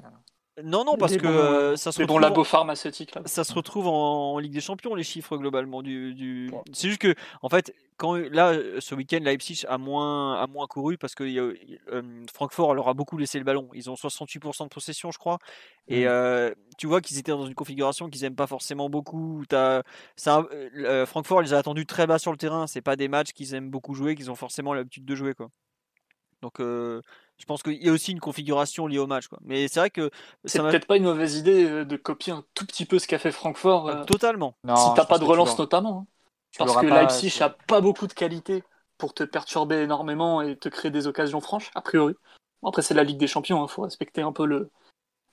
Non, 0.65 0.85
non, 0.85 0.97
parce 0.97 1.17
que 1.17 1.27
euh, 1.27 1.77
ça 1.77 1.93
se 1.93 2.01
retrouve. 2.01 2.17
bon 2.17 2.21
labo 2.21 2.45
pharmaceutique. 2.45 3.15
Là. 3.15 3.23
Ça 3.27 3.45
se 3.45 3.53
retrouve 3.53 3.87
en, 3.87 4.39
Ligue 4.39 4.53
des 4.53 4.61
Champions, 4.61 4.95
les 4.95 5.03
chiffres 5.03 5.37
globalement. 5.37 5.83
Du, 5.83 6.15
du... 6.15 6.51
C'est 6.73 6.89
juste 6.89 7.01
que, 7.01 7.15
en 7.43 7.49
fait, 7.49 7.75
quand, 8.01 8.15
là, 8.15 8.55
ce 8.79 8.95
week-end, 8.95 9.19
Leipzig 9.21 9.65
a 9.69 9.77
moins, 9.77 10.41
a 10.41 10.47
moins 10.47 10.67
couru 10.67 10.97
parce 10.97 11.15
que 11.15 11.23
euh, 11.23 12.25
Francfort 12.33 12.75
leur 12.75 12.89
a 12.89 12.95
beaucoup 12.95 13.19
laissé 13.19 13.39
le 13.39 13.45
ballon. 13.45 13.69
Ils 13.75 13.91
ont 13.91 13.95
68% 13.95 14.65
de 14.65 14.69
possession, 14.69 15.11
je 15.11 15.19
crois. 15.19 15.39
Et 15.87 16.05
mm. 16.05 16.09
euh, 16.09 16.55
tu 16.79 16.87
vois 16.87 17.03
qu'ils 17.03 17.19
étaient 17.19 17.33
dans 17.33 17.47
une 17.47 17.55
configuration 17.55 18.09
qu'ils 18.09 18.23
n'aiment 18.23 18.37
pas 18.37 18.47
forcément 18.47 18.89
beaucoup. 18.89 19.45
As, 19.53 19.83
ça, 20.17 20.47
euh, 20.51 21.05
Francfort 21.05 21.43
les 21.43 21.53
a 21.53 21.59
attendus 21.59 21.85
très 21.85 22.07
bas 22.07 22.19
sur 22.19 22.31
le 22.33 22.39
terrain. 22.39 22.67
C'est 22.67 22.81
pas 22.81 22.97
des 22.97 23.09
matchs 23.09 23.33
qu'ils 23.33 23.55
aiment 23.55 23.71
beaucoup 23.71 23.93
jouer, 23.93 24.15
qu'ils 24.15 24.31
ont 24.31 24.35
forcément 24.35 24.73
l'habitude 24.73 25.05
de 25.05 25.15
jouer. 25.15 25.35
Quoi. 25.35 25.51
Donc, 26.41 26.59
je 27.41 27.47
pense 27.47 27.63
qu'il 27.63 27.83
y 27.83 27.89
a 27.89 27.93
aussi 27.93 28.13
une 28.13 28.21
configuration 28.21 28.87
liée 28.87 28.99
au 28.99 29.07
match. 29.07 29.29
Quoi. 29.29 29.39
Mais 29.43 29.69
c'est 29.69 29.81
vrai 29.81 29.91
que. 29.91 30.11
C'est 30.45 30.61
peut-être 30.61 30.87
pas 30.87 30.97
une 30.97 31.05
mauvaise 31.05 31.37
idée 31.37 31.65
euh, 31.65 31.85
de 31.85 31.97
copier 31.97 32.33
un 32.33 32.45
tout 32.55 32.67
petit 32.67 32.85
peu 32.85 32.99
ce 32.99 33.07
qu'a 33.07 33.19
fait 33.19 33.33
Francfort. 33.33 33.89
Euh, 33.89 34.05
Totalement. 34.05 34.55
Non, 34.65 34.77
si 34.77 34.95
t'as 34.95 35.07
pas 35.07 35.19
de 35.19 35.25
relance, 35.25 35.59
notamment. 35.59 36.07
Hein. 36.07 36.07
Parce 36.59 36.77
que 36.77 36.87
Leipzig 36.87 37.43
a 37.43 37.51
pas 37.51 37.81
beaucoup 37.81 38.07
de 38.07 38.13
qualité 38.13 38.65
pour 38.99 39.15
te 39.15 39.25
perturber 39.25 39.77
énormément 39.77 40.43
et 40.43 40.57
te 40.57 40.69
créer 40.69 40.91
des 40.91 41.07
occasions 41.07 41.41
franches, 41.41 41.71
a 41.75 41.81
priori. 41.81 42.15
après, 42.65 42.83
c'est 42.83 42.95
la 42.95 43.05
Ligue 43.05 43.19
des 43.19 43.27
Champions, 43.27 43.61
il 43.61 43.65
hein. 43.65 43.69
faut 43.69 43.83
respecter 43.83 44.21
un 44.21 44.33
peu 44.33 44.45
le, 44.45 44.71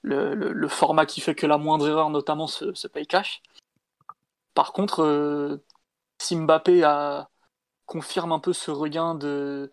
le, 0.04 0.34
le, 0.34 0.68
format 0.70 1.06
qui 1.06 1.20
fait 1.20 1.36
que 1.36 1.46
la 1.46 1.58
moindre 1.58 1.88
erreur, 1.88 2.10
notamment, 2.10 2.48
se, 2.48 2.74
se 2.74 2.88
paye 2.88 3.08
cash. 3.08 3.42
Par 4.54 4.72
contre, 4.72 5.04
euh, 5.04 5.58
si 6.22 6.36
Mbappé 6.38 6.84
a, 6.84 7.30
confirme 7.88 8.32
un 8.32 8.40
peu 8.40 8.54
ce 8.54 8.70
regain 8.70 9.16
de, 9.16 9.72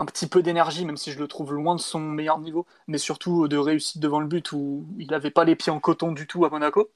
un 0.00 0.04
petit 0.06 0.26
peu 0.26 0.42
d'énergie, 0.42 0.84
même 0.84 0.96
si 0.96 1.12
je 1.12 1.18
le 1.18 1.28
trouve 1.28 1.52
loin 1.52 1.76
de 1.76 1.80
son 1.80 2.00
meilleur 2.00 2.40
niveau, 2.40 2.66
mais 2.88 2.98
surtout 2.98 3.46
de 3.46 3.56
réussite 3.56 4.00
devant 4.00 4.18
le 4.18 4.26
but 4.26 4.50
où 4.52 4.86
il 4.98 5.08
n'avait 5.08 5.30
pas 5.30 5.44
les 5.44 5.54
pieds 5.54 5.70
en 5.70 5.78
coton 5.78 6.10
du 6.10 6.26
tout 6.26 6.44
à 6.44 6.50
Monaco. 6.50 6.90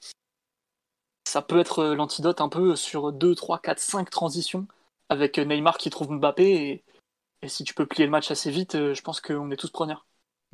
Ça 1.28 1.42
peut 1.42 1.58
être 1.58 1.84
l'antidote 1.84 2.40
un 2.40 2.48
peu 2.48 2.74
sur 2.76 3.12
2, 3.12 3.34
3, 3.34 3.60
4, 3.60 3.78
5 3.78 4.10
transitions 4.10 4.66
avec 5.10 5.38
Neymar 5.38 5.78
qui 5.78 5.90
trouve 5.90 6.10
Mbappé 6.12 6.82
et, 7.42 7.48
si 7.48 7.62
tu 7.62 7.74
peux 7.74 7.84
plier 7.84 8.06
le 8.06 8.10
match 8.10 8.30
assez 8.30 8.50
vite, 8.50 8.72
je 8.72 9.02
pense 9.02 9.20
qu'on 9.20 9.50
est 9.50 9.56
tous 9.56 9.70
preneurs. 9.70 10.06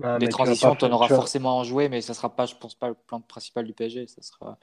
Ah, 0.02 0.18
les 0.18 0.28
transitions, 0.28 0.74
tu 0.74 0.84
en 0.84 0.90
auras 0.90 1.06
forcément 1.06 1.58
en 1.58 1.64
jouer, 1.64 1.88
mais 1.88 2.00
ça 2.00 2.14
sera 2.14 2.34
pas, 2.34 2.46
je 2.46 2.56
pense 2.56 2.74
pas, 2.74 2.88
le 2.88 2.94
plan 2.94 3.20
principal 3.20 3.64
du 3.64 3.72
PSG. 3.72 4.08
Ça 4.08 4.22
sera 4.22 4.58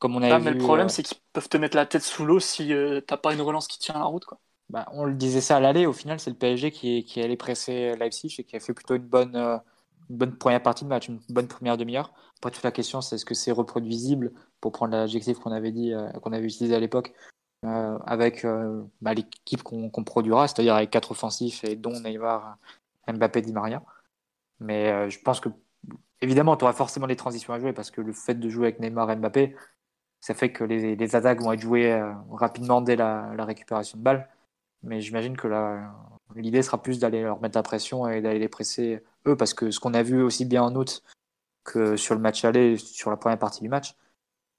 comme 0.00 0.16
on 0.16 0.22
a 0.22 0.34
ah, 0.34 0.38
mais 0.38 0.50
le 0.50 0.58
problème, 0.58 0.86
euh, 0.86 0.88
c'est 0.88 1.02
qu'ils 1.02 1.18
peuvent 1.32 1.48
te 1.48 1.58
mettre 1.58 1.76
la 1.76 1.84
tête 1.84 2.02
sous 2.02 2.24
l'eau 2.24 2.40
si 2.40 2.66
tu 2.66 2.72
euh, 2.72 3.00
t'as 3.02 3.18
pas 3.18 3.34
une 3.34 3.42
relance 3.42 3.68
qui 3.68 3.78
tient 3.78 3.94
la 3.94 4.04
route, 4.04 4.24
quoi. 4.24 4.38
Bah, 4.70 4.86
on 4.92 5.04
le 5.04 5.14
disait 5.14 5.40
ça 5.40 5.56
à 5.56 5.60
l'aller, 5.60 5.84
au 5.86 5.92
final, 5.92 6.20
c'est 6.20 6.30
le 6.30 6.36
PSG 6.36 6.70
qui 6.70 7.04
qui 7.04 7.20
allé 7.20 7.36
presser 7.36 7.96
Leipzig 7.96 8.36
et 8.38 8.44
qui 8.44 8.54
a 8.54 8.60
fait 8.60 8.72
plutôt 8.72 8.94
une 8.94 9.02
bonne, 9.02 9.34
euh, 9.34 9.58
bonne 10.10 10.36
première 10.38 10.62
partie 10.62 10.84
de 10.84 10.88
match, 10.88 11.08
une 11.08 11.20
bonne 11.28 11.48
première 11.48 11.76
demi-heure. 11.76 12.12
Après, 12.38 12.52
toute 12.52 12.62
la 12.62 12.70
question, 12.70 13.00
c'est 13.00 13.16
est-ce 13.16 13.24
que 13.24 13.34
c'est 13.34 13.50
reproduisible, 13.50 14.32
pour 14.60 14.70
prendre 14.70 14.92
l'adjectif 14.92 15.40
qu'on 15.40 15.50
avait 15.50 15.72
dit, 15.72 15.92
euh, 15.92 16.08
qu'on 16.22 16.32
avait 16.32 16.46
utilisé 16.46 16.74
à 16.76 16.80
l'époque, 16.80 17.12
euh, 17.66 17.98
avec 18.06 18.46
bah, 19.00 19.14
l'équipe 19.14 19.62
qu'on 19.62 19.90
produira, 20.04 20.48
c'est-à-dire 20.48 20.76
avec 20.76 20.90
quatre 20.90 21.10
offensifs 21.12 21.64
et 21.64 21.76
dont 21.76 21.98
Neymar, 22.00 22.56
Mbappé, 23.08 23.42
Di 23.42 23.52
Maria. 23.52 23.82
Mais 24.60 25.10
je 25.10 25.20
pense 25.20 25.40
que, 25.40 25.48
évidemment, 26.20 26.56
tu 26.56 26.64
auras 26.64 26.74
forcément 26.74 27.06
des 27.08 27.16
transitions 27.16 27.52
à 27.54 27.60
jouer 27.60 27.72
parce 27.72 27.90
que 27.90 28.00
le 28.00 28.12
fait 28.12 28.34
de 28.34 28.48
jouer 28.48 28.68
avec 28.68 28.80
Neymar 28.80 29.10
et 29.10 29.16
Mbappé, 29.16 29.56
ça 30.20 30.34
fait 30.34 30.52
que 30.52 30.64
les, 30.64 30.96
les 30.96 31.16
attaques 31.16 31.40
vont 31.40 31.52
être 31.52 31.60
jouées 31.60 32.00
rapidement 32.30 32.80
dès 32.82 32.96
la, 32.96 33.32
la, 33.36 33.44
récupération 33.44 33.98
de 33.98 34.04
balles. 34.04 34.28
Mais 34.82 35.00
j'imagine 35.00 35.36
que 35.36 35.48
l'idée 36.34 36.62
sera 36.62 36.80
plus 36.80 36.98
d'aller 36.98 37.22
leur 37.22 37.40
mettre 37.40 37.56
la 37.56 37.62
pression 37.62 38.08
et 38.08 38.20
d'aller 38.22 38.38
les 38.38 38.48
presser 38.48 39.02
eux, 39.26 39.36
parce 39.36 39.54
que 39.54 39.70
ce 39.70 39.80
qu'on 39.80 39.94
a 39.94 40.02
vu 40.02 40.22
aussi 40.22 40.44
bien 40.44 40.62
en 40.62 40.74
août 40.74 41.02
que 41.64 41.96
sur 41.96 42.14
le 42.14 42.20
match 42.20 42.44
aller, 42.44 42.76
sur 42.78 43.10
la 43.10 43.16
première 43.16 43.38
partie 43.38 43.60
du 43.60 43.68
match, 43.68 43.94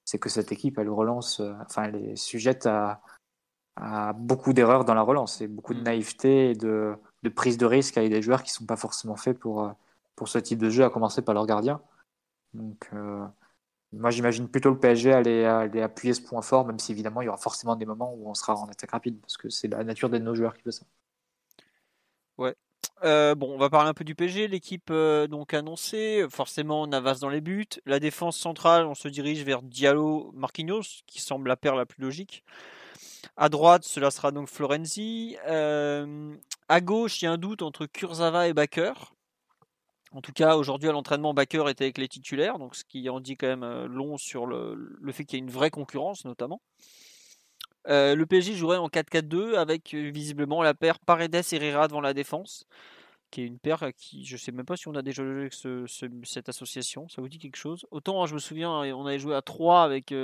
c'est 0.04 0.18
que 0.18 0.28
cette 0.28 0.52
équipe, 0.52 0.78
elle 0.78 0.88
relance, 0.88 1.40
euh, 1.40 1.52
enfin, 1.62 1.84
elle 1.84 1.96
est 1.96 2.16
sujette 2.16 2.66
à, 2.66 3.00
beaucoup 4.14 4.52
d'erreurs 4.52 4.84
dans 4.84 4.94
la 4.94 5.02
relance 5.02 5.40
et 5.40 5.48
beaucoup 5.48 5.72
de 5.72 5.80
mm. 5.80 5.84
naïveté 5.84 6.50
et 6.50 6.54
de, 6.54 6.94
prise 7.34 7.56
de 7.56 7.64
risque 7.64 7.96
avec 7.96 8.10
des 8.10 8.20
joueurs 8.20 8.42
qui 8.42 8.50
ne 8.50 8.54
sont 8.56 8.66
pas 8.66 8.76
forcément 8.76 9.16
faits 9.16 9.38
pour, 9.38 9.64
euh, 9.64 9.70
pour 10.14 10.28
ce 10.28 10.38
type 10.38 10.58
de 10.58 10.68
jeu, 10.68 10.84
à 10.84 10.90
commencer 10.90 11.22
par 11.22 11.34
leur 11.34 11.46
gardien. 11.46 11.80
Donc, 12.52 12.90
euh, 12.92 13.24
moi, 13.92 14.10
j'imagine 14.10 14.48
plutôt 14.48 14.70
le 14.70 14.78
PSG 14.78 15.12
aller, 15.12 15.44
aller, 15.44 15.82
appuyer 15.82 16.14
ce 16.14 16.22
point 16.22 16.42
fort, 16.42 16.66
même 16.66 16.78
si 16.78 16.92
évidemment, 16.92 17.20
il 17.22 17.26
y 17.26 17.28
aura 17.28 17.38
forcément 17.38 17.76
des 17.76 17.86
moments 17.86 18.14
où 18.14 18.28
on 18.28 18.34
sera 18.34 18.54
en 18.54 18.66
attaque 18.68 18.90
rapide, 18.90 19.20
parce 19.20 19.36
que 19.36 19.50
c'est 19.50 19.68
la 19.68 19.84
nature 19.84 20.08
de 20.08 20.18
nos 20.18 20.34
joueurs 20.34 20.54
qui 20.54 20.62
veut 20.64 20.70
ça. 20.70 20.84
Ouais, 22.38 22.56
euh, 23.04 23.34
bon, 23.34 23.52
on 23.52 23.58
va 23.58 23.68
parler 23.68 23.90
un 23.90 23.94
peu 23.94 24.04
du 24.04 24.14
PG. 24.14 24.48
L'équipe 24.48 24.90
euh, 24.90 25.26
donc 25.26 25.54
annoncée, 25.54 26.24
forcément 26.30 26.86
Navas 26.86 27.18
dans 27.20 27.28
les 27.28 27.40
buts. 27.40 27.66
La 27.84 27.98
défense 28.00 28.36
centrale, 28.36 28.86
on 28.86 28.94
se 28.94 29.08
dirige 29.08 29.44
vers 29.44 29.62
Diallo, 29.62 30.30
Marquinhos, 30.34 31.02
qui 31.06 31.20
semble 31.20 31.48
la 31.48 31.56
paire 31.56 31.74
la 31.74 31.86
plus 31.86 32.02
logique. 32.02 32.44
À 33.36 33.48
droite, 33.48 33.84
cela 33.84 34.10
sera 34.10 34.30
donc 34.30 34.48
Florenzi. 34.48 35.36
Euh, 35.46 36.34
à 36.68 36.80
gauche, 36.80 37.22
il 37.22 37.24
y 37.24 37.28
a 37.28 37.32
un 37.32 37.38
doute 37.38 37.62
entre 37.62 37.86
Kurzawa 37.86 38.48
et 38.48 38.52
Baker. 38.52 38.92
En 40.12 40.20
tout 40.20 40.32
cas, 40.32 40.56
aujourd'hui 40.56 40.88
à 40.88 40.92
l'entraînement, 40.92 41.32
Baker 41.34 41.64
était 41.68 41.84
avec 41.84 41.98
les 41.98 42.08
titulaires, 42.08 42.58
donc 42.58 42.76
ce 42.76 42.84
qui 42.84 43.08
en 43.08 43.20
dit 43.20 43.36
quand 43.36 43.46
même 43.46 43.86
long 43.86 44.18
sur 44.18 44.46
le, 44.46 44.96
fait 45.12 45.24
qu'il 45.24 45.38
y 45.38 45.42
a 45.42 45.44
une 45.44 45.50
vraie 45.50 45.70
concurrence, 45.70 46.24
notamment. 46.24 46.60
le 47.86 48.24
PSG 48.24 48.54
jouerait 48.54 48.76
en 48.76 48.88
4-4-2 48.88 49.54
avec 49.56 49.94
visiblement 49.94 50.62
la 50.62 50.74
paire 50.74 50.98
Paredes-Herrera 51.00 51.88
devant 51.88 52.00
la 52.00 52.14
défense 52.14 52.66
qui 53.32 53.40
est 53.40 53.46
une 53.46 53.58
paire 53.58 53.90
qui, 53.96 54.24
je 54.26 54.36
sais 54.36 54.52
même 54.52 54.66
pas 54.66 54.76
si 54.76 54.88
on 54.88 54.94
a 54.94 55.02
déjà 55.02 55.24
joué 55.24 55.40
avec 55.40 55.54
cette 56.24 56.48
association, 56.50 57.08
ça 57.08 57.22
vous 57.22 57.28
dit 57.28 57.38
quelque 57.38 57.56
chose? 57.56 57.86
Autant 57.90 58.26
je 58.26 58.34
me 58.34 58.38
souviens, 58.38 58.70
on 58.70 59.06
avait 59.06 59.18
joué 59.18 59.34
à 59.34 59.42
3 59.42 59.82
avec 59.82 60.14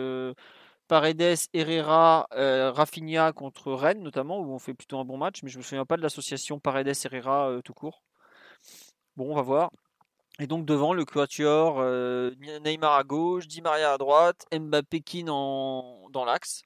Paredes, 0.88 1.38
Herrera, 1.54 2.28
Rafinha 2.30 3.32
contre 3.32 3.72
Rennes 3.72 4.02
notamment, 4.02 4.38
où 4.40 4.52
on 4.52 4.58
fait 4.58 4.74
plutôt 4.74 4.98
un 4.98 5.04
bon 5.04 5.16
match, 5.16 5.42
mais 5.42 5.48
je 5.48 5.58
me 5.58 5.62
souviens 5.62 5.86
pas 5.86 5.96
de 5.96 6.02
l'association 6.02 6.60
Paredes-Herrera 6.60 7.60
tout 7.64 7.74
court. 7.74 8.02
Bon, 9.18 9.32
on 9.32 9.34
va 9.34 9.42
voir. 9.42 9.70
Et 10.38 10.46
donc 10.46 10.64
devant 10.64 10.94
le 10.94 11.04
quatuor, 11.04 11.82
Neymar 12.64 12.94
à 12.94 13.02
gauche, 13.02 13.48
Di 13.48 13.60
Maria 13.60 13.92
à 13.92 13.98
droite, 13.98 14.46
Mbappé 14.52 15.00
Kin 15.00 15.24
dans 15.26 16.24
l'axe. 16.24 16.62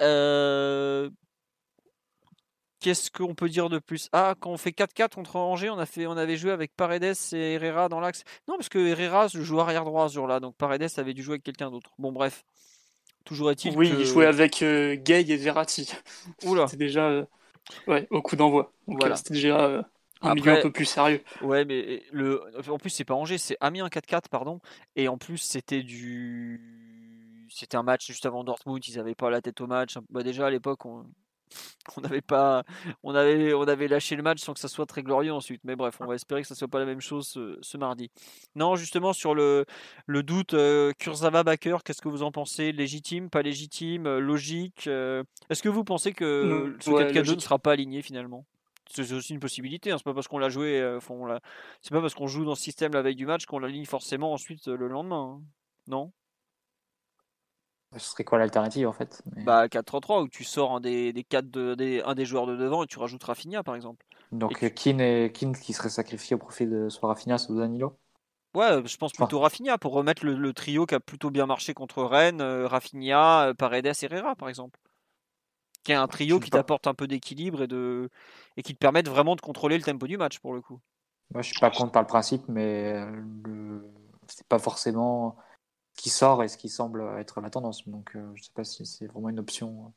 Euh, 0.00 1.10
Qu'est-ce 2.80 3.10
qu'on 3.10 3.34
peut 3.34 3.50
dire 3.50 3.68
de 3.68 3.80
plus? 3.80 4.08
Ah, 4.12 4.34
quand 4.40 4.50
on 4.50 4.56
fait 4.56 4.70
4-4 4.70 5.16
contre 5.16 5.36
Angers, 5.36 5.68
on, 5.68 5.78
a 5.78 5.84
fait, 5.84 6.06
on 6.06 6.16
avait 6.16 6.38
joué 6.38 6.52
avec 6.52 6.74
Paredes 6.74 7.16
et 7.32 7.54
Herrera 7.54 7.90
dans 7.90 8.00
l'axe. 8.00 8.22
Non, 8.46 8.56
parce 8.56 8.70
que 8.70 8.78
Herrera 8.78 9.26
joue 9.28 9.60
arrière 9.60 9.84
droit 9.84 10.08
ce 10.08 10.14
jour-là, 10.14 10.40
donc 10.40 10.56
Paredes 10.56 10.88
avait 10.96 11.12
dû 11.12 11.22
jouer 11.22 11.34
avec 11.34 11.42
quelqu'un 11.42 11.70
d'autre. 11.70 11.90
Bon, 11.98 12.12
bref. 12.12 12.44
Toujours 13.24 13.50
est-il 13.50 13.76
Oui, 13.76 13.92
il 13.98 14.06
jouait 14.06 14.24
avec 14.24 14.62
euh, 14.62 14.94
Gay 14.94 15.28
et 15.28 15.36
Verratti. 15.36 15.92
Oula. 16.44 16.66
C'était 16.66 16.86
déjà 16.86 17.08
euh, 17.08 17.24
ouais, 17.88 18.06
au 18.10 18.22
coup 18.22 18.36
d'envoi. 18.36 18.72
voilà. 18.86 19.16
C'était 19.16 19.34
déjà 19.34 19.60
euh, 19.66 19.82
un 20.22 20.34
milieu 20.34 20.52
un 20.52 20.62
peu 20.62 20.72
plus 20.72 20.84
sérieux. 20.84 21.22
Ouais, 21.42 21.64
mais 21.64 22.02
le... 22.12 22.42
en 22.68 22.78
plus, 22.78 22.90
c'est 22.90 23.04
pas 23.04 23.14
Angers, 23.14 23.38
c'est 23.38 23.56
Amiens 23.60 23.88
4-4, 23.88 24.28
pardon. 24.30 24.60
Et 24.96 25.08
en 25.08 25.18
plus, 25.18 25.38
c'était 25.38 25.82
du. 25.82 27.46
C'était 27.50 27.76
un 27.76 27.82
match 27.82 28.06
juste 28.06 28.26
avant 28.26 28.44
Dortmund, 28.44 28.86
ils 28.86 28.96
n'avaient 28.96 29.14
pas 29.14 29.30
la 29.30 29.40
tête 29.40 29.60
au 29.60 29.66
match. 29.66 29.96
Bah, 30.10 30.22
déjà 30.22 30.46
à 30.46 30.50
l'époque, 30.50 30.84
on 30.84 31.06
on 31.96 32.00
n'avait 32.00 32.20
pas, 32.20 32.64
on 33.02 33.14
avait, 33.14 33.54
on 33.54 33.62
avait 33.62 33.88
lâché 33.88 34.16
le 34.16 34.22
match 34.22 34.40
sans 34.40 34.54
que 34.54 34.60
ça 34.60 34.68
soit 34.68 34.86
très 34.86 35.02
glorieux 35.02 35.32
ensuite. 35.32 35.60
Mais 35.64 35.76
bref, 35.76 35.96
on 36.00 36.06
va 36.06 36.14
espérer 36.14 36.42
que 36.42 36.48
ça 36.48 36.54
soit 36.54 36.68
pas 36.68 36.78
la 36.78 36.86
même 36.86 37.00
chose 37.00 37.38
ce, 37.60 37.76
mardi. 37.76 38.10
Non, 38.54 38.76
justement 38.76 39.12
sur 39.12 39.34
le, 39.34 39.64
le 40.06 40.22
doute 40.22 40.54
euh, 40.54 40.92
Kurzawa 40.98 41.42
Baker, 41.42 41.78
qu'est-ce 41.84 42.02
que 42.02 42.08
vous 42.08 42.22
en 42.22 42.32
pensez? 42.32 42.72
Légitime, 42.72 43.30
pas 43.30 43.42
légitime, 43.42 44.06
euh, 44.06 44.20
logique 44.20 44.86
euh, 44.86 45.22
Est-ce 45.50 45.62
que 45.62 45.68
vous 45.68 45.84
pensez 45.84 46.12
que 46.12 46.76
ce 46.80 47.12
4 47.12 47.34
ne 47.34 47.40
sera 47.40 47.58
pas 47.58 47.72
aligné 47.72 48.02
finalement? 48.02 48.44
C'est 48.90 49.12
aussi 49.12 49.34
une 49.34 49.40
possibilité. 49.40 49.90
Hein. 49.90 49.98
C'est 49.98 50.04
pas 50.04 50.14
parce 50.14 50.28
qu'on 50.28 50.38
l'a 50.38 50.48
joué, 50.48 50.98
c'est 51.82 51.92
pas 51.92 52.00
parce 52.00 52.14
qu'on 52.14 52.26
joue 52.26 52.44
dans 52.44 52.54
ce 52.54 52.62
système 52.62 52.92
la 52.92 53.02
veille 53.02 53.16
du 53.16 53.26
match 53.26 53.46
qu'on 53.46 53.58
l'aligne 53.58 53.86
forcément 53.86 54.32
ensuite 54.32 54.66
le 54.66 54.88
lendemain. 54.88 55.38
Hein. 55.38 55.42
Non? 55.88 56.12
Ce 57.96 58.10
serait 58.10 58.24
quoi 58.24 58.38
l'alternative 58.38 58.86
en 58.86 58.92
fait? 58.92 59.22
Bah 59.44 59.66
4-3-3 59.66 60.22
où 60.22 60.28
tu 60.28 60.44
sors 60.44 60.74
un 60.74 60.80
des, 60.80 61.12
des, 61.14 61.24
quatre 61.24 61.50
de, 61.50 61.74
des, 61.74 62.02
un 62.02 62.14
des 62.14 62.26
joueurs 62.26 62.46
de 62.46 62.54
devant 62.54 62.84
et 62.84 62.86
tu 62.86 62.98
rajoutes 62.98 63.24
Rafinha 63.24 63.62
par 63.62 63.74
exemple. 63.74 64.04
Donc 64.30 64.62
et 64.62 64.74
Kin, 64.74 64.98
et, 64.98 65.32
qui 65.32 65.72
serait 65.72 65.88
sacrifié 65.88 66.36
au 66.36 66.38
profit 66.38 66.66
de 66.66 66.90
soit 66.90 67.08
Rafinha 67.08 67.38
soit 67.38 67.56
Danilo? 67.56 67.98
Ouais, 68.54 68.82
je 68.84 68.96
pense 68.96 69.12
plutôt 69.12 69.40
Rafinha 69.40 69.78
pour 69.78 69.92
remettre 69.92 70.26
le, 70.26 70.52
trio 70.52 70.84
qui 70.84 70.94
a 70.94 71.00
plutôt 71.00 71.30
bien 71.30 71.46
marché 71.46 71.72
contre 71.72 72.02
Rennes, 72.02 72.40
euh, 72.40 72.66
Rafinha, 72.66 73.48
euh, 73.48 73.54
Paredes, 73.54 73.92
Herrera 74.02 74.34
par 74.36 74.48
exemple. 74.50 74.78
Qui 75.88 75.92
est 75.92 75.94
un 75.94 76.06
trio 76.06 76.38
qui 76.38 76.50
t'apporte 76.50 76.86
un 76.86 76.92
peu 76.92 77.06
d'équilibre 77.06 77.62
et, 77.62 77.66
de... 77.66 78.10
et 78.58 78.62
qui 78.62 78.74
te 78.74 78.78
permettent 78.78 79.08
vraiment 79.08 79.36
de 79.36 79.40
contrôler 79.40 79.78
le 79.78 79.82
tempo 79.82 80.06
du 80.06 80.18
match 80.18 80.38
pour 80.38 80.52
le 80.52 80.60
coup. 80.60 80.78
Moi 81.32 81.40
je 81.40 81.48
suis 81.48 81.58
pas 81.58 81.70
contre 81.70 81.92
par 81.92 82.02
le 82.02 82.06
principe, 82.06 82.42
mais 82.46 83.06
le... 83.44 83.90
c'est 84.26 84.46
pas 84.46 84.58
forcément 84.58 85.38
qui 85.96 86.10
sort 86.10 86.42
et 86.42 86.48
ce 86.48 86.58
qui 86.58 86.68
semble 86.68 87.02
être 87.18 87.40
la 87.40 87.48
tendance. 87.48 87.88
Donc 87.88 88.14
euh, 88.16 88.30
je 88.34 88.42
sais 88.42 88.52
pas 88.54 88.64
si 88.64 88.84
c'est 88.84 89.06
vraiment 89.06 89.30
une 89.30 89.38
option. 89.38 89.86
Euh. 89.86 89.90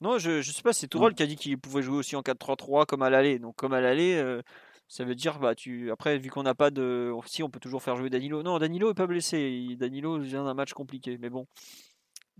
Non, 0.00 0.18
je, 0.18 0.38
ne 0.38 0.42
sais 0.42 0.62
pas, 0.62 0.72
c'est 0.72 0.88
Tourol 0.88 1.14
qui 1.14 1.22
a 1.22 1.26
dit 1.26 1.36
qu'il 1.36 1.56
pouvait 1.60 1.82
jouer 1.82 1.96
aussi 1.96 2.16
en 2.16 2.22
4-3-3 2.22 2.86
comme 2.86 3.02
à 3.02 3.10
l'aller. 3.10 3.38
Donc 3.38 3.54
comme 3.54 3.72
à 3.72 3.80
l'aller, 3.80 4.16
euh, 4.16 4.42
ça 4.88 5.04
veut 5.04 5.14
dire 5.14 5.38
bah 5.38 5.54
tu 5.54 5.92
après 5.92 6.18
vu 6.18 6.28
qu'on 6.28 6.42
n'a 6.42 6.56
pas 6.56 6.72
de 6.72 7.14
si 7.26 7.44
on 7.44 7.50
peut 7.50 7.60
toujours 7.60 7.84
faire 7.84 7.94
jouer 7.94 8.10
Danilo. 8.10 8.42
Non, 8.42 8.58
Danilo 8.58 8.90
est 8.90 8.94
pas 8.94 9.06
blessé. 9.06 9.76
Danilo 9.78 10.18
vient 10.18 10.42
d'un 10.42 10.54
match 10.54 10.72
compliqué, 10.72 11.18
mais 11.18 11.30
bon. 11.30 11.46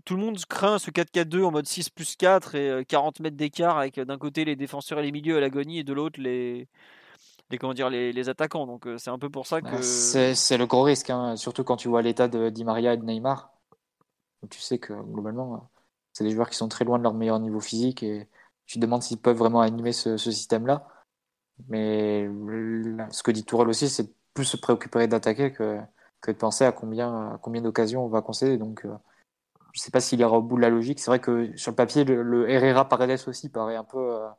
Tout 0.05 0.15
le 0.15 0.21
monde 0.21 0.37
craint 0.45 0.79
ce 0.79 0.91
4-4-2 0.91 1.43
en 1.45 1.51
mode 1.51 1.67
6 1.67 1.89
plus 1.89 2.15
4 2.15 2.55
et 2.55 2.85
40 2.85 3.21
mètres 3.21 3.37
d'écart 3.37 3.77
avec 3.77 3.99
d'un 3.99 4.17
côté 4.17 4.43
les 4.43 4.55
défenseurs 4.55 4.99
et 4.99 5.03
les 5.03 5.11
milieux 5.11 5.37
à 5.37 5.39
l'agonie 5.39 5.79
et 5.79 5.83
de 5.83 5.93
l'autre 5.93 6.19
les, 6.19 6.67
les, 7.49 7.57
comment 7.57 7.73
dire, 7.73 7.89
les, 7.89 8.29
attaquants. 8.29 8.67
Donc 8.67 8.87
c'est 8.97 9.09
un 9.09 9.19
peu 9.19 9.29
pour 9.29 9.47
ça 9.47 9.61
bah, 9.61 9.71
que. 9.71 9.81
C'est 9.81 10.57
le 10.57 10.65
gros 10.65 10.83
risque, 10.83 11.09
hein, 11.09 11.37
surtout 11.37 11.63
quand 11.63 11.77
tu 11.77 11.87
vois 11.87 12.01
l'état 12.01 12.27
de 12.27 12.49
Di 12.49 12.65
Maria 12.65 12.93
et 12.93 12.97
de 12.97 13.05
Neymar. 13.05 13.53
tu 14.49 14.59
sais 14.59 14.77
que 14.77 14.93
globalement, 14.93 15.69
c'est 16.13 16.23
des 16.23 16.31
joueurs 16.31 16.49
qui 16.49 16.57
sont 16.57 16.69
très 16.69 16.85
loin 16.85 16.97
de 16.99 17.03
leur 17.03 17.13
meilleur 17.13 17.39
niveau 17.39 17.59
physique 17.59 18.03
et 18.03 18.29
tu 18.65 18.75
te 18.75 18.79
demandes 18.79 19.03
s'ils 19.03 19.19
peuvent 19.19 19.37
vraiment 19.37 19.61
animer 19.61 19.91
ce, 19.91 20.17
système-là. 20.17 20.87
Mais 21.67 22.27
ce 23.11 23.23
que 23.23 23.31
dit 23.31 23.43
Tourelle 23.43 23.69
aussi, 23.69 23.89
c'est 23.89 24.13
plus 24.33 24.45
se 24.45 24.57
préoccuper 24.57 25.07
d'attaquer 25.07 25.51
que, 25.51 25.79
que 26.21 26.31
de 26.31 26.37
penser 26.37 26.65
à 26.65 26.71
combien, 26.71 27.39
combien 27.41 27.61
d'occasions 27.61 28.05
on 28.05 28.09
va 28.09 28.21
concéder. 28.21 28.57
Donc, 28.57 28.85
euh, 28.85 28.93
je 29.73 29.79
ne 29.79 29.83
sais 29.83 29.91
pas 29.91 29.99
s'il 29.99 30.19
ira 30.19 30.37
au 30.37 30.41
bout 30.41 30.55
de 30.55 30.61
la 30.61 30.69
logique. 30.69 30.99
C'est 30.99 31.09
vrai 31.09 31.19
que 31.19 31.55
sur 31.57 31.71
le 31.71 31.75
papier, 31.75 32.03
le, 32.03 32.49
Herrera 32.49 32.87
Paredes 32.87 33.19
aussi 33.27 33.49
paraît 33.49 33.75
un 33.75 33.83
peu, 33.83 33.97
euh, 33.97 34.29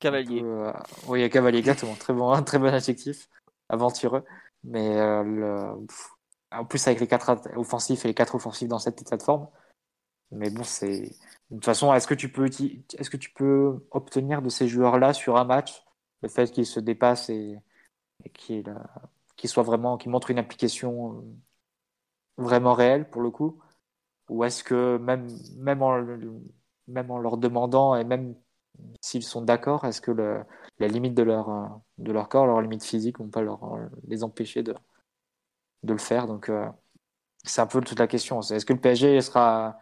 Cavalier. 0.00 0.42
Euh, 0.42 0.72
oui, 1.06 1.28
cavalier, 1.28 1.58
exactement. 1.58 1.94
très 1.94 2.14
bon, 2.14 2.30
un 2.30 2.42
très 2.44 2.58
bon 2.58 2.72
adjectif. 2.72 3.28
Aventureux. 3.68 4.24
Mais 4.64 4.96
euh, 4.96 5.74
en 6.50 6.64
plus, 6.64 6.86
avec 6.86 7.00
les 7.00 7.06
quatre 7.06 7.40
offensifs 7.56 8.04
et 8.04 8.08
les 8.08 8.14
quatre 8.14 8.34
offensifs 8.34 8.68
dans 8.68 8.78
cette 8.78 9.00
état 9.02 9.16
de 9.16 9.22
forme. 9.22 9.48
Mais 10.30 10.50
bon, 10.50 10.64
c'est. 10.64 11.00
De 11.50 11.56
toute 11.56 11.64
façon, 11.64 11.92
est-ce 11.92 12.06
que 12.06 12.14
tu 12.14 12.30
peux, 12.30 12.46
est-ce 12.46 13.10
que 13.10 13.16
tu 13.16 13.30
peux 13.32 13.86
obtenir 13.90 14.42
de 14.42 14.48
ces 14.48 14.68
joueurs-là 14.68 15.12
sur 15.14 15.36
un 15.36 15.44
match 15.44 15.84
le 16.22 16.28
fait 16.28 16.50
qu'ils 16.50 16.66
se 16.66 16.80
dépassent 16.80 17.30
et, 17.30 17.58
et 18.24 18.30
qu'ils 18.30 18.64
soient 19.44 19.62
vraiment, 19.62 19.96
qu'ils 19.96 20.10
montrent 20.10 20.30
une 20.30 20.38
application 20.38 21.24
vraiment 22.36 22.74
réelle 22.74 23.08
pour 23.08 23.22
le 23.22 23.30
coup? 23.30 23.60
Ou 24.28 24.44
est-ce 24.44 24.62
que 24.62 24.98
même, 24.98 25.28
même, 25.56 25.82
en, 25.82 26.04
même 26.86 27.10
en 27.10 27.18
leur 27.18 27.36
demandant 27.36 27.94
et 27.96 28.04
même 28.04 28.34
s'ils 29.00 29.22
sont 29.22 29.42
d'accord, 29.42 29.84
est-ce 29.84 30.00
que 30.00 30.10
le, 30.10 30.44
la 30.78 30.88
limite 30.88 31.14
de 31.14 31.22
leur, 31.22 31.48
euh, 31.48 31.66
de 31.98 32.12
leur 32.12 32.28
corps, 32.28 32.46
leur 32.46 32.60
limite 32.60 32.84
physique, 32.84 33.18
vont 33.18 33.28
pas 33.28 33.42
leur, 33.42 33.64
euh, 33.74 33.88
les 34.06 34.22
empêcher 34.22 34.62
de, 34.62 34.74
de 35.82 35.92
le 35.92 35.98
faire? 35.98 36.26
Donc, 36.26 36.48
euh, 36.48 36.68
c'est 37.44 37.60
un 37.60 37.66
peu 37.66 37.80
toute 37.80 37.98
la 37.98 38.06
question. 38.06 38.40
Est-ce 38.40 38.66
que 38.66 38.72
le 38.72 38.80
PSG 38.80 39.20
sera, 39.20 39.78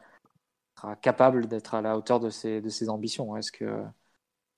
sera 0.77 0.97
capable 0.97 1.47
d'être 1.47 1.75
à 1.75 1.83
la 1.83 1.97
hauteur 1.97 2.21
de 2.21 2.31
ses, 2.31 2.61
de 2.61 2.69
ses 2.69 2.89
ambitions? 2.89 3.37
Est-ce 3.37 3.53
que, 3.53 3.85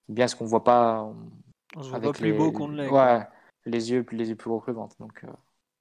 bien 0.09 0.28
ce 0.28 0.36
qu'on 0.36 0.47
voit 0.47 0.65
pas 0.65 1.10
on 1.77 1.82
se 1.82 1.90
voit 1.90 2.01
pas 2.01 2.12
plus 2.12 2.32
beau 2.32 2.52
qu'on 2.52 2.69
l'est. 2.69 2.89
Ouais, 2.89 3.27
les 3.66 3.90
yeux, 3.90 4.05
les 4.12 4.31
yeux 4.31 4.36
plus 4.36 4.48
gros 4.48 4.60
que 4.60 4.70
le 4.70 4.77
ventre? 4.77 4.97
Donc, 4.98 5.24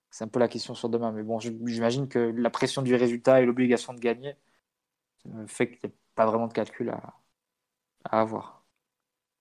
c'est 0.09 0.23
un 0.23 0.27
peu 0.27 0.39
la 0.39 0.47
question 0.47 0.73
sur 0.75 0.89
demain. 0.89 1.11
Mais 1.11 1.23
bon, 1.23 1.39
j'imagine 1.39 2.07
que 2.07 2.19
la 2.19 2.49
pression 2.49 2.81
du 2.81 2.95
résultat 2.95 3.41
et 3.41 3.45
l'obligation 3.45 3.93
de 3.93 3.99
gagner 3.99 4.35
fait 5.47 5.69
qu'il 5.69 5.89
n'y 5.89 5.93
a 5.93 5.97
pas 6.15 6.25
vraiment 6.25 6.47
de 6.47 6.53
calcul 6.53 6.89
à, 6.89 7.13
à 8.05 8.21
avoir. 8.21 8.63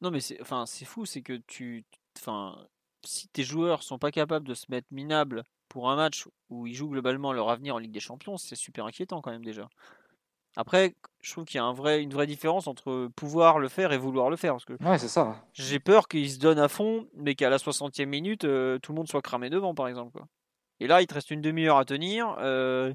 Non, 0.01 0.10
mais 0.10 0.20
c'est 0.20 0.40
enfin, 0.40 0.64
fou, 0.84 1.06
c'est 1.06 1.22
que 1.22 1.34
tu. 1.47 1.84
Enfin, 2.18 2.56
si 3.05 3.28
tes 3.28 3.44
joueurs 3.44 3.82
sont 3.82 3.98
pas 3.98 4.10
capables 4.10 4.47
de 4.47 4.55
se 4.55 4.66
mettre 4.68 4.88
minables 4.90 5.44
pour 5.68 5.90
un 5.90 5.97
match 5.97 6.26
où 6.51 6.66
ils 6.66 6.74
jouent 6.74 6.90
globalement 6.90 7.32
leur 7.32 7.51
avenir 7.51 7.76
en 7.76 7.78
Ligue 7.78 7.93
des 7.93 8.01
Champions, 8.01 8.36
c'est 8.36 8.56
super 8.56 8.86
inquiétant 8.86 9.20
quand 9.20 9.30
même 9.30 9.44
déjà. 9.44 9.68
Après, 10.56 10.94
je 11.20 11.32
trouve 11.32 11.44
qu'il 11.44 11.59
y 11.59 11.60
a 11.60 11.64
un 11.64 11.72
vrai, 11.74 12.02
une 12.02 12.12
vraie 12.12 12.26
différence 12.26 12.66
entre 12.66 13.10
pouvoir 13.14 13.59
le 13.59 13.68
faire 13.68 13.93
et 13.93 13.98
vouloir 13.98 14.30
le 14.30 14.36
faire. 14.36 14.55
Parce 14.55 14.64
que 14.64 14.72
ouais, 14.82 14.98
c'est 14.98 15.09
ça. 15.09 15.36
J'ai 15.52 15.78
peur 15.78 16.09
qu'ils 16.09 16.30
se 16.30 16.38
donnent 16.38 16.59
à 16.59 16.68
fond, 16.68 17.06
mais 17.14 17.34
qu'à 17.34 17.51
la 17.51 17.59
60e 17.59 18.06
minute, 18.06 18.44
euh, 18.44 18.78
tout 18.78 18.93
le 18.93 18.97
monde 18.97 19.09
soit 19.09 19.20
cramé 19.20 19.51
devant, 19.51 19.74
par 19.74 19.86
exemple. 19.86 20.12
Quoi. 20.12 20.26
Et 20.81 20.86
là, 20.86 21.03
il 21.03 21.07
te 21.07 21.15
reste 21.15 21.31
une 21.31 21.40
demi-heure 21.40 21.78
à 21.78 21.85
tenir. 21.85 22.36
Euh, 22.40 22.93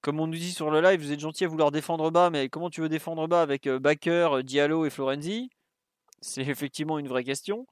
comme 0.00 0.20
on 0.20 0.26
nous 0.26 0.34
dit 0.34 0.52
sur 0.52 0.70
le 0.70 0.80
live, 0.80 1.00
vous 1.00 1.12
êtes 1.12 1.20
gentil 1.20 1.44
à 1.44 1.48
vouloir 1.48 1.70
défendre 1.70 2.10
bas, 2.10 2.30
mais 2.30 2.48
comment 2.48 2.70
tu 2.70 2.80
veux 2.80 2.88
défendre 2.88 3.26
bas 3.28 3.42
avec 3.42 3.66
euh, 3.66 3.78
Baker, 3.78 4.42
Diallo 4.44 4.84
et 4.86 4.90
Florenzi? 4.90 5.50
C'est 6.20 6.42
effectivement 6.48 6.98
une 6.98 7.08
vraie 7.08 7.24
question. 7.24 7.66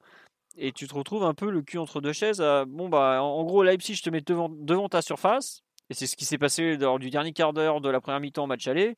Et 0.56 0.72
tu 0.72 0.88
te 0.88 0.94
retrouves 0.94 1.24
un 1.24 1.34
peu 1.34 1.50
le 1.50 1.62
cul 1.62 1.78
entre 1.78 2.00
deux 2.00 2.12
chaises. 2.12 2.42
bon, 2.68 2.88
bah, 2.88 3.22
en 3.22 3.44
gros, 3.44 3.62
Leipzig, 3.62 3.94
je 3.94 4.02
te 4.02 4.10
mets 4.10 4.20
devant, 4.20 4.88
ta 4.88 5.02
surface. 5.02 5.62
Et 5.90 5.94
c'est 5.94 6.06
ce 6.06 6.16
qui 6.16 6.24
s'est 6.24 6.38
passé 6.38 6.76
lors 6.76 6.98
du 6.98 7.10
dernier 7.10 7.32
quart 7.32 7.52
d'heure 7.52 7.80
de 7.80 7.88
la 7.88 8.00
première 8.00 8.20
mi-temps 8.20 8.46
match 8.46 8.66
aller. 8.68 8.96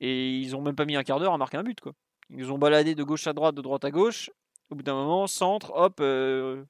Et 0.00 0.38
ils 0.38 0.56
ont 0.56 0.62
même 0.62 0.74
pas 0.74 0.84
mis 0.84 0.96
un 0.96 1.04
quart 1.04 1.20
d'heure 1.20 1.32
à 1.32 1.38
marquer 1.38 1.58
un 1.58 1.62
but. 1.62 1.80
Quoi. 1.80 1.92
Ils 2.30 2.52
ont 2.52 2.58
baladé 2.58 2.94
de 2.94 3.04
gauche 3.04 3.26
à 3.26 3.32
droite, 3.32 3.54
de 3.54 3.62
droite 3.62 3.84
à 3.84 3.90
gauche. 3.90 4.30
Au 4.70 4.74
bout 4.74 4.82
d'un 4.82 4.94
moment, 4.94 5.26
centre, 5.26 5.72
hop. 5.74 5.98
Euh, 6.00 6.64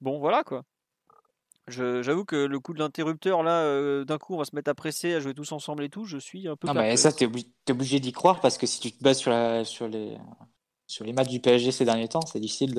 bon, 0.00 0.18
voilà 0.18 0.42
quoi. 0.42 0.64
J'avoue 1.68 2.24
que 2.24 2.36
le 2.36 2.60
coup 2.60 2.72
de 2.72 2.78
l'interrupteur, 2.78 3.42
là, 3.42 3.60
euh, 3.62 4.04
d'un 4.04 4.18
coup, 4.18 4.34
on 4.34 4.38
va 4.38 4.44
se 4.44 4.54
mettre 4.54 4.70
à 4.70 4.74
presser, 4.74 5.14
à 5.14 5.20
jouer 5.20 5.34
tous 5.34 5.52
ensemble 5.52 5.84
et 5.84 5.88
tout, 5.88 6.04
je 6.04 6.18
suis 6.18 6.48
un 6.48 6.56
peu. 6.56 6.66
Non, 6.66 6.74
mais 6.74 6.96
ça, 6.96 7.12
t'es 7.12 7.26
obligé, 7.26 7.48
obligé 7.70 8.00
d'y 8.00 8.12
croire 8.12 8.40
parce 8.40 8.58
que 8.58 8.66
si 8.66 8.80
tu 8.80 8.92
te 8.92 9.02
bases 9.02 9.18
sur, 9.18 9.30
la, 9.30 9.64
sur, 9.64 9.88
les, 9.88 10.16
sur 10.86 11.04
les 11.04 11.12
matchs 11.12 11.28
du 11.28 11.40
PSG 11.40 11.72
ces 11.72 11.84
derniers 11.84 12.08
temps, 12.08 12.22
c'est 12.22 12.40
difficile 12.40 12.74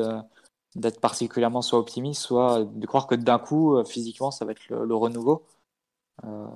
d'être 0.75 0.99
particulièrement 0.99 1.61
soit 1.61 1.79
optimiste, 1.79 2.21
soit 2.21 2.63
de 2.65 2.85
croire 2.85 3.07
que 3.07 3.15
d'un 3.15 3.39
coup, 3.39 3.75
euh, 3.75 3.83
physiquement, 3.83 4.31
ça 4.31 4.45
va 4.45 4.51
être 4.51 4.69
le, 4.69 4.95
renouveau. 4.95 5.45
Euh, 6.25 6.47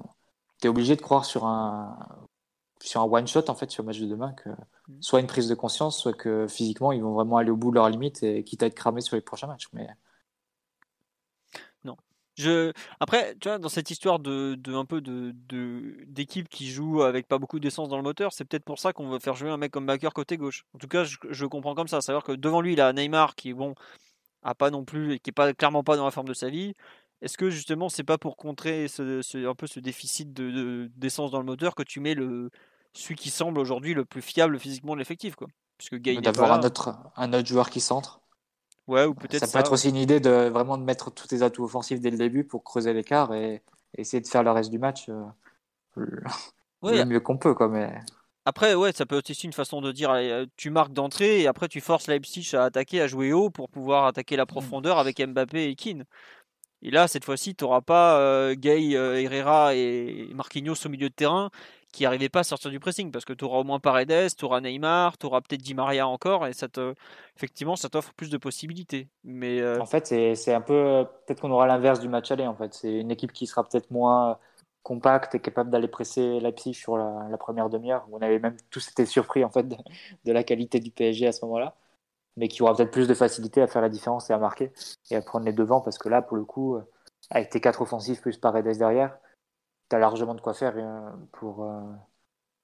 tu 0.61 0.67
es 0.67 0.69
obligé 0.69 0.95
de 0.95 1.01
croire 1.01 1.25
sur 1.25 1.45
un, 1.45 1.97
sur 2.81 3.01
un 3.01 3.05
one-shot, 3.05 3.49
en 3.49 3.55
fait, 3.55 3.71
sur 3.71 3.83
le 3.83 3.87
match 3.87 3.99
de 3.99 4.07
demain, 4.07 4.33
que 4.33 4.49
mm. 4.49 5.01
soit 5.01 5.19
une 5.19 5.27
prise 5.27 5.47
de 5.47 5.55
conscience, 5.55 5.97
soit 5.97 6.13
que 6.13 6.47
physiquement, 6.47 6.91
ils 6.91 7.01
vont 7.01 7.13
vraiment 7.13 7.37
aller 7.37 7.49
au 7.49 7.57
bout 7.57 7.69
de 7.69 7.75
leurs 7.75 7.89
limites 7.89 8.23
et 8.23 8.43
quitte 8.43 8.63
à 8.63 8.67
être 8.67 8.75
cramés 8.75 9.01
sur 9.01 9.15
les 9.15 9.21
prochains 9.21 9.47
matchs. 9.47 9.69
Mais 9.73 9.87
je... 12.35 12.71
Après, 12.99 13.35
tu 13.39 13.47
vois, 13.47 13.59
dans 13.59 13.69
cette 13.69 13.91
histoire 13.91 14.19
de, 14.19 14.55
de 14.55 14.73
un 14.73 14.85
peu 14.85 15.01
de, 15.01 15.33
d'équipe 16.07 16.49
qui 16.49 16.69
joue 16.69 17.03
avec 17.03 17.27
pas 17.27 17.37
beaucoup 17.37 17.59
d'essence 17.59 17.89
dans 17.89 17.97
le 17.97 18.03
moteur, 18.03 18.33
c'est 18.33 18.45
peut-être 18.45 18.65
pour 18.65 18.79
ça 18.79 18.93
qu'on 18.93 19.09
veut 19.09 19.19
faire 19.19 19.35
jouer 19.35 19.49
un 19.49 19.57
mec 19.57 19.71
comme 19.71 19.85
Baker 19.85 20.09
côté 20.13 20.37
gauche. 20.37 20.65
En 20.73 20.79
tout 20.79 20.87
cas, 20.87 21.03
je, 21.03 21.45
comprends 21.45 21.75
comme 21.75 21.87
ça. 21.87 22.01
Savoir 22.01 22.23
que 22.23 22.31
devant 22.31 22.61
lui, 22.61 22.73
il 22.73 22.81
a 22.81 22.91
Neymar 22.93 23.35
qui, 23.35 23.53
bon, 23.53 23.75
a 24.41 24.55
pas 24.55 24.71
non 24.71 24.83
plus, 24.83 25.19
qui 25.19 25.29
est 25.29 25.33
pas 25.33 25.53
clairement 25.53 25.83
pas 25.83 25.95
dans 25.95 26.05
la 26.05 26.11
forme 26.11 26.27
de 26.27 26.33
sa 26.33 26.49
vie. 26.49 26.73
Est-ce 27.21 27.37
que 27.37 27.49
justement, 27.49 27.87
c'est 27.87 28.03
pas 28.03 28.17
pour 28.17 28.35
contrer 28.35 28.87
ce, 28.87 29.47
un 29.47 29.55
peu 29.55 29.67
ce 29.67 29.79
déficit 29.79 30.33
de, 30.33 30.91
d'essence 30.95 31.31
dans 31.31 31.39
le 31.39 31.45
moteur 31.45 31.75
que 31.75 31.83
tu 31.83 31.99
mets 31.99 32.15
le 32.15 32.49
celui 32.95 33.15
qui 33.15 33.29
semble 33.29 33.59
aujourd'hui 33.59 33.93
le 33.93 34.05
plus 34.05 34.21
fiable 34.21 34.59
physiquement 34.59 34.93
de 34.93 34.99
l'effectif, 34.99 35.35
quoi? 35.35 35.47
Puisque 35.77 35.97
D'avoir 36.21 36.53
un 36.53 36.61
autre, 36.61 36.95
un 37.15 37.33
autre 37.33 37.47
joueur 37.47 37.69
qui 37.69 37.79
centre? 37.81 38.22
Ouais, 38.87 39.05
ou 39.05 39.13
peut-être 39.13 39.45
ça, 39.45 39.51
peut 39.51 39.59
être 39.59 39.71
aussi 39.71 39.89
une 39.89 39.95
idée 39.95 40.19
de 40.19 40.49
vraiment 40.49 40.77
de 40.77 40.83
mettre 40.83 41.11
tous 41.11 41.27
tes 41.27 41.41
atouts 41.41 41.63
offensifs 41.63 42.01
dès 42.01 42.11
le 42.11 42.17
début 42.17 42.43
pour 42.43 42.63
creuser 42.63 42.93
l'écart 42.93 43.33
et, 43.33 43.61
essayer 43.95 44.21
de 44.21 44.27
faire 44.27 44.43
le 44.43 44.51
reste 44.51 44.71
du 44.71 44.79
match 44.79 45.07
euh, 45.09 45.23
le, 46.81 47.05
mieux 47.05 47.19
qu'on 47.19 47.37
peut. 47.37 47.53
Quoi, 47.53 47.69
mais... 47.69 47.93
Après, 48.45 48.73
ouais, 48.73 48.91
ça 48.91 49.05
peut 49.05 49.17
être 49.17 49.29
aussi 49.29 49.45
une 49.45 49.53
façon 49.53 49.79
de 49.81 49.91
dire 49.91 50.11
euh, 50.11 50.45
tu 50.57 50.69
marques 50.69 50.91
d'entrée 50.91 51.41
et 51.41 51.47
après 51.47 51.69
tu 51.69 51.79
forces 51.79 52.07
Leipzig 52.07 52.55
à 52.55 52.65
attaquer, 52.65 53.01
à 53.01 53.07
jouer 53.07 53.31
haut 53.31 53.49
pour 53.49 53.69
pouvoir 53.69 54.05
attaquer 54.05 54.35
la 54.35 54.43
mm. 54.43 54.47
profondeur 54.47 54.97
avec 54.99 55.25
Mbappé 55.25 55.69
et 55.69 55.75
Keane. 55.75 56.03
Et 56.81 56.91
là, 56.91 57.07
cette 57.07 57.23
fois-ci, 57.23 57.55
tu 57.55 57.63
n'auras 57.63 57.79
pas 57.79 58.19
euh, 58.19 58.55
Gay, 58.55 58.97
euh, 58.97 59.21
Herrera 59.21 59.75
et 59.75 60.29
Marquinhos 60.33 60.75
au 60.85 60.89
milieu 60.89 61.09
de 61.09 61.13
terrain 61.13 61.49
qui 61.93 62.03
n'arrivaient 62.03 62.27
pas 62.27 62.39
à 62.39 62.43
sortir 62.43 62.71
du 62.71 62.79
pressing 62.81 63.11
parce 63.11 63.23
que 63.23 63.31
tu 63.31 63.45
auras 63.45 63.59
au 63.59 63.63
moins 63.63 63.79
Paredes, 63.79 64.35
tu 64.35 64.43
auras 64.43 64.59
Neymar, 64.59 65.17
tu 65.17 65.25
auras 65.27 65.39
peut-être 65.39 65.61
Di 65.61 65.73
Maria 65.73 66.07
encore 66.07 66.45
et 66.47 66.53
ça 66.53 66.67
te, 66.67 66.93
effectivement, 67.37 67.77
ça 67.77 67.87
t'offre 67.87 68.13
plus 68.13 68.29
de 68.29 68.37
possibilités. 68.37 69.07
Mais 69.23 69.61
euh, 69.61 69.79
En 69.79 69.85
fait, 69.85 70.07
c'est 70.07 70.53
un 70.53 70.61
peu. 70.61 71.05
Peut-être 71.25 71.39
qu'on 71.39 71.51
aura 71.51 71.67
l'inverse 71.67 72.01
du 72.01 72.09
match 72.09 72.31
aller. 72.31 72.45
En 72.45 72.55
fait, 72.55 72.73
c'est 72.73 72.99
une 72.99 73.11
équipe 73.11 73.31
qui 73.31 73.47
sera 73.47 73.63
peut-être 73.63 73.91
moins 73.91 74.39
compacte 74.81 75.35
et 75.35 75.39
capable 75.39 75.69
d'aller 75.69 75.87
presser 75.87 76.41
Leipzig 76.41 76.73
sur 76.73 76.97
la, 76.97 77.37
première 77.37 77.69
demi-heure. 77.69 78.05
On 78.11 78.21
avait 78.21 78.39
même 78.39 78.57
tous 78.69 78.89
été 78.89 79.05
surpris 79.05 79.45
en 79.45 79.49
fait 79.49 79.65
de 79.67 80.31
la 80.31 80.43
qualité 80.43 80.81
du 80.81 80.91
PSG 80.91 81.27
à 81.27 81.31
ce 81.31 81.45
moment-là 81.45 81.75
mais 82.37 82.47
qui 82.47 82.63
aura 82.63 82.75
peut-être 82.75 82.91
plus 82.91 83.07
de 83.07 83.13
facilité 83.13 83.61
à 83.61 83.67
faire 83.67 83.81
la 83.81 83.89
différence 83.89 84.29
et 84.29 84.33
à 84.33 84.37
marquer 84.37 84.71
et 85.11 85.15
à 85.15 85.21
prendre 85.21 85.45
les 85.45 85.53
devants 85.53 85.81
parce 85.81 85.97
que 85.97 86.09
là, 86.09 86.21
pour 86.21 86.37
le 86.37 86.45
coup, 86.45 86.75
euh, 86.75 86.81
avec 87.29 87.49
tes 87.49 87.61
quatre 87.61 87.81
offensifs 87.81 88.21
plus 88.21 88.37
Paredes 88.37 88.77
derrière, 88.77 89.17
tu 89.89 89.95
as 89.95 89.99
largement 89.99 90.35
de 90.35 90.41
quoi 90.41 90.53
faire 90.53 90.73
euh, 90.77 91.11
pour 91.33 91.63
euh, 91.63 91.81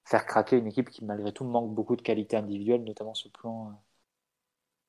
faire 0.06 0.26
craquer 0.26 0.58
une 0.58 0.68
équipe 0.68 0.90
qui, 0.90 1.06
malgré 1.06 1.32
tout, 1.32 1.44
manque 1.46 1.74
beaucoup 1.74 1.96
de 1.96 2.02
qualité 2.02 2.38
individuelle, 2.38 2.84
notamment 2.84 3.14
sur 3.14 3.30
le 3.34 3.40
plan 3.40 3.82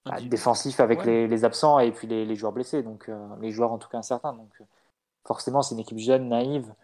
bah, 0.06 0.20
défensif 0.20 0.80
avec 0.80 1.04
les, 1.04 1.44
absents 1.44 1.78
et 1.78 1.92
puis 1.92 2.06
les, 2.06 2.34
joueurs 2.34 2.52
blessés, 2.52 2.82
donc 2.82 3.10
les 3.40 3.50
joueurs 3.50 3.72
en 3.72 3.78
tout 3.78 3.88
cas 3.88 3.98
incertains. 3.98 4.32
Donc 4.32 4.62
forcément, 5.26 5.62
c'est 5.62 5.74
une 5.74 5.80
équipe 5.80 5.98
jeune, 5.98 6.28
naïve. 6.28 6.74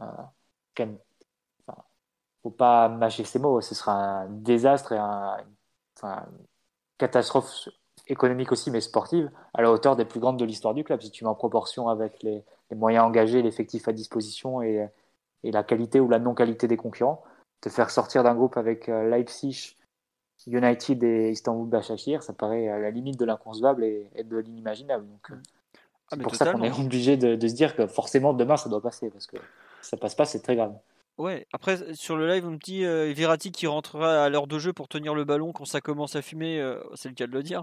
Euh, 0.00 0.86
faut 2.42 2.50
pas 2.50 2.88
mâcher 2.88 3.24
ses 3.24 3.38
mots, 3.38 3.60
ce 3.60 3.74
sera 3.74 3.92
un 4.22 4.28
désastre 4.28 4.92
et 4.92 4.98
un, 4.98 5.36
catastrophe 6.98 7.68
économique 8.08 8.52
aussi, 8.52 8.70
mais 8.70 8.80
sportive, 8.80 9.30
à 9.54 9.62
la 9.62 9.70
hauteur 9.70 9.96
des 9.96 10.04
plus 10.04 10.20
grandes 10.20 10.38
de 10.38 10.44
l'histoire 10.44 10.74
du 10.74 10.84
club. 10.84 11.00
Si 11.00 11.10
tu 11.10 11.24
mets 11.24 11.30
en 11.30 11.34
proportion 11.34 11.88
avec 11.88 12.22
les, 12.22 12.44
moyens 12.74 13.04
engagés, 13.04 13.42
l'effectif 13.42 13.86
à 13.88 13.92
disposition 13.92 14.62
et, 14.62 14.88
la 15.44 15.62
qualité 15.62 16.00
ou 16.00 16.08
la 16.08 16.18
non-qualité 16.18 16.68
des 16.68 16.76
concurrents, 16.76 17.22
te 17.60 17.68
faire 17.68 17.90
sortir 17.90 18.22
d'un 18.22 18.34
groupe 18.34 18.56
avec 18.56 18.88
euh, 18.88 19.08
Leipzig, 19.08 19.76
United 20.46 21.02
et 21.02 21.30
Istanbul 21.30 21.68
Başakşehir, 21.68 22.22
ça 22.22 22.32
paraît 22.32 22.68
à 22.68 22.78
la 22.78 22.90
limite 22.90 23.18
de 23.18 23.24
l'inconcevable 23.24 23.84
et, 23.84 24.08
de 24.24 24.36
l'inimaginable. 24.36 25.06
Donc, 25.06 25.30
euh, 25.30 25.34
ah, 26.10 26.16
c'est 26.16 26.22
pour 26.22 26.34
ça 26.34 26.52
qu'on 26.52 26.62
est 26.62 26.78
obligé 26.80 27.16
de, 27.16 27.36
de, 27.36 27.48
se 27.48 27.54
dire 27.54 27.76
que 27.76 27.86
forcément 27.86 28.32
demain 28.32 28.56
ça 28.56 28.68
doit 28.68 28.80
passer, 28.80 29.10
parce 29.10 29.26
que 29.26 29.36
si 29.82 29.90
ça 29.90 29.96
passe 29.96 30.14
pas, 30.14 30.24
c'est 30.24 30.40
très 30.40 30.56
grave. 30.56 30.74
Ouais, 31.22 31.46
après 31.52 31.94
sur 31.94 32.16
le 32.16 32.26
live, 32.26 32.44
on 32.44 32.50
me 32.50 32.56
dit 32.56 32.84
euh, 32.84 33.12
Verratti 33.14 33.52
qui 33.52 33.68
rentrera 33.68 34.24
à 34.24 34.28
l'heure 34.28 34.48
de 34.48 34.58
jeu 34.58 34.72
pour 34.72 34.88
tenir 34.88 35.14
le 35.14 35.24
ballon 35.24 35.52
quand 35.52 35.64
ça 35.64 35.80
commence 35.80 36.16
à 36.16 36.22
fumer, 36.22 36.60
c'est 36.94 37.08
le 37.08 37.14
cas 37.14 37.28
de 37.28 37.32
le 37.32 37.44
dire. 37.44 37.62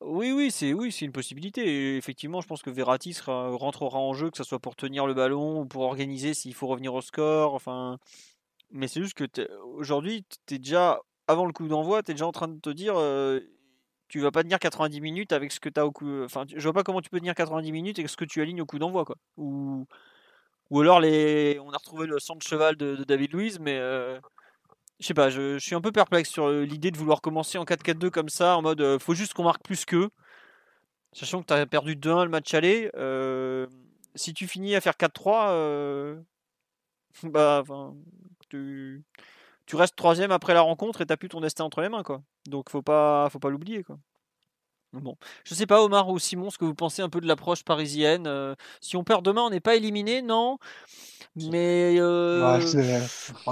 Oui, 0.00 0.32
oui, 0.32 0.50
c'est 0.50 0.72
oui, 0.72 0.90
c'est 0.90 1.04
une 1.04 1.12
possibilité. 1.12 1.96
Effectivement, 1.96 2.40
je 2.40 2.48
pense 2.48 2.60
que 2.60 2.70
Verratti 2.70 3.12
sera, 3.12 3.50
rentrera 3.50 3.98
en 3.98 4.14
jeu, 4.14 4.30
que 4.30 4.36
ce 4.36 4.42
soit 4.42 4.58
pour 4.58 4.74
tenir 4.74 5.06
le 5.06 5.14
ballon 5.14 5.60
ou 5.60 5.66
pour 5.66 5.82
organiser 5.82 6.34
s'il 6.34 6.54
faut 6.54 6.66
revenir 6.66 6.92
au 6.92 7.02
score. 7.02 7.54
Enfin, 7.54 7.98
mais 8.70 8.88
c'est 8.88 9.00
juste 9.00 9.14
que 9.14 9.26
aujourd'hui, 9.76 10.24
tu 10.46 10.58
déjà 10.58 11.00
avant 11.28 11.46
le 11.46 11.52
coup 11.52 11.68
d'envoi, 11.68 12.02
tu 12.02 12.10
es 12.10 12.14
déjà 12.14 12.26
en 12.26 12.32
train 12.32 12.48
de 12.48 12.58
te 12.58 12.70
dire 12.70 12.94
euh, 12.96 13.40
tu 14.08 14.20
vas 14.20 14.32
pas 14.32 14.42
tenir 14.42 14.58
90 14.58 15.00
minutes 15.00 15.32
avec 15.32 15.52
ce 15.52 15.60
que 15.60 15.68
tu 15.68 15.80
as 15.80 15.86
au 15.86 15.92
coup. 15.92 16.24
Enfin, 16.24 16.44
je 16.48 16.60
vois 16.62 16.72
pas 16.72 16.82
comment 16.82 17.00
tu 17.00 17.10
peux 17.10 17.20
tenir 17.20 17.34
90 17.36 17.70
minutes 17.72 17.98
avec 18.00 18.10
ce 18.10 18.16
que 18.16 18.24
tu 18.24 18.42
alignes 18.42 18.62
au 18.62 18.66
coup 18.66 18.78
d'envoi, 18.80 19.04
quoi. 19.04 19.16
Ou 19.36 19.86
ou 20.72 20.80
alors 20.80 21.00
les... 21.00 21.58
on 21.60 21.70
a 21.70 21.76
retrouvé 21.76 22.06
le 22.06 22.18
sang 22.18 22.34
de 22.34 22.42
cheval 22.42 22.76
de, 22.76 23.04
David 23.04 23.34
Luiz, 23.34 23.58
mais 23.60 23.76
euh, 23.76 24.18
je 25.00 25.06
sais 25.06 25.12
pas, 25.12 25.28
je, 25.28 25.58
suis 25.58 25.74
un 25.74 25.82
peu 25.82 25.92
perplexe 25.92 26.30
sur 26.30 26.46
euh, 26.46 26.64
l'idée 26.64 26.90
de 26.90 26.96
vouloir 26.96 27.20
commencer 27.20 27.58
en 27.58 27.64
4-4-2 27.64 28.08
comme 28.08 28.30
ça, 28.30 28.56
en 28.56 28.62
mode 28.62 28.80
euh, 28.80 28.98
faut 28.98 29.12
juste 29.12 29.34
qu'on 29.34 29.44
marque 29.44 29.62
plus 29.62 29.84
qu'eux. 29.84 30.08
Sachant 31.12 31.42
que 31.42 31.46
tu 31.48 31.52
as 31.52 31.66
perdu 31.66 31.94
2-1 31.94 32.24
le 32.24 32.30
match 32.30 32.54
aller, 32.54 32.90
si 34.14 34.32
tu 34.32 34.48
finis 34.48 34.74
à 34.74 34.80
faire 34.80 34.94
4-3, 34.94 36.16
bah, 37.24 37.64
tu, 38.48 39.04
tu 39.66 39.76
restes 39.76 39.94
troisième 39.94 40.32
après 40.32 40.54
la 40.54 40.62
rencontre 40.62 41.02
et 41.02 41.06
t'as 41.06 41.18
plus 41.18 41.28
ton 41.28 41.42
destin 41.42 41.64
entre 41.64 41.82
les 41.82 41.90
mains, 41.90 42.02
quoi. 42.02 42.22
Donc 42.46 42.70
faut 42.70 42.80
pas, 42.80 43.28
faut 43.28 43.38
pas 43.38 43.50
l'oublier, 43.50 43.84
quoi. 43.84 43.98
Bon, 44.92 45.16
je 45.44 45.54
sais 45.54 45.66
pas 45.66 45.82
Omar 45.82 46.08
ou 46.10 46.18
Simon 46.18 46.50
ce 46.50 46.58
que 46.58 46.66
vous 46.66 46.74
pensez 46.74 47.00
un 47.00 47.08
peu 47.08 47.20
de 47.20 47.26
l'approche 47.26 47.64
parisienne. 47.64 48.26
Euh, 48.26 48.54
si 48.80 48.96
on 48.96 49.04
perd 49.04 49.24
demain, 49.24 49.42
on 49.42 49.50
n'est 49.50 49.60
pas 49.60 49.74
éliminé, 49.74 50.20
non? 50.20 50.58
Mais 51.34 51.96
euh, 51.98 52.60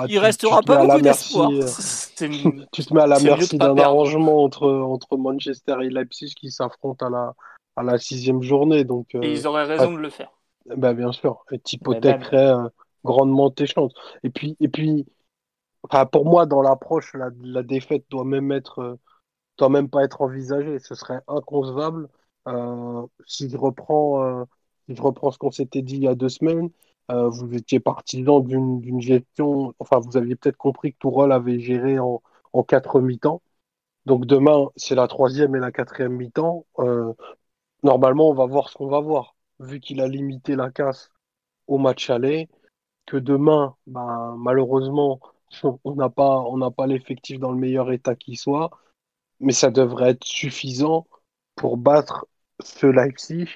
il 0.06 0.18
restera 0.18 0.60
pas 0.60 0.84
beaucoup 0.84 1.00
d'espoir. 1.00 1.50
Euh, 1.50 1.62
tu 2.72 2.84
te 2.84 2.92
mets 2.92 3.00
à 3.00 3.06
la 3.06 3.18
merci 3.20 3.56
d'un 3.56 3.78
arrangement 3.78 4.44
entre 4.44 4.68
entre 4.68 5.16
Manchester 5.16 5.76
et 5.82 5.88
Leipzig 5.88 6.34
qui 6.34 6.50
s'affrontent 6.50 7.06
à 7.06 7.10
la 7.10 7.34
à 7.76 7.82
la 7.82 7.96
sixième 7.96 8.42
journée. 8.42 8.84
Donc 8.84 9.14
et 9.14 9.32
ils 9.32 9.46
auraient 9.46 9.64
raison 9.64 9.92
de 9.92 9.98
le 9.98 10.10
faire. 10.10 10.30
Ben 10.66 10.92
bien 10.92 11.12
sûr, 11.12 11.42
et 11.52 11.60
hypothèquerais 11.72 12.52
grandement 13.02 13.50
tes 13.50 13.66
chances. 13.66 13.94
Et 14.24 14.28
puis 14.28 14.58
et 14.60 14.68
puis, 14.68 15.06
pour 16.12 16.26
moi 16.26 16.44
dans 16.44 16.60
l'approche, 16.60 17.14
la, 17.14 17.30
la 17.42 17.62
défaite 17.62 18.04
doit 18.10 18.26
même 18.26 18.52
être 18.52 18.98
même 19.68 19.88
pas 19.88 20.04
être 20.04 20.22
envisagé. 20.22 20.78
Ce 20.78 20.94
serait 20.94 21.20
inconcevable 21.28 22.08
Euh, 22.48 23.06
si 23.26 23.50
je 23.50 23.56
reprends, 23.56 24.24
euh, 24.24 24.44
si 24.88 24.96
je 24.96 25.02
reprends 25.02 25.30
ce 25.30 25.38
qu'on 25.38 25.50
s'était 25.50 25.82
dit 25.82 25.96
il 25.96 26.04
y 26.04 26.08
a 26.08 26.14
deux 26.14 26.30
semaines, 26.30 26.70
euh, 27.10 27.28
vous 27.28 27.52
étiez 27.54 27.80
partisan 27.80 28.40
d'une 28.40 29.00
gestion, 29.00 29.74
enfin, 29.78 29.98
vous 30.00 30.16
aviez 30.16 30.36
peut-être 30.36 30.56
compris 30.56 30.92
que 30.94 30.98
Tourelle 30.98 31.32
avait 31.32 31.60
géré 31.60 31.98
en, 31.98 32.22
quatre 32.66 33.00
mi-temps. 33.00 33.42
Donc 34.06 34.26
demain, 34.26 34.68
c'est 34.76 34.94
la 34.96 35.08
troisième 35.08 35.54
et 35.56 35.60
la 35.60 35.72
quatrième 35.72 36.14
mi-temps. 36.16 36.66
Normalement, 37.82 38.28
on 38.30 38.34
va 38.34 38.46
voir 38.46 38.68
ce 38.68 38.76
qu'on 38.76 38.88
va 38.88 39.00
voir. 39.00 39.36
Vu 39.58 39.80
qu'il 39.80 40.00
a 40.00 40.08
limité 40.08 40.56
la 40.56 40.70
casse 40.70 41.10
au 41.68 41.78
match 41.78 42.10
aller, 42.10 42.48
que 43.06 43.16
demain, 43.18 43.76
ben, 43.86 44.36
malheureusement, 44.38 45.20
on 45.84 45.94
n'a 45.96 46.10
pas, 46.10 46.44
pas 46.76 46.86
l'effectif 46.86 47.40
dans 47.40 47.52
le 47.52 47.58
meilleur 47.58 47.92
état 47.92 48.16
qui 48.16 48.36
soit, 48.36 48.70
mais 49.40 49.52
ça 49.52 49.70
devrait 49.70 50.10
être 50.10 50.24
suffisant 50.24 51.06
pour 51.56 51.76
battre 51.76 52.26
ce 52.62 52.86
Leipzig, 52.86 53.48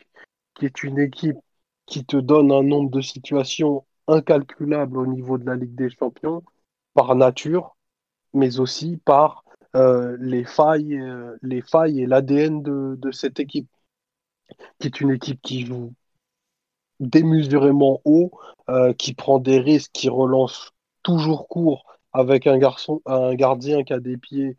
qui 0.55 0.67
est 0.67 0.83
une 0.83 0.99
équipe 0.99 1.39
qui 1.87 2.05
te 2.05 2.17
donne 2.17 2.51
un 2.53 2.63
nombre 2.63 2.91
de 2.91 3.01
situations 3.01 3.85
incalculables 4.09 4.99
au 4.99 5.07
niveau 5.07 5.39
de 5.39 5.47
la 5.47 5.57
Ligue 5.57 5.75
des 5.75 5.91
Champions, 5.91 6.43
par 6.95 7.15
nature, 7.15 7.77
mais 8.33 8.59
aussi 8.61 8.99
par 9.05 9.45
euh, 9.77 10.17
les 10.21 10.45
failles, 10.45 10.99
euh, 10.99 11.37
les 11.43 11.63
failles 11.63 12.03
et 12.03 12.07
l'ADN 12.07 12.63
de, 12.63 13.11
cette 13.11 13.41
équipe, 13.41 13.69
qui 14.79 14.87
est 14.87 15.01
une 15.01 15.11
équipe 15.11 15.41
qui 15.43 15.67
joue 15.67 15.93
démesurément 17.01 18.01
haut, 18.05 18.31
euh, 18.69 18.93
qui 18.95 19.15
prend 19.15 19.39
des 19.39 19.59
risques, 19.59 19.91
qui 19.93 20.09
relance 20.09 20.73
toujours 21.03 21.49
court 21.49 21.85
avec 22.13 22.47
un 22.47 22.59
garçon, 22.59 23.03
un 23.07 23.35
gardien 23.35 23.83
qui 23.83 23.93
a 23.93 24.01
des 24.01 24.17
pieds 24.17 24.57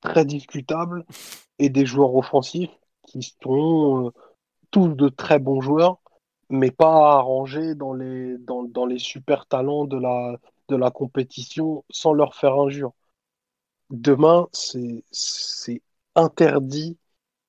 très 0.00 0.24
discutables 0.24 1.04
et 1.58 1.68
des 1.68 1.86
joueurs 1.86 2.14
offensifs 2.14 2.70
qui 3.06 3.22
sont 3.42 4.06
euh, 4.06 4.10
tous 4.70 4.88
de 4.88 5.08
très 5.08 5.38
bons 5.38 5.60
joueurs, 5.60 5.98
mais 6.50 6.70
pas 6.70 7.16
arrangés 7.18 7.74
dans 7.74 7.94
les, 7.94 8.38
dans, 8.38 8.64
dans 8.64 8.86
les 8.86 8.98
super 8.98 9.46
talents 9.46 9.84
de 9.84 9.98
la, 9.98 10.36
de 10.68 10.76
la 10.76 10.90
compétition 10.90 11.84
sans 11.90 12.12
leur 12.12 12.34
faire 12.34 12.54
injure. 12.54 12.92
Demain, 13.90 14.48
c'est 14.52 15.82
interdit 16.16 16.98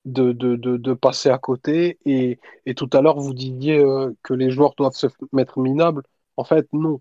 de, 0.04 0.32
de, 0.32 0.56
de, 0.56 0.76
de 0.76 0.94
passer 0.94 1.30
à 1.30 1.38
côté. 1.38 1.98
Et, 2.04 2.38
et 2.64 2.74
tout 2.74 2.88
à 2.92 3.02
l'heure, 3.02 3.18
vous 3.18 3.34
disiez 3.34 3.78
euh, 3.78 4.16
que 4.22 4.34
les 4.34 4.50
joueurs 4.50 4.74
doivent 4.76 4.94
se 4.94 5.08
mettre 5.32 5.58
minables. 5.58 6.02
En 6.36 6.44
fait, 6.44 6.68
non. 6.72 7.00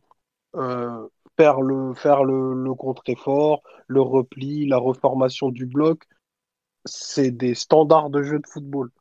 Euh, 0.55 1.07
faire 1.37 1.61
le, 1.61 1.93
faire 1.93 2.23
le, 2.23 2.53
le 2.53 2.73
contre-effort, 2.73 3.63
le 3.87 4.01
repli, 4.01 4.67
la 4.67 4.77
reformation 4.77 5.49
du 5.49 5.65
bloc, 5.65 6.03
c'est 6.85 7.31
des 7.31 7.55
standards 7.55 8.09
de 8.09 8.23
jeu 8.23 8.39
de 8.39 8.47
football. 8.47 8.91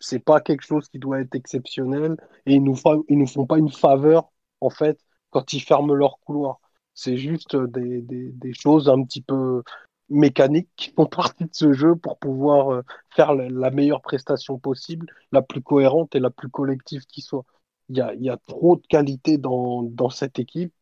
C'est 0.00 0.18
pas 0.20 0.40
quelque 0.40 0.64
chose 0.64 0.88
qui 0.88 0.98
doit 0.98 1.20
être 1.20 1.34
exceptionnel 1.34 2.16
et 2.46 2.54
ils 2.56 2.62
nous, 2.62 2.76
ils 3.08 3.18
nous 3.18 3.26
font 3.26 3.46
pas 3.46 3.58
une 3.58 3.70
faveur, 3.72 4.30
en 4.60 4.70
fait, 4.70 5.00
quand 5.30 5.52
ils 5.52 5.60
ferment 5.62 5.94
leur 5.94 6.18
couloir. 6.20 6.60
C'est 6.94 7.16
juste 7.16 7.56
des, 7.56 8.02
des, 8.02 8.30
des 8.32 8.52
choses 8.54 8.88
un 8.88 9.02
petit 9.04 9.22
peu 9.22 9.62
mécaniques 10.08 10.68
qui 10.76 10.90
font 10.92 11.06
partie 11.06 11.44
de 11.44 11.50
ce 11.52 11.72
jeu 11.72 11.96
pour 11.96 12.18
pouvoir 12.18 12.72
euh, 12.72 12.82
faire 13.14 13.34
la 13.34 13.70
meilleure 13.70 14.02
prestation 14.02 14.58
possible, 14.58 15.06
la 15.32 15.42
plus 15.42 15.62
cohérente 15.62 16.14
et 16.14 16.20
la 16.20 16.30
plus 16.30 16.48
collective 16.48 17.04
qui 17.06 17.22
soit. 17.22 17.44
Il 17.88 17.96
y 17.96 18.00
a, 18.00 18.14
y 18.14 18.30
a 18.30 18.36
trop 18.46 18.76
de 18.76 18.86
qualité 18.86 19.38
dans, 19.38 19.82
dans 19.82 20.10
cette 20.10 20.38
équipe, 20.38 20.72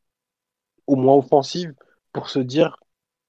au 0.86 0.96
moins 0.96 1.14
offensive, 1.16 1.74
pour 2.12 2.28
se 2.30 2.38
dire 2.38 2.78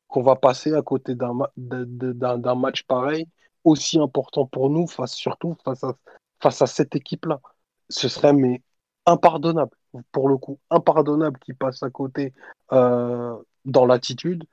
qu'on 0.07 0.23
va 0.23 0.35
passer 0.35 0.73
à 0.73 0.81
côté 0.81 1.15
d'un 1.15 2.55
match 2.55 2.83
pareil, 2.83 3.27
aussi 3.63 3.99
important 3.99 4.45
pour 4.45 4.69
nous, 4.69 4.87
face, 4.87 5.13
surtout 5.15 5.55
face 5.65 5.83
à, 5.83 5.95
face 6.41 6.61
à 6.61 6.67
cette 6.67 6.95
équipe-là. 6.95 7.41
Ce 7.89 8.07
serait 8.09 8.33
mais 8.33 8.61
impardonnable, 9.05 9.71
pour 10.11 10.29
le 10.29 10.37
coup, 10.37 10.59
impardonnable 10.69 11.39
qu'ils 11.39 11.55
passent 11.55 11.83
à 11.83 11.89
côté 11.89 12.33
euh, 12.71 13.35
dans 13.65 13.85
l'attitude 13.85 14.43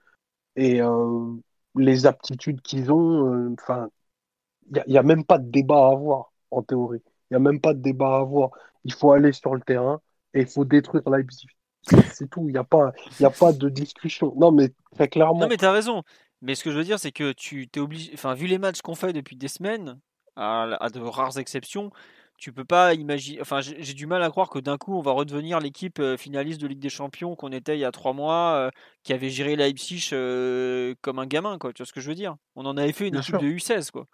et 0.56 0.82
euh, 0.82 1.34
les 1.76 2.06
aptitudes 2.06 2.60
qu'ils 2.62 2.92
ont. 2.92 3.34
euh, 3.34 3.54
Enfin, 3.60 3.88
il 4.74 4.82
n'y 4.88 4.96
a, 4.96 5.00
a 5.00 5.02
même 5.02 5.24
pas 5.24 5.38
de 5.38 5.50
débat 5.50 5.86
à 5.88 5.92
avoir, 5.92 6.32
en 6.50 6.62
théorie. 6.62 7.02
Il 7.30 7.34
n'y 7.34 7.36
a 7.36 7.40
même 7.40 7.60
pas 7.60 7.74
de 7.74 7.80
débat 7.80 8.16
à 8.16 8.20
avoir. 8.20 8.50
Il 8.84 8.92
faut 8.92 9.12
aller 9.12 9.32
sur 9.32 9.54
le 9.54 9.60
terrain 9.62 10.00
et 10.34 10.40
il 10.42 10.46
faut 10.46 10.64
détruire 10.64 11.08
Leipzig. 11.10 11.46
C'est 12.23 12.31
tout. 12.31 12.49
Il 12.49 12.53
n'y 12.53 12.59
a 12.59 12.65
pas, 12.65 12.93
y 13.20 13.24
a 13.24 13.31
pas 13.31 13.53
de 13.53 13.69
discussion. 13.69 14.32
Non, 14.36 14.53
mais 14.53 14.70
très 14.94 15.05
Non, 15.05 15.09
clairement. 15.09 15.47
mais 15.47 15.57
t'as 15.57 15.73
raison. 15.73 16.03
Mais 16.40 16.55
ce 16.55 16.65
que 16.65 16.70
je 16.73 16.78
veux 16.78 16.85
dire, 16.85 16.99
c'est 16.99 17.12
que 17.12 17.32
tu 17.32 17.69
t'es 17.69 17.81
obligé. 17.81 18.11
Enfin, 18.15 18.35
vu 18.35 18.47
les 18.47 18.59
matchs 18.59 18.81
qu'on 18.82 18.94
fait 18.94 19.12
depuis 19.12 19.36
des 19.36 19.49
semaines, 19.49 20.01
à, 20.36 20.62
à 20.85 20.90
de 20.90 21.01
rares 21.01 21.39
exceptions, 21.39 21.90
tu 22.39 22.53
peux 22.53 22.65
pas 22.65 22.94
imaginer. 22.94 23.40
Enfin, 23.40 23.61
j'ai 23.61 23.94
du 23.94 24.07
mal 24.07 24.23
à 24.23 24.31
croire 24.31 24.51
que 24.51 24.59
d'un 24.59 24.78
coup, 24.78 24.97
on 24.97 25.03
va 25.03 25.12
redevenir 25.12 25.61
l'équipe 25.61 26.01
euh, 26.01 26.16
finaliste 26.16 26.61
de 26.61 26.66
Ligue 26.66 26.81
des 26.81 26.89
Champions 26.89 27.36
qu'on 27.36 27.53
était 27.53 27.77
il 27.77 27.81
y 27.81 27.85
a 27.85 27.93
trois 27.93 28.12
mois, 28.12 28.55
euh, 28.57 28.70
qui 29.05 29.12
avait 29.12 29.31
géré 29.31 29.55
Leipzig 29.57 30.11
euh, 30.12 30.94
comme 31.03 31.19
un 31.20 31.27
gamin, 31.27 31.59
quoi. 31.59 31.73
Tu 31.73 31.82
vois 31.82 31.86
ce 31.86 31.93
que 31.93 32.01
je 32.01 32.09
veux 32.09 32.16
dire? 32.16 32.36
On 32.57 32.66
en 32.66 32.77
avait 32.77 32.93
fait 32.93 33.09
une 33.09 33.12
Bien 33.12 33.20
équipe 33.20 33.36
sûr. 33.36 33.39
de 33.39 33.47
U16, 33.47 33.90
quoi. 33.93 34.07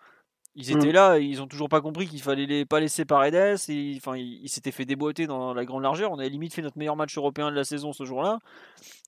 Ils 0.61 0.75
Mm. 0.75 0.79
étaient 0.79 0.93
là, 0.93 1.19
ils 1.19 1.41
ont 1.41 1.47
toujours 1.47 1.69
pas 1.69 1.81
compris 1.81 2.09
qu'il 2.09 2.21
fallait 2.21 2.47
les, 2.47 2.67
pas 2.67 2.81
laisser 2.81 3.05
Paredes. 3.05 3.59
Et, 3.69 3.95
enfin, 3.97 4.17
ils 4.17 4.41
ils 4.43 4.49
s'étaient 4.49 4.73
fait 4.73 4.85
déboîter 4.85 5.27
dans 5.29 5.55
la 5.55 5.65
grande 5.65 5.85
largeur. 5.85 6.11
On 6.13 6.19
avait 6.19 6.29
limite 6.29 6.53
fait 6.53 6.63
notre 6.63 6.77
meilleur 6.79 6.97
match 6.97 7.17
européen 7.17 7.51
de 7.51 7.57
la 7.57 7.65
saison 7.65 7.93
ce 7.93 8.05
jour-là. 8.05 8.41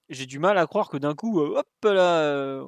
J'ai 0.09 0.27
du 0.27 0.39
mal 0.39 0.59
à 0.59 0.67
croire 0.67 0.89
que 0.89 0.97
d'un 0.97 1.15
coup, 1.15 1.41
euh, 1.41 1.59
hop 1.59 1.67
là. 1.85 2.21
euh, 2.23 2.65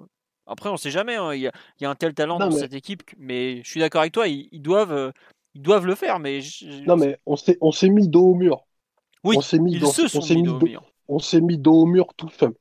Après, 0.47 0.69
on 0.69 0.77
sait 0.77 0.91
jamais. 0.91 1.15
hein, 1.17 1.33
Il 1.33 1.41
y 1.43 1.47
a, 1.47 1.53
y 1.81 1.85
a 1.85 1.91
un 1.91 1.95
tel 1.95 2.13
talent 2.15 2.39
Non, 2.39 2.47
dans 2.49 2.55
mais, 2.55 2.61
cette 2.61 2.75
équipe. 2.75 3.03
Mais 3.19 3.63
je 3.63 3.71
suis 3.71 3.81
d'accord 3.81 4.01
avec 4.03 4.13
toi. 4.13 4.27
Ils, 4.29 4.49
ils 4.53 4.63
doivent, 4.63 4.93
euh, 4.93 5.13
ils 5.55 5.63
doivent 5.63 5.87
le 5.87 5.95
faire. 5.95 6.19
Mais 6.19 6.41
je- 6.41 6.85
non, 6.87 6.97
mais 6.97 7.19
on 7.27 7.37
s'est, 7.37 7.59
on 7.61 7.71
s'est 7.73 7.89
mis 7.89 8.09
dos 8.09 8.31
au 8.33 8.35
mur. 8.35 8.65
oui, 9.25 9.37
On 9.39 9.41
s'est 9.41 9.59
mis 9.61 9.75
ils 9.75 9.81
dans, 9.81 9.93
se 9.93 10.03
on 10.03 10.09
sont 10.09 10.21
s'est 10.21 10.35
mis 10.35 10.43
mis 10.43 10.49
dos 10.49 10.57
au 10.57 10.59
dos, 10.59 10.67
mur. 10.67 10.83
on 11.09 11.19
s'est 11.21 11.41
mis 11.41 11.59
dos 11.59 11.83
au 11.83 11.87
mur 11.87 12.15
tout 12.17 12.31
seul. 12.31 12.55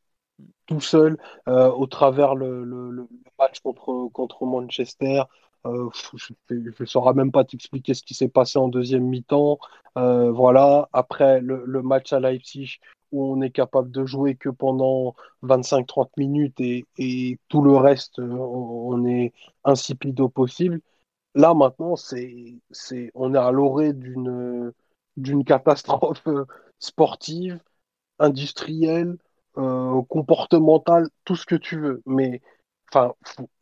tout 0.67 0.81
seul 0.81 1.17
euh, 1.47 1.69
au 1.71 1.85
travers 1.87 2.35
le, 2.35 2.63
le, 2.63 2.91
le 2.91 3.07
match 3.39 3.59
contre, 3.59 4.07
contre 4.13 4.45
Manchester. 4.45 5.23
Euh, 5.65 5.89
je 6.49 6.55
ne 6.81 6.85
saurais 6.85 7.13
même 7.13 7.31
pas 7.31 7.43
t'expliquer 7.43 7.93
ce 7.93 8.03
qui 8.03 8.13
s'est 8.13 8.27
passé 8.27 8.57
en 8.57 8.67
deuxième 8.67 9.05
mi-temps. 9.05 9.59
Euh, 9.97 10.31
voilà. 10.31 10.89
Après 10.93 11.41
le, 11.41 11.81
match 11.81 12.13
à 12.13 12.19
Leipzig 12.19 12.79
où 13.11 13.25
on 13.25 13.41
est 13.41 13.51
capable 13.51 13.91
de 13.91 14.05
jouer 14.05 14.35
que 14.35 14.49
pendant 14.49 15.15
25-30 15.43 16.09
minutes 16.17 16.59
et, 16.61 17.39
tout 17.49 17.61
le 17.61 17.75
reste, 17.75 18.19
euh, 18.19 18.23
on, 18.23 19.05
est 19.05 19.33
insipide 19.65 20.19
au 20.21 20.29
possible. 20.29 20.81
Là 21.35 21.53
maintenant, 21.53 21.95
c'est, 21.95 22.55
c'est, 22.71 23.11
on 23.13 23.33
est 23.35 23.37
à 23.37 23.51
l'orée 23.51 23.93
d'une, 23.93 24.73
catastrophe 25.45 26.27
sportive, 26.79 27.59
industrielle, 28.19 29.17
comportementale, 29.55 31.09
tout 31.25 31.35
ce 31.35 31.45
que 31.45 31.55
tu 31.55 31.79
veux. 31.79 32.01
Mais 32.05 32.41
enfin, 32.91 33.13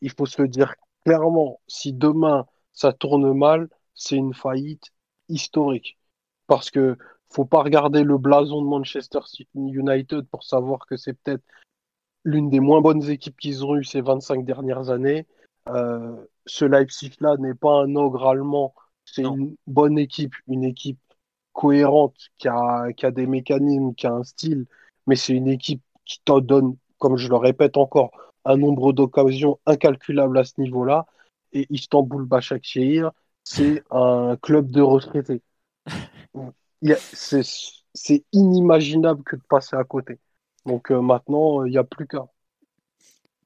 il 0.02 0.12
faut 0.12 0.26
se 0.26 0.44
dire 0.44 0.76
clairement, 1.10 1.60
si 1.68 1.92
demain 1.92 2.46
ça 2.72 2.94
tourne 2.94 3.34
mal, 3.34 3.68
c'est 3.96 4.16
une 4.16 4.36
faillite 4.36 4.94
historique. 5.28 5.98
Parce 6.46 6.70
que 6.70 6.98
faut 7.32 7.46
pas 7.46 7.64
regarder 7.64 8.04
le 8.04 8.20
blason 8.20 8.62
de 8.62 8.68
Manchester 8.68 9.20
United 9.56 10.28
pour 10.28 10.44
savoir 10.44 10.86
que 10.86 10.98
c'est 10.98 11.14
peut-être 11.14 11.44
l'une 12.26 12.52
des 12.52 12.60
moins 12.60 12.82
bonnes 12.82 13.10
équipes 13.10 13.40
qu'ils 13.40 13.66
ont 13.66 13.76
eues 13.76 13.84
ces 13.84 14.02
25 14.02 14.46
dernières 14.46 14.92
années. 14.92 15.26
Euh, 15.70 16.16
ce 16.46 16.66
Leipzig-là 16.66 17.38
n'est 17.38 17.56
pas 17.56 17.82
un 17.82 17.96
ogre 17.96 18.28
allemand, 18.28 18.76
c'est 19.06 19.24
une 19.24 19.56
bonne 19.66 19.98
équipe, 19.98 20.36
une 20.48 20.64
équipe 20.64 21.00
cohérente, 21.54 22.18
qui 22.38 22.48
a, 22.48 22.94
qui 22.94 23.08
a 23.08 23.12
des 23.12 23.26
mécanismes, 23.26 23.96
qui 23.96 24.06
a 24.06 24.14
un 24.14 24.24
style, 24.24 24.68
mais 25.08 25.16
c'est 25.16 25.34
une 25.34 25.48
équipe 25.48 25.82
qui 26.06 26.20
te 26.24 26.40
donne, 26.40 26.78
comme 27.00 27.18
je 27.18 27.30
le 27.30 27.36
répète 27.36 27.78
encore, 27.78 28.12
un 28.46 28.58
nombre 28.58 28.94
d'occasions 28.94 29.60
incalculable 29.66 30.38
à 30.38 30.44
ce 30.44 30.60
niveau-là. 30.60 31.06
Et 31.54 31.66
Istanbul 31.70 32.26
Başakşehir, 32.26 33.12
c'est 33.44 33.84
un 33.92 34.38
club 34.42 34.72
de 34.72 34.82
retraités. 34.82 35.42
C'est 37.96 38.24
inimaginable 38.32 39.24
que 39.24 39.36
de 39.36 39.42
passer 39.50 39.76
à 39.76 39.84
côté. 39.84 40.20
Donc 40.66 40.92
euh, 40.92 41.02
maintenant, 41.02 41.66
il 41.66 41.72
n'y 41.72 41.78
a 41.78 41.84
plus 41.84 42.08
qu'à. 42.08 42.28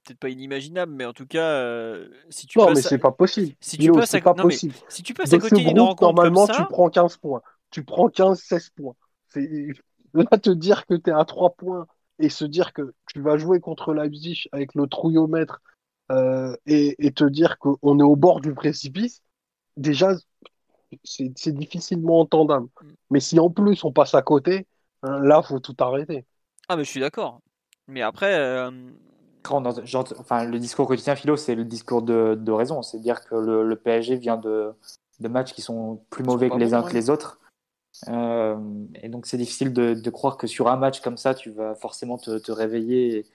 Peut-être 0.03 0.19
pas 0.19 0.29
inimaginable, 0.29 0.91
mais 0.91 1.05
en 1.05 1.13
tout 1.13 1.25
cas, 1.25 1.45
euh, 1.45 2.09
si 2.29 2.45
tu 2.45 2.59
Non, 2.59 2.65
mais 2.65 2.73
passes, 2.73 2.87
à, 2.87 2.89
c'est 2.89 2.97
pas 2.97 3.13
possible. 3.13 3.55
si 3.61 3.77
tu 3.77 3.83
Guillaume, 3.83 3.99
passes 3.99 4.13
à, 4.13 4.19
pas 4.19 4.31
non 4.31 4.43
mais 4.43 4.43
possible. 4.43 4.75
si 4.89 5.01
tu 5.01 5.13
passes 5.13 5.31
à 5.31 5.39
côté 5.39 5.63
d'une 5.63 5.79
rencontre 5.79 5.99
comme 5.99 6.07
normalement, 6.07 6.47
tu 6.47 6.61
prends 6.65 6.89
15 6.89 7.17
points. 7.17 7.41
Tu 7.71 7.83
prends 7.85 8.09
15, 8.09 8.37
16 8.39 8.69
points. 8.71 8.95
Là, 10.13 10.25
te 10.41 10.49
dire 10.49 10.85
que 10.85 10.95
tu 10.95 11.09
es 11.09 11.13
à 11.13 11.23
3 11.23 11.55
points 11.55 11.87
et 12.19 12.30
se 12.30 12.45
dire 12.45 12.73
que 12.73 12.94
tu 13.07 13.22
vas 13.22 13.38
jouer 13.38 13.60
contre 13.60 13.94
Leipzig 13.94 14.45
avec 14.52 14.76
le 14.76 14.88
trouillomètre 14.88 15.61
euh, 16.11 16.56
et, 16.65 16.95
et 17.06 17.11
te 17.11 17.23
dire 17.23 17.57
qu'on 17.57 17.99
est 17.99 18.03
au 18.03 18.15
bord 18.15 18.41
du 18.41 18.53
précipice, 18.53 19.22
déjà, 19.77 20.14
c'est, 21.03 21.52
difficilement 21.52 22.19
entendable. 22.19 22.68
Mais 23.10 23.19
si 23.19 23.40
en 23.40 23.49
plus 23.49 23.84
on 23.84 23.91
passe 23.91 24.14
à 24.15 24.22
côté, 24.22 24.68
hein, 25.03 25.19
là, 25.19 25.41
faut 25.41 25.60
tout 25.60 25.76
arrêter. 25.80 26.26
ah 26.68 26.76
mais 26.76 26.84
je 26.84 26.90
suis 26.90 26.99
d'accord. 26.99 27.40
Mais 27.88 28.02
après, 28.02 28.34
euh, 28.35 28.72
Quand 29.41 29.65
entend- 29.65 29.81
j'entends- 29.85 30.15
enfin, 30.19 30.45
le 30.45 30.57
discours 30.57 30.88
que 30.88 30.94
tu 30.94 31.02
tiens, 31.02 31.15
Philo, 31.15 31.35
c'est 31.35 31.56
le 31.56 31.65
discours 31.65 32.02
de, 32.02 32.35
de 32.40 32.52
raison. 32.52 32.81
C'est-à-dire 32.81 33.26
que 33.26 33.35
le, 33.35 33.68
le 33.68 33.76
PSG 33.76 34.15
vient 34.15 34.38
de, 34.38 34.73
de 35.19 35.27
matchs 35.27 35.53
qui 35.53 35.61
sont 35.61 36.02
plus 36.10 36.23
mauvais 36.23 36.49
que 36.49 36.56
les 36.56 36.73
uns 36.73 36.84
que 36.84 36.94
les 36.94 37.10
autres. 37.10 37.40
Euh, 38.07 38.57
et 39.01 39.09
donc 39.09 39.25
c'est 39.25 39.37
difficile 39.37 39.73
de, 39.73 40.09
croire 40.09 40.37
que 40.37 40.47
sur 40.47 40.67
un 40.67 40.77
match 40.77 41.01
comme 41.01 41.17
ça, 41.17 41.33
tu 41.33 41.51
vas 41.51 41.75
forcément 41.75 42.17
te, 42.17 42.51
réveiller 42.51 43.25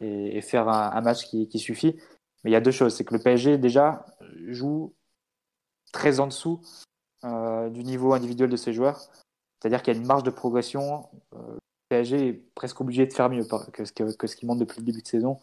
et, 0.00 0.40
faire 0.40 0.68
un, 0.68 1.00
match 1.00 1.26
qui, 1.26 1.58
suffit. 1.58 1.96
Mais 2.42 2.50
il 2.50 2.52
y 2.52 2.56
a 2.56 2.60
deux 2.60 2.70
choses, 2.70 2.94
c'est 2.94 3.04
que 3.04 3.14
le 3.14 3.20
PSG 3.20 3.58
déjà 3.58 4.04
joue 4.48 4.92
très 5.92 6.20
en 6.20 6.26
dessous 6.26 6.60
euh, 7.24 7.70
du 7.70 7.84
niveau 7.84 8.12
individuel 8.12 8.50
de 8.50 8.56
ses 8.56 8.72
joueurs. 8.72 9.00
C'est-à-dire 9.60 9.82
qu'il 9.82 9.94
y 9.94 9.96
a 9.96 10.00
une 10.00 10.06
marge 10.06 10.24
de 10.24 10.30
progression. 10.30 11.08
Euh, 11.34 11.54
le 11.54 11.88
PSG 11.88 12.28
est 12.28 12.32
presque 12.54 12.80
obligé 12.80 13.06
de 13.06 13.12
faire 13.12 13.30
mieux 13.30 13.46
que 13.72 13.84
ce, 13.84 13.92
que, 13.92 14.14
que 14.14 14.26
ce 14.26 14.36
qui 14.36 14.44
monte 14.44 14.58
depuis 14.58 14.80
le 14.80 14.84
début 14.84 15.00
de 15.00 15.06
saison. 15.06 15.38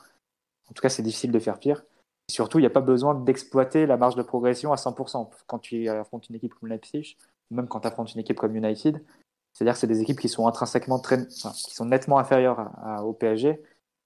En 0.69 0.73
tout 0.73 0.81
cas, 0.81 0.89
c'est 0.89 1.01
difficile 1.01 1.31
de 1.31 1.39
faire 1.39 1.57
pire. 1.57 1.83
Et 2.29 2.33
surtout, 2.33 2.59
il 2.59 2.61
n'y 2.61 2.67
a 2.67 2.71
pas 2.71 2.81
besoin 2.81 3.15
d'exploiter 3.15 3.87
la 3.87 3.97
marge 3.97 4.15
de 4.15 4.21
progression 4.21 4.71
à 4.71 4.75
100%. 4.75 5.29
Quand 5.47 5.59
tu 5.59 5.89
affrontes 5.89 6.29
une 6.29 6.35
équipe 6.35 6.53
comme 6.53 6.69
Leipzig, 6.69 7.17
même 7.51 7.67
quand 7.67 7.81
tu 7.81 7.87
affrontes 7.87 8.13
une 8.13 8.21
équipe 8.21 8.37
comme 8.37 8.55
United, 8.55 9.03
c'est-à-dire 9.53 9.73
que 9.73 9.79
c'est 9.79 9.87
des 9.87 10.01
équipes 10.01 10.19
qui 10.19 10.29
sont 10.29 10.47
intrinsèquement 10.47 10.99
très, 10.99 11.27
qui 11.27 11.75
sont 11.75 11.85
nettement 11.85 12.17
inférieures 12.19 12.71
au 13.03 13.13
PSG, 13.13 13.61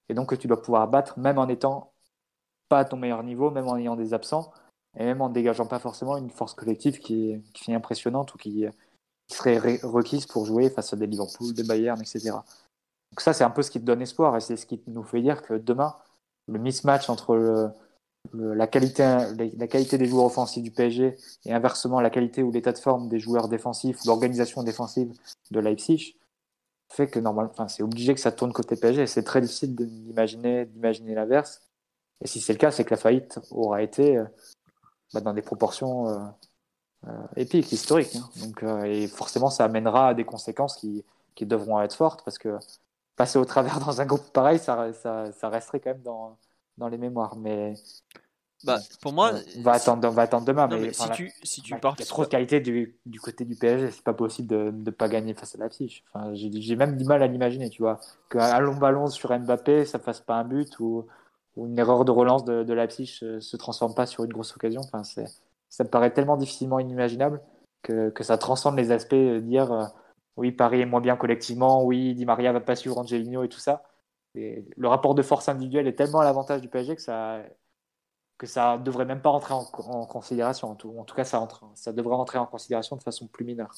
et 0.08 0.14
donc 0.14 0.30
que 0.30 0.34
tu 0.34 0.46
dois 0.48 0.60
pouvoir 0.60 0.88
battre 0.88 1.18
même 1.18 1.38
en 1.38 1.48
étant 1.48 1.92
pas 2.68 2.80
à 2.80 2.84
ton 2.84 2.96
meilleur 2.96 3.22
niveau, 3.22 3.50
même 3.50 3.68
en 3.68 3.76
ayant 3.76 3.96
des 3.96 4.12
absents, 4.12 4.52
et 4.96 5.04
même 5.04 5.20
en 5.20 5.28
dégageant 5.28 5.66
pas 5.66 5.78
forcément 5.78 6.16
une 6.16 6.30
force 6.30 6.54
collective 6.54 6.98
qui 6.98 7.30
est 7.32 7.74
impressionnante 7.74 8.34
ou 8.34 8.38
qui, 8.38 8.66
qui 9.28 9.36
serait 9.36 9.58
requise 9.82 10.26
pour 10.26 10.46
jouer 10.46 10.70
face 10.70 10.92
à 10.92 10.96
des 10.96 11.06
Liverpool, 11.06 11.52
des 11.54 11.64
Bayern, 11.64 12.00
etc. 12.00 12.30
Donc 12.30 13.20
ça, 13.20 13.32
c'est 13.32 13.44
un 13.44 13.50
peu 13.50 13.62
ce 13.62 13.70
qui 13.70 13.80
te 13.80 13.84
donne 13.84 14.02
espoir, 14.02 14.36
et 14.36 14.40
c'est 14.40 14.56
ce 14.56 14.66
qui 14.66 14.82
nous 14.86 15.02
fait 15.02 15.20
dire 15.20 15.42
que 15.42 15.54
demain, 15.54 15.96
le 16.48 16.58
mismatch 16.58 17.08
entre 17.08 17.36
le, 17.36 17.70
la, 18.34 18.66
qualité, 18.66 19.02
la 19.56 19.66
qualité 19.66 19.98
des 19.98 20.06
joueurs 20.06 20.26
offensifs 20.26 20.62
du 20.62 20.70
PSG 20.70 21.16
et 21.44 21.52
inversement 21.52 22.00
la 22.00 22.10
qualité 22.10 22.42
ou 22.42 22.50
l'état 22.50 22.72
de 22.72 22.78
forme 22.78 23.08
des 23.08 23.18
joueurs 23.18 23.48
défensifs, 23.48 24.04
l'organisation 24.04 24.62
défensive 24.62 25.12
de 25.50 25.60
Leipzig, 25.60 26.16
fait 26.88 27.08
que 27.08 27.18
normalement, 27.18 27.68
c'est 27.68 27.82
obligé 27.82 28.14
que 28.14 28.20
ça 28.20 28.32
tourne 28.32 28.52
côté 28.52 28.76
PSG. 28.76 29.06
C'est 29.06 29.24
très 29.24 29.40
difficile 29.40 29.74
d'imaginer, 29.74 30.68
l'inverse. 31.14 31.62
Et 32.22 32.28
si 32.28 32.40
c'est 32.40 32.52
le 32.52 32.58
cas, 32.58 32.70
c'est 32.70 32.84
que 32.84 32.90
la 32.90 32.96
faillite 32.96 33.40
aura 33.50 33.82
été 33.82 34.22
bah, 35.12 35.20
dans 35.20 35.32
des 35.32 35.42
proportions 35.42 36.08
euh, 36.08 36.18
euh, 37.08 37.26
épiques, 37.36 37.72
historiques. 37.72 38.16
Hein. 38.16 38.28
Donc, 38.42 38.62
euh, 38.62 38.84
et 38.84 39.06
forcément, 39.08 39.50
ça 39.50 39.64
amènera 39.64 40.08
à 40.08 40.14
des 40.14 40.24
conséquences 40.24 40.76
qui, 40.76 41.04
qui 41.34 41.46
devront 41.46 41.80
être 41.80 41.94
fortes 41.94 42.24
parce 42.24 42.38
que 42.38 42.58
passer 43.16 43.38
au 43.38 43.44
travers 43.44 43.80
dans 43.86 44.00
un 44.00 44.06
groupe 44.06 44.32
pareil, 44.32 44.58
ça, 44.58 44.92
ça, 44.92 45.32
ça 45.32 45.48
resterait 45.48 45.80
quand 45.80 45.90
même 45.90 46.02
dans, 46.02 46.36
dans 46.78 46.88
les 46.88 46.98
mémoires. 46.98 47.36
Mais 47.36 47.74
bah, 48.64 48.78
pour 49.02 49.12
moi, 49.12 49.32
on 49.56 49.62
va 49.62 49.72
attendre, 49.72 50.08
on 50.08 50.12
va 50.12 50.22
attendre 50.22 50.46
demain. 50.46 50.66
Non, 50.66 50.76
mais, 50.76 50.86
mais 50.86 50.92
si, 50.92 51.10
tu, 51.10 51.32
si 51.42 51.62
tu 51.62 51.76
pars, 51.78 51.94
il 51.98 52.00
y 52.00 52.04
a 52.04 52.06
trop 52.06 52.24
de 52.24 52.28
qualité 52.28 52.60
du, 52.60 52.96
du 53.06 53.20
côté 53.20 53.44
du 53.44 53.54
PSG. 53.54 53.90
C'est 53.90 54.04
pas 54.04 54.14
possible 54.14 54.48
de 54.48 54.70
ne 54.70 54.90
pas 54.90 55.08
gagner 55.08 55.34
face 55.34 55.54
à 55.54 55.58
la 55.58 55.68
fiche. 55.68 56.04
Enfin, 56.12 56.32
j'ai 56.34 56.76
même 56.76 56.96
du 56.96 57.04
mal 57.04 57.22
à 57.22 57.26
l'imaginer, 57.26 57.70
tu 57.70 57.82
vois, 57.82 58.00
qu'un 58.30 58.60
long 58.60 58.76
ballon 58.76 59.08
sur 59.08 59.36
Mbappé, 59.38 59.84
ça 59.84 59.98
fasse 59.98 60.20
pas 60.20 60.36
un 60.36 60.44
but 60.44 60.78
ou, 60.80 61.06
ou 61.56 61.66
une 61.66 61.78
erreur 61.78 62.04
de 62.04 62.10
relance 62.10 62.44
de, 62.44 62.62
de 62.62 62.72
Leipzig 62.72 63.06
se, 63.06 63.40
se 63.40 63.56
transforme 63.56 63.94
pas 63.94 64.06
sur 64.06 64.24
une 64.24 64.32
grosse 64.32 64.54
occasion. 64.54 64.80
Enfin, 64.82 65.04
c'est, 65.04 65.26
ça 65.68 65.84
me 65.84 65.90
paraît 65.90 66.12
tellement 66.12 66.36
difficilement 66.36 66.78
inimaginable 66.78 67.40
que, 67.82 68.10
que 68.10 68.24
ça 68.24 68.38
transcende 68.38 68.76
les 68.76 68.90
aspects 68.90 69.14
de 69.14 69.40
dire 69.40 69.72
euh, 69.72 69.84
oui, 70.36 70.52
Paris 70.52 70.80
est 70.80 70.86
moins 70.86 71.00
bien 71.00 71.16
collectivement, 71.16 71.84
oui, 71.84 72.14
Di 72.14 72.24
Maria 72.24 72.52
va 72.52 72.60
pas 72.60 72.76
suivre 72.76 72.98
Angelino 72.98 73.42
et 73.42 73.48
tout 73.48 73.58
ça. 73.58 73.84
Le 74.36 74.88
rapport 74.88 75.14
de 75.14 75.22
force 75.22 75.48
individuelle 75.48 75.86
est 75.86 75.94
tellement 75.94 76.20
à 76.20 76.24
l'avantage 76.24 76.60
du 76.60 76.68
PSG 76.68 76.96
que 76.96 77.02
ça 77.02 77.42
que 78.38 78.46
ça 78.46 78.78
devrait 78.78 79.04
même 79.04 79.22
pas 79.22 79.30
rentrer 79.30 79.54
en, 79.54 79.64
considération. 80.06 80.70
En 80.70 80.74
tout, 80.74 81.14
cas, 81.14 81.24
ça, 81.24 81.38
rentre, 81.38 81.64
ça 81.74 81.92
devrait 81.92 82.16
rentrer 82.16 82.38
en 82.38 82.46
considération 82.46 82.96
de 82.96 83.02
façon 83.02 83.26
plus 83.26 83.44
mineure. 83.44 83.72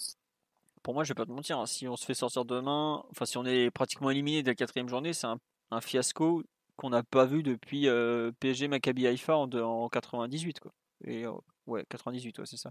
Pour 0.82 0.94
moi, 0.94 1.05
je 1.05 1.10
vais 1.10 1.14
pas 1.14 1.26
te 1.26 1.30
mentir, 1.30 1.59
hein, 1.59 1.66
si 1.66 1.86
on 1.86 1.97
se 1.97 2.05
fait 2.05 2.14
sortir 2.14 2.44
demain, 2.44 3.05
enfin 3.10 3.24
si 3.24 3.36
on 3.36 3.44
est 3.44 3.70
pratiquement 3.70 4.10
éliminé 4.10 4.43
dès 4.43 4.52
la 4.52 4.55
quatrième 4.55 4.89
journée, 4.89 5.12
c'est 5.12 5.26
un, 5.26 5.80
fiasco 5.80 6.43
qu'on 6.76 6.90
n'a 6.90 7.02
pas 7.02 7.26
vu 7.26 7.43
depuis 7.43 7.89
euh, 7.89 8.32
PSG 8.40 8.68
Maccabi 8.68 9.06
Haïfa 9.06 9.36
en, 9.36 9.52
en 9.52 9.89
98 9.89 10.60
quoi. 10.60 10.72
Et 11.05 11.26
euh, 11.26 11.32
ouais, 11.66 11.85
98, 11.89 12.39
ouais, 12.39 12.47
c'est 12.47 12.56
ça. 12.56 12.70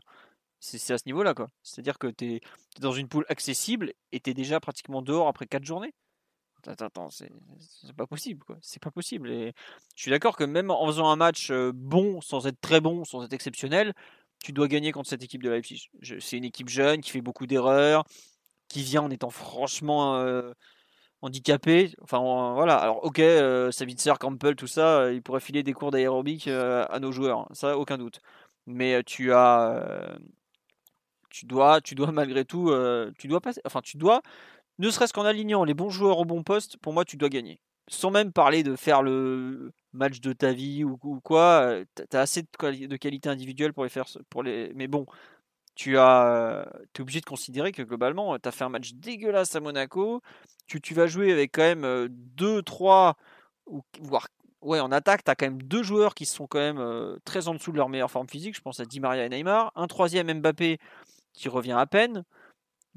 C'est 0.60 0.94
à 0.94 0.98
ce 0.98 1.04
niveau-là 1.06 1.36
quoi. 1.36 1.48
C'est-à-dire 1.62 2.00
que 2.00 2.08
tu 2.08 2.26
es, 2.26 2.36
es, 2.38 2.42
dans 2.80 2.94
une 2.94 3.08
poule 3.08 3.26
accessible 3.30 3.94
et 4.12 4.20
tu 4.20 4.32
es 4.32 4.34
déjà 4.34 4.60
pratiquement 4.60 5.02
dehors 5.02 5.28
après 5.28 5.46
4 5.46 5.64
journées. 5.64 5.94
Attends, 6.66 6.86
attends, 6.86 7.10
c'est 7.10 7.30
pas 7.96 8.08
possible. 8.08 8.44
C'est 8.62 8.82
pas 8.82 8.92
possible. 8.92 9.32
Et 9.32 9.54
je 9.96 10.02
suis 10.02 10.12
d'accord 10.12 10.36
que 10.36 10.44
même 10.44 10.72
en 10.72 10.86
faisant 10.88 11.10
un 11.10 11.16
match 11.16 11.52
bon, 11.52 12.20
sans 12.22 12.48
être 12.48 12.60
très 12.60 12.82
bon, 12.82 13.06
sans 13.06 13.24
être 13.24 13.34
exceptionnel, 13.34 13.94
tu 14.44 14.52
dois 14.54 14.68
gagner 14.68 14.92
contre 14.92 15.10
cette 15.10 15.24
équipe 15.24 15.44
de 15.44 15.50
Leipzig. 15.50 15.90
C'est 16.20 16.38
une 16.38 16.46
équipe 16.46 16.70
jeune 16.70 17.02
qui 17.02 17.12
fait 17.12 17.22
beaucoup 17.22 17.48
d'erreurs, 17.48 18.04
qui 18.68 18.84
vient 18.84 19.04
en 19.04 19.10
étant 19.12 19.30
franchement 19.30 20.18
euh, 20.18 20.52
handicapé. 21.22 21.94
Enfin, 22.02 22.20
voilà. 22.54 22.78
Alors, 22.78 23.04
ok, 23.04 23.20
euh, 23.20 23.72
Savitzer, 23.72 24.14
Campbell, 24.20 24.56
tout 24.56 24.68
ça, 24.68 25.12
ils 25.12 25.22
pourraient 25.22 25.40
filer 25.40 25.64
des 25.64 25.74
cours 25.74 25.92
d'aérobic 25.92 26.48
à 26.48 27.00
nos 27.00 27.12
joueurs. 27.12 27.48
Ça, 27.54 27.78
aucun 27.78 27.98
doute. 27.98 28.22
Mais 28.66 29.04
tu 29.04 29.32
as, 29.34 30.18
tu 31.30 31.46
dois, 31.46 31.82
tu 31.82 31.96
dois 31.96 32.12
malgré 32.12 32.46
tout, 32.46 32.72
tu 33.18 33.28
dois 33.28 33.42
passer. 33.42 33.62
Enfin, 33.66 33.82
tu 33.82 33.98
dois 33.98 34.22
ne 34.80 34.90
serait-ce 34.90 35.14
qu'en 35.14 35.26
alignant 35.26 35.64
les 35.64 35.74
bons 35.74 35.90
joueurs 35.90 36.20
au 36.20 36.26
bon 36.26 36.44
poste, 36.44 36.78
pour 36.78 36.94
moi, 36.94 37.06
tu 37.06 37.18
dois 37.18 37.30
gagner. 37.30 37.60
Sans 37.90 38.12
même 38.12 38.34
parler 38.34 38.64
de 38.64 38.76
faire 38.76 39.02
le 39.02 39.72
match 39.94 40.20
de 40.20 40.34
ta 40.34 40.52
vie 40.52 40.84
ou, 40.84 40.98
quoi, 41.24 41.78
tu 41.96 42.18
as 42.18 42.20
assez 42.20 42.42
de, 42.42 42.86
de, 42.86 42.98
qualité 42.98 43.30
individuelle 43.30 43.74
pour 43.74 43.84
les 43.84 43.90
faire. 43.90 44.06
Pour. 44.30 44.44
Mais 44.44 44.88
bon, 44.88 45.06
tu 45.76 45.98
as, 45.98 46.68
es 46.96 47.02
obligé 47.02 47.22
de 47.22 47.26
considérer 47.26 47.72
que 47.72 47.82
globalement, 47.82 48.38
tu 48.40 48.50
as 48.50 48.52
fait 48.52 48.66
un 48.66 48.70
match 48.70 48.94
dégueulasse 48.94 49.56
à 49.56 49.62
Monaco. 49.62 50.22
Tu, 50.68 50.94
vas 50.94 51.08
jouer 51.08 51.32
avec 51.32 51.54
quand 51.54 51.62
même 51.62 52.08
2, 52.10 52.62
3, 52.62 53.16
ou, 53.68 53.84
voire 54.02 54.28
ouais, 54.62 54.80
en 54.80 54.92
attaque, 54.92 55.24
tu 55.24 55.32
as 55.32 55.36
quand 55.36 55.46
même 55.46 55.62
deux 55.62 55.84
joueurs 55.84 56.14
qui 56.14 56.26
sont 56.26 56.48
quand 56.48 56.60
même 56.60 56.80
euh, 56.80 57.18
très 57.26 57.48
en 57.48 57.54
dessous 57.54 57.72
de 57.72 57.78
leur 57.78 57.90
meilleure 57.90 58.12
forme 58.12 58.28
physique. 58.28 58.56
Je 58.56 58.62
pense 58.62 58.80
à 58.80 58.86
Di 58.86 59.00
Maria 59.00 59.26
et 59.26 59.30
Neymar. 59.30 59.72
Un 59.76 59.88
troisième 59.88 60.32
Mbappé 60.40 60.80
qui 61.34 61.50
revient 61.50 61.76
à 61.78 61.86
peine. 61.86 62.24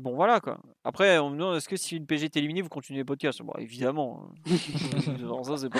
Bon, 0.00 0.14
voilà 0.14 0.40
quoi. 0.40 0.58
Après, 0.84 1.18
on 1.18 1.30
me 1.30 1.36
demande 1.36 1.56
est-ce 1.56 1.68
que 1.68 1.76
si 1.76 1.96
une 1.96 2.06
PG 2.06 2.26
est 2.26 2.36
éliminée, 2.36 2.62
vous 2.62 2.68
continuez 2.68 3.00
le 3.00 3.04
podcast 3.04 3.42
Bon, 3.42 3.52
évidemment. 3.58 4.30
Ça, 5.44 5.56
c'est 5.56 5.68
pas. 5.68 5.78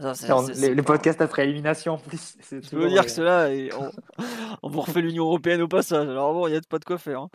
Ça, 0.00 0.12
est, 0.12 0.30
est, 0.30 0.50
est... 0.50 0.68
les, 0.68 0.74
les, 0.74 0.82
podcasts 0.82 1.20
après 1.20 1.44
élimination 1.44 1.94
en 1.94 1.98
plus. 1.98 2.36
Je 2.50 2.76
veux 2.76 2.88
dire 2.88 3.04
que 3.04 3.10
cela, 3.10 3.48
on, 3.78 3.90
on 4.62 4.68
vous 4.70 4.80
refait 4.80 5.02
l'Union 5.02 5.24
Européenne 5.24 5.60
au 5.60 5.68
passage. 5.68 6.08
Alors 6.08 6.32
bon, 6.32 6.46
il 6.46 6.52
n'y 6.52 6.56
a 6.56 6.60
pas 6.66 6.78
de 6.78 6.84
quoi 6.84 6.96
faire. 6.96 7.20
Hein. 7.20 7.28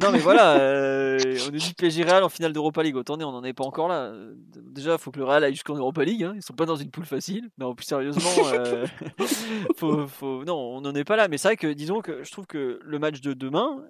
Non, 0.00 0.10
mais 0.12 0.18
voilà, 0.18 0.58
euh, 0.58 1.18
on 1.48 1.52
nous 1.52 1.58
dit 1.58 1.72
PSG 1.74 2.04
Real 2.04 2.22
en 2.22 2.28
finale 2.28 2.52
d'Europa 2.52 2.82
League. 2.82 2.96
Attendez, 2.98 3.24
on 3.24 3.32
n'en 3.32 3.44
est 3.44 3.54
pas 3.54 3.64
encore 3.64 3.88
là. 3.88 4.12
Déjà, 4.56 4.92
il 4.92 4.98
faut 4.98 5.10
que 5.10 5.18
le 5.18 5.24
Real 5.24 5.42
aille 5.42 5.54
jusqu'en 5.54 5.74
Europa 5.74 6.04
League. 6.04 6.22
Hein. 6.22 6.34
Ils 6.36 6.42
sont 6.42 6.52
pas 6.52 6.66
dans 6.66 6.76
une 6.76 6.90
poule 6.90 7.06
facile. 7.06 7.48
Non, 7.56 7.74
plus 7.74 7.86
sérieusement, 7.86 8.46
euh, 8.52 8.86
faut, 9.76 10.06
faut... 10.06 10.44
non, 10.44 10.56
on 10.56 10.80
n'en 10.82 10.94
est 10.94 11.04
pas 11.04 11.16
là. 11.16 11.28
Mais 11.28 11.38
c'est 11.38 11.48
vrai 11.48 11.56
que, 11.56 11.72
disons 11.72 12.02
que 12.02 12.22
je 12.22 12.30
trouve 12.30 12.46
que 12.46 12.78
le 12.82 12.98
match 12.98 13.22
de 13.22 13.32
demain, 13.32 13.82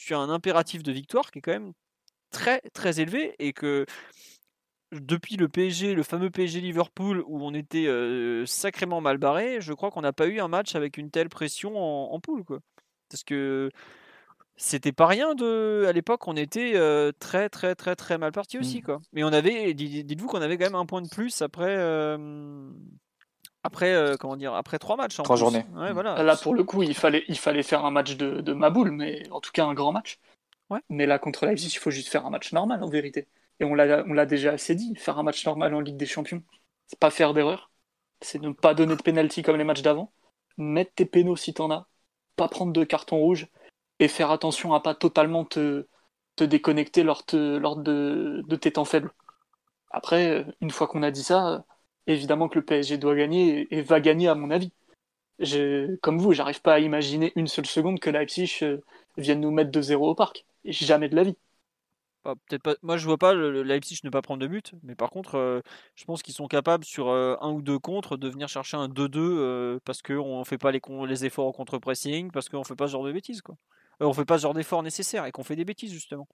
tu 0.00 0.14
as 0.14 0.18
un 0.18 0.30
impératif 0.30 0.82
de 0.82 0.92
victoire 0.92 1.30
qui 1.30 1.38
est 1.38 1.42
quand 1.42 1.52
même 1.52 1.72
très 2.30 2.60
très 2.72 3.00
élevé 3.00 3.34
et 3.38 3.52
que 3.52 3.84
depuis 4.92 5.36
le 5.36 5.48
PSG, 5.48 5.94
le 5.94 6.02
fameux 6.02 6.30
PSG 6.30 6.60
Liverpool 6.60 7.22
où 7.26 7.44
on 7.44 7.54
était 7.54 7.86
euh, 7.86 8.44
sacrément 8.46 9.00
mal 9.00 9.18
barré, 9.18 9.60
je 9.60 9.72
crois 9.72 9.90
qu'on 9.90 10.00
n'a 10.00 10.12
pas 10.12 10.26
eu 10.26 10.40
un 10.40 10.48
match 10.48 10.74
avec 10.74 10.96
une 10.96 11.10
telle 11.10 11.28
pression 11.28 11.76
en, 11.76 12.12
en 12.12 12.18
poule 12.20 12.44
quoi. 12.44 12.60
Parce 13.10 13.22
que 13.24 13.70
c'était 14.56 14.92
pas 14.92 15.06
rien 15.06 15.34
de 15.34 15.84
à 15.86 15.92
l'époque 15.92 16.26
on 16.26 16.36
était 16.36 16.72
euh, 16.76 17.12
très 17.18 17.50
très 17.50 17.74
très 17.74 17.94
très 17.94 18.16
mal 18.16 18.32
parti 18.32 18.58
aussi 18.58 18.78
mmh. 18.78 18.82
quoi. 18.82 19.00
Mais 19.12 19.22
on 19.22 19.32
avait 19.32 19.74
dites-vous 19.74 20.28
qu'on 20.28 20.40
avait 20.40 20.56
quand 20.56 20.64
même 20.64 20.74
un 20.74 20.86
point 20.86 21.02
de 21.02 21.08
plus 21.08 21.42
après 21.42 21.76
euh, 21.76 22.16
après 23.62 23.92
euh, 23.92 24.16
comment 24.16 24.36
dire 24.36 24.54
après 24.54 24.78
trois 24.78 24.96
matchs 24.96 25.18
en 25.20 25.22
trois 25.22 25.36
plus. 25.36 25.40
journées 25.40 25.64
ouais, 25.74 25.92
voilà. 25.92 26.22
là 26.22 26.36
pour 26.36 26.54
le 26.54 26.64
coup 26.64 26.82
il 26.82 26.94
fallait 26.94 27.24
il 27.28 27.38
fallait 27.38 27.62
faire 27.62 27.84
un 27.84 27.90
match 27.90 28.16
de, 28.16 28.40
de 28.40 28.52
ma 28.52 28.70
boule 28.70 28.90
mais 28.90 29.28
en 29.30 29.40
tout 29.40 29.50
cas 29.52 29.64
un 29.66 29.74
grand 29.74 29.92
match 29.92 30.18
ouais. 30.70 30.80
mais 30.88 31.06
là 31.06 31.18
contre 31.18 31.46
Leipzig 31.46 31.68
il 31.74 31.78
faut 31.78 31.90
juste 31.90 32.08
faire 32.08 32.24
un 32.26 32.30
match 32.30 32.52
normal 32.52 32.82
en 32.82 32.88
vérité 32.88 33.28
et 33.60 33.64
on 33.64 33.74
l'a 33.74 34.02
on 34.06 34.12
l'a 34.14 34.26
déjà 34.26 34.52
assez 34.52 34.74
dit 34.74 34.94
faire 34.96 35.18
un 35.18 35.22
match 35.22 35.44
normal 35.44 35.74
en 35.74 35.80
Ligue 35.80 35.96
des 35.98 36.06
Champions 36.06 36.42
c'est 36.86 36.98
pas 36.98 37.10
faire 37.10 37.34
d'erreur 37.34 37.70
c'est 38.22 38.40
ne 38.40 38.52
pas 38.52 38.74
donner 38.74 38.96
de 38.96 39.02
penalty 39.02 39.42
comme 39.42 39.56
les 39.56 39.64
matchs 39.64 39.82
d'avant 39.82 40.12
mettre 40.56 40.92
tes 40.94 41.06
pénaux 41.06 41.36
si 41.36 41.52
t'en 41.54 41.70
as 41.70 41.86
pas 42.36 42.48
prendre 42.48 42.72
de 42.72 42.84
carton 42.84 43.18
rouge 43.18 43.48
et 43.98 44.08
faire 44.08 44.30
attention 44.30 44.72
à 44.72 44.80
pas 44.80 44.94
totalement 44.94 45.44
te, 45.44 45.86
te 46.36 46.44
déconnecter 46.44 47.02
lors, 47.02 47.24
te, 47.26 47.58
lors 47.58 47.76
de, 47.76 48.42
de 48.46 48.56
tes 48.56 48.72
temps 48.72 48.86
faibles 48.86 49.12
après 49.90 50.46
une 50.60 50.70
fois 50.70 50.86
qu'on 50.86 51.02
a 51.02 51.10
dit 51.10 51.22
ça 51.22 51.64
évidemment 52.06 52.48
que 52.48 52.58
le 52.58 52.64
PSG 52.64 52.98
doit 52.98 53.16
gagner 53.16 53.66
et 53.74 53.82
va 53.82 54.00
gagner 54.00 54.28
à 54.28 54.34
mon 54.34 54.50
avis. 54.50 54.72
Comme 56.02 56.18
vous, 56.18 56.32
j'arrive 56.32 56.60
pas 56.62 56.74
à 56.74 56.78
imaginer 56.80 57.32
une 57.36 57.46
seule 57.48 57.66
seconde 57.66 58.00
que 58.00 58.10
Leipzig 58.10 58.60
vienne 59.16 59.40
nous 59.40 59.50
mettre 59.50 59.70
2-0 59.70 60.08
au 60.08 60.14
parc. 60.14 60.44
Jamais 60.64 61.08
de 61.08 61.16
la 61.16 61.24
vie. 61.24 61.36
Bah, 62.24 62.34
peut-être 62.48 62.62
pas. 62.62 62.74
Moi, 62.82 62.98
je 62.98 63.06
vois 63.06 63.16
pas 63.16 63.32
le, 63.32 63.50
le 63.50 63.62
Leipzig 63.62 64.00
ne 64.04 64.10
pas 64.10 64.20
prendre 64.20 64.42
de 64.42 64.46
but, 64.46 64.74
mais 64.82 64.94
par 64.94 65.10
contre, 65.10 65.36
euh, 65.36 65.60
je 65.94 66.04
pense 66.04 66.22
qu'ils 66.22 66.34
sont 66.34 66.48
capables 66.48 66.84
sur 66.84 67.08
euh, 67.08 67.36
un 67.40 67.50
ou 67.50 67.62
deux 67.62 67.78
contre 67.78 68.18
de 68.18 68.28
venir 68.28 68.46
chercher 68.48 68.76
un 68.76 68.88
2-2 68.88 69.20
euh, 69.38 69.80
parce 69.86 70.02
qu'on 70.02 70.44
fait 70.44 70.58
pas 70.58 70.70
les, 70.70 70.80
les 71.08 71.24
efforts 71.24 71.46
au 71.46 71.52
contre-pressing, 71.52 72.30
parce 72.30 72.50
qu'on 72.50 72.62
fait 72.64 72.76
pas 72.76 72.88
ce 72.88 72.92
genre 72.92 73.04
de 73.04 73.12
bêtises, 73.12 73.40
quoi. 73.40 73.56
Euh, 74.02 74.06
on 74.06 74.12
fait 74.12 74.26
pas 74.26 74.36
ce 74.36 74.42
genre 74.42 74.54
d'efforts 74.54 74.82
nécessaires 74.82 75.24
et 75.24 75.32
qu'on 75.32 75.44
fait 75.44 75.56
des 75.56 75.64
bêtises 75.64 75.92
justement. 75.92 76.28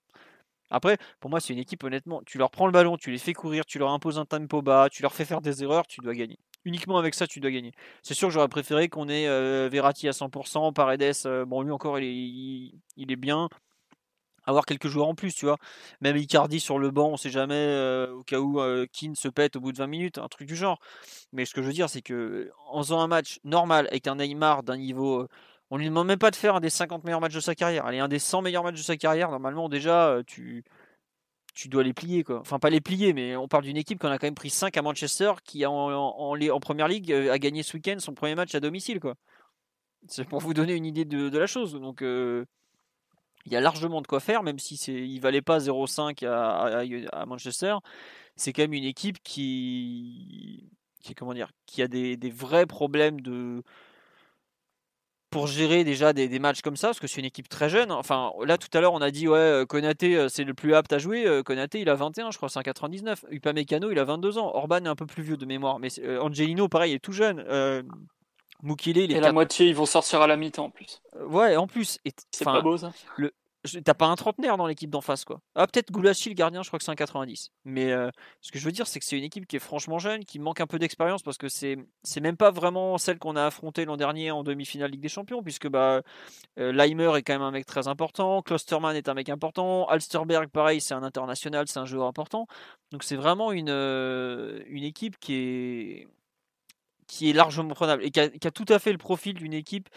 Après, 0.71 0.99
pour 1.21 1.31
moi, 1.31 1.41
c'est 1.41 1.53
une 1.53 1.59
équipe, 1.59 1.85
honnêtement, 1.85 2.23
tu 2.27 2.39
leur 2.39 2.51
prends 2.51 2.67
le 2.67 2.73
ballon, 2.73 2.97
tu 2.97 3.11
les 3.11 3.19
fais 3.19 3.33
courir, 3.33 3.65
tu 3.65 3.79
leur 3.79 3.91
imposes 3.91 4.19
un 4.19 4.25
tempo 4.25 4.63
bas, 4.63 4.89
tu 4.91 5.03
leur 5.03 5.15
fais 5.15 5.25
faire 5.25 5.41
des 5.41 5.63
erreurs, 5.63 5.87
tu 5.87 6.01
dois 6.01 6.15
gagner. 6.15 6.39
Uniquement 6.65 6.99
avec 6.99 7.15
ça, 7.15 7.29
tu 7.29 7.39
dois 7.39 7.53
gagner. 7.53 7.73
C'est 8.03 8.15
sûr 8.15 8.29
que 8.29 8.35
j'aurais 8.35 8.49
préféré 8.49 8.89
qu'on 8.89 9.09
ait 9.09 9.29
euh, 9.29 9.69
Verratti 9.71 10.09
à 10.09 10.13
100%, 10.13 10.73
Paredes, 10.73 11.15
euh, 11.27 11.45
bon, 11.45 11.63
lui 11.63 11.71
encore, 11.71 12.01
il 12.01 12.81
est, 12.97 13.17
bien. 13.17 13.49
Avoir 14.49 14.65
quelques 14.65 14.89
joueurs 14.89 15.09
en 15.09 15.15
plus, 15.15 15.35
tu 15.35 15.47
vois. 15.47 15.59
Même 16.01 16.17
Icardi 16.17 16.61
sur 16.61 16.79
le 16.79 16.91
banc, 16.91 17.11
on 17.11 17.17
sait 17.17 17.31
jamais, 17.31 17.55
euh, 17.55 18.13
au 18.13 18.23
cas 18.23 18.39
où 18.39 18.61
euh, 18.61 18.87
Keane 18.93 19.17
se 19.17 19.29
pète 19.29 19.57
au 19.57 19.61
bout 19.61 19.73
de 19.73 19.79
20 19.79 19.87
minutes, 19.89 20.19
un 20.19 20.29
truc 20.29 20.47
du 20.47 20.57
genre. 20.57 20.79
Mais 21.33 21.45
ce 21.45 21.55
que 21.55 21.63
je 21.63 21.67
veux 21.69 21.73
dire, 21.73 21.89
c'est 21.89 22.03
que 22.03 22.51
en 22.69 22.83
faisant 22.83 23.01
un 23.01 23.09
match 23.09 23.41
normal 23.45 23.89
avec 23.91 24.07
un 24.07 24.17
Neymar 24.17 24.63
d'un 24.63 24.77
niveau. 24.77 25.29
On 25.71 25.77
lui 25.77 25.87
demande 25.87 26.07
même 26.07 26.19
pas 26.19 26.31
de 26.31 26.37
faire 26.37 26.55
un 26.55 26.61
des 26.61 26.71
50 26.71 27.05
meilleurs 27.05 27.21
matchs 27.21 27.35
de 27.35 27.41
sa 27.41 27.55
carrière. 27.55 27.87
Allez, 27.87 27.99
un 27.99 28.09
des 28.09 28.19
100 28.19 28.43
meilleurs 28.43 28.63
matchs 28.63 28.77
de 28.77 28.83
sa 28.83 28.97
carrière, 28.97 29.31
normalement, 29.31 29.69
déjà, 29.69 30.09
euh, 30.09 30.23
tu, 30.25 30.65
tu 31.55 31.69
dois 31.69 31.83
les 31.83 31.93
plier, 31.93 32.23
quoi. 32.23 32.41
Enfin, 32.41 32.59
pas 32.59 32.71
les 32.71 32.81
plier, 32.81 33.13
mais 33.13 33.35
on 33.37 33.49
parle 33.49 33.65
d'une 33.65 33.77
équipe 33.77 33.99
qu'on 33.99 34.11
a 34.11 34.19
quand 34.19 34.27
même 34.27 34.35
pris 34.35 34.51
5 34.51 34.77
à 34.77 34.83
Manchester, 34.83 35.33
qui 35.45 35.67
en, 35.67 35.73
en, 35.73 36.15
en, 36.19 36.41
en 36.41 36.61
première 36.61 36.89
ligue 36.89 37.13
euh, 37.13 37.33
a 37.33 37.39
gagné 37.39 37.63
ce 37.63 37.77
week-end 37.77 37.97
son 37.99 38.15
premier 38.15 38.35
match 38.35 38.55
à 38.55 38.61
domicile, 38.61 39.01
quoi. 39.01 39.15
C'est 40.09 40.29
pour 40.29 40.41
vous 40.41 40.55
donner 40.55 40.75
une 40.75 40.87
idée 40.87 41.05
de, 41.05 41.29
de 41.29 41.39
la 41.39 41.47
chose. 41.49 41.73
Donc, 41.73 42.01
euh, 42.03 42.45
il 43.45 43.53
y 43.53 43.57
a 43.57 43.61
largement 43.61 44.03
de 44.03 44.07
quoi 44.07 44.21
faire, 44.21 44.43
même 44.43 44.59
si 44.59 44.77
c'est, 44.77 44.93
il 44.93 45.19
valait 45.21 45.43
pas 45.43 45.59
0,5 45.59 46.25
à, 46.27 46.81
à, 46.81 47.21
à 47.21 47.27
Manchester. 47.27 47.75
C'est 48.37 48.53
quand 48.53 48.63
même 48.63 48.75
une 48.75 48.85
équipe 48.85 49.19
qui, 49.25 50.71
qui 51.03 51.15
comment 51.15 51.35
dire, 51.35 51.51
qui 51.65 51.83
a 51.83 51.89
des, 51.89 52.17
des 52.17 52.31
vrais 52.31 52.67
problèmes 52.67 53.21
de 53.21 53.63
pour 55.37 55.47
gérer 55.47 55.85
déjà 55.85 56.13
des, 56.13 56.29
des, 56.29 56.39
matchs 56.39 56.63
comme 56.63 56.77
ça, 56.77 56.89
parce 56.89 57.01
que 57.01 57.07
c'est 57.07 57.21
une 57.21 57.27
équipe 57.27 57.49
très 57.49 57.69
jeune. 57.69 57.93
Enfin, 57.93 58.33
là 58.45 58.59
tout 58.59 58.69
à 58.77 58.81
l'heure 58.81 58.93
on 58.93 59.03
a 59.03 59.11
dit 59.11 59.29
ouais, 59.29 59.65
Konaté 59.69 60.29
c'est 60.29 60.45
le 60.45 60.55
plus 60.55 60.75
apte 60.75 60.93
à 60.93 60.99
jouer. 60.99 61.43
Konaté 61.45 61.81
il 61.81 61.89
a 61.89 61.95
21, 61.95 62.31
je 62.31 62.37
crois, 62.37 62.49
c'est 62.49 62.59
un 62.59 62.63
99. 62.63 63.25
Upamecano 63.31 63.91
il 63.91 63.99
a 63.99 64.05
22 64.05 64.39
ans. 64.39 64.51
Orban 64.55 64.85
est 64.85 64.89
un 64.89 64.97
peu 64.97 65.07
plus 65.07 65.23
vieux 65.23 65.37
de 65.37 65.47
mémoire, 65.47 65.79
mais 65.79 65.89
euh, 65.99 66.21
Angelino 66.21 66.69
pareil 66.69 66.95
est 66.95 66.99
tout 66.99 67.13
jeune. 67.13 67.45
Euh, 67.49 67.83
Mukile, 68.63 68.97
il 68.97 69.13
est 69.13 69.17
et 69.17 69.21
la 69.21 69.33
moitié, 69.33 69.69
ils 69.69 69.75
vont 69.75 69.87
sortir 69.87 70.23
à 70.23 70.27
la 70.27 70.37
mi-temps 70.37 70.65
en 70.65 70.71
plus. 70.71 71.03
Euh, 71.17 71.27
ouais, 71.27 71.57
en 71.57 71.67
plus. 71.67 71.99
C'est 72.31 72.45
pas 72.45 72.63
beau 72.63 72.79
ça. 72.79 72.93
Le, 73.17 73.33
T'as 73.85 73.95
pas 73.95 74.07
un 74.07 74.17
trentenaire 74.17 74.57
dans 74.57 74.67
l'équipe 74.67 74.91
d'en 74.91 75.01
face, 75.01 75.25
quoi. 75.25 75.41
Ah, 75.55 75.67
peut-être 75.67 75.91
Goulashi, 75.91 76.29
le 76.29 76.35
gardien, 76.35 76.63
je 76.63 76.69
crois 76.69 76.79
que 76.79 76.85
c'est 76.85 76.91
un 76.91 76.97
90. 76.97 77.51
Mais 77.65 77.93
euh, 77.93 78.11
ce 78.41 78.53
que 78.53 78.59
je 78.59 78.65
veux 78.65 78.73
dire, 78.73 78.87
c'est 78.87 78.99
que 78.99 79.05
c'est 79.05 79.19
une 79.19 79.25
équipe 79.25 79.47
qui 79.47 79.57
est 79.57 79.61
franchement 79.61 79.99
jeune, 79.99 80.25
qui 80.25 80.39
manque 80.39 80.61
un 80.61 80.67
peu 80.67 80.79
d'expérience 80.79 81.23
parce 81.23 81.39
que 81.39 81.49
c'est 81.49 81.77
c'est 82.03 82.21
même 82.21 82.37
pas 82.37 82.51
vraiment 82.51 82.99
celle 82.99 83.19
qu'on 83.19 83.37
a 83.37 83.45
affrontée 83.47 83.85
l'an 83.85 83.97
dernier 83.97 84.31
en 84.31 84.43
demi-finale 84.43 84.91
Ligue 84.91 85.01
des 85.01 85.09
Champions, 85.09 85.43
puisque 85.43 85.69
bah, 85.69 86.03
euh, 86.59 86.73
est 86.73 87.23
quand 87.23 87.35
même 87.35 87.43
un 87.43 87.51
mec 87.51 87.67
très 87.67 87.89
important, 87.89 88.43
Klosterman 88.43 88.97
est 88.97 89.09
un 89.09 89.15
mec 89.15 89.29
important, 89.29 89.87
Alsterberg, 89.87 90.49
pareil, 90.49 90.81
c'est 90.81 90.95
un 90.95 91.03
international, 91.03 91.67
c'est 91.69 91.79
un 91.79 91.87
joueur 91.87 92.07
important. 92.07 92.47
Donc 92.93 93.03
c'est 93.03 93.17
vraiment 93.17 93.53
une, 93.53 93.71
euh, 93.71 94.63
une 94.69 94.85
équipe 94.85 95.19
qui 95.19 95.35
est 95.35 96.09
qui 97.07 97.31
est 97.31 97.33
largement 97.33 97.75
prenable 97.75 98.05
et 98.05 98.11
qui 98.11 98.21
a, 98.21 98.29
qui 98.29 98.47
a 98.47 98.51
tout 98.51 98.65
à 98.69 98.79
fait 98.79 98.93
le 98.93 98.99
profil 98.99 99.35
d'une 99.35 99.53
équipe 99.53 99.89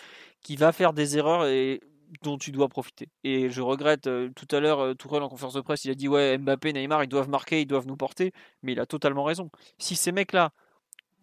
qui 0.41 0.55
va 0.55 0.71
faire 0.71 0.93
des 0.93 1.17
erreurs 1.17 1.47
et 1.47 1.81
dont 2.23 2.37
tu 2.37 2.51
dois 2.51 2.69
profiter. 2.69 3.09
Et 3.23 3.49
je 3.49 3.61
regrette, 3.61 4.09
tout 4.35 4.55
à 4.55 4.59
l'heure, 4.59 4.79
euh, 4.79 4.93
Tourelle 4.93 5.23
en 5.23 5.29
conférence 5.29 5.53
de 5.53 5.61
presse, 5.61 5.85
il 5.85 5.91
a 5.91 5.95
dit 5.95 6.07
Ouais, 6.07 6.37
Mbappé, 6.37 6.73
Neymar, 6.73 7.03
ils 7.03 7.07
doivent 7.07 7.29
marquer, 7.29 7.61
ils 7.61 7.67
doivent 7.67 7.87
nous 7.87 7.97
porter. 7.97 8.31
Mais 8.63 8.73
il 8.73 8.79
a 8.79 8.85
totalement 8.85 9.23
raison. 9.23 9.49
Si 9.77 9.95
ces 9.95 10.11
mecs-là, 10.11 10.51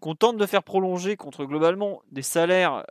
qu'on 0.01 0.15
tente 0.15 0.37
de 0.37 0.47
faire 0.47 0.63
prolonger 0.63 1.17
contre 1.17 1.45
globalement 1.45 2.03
des 2.11 2.23
salaires 2.23 2.85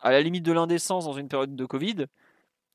à 0.00 0.10
la 0.10 0.20
limite 0.20 0.44
de 0.44 0.52
l'indécence 0.52 1.04
dans 1.04 1.12
une 1.12 1.28
période 1.28 1.54
de 1.54 1.64
Covid, 1.64 2.06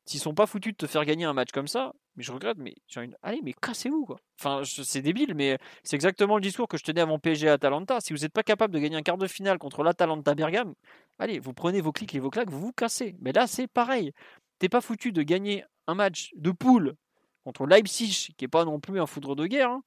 s'ils 0.05 0.19
sont 0.19 0.33
pas 0.33 0.45
foutus 0.45 0.73
de 0.73 0.77
te 0.77 0.87
faire 0.87 1.05
gagner 1.05 1.25
un 1.25 1.33
match 1.33 1.51
comme 1.51 1.67
ça, 1.67 1.93
mais 2.15 2.23
je 2.23 2.31
regrette, 2.31 2.57
mais 2.57 2.75
une... 2.97 3.15
allez, 3.23 3.41
mais 3.43 3.53
cassez-vous 3.53 4.05
quoi. 4.05 4.19
Enfin, 4.39 4.61
c'est 4.65 5.01
débile, 5.01 5.33
mais 5.33 5.57
c'est 5.83 5.95
exactement 5.95 6.35
le 6.35 6.41
discours 6.41 6.67
que 6.67 6.77
je 6.77 6.83
tenais 6.83 7.01
avant 7.01 7.19
PSG 7.19 7.49
à 7.49 7.53
Atalanta. 7.53 7.99
Si 8.01 8.13
vous 8.13 8.19
n'êtes 8.19 8.33
pas 8.33 8.43
capable 8.43 8.73
de 8.73 8.79
gagner 8.79 8.97
un 8.97 9.01
quart 9.01 9.17
de 9.17 9.27
finale 9.27 9.57
contre 9.57 9.83
l'Atalanta 9.83 10.35
Bergame, 10.35 10.73
allez, 11.19 11.39
vous 11.39 11.53
prenez 11.53 11.81
vos 11.81 11.91
clics 11.91 12.13
et 12.15 12.19
vos 12.19 12.29
claques, 12.29 12.49
vous 12.49 12.59
vous 12.59 12.73
cassez. 12.73 13.15
Mais 13.21 13.31
là, 13.31 13.47
c'est 13.47 13.67
pareil. 13.67 14.13
T'es 14.59 14.69
pas 14.69 14.81
foutu 14.81 15.11
de 15.11 15.23
gagner 15.23 15.63
un 15.87 15.95
match 15.95 16.31
de 16.35 16.51
poule 16.51 16.95
contre 17.43 17.65
Leipzig, 17.65 18.33
qui 18.37 18.45
est 18.45 18.49
pas 18.49 18.65
non 18.65 18.79
plus 18.79 18.99
un 18.99 19.05
foudre 19.05 19.35
de 19.35 19.45
guerre. 19.45 19.69
Hein. 19.69 19.83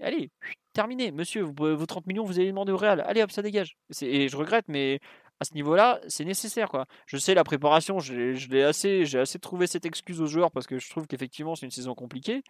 Allez, 0.00 0.30
terminé, 0.72 1.12
monsieur, 1.12 1.42
vos 1.42 1.86
30 1.86 2.06
millions, 2.06 2.24
vous 2.24 2.38
allez 2.38 2.48
demander 2.48 2.72
au 2.72 2.76
Real. 2.76 3.00
Allez 3.06 3.22
hop, 3.22 3.30
ça 3.30 3.42
dégage. 3.42 3.76
Et 4.02 4.28
je 4.28 4.36
regrette, 4.36 4.66
mais 4.68 5.00
à 5.40 5.44
ce 5.44 5.54
niveau-là, 5.54 6.00
c'est 6.08 6.24
nécessaire. 6.24 6.70
Je 7.06 7.16
sais, 7.16 7.34
la 7.34 7.44
préparation, 7.44 7.98
j'ai 8.00 8.62
assez, 8.62 9.16
assez 9.16 9.38
trouvé 9.38 9.66
cette 9.66 9.86
excuse 9.86 10.20
aux 10.20 10.26
joueurs 10.26 10.50
parce 10.50 10.66
que 10.66 10.78
je 10.78 10.90
trouve 10.90 11.06
qu'effectivement, 11.06 11.54
c'est 11.54 11.66
une 11.66 11.72
saison 11.72 11.94
compliquée. 11.94 12.42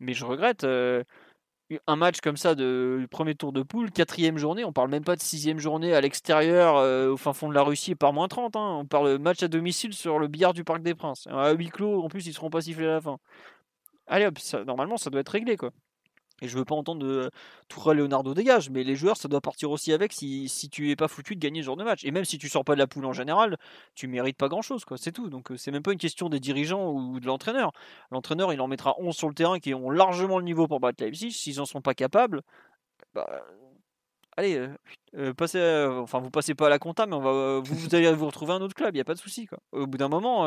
Mais 0.00 0.12
je 0.12 0.24
regrette 0.24 0.64
euh, 0.64 1.04
un 1.86 1.96
match 1.96 2.20
comme 2.20 2.36
ça 2.36 2.54
de 2.54 3.06
premier 3.10 3.34
tour 3.34 3.52
de 3.52 3.62
poule, 3.62 3.90
quatrième 3.90 4.38
journée. 4.38 4.64
On 4.64 4.72
parle 4.72 4.90
même 4.90 5.04
pas 5.04 5.16
de 5.16 5.20
sixième 5.22 5.58
journée 5.58 5.94
à 5.94 6.00
l'extérieur, 6.00 6.76
euh, 6.76 7.10
au 7.12 7.16
fin 7.16 7.32
fond 7.32 7.48
de 7.48 7.54
la 7.54 7.62
Russie, 7.62 7.94
par 7.94 8.12
moins 8.12 8.28
30. 8.28 8.56
Hein. 8.56 8.76
On 8.80 8.86
parle 8.86 9.12
de 9.12 9.16
match 9.18 9.42
à 9.42 9.48
domicile 9.48 9.94
sur 9.94 10.18
le 10.18 10.28
billard 10.28 10.52
du 10.52 10.64
Parc 10.64 10.82
des 10.82 10.94
Princes. 10.94 11.26
À 11.30 11.52
huis 11.52 11.70
clos, 11.70 12.02
en 12.02 12.08
plus, 12.08 12.26
ils 12.26 12.34
seront 12.34 12.50
pas 12.50 12.60
sifflés 12.62 12.86
à 12.86 12.92
la 12.92 13.00
fin. 13.00 13.18
Allez 14.06 14.26
hop, 14.26 14.38
ça, 14.38 14.64
normalement, 14.64 14.96
ça 14.96 15.10
doit 15.10 15.20
être 15.20 15.30
réglé. 15.30 15.56
quoi. 15.56 15.70
Et 16.42 16.48
je 16.48 16.58
veux 16.58 16.64
pas 16.64 16.74
entendre 16.74 17.04
de 17.04 17.30
Tourelle 17.68 17.98
Leonardo 17.98 18.34
dégage, 18.34 18.68
mais 18.70 18.82
les 18.82 18.96
joueurs, 18.96 19.16
ça 19.16 19.28
doit 19.28 19.40
partir 19.40 19.70
aussi 19.70 19.92
avec 19.92 20.12
si, 20.12 20.48
si 20.48 20.68
tu 20.68 20.90
es 20.90 20.96
pas 20.96 21.08
foutu 21.08 21.36
de 21.36 21.40
gagner 21.40 21.62
ce 21.62 21.66
genre 21.66 21.76
de 21.76 21.84
match. 21.84 22.04
Et 22.04 22.10
même 22.10 22.24
si 22.24 22.38
tu 22.38 22.48
sors 22.48 22.64
pas 22.64 22.74
de 22.74 22.80
la 22.80 22.86
poule 22.86 23.06
en 23.06 23.12
général, 23.12 23.56
tu 23.94 24.08
mérites 24.08 24.36
pas 24.36 24.48
grand 24.48 24.62
chose, 24.62 24.84
quoi. 24.84 24.98
C'est 24.98 25.12
tout. 25.12 25.30
Donc 25.30 25.52
c'est 25.56 25.70
même 25.70 25.82
pas 25.82 25.92
une 25.92 25.98
question 25.98 26.28
des 26.28 26.40
dirigeants 26.40 26.90
ou 26.92 27.20
de 27.20 27.26
l'entraîneur. 27.26 27.72
L'entraîneur, 28.10 28.52
il 28.52 28.60
en 28.60 28.68
mettra 28.68 28.94
11 28.98 29.14
sur 29.16 29.28
le 29.28 29.34
terrain 29.34 29.58
qui 29.60 29.74
ont 29.74 29.90
largement 29.90 30.38
le 30.38 30.44
niveau 30.44 30.66
pour 30.66 30.80
battre 30.80 31.02
Leipzig. 31.02 31.30
S'ils 31.32 31.60
en 31.60 31.66
sont 31.66 31.80
pas 31.80 31.94
capables, 31.94 32.42
bah, 33.14 33.44
allez, 34.36 34.56
euh, 34.56 34.68
euh, 35.16 35.34
passez, 35.34 35.58
euh, 35.58 36.00
enfin 36.00 36.20
vous 36.20 36.30
passez 36.30 36.54
pas 36.54 36.66
à 36.66 36.70
la 36.70 36.78
compta, 36.78 37.06
mais 37.06 37.14
on 37.14 37.20
va, 37.20 37.60
vous, 37.60 37.74
vous 37.74 37.94
allez 37.94 38.12
vous 38.12 38.26
retrouver 38.26 38.52
un 38.52 38.60
autre 38.60 38.74
club. 38.74 38.94
Il 38.94 38.98
y 38.98 39.00
a 39.00 39.04
pas 39.04 39.14
de 39.14 39.18
souci, 39.18 39.46
quoi. 39.46 39.58
Au 39.72 39.86
bout 39.86 39.98
d'un 39.98 40.08
moment. 40.08 40.46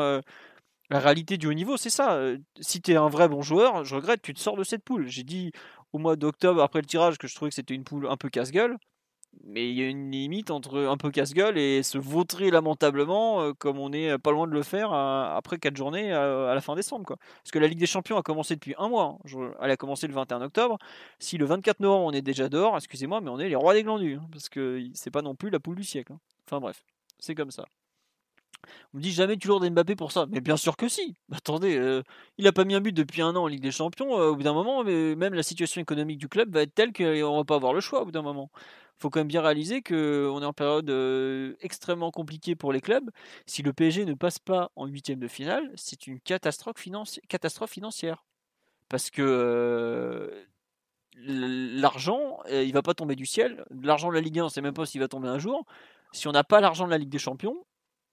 la 0.90 1.00
réalité 1.00 1.36
du 1.36 1.46
haut 1.46 1.54
niveau, 1.54 1.76
c'est 1.76 1.90
ça. 1.90 2.18
Si 2.60 2.80
tu 2.80 2.92
es 2.92 2.96
un 2.96 3.08
vrai 3.08 3.28
bon 3.28 3.42
joueur, 3.42 3.84
je 3.84 3.94
regrette, 3.94 4.22
tu 4.22 4.34
te 4.34 4.40
sors 4.40 4.56
de 4.56 4.64
cette 4.64 4.84
poule. 4.84 5.06
J'ai 5.08 5.22
dit 5.24 5.52
au 5.92 5.98
mois 5.98 6.16
d'octobre, 6.16 6.62
après 6.62 6.80
le 6.80 6.86
tirage, 6.86 7.18
que 7.18 7.26
je 7.26 7.34
trouvais 7.34 7.50
que 7.50 7.54
c'était 7.54 7.74
une 7.74 7.84
poule 7.84 8.06
un 8.08 8.16
peu 8.16 8.28
casse-gueule. 8.28 8.76
Mais 9.44 9.70
il 9.70 9.76
y 9.78 9.82
a 9.82 9.88
une 9.88 10.10
limite 10.10 10.50
entre 10.50 10.78
un 10.78 10.96
peu 10.96 11.10
casse-gueule 11.10 11.58
et 11.58 11.82
se 11.82 11.98
vautrer 11.98 12.50
lamentablement, 12.50 13.42
euh, 13.42 13.52
comme 13.52 13.78
on 13.78 13.92
est 13.92 14.18
pas 14.18 14.32
loin 14.32 14.46
de 14.46 14.52
le 14.52 14.62
faire 14.62 14.92
à, 14.92 15.36
après 15.36 15.58
4 15.58 15.76
journées 15.76 16.12
à, 16.12 16.50
à, 16.50 16.54
la 16.54 16.60
fin 16.60 16.74
décembre. 16.74 17.04
Quoi. 17.04 17.16
Parce 17.42 17.50
que 17.52 17.58
la 17.58 17.68
Ligue 17.68 17.78
des 17.78 17.86
Champions 17.86 18.16
a 18.18 18.22
commencé 18.22 18.54
depuis 18.54 18.74
un 18.78 18.88
mois. 18.88 19.18
Hein. 19.24 19.52
Elle 19.60 19.70
a 19.70 19.76
commencé 19.76 20.06
le 20.06 20.14
21 20.14 20.42
octobre. 20.42 20.78
Si 21.18 21.38
le 21.38 21.44
24 21.44 21.80
novembre 21.80 22.06
on 22.06 22.12
est 22.12 22.22
déjà 22.22 22.48
dehors, 22.48 22.76
excusez-moi, 22.76 23.20
mais 23.20 23.30
on 23.30 23.38
est 23.38 23.48
les 23.48 23.56
rois 23.56 23.74
des 23.74 23.82
glandus. 23.82 24.16
Hein, 24.16 24.26
parce 24.32 24.48
que 24.48 24.82
c'est 24.94 25.10
pas 25.10 25.22
non 25.22 25.34
plus 25.34 25.50
la 25.50 25.60
poule 25.60 25.76
du 25.76 25.84
siècle. 25.84 26.12
Hein. 26.12 26.20
Enfin 26.46 26.60
bref, 26.60 26.82
c'est 27.18 27.34
comme 27.34 27.50
ça. 27.50 27.64
On 28.94 28.98
me 28.98 29.02
dit 29.02 29.12
jamais 29.12 29.36
tu 29.36 29.48
lourdes 29.48 29.68
Mbappé 29.68 29.96
pour 29.96 30.12
ça. 30.12 30.26
Mais 30.30 30.40
bien 30.40 30.56
sûr 30.56 30.76
que 30.76 30.88
si. 30.88 31.14
Attendez, 31.32 31.76
euh, 31.76 32.02
il 32.38 32.46
a 32.46 32.52
pas 32.52 32.64
mis 32.64 32.74
un 32.74 32.80
but 32.80 32.92
depuis 32.92 33.22
un 33.22 33.34
an 33.36 33.44
en 33.44 33.46
Ligue 33.46 33.62
des 33.62 33.70
Champions. 33.70 34.18
Euh, 34.18 34.30
au 34.30 34.36
bout 34.36 34.42
d'un 34.42 34.52
moment, 34.52 34.84
même 34.84 35.34
la 35.34 35.42
situation 35.42 35.80
économique 35.80 36.18
du 36.18 36.28
club 36.28 36.52
va 36.52 36.62
être 36.62 36.74
telle 36.74 36.92
qu'on 36.92 37.36
va 37.36 37.44
pas 37.44 37.56
avoir 37.56 37.72
le 37.72 37.80
choix 37.80 38.02
au 38.02 38.04
bout 38.06 38.12
d'un 38.12 38.22
moment. 38.22 38.50
Faut 38.98 39.10
quand 39.10 39.20
même 39.20 39.28
bien 39.28 39.42
réaliser 39.42 39.82
qu'on 39.82 40.42
est 40.42 40.46
en 40.46 40.52
période 40.52 40.90
euh, 40.90 41.54
extrêmement 41.60 42.10
compliquée 42.10 42.56
pour 42.56 42.72
les 42.72 42.80
clubs. 42.80 43.10
Si 43.46 43.62
le 43.62 43.72
PSG 43.72 44.04
ne 44.04 44.14
passe 44.14 44.38
pas 44.38 44.70
en 44.74 44.86
huitième 44.86 45.20
de 45.20 45.28
finale, 45.28 45.70
c'est 45.76 46.06
une 46.06 46.20
catastrophe, 46.20 46.78
financi 46.78 47.20
catastrophe 47.28 47.70
financière. 47.70 48.24
Parce 48.88 49.10
que 49.10 50.46
l'argent, 51.16 52.38
il 52.50 52.72
va 52.72 52.82
pas 52.82 52.94
tomber 52.94 53.16
du 53.16 53.26
ciel. 53.26 53.64
L'argent 53.82 54.08
de 54.08 54.14
la 54.14 54.20
Ligue 54.20 54.38
1, 54.40 54.44
on 54.46 54.48
sait 54.48 54.62
même 54.62 54.74
pas 54.74 54.86
s'il 54.86 55.00
va 55.00 55.08
tomber 55.08 55.28
un 55.28 55.38
jour. 55.38 55.64
Si 56.12 56.26
on 56.26 56.32
n'a 56.32 56.44
pas 56.44 56.60
l'argent 56.60 56.86
de 56.86 56.90
la 56.90 56.98
Ligue 56.98 57.10
des 57.10 57.18
Champions, 57.18 57.64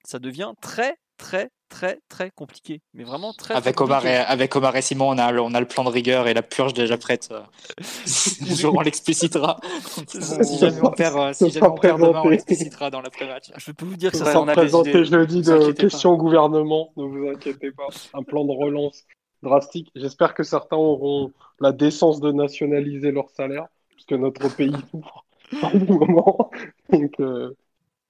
ça 0.06 0.20
devient 0.20 0.52
très 0.62 0.96
très 1.18 1.50
très 1.70 2.00
très 2.10 2.30
compliqué 2.32 2.82
mais 2.94 3.04
vraiment 3.04 3.34
très 3.34 3.54
avec 3.54 3.76
très 3.76 3.86
Omar 3.86 4.06
et, 4.06 4.18
avec 4.18 4.56
Omar 4.56 4.76
et 4.76 4.82
Simon 4.82 5.10
on 5.10 5.18
a 5.18 5.32
le, 5.32 5.42
on 5.42 5.54
a 5.54 5.60
le 5.60 5.66
plan 5.66 5.84
de 5.84 5.90
rigueur 5.90 6.28
et 6.28 6.34
la 6.34 6.42
purge 6.42 6.74
déjà 6.74 6.98
prête 6.98 7.34
jour 8.56 8.76
on 8.76 8.82
l'explicitera. 8.82 9.60
Si 10.08 10.58
jamais 10.60 10.80
on 10.84 10.92
perd 10.92 11.34
si 11.34 11.50
jamais 11.50 11.68
on 11.68 11.76
perd 11.76 12.00
demain 12.00 12.22
on 12.24 12.30
l'explicitera 12.30 12.90
dans 12.90 13.02
l'après-match 13.02 13.52
je 13.56 13.72
peux 13.72 13.86
vous 13.86 13.96
dire 13.96 14.12
que 14.12 14.18
ça, 14.18 14.26
ça 14.26 14.34
sera 14.34 14.46
présenté 14.46 15.06
jeudi 15.06 15.42
de 15.42 15.72
questions 15.72 16.12
au 16.12 16.18
gouvernement 16.18 16.92
ne 16.98 17.04
vous 17.04 17.30
inquiétez 17.30 17.72
pas. 17.72 17.88
Un 18.14 18.24
plan 18.24 18.46
de 18.46 18.52
relance 18.52 19.06
drastique. 19.42 19.92
J'espère 19.96 20.34
que 20.34 20.44
certains 20.44 20.78
auront 20.78 21.32
la 21.60 21.72
décence 21.72 22.20
de 22.20 22.32
nationaliser 22.32 23.12
leur 23.12 23.30
salaire 23.30 23.68
puisque 23.90 24.14
notre 24.14 24.54
pays 24.54 24.76
souffre 24.92 25.26
à 25.62 25.68
un 25.68 25.80
moment 25.80 26.50
donc 26.92 27.20
euh... 27.20 27.56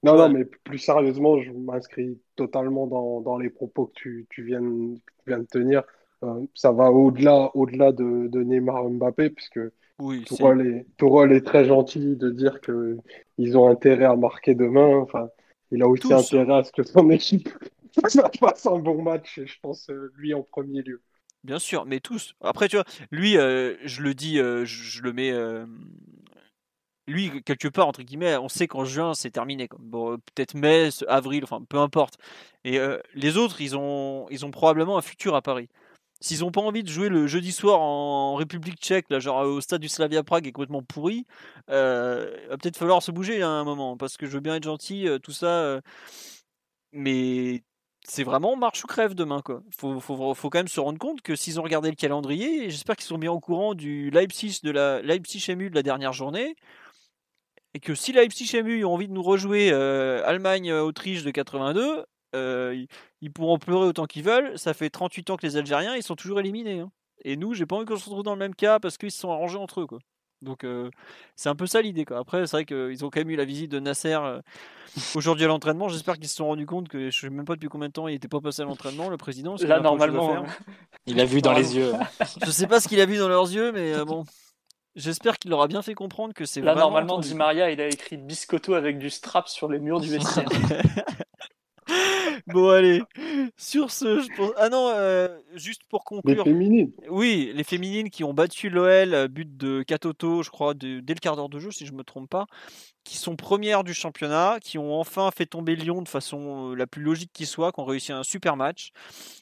Non, 0.06 0.16
ouais. 0.16 0.30
non, 0.30 0.30
mais 0.30 0.46
plus 0.46 0.80
sérieusement, 0.80 1.42
je 1.42 1.52
m'inscris 1.52 2.20
totalement 2.38 2.88
dans, 2.88 3.22
dans, 3.22 3.38
les 3.40 3.50
propos 3.50 3.88
que 3.88 3.94
tu, 3.96 4.28
tu, 4.30 4.44
viens, 4.46 4.62
tu 4.62 5.02
viens 5.28 5.40
de 5.40 5.46
tenir. 5.48 5.84
euh, 6.24 6.46
ça 6.56 6.72
va 6.72 6.92
au-delà 6.92 7.52
au-delà 7.56 7.92
de, 7.92 8.28
de 8.28 8.44
Neymar 8.44 8.90
Mbappé, 8.90 9.32
puisque 9.32 9.60
Oui, 10.00 10.24
est, 10.24 10.86
est 11.36 11.46
très 11.46 11.66
gentil 11.66 12.16
de 12.18 12.30
dire 12.30 12.62
que 12.62 12.98
ils 13.38 13.58
ont 13.58 13.68
intérêt 13.70 14.06
à 14.06 14.16
marquer 14.16 14.56
demain. 14.56 14.98
Enfin, 15.00 15.30
il 15.72 15.82
a 15.84 15.88
aussi 15.90 16.14
Tous. 16.14 16.14
intérêt 16.14 16.54
à 16.60 16.64
ce 16.64 16.72
que 16.72 16.84
son 16.84 17.10
équipe 17.12 17.50
fasse 18.40 18.66
un 18.68 18.80
bon 18.80 19.02
match, 19.02 19.38
et 19.40 19.48
je 19.48 19.60
pense 19.62 19.90
euh, 19.90 20.12
lui 20.18 20.34
en 20.34 20.44
premier 20.44 20.84
lieu. 20.84 21.02
Bien 21.44 21.60
sûr, 21.60 21.86
mais 21.86 22.00
tous. 22.00 22.36
Après, 22.42 22.68
tu 22.68 22.76
vois, 22.76 22.86
lui, 23.12 23.38
euh, 23.38 23.76
je 23.84 24.02
le 24.02 24.14
dis, 24.16 24.40
euh, 24.40 24.66
je, 24.66 24.84
je 24.84 25.02
le 25.04 25.14
mets. 25.14 25.32
euh, 25.32 25.66
lui, 27.08 27.44
quelque 27.44 27.68
part, 27.68 27.88
entre 27.88 28.04
guillemets, 28.04 28.38
on 28.38 28.50
sait 28.50 28.68
qu'en 28.68 28.86
juin, 28.86 29.14
c'est 29.14 29.32
terminé. 29.32 29.68
Bon, 29.80 30.14
euh, 30.14 30.18
peut-être 30.18 30.56
mai, 30.56 30.90
avril, 31.08 31.44
enfin, 31.44 31.62
peu 31.68 31.78
importe. 31.78 32.18
Et 32.64 32.80
euh, 32.80 33.00
les 33.14 33.38
autres, 33.38 33.62
ils 33.62 33.78
ont, 33.78 34.28
ils 34.32 34.46
ont 34.46 34.52
probablement 34.52 34.98
un 34.98 35.02
futur 35.02 35.36
à 35.36 35.42
Paris. 35.42 35.70
S'ils 36.22 36.40
n'ont 36.40 36.52
pas 36.52 36.62
envie 36.62 36.84
de 36.84 36.90
jouer 36.90 37.10
le 37.10 37.28
jeudi 37.28 37.52
soir 37.52 37.82
en 37.82 38.36
République 38.36 38.80
tchèque, 38.80 39.06
là, 39.10 39.20
genre 39.20 39.42
au 39.46 39.62
stade 39.62 39.82
du 39.82 39.90
Slavia 39.90 40.24
Prague, 40.24 40.48
est 40.48 40.52
complètement 40.52 40.82
pourri, 40.82 41.26
euh, 41.70 42.48
va 42.50 42.58
peut-être 42.58 42.78
falloir 42.78 43.04
se 43.04 43.12
bouger 43.12 43.42
à 43.44 43.50
un 43.50 43.64
moment. 43.64 43.98
Parce 43.98 44.18
que 44.18 44.26
je 44.26 44.32
veux 44.32 44.40
bien 44.40 44.56
être 44.56 44.64
gentil, 44.64 45.08
euh, 45.08 45.20
tout 45.20 45.34
ça. 45.34 45.82
mais 46.94 47.64
c'est 48.08 48.24
vraiment 48.24 48.56
marche 48.56 48.84
ou 48.84 48.88
crève 48.88 49.16
demain. 49.16 49.42
Quoi. 49.42 49.62
Faut, 49.76 50.00
faut, 50.00 50.36
quand 50.50 50.60
même 50.60 50.68
se 50.68 50.80
rendre 50.80 51.00
compte 51.00 51.22
que 51.22 51.36
s'ils 51.36 51.60
ont 51.60 51.64
regardé 51.64 51.90
le 51.90 51.96
calendrier, 51.96 52.70
j'espère 52.70 52.96
qu'ils 52.96 53.06
sont 53.06 53.18
bien 53.18 53.32
au 53.32 53.40
courant 53.40 53.74
du 53.74 54.10
Leipzig 54.12 54.60
de 54.64 54.72
la 54.72 55.02
Leipzig 55.02 55.54
MU 55.56 55.70
de 55.70 55.76
la 55.76 55.84
dernière 55.84 56.14
journée, 56.14 56.56
et 57.76 57.80
que 57.82 57.94
si 57.94 58.14
Leipzig 58.14 58.58
MU 58.64 58.86
ont 58.86 58.94
envie 58.94 59.10
de 59.10 59.14
nous 59.14 59.22
rejouer 59.22 59.70
euh, 59.74 60.26
Allemagne-Autriche 60.26 61.24
de 61.24 61.32
82, 61.32 62.06
euh, 62.34 62.86
ils, 63.20 63.32
pourront 63.34 63.60
pleurer 63.60 63.86
autant 63.86 64.06
qu'ils 64.06 64.24
veulent. 64.24 64.58
Ça 64.58 64.74
fait 64.74 64.90
38 64.90 65.30
ans 65.32 65.36
que 65.36 65.46
les 65.46 65.58
Algériens, 65.58 65.94
ils 65.94 66.02
sont 66.02 66.16
toujours 66.16 66.40
éliminés. 66.40 66.80
hein. 66.80 66.92
Et 67.26 67.36
nous, 67.36 67.54
j'ai 67.54 67.66
pas 67.66 67.76
envie 67.76 67.86
qu'on 67.86 67.98
se 67.98 68.06
retrouve 68.06 68.24
dans 68.24 68.34
le 68.34 68.40
même 68.40 68.56
cas 68.56 68.80
parce 68.80 68.98
qu'ils 68.98 69.12
se 69.12 69.20
sont 69.20 69.30
arrangés 69.30 69.58
entre 69.58 69.82
eux. 69.82 69.88
Quoi. 69.88 70.00
Donc 70.42 70.64
euh, 70.64 70.90
c'est 71.36 71.50
un 71.50 71.56
peu 71.56 71.68
ça 71.68 71.82
l'idée. 71.82 72.06
Après, 72.16 72.48
c'est 72.48 72.56
vrai 72.56 72.66
qu'ils 72.66 73.04
ont 73.04 73.10
quand 73.10 73.20
même 73.20 73.30
eu 73.30 73.36
la 73.36 73.44
visite 73.44 73.72
de 73.72 73.80
Nasser 73.80 74.14
euh, 74.14 74.40
aujourd'hui 75.14 75.44
à 75.44 75.50
l'entraînement. 75.50 75.90
J'espère 75.90 76.16
qu'ils 76.16 76.30
se 76.30 76.36
sont 76.36 76.46
rendus 76.46 76.66
compte 76.66 76.88
que 76.88 77.10
je 77.10 77.20
sais 77.20 77.30
même 77.30 77.44
pas 77.44 77.56
depuis 77.56 77.68
combien 77.68 77.90
de 77.90 77.94
temps 77.94 78.08
il 78.08 78.16
était 78.16 78.30
pas 78.30 78.40
passé 78.40 78.62
à 78.62 78.66
l'entraînement, 78.66 79.10
le 79.10 79.18
président. 79.18 79.56
Là, 79.62 79.82
normalement, 79.82 80.44
faire. 80.44 80.60
Il 81.08 81.20
a 81.20 81.26
vu 81.26 81.42
dans 81.42 81.52
les 81.52 81.76
yeux. 81.76 81.92
Je 82.46 82.52
sais 82.52 82.68
pas 82.68 82.80
ce 82.80 82.88
qu'il 82.88 83.02
a 83.02 83.06
vu 83.06 83.18
dans 83.18 83.28
leurs 83.28 83.52
yeux, 83.52 83.74
mais 83.74 83.94
euh, 83.94 84.06
bon. 84.06 84.24
J'espère 84.96 85.38
qu'il 85.38 85.52
leur 85.52 85.62
a 85.62 85.68
bien 85.68 85.82
fait 85.82 85.94
comprendre 85.94 86.34
que 86.34 86.46
c'est 86.46 86.62
là, 86.62 86.74
vraiment 86.74 86.88
normalement, 86.88 87.14
entendu. 87.16 87.30
Di 87.30 87.36
Maria, 87.36 87.70
il 87.72 87.82
a 87.82 87.88
écrit 87.88 88.18
biscotto 88.18 88.74
avec 88.74 88.98
du 88.98 89.10
strap 89.10 89.48
sur 89.50 89.70
les 89.70 89.80
murs 89.80 90.00
du 90.00 90.10
vestiaire. 90.18 90.48
Bon, 92.48 92.70
allez. 92.70 93.02
Sur 93.58 93.92
ce, 93.92 94.20
je 94.20 94.28
pense. 94.36 94.52
Ah 94.58 94.70
non, 94.70 94.90
euh, 94.90 95.28
juste 95.56 95.82
pour 95.90 96.04
conclure. 96.04 96.44
féminines. 96.44 96.92
Oui, 97.10 97.52
les 97.54 97.64
féminines 97.64 98.10
qui 98.10 98.24
ont 98.24 98.34
battu 98.34 98.70
l'OL, 98.70 99.14
euh, 99.14 99.28
but 99.28 99.56
de 99.58 99.84
Katoto, 99.84 100.44
je 100.44 100.50
crois, 100.50 100.74
de- 100.74 101.00
dès 101.00 101.14
le 101.14 101.20
quart 101.20 101.36
d'heure 101.36 101.50
de 101.50 101.60
jeu, 101.60 101.72
si 101.72 101.86
je 101.86 101.94
me 101.94 102.04
trompe 102.04 102.30
pas, 102.30 102.46
qui 103.04 103.18
sont 103.18 103.36
premières 103.36 103.84
du 103.84 103.94
championnat, 103.94 104.58
qui 104.62 104.78
ont 104.78 105.00
enfin 105.00 105.30
fait 105.32 105.46
tomber 105.46 105.76
Lyon 105.76 106.02
de 106.02 106.08
façon 106.10 106.72
euh, 106.72 106.76
la 106.76 106.88
plus 106.88 107.02
logique 107.04 107.32
qui 107.34 107.46
soit, 107.46 107.72
qui 107.72 107.80
ont 107.80 107.86
réussi 107.86 108.12
un 108.12 108.24
super 108.24 108.58
match, 108.58 108.92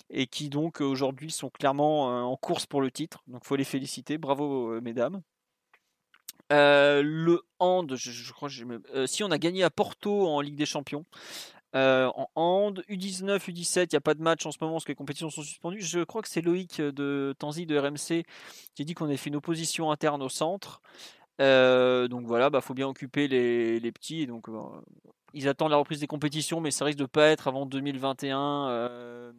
et 0.10 0.28
qui 0.28 0.50
donc 0.50 0.82
aujourd'hui 0.82 1.32
sont 1.32 1.50
clairement 1.50 2.30
en 2.30 2.36
course 2.38 2.66
pour 2.66 2.82
le 2.82 2.92
titre. 2.92 3.24
Donc 3.28 3.46
faut 3.46 3.56
les 3.56 3.64
féliciter, 3.64 4.18
bravo 4.18 4.80
mesdames. 4.82 5.22
Le 6.49 7.41
hand, 7.60 7.95
si 9.07 9.24
on 9.24 9.32
a 9.32 9.38
gagné 9.38 9.64
à 9.64 9.70
Porto 9.70 10.28
en 10.28 10.41
Ligue 10.41 10.56
des 10.56 10.65
Champions. 10.65 11.06
En 11.74 12.28
hand, 12.36 12.84
U19, 12.90 13.40
U17, 13.40 13.86
il 13.86 13.88
n'y 13.94 13.98
a 13.98 14.02
pas 14.02 14.14
de 14.14 14.22
match 14.22 14.45
en 14.45 14.52
ce 14.52 14.57
moment 14.61 14.74
parce 14.74 14.86
que 14.86 14.91
les 14.91 14.95
compétitions 14.95 15.30
sont 15.30 15.41
suspendues. 15.41 15.82
Je 15.82 16.03
crois 16.03 16.22
que 16.22 16.30
c'est 16.30 16.41
Loïc 16.41 16.80
de 16.80 17.34
Tanzi 17.40 17.65
de 17.65 17.78
RMC 17.78 18.26
qui 18.76 18.82
a 18.82 18.86
dit 18.86 18.94
qu'on 18.94 19.06
avait 19.06 19.18
fait 19.18 19.30
une 19.30 19.38
opposition 19.38 19.91
interne 19.91 20.22
au 20.22 20.30
centre. 20.30 20.82
Donc 21.40 22.28
voilà, 22.28 22.49
bah 22.49 22.61
faut 22.61 22.74
bien 22.74 22.88
occuper 22.88 23.28
les, 23.28 23.91
petits. 23.91 24.22
Et 24.22 24.28
donc 24.28 24.48
ils 25.34 25.48
attendent 25.48 25.72
la 25.72 25.78
reprise 25.78 25.99
des 25.99 26.07
compétitions, 26.07 26.61
mais 26.61 26.72
ça 26.72 26.86
risque 26.86 26.99
de 26.99 27.06
pas 27.06 27.28
être 27.28 27.48
avant 27.48 27.65
2021 27.65 28.68
euh, 28.70 29.34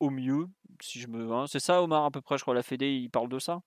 au 0.00 0.10
mieux. 0.10 0.46
Si 0.80 1.00
je 1.00 1.08
me, 1.08 1.32
hein. 1.32 1.46
c'est 1.48 1.58
ça, 1.58 1.82
Omar 1.82 2.04
à 2.04 2.10
peu 2.10 2.20
près. 2.20 2.38
Je 2.38 2.42
crois 2.42 2.54
la 2.54 2.62
Fédé, 2.62 2.92
il 2.92 3.10
parle 3.10 3.28
de 3.28 3.40
ça? 3.40 3.60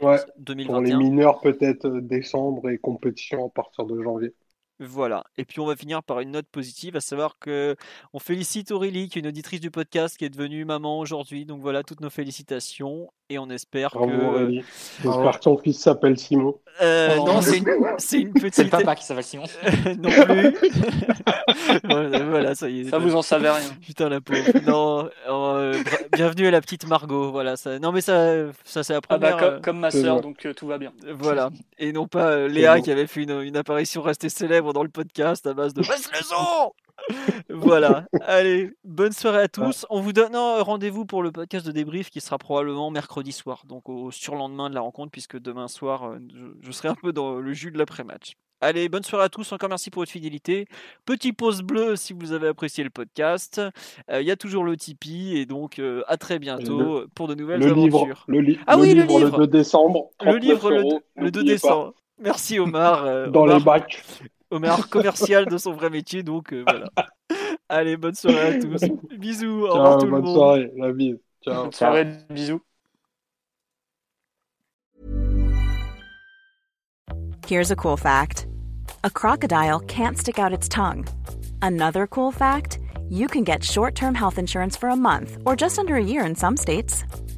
Ouais, 0.00 0.18
pour 0.18 0.80
les 0.80 0.90
2021. 0.90 0.98
mineurs, 0.98 1.40
peut-être 1.40 1.86
euh, 1.86 2.00
décembre 2.00 2.68
et 2.68 2.78
compétition 2.78 3.46
à 3.46 3.50
partir 3.50 3.86
de 3.86 4.02
janvier. 4.02 4.34
Voilà. 4.80 5.24
Et 5.36 5.44
puis 5.44 5.60
on 5.60 5.66
va 5.66 5.76
finir 5.76 6.02
par 6.02 6.18
une 6.20 6.32
note 6.32 6.48
positive, 6.48 6.96
à 6.96 7.00
savoir 7.00 7.38
que 7.38 7.76
on 8.12 8.18
félicite 8.18 8.72
Aurélie, 8.72 9.08
qui 9.08 9.18
est 9.18 9.22
une 9.22 9.28
auditrice 9.28 9.60
du 9.60 9.70
podcast, 9.70 10.16
qui 10.16 10.24
est 10.24 10.30
devenue 10.30 10.64
maman 10.64 10.98
aujourd'hui. 10.98 11.46
Donc 11.46 11.60
voilà, 11.60 11.84
toutes 11.84 12.00
nos 12.00 12.10
félicitations 12.10 13.12
et 13.30 13.38
on 13.38 13.48
espère 13.48 13.90
Bravo 13.90 14.10
que. 14.10 14.24
Aurélie. 14.24 14.64
J'espère 15.02 15.38
que 15.38 15.44
ton 15.44 15.56
fils 15.58 15.78
s'appelle 15.78 16.18
Simon. 16.18 16.58
Euh, 16.82 17.16
Oh. 17.18 17.26
non, 17.26 17.40
c'est 17.40 17.58
une, 17.58 17.64
petite. 18.32 18.54
C'est 18.54 18.64
le 18.64 18.70
papa 18.70 18.94
qui 18.96 19.04
s'appelle 19.04 19.24
Simon. 19.24 19.44
non 19.98 20.10
plus. 20.10 20.56
voilà, 21.84 22.18
voilà, 22.24 22.54
ça 22.54 22.68
y 22.68 22.80
est. 22.80 22.90
Ça, 22.90 22.98
vous 22.98 23.14
en 23.14 23.22
savez 23.22 23.48
rien. 23.48 23.68
Putain 23.80 24.08
la 24.08 24.20
pauvre. 24.20 24.40
Non, 24.66 25.08
euh, 25.28 25.74
bienvenue 26.12 26.48
à 26.48 26.50
la 26.50 26.60
petite 26.60 26.86
Margot. 26.86 27.30
Voilà, 27.30 27.56
ça. 27.56 27.78
Non 27.78 27.92
mais 27.92 28.00
ça, 28.00 28.46
ça 28.64 28.82
c'est 28.82 28.92
la 28.92 29.00
Ah 29.08 29.18
bah, 29.18 29.32
comme, 29.32 29.42
euh, 29.42 29.60
comme 29.60 29.78
ma 29.78 29.90
sœur, 29.90 30.20
donc 30.20 30.44
euh, 30.46 30.52
tout 30.52 30.66
va 30.66 30.78
bien. 30.78 30.92
Voilà. 31.12 31.50
Et 31.78 31.92
non 31.92 32.06
pas 32.08 32.30
euh, 32.30 32.48
Léa 32.48 32.76
bon. 32.76 32.82
qui 32.82 32.90
avait 32.90 33.06
fait 33.06 33.22
une, 33.22 33.40
une 33.40 33.56
apparition 33.56 34.02
restée 34.02 34.28
célèbre 34.28 34.72
dans 34.72 34.82
le 34.82 34.88
podcast 34.88 35.46
à 35.46 35.54
base 35.54 35.74
de 35.74 35.80
baisse 35.82 36.10
le 36.12 36.22
son 36.24 36.72
Voilà. 37.50 38.06
Allez, 38.22 38.72
bonne 38.84 39.12
soirée 39.12 39.42
à 39.42 39.48
tous. 39.48 39.86
On 39.90 40.00
vous 40.00 40.12
donne 40.12 40.34
rendez-vous 40.36 41.04
pour 41.04 41.22
le 41.22 41.30
podcast 41.32 41.66
de 41.66 41.72
débrief 41.72 42.10
qui 42.10 42.20
sera 42.20 42.38
probablement 42.38 42.90
mercredi 42.90 43.32
soir, 43.32 43.62
donc 43.66 43.88
au 43.88 44.10
surlendemain 44.10 44.70
de 44.70 44.74
la 44.74 44.80
rencontre, 44.80 45.10
puisque 45.10 45.38
demain 45.38 45.68
soir, 45.68 46.04
euh, 46.04 46.18
je, 46.62 46.70
serai 46.72 46.88
un 46.88 46.94
peu 46.94 47.12
dans 47.12 47.36
le 47.36 47.52
jus 47.52 47.70
de 47.70 47.78
l'après-match. 47.78 48.32
Allez, 48.60 48.88
bonne 48.88 49.02
soirée 49.02 49.24
à 49.26 49.28
tous. 49.28 49.52
Encore 49.52 49.68
merci 49.68 49.90
pour 49.90 50.00
votre 50.00 50.12
fidélité. 50.12 50.66
Petit 51.04 51.32
pouce 51.34 51.60
bleu 51.60 51.96
si 51.96 52.14
vous 52.14 52.32
avez 52.32 52.48
apprécié 52.48 52.82
le 52.82 52.88
podcast. 52.90 53.60
Euh, 54.10 54.22
Il 54.22 54.26
y 54.26 54.30
a 54.30 54.36
toujours 54.36 54.64
le 54.64 54.74
Tipeee 54.76 55.36
et 55.36 55.44
donc 55.44 55.78
euh, 55.78 56.02
à 56.06 56.16
très 56.16 56.38
bientôt 56.38 57.04
pour 57.14 57.28
de 57.28 57.34
nouvelles 57.34 57.60
Le 57.60 57.72
livre, 57.74 57.98
aventures. 57.98 58.24
le, 58.26 58.40
li- 58.40 58.58
Ah 58.66 58.76
le 58.76 58.82
oui, 58.82 58.94
le 58.94 59.02
livre, 59.02 59.18
livre. 59.18 59.38
le 59.40 59.46
2 59.46 59.58
décembre. 59.58 60.08
Le 60.20 60.26
39 60.38 60.42
livre 60.42 60.70
le, 60.70 60.76
euros, 60.78 61.00
le 61.16 61.30
2 61.30 61.40
n'oubliez 61.40 61.58
pas. 61.58 61.68
décembre. 61.68 61.94
Merci 62.20 62.58
Omar. 62.58 63.04
euh, 63.04 63.26
Dans 63.28 63.42
Omar, 63.42 63.58
les 63.58 63.64
bacs. 63.64 64.02
Omar 64.54 64.88
commercial 64.88 65.46
de 65.46 65.58
son 65.58 65.72
vrai 65.72 65.90
métier, 65.90 66.22
donc 66.22 66.52
euh, 66.52 66.64
voilà. 66.66 66.88
Allez, 67.68 67.96
bonne 67.96 68.14
soirée 68.14 68.56
à 68.56 68.58
tous. 68.60 68.84
Bisous, 69.18 69.66
au 69.66 69.72
revoir 69.72 69.92
Ciao, 69.92 70.00
tout 70.00 70.06
le 70.06 70.10
bonne 70.12 70.24
monde. 70.24 70.36
soirée. 70.36 70.72
La 70.76 70.92
bise. 70.92 71.18
Ciao. 71.42 71.62
Bonne 71.64 71.72
soirée, 71.72 72.06
bisous. 72.30 72.60
Here's 77.46 77.70
a 77.70 77.76
cool 77.76 77.96
fact 77.96 78.46
a 79.02 79.10
crocodile 79.10 79.80
can't 79.80 80.16
stick 80.16 80.38
out 80.38 80.52
its 80.52 80.68
tongue. 80.68 81.06
Another 81.60 82.06
cool 82.06 82.32
fact 82.32 82.78
you 83.10 83.26
can 83.26 83.44
get 83.44 83.62
short 83.62 83.94
term 83.94 84.14
health 84.14 84.38
insurance 84.38 84.76
for 84.76 84.88
a 84.88 84.96
month 84.96 85.36
or 85.44 85.54
just 85.56 85.78
under 85.78 85.96
a 85.96 86.02
year 86.04 86.24
in 86.24 86.34
some 86.34 86.56
states. 86.56 87.04